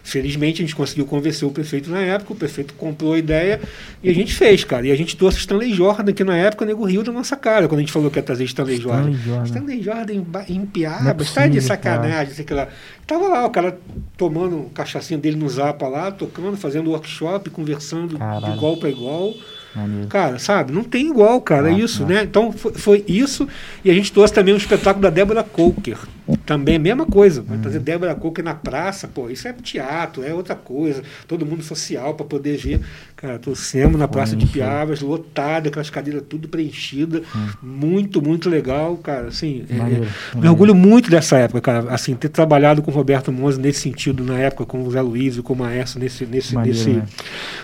Felizmente 0.06 0.62
a 0.62 0.64
gente 0.64 0.76
conseguiu 0.76 1.04
convencer 1.04 1.48
o 1.48 1.50
prefeito 1.50 1.90
na 1.90 1.98
época, 1.98 2.32
o 2.32 2.36
prefeito 2.36 2.74
comprou 2.74 3.14
a 3.14 3.18
ideia 3.18 3.60
e 4.00 4.08
a 4.08 4.14
gente 4.14 4.32
fez, 4.32 4.62
cara. 4.62 4.86
E 4.86 4.92
a 4.92 4.96
gente 4.96 5.16
trouxe 5.16 5.38
Stanley 5.38 5.74
Jordan, 5.74 6.12
que 6.12 6.22
na 6.22 6.36
época 6.36 6.64
nego 6.64 6.84
riu 6.84 7.02
da 7.02 7.10
nossa 7.10 7.36
cara, 7.36 7.66
quando 7.66 7.80
a 7.80 7.82
gente 7.82 7.90
falou 7.90 8.08
que 8.08 8.16
ia 8.16 8.22
trazer 8.22 8.44
Stanley, 8.44 8.76
Stanley 8.76 9.02
Jordan. 9.02 9.18
Jordan. 9.24 9.44
Stanley 9.44 9.82
Jordan 9.82 10.14
em, 10.48 10.64
Piabas, 10.64 11.30
é 11.30 11.34
tá 11.34 11.48
de 11.48 11.60
sacanagem, 11.60 12.34
sei 12.34 12.46
lá. 12.50 12.68
Tava 13.04 13.26
lá, 13.26 13.46
o 13.46 13.50
cara 13.50 13.76
tomando 14.16 14.56
um 14.58 14.68
cachaçinho 14.68 15.18
dele 15.18 15.34
no 15.34 15.48
Zapa 15.48 15.88
lá, 15.88 16.12
tocando, 16.12 16.56
fazendo 16.56 16.90
workshop, 16.90 17.50
conversando 17.50 18.16
Caralho. 18.16 18.44
de 18.44 18.50
igual 18.52 18.76
para 18.76 18.88
igual. 18.88 19.34
Maneiro. 19.76 20.08
Cara, 20.08 20.38
sabe? 20.38 20.72
Não 20.72 20.82
tem 20.82 21.10
igual, 21.10 21.38
cara. 21.42 21.70
é 21.70 21.74
isso, 21.74 22.06
né? 22.06 22.22
Então 22.22 22.50
foi, 22.50 22.72
foi, 22.72 23.04
isso. 23.06 23.46
E 23.84 23.90
a 23.90 23.94
gente 23.94 24.10
trouxe 24.10 24.32
também 24.32 24.54
um 24.54 24.56
espetáculo 24.56 25.02
da 25.02 25.10
Débora 25.10 25.42
Coker. 25.42 25.98
Também, 26.44 26.78
mesma 26.78 27.06
coisa. 27.06 27.42
Vai 27.42 27.58
trazer 27.58 27.78
Débora 27.78 28.14
Coker 28.14 28.44
na 28.44 28.54
praça, 28.54 29.06
pô. 29.06 29.30
Isso 29.30 29.46
é 29.46 29.52
teatro, 29.52 30.24
é 30.24 30.34
outra 30.34 30.56
coisa. 30.56 31.02
Todo 31.28 31.46
mundo 31.46 31.62
social 31.62 32.14
para 32.14 32.26
poder 32.26 32.56
ver. 32.56 32.80
Cara, 33.16 33.38
trouxemos 33.38 33.98
na 33.98 34.06
Praça 34.06 34.36
de 34.36 34.44
Piavas, 34.46 35.00
lotada, 35.00 35.68
aquelas 35.68 35.88
cadeiras 35.88 36.22
tudo 36.28 36.48
preenchidas. 36.48 37.22
Hum. 37.34 37.48
Muito, 37.62 38.20
muito 38.20 38.50
legal, 38.50 38.96
cara. 38.96 39.28
Assim, 39.28 39.64
é, 39.70 39.74
maneiro, 39.74 40.06
é, 40.34 40.38
me 40.38 40.48
orgulho 40.48 40.74
muito 40.74 41.10
dessa 41.10 41.38
época, 41.38 41.60
cara. 41.60 41.94
Assim, 41.94 42.14
ter 42.14 42.28
trabalhado 42.28 42.82
com 42.82 42.90
o 42.90 42.94
Roberto 42.94 43.32
Monza 43.32 43.60
nesse 43.60 43.80
sentido, 43.80 44.22
na 44.24 44.38
época, 44.38 44.66
com 44.66 44.82
o 44.82 44.90
Zé 44.90 45.00
Luiz 45.00 45.36
e 45.36 45.42
com 45.42 45.52
o 45.52 45.56
Maestro, 45.56 46.00
nesse. 46.00 46.26
nesse, 46.26 46.54
maneiro, 46.54 46.76
nesse 46.76 46.90
né? 46.90 47.06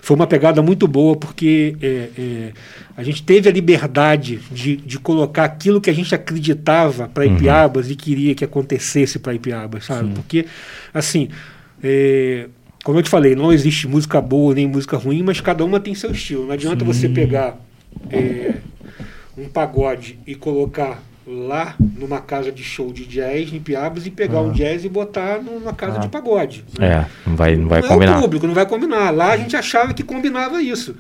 Foi 0.00 0.14
uma 0.14 0.26
pegada 0.26 0.62
muito 0.62 0.86
boa, 0.86 1.16
porque. 1.16 1.76
É, 1.82 2.01
é, 2.16 2.52
a 2.96 3.02
gente 3.02 3.22
teve 3.22 3.48
a 3.48 3.52
liberdade 3.52 4.40
de, 4.50 4.76
de 4.76 4.98
colocar 4.98 5.44
aquilo 5.44 5.80
que 5.80 5.90
a 5.90 5.92
gente 5.92 6.14
acreditava 6.14 7.08
para 7.08 7.24
uhum. 7.24 7.36
Ipiabas 7.36 7.86
uhum. 7.86 7.92
e 7.92 7.96
queria 7.96 8.34
que 8.34 8.44
acontecesse 8.44 9.18
para 9.18 9.34
Ipiabas, 9.34 9.86
sabe? 9.86 10.08
Sim. 10.08 10.14
Porque, 10.14 10.46
assim, 10.92 11.28
é, 11.82 12.48
como 12.84 12.98
eu 12.98 13.02
te 13.02 13.10
falei, 13.10 13.34
não 13.34 13.52
existe 13.52 13.86
música 13.86 14.20
boa 14.20 14.54
nem 14.54 14.66
música 14.66 14.96
ruim, 14.96 15.22
mas 15.22 15.40
cada 15.40 15.64
uma 15.64 15.78
tem 15.78 15.94
seu 15.94 16.10
estilo. 16.10 16.46
Não 16.46 16.52
adianta 16.52 16.84
Sim. 16.84 16.92
você 16.92 17.08
pegar 17.08 17.58
é, 18.10 18.54
um 19.36 19.48
pagode 19.48 20.18
e 20.26 20.34
colocar 20.34 21.02
lá 21.26 21.76
numa 21.96 22.20
casa 22.20 22.50
de 22.50 22.64
show 22.64 22.92
de 22.92 23.04
jazz 23.06 23.52
em 23.52 23.60
Piabas 23.60 24.06
e 24.06 24.10
pegar 24.10 24.38
ah. 24.38 24.42
um 24.42 24.52
jazz 24.52 24.84
e 24.84 24.88
botar 24.88 25.40
numa 25.40 25.72
casa 25.72 25.98
ah. 25.98 26.00
de 26.00 26.08
pagode. 26.08 26.64
Né? 26.78 26.86
É, 26.88 27.06
não 27.28 27.36
vai, 27.36 27.56
não 27.56 27.68
vai 27.68 27.80
não 27.80 27.88
combinar. 27.88 28.14
É 28.14 28.18
o 28.18 28.20
público, 28.20 28.46
não 28.46 28.54
vai 28.54 28.66
combinar. 28.66 29.10
Lá 29.10 29.32
a 29.32 29.36
gente 29.36 29.56
achava 29.56 29.94
que 29.94 30.02
combinava 30.02 30.60
isso. 30.60 30.96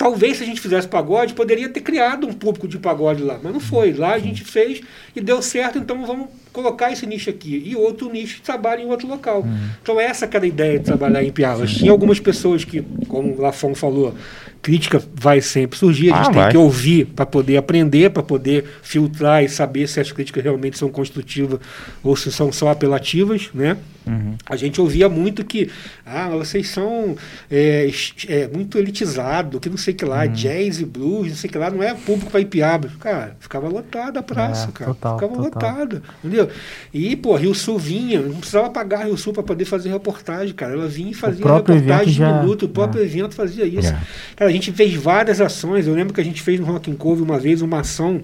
Talvez 0.00 0.38
se 0.38 0.44
a 0.44 0.46
gente 0.46 0.62
fizesse 0.62 0.88
pagode, 0.88 1.34
poderia 1.34 1.68
ter 1.68 1.82
criado 1.82 2.26
um 2.26 2.32
público 2.32 2.66
de 2.66 2.78
pagode 2.78 3.22
lá, 3.22 3.38
mas 3.42 3.52
não 3.52 3.60
foi. 3.60 3.92
Lá 3.92 4.14
a 4.14 4.18
gente 4.18 4.42
fez 4.42 4.80
e 5.14 5.20
deu 5.20 5.42
certo, 5.42 5.78
então 5.78 6.06
vamos 6.06 6.28
colocar 6.54 6.90
esse 6.90 7.04
nicho 7.06 7.28
aqui. 7.28 7.62
E 7.66 7.76
outro 7.76 8.10
nicho 8.10 8.40
trabalha 8.40 8.80
em 8.80 8.86
outro 8.86 9.06
local. 9.06 9.42
Uhum. 9.42 9.58
Então 9.82 10.00
essa 10.00 10.26
que 10.26 10.34
era 10.34 10.46
a 10.46 10.48
ideia 10.48 10.78
de 10.78 10.86
trabalhar 10.86 11.22
em 11.22 11.30
Pialas. 11.30 11.72
Tinha 11.72 11.92
algumas 11.92 12.18
pessoas 12.18 12.64
que, 12.64 12.80
como 13.08 13.34
o 13.34 13.42
Lafon 13.42 13.74
falou, 13.74 14.14
crítica 14.62 15.02
vai 15.14 15.40
sempre 15.40 15.78
surgir, 15.78 16.12
a 16.12 16.16
gente 16.16 16.28
ah, 16.28 16.32
tem 16.32 16.42
vai. 16.42 16.50
que 16.50 16.56
ouvir 16.56 17.06
para 17.06 17.26
poder 17.26 17.56
aprender, 17.56 18.10
para 18.10 18.22
poder 18.22 18.64
filtrar 18.82 19.42
e 19.42 19.48
saber 19.48 19.88
se 19.88 20.00
as 20.00 20.12
críticas 20.12 20.42
realmente 20.42 20.78
são 20.78 20.88
construtivas 20.88 21.60
ou 22.02 22.14
se 22.16 22.30
são 22.30 22.52
só 22.52 22.68
apelativas, 22.68 23.50
né? 23.54 23.76
Uhum. 24.06 24.34
A 24.46 24.56
gente 24.56 24.80
ouvia 24.80 25.08
muito 25.08 25.44
que 25.44 25.70
ah, 26.06 26.28
vocês 26.30 26.68
são 26.68 27.16
é, 27.50 27.88
é, 28.28 28.48
muito 28.48 28.78
elitizados, 28.78 29.60
que 29.60 29.68
não 29.68 29.76
sei 29.76 29.92
que 29.92 30.04
lá, 30.04 30.24
uhum. 30.24 30.32
jazz 30.32 30.80
e 30.80 30.84
blues, 30.84 31.28
não 31.28 31.36
sei 31.36 31.50
que 31.50 31.58
lá, 31.58 31.70
não 31.70 31.82
é 31.82 31.94
público 31.94 32.30
para 32.30 32.40
Ipiaba. 32.40 32.90
Cara, 32.98 33.36
ficava 33.38 33.68
lotada 33.68 34.20
a 34.20 34.22
praça, 34.22 34.68
é, 34.68 34.72
cara. 34.72 34.94
Total, 34.94 35.18
ficava 35.18 35.42
total. 35.42 35.70
lotada, 35.70 36.02
entendeu? 36.24 36.48
E, 36.92 37.14
pô, 37.14 37.36
Rio 37.36 37.54
Sul 37.54 37.78
vinha, 37.78 38.20
não 38.20 38.36
precisava 38.36 38.70
pagar 38.70 39.04
Rio 39.04 39.16
Sul 39.16 39.32
para 39.32 39.42
poder 39.42 39.64
fazer 39.64 39.90
reportagem, 39.90 40.54
cara. 40.54 40.72
Ela 40.72 40.88
vinha 40.88 41.10
e 41.10 41.14
fazia 41.14 41.44
reportagem 41.46 42.14
de 42.14 42.20
minuto, 42.20 42.66
o 42.66 42.68
próprio 42.68 43.02
é. 43.02 43.04
evento 43.04 43.34
fazia 43.34 43.66
isso. 43.66 43.92
É. 43.92 44.00
Cara, 44.34 44.49
a 44.50 44.52
gente 44.52 44.72
fez 44.72 44.94
várias 44.94 45.40
ações. 45.40 45.86
Eu 45.86 45.94
lembro 45.94 46.12
que 46.12 46.20
a 46.20 46.24
gente 46.24 46.42
fez 46.42 46.58
no 46.58 46.66
Rock 46.66 46.90
and 46.90 46.96
Cove 46.96 47.22
uma 47.22 47.38
vez 47.38 47.62
uma 47.62 47.80
ação 47.80 48.20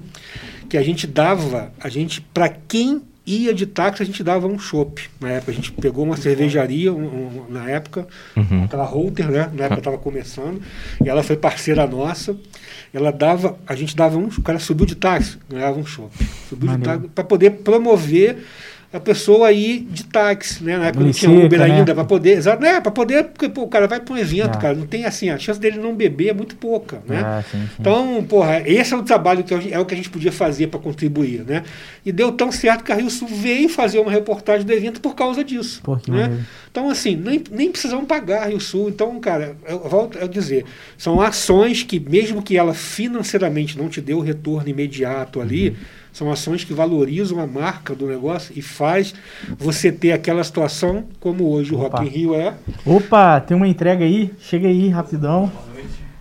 que 0.69 0.77
a 0.77 0.83
gente 0.83 1.07
dava, 1.07 1.73
a 1.79 1.89
gente, 1.89 2.21
para 2.21 2.49
quem 2.49 3.01
ia 3.25 3.55
de 3.55 3.67
táxi, 3.67 4.03
a 4.03 4.07
gente 4.07 4.23
dava 4.23 4.49
um 4.49 4.59
chopp. 4.59 5.09
Na 5.21 5.31
época, 5.31 5.53
a 5.53 5.55
gente 5.55 5.71
pegou 5.73 6.05
uma 6.05 6.17
cervejaria, 6.17 6.93
um, 6.93 7.07
um, 7.07 7.47
na 7.49 7.71
época, 7.71 8.07
uhum. 8.37 8.65
aquela 8.65 8.85
Holter, 8.85 9.31
né? 9.31 9.51
Na 9.55 9.65
época 9.65 9.81
estava 9.81 9.99
começando, 9.99 10.61
e 11.05 11.09
ela 11.09 11.23
foi 11.23 11.37
parceira 11.37 11.87
nossa. 11.87 12.37
Ela 12.93 13.13
dava, 13.13 13.59
a 13.67 13.75
gente 13.77 13.95
dava 13.95 14.19
um, 14.19 14.27
o 14.27 14.43
cara 14.43 14.59
subiu 14.59 14.87
de 14.87 14.97
táxi, 14.97 15.39
ganhava 15.49 15.79
um 15.79 15.87
chopp. 15.87 16.13
Subiu 16.49 16.77
de 16.77 16.79
táxi 16.79 17.09
para 17.09 17.25
poder 17.25 17.51
promover 17.51 18.39
a 18.93 19.01
pessoa 19.01 19.53
ir 19.53 19.81
de 19.81 20.05
táxi, 20.05 20.63
né? 20.63 20.79
Na 20.79 20.87
época 20.87 21.05
não 21.05 21.13
tinha 21.13 21.31
Uber 21.31 21.59
né? 21.59 21.65
ainda, 21.65 21.95
para 21.95 22.05
poder. 22.05 22.39
Exato, 22.39 22.63
né? 22.63 22.81
Para 22.81 22.93
poder, 22.93 23.25
porque 23.25 23.49
pô, 23.49 23.63
o 23.63 23.69
cara 23.69 23.87
vai 23.87 24.01
para 24.01 24.15
um 24.15 24.17
evento, 24.17 24.57
ah. 24.57 24.59
cara, 24.59 24.75
não 24.75 24.87
tem 24.87 25.05
assim, 25.05 25.29
a 25.29 25.39
chance 25.39 25.59
dele 25.59 25.79
não 25.79 25.95
beber 25.95 26.29
é 26.29 26.33
muito 26.33 26.57
pouca, 26.57 27.03
né? 27.07 27.21
Ah, 27.25 27.45
sim, 27.51 27.59
sim. 27.59 27.69
Então, 27.81 28.25
porra, 28.29 28.63
esse 28.65 28.95
é 28.95 28.97
o 28.97 29.03
trabalho 29.03 29.43
que 29.43 29.53
é 29.55 29.79
o 29.79 29.85
que 29.85 29.95
a 29.95 29.97
gente 29.97 30.09
podia 30.09 30.33
fazer 30.33 30.69
para 30.69 30.79
contribuir, 30.79 31.45
né? 31.45 31.65
E 32.05 32.13
deu 32.13 32.33
tão 32.33 32.53
certo 32.53 32.85
que 32.85 32.93
a 32.93 32.95
Rio 32.95 33.11
Sul 33.11 33.29
veio 33.29 33.69
fazer 33.69 33.99
uma 33.99 34.11
reportagem 34.11 34.65
do 34.65 34.73
evento 34.73 35.01
por 35.01 35.15
causa 35.15 35.43
disso. 35.43 35.81
Pô, 35.83 35.99
né? 36.09 36.45
Então, 36.71 36.89
assim, 36.89 37.17
nem, 37.17 37.43
nem 37.51 37.71
precisamos 37.71 38.07
pagar 38.07 38.45
a 38.45 38.47
Rio 38.47 38.61
Sul. 38.61 38.89
Então, 38.89 39.19
cara, 39.19 39.57
eu 39.67 39.81
volto 39.89 40.19
a 40.23 40.27
dizer, 40.27 40.65
são 40.97 41.21
ações 41.21 41.83
que, 41.83 41.99
mesmo 41.99 42.43
que 42.43 42.57
ela 42.57 42.75
financeiramente 42.75 43.77
não 43.77 43.89
te 43.89 44.01
dê 44.01 44.15
o 44.15 44.21
retorno 44.21 44.69
imediato 44.69 45.41
ali, 45.41 45.71
uhum 45.71 45.77
são 46.17 46.33
ações 46.33 46.65
que 46.65 46.73
valorizam 46.73 47.39
a 47.41 47.47
marca 47.47 47.95
do 47.95 48.07
negócio 48.07 48.51
e 48.57 48.63
faz 48.63 49.15
você 49.59 49.93
ter 49.93 50.13
aquela 50.13 50.43
situação 50.43 51.05
como 51.21 51.47
hoje 51.51 51.75
o 51.75 51.77
Rock 51.77 52.07
in 52.07 52.09
Rio 52.09 52.35
é. 52.35 52.55
Opa, 52.87 53.39
tem 53.39 53.55
uma 53.55 53.69
entrega 53.69 54.03
aí. 54.03 54.33
Chega 54.41 54.67
aí 54.67 54.89
rapidão. 54.89 55.53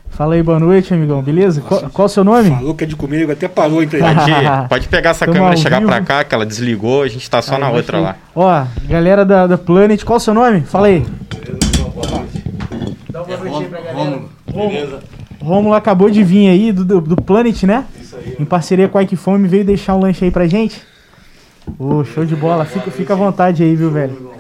Fala 0.09 0.35
aí, 0.35 0.43
boa 0.43 0.59
noite, 0.59 0.93
amigão. 0.93 1.21
Beleza? 1.21 1.61
Qual, 1.61 1.89
qual 1.91 2.07
o 2.07 2.09
seu 2.09 2.25
nome? 2.25 2.49
Falou 2.49 2.75
que 2.75 2.83
é 2.83 2.87
de 2.87 2.95
comigo, 2.97 3.31
até 3.31 3.47
parou 3.47 3.79
a 3.79 3.87
Pode, 3.87 4.67
pode 4.67 4.87
pegar 4.89 5.11
essa 5.11 5.23
Tamo 5.23 5.37
câmera 5.37 5.55
e 5.55 5.57
chegar 5.57 5.81
pra 5.81 6.01
cá, 6.01 6.25
que 6.25 6.35
ela 6.35 6.45
desligou, 6.45 7.03
a 7.03 7.07
gente 7.07 7.29
tá 7.29 7.41
só 7.41 7.55
aí, 7.55 7.61
na 7.61 7.69
outra 7.69 7.97
lá. 7.97 8.15
Ó, 8.35 8.65
galera 8.89 9.23
da, 9.23 9.47
da 9.47 9.57
Planet, 9.57 10.03
qual 10.03 10.17
o 10.17 10.19
seu 10.19 10.33
nome? 10.33 10.59
Fala 10.59 10.87
aí. 10.87 11.05
Dá 13.09 13.23
uma 13.23 13.37
boa 13.37 13.37
noite 13.37 13.63
aí 13.63 13.69
pra 13.69 13.79
galera. 13.79 14.21
Rômulo, 14.51 14.69
beleza? 14.73 14.99
Rômulo 15.41 15.73
acabou 15.73 16.09
de 16.09 16.21
vir 16.21 16.49
aí 16.49 16.73
do, 16.73 16.83
do, 16.83 16.99
do 16.99 17.15
Planet, 17.15 17.63
né? 17.63 17.85
Em 18.39 18.45
parceria 18.45 18.87
com 18.87 18.97
a 18.97 19.03
Equifome, 19.03 19.47
veio 19.47 19.65
deixar 19.65 19.95
um 19.95 19.99
lanche 19.99 20.25
aí 20.25 20.31
pra 20.31 20.47
gente. 20.47 20.81
Ô, 21.79 21.95
oh, 21.95 22.05
show 22.05 22.23
de 22.23 22.35
bola. 22.35 22.63
Fica, 22.63 22.91
fica 22.91 23.13
à 23.13 23.15
vontade 23.15 23.63
aí, 23.63 23.75
viu, 23.75 23.89
velho? 23.89 24.31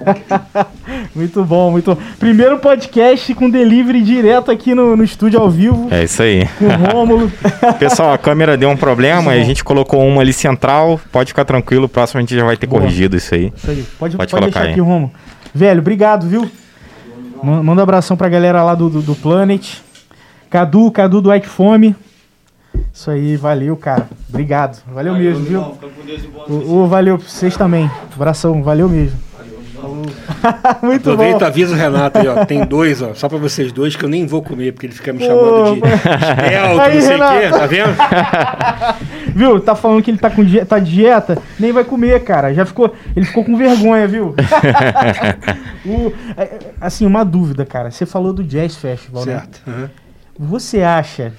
muito 1.15 1.43
bom, 1.43 1.71
muito 1.71 1.95
bom. 1.95 2.01
Primeiro 2.19 2.59
podcast 2.59 3.33
com 3.33 3.49
delivery 3.49 4.01
direto 4.01 4.51
aqui 4.51 4.75
no, 4.75 4.95
no 4.95 5.03
estúdio 5.03 5.39
ao 5.39 5.49
vivo. 5.49 5.87
É 5.91 6.03
isso 6.03 6.21
aí. 6.21 6.47
Com 6.59 6.65
o 6.65 6.91
Rômulo. 6.91 7.31
Pessoal, 7.79 8.13
a 8.13 8.17
câmera 8.17 8.55
deu 8.55 8.69
um 8.69 8.77
problema, 8.77 9.31
a 9.31 9.43
gente 9.43 9.63
colocou 9.63 10.05
uma 10.07 10.21
ali 10.21 10.33
central. 10.33 10.99
Pode 11.11 11.29
ficar 11.29 11.45
tranquilo, 11.45 11.89
próximo 11.89 12.19
a 12.19 12.21
gente 12.21 12.35
já 12.35 12.45
vai 12.45 12.55
ter 12.55 12.67
Boa. 12.67 12.81
corrigido 12.81 13.17
isso 13.17 13.33
aí. 13.33 13.51
Isso 13.55 13.71
aí. 13.71 13.83
Pode, 13.97 14.17
pode, 14.17 14.31
pode 14.31 14.45
deixar 14.45 14.61
aí. 14.61 14.71
aqui, 14.71 14.79
Rômulo. 14.79 15.11
Velho, 15.53 15.79
obrigado, 15.79 16.27
viu? 16.27 16.49
Manda 17.43 17.81
um 17.81 17.83
abração 17.83 18.15
pra 18.15 18.29
galera 18.29 18.63
lá 18.63 18.75
do, 18.75 18.89
do, 18.89 19.01
do 19.01 19.15
Planet. 19.15 19.77
Cadu, 20.49 20.91
Cadu 20.91 21.21
do 21.21 21.33
Ike 21.33 21.47
Fome. 21.47 21.95
Isso 22.95 23.11
aí, 23.11 23.35
valeu, 23.35 23.75
cara. 23.75 24.07
Obrigado. 24.29 24.81
Valeu, 24.87 25.11
valeu 25.11 25.29
mesmo, 25.29 25.43
viu? 25.43 25.77
O, 26.47 26.77
o, 26.77 26.87
valeu 26.87 27.17
pra 27.17 27.27
vocês 27.27 27.57
também. 27.57 27.91
Abração, 28.15 28.63
valeu 28.63 28.87
mesmo. 28.87 29.19
Muito 30.81 31.11
Aproveita 31.11 31.39
bom. 31.39 31.45
avisa 31.45 31.75
o 31.75 31.77
Renato 31.77 32.17
aí, 32.17 32.27
ó. 32.29 32.45
Tem 32.45 32.65
dois, 32.65 33.01
ó, 33.01 33.13
só 33.13 33.27
pra 33.27 33.37
vocês 33.37 33.73
dois, 33.73 33.97
que 33.97 34.05
eu 34.05 34.09
nem 34.09 34.25
vou 34.25 34.41
comer, 34.41 34.71
porque 34.71 34.87
ele 34.87 34.93
fica 34.93 35.11
me 35.11 35.19
chamando 35.19 35.73
de 35.73 35.87
estelto, 35.87 36.77
não 36.77 37.01
sei 37.01 37.15
o 37.15 37.19
quê, 37.19 37.49
tá 37.49 37.67
vendo? 37.67 37.95
viu? 39.35 39.59
Tá 39.59 39.75
falando 39.75 40.01
que 40.01 40.09
ele 40.11 40.17
tá 40.17 40.29
com 40.29 40.43
dieta, 40.43 40.65
tá 40.65 40.79
dieta, 40.79 41.37
nem 41.59 41.73
vai 41.73 41.83
comer, 41.83 42.23
cara. 42.23 42.53
Já 42.53 42.65
ficou. 42.65 42.95
Ele 43.13 43.25
ficou 43.25 43.43
com 43.43 43.57
vergonha, 43.57 44.07
viu? 44.07 44.33
o, 45.85 46.13
é, 46.37 46.43
é, 46.43 46.59
assim, 46.79 47.05
uma 47.05 47.25
dúvida, 47.25 47.65
cara. 47.65 47.91
Você 47.91 48.05
falou 48.05 48.31
do 48.31 48.41
Jazz 48.41 48.77
Festival, 48.77 49.23
certo. 49.23 49.61
né? 49.67 49.73
Uhum. 49.73 49.89
Você 50.47 50.81
acha 50.81 51.33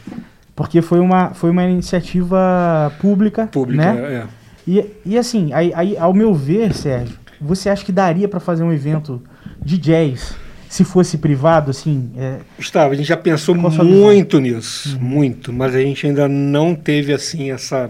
porque 0.56 0.80
foi 0.80 0.98
uma, 0.98 1.34
foi 1.34 1.50
uma 1.50 1.64
iniciativa 1.64 2.90
pública. 2.98 3.46
Pública, 3.46 3.92
né? 3.92 4.14
é. 4.14 4.26
E, 4.66 4.84
e 5.04 5.18
assim, 5.18 5.52
aí, 5.52 5.70
aí, 5.74 5.96
ao 5.96 6.12
meu 6.14 6.34
ver, 6.34 6.72
Sérgio, 6.72 7.16
você 7.40 7.68
acha 7.68 7.84
que 7.84 7.92
daria 7.92 8.26
para 8.26 8.40
fazer 8.40 8.64
um 8.64 8.72
evento 8.72 9.22
de 9.62 9.76
jazz 9.78 10.34
se 10.68 10.82
fosse 10.82 11.18
privado, 11.18 11.70
assim? 11.70 12.10
É... 12.16 12.38
Gustavo, 12.56 12.92
a 12.92 12.96
gente 12.96 13.06
já 13.06 13.16
pensou 13.16 13.54
muito 13.54 14.40
nisso, 14.40 14.96
uhum. 14.96 15.04
muito, 15.04 15.52
mas 15.52 15.74
a 15.74 15.80
gente 15.80 16.06
ainda 16.06 16.26
não 16.26 16.74
teve 16.74 17.12
assim 17.12 17.52
essa, 17.52 17.88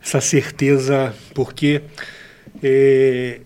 essa 0.00 0.20
certeza, 0.20 1.12
porque 1.34 1.82
é, 2.62 3.40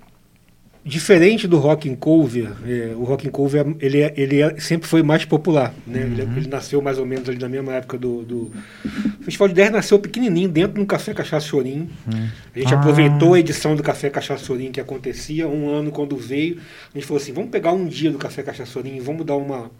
diferente 0.84 1.48
do 1.48 1.56
rock 1.56 1.88
and 1.88 1.96
cover, 1.96 2.52
é, 2.66 2.92
o 2.94 3.04
rock 3.04 3.26
and 3.26 3.30
cover 3.30 3.74
ele, 3.80 4.02
é, 4.02 4.12
ele 4.16 4.42
é, 4.42 4.60
sempre 4.60 4.86
foi 4.86 5.02
mais 5.02 5.24
popular, 5.24 5.74
né? 5.86 6.04
Uhum. 6.04 6.12
Ele, 6.12 6.22
ele, 6.36 6.48
nasceu 6.48 6.82
mais 6.82 6.98
ou 6.98 7.06
menos 7.06 7.26
ali 7.26 7.38
na 7.38 7.48
mesma 7.48 7.72
época 7.72 7.96
do, 7.96 8.22
do... 8.22 8.52
o 8.84 9.24
Festival 9.24 9.48
de 9.48 9.54
10 9.54 9.72
nasceu 9.72 9.98
pequenininho 9.98 10.48
dentro 10.48 10.74
do 10.74 10.84
Café 10.86 11.14
Cachaça 11.14 11.46
Chorim. 11.46 11.88
Uhum. 12.06 12.28
A 12.54 12.58
gente 12.58 12.74
ah. 12.74 12.78
aproveitou 12.78 13.32
a 13.32 13.40
edição 13.40 13.74
do 13.74 13.82
Café 13.82 14.10
Cachaça 14.10 14.44
Chorim 14.44 14.70
que 14.70 14.80
acontecia 14.80 15.48
um 15.48 15.70
ano 15.70 15.90
quando 15.90 16.16
veio, 16.18 16.58
a 16.94 16.98
gente 16.98 17.06
falou 17.06 17.22
assim, 17.22 17.32
vamos 17.32 17.50
pegar 17.50 17.72
um 17.72 17.86
dia 17.86 18.10
do 18.10 18.18
Café 18.18 18.42
Cachaça 18.42 18.70
Chorim 18.70 18.96
e 18.96 19.00
vamos 19.00 19.24
dar 19.24 19.36
uma 19.36 19.70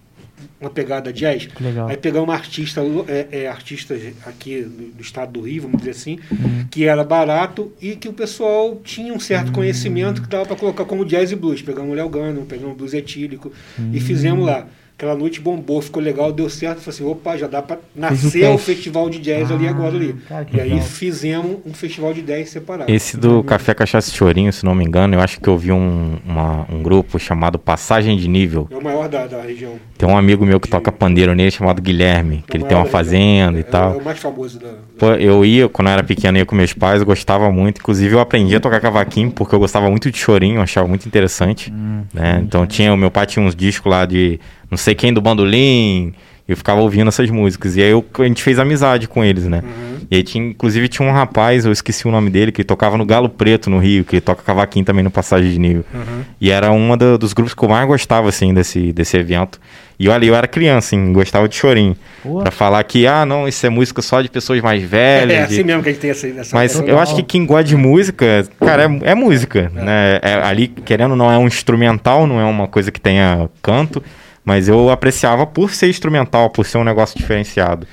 uma 0.60 0.70
pegada 0.70 1.12
jazz. 1.12 1.48
Legal. 1.60 1.88
Aí 1.88 1.96
pegar 1.96 2.22
uma 2.22 2.34
artista, 2.34 2.80
é, 3.08 3.28
é, 3.30 3.48
artista 3.48 3.94
aqui 4.26 4.62
do, 4.62 4.96
do, 4.96 5.02
estado 5.02 5.32
do 5.32 5.40
Rio, 5.42 5.62
vamos 5.62 5.78
dizer 5.78 5.90
assim, 5.90 6.18
uhum. 6.30 6.66
que 6.70 6.84
era 6.84 7.04
barato 7.04 7.72
e 7.80 7.96
que 7.96 8.08
o 8.08 8.12
pessoal 8.12 8.80
tinha 8.82 9.12
um 9.12 9.20
certo 9.20 9.48
uhum. 9.48 9.54
conhecimento 9.54 10.22
que 10.22 10.28
dava 10.28 10.46
para 10.46 10.56
colocar 10.56 10.84
como 10.84 11.04
jazz 11.04 11.32
e 11.32 11.36
blues. 11.36 11.62
Pegamos 11.62 11.92
o 11.92 11.94
Léo 11.94 12.08
Gano, 12.08 12.44
pegamos 12.46 12.72
o 12.74 12.76
blues 12.76 12.94
etílico 12.94 13.52
uhum. 13.78 13.90
e 13.92 14.00
fizemos 14.00 14.44
lá. 14.46 14.66
Aquela 14.96 15.16
noite 15.16 15.40
bombou, 15.40 15.82
ficou 15.82 16.00
legal, 16.00 16.32
deu 16.32 16.48
certo. 16.48 16.78
Falei 16.78 16.94
assim, 16.94 17.04
opa, 17.04 17.36
já 17.36 17.48
dá 17.48 17.60
para 17.60 17.80
nascer 17.96 18.46
o, 18.46 18.54
o, 18.54 18.58
festival 18.58 19.10
de 19.10 19.18
jazz 19.18 19.50
ah, 19.50 19.54
ali 19.54 19.66
agora 19.66 19.96
ali. 19.96 20.12
Cara, 20.28 20.46
e 20.52 20.60
aí 20.60 20.80
fizemos 20.80 21.58
um 21.66 21.74
festival 21.74 22.14
de 22.14 22.22
10 22.22 22.48
separado. 22.48 22.92
Esse 22.92 23.16
do 23.16 23.42
Café 23.42 23.74
Cachaça 23.74 24.12
Chorinho, 24.12 24.52
se 24.52 24.64
não 24.64 24.72
me 24.72 24.84
engano, 24.84 25.14
eu 25.14 25.20
acho 25.20 25.40
que 25.40 25.48
eu 25.48 25.58
vi 25.58 25.72
um, 25.72 26.16
uma, 26.24 26.64
um 26.70 26.80
grupo 26.80 27.18
chamado 27.18 27.58
Passagem 27.58 28.16
de 28.16 28.28
Nível. 28.28 28.68
É 28.70 28.76
o 28.76 28.84
maior 28.84 29.08
da, 29.08 29.26
da 29.26 29.42
região. 29.42 29.80
Tem 30.04 30.12
um 30.12 30.18
amigo 30.18 30.44
meu 30.44 30.60
que 30.60 30.68
toca 30.68 30.92
pandeiro 30.92 31.34
nele 31.34 31.50
chamado 31.50 31.80
Guilherme, 31.80 32.44
que 32.46 32.58
é 32.58 32.60
ele 32.60 32.68
tem 32.68 32.76
uma 32.76 32.84
fazenda 32.84 33.58
e 33.58 33.62
tal. 33.62 33.94
É 33.94 33.96
o 33.96 34.04
mais 34.04 34.18
famoso 34.18 34.58
da. 34.60 34.68
Pô, 34.98 35.12
eu 35.12 35.42
ia, 35.46 35.66
quando 35.66 35.88
eu 35.88 35.94
era 35.94 36.04
pequeno, 36.04 36.36
ia 36.36 36.44
com 36.44 36.54
meus 36.54 36.74
pais, 36.74 37.00
eu 37.00 37.06
gostava 37.06 37.50
muito. 37.50 37.78
Inclusive, 37.78 38.14
eu 38.14 38.20
aprendi 38.20 38.54
a 38.54 38.60
tocar 38.60 38.80
cavaquinho 38.80 39.30
porque 39.30 39.54
eu 39.54 39.58
gostava 39.58 39.88
muito 39.88 40.10
de 40.10 40.18
chorinho, 40.18 40.56
eu 40.56 40.62
achava 40.62 40.86
muito 40.86 41.06
interessante. 41.06 41.72
Hum, 41.72 42.02
né? 42.12 42.42
Então, 42.44 42.66
tinha, 42.66 42.92
o 42.92 42.98
meu 42.98 43.10
pai 43.10 43.24
tinha 43.24 43.42
uns 43.42 43.56
discos 43.56 43.90
lá 43.90 44.04
de 44.04 44.38
não 44.70 44.76
sei 44.76 44.94
quem 44.94 45.10
do 45.10 45.22
bandolim. 45.22 46.12
Eu 46.46 46.56
ficava 46.56 46.80
ouvindo 46.80 47.08
essas 47.08 47.30
músicas. 47.30 47.74
E 47.74 47.82
aí 47.82 47.90
eu, 47.90 48.04
a 48.18 48.24
gente 48.24 48.42
fez 48.42 48.58
amizade 48.58 49.08
com 49.08 49.24
eles, 49.24 49.44
né? 49.44 49.62
Uhum. 49.64 49.94
E 50.10 50.16
aí 50.16 50.22
tinha, 50.22 50.46
inclusive 50.46 50.88
tinha 50.88 51.08
um 51.08 51.12
rapaz, 51.12 51.64
eu 51.64 51.72
esqueci 51.72 52.06
o 52.06 52.10
nome 52.10 52.28
dele, 52.28 52.52
que 52.52 52.62
tocava 52.62 52.98
no 52.98 53.06
Galo 53.06 53.30
Preto, 53.30 53.70
no 53.70 53.78
Rio, 53.78 54.04
que 54.04 54.20
toca 54.20 54.42
cavaquinho 54.42 54.84
também 54.84 55.02
no 55.02 55.10
Passagem 55.10 55.50
de 55.50 55.58
Nível. 55.58 55.84
Uhum. 55.94 56.22
E 56.38 56.50
era 56.50 56.70
um 56.70 56.94
dos 57.18 57.32
grupos 57.32 57.54
que 57.54 57.64
eu 57.64 57.68
mais 57.68 57.86
gostava, 57.86 58.28
assim, 58.28 58.52
desse, 58.52 58.92
desse 58.92 59.16
evento. 59.16 59.58
E 59.98 60.08
olha, 60.08 60.26
eu 60.26 60.34
era 60.34 60.46
criança, 60.46 60.88
assim, 60.88 61.12
gostava 61.12 61.48
de 61.48 61.54
chorinho. 61.54 61.96
Boa. 62.22 62.42
Pra 62.42 62.50
falar 62.50 62.82
que, 62.84 63.06
ah, 63.06 63.24
não, 63.24 63.48
isso 63.48 63.64
é 63.64 63.70
música 63.70 64.02
só 64.02 64.20
de 64.20 64.28
pessoas 64.28 64.60
mais 64.60 64.82
velhas. 64.82 65.30
É, 65.30 65.40
é 65.40 65.42
assim 65.44 65.62
mesmo 65.62 65.82
que 65.82 65.88
a 65.88 65.92
gente 65.92 66.00
tem 66.00 66.10
essa. 66.10 66.26
essa 66.28 66.54
Mas 66.54 66.78
eu 66.80 66.98
acho 66.98 67.14
que 67.14 67.22
quem 67.22 67.46
gosta 67.46 67.64
de 67.64 67.76
música, 67.76 68.46
cara, 68.60 68.84
é, 68.84 69.10
é 69.12 69.14
música, 69.14 69.72
é. 69.74 69.80
né? 69.80 70.20
É, 70.20 70.34
ali, 70.42 70.68
querendo, 70.68 71.16
não 71.16 71.30
é 71.30 71.38
um 71.38 71.46
instrumental, 71.46 72.26
não 72.26 72.40
é 72.40 72.44
uma 72.44 72.66
coisa 72.66 72.90
que 72.90 73.00
tenha 73.00 73.48
canto. 73.62 74.02
Mas 74.44 74.68
eu 74.68 74.90
apreciava 74.90 75.46
por 75.46 75.72
ser 75.72 75.88
instrumental, 75.88 76.50
por 76.50 76.66
ser 76.66 76.78
um 76.78 76.84
negócio 76.84 77.18
diferenciado. 77.18 77.86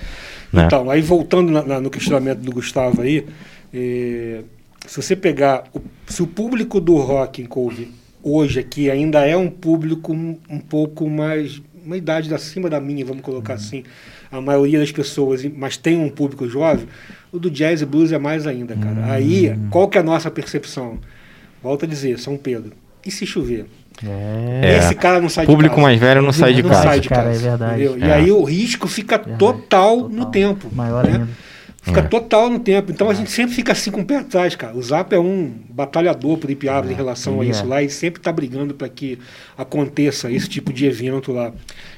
Né? 0.52 0.66
Então, 0.66 0.90
aí 0.90 1.02
voltando 1.02 1.52
na, 1.52 1.64
na, 1.64 1.82
no 1.82 1.90
questionamento 1.90 2.40
do 2.40 2.52
Gustavo 2.52 3.02
aí, 3.02 3.26
é, 3.74 4.42
se 4.86 5.02
você 5.02 5.16
pegar, 5.16 5.64
o, 5.74 5.82
se 6.08 6.22
o 6.22 6.28
público 6.28 6.82
do 6.82 6.98
rock 6.98 7.42
em 7.42 7.46
couve 7.46 7.90
hoje 8.24 8.60
aqui 8.60 8.90
ainda 8.90 9.26
é 9.26 9.36
um 9.36 9.50
público 9.50 10.14
um, 10.14 10.38
um 10.50 10.60
pouco 10.60 11.10
mais, 11.10 11.62
uma 11.86 11.98
idade 11.98 12.34
acima 12.34 12.70
da 12.70 12.80
minha, 12.80 13.06
vamos 13.06 13.22
colocar 13.22 13.54
uhum. 13.54 13.60
assim, 13.60 13.84
a 14.32 14.40
maioria 14.42 14.80
das 14.80 14.92
pessoas, 14.92 15.44
mas 15.46 15.78
tem 15.78 15.98
um 15.98 16.10
público 16.10 16.48
jovem, 16.48 16.88
o 17.32 17.40
do 17.40 17.50
jazz 17.50 17.82
e 17.82 17.86
blues 17.86 18.12
é 18.12 18.20
mais 18.20 18.46
ainda, 18.46 18.76
cara. 18.76 19.02
Uhum. 19.02 19.12
Aí, 19.12 19.56
qual 19.70 19.88
que 19.88 19.98
é 19.98 20.02
a 20.02 20.04
nossa 20.04 20.30
percepção? 20.30 21.00
Volto 21.64 21.86
a 21.86 21.88
dizer, 21.88 22.20
São 22.20 22.38
Pedro, 22.38 22.74
e 23.06 23.12
se 23.12 23.26
chover? 23.26 23.66
É. 24.06 24.78
Esse 24.80 24.96
cara 24.96 25.22
não 25.22 25.30
sai 25.30 25.46
Público 25.46 25.76
de 25.76 25.76
casa. 25.76 25.88
mais 25.88 26.00
velho 26.00 26.22
não 26.22 26.32
sai 26.32 26.54
de 26.54 26.64
não 26.64 26.70
casa. 26.70 26.84
Sai 26.84 27.00
de 27.00 27.10
casa, 27.10 27.22
cara, 27.22 27.36
é 27.36 27.38
verdade. 27.38 27.84
E 27.84 28.04
é. 28.04 28.14
aí 28.14 28.32
o 28.32 28.44
risco 28.44 28.88
fica 28.88 29.20
total, 29.20 29.54
total, 29.54 30.10
no 30.10 30.26
tempo. 30.26 30.70
Maior 30.74 31.04
né? 31.06 31.14
ainda. 31.14 31.28
Fica 31.84 32.00
é. 32.00 32.04
total 32.04 32.48
no 32.48 32.60
tempo. 32.60 32.92
Então 32.92 33.10
a 33.10 33.14
gente 33.14 33.32
sempre 33.32 33.56
fica 33.56 33.72
assim 33.72 33.90
com 33.90 34.02
o 34.02 34.06
pé 34.06 34.18
atrás, 34.18 34.56
cara. 34.56 34.78
O 34.78 34.84
Zap 34.84 35.14
é 35.16 35.20
um 35.20 35.52
batalhador 35.68 36.38
por 36.38 36.52
Ipiabas 36.52 36.92
é. 36.92 36.94
em 36.94 36.96
relação 36.96 37.42
a 37.42 37.46
isso 37.46 37.64
é. 37.64 37.66
lá 37.66 37.82
e 37.82 37.90
sempre 37.90 38.20
está 38.20 38.32
brigando 38.32 38.76
para 38.76 38.88
que 38.88 39.18
aconteça 39.58 40.32
esse 40.32 40.48
tipo 40.48 40.72
de 40.72 40.86
evento 40.86 41.32
lá. 41.32 41.52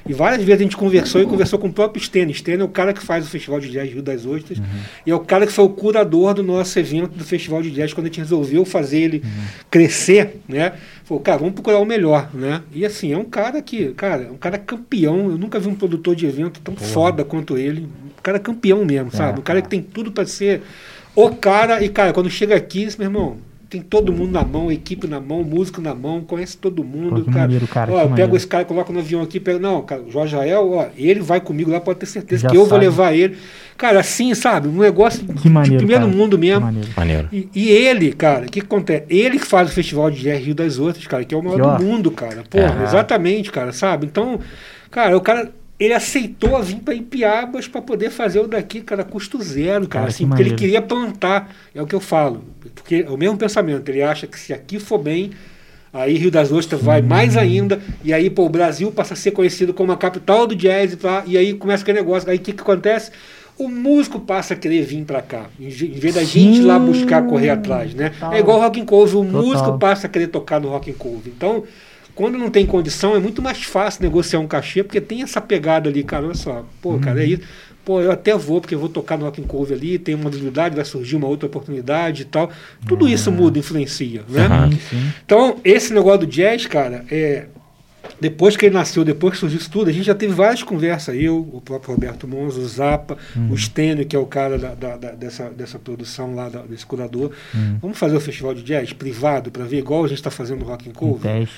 E 0.08 0.14
várias 0.14 0.42
vezes 0.42 0.60
a 0.60 0.62
gente 0.62 0.76
conversou 0.76 1.20
e 1.20 1.26
conversou 1.26 1.58
com 1.58 1.68
o 1.68 1.72
próprio 1.72 2.02
Stênio. 2.02 2.34
Stênio 2.34 2.62
é 2.62 2.64
o 2.64 2.68
cara 2.68 2.94
que 2.94 3.02
faz 3.02 3.26
o 3.26 3.28
Festival 3.28 3.60
de 3.60 3.70
Jazz 3.70 3.92
Rio 3.92 4.02
das 4.02 4.24
Ostras 4.24 4.56
uhum. 4.56 4.64
e 5.04 5.10
é 5.10 5.14
o 5.14 5.20
cara 5.20 5.46
que 5.46 5.52
foi 5.52 5.66
o 5.66 5.68
curador 5.68 6.32
do 6.32 6.42
nosso 6.42 6.78
evento 6.78 7.18
do 7.18 7.24
Festival 7.24 7.60
de 7.60 7.70
Jazz 7.70 7.92
quando 7.92 8.06
a 8.06 8.08
gente 8.08 8.20
resolveu 8.20 8.64
fazer 8.64 9.00
ele 9.00 9.22
uhum. 9.22 9.44
crescer, 9.70 10.36
né? 10.48 10.72
Falou, 11.04 11.22
cara, 11.22 11.38
vamos 11.38 11.54
procurar 11.54 11.78
o 11.78 11.84
melhor, 11.84 12.30
né? 12.34 12.62
E 12.72 12.84
assim, 12.84 13.12
é 13.12 13.18
um 13.18 13.24
cara 13.24 13.60
que, 13.60 13.92
cara, 13.92 14.22
é 14.22 14.30
um 14.30 14.36
cara 14.36 14.58
campeão. 14.58 15.30
Eu 15.30 15.38
nunca 15.38 15.60
vi 15.60 15.68
um 15.68 15.74
produtor 15.74 16.16
de 16.16 16.26
evento 16.26 16.60
tão 16.60 16.74
Porra. 16.74 16.86
foda 16.86 17.24
quanto 17.24 17.58
ele 17.58 17.88
cara 18.24 18.38
é 18.38 18.40
campeão 18.40 18.84
mesmo, 18.84 19.12
sabe? 19.12 19.36
É, 19.36 19.40
um 19.40 19.44
cara 19.44 19.60
que 19.60 19.68
tem 19.68 19.82
tudo 19.82 20.10
para 20.10 20.26
ser 20.26 20.62
o 21.14 21.30
cara. 21.30 21.84
E, 21.84 21.88
cara, 21.90 22.12
quando 22.12 22.30
chega 22.30 22.56
aqui, 22.56 22.88
meu 22.98 23.06
irmão, 23.06 23.36
tem 23.74 23.82
todo 23.82 24.12
mundo 24.12 24.30
na 24.30 24.44
mão, 24.44 24.70
equipe 24.70 25.06
na 25.06 25.18
mão, 25.20 25.42
músico 25.42 25.80
na 25.80 25.94
mão, 25.94 26.20
conhece 26.20 26.56
todo 26.56 26.84
mundo. 26.84 27.22
Pô, 27.24 27.30
cara. 27.30 27.40
maneiro, 27.42 27.66
cara, 27.66 27.90
ó, 27.92 27.94
maneiro. 27.96 28.14
pego 28.14 28.36
esse 28.36 28.46
cara, 28.46 28.64
coloco 28.64 28.92
no 28.92 29.00
avião 29.00 29.20
aqui, 29.22 29.40
pego, 29.40 29.58
não, 29.58 29.82
cara, 29.82 30.02
o 30.02 30.10
Jorge 30.10 30.36
Rael, 30.36 30.70
ó, 30.72 30.86
ele 30.96 31.20
vai 31.20 31.40
comigo 31.40 31.70
lá, 31.70 31.80
pode 31.80 31.98
ter 31.98 32.06
certeza 32.06 32.42
Já 32.42 32.48
que 32.50 32.56
eu 32.56 32.64
vou 32.66 32.78
levar 32.78 33.12
ele. 33.12 33.36
Cara, 33.76 33.98
assim, 34.00 34.32
sabe? 34.34 34.68
Um 34.68 34.78
negócio 34.78 35.24
Que 35.26 35.48
maneiro, 35.50 35.72
de 35.72 35.76
primeiro 35.78 36.04
cara. 36.06 36.16
mundo 36.16 36.38
mesmo. 36.38 36.60
Que 36.60 36.64
maneiro. 36.66 36.88
Maneiro. 36.96 37.28
E, 37.32 37.48
e 37.54 37.68
ele, 37.70 38.12
cara, 38.12 38.46
o 38.46 38.48
que 38.48 38.60
acontece? 38.60 39.04
Ele 39.10 39.38
que 39.38 39.46
faz 39.46 39.68
o 39.68 39.72
Festival 39.72 40.10
de 40.12 40.20
Jazz 40.22 40.44
Rio 40.44 40.54
das 40.54 40.78
Outras, 40.78 41.04
cara, 41.08 41.24
que 41.24 41.34
é 41.34 41.38
o 41.38 41.42
maior 41.42 41.56
Que 41.56 41.62
ó. 41.62 41.76
do 41.76 41.84
mundo, 41.84 42.10
cara. 42.12 42.44
Porra, 42.48 42.80
É. 42.80 42.84
exatamente, 42.84 43.50
cara, 43.50 43.72
sabe? 43.72 44.06
Então, 44.06 44.38
cara, 44.90 45.16
o 45.16 45.20
cara. 45.20 45.50
Ele 45.78 45.92
aceitou 45.92 46.62
vir 46.62 46.76
para 46.76 46.94
Ipiabas 46.94 47.66
para 47.66 47.82
poder 47.82 48.10
fazer 48.10 48.38
o 48.40 48.46
daqui, 48.46 48.80
cara, 48.80 49.02
custo 49.02 49.42
zero, 49.42 49.88
cara, 49.88 49.88
Cara, 49.88 50.06
assim, 50.08 50.24
que 50.24 50.28
porque 50.28 50.42
ele 50.42 50.50
maneiro. 50.50 50.56
queria 50.56 50.82
plantar, 50.82 51.54
é 51.74 51.82
o 51.82 51.86
que 51.86 51.94
eu 51.94 52.00
falo. 52.00 52.44
Porque 52.74 53.04
é 53.06 53.10
o 53.10 53.16
mesmo 53.16 53.36
pensamento, 53.36 53.88
ele 53.88 54.00
acha 54.02 54.26
que 54.26 54.38
se 54.38 54.52
aqui 54.52 54.78
for 54.78 54.98
bem, 54.98 55.32
aí 55.92 56.14
Rio 56.16 56.30
das 56.30 56.52
Ostras 56.52 56.80
vai 56.80 57.02
mais 57.02 57.36
ainda, 57.36 57.80
e 58.04 58.12
aí, 58.14 58.30
pô, 58.30 58.44
o 58.46 58.48
Brasil 58.48 58.92
passa 58.92 59.14
a 59.14 59.16
ser 59.16 59.32
conhecido 59.32 59.74
como 59.74 59.90
a 59.90 59.96
capital 59.96 60.46
do 60.46 60.54
jazz, 60.54 60.94
pá, 60.94 61.24
e 61.26 61.36
aí 61.36 61.54
começa 61.54 61.82
aquele 61.82 61.98
negócio. 61.98 62.30
Aí 62.30 62.36
o 62.36 62.40
que, 62.40 62.52
que 62.52 62.62
acontece? 62.62 63.10
O 63.58 63.68
músico 63.68 64.18
passa 64.20 64.54
a 64.54 64.56
querer 64.56 64.84
vir 64.84 65.04
para 65.04 65.22
cá, 65.22 65.46
em 65.60 65.68
ve- 65.68 65.86
em 65.86 65.98
vez 65.98 66.14
da 66.14 66.22
gente 66.24 66.58
ir 66.58 66.62
lá 66.62 66.78
buscar 66.78 67.24
correr 67.26 67.50
atrás, 67.50 67.94
né? 67.94 68.10
Total. 68.10 68.32
É 68.32 68.38
igual 68.40 68.58
o 68.58 68.60
Rock 68.62 68.80
and 68.80 68.84
Cove, 68.84 69.16
o 69.16 69.24
Total. 69.24 69.42
músico 69.42 69.78
passa 69.78 70.06
a 70.06 70.10
querer 70.10 70.26
tocar 70.28 70.60
no 70.60 70.68
Rock 70.68 70.90
and 70.90 70.94
Cove. 70.94 71.30
Então, 71.36 71.62
quando 72.14 72.38
não 72.38 72.50
tem 72.50 72.64
condição, 72.66 73.14
é 73.16 73.18
muito 73.18 73.42
mais 73.42 73.62
fácil 73.64 74.02
negociar 74.02 74.38
um 74.40 74.46
cachê, 74.46 74.82
porque 74.84 75.00
tem 75.00 75.22
essa 75.22 75.40
pegada 75.40 75.88
ali, 75.88 76.02
cara, 76.04 76.26
olha 76.26 76.34
só, 76.34 76.64
pô, 76.80 76.98
cara, 76.98 77.22
é 77.22 77.26
isso. 77.26 77.42
Pô, 77.84 78.00
eu 78.00 78.10
até 78.10 78.34
vou, 78.34 78.60
porque 78.62 78.74
eu 78.74 78.78
vou 78.78 78.88
tocar 78.88 79.18
no 79.18 79.26
Rock 79.26 79.42
and 79.42 79.44
Cove 79.44 79.74
ali, 79.74 79.98
tem 79.98 80.14
uma 80.14 80.28
habilidade, 80.28 80.74
vai 80.74 80.84
surgir 80.86 81.16
uma 81.16 81.26
outra 81.26 81.46
oportunidade 81.46 82.22
e 82.22 82.24
tal. 82.24 82.50
Tudo 82.88 83.06
isso 83.06 83.30
muda, 83.30 83.58
influencia, 83.58 84.22
né? 84.28 84.48
Sim. 84.88 85.12
Então, 85.26 85.58
esse 85.62 85.92
negócio 85.92 86.20
do 86.20 86.26
jazz, 86.26 86.66
cara, 86.66 87.04
é. 87.10 87.46
Depois 88.20 88.54
que 88.56 88.66
ele 88.66 88.74
nasceu, 88.74 89.02
depois 89.04 89.32
que 89.34 89.40
surgiu 89.40 89.58
isso 89.58 89.70
tudo, 89.70 89.88
a 89.88 89.92
gente 89.92 90.04
já 90.04 90.14
teve 90.14 90.32
várias 90.34 90.62
conversas. 90.62 91.16
Eu, 91.18 91.38
o 91.52 91.60
próprio 91.60 91.94
Roberto 91.94 92.28
Monza, 92.28 92.60
o 92.60 92.66
Zappa, 92.66 93.16
o 93.50 93.56
Stênio, 93.56 94.04
que 94.06 94.14
é 94.14 94.18
o 94.18 94.26
cara 94.26 94.58
da, 94.58 94.74
da- 94.74 94.96
da- 94.96 95.12
dessa, 95.12 95.48
dessa 95.50 95.78
produção 95.78 96.34
lá, 96.34 96.48
desse 96.48 96.84
curador. 96.84 97.30
Vamos 97.80 97.98
fazer 97.98 98.14
o 98.16 98.20
festival 98.20 98.54
de 98.54 98.62
jazz 98.62 98.92
privado 98.92 99.50
para 99.50 99.64
ver, 99.64 99.78
igual 99.78 100.04
a 100.04 100.08
gente 100.08 100.18
está 100.18 100.30
fazendo 100.30 100.60
no 100.60 100.66
Rock 100.66 100.88
and 100.88 100.92
Cove? 100.92 101.20
teste. 101.22 101.56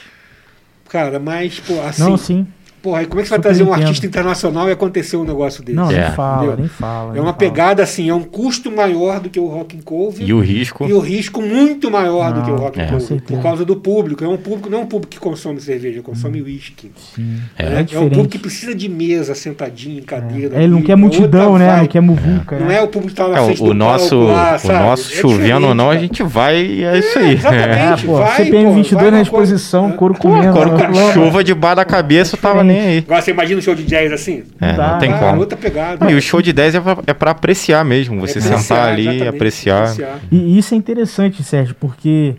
Cara, 0.88 1.18
mas, 1.18 1.60
pô, 1.60 1.80
assim. 1.80 2.02
Não, 2.02 2.16
sim. 2.16 2.46
Porra, 2.86 3.00
aí 3.00 3.06
como 3.06 3.20
é 3.20 3.22
que 3.24 3.28
você 3.28 3.34
vai 3.34 3.38
Super 3.38 3.48
trazer 3.48 3.62
um 3.64 3.66
entendo. 3.72 3.82
artista 3.82 4.06
internacional 4.06 4.68
e 4.68 4.72
acontecer 4.72 5.16
um 5.16 5.24
negócio 5.24 5.60
desse? 5.60 5.74
Não, 5.76 5.90
É. 5.90 6.02
nem 6.04 6.10
fala, 6.12 6.36
Entendeu? 6.44 6.56
nem 6.58 6.68
fala. 6.68 7.10
É 7.10 7.12
nem 7.14 7.20
uma 7.20 7.24
fala. 7.32 7.36
pegada 7.36 7.82
assim, 7.82 8.08
é 8.08 8.14
um 8.14 8.22
custo 8.22 8.70
maior 8.70 9.18
do 9.18 9.28
que 9.28 9.40
o 9.40 9.46
Rock 9.46 9.76
and 9.76 9.80
Cove. 9.84 10.22
E 10.24 10.32
o 10.32 10.38
risco. 10.38 10.86
E 10.88 10.92
o 10.92 11.00
risco 11.00 11.42
muito 11.42 11.90
maior 11.90 12.32
do 12.32 12.42
que 12.42 12.50
o 12.50 12.54
Não, 12.54 12.60
rock 12.60 12.78
and 12.80 12.84
é. 12.84 13.00
certeza. 13.00 13.22
por 13.26 13.42
causa 13.42 13.64
do 13.64 13.74
público. 13.74 14.22
É 14.24 14.28
um 14.28 14.36
público, 14.36 14.70
não 14.70 14.78
é 14.78 14.80
um 14.82 14.86
público 14.86 15.10
que 15.12 15.18
consome 15.18 15.60
cerveja, 15.60 16.00
consome 16.00 16.40
uísque. 16.40 16.92
Sim. 17.14 17.38
É. 17.58 17.64
É, 17.64 17.66
É, 17.66 17.86
é 17.96 17.98
um 17.98 18.08
público 18.08 18.28
que 18.28 18.38
precisa 18.38 18.72
de 18.72 18.88
mesa, 18.88 19.34
sentadinho, 19.34 19.98
em 19.98 20.02
cadeira. 20.02 20.56
É, 20.56 20.62
Ele 20.62 20.72
não 20.72 20.82
quer 20.82 20.92
é 20.92 20.96
multidão, 20.96 21.58
né? 21.58 21.66
Não 21.66 21.74
vibe. 21.78 21.88
quer 21.88 22.00
muvuca, 22.00 22.58
Não 22.60 22.66
né? 22.68 22.76
é 22.76 22.82
o 22.82 22.86
público 22.86 23.08
que 23.08 23.20
tá 23.20 23.26
na 23.26 23.38
É, 23.40 23.44
frente 23.46 23.62
o, 23.64 23.74
nosso, 23.74 24.10
palco 24.10 24.24
lá, 24.32 24.54
o 24.54 24.58
sabe? 24.60 24.78
nosso 24.84 25.12
É 25.12 25.16
chovendo 25.16 25.66
ou 25.66 25.74
não, 25.74 25.90
a 25.90 25.96
gente 25.98 26.22
vai 26.22 26.64
e 26.64 26.84
é 26.84 26.98
isso 27.00 27.18
aí. 27.18 27.34
Exatamente. 27.34 28.04
É, 28.04 28.06
pô, 28.06 28.12
vai, 28.18 28.36
CPM 28.36 28.64
pô, 28.66 28.72
22 28.74 29.02
vai 29.02 29.10
na 29.10 29.20
exposição, 29.22 29.90
couro 29.92 30.14
É. 30.14 30.18
comendo. 30.18 30.52
Com 30.52 30.60
lama. 30.60 31.12
chuva 31.12 31.42
debaixo 31.42 31.76
da 31.76 31.84
cabeça, 31.84 32.36
eu 32.36 32.40
tava 32.40 32.62
nem 32.62 32.75
aí. 32.80 32.98
Agora 32.98 33.22
você 33.22 33.30
imagina 33.30 33.58
um 33.58 33.62
show 33.62 33.74
de 33.74 33.84
jazz 33.84 34.12
assim? 34.12 34.44
É, 34.60 34.72
Dá, 34.72 34.92
não 34.92 34.98
tem. 34.98 35.12
Ah, 35.12 35.18
como. 35.18 35.40
outra 35.40 35.56
pegada. 35.56 36.04
Não, 36.04 36.10
e 36.10 36.14
o 36.14 36.22
show 36.22 36.40
de 36.42 36.52
10 36.52 36.74
é 36.76 36.80
pra, 36.80 36.98
é 37.06 37.14
pra 37.14 37.30
apreciar 37.30 37.84
mesmo. 37.84 38.20
Você 38.20 38.38
É 38.38 38.42
sentar 38.42 38.56
apreciar, 38.58 38.88
ali, 38.88 39.02
exatamente, 39.02 39.28
apreciar. 39.28 39.94
E 40.30 40.36
e 40.36 40.58
isso 40.58 40.74
é 40.74 40.76
interessante, 40.76 41.42
Sérgio, 41.42 41.74
porque 41.78 42.36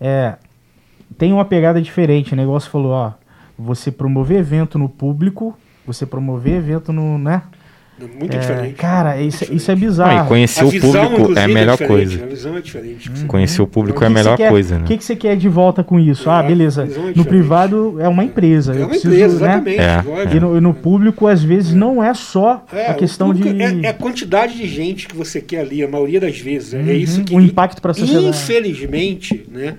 é, 0.00 0.34
tem 1.16 1.32
uma 1.32 1.44
pegada 1.44 1.80
diferente. 1.80 2.32
O 2.32 2.36
negócio 2.36 2.70
falou, 2.70 2.92
ó, 2.92 3.12
você 3.58 3.90
promover 3.90 4.38
evento 4.38 4.78
no 4.78 4.88
público, 4.88 5.58
você 5.86 6.06
promover 6.06 6.54
evento 6.54 6.92
no, 6.92 7.18
né? 7.18 7.42
Muito 8.18 8.36
É, 8.36 8.38
diferente. 8.38 8.74
cara, 8.74 9.20
isso, 9.20 9.44
Muito 9.44 9.56
isso 9.56 9.70
é 9.72 9.74
bizarro. 9.74 10.24
e 10.24 10.28
conhecer 10.28 10.62
A 10.62 10.66
o 10.66 10.70
visão, 10.70 10.90
público 10.92 11.10
é 11.10 11.14
inclusive, 11.22 11.40
a 11.40 11.48
melhor 11.48 11.72
diferente, 11.78 11.92
coisa. 12.08 12.24
A 12.24 12.26
visão 12.28 12.56
é 12.56 12.60
diferente. 12.60 13.10
Conhecer 13.26 13.62
o 13.62 13.66
público 13.66 14.04
é 14.04 14.06
a 14.06 14.10
melhor 14.10 14.36
quer- 14.36 14.50
coisa, 14.50 14.76
O 14.76 14.78
né? 14.78 14.84
que, 14.86 14.96
que 14.98 15.04
você 15.04 15.16
quer 15.16 15.36
de 15.36 15.48
volta 15.48 15.82
com 15.82 15.98
isso? 15.98 16.30
Ah, 16.30 16.42
É, 16.44 16.46
beleza. 16.46 16.84
visão 16.84 17.02
é 17.02 17.06
No 17.06 17.12
diferente. 17.14 17.28
privado 17.28 17.96
é 18.00 18.08
uma 18.08 18.22
empresa. 18.24 18.72
É 18.74 18.78
uma 18.78 18.88
preciso, 18.88 19.08
empresa, 19.14 19.38
né? 19.46 19.52
exatamente. 19.54 19.80
É. 19.80 20.36
E 20.36 20.40
no, 20.40 20.60
no 20.60 20.74
público, 20.74 21.26
às 21.26 21.42
vezes, 21.42 21.74
não 21.74 22.02
é 22.02 22.14
só 22.14 22.64
É, 22.72 22.86
a 22.86 22.94
questão 22.94 23.34
de. 23.34 23.48
É, 23.48 23.86
é 23.86 23.88
a 23.88 23.94
quantidade 23.94 24.56
de 24.56 24.66
gente 24.68 25.08
que 25.08 25.16
você 25.16 25.40
quer 25.40 25.60
ali, 25.62 25.82
a 25.82 25.88
maioria 25.88 26.20
das 26.20 26.38
vezes. 26.38 26.74
É- 26.74 26.78
É 26.80 26.92
isso 26.94 27.18
Uhum, 27.18 27.24
que. 27.24 27.34
o 27.34 27.40
impacto 27.40 27.82
pra 27.82 27.92
sociedade. 27.94 28.28
Infelizmente, 28.28 29.44
né? 29.50 29.74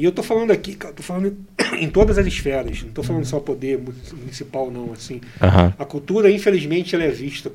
E 0.00 0.04
eu 0.04 0.12
tô 0.12 0.22
falando 0.22 0.50
aqui, 0.50 0.74
cara, 0.76 0.94
tô 0.94 1.02
falando 1.02 1.36
em 1.78 1.90
todas 1.90 2.16
as 2.16 2.26
esferas. 2.26 2.82
Não 2.82 2.90
tô 2.90 3.02
Uhum. 3.02 3.06
falando 3.06 3.24
só 3.26 3.38
poder 3.38 3.76
mu- 3.78 3.92
municipal, 4.16 4.70
não. 4.70 4.94
Assim, 4.94 5.20
Aham. 5.42 5.74
a 5.78 5.84
cultura, 5.84 6.30
infelizmente, 6.30 6.94
ela 6.94 7.04
é 7.04 7.10
vista 7.10 7.52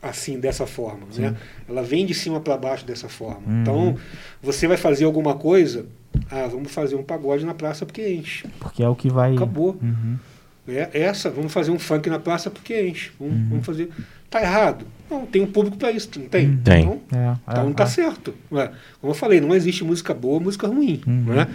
assim, 0.00 0.38
dessa 0.38 0.64
forma. 0.64 1.00
Né? 1.16 1.34
Ela 1.68 1.82
vem 1.82 2.06
de 2.06 2.14
cima 2.14 2.38
para 2.38 2.56
baixo 2.56 2.86
dessa 2.86 3.08
forma. 3.08 3.42
Uhum. 3.48 3.62
Então, 3.62 3.96
você 4.40 4.68
vai 4.68 4.76
fazer 4.76 5.06
alguma 5.06 5.34
coisa, 5.34 5.86
ah, 6.30 6.46
vamos 6.46 6.70
fazer 6.70 6.94
um 6.94 7.02
pagode 7.02 7.44
na 7.44 7.52
praça 7.52 7.84
porque 7.84 8.08
enche. 8.08 8.46
Porque 8.60 8.80
é 8.80 8.88
o 8.88 8.94
que 8.94 9.10
vai. 9.10 9.34
Acabou. 9.34 9.76
Uhum. 9.82 10.16
É 10.68 10.90
essa, 10.92 11.30
vamos 11.30 11.52
fazer 11.52 11.70
um 11.70 11.78
funk 11.78 12.08
na 12.10 12.18
praça 12.18 12.50
porque 12.50 12.80
enche. 12.88 13.10
Vamos, 13.18 13.34
Uhum. 13.34 13.46
vamos 13.50 13.66
fazer. 13.66 13.88
Tá 14.30 14.42
errado? 14.42 14.84
Não, 15.10 15.24
tem 15.24 15.40
um 15.40 15.46
público 15.46 15.76
para 15.78 15.90
isso, 15.90 16.10
não 16.18 16.28
tem? 16.28 16.56
Tem. 16.58 16.82
Então, 16.82 17.00
É, 17.12 17.34
então 17.50 17.62
é, 17.62 17.66
não 17.66 17.72
tá 17.72 17.84
é. 17.84 17.86
certo. 17.86 18.34
Ué, 18.52 18.70
como 19.00 19.10
eu 19.12 19.14
falei, 19.16 19.40
não 19.40 19.54
existe 19.54 19.82
música 19.84 20.12
boa, 20.12 20.38
música 20.38 20.66
ruim. 20.68 21.00
Uhum. 21.06 21.24
Né? 21.34 21.46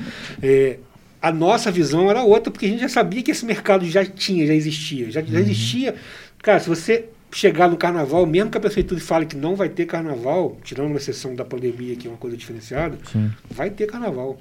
É, 0.41 0.77
a 1.21 1.31
nossa 1.31 1.71
visão 1.71 2.09
era 2.09 2.23
outra, 2.23 2.51
porque 2.51 2.65
a 2.65 2.69
gente 2.69 2.81
já 2.81 2.89
sabia 2.89 3.21
que 3.21 3.29
esse 3.31 3.45
mercado 3.45 3.85
já 3.85 4.03
tinha, 4.03 4.47
já 4.47 4.53
existia. 4.55 5.11
Já, 5.11 5.21
Uhum. 5.21 5.27
já 5.27 5.39
existia. 5.39 5.95
Cara, 6.41 6.59
se 6.59 6.67
você 6.67 7.05
chegar 7.35 7.67
no 7.69 7.75
carnaval, 7.77 8.25
mesmo 8.25 8.49
que 8.51 8.57
a 8.57 8.61
prefeitura 8.61 8.99
fale 9.01 9.25
que 9.25 9.35
não 9.35 9.55
vai 9.55 9.69
ter 9.69 9.85
carnaval, 9.85 10.57
tirando 10.63 10.87
uma 10.87 10.97
exceção 10.97 11.33
da 11.35 11.43
pandemia, 11.43 11.95
que 11.95 12.07
é 12.07 12.09
uma 12.11 12.17
coisa 12.17 12.37
diferenciada, 12.37 12.97
Sim. 13.11 13.31
vai 13.49 13.69
ter 13.69 13.87
carnaval. 13.87 14.37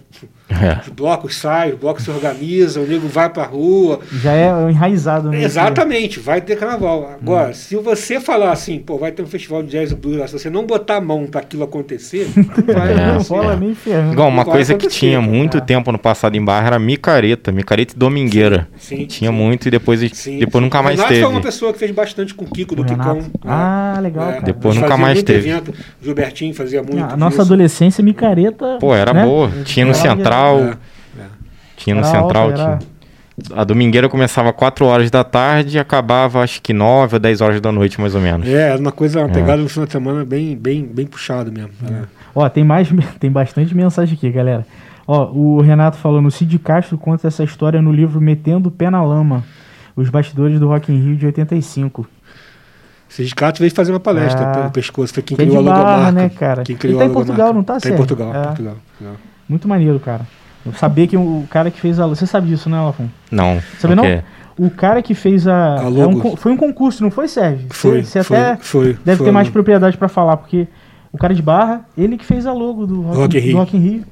É. 0.50 0.80
Os 0.82 0.88
blocos 0.88 1.36
saem, 1.36 1.72
os 1.74 1.78
blocos 1.78 2.04
se 2.04 2.10
organizam, 2.10 2.82
o 2.84 2.86
nego 2.86 3.08
vai 3.08 3.28
pra 3.30 3.44
rua, 3.44 4.00
Já 4.12 4.32
é 4.32 4.70
enraizado, 4.70 5.30
né? 5.30 5.42
Exatamente, 5.42 6.20
vai 6.20 6.40
ter 6.40 6.56
carnaval. 6.56 7.10
Agora, 7.20 7.54
se 7.54 7.76
você 7.76 8.20
falar 8.20 8.52
assim, 8.52 8.78
pô, 8.78 8.98
vai 8.98 9.10
ter 9.12 9.22
um 9.22 9.26
festival 9.26 9.62
de 9.62 9.70
jazz 9.70 9.90
e 9.90 9.94
blues 9.94 10.18
lá, 10.18 10.26
se 10.26 10.34
você 10.38 10.50
não 10.50 10.66
botar 10.66 10.96
a 10.96 11.00
mão 11.00 11.26
para 11.26 11.40
aquilo 11.40 11.64
acontecer, 11.64 12.26
vai 12.66 12.92
É, 12.92 12.96
Não 12.96 13.10
acontecer. 13.12 13.32
rola 13.34 13.56
nem 13.56 13.74
ferrando. 13.74 14.12
Igual 14.12 14.28
uma 14.28 14.44
coisa 14.44 14.74
que 14.74 14.86
tinha 14.88 15.18
cara. 15.18 15.30
muito 15.32 15.56
É. 15.56 15.60
tempo 15.60 15.90
no 15.90 15.98
passado 15.98 16.36
em 16.36 16.44
Barra 16.44 16.66
era 16.68 16.78
micareta, 16.78 17.50
micareta 17.50 17.94
e 17.94 17.98
domingueira. 17.98 18.68
Sim, 18.78 19.06
tinha 19.06 19.30
sim. 19.30 19.36
muito 19.36 19.68
e 19.68 19.70
depois, 19.70 20.00
Sim, 20.12 20.38
depois 20.38 20.60
sim. 20.60 20.64
nunca 20.66 20.80
O 20.80 20.84
mais 20.84 20.96
Renato 20.96 21.08
teve. 21.14 21.24
foi 21.24 21.32
uma 21.32 21.40
pessoa 21.40 21.72
que 21.72 21.78
fez 21.78 21.90
bastante 21.90 22.34
com 22.34 22.44
o 22.44 22.48
Kiko 22.50 22.74
Renato. 22.90 23.14
né? 23.22 23.30
Ah, 23.44 23.98
legal, 24.02 24.28
É, 24.28 24.32
cara. 24.34 24.44
Depois 24.44 24.76
nunca 24.76 24.96
mais 24.96 25.14
muito 25.14 25.26
teve. 25.26 25.48
Evento, 25.50 25.72
Gilbertinho 26.02 26.54
fazia 26.54 26.82
muito. 26.82 27.02
a 27.02 27.16
nossa 27.16 27.36
isso. 27.36 27.42
adolescência, 27.42 28.02
micareta. 28.04 28.78
Pô, 28.80 28.94
era 28.94 29.12
né? 29.12 29.24
boa. 29.24 29.50
Tinha 29.64 29.84
no 29.84 29.92
Era- 29.92 30.00
Central. 30.00 30.58
É. 30.60 30.76
Tinha 31.76 31.94
no 31.94 32.02
Era 32.02 32.10
Central. 32.10 32.42
alta, 32.44 32.56
tinha. 32.56 32.92
A 33.56 33.64
domingueira 33.64 34.08
começava 34.10 34.52
4 34.52 34.84
horas 34.84 35.10
da 35.10 35.24
tarde 35.24 35.76
e 35.76 35.80
acabava 35.80 36.40
acho 36.42 36.60
que 36.60 36.72
9 36.72 37.16
ou 37.16 37.20
10 37.20 37.40
horas 37.40 37.60
da 37.60 37.72
noite, 37.72 38.00
mais 38.00 38.14
ou 38.14 38.20
menos. 38.20 38.46
É, 38.46 38.68
era 38.70 38.78
uma 38.78 38.92
coisa, 38.92 39.20
uma 39.20 39.28
É. 39.28 39.32
pegada 39.32 39.60
no 39.62 39.68
final 39.68 39.86
de 39.86 39.92
semana 39.92 40.24
bem, 40.24 40.54
bem, 40.56 40.84
bem 40.84 41.06
puxado 41.06 41.50
mesmo. 41.50 41.70
É. 41.90 42.02
Ó, 42.34 42.46
tem 42.48 42.62
mais, 42.62 42.88
tem 43.18 43.30
bastante 43.32 43.74
mensagem 43.74 44.14
aqui, 44.14 44.30
galera. 44.30 44.66
Ó, 45.08 45.30
o 45.32 45.60
Renato 45.62 45.96
falando, 45.96 46.26
o 46.26 46.30
Cid 46.30 46.58
Castro 46.60 46.96
conta 46.98 47.26
essa 47.26 47.42
história 47.42 47.80
no 47.82 47.90
livro 47.90 48.20
Metendo 48.20 48.68
o 48.68 48.72
Pé 48.72 48.90
na 48.90 49.02
Lama. 49.02 49.42
Os 49.96 50.08
bastidores 50.08 50.60
do 50.60 50.68
Rock 50.68 50.92
in 50.92 50.98
Rio 51.02 51.16
de 51.16 51.26
85. 51.26 52.06
Sindicato 53.12 53.60
veio 53.60 53.70
fazer 53.74 53.92
uma 53.92 54.00
palestra 54.00 54.42
Ah. 54.42 54.52
pelo 54.54 54.70
pescoço. 54.70 55.12
Foi 55.12 55.22
quem 55.22 55.36
Que 55.36 55.42
é 55.42 55.46
criou 55.46 55.60
a 55.60 55.62
Barra, 55.64 55.78
logomarca. 55.90 56.12
né, 56.12 56.28
cara? 56.30 56.62
Quem 56.62 56.74
Ele 56.74 56.80
criou 56.80 56.98
tá 56.98 57.04
a 57.04 57.08
em 57.08 57.12
Portugal, 57.12 57.52
não 57.52 57.62
tá, 57.62 57.72
Tá 57.74 57.76
em 57.76 57.80
Sérgio? 57.80 57.96
Portugal, 57.98 58.34
É. 58.34 58.42
Portugal. 58.44 58.76
Portugal. 58.98 59.16
Muito 59.48 59.68
maneiro, 59.68 60.00
cara. 60.00 60.22
Eu 60.64 60.72
sabia 60.74 61.06
que 61.06 61.16
o 61.16 61.44
cara 61.50 61.70
que 61.70 61.80
fez 61.80 62.00
a. 62.00 62.06
Você 62.06 62.24
sabe 62.26 62.46
disso, 62.48 62.70
né, 62.70 62.80
Lafon? 62.80 63.08
Não. 63.30 63.60
Sabe 63.78 63.92
o 63.94 63.96
não? 63.96 64.22
O 64.58 64.70
cara 64.70 65.02
que 65.02 65.14
fez 65.14 65.46
a. 65.48 65.80
A 65.80 65.84
é 65.84 66.06
um 66.06 66.36
foi 66.36 66.52
um 66.52 66.56
concurso, 66.56 67.02
não 67.02 67.10
foi, 67.10 67.26
Sérgio? 67.28 67.66
Foi, 67.70 68.02
Você 68.02 68.22
foi, 68.22 68.36
até 68.38 68.56
foi, 68.62 68.96
deve 69.04 69.16
foi 69.18 69.26
ter 69.26 69.32
mais 69.32 69.48
propriedade 69.48 69.96
pra 69.98 70.08
falar, 70.08 70.36
porque 70.36 70.68
o 71.12 71.18
cara 71.18 71.34
de 71.34 71.42
Barra, 71.42 71.84
ele 71.98 72.16
que 72.16 72.24
fez 72.24 72.46
a 72.46 72.52
logo 72.52 72.86
do 72.86 73.02
Rock, 73.02 73.16
Rock 73.18 73.36
in 73.36 73.40
do 73.40 73.44
Rio. 73.46 73.56
Rock 73.58 73.76
in 73.76 73.80
Rio. 73.80 74.04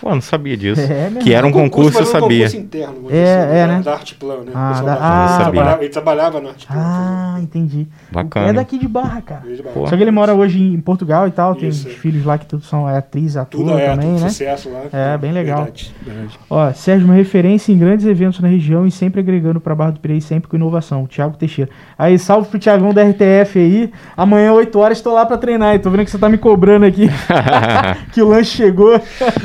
Pô, 0.00 0.14
não 0.14 0.20
sabia 0.20 0.56
disso. 0.56 0.80
É, 0.80 1.08
meu 1.08 1.22
que 1.22 1.32
era 1.32 1.46
um 1.46 1.50
concurso, 1.50 1.96
eu 1.98 2.00
mas 2.00 2.08
um 2.08 2.12
sabia. 2.12 2.38
concurso 2.46 2.56
interno, 2.58 2.94
É, 3.08 3.10
dizer 3.10 3.22
assim, 3.24 3.56
é, 3.56 3.66
da- 3.66 3.72
né? 3.76 3.82
Da 3.82 3.92
Artplan, 3.94 4.36
né? 4.44 4.52
Ah, 4.54 4.82
da- 4.84 4.92
ah, 4.94 4.98
tá. 5.38 5.44
trabalhava, 5.50 5.82
ele 5.82 5.88
trabalhava 5.88 6.40
na 6.40 6.48
Artplan. 6.50 6.76
Ah, 6.78 7.38
entendi. 7.40 7.86
Bacana. 8.12 8.48
É 8.48 8.52
daqui 8.52 8.78
de 8.78 8.86
Barra, 8.86 9.22
cara. 9.22 9.42
Ele 9.46 9.54
trabalhava. 9.54 9.80
Pô. 9.80 9.86
Só 9.88 9.96
que 9.96 10.02
ele 10.02 10.10
mora 10.10 10.34
hoje 10.34 10.62
em 10.62 10.78
Portugal 10.80 11.26
e 11.26 11.30
tal, 11.30 11.54
tem 11.54 11.70
Isso, 11.70 11.88
os 11.88 11.94
é. 11.94 11.96
filhos 11.98 12.24
lá 12.26 12.36
que 12.36 12.44
todos 12.44 12.68
são 12.68 12.88
é, 12.88 12.98
atriz, 12.98 13.38
ator 13.38 13.60
Tudo 13.62 13.78
é, 13.78 13.86
também, 13.86 14.10
tudo 14.10 14.20
né? 14.22 14.28
sucesso 14.28 14.68
lá. 14.70 14.82
É, 14.92 15.16
bem 15.16 15.32
legal. 15.32 15.62
Verdade, 15.64 15.94
verdade. 16.04 16.38
Ó, 16.50 16.72
Sérgio, 16.74 17.06
uma 17.06 17.14
referência 17.14 17.72
em 17.72 17.78
grandes 17.78 18.04
eventos 18.04 18.38
na 18.40 18.48
região 18.48 18.86
e 18.86 18.90
sempre 18.90 19.20
agregando 19.20 19.60
pra 19.60 19.74
Barra 19.74 19.92
do 19.92 20.00
Piraí, 20.00 20.20
sempre 20.20 20.46
com 20.48 20.56
inovação. 20.56 21.06
Thiago 21.06 21.38
Teixeira. 21.38 21.70
Aí, 21.98 22.18
salve 22.18 22.48
pro 22.50 22.58
Thiagão 22.58 22.92
da 22.92 23.02
RTF 23.02 23.58
aí. 23.58 23.90
Amanhã, 24.14 24.52
8 24.52 24.78
horas, 24.78 25.00
tô 25.00 25.14
lá 25.14 25.24
pra 25.24 25.38
treinar. 25.38 25.74
E 25.74 25.78
tô 25.78 25.88
vendo 25.88 26.04
que 26.04 26.10
você 26.10 26.18
tá 26.18 26.28
me 26.28 26.36
cobrando 26.36 26.84
aqui. 26.84 27.08
que 28.12 28.20
o 28.20 28.28
lanche 28.28 28.56
chegou. 28.58 29.00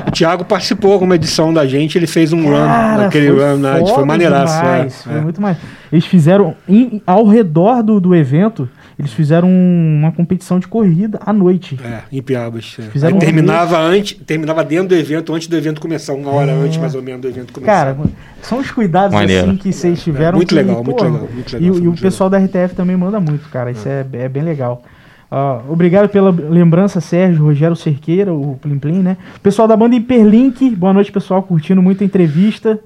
O 0.07 0.11
Thiago 0.41 0.45
participou 0.45 0.97
com 0.99 1.05
uma 1.05 1.15
edição 1.15 1.53
da 1.53 1.65
gente, 1.65 1.97
ele 1.97 2.07
fez 2.07 2.33
um 2.33 2.43
Cara, 2.45 2.95
run, 3.03 3.07
aquele 3.07 3.29
run 3.29 3.57
night, 3.57 3.91
foi 3.93 4.05
maneiraço. 4.05 4.57
demais, 4.57 4.93
é, 4.93 5.09
Foi 5.09 5.17
é. 5.17 5.21
muito 5.21 5.41
mais. 5.41 5.57
Eles 5.91 6.05
fizeram, 6.05 6.55
em- 6.67 7.01
ao 7.05 7.27
redor 7.27 7.81
do, 7.83 7.99
do 7.99 8.15
evento, 8.15 8.67
eles 8.97 9.11
fizeram 9.13 9.47
um- 9.47 9.97
uma 9.99 10.11
competição 10.11 10.59
de 10.59 10.67
corrida 10.67 11.19
à 11.25 11.31
noite. 11.33 11.79
É, 11.83 11.99
em 12.11 12.21
Piabas. 12.21 12.77
é. 12.79 12.83
Fizeram 12.83 13.13
Aí 13.13 13.17
um 13.17 13.19
terminava 13.19 13.77
antes, 13.79 14.17
terminava 14.25 14.63
dentro 14.63 14.89
do 14.89 14.95
evento, 14.95 15.33
antes 15.33 15.47
do 15.47 15.55
evento 15.57 15.79
começar, 15.81 16.13
uma 16.13 16.31
hora 16.31 16.51
antes 16.53 16.77
mais 16.77 16.95
ou 16.95 17.01
menos 17.01 17.21
do 17.21 17.27
evento 17.27 17.53
começar. 17.53 17.71
Cara, 17.71 17.97
são 18.41 18.59
os 18.59 18.69
cuidados 18.71 19.13
Maneiro. 19.13 19.47
assim 19.49 19.57
que 19.57 19.71
vocês 19.73 20.01
tiveram. 20.03 20.37
muito 20.37 20.49
que, 20.49 20.55
legal, 20.55 20.83
muito 20.83 21.03
legal, 21.03 21.27
muito 21.33 21.53
legal, 21.53 21.61
E, 21.61 21.65
e 21.77 21.79
o 21.79 21.83
muito 21.83 22.01
pessoal 22.01 22.29
da 22.29 22.37
RTF 22.37 22.75
também 22.75 22.95
manda 22.97 23.19
muito, 23.19 23.47
cara. 23.49 23.71
Isso 23.71 23.87
é, 23.87 24.05
é 24.13 24.29
bem 24.29 24.43
legal. 24.43 24.83
Ah, 25.33 25.61
obrigado 25.69 26.09
pela 26.09 26.29
lembrança, 26.29 26.99
Sérgio, 26.99 27.45
Rogério 27.45 27.73
Cerqueira, 27.75 28.33
o 28.33 28.57
Plim 28.61 28.77
Plim, 28.77 28.99
né? 29.01 29.15
Pessoal 29.41 29.65
da 29.65 29.77
banda 29.77 29.95
Hiperlink, 29.95 30.71
boa 30.75 30.91
noite, 30.91 31.09
pessoal, 31.09 31.41
curtindo 31.41 31.81
muito 31.81 32.03
a 32.03 32.05
entrevista. 32.05 32.77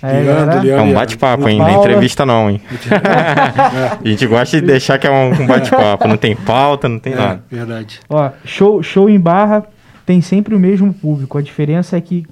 É, 0.00 0.20
Leandro. 0.20 0.70
É 0.70 0.80
um 0.80 0.94
bate-papo, 0.94 1.48
hein? 1.48 1.58
Não 1.58 1.66
é 1.66 1.74
entrevista 1.74 2.24
não, 2.24 2.48
hein? 2.48 2.60
a 4.04 4.08
gente 4.08 4.24
gosta 4.28 4.60
de 4.60 4.64
deixar 4.64 4.96
que 4.96 5.08
é 5.08 5.10
um, 5.10 5.42
um 5.42 5.44
bate-papo. 5.44 6.06
Não 6.06 6.16
tem 6.16 6.36
pauta, 6.36 6.88
não 6.88 7.00
tem 7.00 7.14
É, 7.14 7.16
nada. 7.16 7.42
verdade. 7.50 7.98
Ó, 8.08 8.30
show, 8.44 8.80
show 8.80 9.10
em 9.10 9.18
barra 9.18 9.64
tem 10.06 10.20
sempre 10.20 10.54
o 10.54 10.58
mesmo 10.58 10.94
público. 10.94 11.36
A 11.36 11.42
diferença 11.42 11.96
é 11.96 12.00
que 12.00 12.24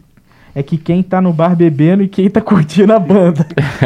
é 0.55 0.63
que 0.63 0.79
quem 0.79 1.03
tá 1.03 1.21
no 1.21 1.33
bar 1.33 1.55
bebendo 1.57 2.05
e 2.05 2.09
quem 2.09 2.31
tá 2.31 2.41
curtindo 2.41 2.93
a 2.93 3.01
banda. 3.01 3.45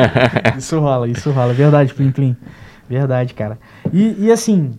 isso 0.59 0.79
rola, 0.79 1.09
isso 1.09 1.31
rola. 1.31 1.55
Verdade, 1.55 1.95
Plim 1.95 2.13
Plim. 2.13 2.37
Verdade, 2.89 3.33
cara. 3.33 3.59
E, 3.93 4.27
e 4.27 4.31
assim, 4.31 4.73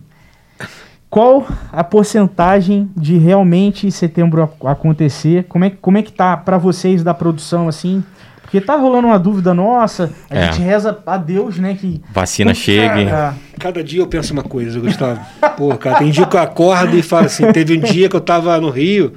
qual 1.12 1.46
a 1.70 1.84
porcentagem 1.84 2.88
de 2.96 3.18
realmente 3.18 3.90
setembro 3.92 4.42
ac- 4.44 4.66
acontecer? 4.66 5.44
Como 5.46 5.62
é, 5.62 5.68
que- 5.68 5.76
como 5.76 5.98
é 5.98 6.02
que 6.02 6.10
tá 6.10 6.38
pra 6.38 6.56
vocês 6.56 7.04
da 7.04 7.12
produção, 7.12 7.68
assim? 7.68 8.02
Porque 8.40 8.62
tá 8.62 8.76
rolando 8.76 9.08
uma 9.08 9.18
dúvida 9.18 9.52
nossa. 9.52 10.10
A 10.30 10.34
É. 10.38 10.44
gente 10.46 10.62
reza 10.62 10.98
a 11.06 11.18
Deus, 11.18 11.58
né? 11.58 11.76
Que 11.78 12.00
Vacina 12.14 12.54
chegue. 12.54 13.10
Ah, 13.10 13.34
Cada 13.60 13.84
dia 13.84 14.00
eu 14.00 14.06
penso 14.06 14.32
uma 14.32 14.42
coisa, 14.42 14.80
Gustavo. 14.80 15.20
Pô, 15.54 15.76
cara, 15.76 15.98
tem 15.98 16.10
dia 16.10 16.24
que 16.24 16.34
eu 16.34 16.40
acordo 16.40 16.96
e 16.96 17.02
falo 17.02 17.26
assim, 17.26 17.52
teve 17.52 17.76
um 17.76 17.80
dia 17.80 18.08
que 18.08 18.16
eu 18.16 18.20
tava 18.20 18.58
no 18.58 18.70
Rio 18.70 19.12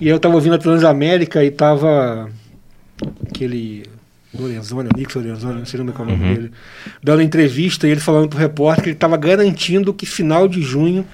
e 0.00 0.08
eu 0.08 0.18
tava 0.18 0.34
ouvindo 0.36 0.54
a 0.54 0.58
Transamérica 0.58 1.44
e 1.44 1.50
tava 1.50 2.30
aquele 3.28 3.82
Lorenzoni, 4.38 4.88
Nix 4.96 5.14
Lorenzoni, 5.14 5.58
não 5.58 5.66
sei 5.66 5.78
é 5.78 5.84
que 5.84 5.90
é 6.00 6.04
o 6.04 6.08
nome 6.08 6.24
Uhum. 6.26 6.34
dele, 6.34 6.50
dando 7.02 7.20
entrevista 7.22 7.86
e 7.86 7.90
ele 7.90 8.00
falando 8.00 8.30
pro 8.30 8.38
repórter 8.38 8.82
que 8.84 8.88
ele 8.90 8.96
tava 8.96 9.16
garantindo 9.18 9.92
que 9.92 10.06
final 10.06 10.48
de 10.48 10.62
junho 10.62 11.04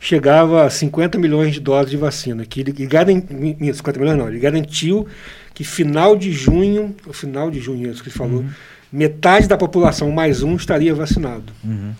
chegava 0.00 0.64
a 0.64 0.70
50 0.70 1.18
milhões 1.18 1.52
de 1.54 1.60
doses 1.60 1.90
de 1.90 1.96
vacina. 1.96 2.44
Que 2.46 2.60
ele, 2.60 2.70
ele 2.76 2.86
garan- 2.86 3.22
minto, 3.30 3.76
50 3.76 4.00
milhões 4.00 4.18
não, 4.18 4.28
ele 4.28 4.38
garantiu 4.40 5.06
que 5.54 5.62
final 5.62 6.16
de 6.16 6.32
junho, 6.32 6.94
o 7.06 7.12
final 7.12 7.50
de 7.50 7.60
junho, 7.60 7.88
é 7.88 7.92
isso 7.92 8.02
que 8.02 8.08
ele 8.08 8.16
falou, 8.16 8.44
metade 8.90 9.46
da 9.46 9.56
população 9.58 10.10
mais 10.10 10.42
um 10.42 10.56
estaria 10.56 10.94
vacinado. 10.94 11.52
uhum, 11.62 11.92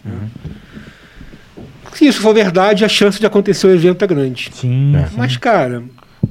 Se 1.93 2.06
isso 2.06 2.20
for 2.22 2.32
verdade, 2.35 2.85
a 2.85 2.89
chance 2.89 3.18
de 3.20 3.27
acontecer 3.27 3.66
o 3.66 3.70
evento 3.74 4.02
é 4.05 4.09
grande. 4.09 4.51
sim, 4.52 4.93
sim. 5.09 5.14
Mas, 5.16 5.36
cara, 5.36 5.82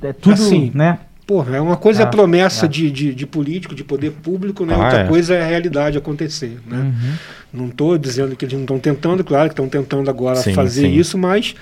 é 0.02 0.14
tudo, 0.14 0.34
assim, 0.34 0.72
né? 0.74 1.00
Porra, 1.30 1.58
é 1.58 1.62
uma 1.62 1.78
coisa 1.78 2.02
Ah, 2.02 2.06
a 2.06 2.10
promessa 2.10 2.66
ah. 2.66 2.68
De, 2.68 2.90
de, 2.90 3.14
de 3.14 3.28
político, 3.28 3.76
de 3.76 3.84
poder 3.84 4.10
público, 4.10 4.66
né? 4.66 4.74
Ah, 4.74 4.84
Outra 4.84 5.00
é. 5.02 5.08
coisa 5.08 5.36
é 5.36 5.44
a 5.44 5.46
realidade 5.46 5.96
acontecer, 5.96 6.58
né? 6.66 6.78
Uhum. 6.78 7.14
Não 7.54 7.68
estou 7.68 8.00
dizendo 8.00 8.36
que 8.36 8.46
eles 8.46 8.54
não 8.56 8.62
estão 8.62 8.80
tentando, 8.80 9.24
claro 9.24 9.48
que 9.48 9.54
estão 9.54 9.70
tentando 9.70 10.10
agora 10.10 10.38
Sim, 10.38 10.56
fazer 10.56 10.88
sim. 10.88 10.96
isso, 10.96 11.20
mas 11.20 11.54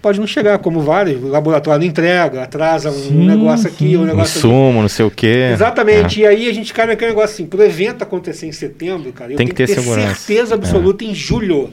pode 0.00 0.20
não 0.20 0.26
chegar, 0.28 0.56
como 0.60 0.80
vários. 0.82 1.20
O 1.20 1.26
laboratório 1.26 1.80
não 1.80 1.86
entrega, 1.88 2.44
atrasa 2.44 2.90
um 2.90 2.92
Sim, 2.92 3.26
negócio 3.26 3.66
aqui, 3.66 3.96
um 3.96 4.04
negócio 4.04 4.38
ali. 4.38 4.56
Insumo, 4.56 4.82
não 4.82 4.88
sei 4.88 5.04
o 5.04 5.10
quê. 5.10 5.50
Exatamente. 5.52 6.20
E 6.20 6.24
aí 6.26 6.48
a 6.48 6.54
gente 6.54 6.72
cai 6.72 6.86
naquele 6.86 7.10
negócio 7.10 7.34
assim, 7.34 7.46
pro 7.46 7.60
evento 7.64 8.02
acontecer 8.02 8.46
em 8.46 8.52
setembro, 8.52 9.12
cara, 9.12 9.32
eu 9.32 9.36
Tem 9.36 9.48
tenho 9.48 9.56
que 9.56 9.66
ter 9.66 9.74
ter 9.74 9.82
certeza 9.82 10.54
absoluta 10.54 11.02
em 11.02 11.12
julho 11.12 11.70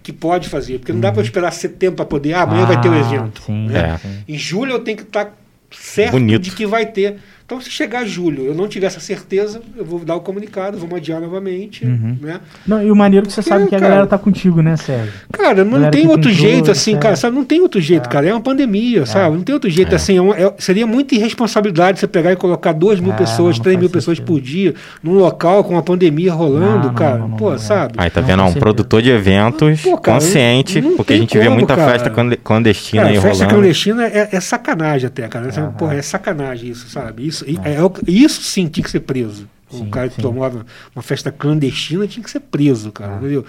que 0.00 0.12
pode 0.12 0.48
fazer. 0.48 0.78
Porque 0.78 0.92
não 0.92 1.00
dá 1.00 1.10
para 1.10 1.22
esperar 1.22 1.50
setembro 1.50 1.96
para 1.96 2.04
poder, 2.04 2.34
ah, 2.34 2.42
amanhã 2.42 2.62
Ah, 2.62 2.66
vai 2.66 2.80
ter 2.80 2.88
o 2.88 2.94
evento. 2.94 3.42
sim, 3.44 3.66
né? 3.66 3.94
É. 3.94 3.98
sim. 3.98 4.18
Em 4.28 4.38
julho 4.38 4.70
eu 4.74 4.78
tenho 4.78 4.96
que 4.96 5.02
estar 5.02 5.34
certo 5.78 6.12
Bonito. 6.12 6.42
de 6.42 6.50
que 6.50 6.66
vai 6.66 6.86
ter. 6.86 7.16
Então, 7.46 7.60
se 7.60 7.70
chegar 7.70 8.06
julho 8.06 8.46
eu 8.46 8.54
não 8.54 8.66
tiver 8.66 8.86
essa 8.86 9.00
certeza, 9.00 9.60
eu 9.76 9.84
vou 9.84 9.98
dar 10.00 10.16
o 10.16 10.20
comunicado, 10.20 10.78
vamos 10.78 10.96
adiar 10.96 11.20
novamente. 11.20 11.84
Uhum. 11.84 12.16
Né? 12.20 12.40
Não, 12.66 12.82
e 12.82 12.90
o 12.90 12.96
maneiro 12.96 13.26
é 13.26 13.28
que 13.28 13.32
você 13.34 13.42
Porque, 13.42 13.50
sabe 13.58 13.68
que 13.68 13.74
a 13.76 13.78
cara, 13.78 13.90
galera 13.90 14.06
tá 14.06 14.16
contigo, 14.16 14.62
né, 14.62 14.76
Sérgio? 14.78 15.12
Cara, 15.30 15.62
não 15.62 15.90
tem 15.90 16.06
outro 16.06 16.30
tem 16.30 16.32
jeito 16.38 16.64
dor, 16.64 16.70
assim, 16.72 16.94
é. 16.94 16.98
cara, 16.98 17.16
sabe? 17.16 17.36
Não 17.36 17.44
tem 17.44 17.60
outro 17.60 17.82
jeito, 17.82 18.06
É. 18.06 18.08
cara. 18.10 18.26
É 18.26 18.32
uma 18.32 18.40
pandemia, 18.40 19.04
sabe? 19.04 19.36
Não 19.36 19.42
tem 19.42 19.52
outro 19.52 19.68
jeito 19.68 19.92
É. 19.92 19.96
assim. 19.96 20.16
é 20.16 20.20
uma- 20.22 20.34
é- 20.38 20.54
seria 20.58 20.86
muita 20.86 21.14
irresponsabilidade 21.14 21.98
você 22.00 22.06
pegar 22.06 22.32
e 22.32 22.36
colocar 22.36 22.72
2 22.72 22.98
mil 22.98 23.12
É, 23.12 23.16
pessoas, 23.16 23.56
não 23.58 23.62
3 23.62 23.78
mil 23.78 23.90
pessoas 23.90 24.16
sentido. 24.16 24.26
por 24.32 24.40
dia 24.40 24.74
num 25.02 25.12
local 25.14 25.62
com 25.64 25.76
a 25.76 25.82
pandemia 25.82 26.32
rolando, 26.32 26.86
Não, 26.88 26.94
cara. 26.94 27.18
não, 27.18 27.28
não, 27.28 27.36
Pô, 27.36 27.48
não, 27.50 27.56
é. 27.56 27.58
sabe? 27.58 27.94
Aí 27.98 28.08
tá 28.08 28.20
Não, 28.22 28.26
vendo? 28.28 28.42
Um 28.44 28.52
produtor 28.54 29.02
de 29.02 29.10
eventos 29.10 29.82
Pô, 29.82 29.98
cara, 29.98 30.18
consciente, 30.18 30.80
não- 30.80 30.90
não 30.90 30.96
porque 30.96 31.12
a 31.12 31.16
gente 31.18 31.36
vê 31.36 31.44
como, 31.44 31.56
muita 31.56 31.76
cara. 31.76 31.92
festa 31.92 32.08
clande- 32.08 32.36
clandestina 32.38 33.02
Cara, 33.02 33.14
aí 33.14 33.20
festa 33.20 33.44
rolando. 33.44 33.54
clandestina 33.60 34.06
é, 34.06 34.28
é 34.32 34.40
sacanagem 34.40 35.06
até, 35.08 35.28
cara. 35.28 35.48
Porra, 35.76 35.94
é 35.96 36.02
sacanagem 36.02 36.70
isso, 36.70 36.88
sabe? 36.88 37.26
Isso, 37.26 37.33
e- 37.42 37.58
é 37.64 37.78
isso 38.06 38.42
sim 38.42 38.66
tinha 38.68 38.84
que 38.84 38.90
ser 38.90 39.00
preso. 39.00 39.48
Sim, 39.70 39.86
o 39.86 39.90
cara 39.90 40.08
que 40.08 40.16
sim. 40.16 40.20
promove 40.22 40.60
uma 40.94 41.02
festa 41.02 41.32
clandestina 41.32 42.06
tinha 42.06 42.22
que 42.22 42.30
ser 42.30 42.40
preso, 42.40 42.92
cara, 42.92 43.14
Ah. 43.14 43.16
entendeu? 43.18 43.44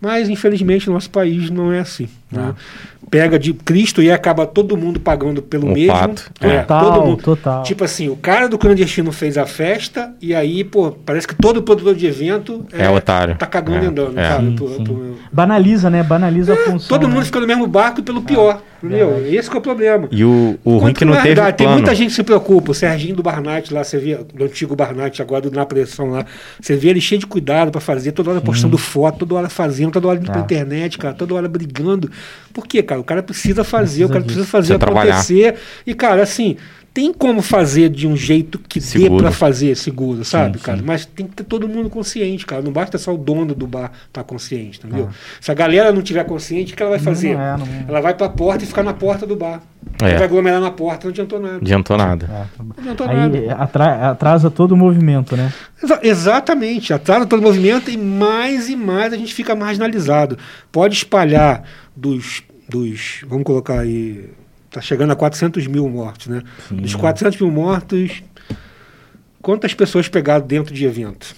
Mas, 0.00 0.28
infelizmente, 0.30 0.88
o 0.88 0.92
nosso 0.92 1.10
país 1.10 1.50
não 1.50 1.70
é 1.70 1.80
assim. 1.80 2.08
Né? 2.30 2.54
Ah. 2.54 2.90
Pega 3.10 3.40
de 3.40 3.52
Cristo 3.52 4.00
e 4.00 4.08
acaba 4.12 4.46
todo 4.46 4.76
mundo 4.76 5.00
pagando 5.00 5.42
pelo 5.42 5.66
Um 5.68 5.72
mesmo. 5.72 5.92
pato. 5.92 6.30
É, 6.40 6.60
Total, 6.60 6.92
todo 6.92 7.04
mundo. 7.06 7.22
total. 7.22 7.62
Tipo 7.64 7.82
assim, 7.82 8.08
o 8.08 8.14
cara 8.14 8.48
do 8.48 8.56
clandestino 8.56 9.10
fez 9.10 9.36
a 9.36 9.46
festa 9.46 10.14
e 10.22 10.32
aí, 10.32 10.62
pô, 10.62 10.92
parece 10.92 11.26
que 11.26 11.34
todo 11.34 11.60
produtor 11.60 11.96
de 11.96 12.06
evento 12.06 12.64
É 12.72 12.88
otário. 12.88 13.34
tá 13.36 13.46
cagando 13.46 13.78
É, 13.78 13.82
e 13.82 13.86
andando, 13.86 14.20
é. 14.20 14.28
sabe? 14.28 14.46
Sim, 14.50 14.54
Pro- 14.54 14.68
sim. 14.76 14.84
pro- 14.84 15.16
Banaliza, 15.32 15.90
né? 15.90 16.04
Banaliza 16.04 16.52
a 16.52 16.56
função. 16.58 16.88
Todo 16.88 17.08
né? 17.08 17.14
mundo 17.14 17.24
fica 17.26 17.40
no 17.40 17.48
mesmo 17.48 17.66
barco 17.66 18.00
pelo 18.00 18.22
pior, 18.22 18.62
entendeu? 18.80 19.26
Esse 19.26 19.50
que 19.50 19.56
é 19.56 19.58
o 19.58 19.62
problema. 19.62 20.06
E 20.12 20.22
o, 20.24 20.56
o 20.62 20.78
ruim 20.78 20.92
que 20.92 21.04
não 21.04 21.14
teve 21.14 21.28
verdade, 21.28 21.56
Tem 21.56 21.66
muita 21.68 21.92
gente 21.96 22.10
que 22.10 22.14
se 22.14 22.22
preocupa. 22.22 22.70
O 22.70 22.74
Serginho 22.74 23.16
do 23.16 23.24
Barnate 23.24 23.74
lá, 23.74 23.82
você 23.82 23.98
vê, 23.98 24.14
do 24.32 24.44
antigo 24.44 24.76
Barnate, 24.76 25.20
agora 25.20 25.40
do 25.42 25.50
Na 25.50 25.66
Pressão 25.66 26.10
lá, 26.10 26.24
você 26.60 26.76
vê 26.76 26.90
ele 26.90 27.00
cheio 27.00 27.18
de 27.18 27.26
cuidado 27.26 27.72
pra 27.72 27.80
fazer, 27.80 28.12
toda 28.12 28.30
hora 28.30 28.40
postando 28.40 28.78
foto, 28.78 29.20
toda 29.20 29.34
hora 29.34 29.48
fazendo, 29.48 29.90
toda 29.90 30.06
hora 30.06 30.18
indo 30.20 30.30
pra 30.30 30.42
internet, 30.42 30.96
cara, 30.96 31.12
toda 31.14 31.34
hora 31.34 31.48
brigando. 31.48 32.08
Por 32.52 32.66
quê, 32.66 32.82
cara? 32.82 33.00
O 33.00 33.04
cara 33.04 33.22
precisa 33.22 33.62
fazer, 33.64 33.84
Precisa 33.84 34.06
o 34.06 34.08
cara 34.10 34.24
precisa 34.24 34.46
fazer 34.46 34.74
Precisa 34.74 34.78
trabalhar. 34.78 35.14
acontecer. 35.14 35.54
E, 35.86 35.94
cara, 35.94 36.22
assim, 36.22 36.56
tem 36.92 37.12
como 37.12 37.40
fazer 37.40 37.88
de 37.88 38.08
um 38.08 38.16
jeito 38.16 38.58
que 38.58 38.80
Seguro. 38.80 39.16
dê 39.18 39.22
pra 39.22 39.30
fazer 39.30 39.76
seguro, 39.76 40.24
sabe, 40.24 40.58
Sim, 40.58 40.64
cara? 40.64 40.78
sim. 40.78 40.84
Mas 40.84 41.06
tem 41.06 41.24
que 41.26 41.36
ter 41.36 41.44
todo 41.44 41.68
mundo 41.68 41.88
consciente, 41.88 42.44
cara. 42.44 42.60
Não 42.60 42.72
basta 42.72 42.98
só 42.98 43.14
o 43.14 43.16
dono 43.16 43.54
do 43.54 43.64
bar 43.68 43.92
estar 44.08 44.24
consciente, 44.24 44.80
entendeu? 44.84 45.08
Ah. 45.08 45.14
Se 45.40 45.52
a 45.52 45.54
galera 45.54 45.92
não 45.92 46.02
tiver 46.02 46.24
consciente, 46.24 46.72
o 46.72 46.76
que 46.76 46.82
ela 46.82 46.90
vai 46.90 46.98
fazer? 46.98 47.34
não 47.34 47.40
é, 47.42 47.56
não- 47.56 47.68
Ela 47.88 48.00
vai 48.00 48.12
pra 48.14 48.28
porta 48.28 48.64
e 48.64 48.66
ficar 48.66 48.82
na 48.82 48.92
porta 48.92 49.24
do 49.24 49.36
bar. 49.36 49.62
É. 50.02 50.14
Vai 50.16 50.24
aglomerar 50.24 50.60
na 50.60 50.70
porta, 50.72 51.06
não 51.06 51.10
adiantou 51.12 51.38
nada. 51.40 51.56
Adiantou 51.58 51.96
nada. 51.96 52.26
É. 52.58 52.62
Não 52.62 52.74
adiantou 52.76 53.06
nada. 53.06 53.38
Aí 53.38 53.48
atra- 53.48 54.10
atrasa 54.10 54.50
todo 54.50 54.72
o 54.72 54.76
movimento, 54.76 55.36
né? 55.36 55.52
Exa- 55.82 56.00
exatamente, 56.02 56.92
atrasa 56.92 57.24
todo 57.24 57.38
o 57.38 57.42
movimento 57.42 57.88
e 57.90 57.96
mais 57.96 58.68
e 58.68 58.74
mais 58.76 59.12
a 59.12 59.16
gente 59.16 59.32
fica 59.32 59.54
marginalizado. 59.54 60.36
Pode 60.72 60.94
espalhar 60.96 61.62
dos, 62.00 62.42
dos 62.68 63.20
vamos 63.26 63.44
colocar 63.44 63.80
aí, 63.80 64.30
está 64.66 64.80
chegando 64.80 65.12
a 65.12 65.16
400 65.16 65.66
mil 65.66 65.88
mortos, 65.88 66.28
né? 66.28 66.42
Sim. 66.68 66.76
Dos 66.76 66.94
400 66.94 67.40
mil 67.40 67.50
mortos, 67.50 68.22
quantas 69.42 69.74
pessoas 69.74 70.08
pegaram 70.08 70.46
dentro 70.46 70.74
de 70.74 70.84
evento? 70.84 71.34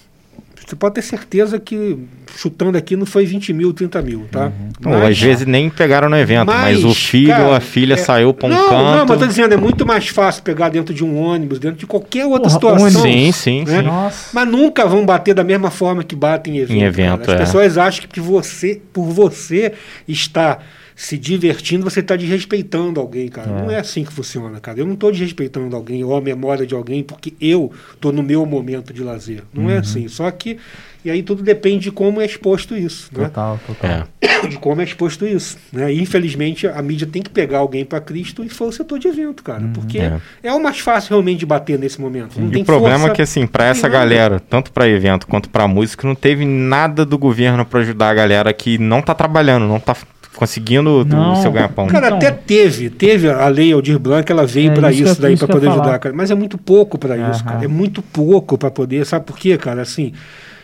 Você 0.65 0.75
pode 0.75 0.95
ter 0.95 1.01
certeza 1.01 1.59
que, 1.59 1.97
chutando 2.37 2.77
aqui, 2.77 2.95
não 2.95 3.05
foi 3.05 3.25
20 3.25 3.51
mil, 3.53 3.73
30 3.73 4.01
mil, 4.01 4.25
tá? 4.31 4.51
Ou 4.85 4.91
Mas- 4.91 5.11
às 5.11 5.19
vezes 5.19 5.45
nem 5.45 5.69
pegaram 5.69 6.09
no 6.09 6.17
evento, 6.17 6.47
mas, 6.47 6.81
mas, 6.81 6.85
o 6.85 6.93
filho 6.93 7.27
cara, 7.27 7.43
ou 7.47 7.53
a 7.53 7.59
filha 7.59 7.95
é- 7.95 7.97
saiu 7.97 8.33
pra 8.33 8.47
um 8.47 8.49
não, 8.49 8.69
canto. 8.69 8.97
Não, 8.97 9.05
mas 9.05 9.19
tô 9.19 9.27
dizendo, 9.27 9.53
é 9.53 9.57
muito 9.57 9.85
mais 9.85 10.07
fácil 10.07 10.41
pegar 10.41 10.69
dentro 10.69 10.93
de 10.93 11.03
um 11.03 11.19
ônibus, 11.21 11.59
dentro 11.59 11.77
de 11.77 11.85
qualquer 11.85 12.25
outra 12.25 12.49
Porra, 12.49 12.79
situação. 12.79 13.01
Sim, 13.01 13.31
sim, 13.31 13.65
né? 13.65 13.79
sim. 13.81 13.85
Nossa. 13.85 14.29
Mas 14.33 14.47
nunca 14.47 14.85
vão 14.85 15.05
bater 15.05 15.33
da 15.33 15.43
mesma 15.43 15.69
forma 15.69 16.03
que 16.03 16.15
batem 16.15 16.55
em 16.55 16.59
evento. 16.59 16.77
Em 16.77 16.83
evento. 16.83 17.29
As 17.29 17.35
é. 17.35 17.37
pessoas 17.39 17.77
acham 17.77 18.05
que 18.07 18.21
você, 18.21 18.81
por 18.93 19.05
você 19.05 19.73
estar 20.07 20.63
se 20.95 21.17
divertindo, 21.17 21.83
você 21.83 21.99
está 22.01 22.15
desrespeitando 22.15 22.99
alguém, 22.99 23.27
cara. 23.29 23.49
É. 23.49 23.61
Não 23.63 23.71
é 23.71 23.79
assim 23.79 24.03
que 24.03 24.11
funciona, 24.13 24.59
cara. 24.59 24.79
Eu 24.79 24.85
não 24.85 24.93
estou 24.93 25.11
desrespeitando 25.11 25.75
alguém 25.75 26.03
ou 26.03 26.15
a 26.15 26.21
memória 26.21 26.65
de 26.65 26.75
alguém 26.75 27.03
porque 27.03 27.33
eu 27.41 27.71
estou 27.93 28.11
no 28.11 28.21
meu 28.23 28.45
momento 28.45 28.93
de 28.93 29.01
lazer. 29.03 29.43
Não 29.53 29.63
Uhum. 29.65 29.69
é 29.71 29.77
assim. 29.77 30.07
Só 30.07 30.29
que. 30.31 30.57
E 31.05 31.11
aí 31.11 31.21
tudo 31.21 31.43
depende 31.43 31.83
de 31.85 31.91
como 31.91 32.21
é 32.21 32.25
exposto 32.25 32.77
isso. 32.77 33.09
Né? 33.13 33.25
Total, 33.25 33.59
total. 33.67 34.07
É. 34.21 34.47
de 34.47 34.57
como 34.57 34.79
é 34.79 34.85
exposto 34.85 35.25
isso. 35.27 35.57
Né? 35.71 35.93
E, 35.93 36.01
infelizmente, 36.01 36.65
a 36.65 36.81
mídia 36.81 37.05
tem 37.05 37.21
que 37.21 37.29
pegar 37.29 37.57
alguém 37.57 37.83
para 37.83 37.99
Cristo 37.99 38.41
e 38.41 38.47
foi 38.47 38.67
o 38.69 38.71
setor 38.71 38.99
de 38.99 39.09
evento, 39.09 39.43
cara. 39.43 39.69
Porque 39.73 39.99
É. 39.99 40.19
é. 40.41 40.53
o 40.53 40.63
mais 40.63 40.79
fácil 40.79 41.09
realmente 41.09 41.39
de 41.39 41.45
bater 41.45 41.77
nesse 41.77 41.99
momento. 41.99 42.39
Não 42.39 42.47
E 42.47 42.51
tem 42.51 42.61
o 42.61 42.65
problema 42.65 42.99
força, 42.99 43.11
é 43.11 43.15
que, 43.15 43.21
assim, 43.21 43.41
não 43.41 43.65
essa 43.65 43.81
nada. 43.89 43.99
galera, 43.99 44.39
tanto 44.39 44.71
pra 44.71 44.87
evento 44.87 45.27
quanto 45.27 45.49
pra 45.49 45.67
música, 45.67 46.07
não 46.07 46.15
teve 46.15 46.45
nada 46.45 47.05
do 47.05 47.17
governo 47.17 47.65
pra 47.65 47.81
ajudar 47.81 48.09
a 48.09 48.13
galera 48.13 48.53
que 48.53 48.77
não 48.77 49.01
tá 49.01 49.13
trabalhando, 49.13 49.67
não 49.67 49.81
tá 49.81 49.97
conseguindo 50.35 51.05
não. 51.05 51.33
o 51.33 51.35
seu 51.41 51.51
ganha-pão. 51.51 51.87
Cara, 51.87 52.07
então, 52.07 52.17
até 52.17 52.31
teve, 52.31 52.89
teve 52.89 53.29
a 53.29 53.47
lei 53.47 53.71
Aldir 53.71 53.99
Blanc, 53.99 54.29
ela 54.31 54.45
veio 54.45 54.71
é, 54.71 54.75
para 54.75 54.91
isso, 54.91 55.03
isso 55.03 55.21
daí 55.21 55.37
para 55.37 55.47
poder 55.47 55.69
ajudar, 55.69 55.99
cara. 55.99 56.15
Mas 56.15 56.31
é 56.31 56.35
muito 56.35 56.57
pouco 56.57 56.97
para 56.97 57.17
isso, 57.17 57.43
cara. 57.43 57.63
É 57.63 57.67
muito 57.67 58.01
pouco 58.01 58.57
para 58.57 58.71
poder, 58.71 59.05
sabe 59.05 59.25
por 59.25 59.37
quê, 59.37 59.57
cara? 59.57 59.81
Assim, 59.81 60.13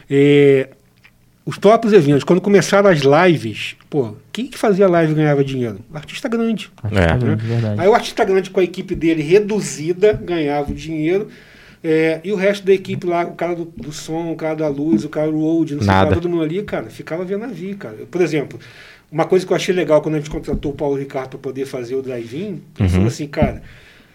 é, 0.10 0.70
os 1.46 1.58
próprios 1.58 1.94
eventos, 1.94 2.24
quando 2.24 2.42
começaram 2.42 2.90
as 2.90 3.00
lives, 3.00 3.76
pô, 3.90 4.16
quem 4.32 4.48
que 4.48 4.58
fazia 4.58 4.88
live 4.88 5.14
ganhava 5.14 5.44
dinheiro? 5.44 5.80
O 5.92 5.98
artista 5.98 6.28
grande. 6.30 6.70
Artista 6.84 7.14
é. 7.14 7.18
grande 7.18 7.46
né? 7.46 7.76
Aí 7.78 7.88
o 7.88 7.94
artista 7.94 8.24
grande 8.24 8.50
com 8.50 8.60
a 8.60 8.64
equipe 8.64 8.94
dele 8.94 9.24
reduzida 9.24 10.14
ganhava 10.14 10.72
o 10.72 10.76
dinheiro. 10.76 11.28
É, 11.84 12.20
e 12.24 12.32
o 12.32 12.36
resto 12.36 12.66
da 12.66 12.74
equipe 12.74 13.08
lá, 13.08 13.24
o 13.24 13.34
cara 13.34 13.56
do, 13.56 13.66
do, 13.66 13.92
som, 13.92 14.32
o 14.32 14.36
cara 14.36 14.54
da 14.54 14.68
luz, 14.68 15.06
o 15.06 15.10
cara 15.10 15.32
do 15.32 15.40
road, 15.40 15.76
não 15.76 15.82
sei 15.82 15.92
lá, 15.92 16.06
todo 16.08 16.28
mundo 16.28 16.44
ali, 16.44 16.62
cara, 16.62 16.90
ficava 16.90 17.24
vendo 17.24 17.46
a 17.46 17.48
vi, 17.48 17.74
cara. 17.74 17.98
Por 18.12 18.22
exemplo, 18.22 18.60
uma 19.12 19.26
coisa 19.26 19.46
que 19.46 19.52
eu 19.52 19.56
achei 19.56 19.74
legal 19.74 20.02
quando 20.02 20.16
a 20.16 20.18
gente 20.20 20.30
contratou 20.30 20.72
o 20.72 20.76
Paulo 20.76 20.98
Ricardo 20.98 21.32
para 21.32 21.40
poder 21.40 21.66
fazer 21.66 21.96
o 21.96 22.02
drive-in, 22.02 22.46
ele 22.46 22.64
uhum. 22.80 22.90
falou 22.90 23.08
assim, 23.08 23.28
cara, 23.28 23.62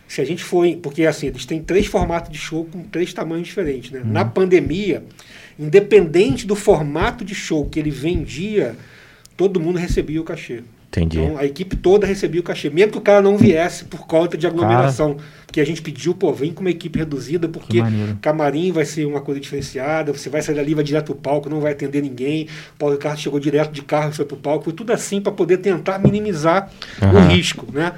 se 0.07 0.21
a 0.21 0.25
gente 0.25 0.45
for. 0.45 0.67
Porque 0.77 1.05
assim, 1.05 1.27
eles 1.27 1.45
têm 1.45 1.63
três 1.63 1.87
formatos 1.87 2.31
de 2.31 2.39
show 2.39 2.65
com 2.65 2.83
três 2.85 3.13
tamanhos 3.13 3.49
diferentes. 3.49 3.91
Né? 3.91 4.01
Uhum. 4.01 4.13
Na 4.13 4.25
pandemia, 4.25 5.05
independente 5.59 6.47
do 6.47 6.55
formato 6.55 7.25
de 7.25 7.35
show 7.35 7.69
que 7.69 7.79
ele 7.79 7.91
vendia, 7.91 8.77
todo 9.37 9.61
mundo 9.61 9.79
recebia 9.79 10.21
o 10.21 10.25
cachê. 10.25 10.63
Entendi. 10.95 11.19
Então 11.19 11.37
a 11.37 11.45
equipe 11.45 11.75
toda 11.75 12.07
recebia 12.07 12.41
o 12.41 12.45
cachê, 12.45 12.71
mesmo 12.71 12.93
que 12.93 12.99
o 12.99 13.01
cara 13.01 13.21
não 13.21 13.37
viesse 13.37 13.85
por 13.85 14.07
conta 14.07 14.39
de 14.39 14.47
aglomeração. 14.47 15.15
Cara. 15.15 15.29
Porque 15.45 15.61
a 15.61 15.67
gente 15.67 15.83
pediu, 15.83 16.15
pô, 16.15 16.33
vem 16.33 16.53
com 16.53 16.61
uma 16.61 16.71
equipe 16.71 16.99
reduzida, 16.99 17.49
porque 17.49 17.79
camarim 18.21 18.73
vai 18.73 18.85
ser 18.85 19.05
uma 19.05 19.21
coisa 19.21 19.41
diferenciada, 19.41 20.13
você 20.13 20.29
vai 20.29 20.43
sair 20.43 20.57
dali, 20.57 20.75
vai 20.75 20.83
direto 20.83 21.07
pro 21.07 21.15
palco, 21.15 21.49
não 21.49 21.61
vai 21.61 21.73
atender 21.73 22.03
ninguém. 22.03 22.49
O 22.75 22.79
Paulo 22.79 22.95
Ricardo 22.95 23.19
chegou 23.19 23.39
direto 23.39 23.73
de 23.73 23.83
carro 23.83 24.11
e 24.11 24.13
foi 24.13 24.25
pro 24.25 24.37
palco. 24.37 24.65
Foi 24.65 24.73
tudo 24.73 24.93
assim 24.93 25.21
para 25.21 25.33
poder 25.33 25.59
tentar 25.59 25.99
minimizar 25.99 26.71
uhum. 27.01 27.25
o 27.25 27.29
risco, 27.29 27.67
né? 27.73 27.93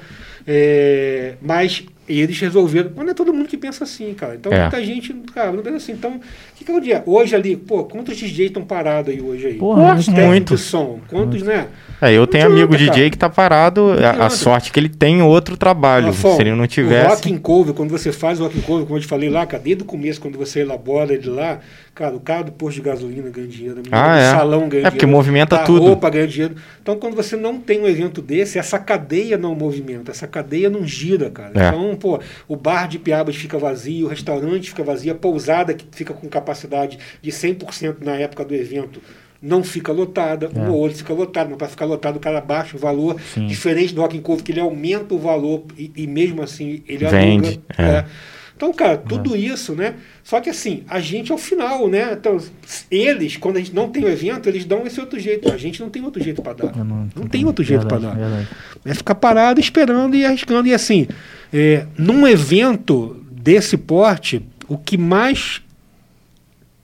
É, 0.45 1.33
mas 1.41 1.83
e 2.07 2.21
eles 2.21 2.39
resolveram. 2.39 2.91
Mas 2.95 3.05
não 3.05 3.11
é 3.11 3.13
todo 3.13 3.33
mundo 3.33 3.47
que 3.47 3.57
pensa 3.57 3.83
assim, 3.83 4.13
cara. 4.13 4.35
Então 4.35 4.51
é. 4.51 4.61
muita 4.61 4.83
gente, 4.83 5.13
cara, 5.33 5.51
não 5.51 5.61
pensa 5.61 5.77
assim. 5.77 5.91
Então, 5.91 6.15
o 6.15 6.21
que, 6.55 6.63
que 6.63 6.71
é 6.71 6.73
o 6.73 6.79
dia? 6.79 7.03
Hoje 7.05 7.35
ali, 7.35 7.55
pô, 7.55 7.83
quantos 7.83 8.15
DJs 8.15 8.47
estão 8.47 8.63
parados 8.63 9.13
aí 9.13 9.21
hoje 9.21 9.47
aí? 9.47 9.53
Porra, 9.55 9.81
quantos 9.81 10.07
muito. 10.07 10.57
som? 10.57 10.99
Quantos, 11.07 11.43
muito. 11.43 11.45
né? 11.45 11.67
É, 12.01 12.13
eu 12.13 12.27
tenho 12.27 12.45
adianta, 12.45 12.63
amigo 12.63 12.77
DJ 12.77 13.09
que 13.09 13.17
tá 13.17 13.29
parado, 13.29 13.93
a, 13.93 14.27
a, 14.27 14.29
sorte 14.29 14.71
que 14.71 14.79
ele 14.79 14.89
tem 14.89 15.21
outro 15.21 15.57
trabalho. 15.57 16.13
se 16.13 16.27
ele 16.39 16.53
não 16.53 16.67
tivesse. 16.67 17.07
O 17.07 17.09
Rock 17.09 17.31
in 17.31 17.37
Cover, 17.37 17.73
quando 17.73 17.89
você 17.89 18.11
faz 18.11 18.39
o 18.39 18.43
Rock 18.43 18.57
in 18.57 18.61
Cover, 18.61 18.85
como 18.85 18.97
eu 18.97 19.01
te 19.01 19.07
falei 19.07 19.29
lá, 19.29 19.45
cara, 19.45 19.61
desde 19.63 19.83
o 19.83 19.85
começo, 19.85 20.21
quando 20.21 20.37
você 20.37 20.61
elabora 20.61 21.13
ele 21.13 21.27
lá, 21.27 21.59
cara, 21.95 22.15
o 22.15 22.19
cara 22.19 22.43
do 22.43 22.51
posto 22.51 22.75
de 22.75 22.81
gasolina 22.81 23.29
ganha 23.29 23.47
dinheiro, 23.47 23.81
ah, 23.91 24.17
é. 24.17 24.31
salão 24.31 24.59
ganha 24.59 24.65
é 24.65 24.69
dinheiro. 24.69 24.87
É 24.87 24.91
porque 24.91 25.05
movimenta 25.07 25.55
a 25.55 25.63
tudo. 25.63 25.81
roupa 25.81 26.09
ganha 26.11 26.27
dinheiro. 26.27 26.55
Então, 26.81 26.97
quando 26.97 27.15
você 27.15 27.35
não 27.35 27.59
tem 27.59 27.81
um 27.81 27.87
evento 27.87 28.21
desse, 28.21 28.59
essa 28.59 28.77
cadeia 28.77 29.35
não 29.35 29.55
movimenta, 29.55 30.11
essa 30.11 30.27
cadeia 30.27 30.69
não 30.69 30.85
gira, 30.85 31.31
cara. 31.31 31.51
É. 31.55 31.67
Então, 31.67 31.96
pô, 31.97 32.19
o 32.47 32.55
bar 32.55 32.87
de 32.87 32.99
Piabas 32.99 33.35
fica 33.35 33.57
vazio, 33.57 34.05
o 34.05 34.09
restaurante 34.09 34.69
fica 34.69 34.83
vazio, 34.83 35.11
a 35.11 35.15
pousada 35.15 35.73
que 35.73 35.85
fica 35.91 36.13
com 36.13 36.27
capacidade 36.27 36.97
de 37.21 37.31
100% 37.31 37.97
na 38.01 38.15
época 38.15 38.45
do 38.45 38.55
evento 38.55 39.01
não 39.41 39.63
fica 39.63 39.91
lotada, 39.91 40.49
é. 40.53 40.59
um 40.59 40.71
ou 40.71 40.79
outro 40.79 40.97
fica 40.97 41.13
lotado, 41.13 41.49
mas 41.49 41.57
para 41.57 41.67
ficar 41.67 41.85
lotado 41.85 42.17
o 42.17 42.19
cara 42.19 42.41
baixa 42.41 42.75
o 42.75 42.79
valor, 42.79 43.19
Sim. 43.33 43.45
diferente 43.47 43.93
do 43.93 44.01
Rock 44.01 44.19
Cove, 44.19 44.41
que 44.41 44.51
ele 44.51 44.59
aumenta 44.59 45.13
o 45.13 45.19
valor 45.19 45.63
e, 45.77 45.91
e 45.95 46.07
mesmo 46.07 46.41
assim 46.41 46.81
ele 46.87 47.05
Vende, 47.05 47.47
aluga. 47.47 47.61
É. 47.77 47.83
É. 47.83 48.05
Então, 48.57 48.73
cara, 48.73 48.97
tudo 48.97 49.35
é. 49.35 49.37
isso, 49.37 49.75
né? 49.75 49.93
Só 50.23 50.41
que 50.41 50.49
assim, 50.49 50.83
a 50.89 50.99
gente 50.99 51.31
é 51.31 51.35
o 51.35 51.37
final, 51.37 51.87
né? 51.87 52.13
Então, 52.13 52.39
eles, 52.89 53.37
quando 53.37 53.57
a 53.57 53.59
gente 53.59 53.73
não 53.73 53.87
tem 53.87 54.03
o 54.03 54.09
evento, 54.09 54.49
eles 54.49 54.65
dão 54.65 54.85
esse 54.87 54.99
outro 54.99 55.19
jeito. 55.19 55.51
A 55.51 55.57
gente 55.57 55.79
não 55.79 55.91
tem 55.91 56.03
outro 56.03 56.23
jeito 56.23 56.41
para 56.41 56.53
dar. 56.53 56.75
Não, 56.75 57.07
não, 57.15 57.27
tem 57.27 57.45
outro 57.45 57.63
jeito 57.63 57.85
para 57.85 57.99
dar. 57.99 58.15
Verdade. 58.15 58.47
É 58.83 58.95
ficar 58.95 59.13
parado 59.13 59.59
esperando 59.59 60.15
e 60.15 60.25
arriscando. 60.25 60.67
E 60.67 60.73
assim, 60.73 61.07
é, 61.53 61.85
num 61.95 62.27
evento 62.27 63.23
desse 63.31 63.77
porte, 63.77 64.43
o 64.67 64.75
que 64.75 64.97
mais 64.97 65.61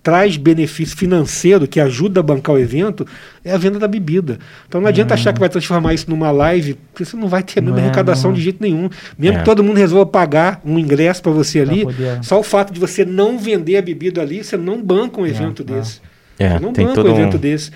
traz 0.04 0.36
benefício 0.36 0.98
financeiro 0.98 1.66
que 1.66 1.80
ajuda 1.80 2.20
a 2.20 2.24
bancar 2.24 2.56
o 2.56 2.60
evento 2.60 3.08
é 3.44 3.54
a 3.54 3.58
venda 3.58 3.80
da 3.80 3.88
bebida. 3.88 4.38
Então 4.68 4.82
não 4.82 4.90
adianta 4.90 5.14
achar 5.14 5.32
que 5.32 5.40
vai 5.40 5.48
transformar 5.48 5.94
isso 5.94 6.10
numa 6.10 6.30
live, 6.30 6.78
porque 6.92 7.06
você 7.06 7.16
não 7.16 7.30
vai 7.30 7.42
ter 7.42 7.60
a 7.60 7.62
mesma 7.62 7.80
é, 7.80 7.84
arrecadação 7.84 8.34
de 8.34 8.42
jeito 8.42 8.62
nenhum. 8.62 8.90
Mesmo 9.18 9.38
é. 9.38 9.40
que 9.40 9.46
todo 9.46 9.64
mundo 9.64 9.78
resolva 9.78 10.06
pagar 10.06 10.62
um 10.66 10.78
ingresso 10.78 11.24
para 11.24 11.32
você 11.32 11.62
ali, 11.62 11.86
só 12.22 12.38
o 12.38 12.44
fato 12.44 12.74
de 12.74 12.80
você 12.80 13.06
não 13.06 13.40
vender 13.40 13.78
a 13.78 13.82
bebida 13.82 14.22
ali, 14.22 14.44
você 14.44 14.58
não 14.58 14.84
banca 14.84 15.22
um 15.22 15.26
é, 15.26 15.30
evento 15.30 15.62
é. 15.62 15.66
desse. 15.66 16.02
É, 16.38 16.60
não 16.60 16.74
banca 16.74 17.02
um 17.02 17.10
evento 17.10 17.38
um... 17.38 17.40
desse. 17.40 17.72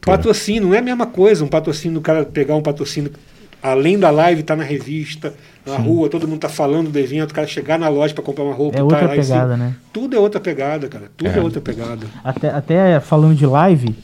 Patrocínio, 0.00 0.64
não 0.64 0.74
é 0.74 0.78
a 0.78 0.82
mesma 0.82 1.06
coisa 1.06 1.44
um 1.44 1.48
patrocínio, 1.48 1.98
o 1.98 2.02
cara 2.02 2.24
pegar 2.24 2.56
um 2.56 2.62
patrocínio 2.62 3.12
além 3.62 3.98
da 3.98 4.10
live, 4.10 4.40
está 4.40 4.56
na 4.56 4.64
revista, 4.64 5.32
na 5.64 5.76
Sim. 5.76 5.82
rua, 5.82 6.08
todo 6.08 6.26
mundo 6.26 6.36
está 6.36 6.48
falando 6.48 6.90
do 6.90 6.98
evento, 6.98 7.30
o 7.30 7.34
cara 7.34 7.46
chegar 7.46 7.78
na 7.78 7.88
loja 7.88 8.12
para 8.12 8.24
comprar 8.24 8.44
uma 8.44 8.54
roupa. 8.54 8.76
É 8.76 8.82
outra 8.82 9.08
tá 9.08 9.14
pegada, 9.14 9.56
né? 9.56 9.74
Tudo 9.92 10.16
é 10.16 10.18
outra 10.18 10.40
pegada, 10.40 10.88
cara. 10.88 11.04
Tudo 11.16 11.30
é, 11.30 11.38
é 11.38 11.40
outra 11.40 11.60
pegada. 11.60 12.06
Até, 12.24 12.50
até 12.50 13.00
falando 13.00 13.36
de 13.36 13.46
live, 13.46 13.94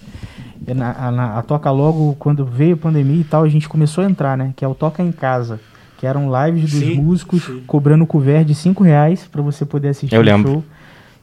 é 0.67 0.73
na, 0.73 1.11
na, 1.11 1.39
a 1.39 1.43
Toca 1.43 1.71
logo, 1.71 2.15
quando 2.19 2.45
veio 2.45 2.75
a 2.75 2.79
pandemia 2.79 3.21
e 3.21 3.25
tal, 3.25 3.43
a 3.43 3.49
gente 3.49 3.69
começou 3.69 4.05
a 4.05 4.07
entrar, 4.09 4.37
né? 4.37 4.53
Que 4.55 4.65
é 4.65 4.69
o 4.69 4.75
Toca 4.75 5.03
em 5.03 5.11
Casa. 5.11 5.59
Que 5.99 6.07
eram 6.07 6.29
lives 6.31 6.71
dos 6.71 6.81
sim, 6.81 6.95
músicos 6.95 7.43
sim. 7.45 7.63
cobrando 7.67 8.07
couvert 8.07 8.47
de 8.47 8.55
5 8.55 8.85
reais 8.85 9.27
para 9.27 9.43
você 9.43 9.65
poder 9.65 9.89
assistir 9.89 10.15
Eu 10.15 10.21
o 10.21 10.25
lembro. 10.25 10.53
show. 10.53 10.65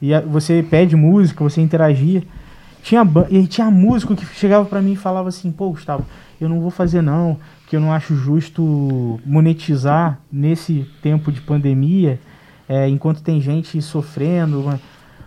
E 0.02 0.12
a, 0.12 0.20
você 0.20 0.62
pede 0.68 0.94
música, 0.94 1.42
você 1.42 1.62
interagia. 1.62 2.22
Tinha, 2.82 3.02
e 3.30 3.46
tinha 3.46 3.70
músico 3.70 4.14
que 4.14 4.26
chegava 4.26 4.66
para 4.66 4.82
mim 4.82 4.92
e 4.92 4.96
falava 4.96 5.30
assim, 5.30 5.50
pô, 5.50 5.70
Gustavo, 5.70 6.04
eu 6.38 6.48
não 6.48 6.60
vou 6.60 6.70
fazer 6.70 7.00
não 7.00 7.38
que 7.66 7.74
eu 7.74 7.80
não 7.80 7.92
acho 7.92 8.14
justo 8.14 9.20
monetizar 9.24 10.18
nesse 10.30 10.86
tempo 11.02 11.32
de 11.32 11.40
pandemia, 11.40 12.18
é, 12.68 12.88
enquanto 12.88 13.22
tem 13.22 13.40
gente 13.40 13.80
sofrendo. 13.82 14.78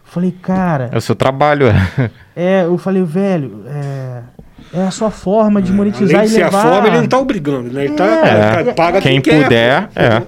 Falei, 0.03 0.31
cara. 0.31 0.89
É 0.91 0.97
o 0.97 1.01
seu 1.01 1.15
trabalho, 1.15 1.67
é. 1.67 2.11
É, 2.35 2.63
eu 2.63 2.77
falei, 2.77 3.03
velho, 3.03 3.63
é, 3.67 4.21
é 4.73 4.81
a 4.83 4.91
sua 4.91 5.11
forma 5.11 5.61
de 5.61 5.73
monetizar 5.73 6.21
Além 6.21 6.29
de 6.29 6.35
e 6.35 6.43
levar. 6.43 6.59
a 6.59 6.71
forma, 6.71 6.87
ele 6.87 6.97
não 6.97 7.03
está 7.03 7.19
obrigando, 7.19 7.71
né? 7.71 7.85
Ele 7.85 7.93
tá, 7.93 8.05
é, 8.05 8.73
paga 8.73 9.01
quem, 9.01 9.21
quem 9.21 9.43
puder. 9.43 9.89
Quer. 9.89 10.03
É. 10.03 10.23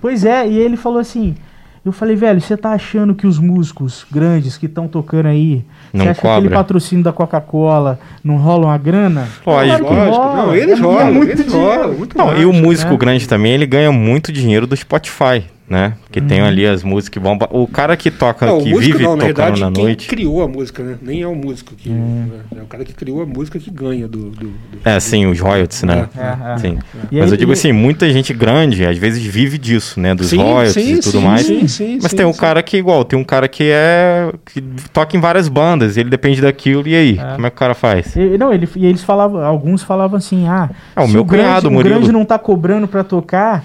Pois 0.00 0.24
é, 0.24 0.48
e 0.48 0.58
ele 0.58 0.76
falou 0.76 0.98
assim: 0.98 1.36
eu 1.84 1.92
falei, 1.92 2.14
velho, 2.14 2.40
você 2.40 2.56
tá 2.56 2.70
achando 2.70 3.14
que 3.14 3.26
os 3.26 3.38
músicos 3.38 4.04
grandes 4.10 4.56
que 4.56 4.66
estão 4.66 4.86
tocando 4.86 5.26
aí, 5.26 5.64
não 5.92 6.04
você 6.04 6.10
acha 6.10 6.20
cobra. 6.20 6.34
que 6.34 6.46
aquele 6.46 6.54
patrocínio 6.54 7.04
da 7.04 7.12
Coca-Cola 7.12 7.98
não 8.24 8.36
rola 8.36 8.66
uma 8.66 8.78
grana? 8.78 9.28
Lógico, 9.46 9.86
claro 9.86 10.10
rola. 10.10 10.36
Não, 10.36 10.54
eles 10.54 10.78
é 10.78 10.82
rolam, 10.82 11.14
muito 11.14 11.30
eles 11.32 11.52
rolam. 11.52 11.92
Muito 11.92 12.18
não, 12.18 12.36
e 12.36 12.44
o 12.44 12.52
músico 12.52 12.92
né? 12.92 12.98
grande 12.98 13.28
também, 13.28 13.52
ele 13.52 13.66
ganha 13.66 13.92
muito 13.92 14.32
dinheiro 14.32 14.66
do 14.66 14.76
Spotify 14.76 15.44
né? 15.72 15.94
Que 16.10 16.20
hum. 16.20 16.26
tem 16.26 16.42
ali 16.42 16.66
as 16.66 16.84
músicas 16.84 17.08
que 17.08 17.18
vão. 17.18 17.38
O 17.50 17.66
cara 17.66 17.96
que 17.96 18.10
toca, 18.10 18.44
não, 18.44 18.58
que 18.58 18.74
vive 18.74 19.02
não, 19.02 19.16
na 19.16 19.24
tocando 19.24 19.24
verdade, 19.24 19.60
na 19.62 19.72
quem 19.72 19.84
noite. 19.84 20.06
criou 20.06 20.42
a 20.42 20.46
música, 20.46 20.82
né? 20.82 20.98
Nem 21.00 21.22
é 21.22 21.26
o 21.26 21.34
músico 21.34 21.74
que. 21.74 21.88
Hum. 21.88 22.28
É, 22.54 22.58
é 22.58 22.62
o 22.62 22.66
cara 22.66 22.84
que 22.84 22.92
criou 22.92 23.22
a 23.22 23.26
música 23.26 23.58
que 23.58 23.70
ganha 23.70 24.06
do. 24.06 24.28
do, 24.28 24.48
do 24.50 24.78
é, 24.84 25.00
sim, 25.00 25.24
os 25.24 25.40
royalties, 25.40 25.82
né? 25.84 26.10
É, 26.14 26.20
é, 26.20 26.52
é. 26.52 26.58
sim. 26.58 26.78
Mas 27.10 27.22
aí, 27.24 27.30
eu 27.30 27.36
digo 27.38 27.52
assim, 27.52 27.72
muita 27.72 28.12
gente 28.12 28.34
grande, 28.34 28.84
às 28.84 28.98
vezes, 28.98 29.24
vive 29.24 29.56
disso, 29.56 29.98
né? 29.98 30.14
Dos 30.14 30.28
sim, 30.28 30.36
royalties 30.36 30.74
sim, 30.74 30.94
e 30.96 31.00
tudo 31.00 31.18
sim, 31.18 31.24
mais. 31.24 31.46
Sim, 31.46 31.66
sim, 31.66 31.98
Mas 32.02 32.12
tem 32.12 32.26
um 32.26 32.34
cara 32.34 32.62
que, 32.62 32.76
igual, 32.76 33.02
tem 33.02 33.18
um 33.18 33.24
cara 33.24 33.48
que 33.48 33.64
é. 33.64 34.30
que 34.44 34.60
toca 34.92 35.16
em 35.16 35.20
várias 35.20 35.48
bandas, 35.48 35.96
ele 35.96 36.10
depende 36.10 36.42
daquilo, 36.42 36.86
e 36.86 36.94
aí? 36.94 37.16
Como 37.16 37.46
é 37.46 37.50
que 37.50 37.56
o 37.56 37.58
cara 37.58 37.74
faz? 37.74 38.14
E, 38.14 38.36
não, 38.36 38.52
ele, 38.52 38.68
e 38.76 38.84
eles 38.84 39.02
falavam, 39.02 39.42
alguns 39.42 39.82
falavam 39.82 40.18
assim, 40.18 40.46
ah. 40.46 40.68
É, 40.94 41.00
o 41.00 41.08
meu 41.08 41.24
cunhado, 41.24 41.68
o 41.68 41.82
grande 41.82 42.12
não 42.12 42.26
tá 42.26 42.38
cobrando 42.38 42.86
pra 42.86 43.02
tocar 43.02 43.64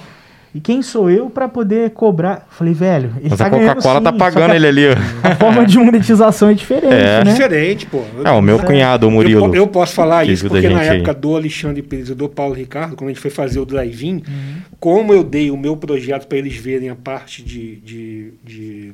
e 0.58 0.60
quem 0.60 0.82
sou 0.82 1.08
eu 1.08 1.30
para 1.30 1.48
poder 1.48 1.92
cobrar? 1.92 2.48
Falei, 2.50 2.74
velho, 2.74 3.14
ele 3.20 3.30
Mas 3.30 3.38
tá 3.38 3.46
a 3.46 3.50
Coca-Cola 3.52 4.02
tá 4.02 4.12
pagando 4.12 4.56
ele 4.56 4.66
ali. 4.66 4.86
A 5.22 5.36
forma 5.36 5.64
de 5.64 5.78
monetização 5.78 6.50
é 6.50 6.56
diferente, 6.56 6.96
é. 6.96 7.24
né? 7.24 7.32
Diferente, 7.32 7.86
pô. 7.86 8.02
É, 8.26 8.32
o 8.32 8.42
meu 8.42 8.58
cunhado, 8.58 9.08
o 9.08 9.12
Murilo. 9.12 9.46
Eu, 9.46 9.54
eu 9.54 9.68
posso 9.68 9.94
falar 9.94 10.28
isso 10.28 10.48
porque 10.48 10.68
na 10.68 10.82
época 10.82 11.12
aí. 11.12 11.18
do 11.18 11.36
Alexandre 11.36 11.84
Pires 11.84 12.10
e 12.10 12.16
do 12.16 12.28
Paulo 12.28 12.56
Ricardo, 12.56 12.96
quando 12.96 13.12
a 13.12 13.14
gente 13.14 13.22
foi 13.22 13.30
fazer 13.30 13.60
o 13.60 13.66
drive-in, 13.66 14.16
uhum. 14.16 14.56
como 14.80 15.14
eu 15.14 15.24
dei 15.24 15.52
o 15.52 15.58
meu 15.58 15.78
projeto 15.78 16.26
para 16.26 16.40
eles 16.40 16.56
verem 16.56 16.90
a 16.90 16.96
parte 16.96 17.44
de, 17.44 17.76
de, 17.76 18.34
de 18.44 18.94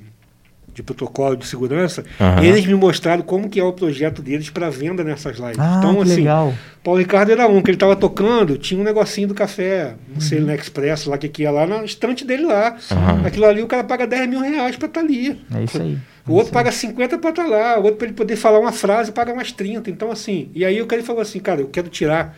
de 0.74 0.82
protocolo 0.82 1.36
de 1.36 1.46
segurança, 1.46 2.04
uhum. 2.20 2.44
eles 2.44 2.66
me 2.66 2.74
mostraram 2.74 3.22
como 3.22 3.50
que 3.50 3.60
é 3.60 3.64
o 3.64 3.72
projeto 3.72 4.22
deles 4.22 4.50
para 4.50 4.70
venda 4.70 5.04
nessas 5.04 5.38
lives. 5.38 5.60
Ah, 5.60 5.76
então, 5.80 6.02
assim, 6.02 6.16
legal. 6.16 6.54
Paulo 6.84 7.00
Ricardo 7.00 7.32
era 7.32 7.48
um 7.48 7.62
que 7.62 7.70
ele 7.70 7.76
estava 7.76 7.96
tocando, 7.96 8.58
tinha 8.58 8.80
um 8.80 8.84
negocinho 8.84 9.28
do 9.28 9.34
café, 9.34 9.96
não 10.08 10.16
uhum. 10.16 10.22
sei, 10.22 10.40
no 10.40 10.54
Expresso, 10.54 11.10
lá 11.10 11.18
que, 11.18 11.30
que 11.30 11.44
ia 11.44 11.52
lá 11.52 11.66
na 11.66 11.84
estante 11.84 12.26
dele 12.26 12.46
lá. 12.46 12.76
Uhum. 12.92 13.26
Aquilo 13.26 13.46
ali 13.46 13.62
o 13.62 13.68
cara 13.68 13.84
paga 13.84 14.08
10 14.08 14.30
mil 14.30 14.42
reais 14.42 14.76
para 14.76 14.88
estar 14.88 15.02
tá 15.02 15.06
ali. 15.06 15.40
É 15.54 15.64
isso 15.64 15.82
aí. 15.82 15.98
O 16.28 16.34
outro 16.36 16.54
paga 16.54 16.72
50 16.72 17.18
para 17.18 17.30
estar 17.30 17.44
tá 17.44 17.50
lá, 17.50 17.80
o 17.80 17.84
outro 17.84 17.98
para 17.98 18.08
ele 18.08 18.16
poder 18.16 18.36
falar 18.38 18.60
uma 18.60 18.72
frase 18.72 19.12
paga 19.12 19.36
mais 19.36 19.52
30. 19.52 19.90
Então, 19.90 20.10
assim, 20.10 20.50
e 20.56 20.64
aí 20.64 20.82
o 20.82 20.86
cara 20.86 21.04
falou 21.04 21.22
assim, 21.22 21.40
cara, 21.40 21.62
eu 21.62 21.68
quero 21.68 21.90
tirar. 21.90 22.36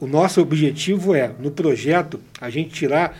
O 0.00 0.06
nosso 0.06 0.40
objetivo 0.40 1.12
é, 1.14 1.32
no 1.40 1.50
projeto, 1.50 2.20
a 2.40 2.48
gente 2.48 2.70
tirar 2.70 3.18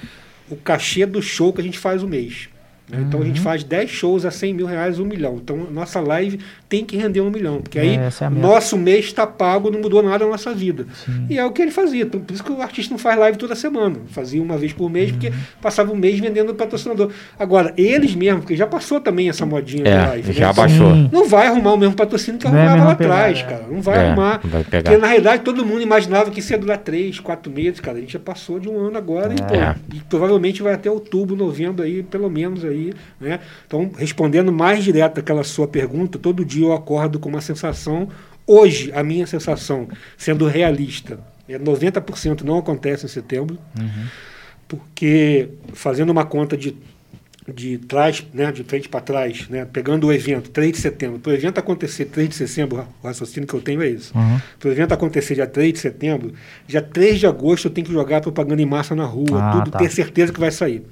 o 0.49 0.55
cachê 0.55 1.05
do 1.05 1.21
show 1.21 1.53
que 1.53 1.61
a 1.61 1.65
gente 1.65 1.79
faz 1.79 2.05
o 2.05 2.09
mês. 2.09 2.49
Né? 2.89 3.05
Então 3.07 3.21
a 3.21 3.25
gente 3.25 3.39
uhum. 3.39 3.45
faz 3.45 3.65
10 3.65 3.91
shows 3.91 4.25
a 4.25 4.31
100 4.31 4.55
mil 4.55 4.67
reais, 4.67 4.99
um 4.99 5.05
milhão. 5.05 5.41
Então 5.43 5.57
nossa 5.71 6.01
live 6.01 6.39
tem 6.69 6.85
que 6.85 6.97
render 6.97 7.21
um 7.21 7.31
milhão. 7.31 7.61
Porque 7.61 7.79
aí 7.79 7.97
é, 7.97 8.09
é 8.21 8.31
nosso 8.31 8.77
mês 8.77 9.07
está 9.07 9.27
pago, 9.27 9.71
não 9.71 9.81
mudou 9.81 10.03
nada 10.03 10.25
na 10.25 10.31
nossa 10.31 10.55
vida. 10.55 10.87
Sim. 11.05 11.27
E 11.29 11.39
é 11.39 11.45
o 11.45 11.51
que 11.51 11.63
ele 11.63 11.71
fazia. 11.71 12.07
Por 12.07 12.23
isso 12.31 12.45
que 12.45 12.53
o 12.53 12.63
artista 12.63 12.93
não 12.93 12.99
faz 12.99 13.19
live 13.19 13.39
toda 13.39 13.55
semana. 13.55 13.97
Fazia 14.09 14.41
uma 14.43 14.57
vez 14.57 14.73
por 14.73 14.89
mês, 14.89 15.11
uhum. 15.11 15.19
porque 15.19 15.33
passava 15.61 15.93
um 15.93 15.97
mês 15.97 16.19
vendendo 16.21 16.55
patrocinador. 16.55 17.11
Agora, 17.39 17.73
eles 17.77 18.15
mesmo, 18.15 18.41
porque 18.41 18.57
já 18.57 18.67
passou 18.67 19.01
também 19.01 19.29
essa 19.29 19.45
modinha 19.45 19.87
é, 19.87 20.01
de 20.01 20.09
live. 20.09 20.33
Já 20.33 20.49
né? 20.49 20.53
baixou. 20.53 20.95
Não 21.13 21.29
vai 21.29 21.49
arrumar 21.49 21.73
o 21.73 21.77
mesmo 21.77 21.95
patrocínio 21.95 22.39
que 22.39 22.47
arrumava 22.47 22.79
é 22.79 22.85
lá 22.85 22.93
atrás, 22.93 23.43
cara. 23.43 23.65
Não 23.71 23.81
vai 23.83 23.99
é, 23.99 24.07
arrumar. 24.07 24.41
Vai 24.45 24.65
porque 24.65 24.97
na 24.97 25.07
realidade 25.07 25.43
todo 25.43 25.65
mundo 25.65 25.83
imaginava 25.83 26.31
que 26.31 26.41
isso 26.41 26.53
ia 26.53 26.59
durar 26.59 26.79
3, 26.79 27.21
4 27.21 27.53
meses, 27.53 27.81
cara. 27.81 27.99
A 27.99 28.01
gente 28.01 28.13
já 28.13 28.19
passou 28.19 28.59
de 28.59 28.69
um 28.69 28.79
ano 28.79 28.97
agora 28.97 29.35
e, 29.35 29.37
pô, 29.37 29.97
e 29.97 30.01
provavelmente 30.09 30.63
vai 30.63 30.75
até 30.75 30.91
outubro, 30.91 31.37
novembro 31.37 31.85
aí, 31.85 32.03
pelo 32.03 32.31
menos 32.31 32.65
aí, 32.65 32.76
né? 33.21 33.41
Então, 33.67 33.91
respondendo 33.97 34.53
mais 34.53 34.85
direto 34.85 35.21
aquela 35.21 35.45
sua 35.45 35.67
pergunta, 35.69 36.19
todo 36.19 36.45
dia 36.45 36.67
eu 36.67 36.73
acordo 36.73 37.19
com 37.19 37.29
uma 37.29 37.41
sensação. 37.41 38.09
Hoje, 38.47 38.93
a 38.93 39.03
minha 39.03 39.27
sensação, 39.27 39.89
sendo 40.17 40.47
realista, 40.47 41.19
é 41.49 41.59
90% 41.59 42.43
não 42.43 42.59
acontece 42.59 43.07
em 43.07 43.09
setembro, 43.09 43.59
uhum. 43.79 44.07
porque 44.69 45.49
fazendo 45.73 46.11
uma 46.11 46.25
conta 46.25 46.57
de 46.57 46.77
de 47.53 47.79
trás, 47.79 48.25
né, 48.35 48.51
de 48.51 48.65
frente 48.65 48.89
para 48.89 49.01
trás, 49.01 49.49
né, 49.49 49.65
pegando 49.65 50.09
o 50.09 50.13
evento 50.13 50.51
3 50.51 50.73
de 50.73 50.79
setembro, 50.79 51.21
para 51.21 51.31
o 51.31 51.35
evento 51.35 51.59
acontecer 51.59 52.07
3 52.07 52.29
de 52.29 52.35
setembro, 52.35 52.87
o 53.03 53.07
raciocínio 53.07 53.49
que 53.49 53.55
eu 53.55 53.61
tenho 53.61 53.83
é 53.83 53.89
isso. 53.89 54.17
Uhum. 54.17 54.41
Para 54.59 54.69
o 54.69 54.73
evento 54.73 54.93
acontecer 54.93 55.35
dia 55.35 55.47
3 55.47 55.73
de 55.73 55.79
setembro, 55.79 56.33
dia 56.67 56.83
3 56.83 57.21
de 57.21 57.27
agosto 57.27 57.67
eu 57.67 57.71
tenho 57.71 57.87
que 57.87 57.93
jogar 57.93 58.21
propaganda 58.21 58.61
em 58.61 58.67
massa 58.67 58.95
na 58.95 59.05
rua, 59.05 59.41
ah, 59.41 59.53
tudo, 59.53 59.71
tá. 59.71 59.79
ter 59.79 59.91
certeza 59.91 60.33
que 60.33 60.41
vai 60.41 60.51
sair. 60.51 60.83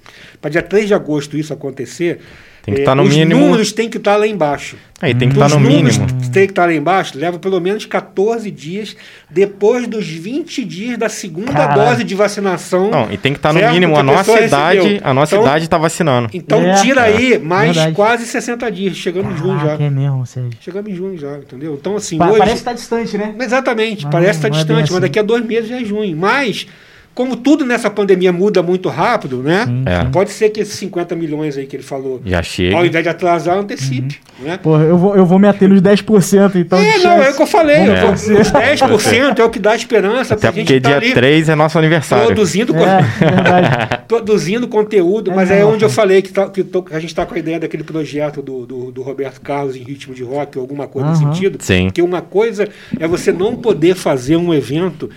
Para 0.41 0.51
dia 0.51 0.63
3 0.63 0.87
de 0.87 0.95
agosto 0.95 1.37
isso 1.37 1.53
acontecer, 1.53 2.21
tem 2.65 2.75
que 2.75 2.81
estar 2.81 2.93
tá 2.93 2.95
no 2.95 3.03
os 3.03 3.15
mínimo. 3.15 3.41
Os 3.41 3.47
números 3.47 3.73
têm 3.73 3.91
que 3.91 3.99
estar 3.99 4.13
tá 4.13 4.17
lá 4.17 4.27
embaixo. 4.27 4.77
Aí 5.03 5.15
tem 5.15 5.29
que 5.29 5.35
estar 5.35 5.51
tá 5.51 5.55
no 5.55 5.61
mínimo. 5.61 6.07
Tem 6.33 6.47
que 6.47 6.53
estar 6.53 6.63
tá 6.63 6.67
lá 6.67 6.73
embaixo, 6.73 7.19
leva 7.19 7.39
pelo 7.39 7.61
menos 7.61 7.85
14 7.85 8.51
dias 8.51 8.97
depois 9.31 9.87
dos 9.87 10.09
20 10.09 10.65
dias 10.65 10.97
da 10.97 11.11
segunda 11.11 11.53
Caralho. 11.53 11.83
dose 11.83 12.05
de 12.05 12.15
vacinação. 12.15 12.91
Não, 12.91 13.13
e 13.13 13.19
tem 13.19 13.35
que 13.35 13.39
estar 13.39 13.53
no 13.53 13.61
mínimo. 13.71 13.97
A, 13.97 14.01
a 14.01 14.03
nossa 14.03 14.41
idade, 14.41 14.79
recebeu. 14.79 15.01
a 15.05 15.13
nossa 15.13 15.35
então, 15.35 15.47
idade 15.47 15.65
está 15.65 15.77
vacinando. 15.77 16.31
Então 16.33 16.63
é, 16.63 16.75
tira 16.81 17.03
aí 17.03 17.39
mais 17.39 17.75
verdade. 17.75 17.95
quase 17.95 18.27
60 18.27 18.73
dias, 18.73 18.97
chegando 18.97 19.31
em 19.31 19.37
junho 19.37 19.61
já. 19.61 19.73
É 19.75 19.91
mesmo, 19.91 20.25
Sérgio. 20.25 20.53
Chegamos 20.61 20.91
em 20.91 20.95
junho 20.95 21.19
já, 21.19 21.37
entendeu? 21.37 21.75
Então 21.75 21.97
assim, 21.97 22.17
pa 22.17 22.29
hoje... 22.29 22.39
Parece 22.39 22.55
que 22.55 22.61
está 22.61 22.73
distante, 22.73 23.19
né? 23.19 23.35
Exatamente, 23.39 24.05
mas 24.05 24.13
parece 24.13 24.41
que 24.41 24.47
está 24.47 24.49
é 24.49 24.51
distante, 24.51 24.81
mas 24.81 24.91
assim. 24.91 25.01
daqui 25.01 25.19
a 25.19 25.23
dois 25.23 25.45
meses 25.45 25.69
já 25.69 25.81
é 25.81 25.85
junho. 25.85 26.17
Mas 26.17 26.67
como 27.15 27.37
tudo 27.37 27.65
nessa 27.65 27.89
pandemia 27.89 28.33
muda 28.33 28.61
muito 28.61 28.89
rápido, 28.89 29.41
né? 29.41 29.67
É. 29.87 30.05
Pode 30.07 30.31
ser 30.31 30.51
que 30.51 30.61
esses 30.61 30.75
50 30.75 31.15
milhões 31.15 31.57
aí 31.57 31.65
que 31.65 31.77
ele 31.77 31.83
falou, 31.83 32.21
já 32.27 32.43
chega. 32.43 32.77
ao 32.77 32.85
invés 32.85 33.05
de 33.05 33.09
atrasar, 33.09 33.57
antecipe. 33.57 34.19
Uhum. 34.41 34.45
Né? 34.47 34.57
Porra, 34.57 34.83
eu 34.83 34.99
vou, 34.99 35.17
eu 35.17 35.25
vou 35.25 35.39
me 35.39 35.47
ater 35.47 35.69
nos 35.69 35.81
10%, 35.81 36.57
então. 36.57 36.77
É, 36.77 36.99
não, 36.99 37.23
é 37.23 37.31
o 37.31 37.37
que 37.37 37.43
eu 37.43 37.47
falei. 37.47 37.77
É. 37.77 38.05
Os 38.11 38.51
10% 38.51 39.39
é 39.39 39.45
o 39.45 39.49
que 39.49 39.61
dá 39.61 39.77
esperança 39.77 40.35
Até 40.35 40.51
porque 40.51 40.81
tá 40.81 40.99
dia 40.99 41.15
3 41.15 41.49
é 41.49 41.55
nosso 41.55 41.79
aniversário. 41.79 42.27
Produzindo, 42.27 42.75
é, 42.77 43.97
produzindo 44.09 44.67
conteúdo, 44.67 45.31
mas 45.31 45.53
é, 45.53 45.61
é 45.61 45.65
onde 45.65 45.85
eu 45.85 45.91
falei 45.91 46.21
que, 46.21 46.33
tá, 46.33 46.49
que 46.51 46.65
tô, 46.65 46.85
a 46.91 46.99
gente 46.99 47.11
está 47.11 47.25
com 47.25 47.35
a 47.35 47.39
ideia 47.39 47.61
daquele 47.61 47.85
projeto 47.85 48.43
do, 48.43 48.67
do, 48.67 48.91
do, 48.91 49.03
Roberto 49.03 49.41
Carlos 49.41 49.77
em 49.77 49.85
ritmo 49.85 50.15
de 50.15 50.25
rock, 50.25 50.59
ou 50.59 50.63
alguma 50.63 50.89
coisa 50.89 51.09
uhum. 51.09 51.15
nesse 51.15 51.25
sentido. 51.25 51.59
Sim. 51.61 51.85
Porque 51.87 52.03
uma 52.03 52.23
coisa 52.23 52.69
é 52.99 53.07
você 53.07 53.31
não 53.31 53.55
poder 53.55 53.95
fazer 53.95 54.37
um 54.37 54.53
evento 54.53 55.09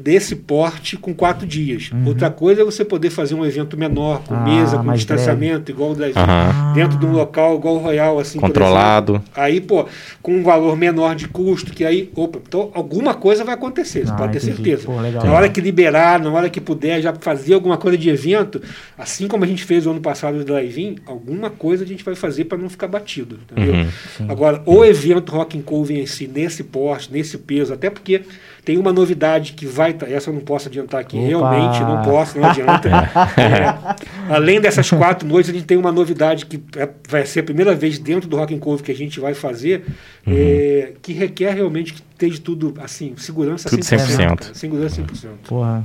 desse 0.00 0.34
porte 0.34 0.96
com 0.96 1.14
quatro 1.14 1.46
dias. 1.46 1.90
Uhum. 1.92 2.08
Outra 2.08 2.30
coisa 2.30 2.62
é 2.62 2.64
você 2.64 2.84
poder 2.84 3.10
fazer 3.10 3.34
um 3.34 3.44
evento 3.44 3.76
menor, 3.76 4.22
com 4.24 4.34
ah, 4.34 4.40
mesa, 4.40 4.78
com 4.78 4.92
distanciamento, 4.92 5.64
breve. 5.64 5.72
igual 5.72 5.90
o 5.92 5.94
das, 5.94 6.14
uhum. 6.16 6.72
dentro 6.72 6.98
de 6.98 7.06
um 7.06 7.12
local 7.12 7.56
igual 7.56 7.76
o 7.76 7.78
Royal, 7.78 8.18
assim. 8.18 8.40
Controlado. 8.40 9.22
Aí, 9.34 9.60
pô, 9.60 9.86
com 10.22 10.36
um 10.36 10.42
valor 10.42 10.76
menor 10.76 11.14
de 11.14 11.28
custo, 11.28 11.72
que 11.72 11.84
aí, 11.84 12.10
opa, 12.14 12.40
então 12.46 12.70
alguma 12.74 13.14
coisa 13.14 13.44
vai 13.44 13.54
acontecer, 13.54 14.06
você 14.06 14.12
ah, 14.12 14.16
pode 14.16 14.32
ter 14.32 14.40
certeza. 14.40 14.86
Pô, 14.86 15.00
na 15.00 15.32
hora 15.32 15.48
que 15.48 15.60
liberar, 15.60 16.18
na 16.18 16.30
hora 16.30 16.48
que 16.48 16.60
puder 16.60 17.00
já 17.02 17.14
fazer 17.14 17.54
alguma 17.54 17.76
coisa 17.76 17.98
de 17.98 18.08
evento, 18.08 18.62
assim 18.96 19.28
como 19.28 19.44
a 19.44 19.46
gente 19.46 19.64
fez 19.64 19.86
o 19.86 19.90
ano 19.90 20.00
passado 20.00 20.38
do 20.38 20.44
drive-in, 20.44 20.96
alguma 21.06 21.50
coisa 21.50 21.84
a 21.84 21.86
gente 21.86 22.02
vai 22.02 22.14
fazer 22.14 22.44
para 22.44 22.56
não 22.56 22.68
ficar 22.68 22.88
batido, 22.88 23.38
entendeu? 23.50 23.74
Uhum. 23.74 24.26
Agora, 24.28 24.62
o 24.64 24.84
evento 24.84 25.32
Rock 25.32 25.58
and 25.58 25.62
Cove 25.62 25.98
em 25.98 26.06
si, 26.06 26.26
nesse 26.26 26.64
porte, 26.64 27.12
nesse 27.12 27.36
peso, 27.38 27.72
até 27.74 27.90
porque 27.90 28.22
tem 28.70 28.78
uma 28.78 28.92
novidade 28.92 29.54
que 29.54 29.66
vai. 29.66 29.96
Essa 30.08 30.30
eu 30.30 30.34
não 30.34 30.42
posso 30.42 30.68
adiantar 30.68 31.00
aqui, 31.00 31.18
Opa. 31.18 31.26
realmente, 31.26 31.80
não 31.80 32.02
posso, 32.02 32.38
não 32.38 32.48
adianta. 32.48 32.88
é, 33.36 34.32
além 34.32 34.60
dessas 34.60 34.88
quatro 34.88 35.26
noites, 35.26 35.50
a 35.50 35.52
gente 35.52 35.66
tem 35.66 35.76
uma 35.76 35.90
novidade 35.90 36.46
que 36.46 36.62
é, 36.76 36.88
vai 37.08 37.26
ser 37.26 37.40
a 37.40 37.42
primeira 37.42 37.74
vez 37.74 37.98
dentro 37.98 38.28
do 38.28 38.36
Rock 38.36 38.54
and 38.54 38.60
Cove 38.60 38.80
que 38.80 38.92
a 38.92 38.94
gente 38.94 39.18
vai 39.18 39.34
fazer, 39.34 39.84
uhum. 40.24 40.34
é, 40.36 40.92
que 41.02 41.12
requer 41.12 41.52
realmente 41.52 41.94
que 41.94 42.00
esteja 42.12 42.40
tudo 42.40 42.72
assim, 42.80 43.12
segurança 43.16 43.68
tudo 43.68 43.82
100%. 43.82 43.98
100%. 43.98 44.16
Cara, 44.16 44.54
segurança 44.54 45.02
100%. 45.02 45.28
Porra, 45.48 45.84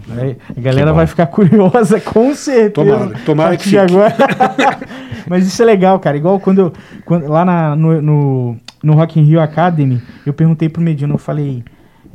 a 0.56 0.62
galera 0.62 0.94
vai 0.94 1.07
ficar 1.07 1.26
curiosa, 1.34 1.99
com 1.99 2.36
certeza. 2.36 2.70
Tomara, 2.70 3.20
tomara 3.26 3.57
que 3.57 3.76
agora. 3.76 4.16
Mas 5.28 5.48
isso 5.48 5.60
é 5.60 5.66
legal, 5.66 5.99
cara. 5.99 6.18
Igual 6.18 6.40
quando, 6.40 6.60
eu, 6.60 6.74
quando 7.03 7.28
lá 7.28 7.44
na, 7.44 7.76
no, 7.76 7.99
no, 7.99 8.57
no 8.84 8.94
Rock 8.94 9.20
in 9.20 9.24
Rio 9.24 9.41
Academy, 9.41 9.99
eu 10.24 10.34
perguntei 10.36 10.70
pro 10.70 10.84
Medina, 10.84 11.12
eu 11.12 11.18
falei 11.18 11.64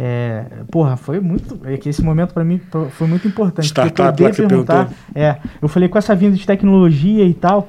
é, 0.03 0.45
porra, 0.71 0.97
foi 0.97 1.21
muito. 1.21 1.61
É 1.63 1.77
que 1.77 1.91
esse 1.91 2.03
momento 2.03 2.33
para 2.33 2.43
mim 2.43 2.59
foi 2.93 3.07
muito 3.07 3.29
importante. 3.29 3.67
Startup, 3.67 4.19
eu 4.23 4.31
poder 4.31 4.49
perguntar. 4.49 4.91
É, 5.15 5.37
eu 5.61 5.69
falei 5.69 5.91
com 5.91 5.99
essa 5.99 6.15
vinda 6.15 6.39
de 6.39 6.47
tecnologia 6.47 7.27
e 7.27 7.35
tal. 7.35 7.69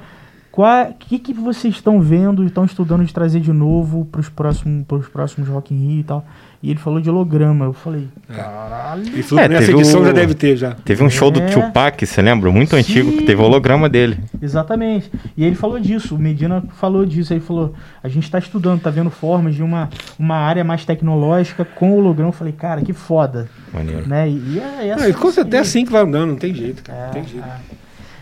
O 0.53 0.94
que, 0.99 1.18
que 1.18 1.34
vocês 1.34 1.76
estão 1.76 2.02
vendo, 2.02 2.44
estão 2.44 2.65
estudando 2.65 3.06
de 3.06 3.14
trazer 3.14 3.40
de 3.40 3.53
novo 3.53 4.06
para 4.06 4.19
os 4.19 4.28
próximos, 4.28 4.86
próximos 5.11 5.48
Rock 5.48 5.73
in 5.73 5.78
Rio 5.78 5.99
e 5.99 6.03
tal? 6.03 6.26
E 6.64 6.69
ele 6.69 6.80
falou 6.80 7.02
de 7.02 7.10
holograma. 7.10 7.65
Eu 7.65 7.73
falei, 7.73 8.07
é. 8.30 8.34
caralho. 8.36 9.23
Falou 9.23 9.44
é, 9.44 9.48
nessa 9.48 9.72
edição 9.72 10.02
o... 10.02 10.06
já 10.06 10.11
deve 10.11 10.34
ter 10.36 10.56
já. 10.56 10.76
Teve 10.86 11.03
um 11.03 11.10
show 11.10 11.30
é. 11.30 11.32
do 11.32 11.41
Tupac, 11.52 12.06
você 12.06 12.22
lembra? 12.22 12.52
Muito 12.52 12.72
Sim. 12.72 12.78
antigo, 12.78 13.11
que 13.14 13.23
teve 13.23 13.41
holograma 13.41 13.90
dele. 13.90 14.19
Exatamente. 14.41 15.10
E 15.36 15.44
ele 15.44 15.56
falou 15.56 15.80
disso, 15.80 16.15
o 16.15 16.19
Medina 16.19 16.64
falou 16.80 17.06
disso. 17.06 17.34
Ele 17.34 17.40
falou, 17.40 17.73
a 18.03 18.07
gente 18.07 18.26
está 18.26 18.38
estudando, 18.38 18.78
está 18.78 18.90
vendo 18.90 19.10
formas 19.10 19.56
de 19.56 19.64
uma, 19.64 19.90
uma 20.19 20.36
área 20.36 20.64
mais 20.64 20.86
tecnológica 20.86 21.65
com 21.65 21.98
holograma. 21.98 22.30
Eu 22.30 22.34
falei, 22.34 22.53
cara, 22.53 22.82
que 22.82 22.94
foda. 22.94 23.49
Maneiro. 23.73 24.07
Né? 24.07 24.30
E, 24.30 24.34
e 24.34 24.60
é, 24.60 24.88
é, 24.90 25.10
é 25.10 25.14
com 25.14 25.32
certeza 25.32 25.64
assim 25.64 25.86
que 25.86 25.91
vai 25.91 26.03
andando, 26.03 26.32
não 26.32 26.38
tem 26.38 26.53
jeito, 26.53 26.84
cara. 26.84 27.07
É, 27.07 27.10
tem 27.10 27.26
jeito. 27.26 27.48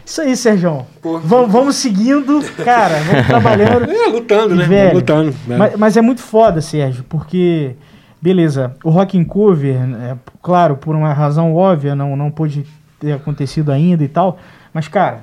É. 0.10 0.12
Isso 0.12 0.22
aí, 0.22 0.36
Sérgio. 0.36 0.88
Vamos, 1.04 1.52
vamos 1.52 1.76
seguindo, 1.76 2.42
cara, 2.64 2.96
vamos 3.02 3.28
trabalhando. 3.28 3.90
É, 4.00 4.08
lutando, 4.08 4.56
né? 4.56 4.66
Velho, 4.66 4.96
lutando. 4.96 5.36
Né? 5.46 5.58
Mas, 5.58 5.76
mas, 5.76 5.98
é 5.98 6.02
muito 6.02 6.22
foda, 6.22 6.62
Sérgio, 6.62 7.04
porque 7.08 7.76
Beleza, 8.22 8.76
o 8.84 8.90
Rock 8.90 9.18
in 9.18 9.24
Cover, 9.24 9.76
é, 9.76 10.18
claro, 10.42 10.76
por 10.76 10.96
uma 10.96 11.14
razão 11.14 11.56
óbvia, 11.56 11.96
não, 11.96 12.16
não 12.18 12.30
pôde 12.30 12.66
ter 13.00 13.14
acontecido 13.14 13.72
ainda 13.72 14.04
e 14.04 14.10
tal, 14.10 14.38
mas, 14.74 14.88
cara, 14.88 15.22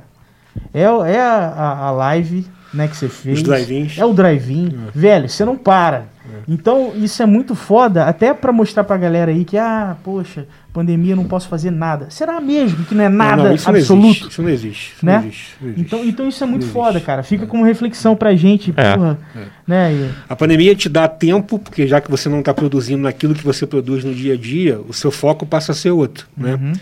é, 0.72 0.82
é 0.82 1.20
a, 1.20 1.86
a 1.86 1.90
live 1.90 2.46
né, 2.72 2.88
que 2.88 2.96
você 2.96 3.08
fez. 3.08 3.38
Os 3.38 3.44
drive-ins. 3.44 3.98
É 3.98 4.04
o 4.04 4.14
drive-in. 4.14 4.68
É. 4.68 4.98
Velho, 4.98 5.28
você 5.28 5.44
não 5.44 5.56
para. 5.56 6.06
Então, 6.48 6.92
isso 6.96 7.22
é 7.22 7.26
muito 7.26 7.54
foda, 7.54 8.04
até 8.04 8.32
para 8.34 8.52
mostrar 8.52 8.84
pra 8.84 8.96
galera 8.96 9.30
aí 9.30 9.44
que, 9.44 9.56
ah, 9.56 9.96
poxa, 10.02 10.46
pandemia 10.72 11.16
não 11.16 11.24
posso 11.24 11.48
fazer 11.48 11.70
nada. 11.70 12.08
Será 12.10 12.38
mesmo 12.38 12.84
que 12.84 12.94
não 12.94 13.04
é 13.04 13.08
nada 13.08 13.36
não, 13.36 13.44
não, 13.46 13.54
isso 13.54 13.68
absoluto? 13.68 14.02
Não 14.02 14.08
existe, 14.08 14.28
isso 14.28 14.42
não 14.42 14.50
existe. 14.50 14.92
Isso 14.94 15.06
né? 15.06 15.12
Não 15.12 15.26
existe, 15.26 15.56
não 15.58 15.68
existe. 15.70 15.86
Então, 15.86 16.04
então 16.04 16.28
isso 16.28 16.44
é 16.44 16.46
muito 16.46 16.66
foda, 16.66 17.00
cara. 17.00 17.22
Fica 17.22 17.44
é. 17.44 17.46
como 17.46 17.64
reflexão 17.64 18.14
pra 18.14 18.34
gente. 18.34 18.74
É. 18.76 18.94
Porra, 18.94 19.18
é. 19.34 19.40
Né? 19.66 19.92
E... 19.94 20.10
A 20.28 20.36
pandemia 20.36 20.74
te 20.74 20.88
dá 20.90 21.08
tempo, 21.08 21.58
porque 21.58 21.86
já 21.86 22.00
que 22.00 22.10
você 22.10 22.28
não 22.28 22.40
está 22.40 22.52
produzindo 22.52 23.02
naquilo 23.02 23.34
que 23.34 23.42
você 23.42 23.66
produz 23.66 24.04
no 24.04 24.14
dia 24.14 24.34
a 24.34 24.36
dia, 24.36 24.78
o 24.86 24.92
seu 24.92 25.10
foco 25.10 25.46
passa 25.46 25.72
a 25.72 25.74
ser 25.74 25.92
outro. 25.92 26.26
Né? 26.36 26.54
Uhum. 26.54 26.72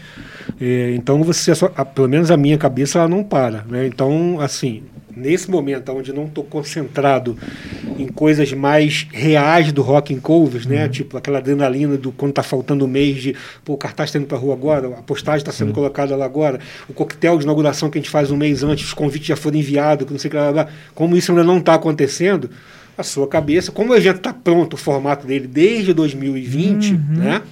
É, 0.60 0.94
então 0.94 1.22
você, 1.22 1.54
só, 1.54 1.68
pelo 1.68 2.08
menos 2.08 2.30
a 2.32 2.36
minha 2.36 2.58
cabeça, 2.58 2.98
ela 2.98 3.08
não 3.08 3.22
para. 3.22 3.64
Né? 3.68 3.86
Então, 3.86 4.40
assim, 4.40 4.82
nesse 5.16 5.50
momento 5.50 5.92
onde 5.92 6.12
não 6.12 6.26
estou 6.26 6.44
concentrado 6.44 7.36
em 7.98 8.06
coisas 8.06 8.52
mais 8.52 9.06
reais 9.12 9.72
do 9.72 9.82
rock 9.82 10.14
and 10.14 10.20
covers, 10.20 10.66
né? 10.66 10.84
Uhum. 10.84 10.90
Tipo 10.90 11.16
aquela 11.16 11.38
adrenalina 11.38 11.96
do 11.96 12.12
quando 12.12 12.30
está 12.30 12.42
faltando 12.42 12.84
um 12.84 12.88
mês 12.88 13.22
de, 13.22 13.36
pô, 13.64 13.74
o 13.74 13.78
cartaz 13.78 14.08
está 14.08 14.18
indo 14.18 14.26
para 14.26 14.38
rua 14.38 14.54
agora, 14.54 14.88
a 14.88 15.02
postagem 15.02 15.38
está 15.38 15.52
sendo 15.52 15.68
uhum. 15.68 15.74
colocada 15.74 16.16
lá 16.16 16.24
agora, 16.24 16.60
o 16.88 16.92
coquetel 16.92 17.38
de 17.38 17.44
inauguração 17.44 17.90
que 17.90 17.98
a 17.98 18.00
gente 18.00 18.10
faz 18.10 18.30
um 18.30 18.36
mês 18.36 18.62
antes, 18.62 18.86
os 18.86 18.94
convites 18.94 19.28
já 19.28 19.36
foram 19.36 19.58
enviados, 19.58 20.08
não 20.10 20.18
sei 20.18 20.28
o 20.28 20.30
que 20.30 20.36
lá, 20.36 20.68
como 20.94 21.16
isso 21.16 21.32
ainda 21.32 21.44
não 21.44 21.58
está 21.58 21.74
acontecendo, 21.74 22.50
a 22.96 23.02
sua 23.02 23.26
cabeça, 23.26 23.72
como 23.72 23.92
o 23.92 23.96
evento 23.96 24.18
está 24.18 24.32
pronto, 24.32 24.74
o 24.74 24.76
formato 24.76 25.26
dele 25.26 25.46
desde 25.46 25.92
2020, 25.92 26.92
uhum. 26.92 26.98
né? 27.16 27.42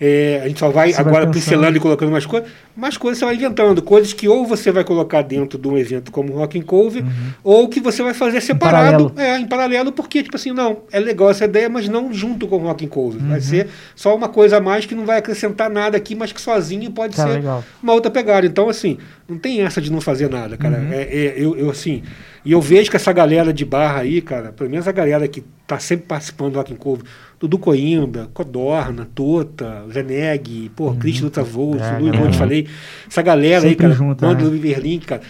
É, 0.00 0.40
a 0.44 0.48
gente 0.48 0.60
só 0.60 0.68
vai 0.68 0.92
Você 0.92 1.00
agora 1.00 1.24
vai 1.24 1.32
pincelando 1.34 1.76
e 1.76 1.80
colocando 1.80 2.10
mais 2.12 2.26
coisas, 2.26 2.48
mais 2.76 2.96
coisas 2.98 3.18
você 3.18 3.24
vai 3.24 3.34
inventando, 3.34 3.80
coisas 3.80 4.12
que 4.12 4.28
ou 4.28 4.44
você 4.46 4.70
vai 4.70 4.84
colocar 4.84 5.22
dentro 5.22 5.58
de 5.58 5.66
um 5.68 5.78
evento 5.78 6.12
como 6.12 6.34
o 6.34 6.36
Rock 6.36 6.58
and 6.58 6.62
Cover, 6.62 7.02
ou 7.42 7.68
que 7.68 7.80
você 7.80 8.02
vai 8.02 8.12
fazer 8.12 8.40
separado, 8.42 9.04
Uhum. 9.04 9.10
paralelo. 9.10 9.36
é, 9.36 9.40
em 9.40 9.46
paralelo, 9.46 9.92
porque, 9.92 10.22
tipo 10.22 10.36
assim, 10.36 10.52
não, 10.52 10.82
é 10.92 11.00
legal 11.00 11.30
essa 11.30 11.46
ideia, 11.46 11.68
mas 11.68 11.88
não 11.88 12.12
junto 12.12 12.46
com 12.46 12.56
o 12.56 12.58
Rock 12.66 12.84
and 12.84 12.88
Cover. 12.88 13.22
Uhum. 13.22 13.28
Vai 13.30 13.40
ser 13.40 13.68
só 13.94 14.14
uma 14.14 14.28
coisa 14.28 14.58
a 14.58 14.60
mais 14.60 14.84
que 14.84 14.94
não 14.94 15.06
vai 15.06 15.18
acrescentar 15.18 15.70
nada 15.70 15.96
aqui, 15.96 16.14
mas 16.14 16.30
que 16.32 16.40
sozinho 16.40 16.90
pode 16.90 17.16
Tá, 17.16 17.26
ser 17.26 17.32
legal. 17.34 17.64
uma 17.82 17.92
outra 17.94 18.10
pegada. 18.10 18.46
Então, 18.46 18.68
assim, 18.68 18.98
não 19.28 19.38
tem 19.38 19.62
essa 19.62 19.80
de 19.80 19.90
não 19.90 20.00
fazer 20.00 20.28
nada, 20.28 20.56
cara. 20.58 20.76
Uhum. 20.78 20.92
É, 20.92 21.02
é, 21.04 21.34
eu, 21.38 21.56
eu, 21.56 21.70
assim, 21.70 22.02
e 22.44 22.52
eu 22.52 22.60
vejo 22.60 22.90
que 22.90 22.96
essa 22.96 23.12
galera 23.12 23.52
de 23.52 23.64
barra 23.64 24.00
aí, 24.00 24.20
cara, 24.20 24.52
pelo 24.52 24.68
menos 24.68 24.86
a 24.86 24.92
galera 24.92 25.26
que 25.26 25.42
tá 25.66 25.78
sempre 25.78 26.06
participando 26.06 26.52
do 26.52 26.58
Rock 26.58 26.72
and 26.72 26.76
Cover, 26.76 27.04
Dudu 27.38 27.58
Coimbra, 27.58 28.28
Codorna, 28.32 29.06
Tota, 29.14 29.84
Zeneg, 29.92 30.70
pô, 30.74 30.94
Cristian 30.94 31.24
Luta 31.24 31.42
Volso, 31.42 31.84
É, 31.84 31.98
Luiz 31.98 32.06
galera. 32.12 32.24
Monte, 32.24 32.36
falei, 32.38 32.66
essa 33.08 33.22
galera 33.22 33.64
aí, 33.64 33.70
Sempre 33.70 33.76
cara, 33.76 33.94
junto, 33.94 34.20
banda 34.20 34.50
né? 34.50 34.98
cara, 35.04 35.22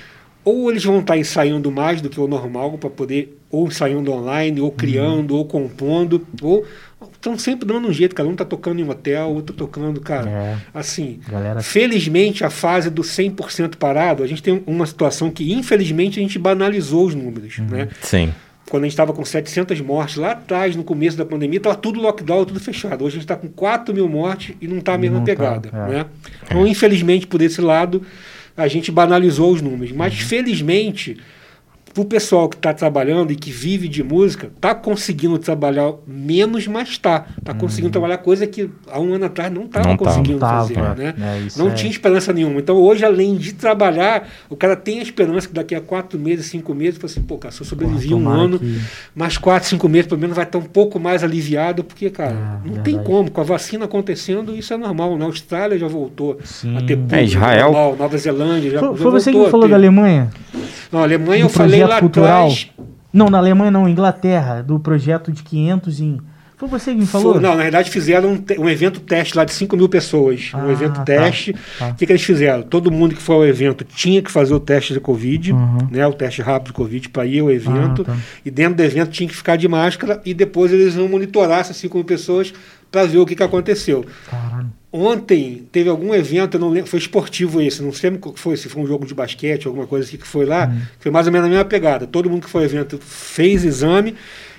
ou 0.45 0.71
eles 0.71 0.85
vão 0.85 1.01
estar 1.01 1.19
ensaiando 1.19 1.73
mais 1.73 2.01
do 2.01 2.09
que 2.09 2.21
o 2.21 2.29
normal 2.29 2.79
para 2.79 2.89
poder, 2.89 3.37
ou 3.51 3.67
ensaiando 3.67 4.13
online, 4.13 4.61
ou 4.61 4.71
criando, 4.71 5.35
ou 5.37 5.45
compondo, 5.45 6.25
ou 6.41 6.65
estão 7.13 7.37
sempre 7.37 7.67
dando 7.67 7.89
um 7.89 7.93
jeito, 7.93 8.15
cada 8.15 8.29
um 8.29 8.37
tá 8.37 8.45
tocando 8.45 8.79
em 8.81 8.85
um 8.85 8.91
hotel, 8.91 9.29
outro 9.31 9.53
tá 9.53 9.59
tocando, 9.65 10.01
cara, 10.01 10.31
É. 10.31 10.57
assim, 10.73 11.19
Galera- 11.29 11.61
felizmente 11.61 12.45
a 12.45 12.51
fase 12.51 12.89
do 12.91 13.03
100% 13.03 13.77
parado, 13.77 14.23
a 14.23 14.27
gente 14.29 14.41
tem 14.41 14.63
uma 14.69 14.87
situação 14.87 15.33
que 15.33 15.53
infelizmente 15.53 16.21
a 16.21 16.23
gente 16.23 16.39
banalizou 16.39 17.07
os 17.07 17.15
números, 17.17 17.59
Uhum. 17.59 17.67
né? 17.67 17.89
Sim. 18.01 18.33
Quando 18.69 18.83
a 18.83 18.87
gente 18.87 18.93
estava 18.95 19.13
com 19.13 19.25
700 19.25 19.81
mortes 19.81 20.17
lá 20.17 20.33
atrás, 20.33 20.75
no 20.75 20.83
começo 20.83 21.17
da 21.17 21.25
pandemia, 21.25 21.59
estava 21.59 21.77
tudo 21.77 22.01
lockdown, 22.01 22.45
tudo 22.45 22.59
fechado. 22.59 23.05
Hoje 23.05 23.17
a 23.17 23.21
gente 23.21 23.23
está 23.25 23.37
com 23.37 23.49
4 23.49 23.95
mil 23.95 24.09
mortes 24.09 24.57
e 24.61 24.67
não 24.67 24.79
está 24.79 24.95
a 24.95 24.99
mesma 24.99 25.19
Não 25.19 25.25
tá, 25.25 25.33
pegada. 25.33 25.69
é. 25.73 25.89
Né? 25.89 26.07
Então, 26.45 26.67
infelizmente, 26.67 27.27
por 27.29 27.41
esse 27.41 27.61
lado, 27.61 28.03
a 28.57 28.67
gente 28.67 28.91
banalizou 28.91 29.53
os 29.53 29.63
números. 29.63 29.93
Mas, 29.95 30.15
Uhum. 30.15 30.27
felizmente, 30.27 31.17
para 31.97 32.03
o 32.03 32.05
pessoal 32.05 32.47
que 32.47 32.57
está 32.57 32.75
trabalhando 32.75 33.33
e 33.33 33.37
que 33.37 33.51
vive 33.51 33.89
de 33.89 34.03
música, 34.03 34.51
está 34.55 34.75
conseguindo 34.75 35.39
trabalhar 35.39 35.95
menos, 36.07 36.67
mas 36.67 36.91
está. 36.91 37.25
Está 37.39 37.55
conseguindo 37.55 37.91
trabalhar 37.91 38.19
coisa 38.19 38.47
que 38.47 38.69
há 38.93 39.01
um 39.01 39.15
ano 39.15 39.25
atrás 39.25 39.51
não 39.51 39.63
estava 39.65 39.97
conseguindo 39.97 40.33
Uhum. 40.33 40.35
Não 40.35 40.39
tava, 40.41 40.69
fazer. 40.69 40.77
Né? 40.99 41.15
é, 41.19 41.59
não 41.59 41.69
é. 41.69 41.71
tinha 41.73 41.91
esperança 41.91 42.35
nenhuma. 42.35 42.61
Então, 42.61 42.77
hoje, 42.77 43.03
além 43.03 43.35
de 43.37 43.55
trabalhar, 43.55 44.29
o 44.51 44.55
cara 44.57 44.77
tem 44.77 44.99
a 44.99 45.03
esperança 45.03 45.49
que 45.49 45.55
daqui 45.55 45.75
a 45.75 45.81
quatro 45.81 46.19
meses, 46.19 46.45
cinco 46.47 46.75
meses, 46.75 46.99
fala 46.99 47.11
assim, 47.11 47.23
pô, 47.23 47.39
cara, 47.39 47.51
se 47.55 47.63
eu 47.63 47.67
sobrevivi 47.67 48.13
um 48.13 48.29
ano, 48.29 48.59
que- 48.59 48.79
mais 49.15 49.39
quatro, 49.39 49.67
cinco 49.67 49.89
meses, 49.89 50.07
pelo 50.07 50.21
menos 50.21 50.37
vai 50.37 50.45
estar 50.45 50.59
um 50.59 50.63
pouco 50.63 51.01
mais 51.01 51.25
aliviado, 51.25 51.83
porque, 51.83 52.11
cara, 52.11 52.37
Ah, 52.37 52.61
não 52.63 52.83
tem 52.83 53.03
como. 53.03 53.31
Com 53.31 53.41
a 53.41 53.45
vacina 53.45 53.87
acontecendo, 53.87 54.55
isso 54.55 54.75
é 54.75 54.77
normal. 54.77 55.17
Na 55.17 55.25
Austrália 55.25 55.79
já 55.79 55.89
voltou 55.89 56.39
Sim. 56.45 56.77
a 56.77 56.83
ter 56.83 56.97
público 56.97 57.15
É, 57.15 57.25
Israel- 57.25 57.73
normal, 57.73 57.97
Nova 57.97 58.19
Zelândia 58.19 58.71
já, 58.71 58.81
Foi, 58.81 58.89
já 58.91 58.97
foi 59.03 59.11
você 59.13 59.31
voltou 59.33 59.43
que 59.45 59.49
a 59.49 59.51
falou 59.51 59.67
ter. 59.67 59.71
da 59.71 59.77
Alemanha? 59.77 60.31
Não, 60.93 61.03
Alemanha 61.03 61.43
eu 61.43 61.49
falei 61.49 61.83
projeto 61.87 62.01
cultural? 62.01 62.49
Não, 63.13 63.31
na 63.31 63.39
Alemanha 63.39 63.71
não, 63.71 63.89
Inglaterra, 63.89 64.63
do 64.63 64.79
projeto 64.79 65.33
de 65.33 65.43
500 65.43 66.01
em... 66.01 66.21
Foi 66.57 66.69
você 66.69 66.93
que 66.93 67.01
me 67.01 67.07
falou? 67.07 67.35
Foi- 67.35 67.43
não, 67.43 67.55
na 67.55 67.63
verdade 67.63 67.91
fizeram 67.91 68.31
um, 68.33 68.37
te- 68.39 68.59
um 68.59 68.67
evento 68.69 68.99
teste 69.01 69.37
lá 69.37 69.45
de 69.45 69.53
5 69.53 69.77
mil 69.77 69.89
pessoas. 69.91 70.51
Ah, 70.55 70.59
um 70.65 70.71
evento 70.71 70.95
tá, 70.95 71.03
teste. 71.05 71.55
tá. 71.79 71.89
O 71.91 71.95
que, 71.95 72.07
que 72.07 72.13
eles 72.13 72.23
fizeram? 72.23 72.63
Todo 72.63 72.91
mundo 72.91 73.15
que 73.15 73.21
foi 73.21 73.35
ao 73.37 73.47
evento 73.47 73.85
tinha 73.85 74.23
que 74.23 74.31
fazer 74.33 74.55
o 74.55 74.61
teste 74.61 74.95
de 74.95 75.01
Covid, 75.01 75.53
Uhum. 75.53 75.79
né? 75.91 76.07
O 76.07 76.15
teste 76.15 76.41
rápido 76.41 76.69
de 76.69 76.73
Covid 76.73 77.09
para 77.11 77.27
ir 77.27 77.41
ao 77.41 77.51
evento. 77.51 78.03
Ah, 78.09 78.13
tá. 78.13 78.17
E 78.45 78.51
dentro 78.51 78.77
do 78.77 78.83
evento 78.83 79.11
tinha 79.11 79.29
que 79.29 79.37
ficar 79.37 79.57
de 79.57 79.69
máscara 79.69 80.21
e 80.25 80.33
depois 80.33 80.73
eles 80.73 80.95
iam 80.95 81.09
monitorar 81.09 81.61
essas 81.61 81.77
5 81.77 81.95
mil 81.99 82.05
pessoas 82.07 82.55
para 82.91 83.05
ver 83.05 83.19
o 83.19 83.27
que, 83.27 83.37
que 83.37 83.43
aconteceu. 83.43 84.07
Caralho. 84.31 84.71
Ontem 84.91 85.67
teve 85.71 85.91
algum 85.91 86.15
evento, 86.15 86.59
não 86.59 86.71
lembro, 86.71 86.89
foi 86.89 86.99
esportivo 86.99 87.61
esse, 87.61 87.83
não 87.83 87.93
sei 87.93 88.13
qual 88.13 88.33
que 88.33 88.41
foi, 88.41 88.57
se 88.57 88.67
foi 88.71 88.83
um 88.83 88.87
jogo 88.87 89.05
de 89.05 89.13
basquete, 89.13 89.67
alguma 89.67 89.87
coisa 89.87 90.07
assim 90.09 90.17
que 90.17 90.27
foi 90.27 90.47
lá, 90.47 90.69
Uhum. 90.69 90.81
foi 91.01 91.13
mais 91.13 91.27
ou 91.27 91.33
menos 91.35 91.49
a 91.49 91.51
mesma 91.51 91.65
pegada. 91.67 92.07
Todo 92.07 92.31
mundo 92.31 92.45
que 92.45 92.49
foi 92.51 92.63
ao 92.63 92.65
evento 92.65 92.99
fez 92.99 93.63
exame 93.63 94.15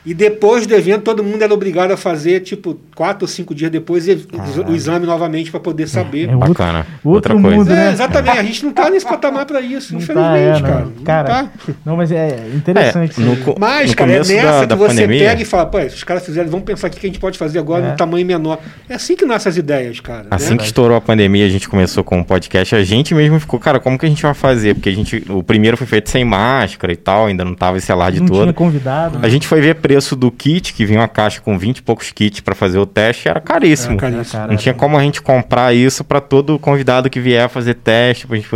e 0.07 0.13
depois 0.13 0.65
do 0.65 0.73
evento 0.73 1.01
todo 1.03 1.23
mundo 1.23 1.41
era 1.41 1.53
obrigado 1.53 1.91
a 1.91 1.97
fazer, 1.97 2.39
tipo, 2.39 2.79
quatro 2.95 3.25
ou 3.25 3.27
cinco 3.27 3.53
dias 3.53 3.69
depois, 3.69 4.07
o 4.07 4.73
exame 4.73 5.05
novamente 5.05 5.51
para 5.51 5.59
poder 5.59 5.88
saber. 5.88 6.29
É 6.29 6.34
outro- 6.35 6.49
Bacana. 6.49 6.79
outro 7.03 7.34
Outra 7.34 7.34
coisa. 7.34 7.55
mundo, 7.57 7.71
É, 7.71 7.75
né? 7.75 7.91
exatamente, 7.91 8.38
a 8.39 8.43
gente 8.43 8.65
não 8.65 8.71
tá 8.71 8.89
nesse 8.89 9.05
patamar 9.05 9.45
para 9.45 9.59
isso, 9.61 9.93
Não 9.93 9.99
tá, 9.99 10.03
infelizmente, 10.05 10.39
é, 10.39 10.53
não. 10.53 10.61
cara. 10.61 10.85
Não 10.97 11.03
Cara, 11.03 11.27
tá. 11.27 11.51
Não, 11.85 11.97
mas 11.97 12.11
é 12.11 12.47
interessante. 12.55 13.21
É, 13.21 13.23
no 13.23 13.55
Mas, 13.59 13.89
no 13.91 13.95
cara, 13.97 14.11
é 14.11 14.17
nessa 14.19 14.34
da- 14.34 14.59
que 14.61 14.65
da 14.67 14.75
você 14.75 14.88
pandemia- 14.88 15.29
pega 15.29 15.41
e 15.41 15.45
fala, 15.45 15.65
pô, 15.65 15.79
se 15.81 15.88
os 15.95 16.03
caras 16.03 16.25
fizerem, 16.25 16.49
vamos 16.49 16.65
pensar 16.65 16.88
aqui 16.88 16.99
que 16.99 17.05
a 17.05 17.09
gente 17.09 17.19
pode 17.19 17.38
fazer 17.38 17.59
agora 17.59 17.85
É. 17.85 17.89
num 17.89 17.95
tamanho 17.97 18.25
menor. 18.25 18.59
É 18.89 18.93
assim 18.95 19.15
que 19.15 19.25
nascem 19.25 19.49
as 19.49 19.57
ideias, 19.57 19.99
cara. 19.99 20.27
Assim 20.31 20.51
né? 20.51 20.57
que 20.57 20.63
estourou 20.63 20.95
a 20.95 21.01
pandemia, 21.01 21.45
a 21.45 21.49
gente 21.49 21.67
começou 21.67 22.03
com 22.03 22.19
o 22.21 22.25
podcast, 22.25 22.73
a 22.75 22.84
gente 22.84 23.13
mesmo 23.13 23.39
ficou, 23.39 23.59
cara, 23.59 23.79
como 23.79 23.97
que 23.97 24.05
a 24.05 24.09
gente 24.09 24.21
vai 24.23 24.34
fazer? 24.34 24.75
Porque 24.75 24.89
a 24.89 24.93
gente, 24.95 25.23
o 25.29 25.43
primeiro 25.43 25.75
foi 25.75 25.85
feito 25.88 26.09
sem 26.09 26.23
máscara 26.23 26.93
e 26.93 26.95
tal, 26.95 27.25
ainda 27.25 27.43
não 27.43 27.53
tava 27.55 27.77
esse 27.77 27.91
alarde 27.91 28.19
não 28.19 28.27
tinha 28.27 28.39
todo. 28.45 28.53
convidado. 28.53 29.19
A 29.21 29.27
gente 29.29 29.47
foi 29.47 29.59
ver 29.59 29.75
preço 29.75 29.96
do 30.15 30.31
kit, 30.31 30.73
que 30.73 30.85
vinha 30.85 30.99
uma 30.99 31.07
caixa 31.07 31.41
com 31.41 31.57
20 31.57 31.77
e 31.77 31.81
poucos 31.81 32.11
kits 32.11 32.39
pra 32.41 32.55
fazer 32.55 32.77
o 32.77 32.85
teste, 32.85 33.27
era 33.27 33.39
caríssimo. 33.39 33.93
Era 33.93 34.11
caríssimo. 34.11 34.47
Não 34.47 34.57
tinha 34.57 34.73
como 34.73 34.97
a 34.97 35.01
gente 35.01 35.21
comprar 35.21 35.73
isso 35.73 36.03
pra 36.03 36.19
todo 36.21 36.57
convidado 36.59 37.09
que 37.09 37.19
vier 37.19 37.49
fazer 37.49 37.73
teste. 37.75 38.27
Pra 38.27 38.35
gente... 38.35 38.47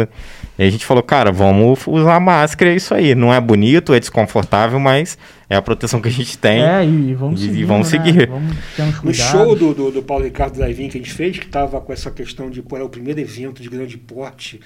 E 0.64 0.68
a 0.68 0.70
gente 0.70 0.86
falou, 0.86 1.02
cara, 1.02 1.32
vamos 1.32 1.88
usar 1.88 2.20
máscara, 2.20 2.72
é 2.72 2.76
isso 2.76 2.94
aí. 2.94 3.16
Não 3.16 3.34
é 3.34 3.42
bonito, 3.42 3.94
é 3.94 4.00
desconfortável, 4.00 4.80
mas 4.80 5.18
é 5.50 5.56
a 5.56 5.62
proteção 5.62 6.00
que 6.00 6.08
a 6.08 6.12
gente 6.12 6.38
tem. 6.38 6.62
É, 6.62 6.86
e, 6.86 7.14
vamos 7.16 7.42
E- 7.42 7.46
e 7.46 7.50
seguir. 7.50 7.64
vamos 7.66 7.88
seguir. 7.88 8.28
Vamos 8.30 9.04
No 9.04 9.14
show 9.14 9.56
do, 9.56 9.74
do, 9.74 9.92
do 9.92 10.04
Paulo 10.04 10.24
Ricardo 10.24 10.60
Daivin 10.60 10.88
que 10.88 10.98
a 10.98 11.02
gente 11.02 11.14
fez, 11.14 11.40
que 11.40 11.46
estava 11.46 11.82
com 11.82 11.92
essa 11.92 12.12
questão 12.12 12.50
de, 12.50 12.62
pô, 12.62 12.76
era 12.76 12.86
o 12.86 12.90
primeiro 12.90 13.20
evento 13.20 13.62
de 13.62 13.70
grande 13.70 13.98
porte 13.98 14.60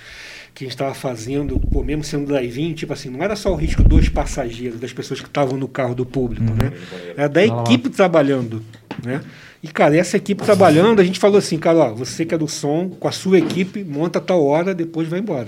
que 0.53 0.63
a 0.63 0.67
gente 0.67 0.73
estava 0.75 0.93
fazendo, 0.93 1.59
pô, 1.59 1.83
mesmo 1.83 2.03
sendo 2.03 2.31
Daivin, 2.31 2.73
tipo 2.73 2.91
assim, 2.93 3.09
não 3.09 3.21
era 3.23 3.35
só 3.35 3.51
o 3.51 3.55
risco 3.55 3.83
dos 3.83 4.07
passageiros, 4.09 4.79
das 4.79 4.91
pessoas 4.93 5.19
que 5.21 5.27
estavam 5.27 5.57
no 5.57 5.67
carro 5.67 5.93
do 5.95 6.05
público, 6.05 6.43
né? 6.53 6.71
Era 7.17 7.27
da 7.29 7.39
Vai 7.41 7.49
lá. 7.49 7.61
equipe 7.63 7.89
trabalhando, 7.89 8.61
né? 9.03 9.21
E, 9.63 9.67
cara, 9.67 9.95
essa 9.97 10.15
equipe 10.17 10.43
trabalhando, 10.43 10.99
a 11.01 11.03
gente 11.03 11.19
falou 11.19 11.37
assim, 11.37 11.57
cara, 11.57 11.77
ó, 11.77 11.93
você 11.93 12.23
que 12.25 12.35
é 12.35 12.37
do 12.37 12.47
som, 12.47 12.89
com 12.89 13.07
a 13.07 13.11
sua 13.11 13.37
equipe, 13.39 13.83
monta 13.83 14.19
tal 14.21 14.45
hora, 14.45 14.73
depois 14.75 15.07
vai 15.07 15.19
embora. 15.19 15.47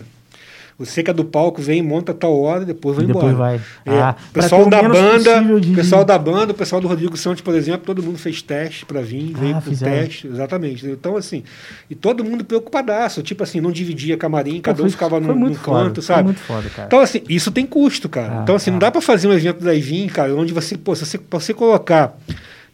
Você 0.80 1.02
que 1.02 1.10
é 1.10 1.14
do 1.14 1.26
palco, 1.26 1.60
vem, 1.60 1.82
monta 1.82 2.14
tal 2.14 2.40
hora, 2.40 2.64
depois 2.64 2.96
vai 2.98 3.06
E 3.06 3.08
depois 3.08 3.26
embora. 3.34 3.58
vai. 3.58 3.62
É, 3.84 4.00
Ah, 4.00 4.16
pessoal 4.32 4.70
da 4.70 4.84
banda, 4.84 5.60
de- 5.60 5.74
pessoal 5.74 6.06
da 6.06 6.20
banda, 6.20 6.52
o 6.52 6.56
pessoal 6.56 6.80
do 6.80 6.88
Rodrigo 6.88 7.18
Santos, 7.18 7.42
por 7.42 7.56
exemplo, 7.56 7.82
todo 7.84 8.04
mundo 8.04 8.20
fez 8.20 8.44
teste 8.44 8.86
para 8.86 9.02
vir, 9.02 9.32
Ah, 9.36 9.40
veio 9.40 9.54
pro 9.56 9.72
fizeram. 9.72 9.92
teste, 9.92 10.28
exatamente. 10.28 10.86
Então, 10.86 11.18
assim, 11.18 11.42
e 11.90 11.96
todo 11.96 12.24
mundo 12.24 12.46
preocupadaço, 12.46 13.24
tipo 13.24 13.42
assim, 13.42 13.60
não 13.60 13.72
dividia 13.72 14.16
camarim, 14.18 14.58
Pô, 14.58 14.62
cada 14.62 14.82
um 14.82 14.86
foi- 14.86 14.92
ficava 14.92 15.20
foi 15.20 15.34
num, 15.34 15.40
muito 15.40 15.58
num 15.58 15.64
foda, 15.64 15.86
canto, 15.86 16.02
sabe? 16.04 16.24
muito 16.26 16.42
foda, 16.42 16.70
cara. 16.70 16.86
Então, 16.88 17.00
assim, 17.00 17.22
isso 17.28 17.52
tem 17.52 17.66
custo, 17.66 18.08
cara. 18.08 18.40
Ah, 18.40 18.44
então, 18.44 18.56
assim, 18.56 18.70
não 18.70 18.78
dá 18.78 18.92
para 18.92 19.02
fazer 19.02 19.28
um 19.28 19.34
evento 19.34 19.64
da 19.64 19.74
Ivin, 19.74 20.06
cara, 20.08 20.36
onde 20.36 20.54
você, 20.54 20.78
pô, 20.78 20.94
se 20.96 21.04
você, 21.08 21.20
você 21.30 21.54
colocar 21.56 22.16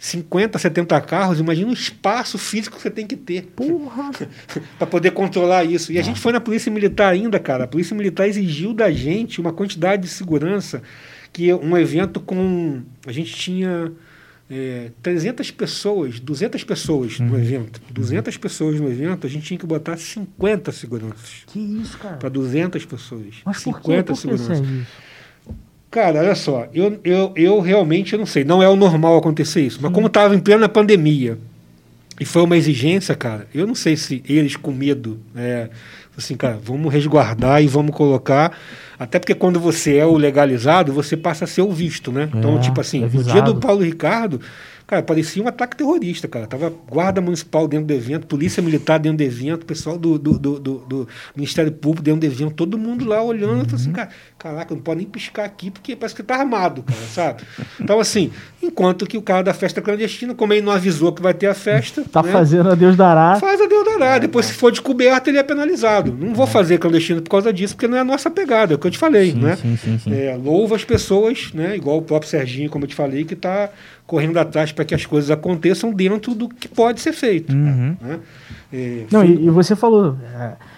50, 0.03 0.59
70 0.59 0.99
carros, 0.99 1.39
imagina 1.39 1.69
o 1.69 1.73
espaço 1.73 2.38
físico 2.38 2.75
que 2.75 2.81
você 2.81 2.89
tem 2.91 3.07
que 3.07 3.15
ter 3.15 3.43
Porra. 3.55 4.11
para 4.77 4.85
poder 4.85 5.11
controlar 5.11 5.63
isso. 5.63 5.93
E 5.93 5.97
a 5.97 6.01
gente 6.01 6.19
foi 6.19 6.34
na 6.34 6.41
Polícia 6.41 6.69
Militar 6.69 7.13
ainda, 7.13 7.39
cara. 7.39 7.63
A 7.63 7.67
Polícia 7.67 7.95
Militar 7.95 8.27
exigiu 8.27 8.73
da 8.73 8.91
gente 8.91 9.39
uma 9.39 9.53
quantidade 9.53 10.01
de 10.01 10.09
segurança 10.09 10.81
que 11.31 11.53
um 11.53 11.77
evento 11.77 12.19
com. 12.19 12.81
A 13.07 13.13
gente 13.13 13.34
tinha 13.34 13.93
é, 14.51 14.91
300 15.01 15.49
pessoas, 15.51 16.19
200 16.19 16.65
pessoas 16.65 17.17
Uhum. 17.21 17.27
no 17.27 17.39
evento. 17.39 17.81
200 17.89 18.35
pessoas 18.35 18.81
no 18.81 18.89
evento, 18.91 19.25
a 19.25 19.30
gente 19.30 19.45
tinha 19.45 19.57
que 19.57 19.65
botar 19.65 19.95
50 19.95 20.69
seguranças. 20.73 21.43
Que 21.47 21.57
isso, 21.59 21.97
cara? 21.97 22.17
Para 22.17 22.27
200 22.27 22.84
pessoas. 22.84 23.35
Mas 23.45 23.63
por 23.63 23.80
quê? 23.80 24.03
50 24.03 24.03
Por 24.03 24.13
que, 24.15 24.19
seguranças. 24.19 24.67
Cara, 25.94 26.20
olha 26.22 26.34
só, 26.36 26.68
eu, 26.74 26.99
eu, 27.03 27.32
eu 27.36 27.60
realmente 27.60 28.18
não 28.18 28.26
sei, 28.26 28.44
não 28.44 28.64
é 28.64 28.68
o 28.68 28.76
normal 28.76 29.15
acontecer 29.15 29.61
isso, 29.61 29.78
mas 29.80 29.91
como 29.91 30.07
estava 30.07 30.34
em 30.36 30.40
plena 30.40 30.68
pandemia 30.68 31.38
e 32.20 32.26
foi 32.26 32.41
uma 32.41 32.57
exigência, 32.57 33.14
cara, 33.15 33.48
eu 33.53 33.68
não 33.68 33.76
sei 33.76 33.95
se 33.95 34.24
eles 34.28 34.56
com 34.56 34.72
medo, 34.72 35.20
é, 35.36 35.70
assim, 36.18 36.36
cara, 36.36 36.57
vamos 36.64 36.91
resguardar 36.91 37.61
e 37.64 37.68
vamos 37.68 37.95
colocar, 37.95 38.57
até 38.98 39.20
porque 39.20 39.36
quando 39.36 39.60
você 39.60 39.98
é 39.98 40.06
o 40.06 40.18
legalizado, 40.18 40.91
você 40.91 41.15
passa 41.15 41.45
a 41.45 41.48
ser 41.48 41.61
o 41.61 41.72
visto, 41.72 42.11
né? 42.11 42.28
Então, 42.34 42.57
É, 42.57 42.60
tipo 42.61 42.82
assim, 42.82 43.03
é 43.03 43.06
o 43.06 43.10
dia 43.24 43.41
do 43.44 43.56
Paulo 43.60 43.82
Ricardo, 43.84 44.40
cara, 44.86 45.02
parecia 45.02 45.41
um 45.44 45.48
ataque 45.48 45.76
terrorista, 45.76 46.28
cara. 46.28 46.45
Tava 46.45 46.72
guarda 46.90 47.20
municipal 47.20 47.68
dentro 47.68 47.88
do 47.88 47.94
evento, 47.94 48.28
polícia 48.28 48.61
militar 48.61 48.99
dentro 48.99 49.18
do 49.18 49.24
evento, 49.24 49.65
pessoal 49.65 49.98
do, 49.98 50.20
do, 50.20 50.38
do, 50.38 50.60
do- 50.60 51.07
Ministério 51.36 51.72
Público 51.72 52.03
dentro 52.03 52.20
do 52.22 52.26
evento, 52.28 52.53
todo 52.53 52.78
mundo 52.78 53.03
lá 53.06 53.22
olhando, 53.24 53.61
eu 53.61 53.65
falei 53.65 53.76
assim, 53.76 53.91
cara, 53.91 54.10
caraca, 54.44 54.76
não 54.76 54.82
pode 54.82 54.98
nem 54.98 55.07
piscar 55.07 55.45
aqui 55.45 55.72
porque 55.72 55.95
parece 55.95 56.14
que 56.14 56.22
tá 56.22 56.36
armado, 56.36 56.84
cara, 56.84 56.99
sabe? 57.02 57.44
Então, 57.80 57.98
assim, 57.98 58.30
enquanto 58.61 59.07
que 59.07 59.18
o 59.18 59.22
cara 59.22 59.41
da 59.41 59.53
festa 59.53 59.82
clandestina, 59.82 60.36
como 60.36 60.52
ele 60.52 60.61
não 60.61 60.74
avisou 60.74 61.14
que 61.14 61.22
vai 61.22 61.34
ter 61.34 61.48
a 61.48 61.53
festa. 61.53 62.03
Tá 62.11 62.22
né, 62.22 62.30
fazendo 62.30 62.70
a 62.70 62.76
Deus 62.76 62.98
dará. 62.98 63.40
Faz 63.40 63.61
a 63.61 63.68
Deus 63.68 63.86
dará. 63.86 64.20
Depois, 64.20 64.48
se 64.48 64.53
for 64.53 64.70
descoberto, 64.70 65.30
ele 65.30 65.38
é 65.38 65.44
penalizado. 65.44 66.14
Não 66.14 66.34
vou 66.34 66.45
fazer 66.45 66.78
clandestino 66.78 67.22
por 67.22 67.30
causa 67.30 67.53
disso, 67.53 67.74
porque 67.74 67.88
não 67.88 67.95
é 67.95 68.02
a 68.02 68.03
nossa 68.03 68.30
pegada, 68.30 68.74
é 68.74 68.76
o 68.76 68.80
que 68.80 68.86
eu 68.86 68.91
te 68.91 68.98
falei, 68.98 69.32
sim, 69.32 69.40
né? 69.40 69.56
Sim, 69.56 69.78
sim, 69.78 69.98
sim. 69.98 70.14
É, 70.14 70.36
louva 70.36 70.76
as 70.76 70.84
pessoas, 70.84 71.52
né? 71.53 71.78
Igual 71.78 71.99
o 71.99 72.02
próprio 72.02 72.30
Serginho, 72.30 72.70
como 72.70 72.84
eu 72.84 72.90
te 72.90 72.95
falei, 72.95 73.24
que 73.24 73.36
está 73.36 73.70
correndo 74.06 74.38
atrás 74.38 74.74
para 74.74 74.84
que 74.84 74.94
as 74.94 75.06
coisas 75.06 75.32
aconteçam 75.32 75.94
dentro 75.94 76.36
do 76.36 76.49
que 76.49 76.68
pode 76.68 76.99
ser 76.99 77.14
feito. 77.14 77.53
Uhum. 77.53 77.95
Né? 78.02 78.20
É, 78.74 79.06
não, 79.10 79.24
e, 79.24 79.45
e, 79.45 79.49
você 79.49 79.76
falou. 79.76 80.18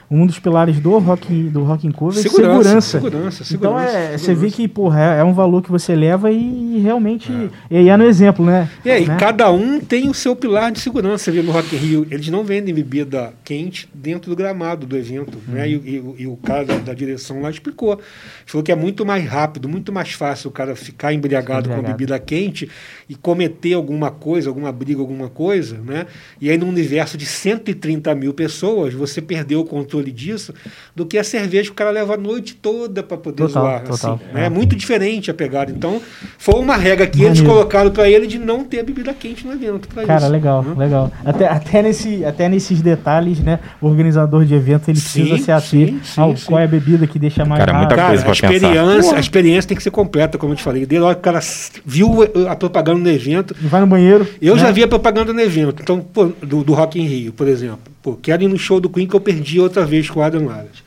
Um 0.09 0.25
dos 0.27 0.37
pilares 0.37 0.79
do 0.79 0.97
Rock, 0.99 1.33
do 1.49 1.63
rock 1.63 1.91
Cover 1.91 2.19
é 2.19 2.21
segurança. 2.21 2.81
Segurança, 2.81 3.43
segurança. 3.43 3.53
Então 3.55 3.79
é, 3.79 3.87
segurança. 3.87 4.17
você 4.17 4.35
vê 4.35 4.51
que 4.51 4.67
porra, 4.67 4.99
é, 4.99 5.19
é, 5.19 5.23
um 5.23 5.33
valor 5.33 5.63
que 5.63 5.71
você 5.71 5.95
leva 5.95 6.31
e 6.31 6.79
realmente. 6.79 7.31
É. 7.71 7.81
E 7.81 7.89
é 7.89 7.97
no 7.97 8.03
exemplo, 8.03 8.45
né? 8.45 8.69
É, 8.83 8.99
né? 8.99 9.01
e 9.01 9.05
cada 9.17 9.51
um 9.51 9.79
tem 9.79 10.07
o 10.07 10.13
seu 10.13 10.35
pilar 10.35 10.71
de 10.71 10.79
segurança. 10.79 11.25
Você 11.25 11.31
vê 11.31 11.41
no 11.41 11.51
Rock 11.51 11.75
in 11.75 11.79
Rio, 11.79 12.07
eles 12.11 12.27
não 12.29 12.43
vendem 12.43 12.73
bebida 12.73 13.33
quente 13.43 13.89
dentro 13.93 14.29
do 14.29 14.35
gramado 14.35 14.85
do 14.85 14.95
evento. 14.95 15.39
Né? 15.47 15.47
Uhum. 15.47 15.53
Né? 15.55 15.69
E, 15.69 15.73
e, 15.73 16.15
e, 16.23 16.27
o 16.27 16.37
cara 16.37 16.65
da, 16.65 16.77
da, 16.77 16.93
direção 16.93 17.41
lá 17.41 17.49
explicou. 17.49 17.99
Falou 18.45 18.63
que 18.63 18.71
é 18.71 18.75
muito 18.75 19.05
mais 19.05 19.25
rápido, 19.25 19.67
muito 19.67 19.91
mais 19.91 20.11
fácil 20.11 20.49
o 20.49 20.53
cara 20.53 20.75
ficar 20.75 21.13
embriagado, 21.13 21.67
embriagado. 21.67 21.83
com 21.83 21.91
bebida 21.91 22.19
quente 22.19 22.69
e 23.09 23.15
cometer 23.15 23.73
alguma 23.73 24.11
coisa, 24.11 24.49
alguma 24.49 24.71
briga, 24.71 24.99
alguma 24.99 25.29
coisa, 25.29 25.79
né? 25.79 26.05
E 26.39 26.49
aí, 26.49 26.57
num 26.57 26.69
universo 26.69 27.17
de 27.17 27.25
130 27.25 28.13
mil 28.13 28.33
pessoas, 28.33 28.93
você 28.93 29.21
perdeu 29.21 29.61
o 29.61 29.65
controle 29.65 29.94
controle 29.95 30.11
disso 30.11 30.53
do 30.95 31.05
que 31.05 31.17
a 31.17 31.23
cerveja 31.23 31.65
que 31.65 31.71
o 31.71 31.73
cara 31.73 31.91
leva 31.91 32.15
a 32.15 32.17
noite 32.17 32.55
toda 32.55 33.01
para 33.01 33.17
poder 33.17 33.47
total, 33.47 33.63
zoar. 33.63 33.83
Total, 33.83 34.15
assim, 34.15 34.33
né? 34.33 34.45
é. 34.45 34.49
muito 34.49 34.75
diferente 34.75 35.31
a 35.31 35.33
pegada. 35.33 35.71
Então, 35.71 36.01
foi 36.37 36.55
uma 36.55 36.75
regra 36.75 37.07
que 37.07 37.17
Maneiro. 37.17 37.39
eles 37.39 37.47
colocaram 37.47 37.91
para 37.91 38.09
ele 38.09 38.27
de 38.27 38.37
não 38.37 38.63
ter 38.63 38.83
bebida 38.83 39.13
quente 39.13 39.45
no 39.45 39.53
evento. 39.53 39.87
Cara, 39.87 40.17
isso, 40.17 40.31
legal, 40.31 40.63
né? 40.63 40.73
legal. 40.77 41.11
Até, 41.23 41.47
até, 41.47 41.81
nesse, 41.81 42.25
até 42.25 42.49
nesses 42.49 42.81
detalhes, 42.81 43.39
né? 43.39 43.59
O 43.81 43.87
organizador 43.87 44.45
de 44.45 44.53
evento 44.53 44.89
ele 44.89 44.99
sim, 44.99 45.25
precisa 45.25 45.43
se 45.43 45.51
ater 45.51 45.93
ao 46.17 46.33
qual 46.45 46.59
é 46.59 46.65
a 46.65 46.67
bebida 46.67 47.07
que 47.07 47.17
deixa 47.17 47.45
mais 47.45 47.63
cara, 47.63 47.77
muita 47.77 47.95
cara, 47.95 48.09
coisa 48.09 48.27
a 48.27 48.31
experiência, 48.31 49.15
a 49.15 49.19
experiência 49.19 49.67
tem 49.67 49.77
que 49.77 49.83
ser 49.83 49.91
completa, 49.91 50.37
como 50.37 50.53
eu 50.53 50.57
te 50.57 50.63
falei. 50.63 50.85
Desde 50.85 51.03
a 51.03 51.07
hora 51.07 51.15
que 51.15 51.21
o 51.21 51.23
cara 51.23 51.39
viu 51.85 52.23
a 52.49 52.55
propaganda 52.55 52.99
no 52.99 53.09
evento. 53.09 53.55
Vai 53.61 53.81
no 53.81 53.87
banheiro. 53.87 54.27
Eu 54.41 54.55
né? 54.55 54.61
já 54.61 54.71
vi 54.71 54.83
a 54.83 54.87
propaganda 54.87 55.31
no 55.31 55.41
evento. 55.41 55.81
Então, 55.81 55.99
pô, 55.99 56.25
do, 56.41 56.63
do 56.63 56.73
Rock 56.73 56.99
in 56.99 57.05
Rio, 57.05 57.33
por 57.33 57.47
exemplo. 57.47 57.94
Pô, 58.05 58.15
quero 58.15 58.43
ir 58.43 58.47
no 58.47 58.55
show 58.55 58.79
do 58.79 58.87
Queen 58.87 59.07
que 59.07 59.15
eu 59.15 59.19
perdi 59.19 59.59
outra 59.59 59.83
vez 59.83 60.07
com 60.07 60.19
o 60.19 60.21
Adam 60.21 60.45
Laras. 60.45 60.83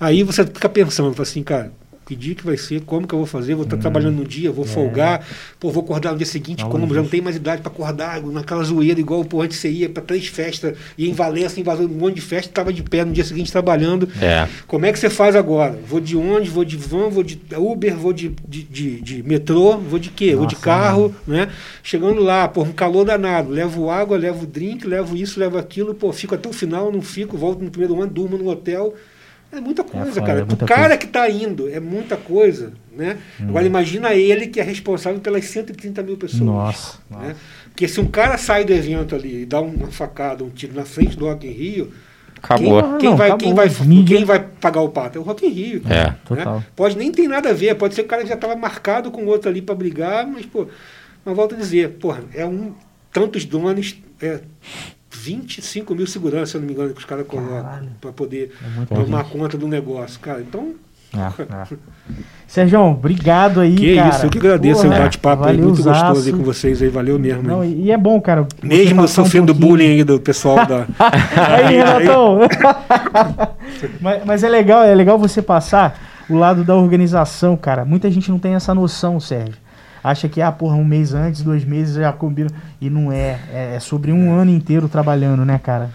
Aí 0.00 0.22
você 0.22 0.42
fica 0.42 0.70
pensando, 0.70 1.20
assim, 1.20 1.42
cara, 1.42 1.70
que 2.12 2.16
dia 2.16 2.34
que 2.34 2.44
vai 2.44 2.56
ser, 2.56 2.82
como 2.82 3.06
que 3.06 3.14
eu 3.14 3.18
vou 3.18 3.26
fazer, 3.26 3.54
vou 3.54 3.64
estar 3.64 3.76
hum, 3.76 3.80
trabalhando 3.80 4.16
no 4.16 4.24
dia, 4.24 4.52
vou 4.52 4.64
é. 4.64 4.68
folgar, 4.68 5.26
pô, 5.58 5.70
vou 5.70 5.82
acordar 5.82 6.12
no 6.12 6.18
dia 6.18 6.26
seguinte, 6.26 6.64
como 6.64 6.86
já 6.94 7.00
não 7.00 7.08
tenho 7.08 7.24
mais 7.24 7.36
idade 7.36 7.62
para 7.62 7.72
acordar, 7.72 8.20
naquela 8.22 8.62
zoeira, 8.62 9.00
igual 9.00 9.24
pô, 9.24 9.40
antes 9.40 9.58
você 9.58 9.70
ia 9.70 9.88
para 9.88 10.02
três 10.02 10.26
festas, 10.26 10.76
ia 10.96 11.08
em 11.08 11.12
Valença, 11.12 11.58
invasou 11.58 11.86
um 11.86 11.88
monte 11.88 12.16
de 12.16 12.20
festa, 12.20 12.50
estava 12.50 12.72
de 12.72 12.82
pé 12.82 13.04
no 13.04 13.12
dia 13.12 13.24
seguinte 13.24 13.50
trabalhando. 13.50 14.08
É. 14.20 14.46
Como 14.66 14.84
é 14.84 14.92
que 14.92 14.98
você 14.98 15.08
faz 15.08 15.34
agora? 15.34 15.78
Vou 15.88 16.00
de 16.00 16.16
onde? 16.16 16.50
Vou 16.50 16.64
de 16.64 16.76
van, 16.76 17.08
vou 17.08 17.22
de 17.22 17.40
Uber, 17.56 17.96
vou 17.96 18.12
de, 18.12 18.34
de, 18.46 18.62
de, 18.62 19.00
de 19.00 19.22
metrô, 19.22 19.78
vou 19.78 19.98
de 19.98 20.10
quê? 20.10 20.26
Nossa, 20.26 20.38
vou 20.38 20.46
de 20.46 20.56
carro, 20.56 21.14
né? 21.26 21.48
Chegando 21.82 22.22
lá, 22.22 22.46
pô, 22.46 22.62
um 22.62 22.72
calor 22.72 23.04
danado, 23.04 23.50
levo 23.50 23.90
água, 23.90 24.16
levo 24.16 24.46
drink, 24.46 24.86
levo 24.86 25.16
isso, 25.16 25.40
levo 25.40 25.56
aquilo, 25.56 25.94
pô, 25.94 26.12
fico 26.12 26.34
até 26.34 26.48
o 26.48 26.52
final, 26.52 26.92
não 26.92 27.00
fico, 27.00 27.36
volto 27.36 27.62
no 27.62 27.70
primeiro 27.70 28.00
ano, 28.00 28.12
durmo 28.12 28.36
no 28.36 28.48
hotel 28.48 28.94
é 29.52 29.60
muita 29.60 29.84
coisa, 29.84 30.20
é, 30.20 30.24
cara. 30.24 30.40
É 30.40 30.44
muita 30.44 30.64
o 30.64 30.68
cara 30.68 30.80
coisa. 30.80 30.96
que 30.96 31.06
está 31.06 31.28
indo 31.28 31.68
é 31.68 31.78
muita 31.78 32.16
coisa, 32.16 32.72
né? 32.90 33.18
Hum. 33.40 33.48
Agora 33.50 33.66
imagina 33.66 34.14
ele 34.14 34.46
que 34.46 34.58
é 34.58 34.62
responsável 34.62 35.20
pelas 35.20 35.44
130 35.44 36.02
mil 36.02 36.16
pessoas. 36.16 36.40
Nossa, 36.40 36.98
né? 37.10 37.36
Porque 37.68 37.86
se 37.86 38.00
um 38.00 38.06
cara 38.06 38.36
sai 38.38 38.64
do 38.64 38.72
evento 38.72 39.14
ali 39.14 39.42
e 39.42 39.46
dá 39.46 39.60
uma 39.60 39.88
facada, 39.88 40.42
um 40.42 40.50
tiro 40.50 40.74
na 40.74 40.84
frente 40.84 41.16
do 41.16 41.26
Rock 41.26 41.46
in 41.46 41.50
Rio, 41.50 41.92
Acabou. 42.42 42.82
Quem, 42.82 42.98
quem 42.98 43.10
não, 43.10 43.16
vai, 43.16 43.28
acabou. 43.28 43.46
Quem, 43.46 43.54
vai, 43.54 44.04
quem 44.04 44.24
vai 44.24 44.40
pagar 44.40 44.80
o 44.80 44.88
pato? 44.88 45.16
É 45.16 45.20
o 45.20 45.24
Rock 45.24 45.46
in 45.46 45.50
Rio. 45.50 45.82
É, 45.88 46.06
né? 46.06 46.16
total. 46.24 46.64
Pode 46.74 46.98
nem 46.98 47.12
ter 47.12 47.28
nada 47.28 47.50
a 47.50 47.52
ver, 47.52 47.74
pode 47.76 47.94
ser 47.94 48.02
que 48.02 48.06
o 48.06 48.10
cara 48.10 48.26
já 48.26 48.34
estava 48.34 48.56
marcado 48.56 49.12
com 49.12 49.24
outro 49.26 49.48
ali 49.48 49.62
para 49.62 49.76
brigar, 49.76 50.26
mas, 50.26 50.44
pô, 50.44 50.66
mas 51.24 51.36
volto 51.36 51.54
a 51.54 51.58
dizer, 51.58 51.90
porra, 51.90 52.24
é 52.34 52.44
um 52.44 52.74
tantos 53.12 53.44
donos, 53.44 53.96
é, 54.20 54.40
25 55.12 55.94
mil 55.94 56.06
seguranças, 56.06 56.50
se 56.50 56.56
eu 56.56 56.60
não 56.60 56.66
me 56.66 56.74
engano, 56.74 56.92
que 56.92 56.98
os 56.98 57.04
caras 57.04 57.26
colocam 57.26 57.88
para 58.00 58.12
poder 58.12 58.52
é 58.90 58.94
tomar 58.94 59.24
conta 59.24 59.58
do 59.58 59.68
negócio. 59.68 60.18
Cara, 60.18 60.40
então. 60.40 60.74
É, 61.14 61.42
é. 61.42 61.76
Sérgio, 62.48 62.80
obrigado 62.80 63.60
aí, 63.60 63.74
que 63.74 63.96
cara. 63.96 64.08
isso, 64.08 64.26
eu 64.26 64.30
que 64.30 64.38
agradeço 64.38 64.86
o 64.86 64.90
bate-papo 64.90 65.44
aí, 65.44 65.58
muito 65.58 65.82
gostoso 65.82 66.26
aí 66.26 66.32
com 66.34 66.42
vocês 66.42 66.82
aí, 66.82 66.88
valeu 66.88 67.18
mesmo. 67.18 67.42
Não, 67.42 67.64
e 67.64 67.90
é 67.90 67.96
bom, 67.96 68.20
cara. 68.20 68.46
Mesmo 68.62 69.06
sofrendo 69.06 69.52
um 69.52 69.56
bullying 69.56 69.88
aí 69.88 70.04
do 70.04 70.18
pessoal 70.18 70.66
da. 70.66 70.86
aí, 71.36 71.76
Renatão! 71.76 72.40
mas, 74.00 74.24
mas 74.24 74.44
é 74.44 74.48
legal, 74.48 74.82
é 74.82 74.94
legal 74.94 75.18
você 75.18 75.40
passar 75.42 75.98
o 76.28 76.36
lado 76.36 76.64
da 76.64 76.74
organização, 76.74 77.56
cara. 77.56 77.84
Muita 77.84 78.10
gente 78.10 78.30
não 78.30 78.38
tem 78.38 78.54
essa 78.54 78.74
noção, 78.74 79.20
Sérgio 79.20 79.61
acha 80.02 80.28
que, 80.28 80.40
ah, 80.40 80.50
porra, 80.50 80.76
um 80.76 80.84
mês 80.84 81.14
antes, 81.14 81.42
dois 81.42 81.64
meses 81.64 81.94
já 81.94 82.12
combina. 82.12 82.50
E 82.80 82.90
não 82.90 83.12
é. 83.12 83.38
É, 83.52 83.74
é 83.76 83.80
sobre 83.80 84.12
um 84.12 84.32
ano 84.32 84.50
inteiro 84.50 84.88
trabalhando, 84.88 85.44
né, 85.44 85.58
cara? 85.62 85.90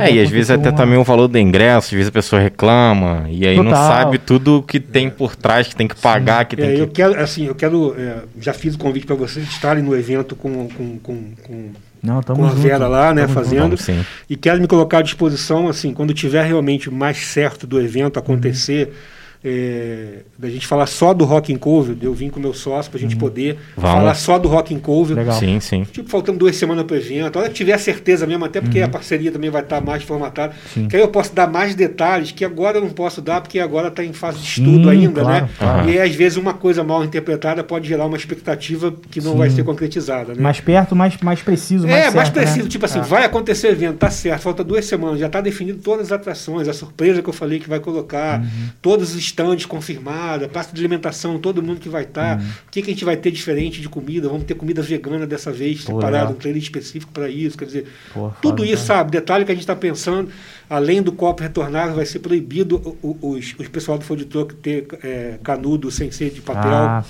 é, 0.00 0.12
e 0.12 0.20
às 0.20 0.30
vezes 0.30 0.50
até 0.50 0.70
uma... 0.70 0.76
também 0.76 0.96
o 0.96 1.02
valor 1.02 1.26
do 1.26 1.36
ingresso, 1.36 1.88
às 1.88 1.92
vezes 1.92 2.08
a 2.08 2.12
pessoa 2.12 2.40
reclama, 2.40 3.26
e 3.28 3.44
aí 3.44 3.56
Total. 3.56 3.72
não 3.72 3.76
sabe 3.76 4.18
tudo 4.18 4.62
que 4.62 4.78
tem 4.78 5.10
por 5.10 5.34
trás, 5.34 5.66
que 5.66 5.74
tem 5.74 5.88
que 5.88 5.96
pagar, 5.96 6.44
Sim. 6.44 6.48
que 6.48 6.56
tem 6.56 6.70
é, 6.70 6.74
que... 6.74 6.80
Eu 6.80 6.88
quero, 6.88 7.20
assim, 7.20 7.46
eu 7.46 7.54
quero, 7.56 7.94
é, 7.98 8.18
já 8.40 8.52
fiz 8.52 8.76
o 8.76 8.78
convite 8.78 9.04
para 9.04 9.16
vocês 9.16 9.46
estarem 9.48 9.82
no 9.82 9.94
evento 9.96 10.36
com, 10.36 10.68
com, 10.68 10.98
com, 10.98 11.32
com, 11.42 11.70
não, 12.00 12.22
com 12.22 12.44
a 12.44 12.50
Vera 12.50 12.86
lá, 12.86 13.12
né, 13.12 13.26
fazendo, 13.26 13.76
junto. 13.76 14.06
e 14.30 14.36
quero 14.36 14.60
me 14.60 14.68
colocar 14.68 14.98
à 14.98 15.02
disposição, 15.02 15.66
assim, 15.66 15.92
quando 15.92 16.14
tiver 16.14 16.44
realmente 16.44 16.88
mais 16.88 17.18
certo 17.26 17.66
do 17.66 17.80
evento 17.80 18.16
acontecer, 18.16 18.86
uhum 18.86 19.13
é, 19.46 20.20
da 20.38 20.48
gente 20.48 20.66
falar 20.66 20.86
só 20.86 21.12
do 21.12 21.26
Rock 21.26 21.52
and 21.52 21.58
Cover, 21.58 21.94
eu 22.00 22.14
vim 22.14 22.30
com 22.30 22.40
meu 22.40 22.54
sócio 22.54 22.90
para 22.90 22.96
a 22.96 23.00
gente 23.02 23.14
uhum. 23.14 23.20
poder 23.20 23.58
Vamos. 23.76 23.98
falar 23.98 24.14
só 24.14 24.38
do 24.38 24.48
Rock 24.48 24.74
and 24.74 24.80
Cover. 24.80 25.14
Legal. 25.14 25.38
Sim, 25.38 25.60
sim. 25.60 25.84
Tipo, 25.84 26.08
faltando 26.08 26.38
duas 26.38 26.56
semanas 26.56 26.84
para 26.84 26.94
o 26.94 26.98
evento. 26.98 27.36
A 27.36 27.40
hora 27.40 27.50
que 27.50 27.54
tiver 27.54 27.76
certeza 27.76 28.26
mesmo, 28.26 28.42
até 28.46 28.62
porque 28.62 28.78
uhum. 28.78 28.86
a 28.86 28.88
parceria 28.88 29.30
também 29.30 29.50
vai 29.50 29.60
estar 29.60 29.80
tá 29.80 29.84
mais 29.84 30.02
formatada, 30.02 30.54
sim. 30.72 30.88
que 30.88 30.96
aí 30.96 31.02
eu 31.02 31.08
posso 31.08 31.34
dar 31.34 31.46
mais 31.46 31.74
detalhes 31.74 32.32
que 32.32 32.42
agora 32.42 32.78
eu 32.78 32.80
não 32.80 32.88
posso 32.88 33.20
dar, 33.20 33.42
porque 33.42 33.58
agora 33.60 33.88
está 33.88 34.02
em 34.02 34.14
fase 34.14 34.38
de 34.38 34.46
estudo 34.46 34.84
sim, 34.84 34.90
ainda, 34.90 35.20
claro, 35.20 35.44
né? 35.44 35.50
Claro. 35.58 35.90
E 35.90 36.00
às 36.00 36.14
vezes 36.14 36.38
uma 36.38 36.54
coisa 36.54 36.82
mal 36.82 37.04
interpretada 37.04 37.62
pode 37.62 37.86
gerar 37.86 38.06
uma 38.06 38.16
expectativa 38.16 38.94
que 39.10 39.20
não 39.20 39.32
sim. 39.32 39.38
vai 39.38 39.50
ser 39.50 39.62
concretizada. 39.62 40.34
Né? 40.34 40.40
Mais 40.40 40.58
perto, 40.60 40.96
mais, 40.96 41.18
mais 41.18 41.42
preciso. 41.42 41.86
Mais 41.86 41.98
é, 41.98 42.02
certo, 42.04 42.16
mais 42.16 42.30
preciso. 42.30 42.62
Né? 42.62 42.70
Tipo 42.70 42.86
assim, 42.86 43.00
ah. 43.00 43.02
vai 43.02 43.24
acontecer 43.24 43.68
o 43.68 43.72
evento, 43.72 43.98
tá 43.98 44.10
certo, 44.10 44.40
falta 44.40 44.64
duas 44.64 44.86
semanas, 44.86 45.20
já 45.20 45.26
está 45.26 45.42
definido 45.42 45.80
todas 45.82 46.06
as 46.06 46.12
atrações, 46.12 46.66
a 46.66 46.72
surpresa 46.72 47.22
que 47.22 47.28
eu 47.28 47.34
falei 47.34 47.58
que 47.58 47.68
vai 47.68 47.78
colocar, 47.78 48.40
uhum. 48.40 48.68
todos 48.80 49.14
os 49.14 49.33
estandes 49.34 49.66
confirmados 49.66 50.14
tomada, 50.14 50.48
praça 50.48 50.70
de 50.72 50.80
alimentação, 50.80 51.38
todo 51.38 51.62
mundo 51.62 51.80
que 51.80 51.88
vai 51.88 52.02
estar. 52.02 52.36
Tá. 52.36 52.42
Uhum. 52.42 52.48
O 52.68 52.70
que, 52.70 52.82
que 52.82 52.90
a 52.90 52.94
gente 52.94 53.04
vai 53.04 53.16
ter 53.16 53.30
diferente 53.30 53.80
de 53.80 53.88
comida? 53.88 54.28
Vamos 54.28 54.44
ter 54.44 54.54
comida 54.54 54.80
vegana 54.80 55.26
dessa 55.26 55.52
vez, 55.52 55.84
Pô, 55.84 55.94
separado, 55.94 56.32
um 56.32 56.36
trailer 56.36 56.62
específico 56.62 57.12
para 57.12 57.28
isso. 57.28 57.58
Quer 57.58 57.64
dizer, 57.64 57.86
Pô, 58.12 58.30
tudo 58.40 58.64
isso, 58.64 58.86
sabe? 58.86 59.10
Detalhe 59.10 59.44
que 59.44 59.50
a 59.50 59.54
gente 59.54 59.62
está 59.62 59.74
pensando, 59.74 60.30
além 60.70 61.02
do 61.02 61.12
copo 61.12 61.42
retornável, 61.42 61.96
vai 61.96 62.06
ser 62.06 62.20
proibido 62.20 62.96
os, 63.02 63.54
os 63.58 63.68
pessoal 63.68 63.98
do 63.98 64.04
food 64.04 64.24
truck 64.26 64.54
ter 64.54 64.86
é, 65.02 65.38
canudo 65.42 65.90
sem 65.90 66.10
ser 66.10 66.30
de 66.30 66.40
papel. 66.40 66.72
Ah, 66.72 67.04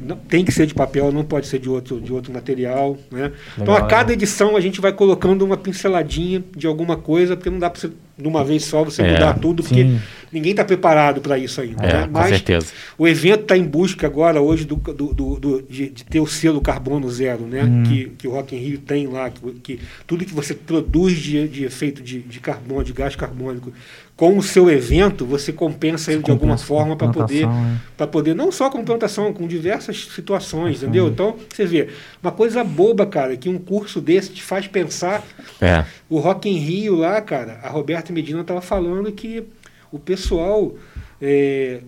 não, 0.00 0.16
tem 0.16 0.44
que 0.44 0.52
ser 0.52 0.66
de 0.66 0.74
papel, 0.74 1.12
não 1.12 1.24
pode 1.24 1.46
ser 1.46 1.58
de 1.58 1.68
outro, 1.68 2.00
de 2.00 2.12
outro 2.12 2.32
material. 2.32 2.96
Né? 3.10 3.22
Legal, 3.22 3.32
então, 3.58 3.74
a 3.74 3.86
cada 3.86 4.12
edição, 4.12 4.56
a 4.56 4.60
gente 4.60 4.80
vai 4.80 4.92
colocando 4.92 5.44
uma 5.44 5.56
pinceladinha 5.56 6.42
de 6.56 6.66
alguma 6.66 6.96
coisa, 6.96 7.36
porque 7.36 7.50
não 7.50 7.58
dá 7.58 7.70
para 7.70 7.80
você 7.80 7.90
de 8.18 8.26
uma 8.26 8.44
vez 8.44 8.64
só 8.64 8.82
você 8.84 9.02
é, 9.02 9.12
mudar 9.12 9.38
tudo, 9.38 9.62
porque 9.62 9.84
sim. 9.84 10.00
ninguém 10.32 10.50
está 10.50 10.64
preparado 10.64 11.20
para 11.20 11.38
isso 11.38 11.60
ainda. 11.60 11.84
É, 11.84 11.92
né? 11.92 12.08
Mas 12.10 12.30
certeza. 12.30 12.66
o 12.98 13.06
evento 13.06 13.42
está 13.42 13.56
em 13.56 13.62
busca 13.64 14.06
agora, 14.06 14.40
hoje, 14.40 14.64
do, 14.64 14.74
do, 14.74 15.12
do 15.12 15.62
de, 15.62 15.88
de, 15.88 16.04
ter 16.04 16.18
o 16.18 16.26
selo 16.26 16.60
carbono 16.60 17.08
zero, 17.08 17.46
né? 17.46 17.62
Hum. 17.62 17.84
Que, 17.84 18.12
que 18.18 18.28
o 18.28 18.32
Rock 18.32 18.56
in 18.56 18.58
Rio 18.58 18.78
tem 18.78 19.06
lá, 19.06 19.30
que, 19.30 19.52
que 19.60 19.80
tudo 20.06 20.24
que 20.24 20.34
você 20.34 20.52
produz 20.52 21.16
de, 21.16 21.46
de 21.46 21.64
efeito 21.64 22.02
de, 22.02 22.20
de 22.20 22.40
carbono, 22.40 22.82
de 22.82 22.92
gás 22.92 23.14
carbônico, 23.14 23.72
com 24.18 24.36
o 24.36 24.42
seu 24.42 24.68
evento, 24.68 25.24
você 25.24 25.52
compensa 25.52 26.12
ele 26.12 26.24
de 26.24 26.30
alguma 26.32 26.58
forma 26.58 26.96
para 26.96 27.06
poder, 27.06 27.44
é. 27.44 27.76
para 27.96 28.04
poder, 28.04 28.34
não 28.34 28.50
só 28.50 28.68
com 28.68 28.84
plantação, 28.84 29.32
com 29.32 29.46
diversas 29.46 30.08
situações, 30.12 30.82
entendeu? 30.82 31.06
Então, 31.06 31.36
você 31.48 31.64
vê, 31.64 31.88
uma 32.20 32.32
coisa 32.32 32.64
boba, 32.64 33.06
cara, 33.06 33.36
que 33.36 33.48
um 33.48 33.58
curso 33.58 34.00
desse 34.00 34.32
te 34.32 34.42
faz 34.42 34.66
pensar. 34.66 35.24
É. 35.60 35.84
O 36.10 36.18
Rock 36.18 36.50
in 36.50 36.58
Rio 36.58 36.96
lá, 36.96 37.20
cara, 37.20 37.60
a 37.62 37.68
Roberta 37.68 38.12
Medina 38.12 38.40
estava 38.40 38.60
falando 38.60 39.12
que 39.12 39.44
o 39.92 40.00
pessoal 40.00 40.74
é, 41.22 41.82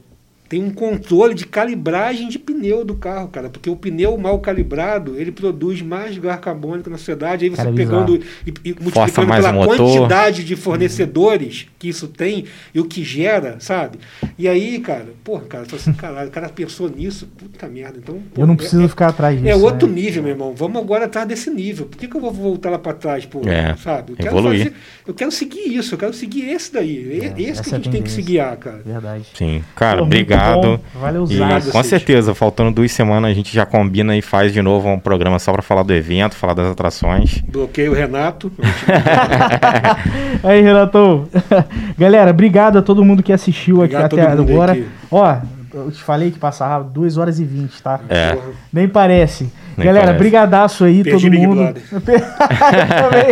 tem 0.51 0.60
um 0.64 0.70
controle 0.72 1.32
de 1.32 1.47
calibragem 1.47 2.28
de 2.28 2.36
pneu 2.36 2.85
do 2.85 2.97
carro, 2.97 3.28
cara. 3.28 3.48
Porque 3.48 3.70
o 3.70 3.77
pneu 3.77 4.18
mal 4.18 4.36
calibrado, 4.40 5.14
ele 5.16 5.31
produz 5.31 5.81
mais 5.81 6.18
gás 6.18 6.40
carbônico 6.40 6.90
na 6.90 6.98
sociedade. 6.98 7.44
Aí 7.44 7.51
você 7.51 7.62
cara, 7.62 7.72
pegando 7.72 8.16
e, 8.16 8.52
e 8.64 8.77
multiplicando 8.81 9.28
pela 9.28 9.64
quantidade 9.64 10.43
de 10.43 10.56
fornecedores 10.56 11.68
que 11.78 11.89
isso 11.89 12.09
tem 12.09 12.47
e 12.74 12.81
o 12.81 12.85
que 12.85 13.05
gera, 13.05 13.59
sabe? 13.60 14.01
E 14.36 14.48
aí, 14.48 14.81
cara, 14.81 15.06
porra, 15.22 15.43
cara, 15.43 15.66
assim, 15.72 15.93
caralho, 15.93 16.28
o 16.28 16.32
cara 16.32 16.48
pensou 16.48 16.90
nisso, 16.90 17.28
puta 17.39 17.68
merda. 17.68 17.98
Então, 18.02 18.16
porra, 18.16 18.43
eu 18.43 18.47
não 18.48 18.56
preciso 18.56 18.82
é, 18.82 18.89
ficar 18.89 19.10
atrás 19.10 19.36
disso. 19.39 19.48
É 19.48 19.55
outro 19.55 19.86
né? 19.86 19.94
nível, 19.94 20.24
meu 20.24 20.32
irmão. 20.32 20.52
Vamos 20.52 20.82
agora 20.82 21.05
atrás 21.05 21.28
desse 21.28 21.48
nível. 21.48 21.86
Por 21.86 21.97
que, 21.97 22.09
que 22.09 22.16
eu 22.16 22.20
vou 22.20 22.32
voltar 22.32 22.70
lá 22.70 22.78
para 22.81 22.94
trás, 22.94 23.24
pô? 23.24 23.40
É, 23.48 23.77
sabe? 23.77 24.14
Eu 24.14 24.16
quero, 24.16 24.31
evoluir. 24.31 24.64
Fazer, 24.64 24.74
eu 25.06 25.14
quero 25.14 25.31
seguir 25.31 25.77
isso, 25.77 25.94
eu 25.94 25.98
quero 25.98 26.12
seguir 26.12 26.48
esse 26.48 26.72
daí. 26.72 27.20
É, 27.22 27.40
esse 27.40 27.62
que 27.62 27.72
a 27.72 27.78
gente 27.78 27.89
tem 27.89 28.02
que 28.02 28.10
se 28.10 28.20
guiar, 28.20 28.56
cara. 28.56 28.82
Verdade. 28.85 29.27
Sim. 29.32 29.62
Cara, 29.77 30.02
obrigado 30.02 30.40
obrigado. 30.41 30.81
Valeu, 30.95 31.27
e, 31.29 31.71
Com 31.71 31.83
certeza, 31.83 32.35
faltando 32.35 32.71
duas 32.71 32.93
semanas, 32.93 33.31
a 33.31 33.35
gente 33.35 33.55
já 33.55 33.67
combina 33.67 34.17
e 34.17 34.23
faz 34.23 34.53
de 34.53 34.62
novo 34.62 34.89
um 34.89 34.99
programa 34.99 35.39
só 35.39 35.53
para 35.53 35.62
falar 35.62 35.83
do 35.83 35.93
evento, 35.93 36.35
falar 36.35 36.55
das 36.55 36.67
atrações. 36.69 37.43
Bloqueio 37.49 37.93
o 37.93 37.95
Renato. 37.95 38.53
Aí, 40.43 40.61
Renato. 40.61 41.29
Galera, 41.99 42.31
obrigado 42.31 42.79
a 42.79 42.83
todo 42.83 43.05
mundo 43.05 43.23
que 43.23 43.33
assistiu 43.33 43.83
aqui 43.83 43.97
até 43.97 44.23
agora. 44.23 44.73
Aqui. 44.73 44.87
Ó, 45.11 45.37
eu 45.73 45.91
te 45.91 46.03
falei 46.03 46.31
que 46.31 46.39
passava 46.39 46.85
2 46.85 47.17
horas 47.17 47.39
e 47.39 47.45
20, 47.45 47.83
tá? 47.83 48.01
É. 48.09 48.37
Nem 48.73 48.89
parece. 48.89 49.51
Nem 49.77 49.87
galera, 49.87 50.07
parece. 50.07 50.19
brigadaço 50.19 50.85
aí, 50.85 51.03
Perdi 51.03 51.31
todo 51.31 51.41
mundo. 51.41 51.75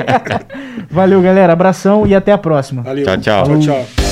Valeu, 0.90 1.20
galera. 1.20 1.52
Abração 1.52 2.06
e 2.06 2.14
até 2.14 2.32
a 2.32 2.38
próxima. 2.38 2.82
Valeu. 2.82 3.04
Tchau, 3.04 3.16
tchau. 3.18 3.44
Tchau, 3.44 3.58
tchau. 3.60 4.07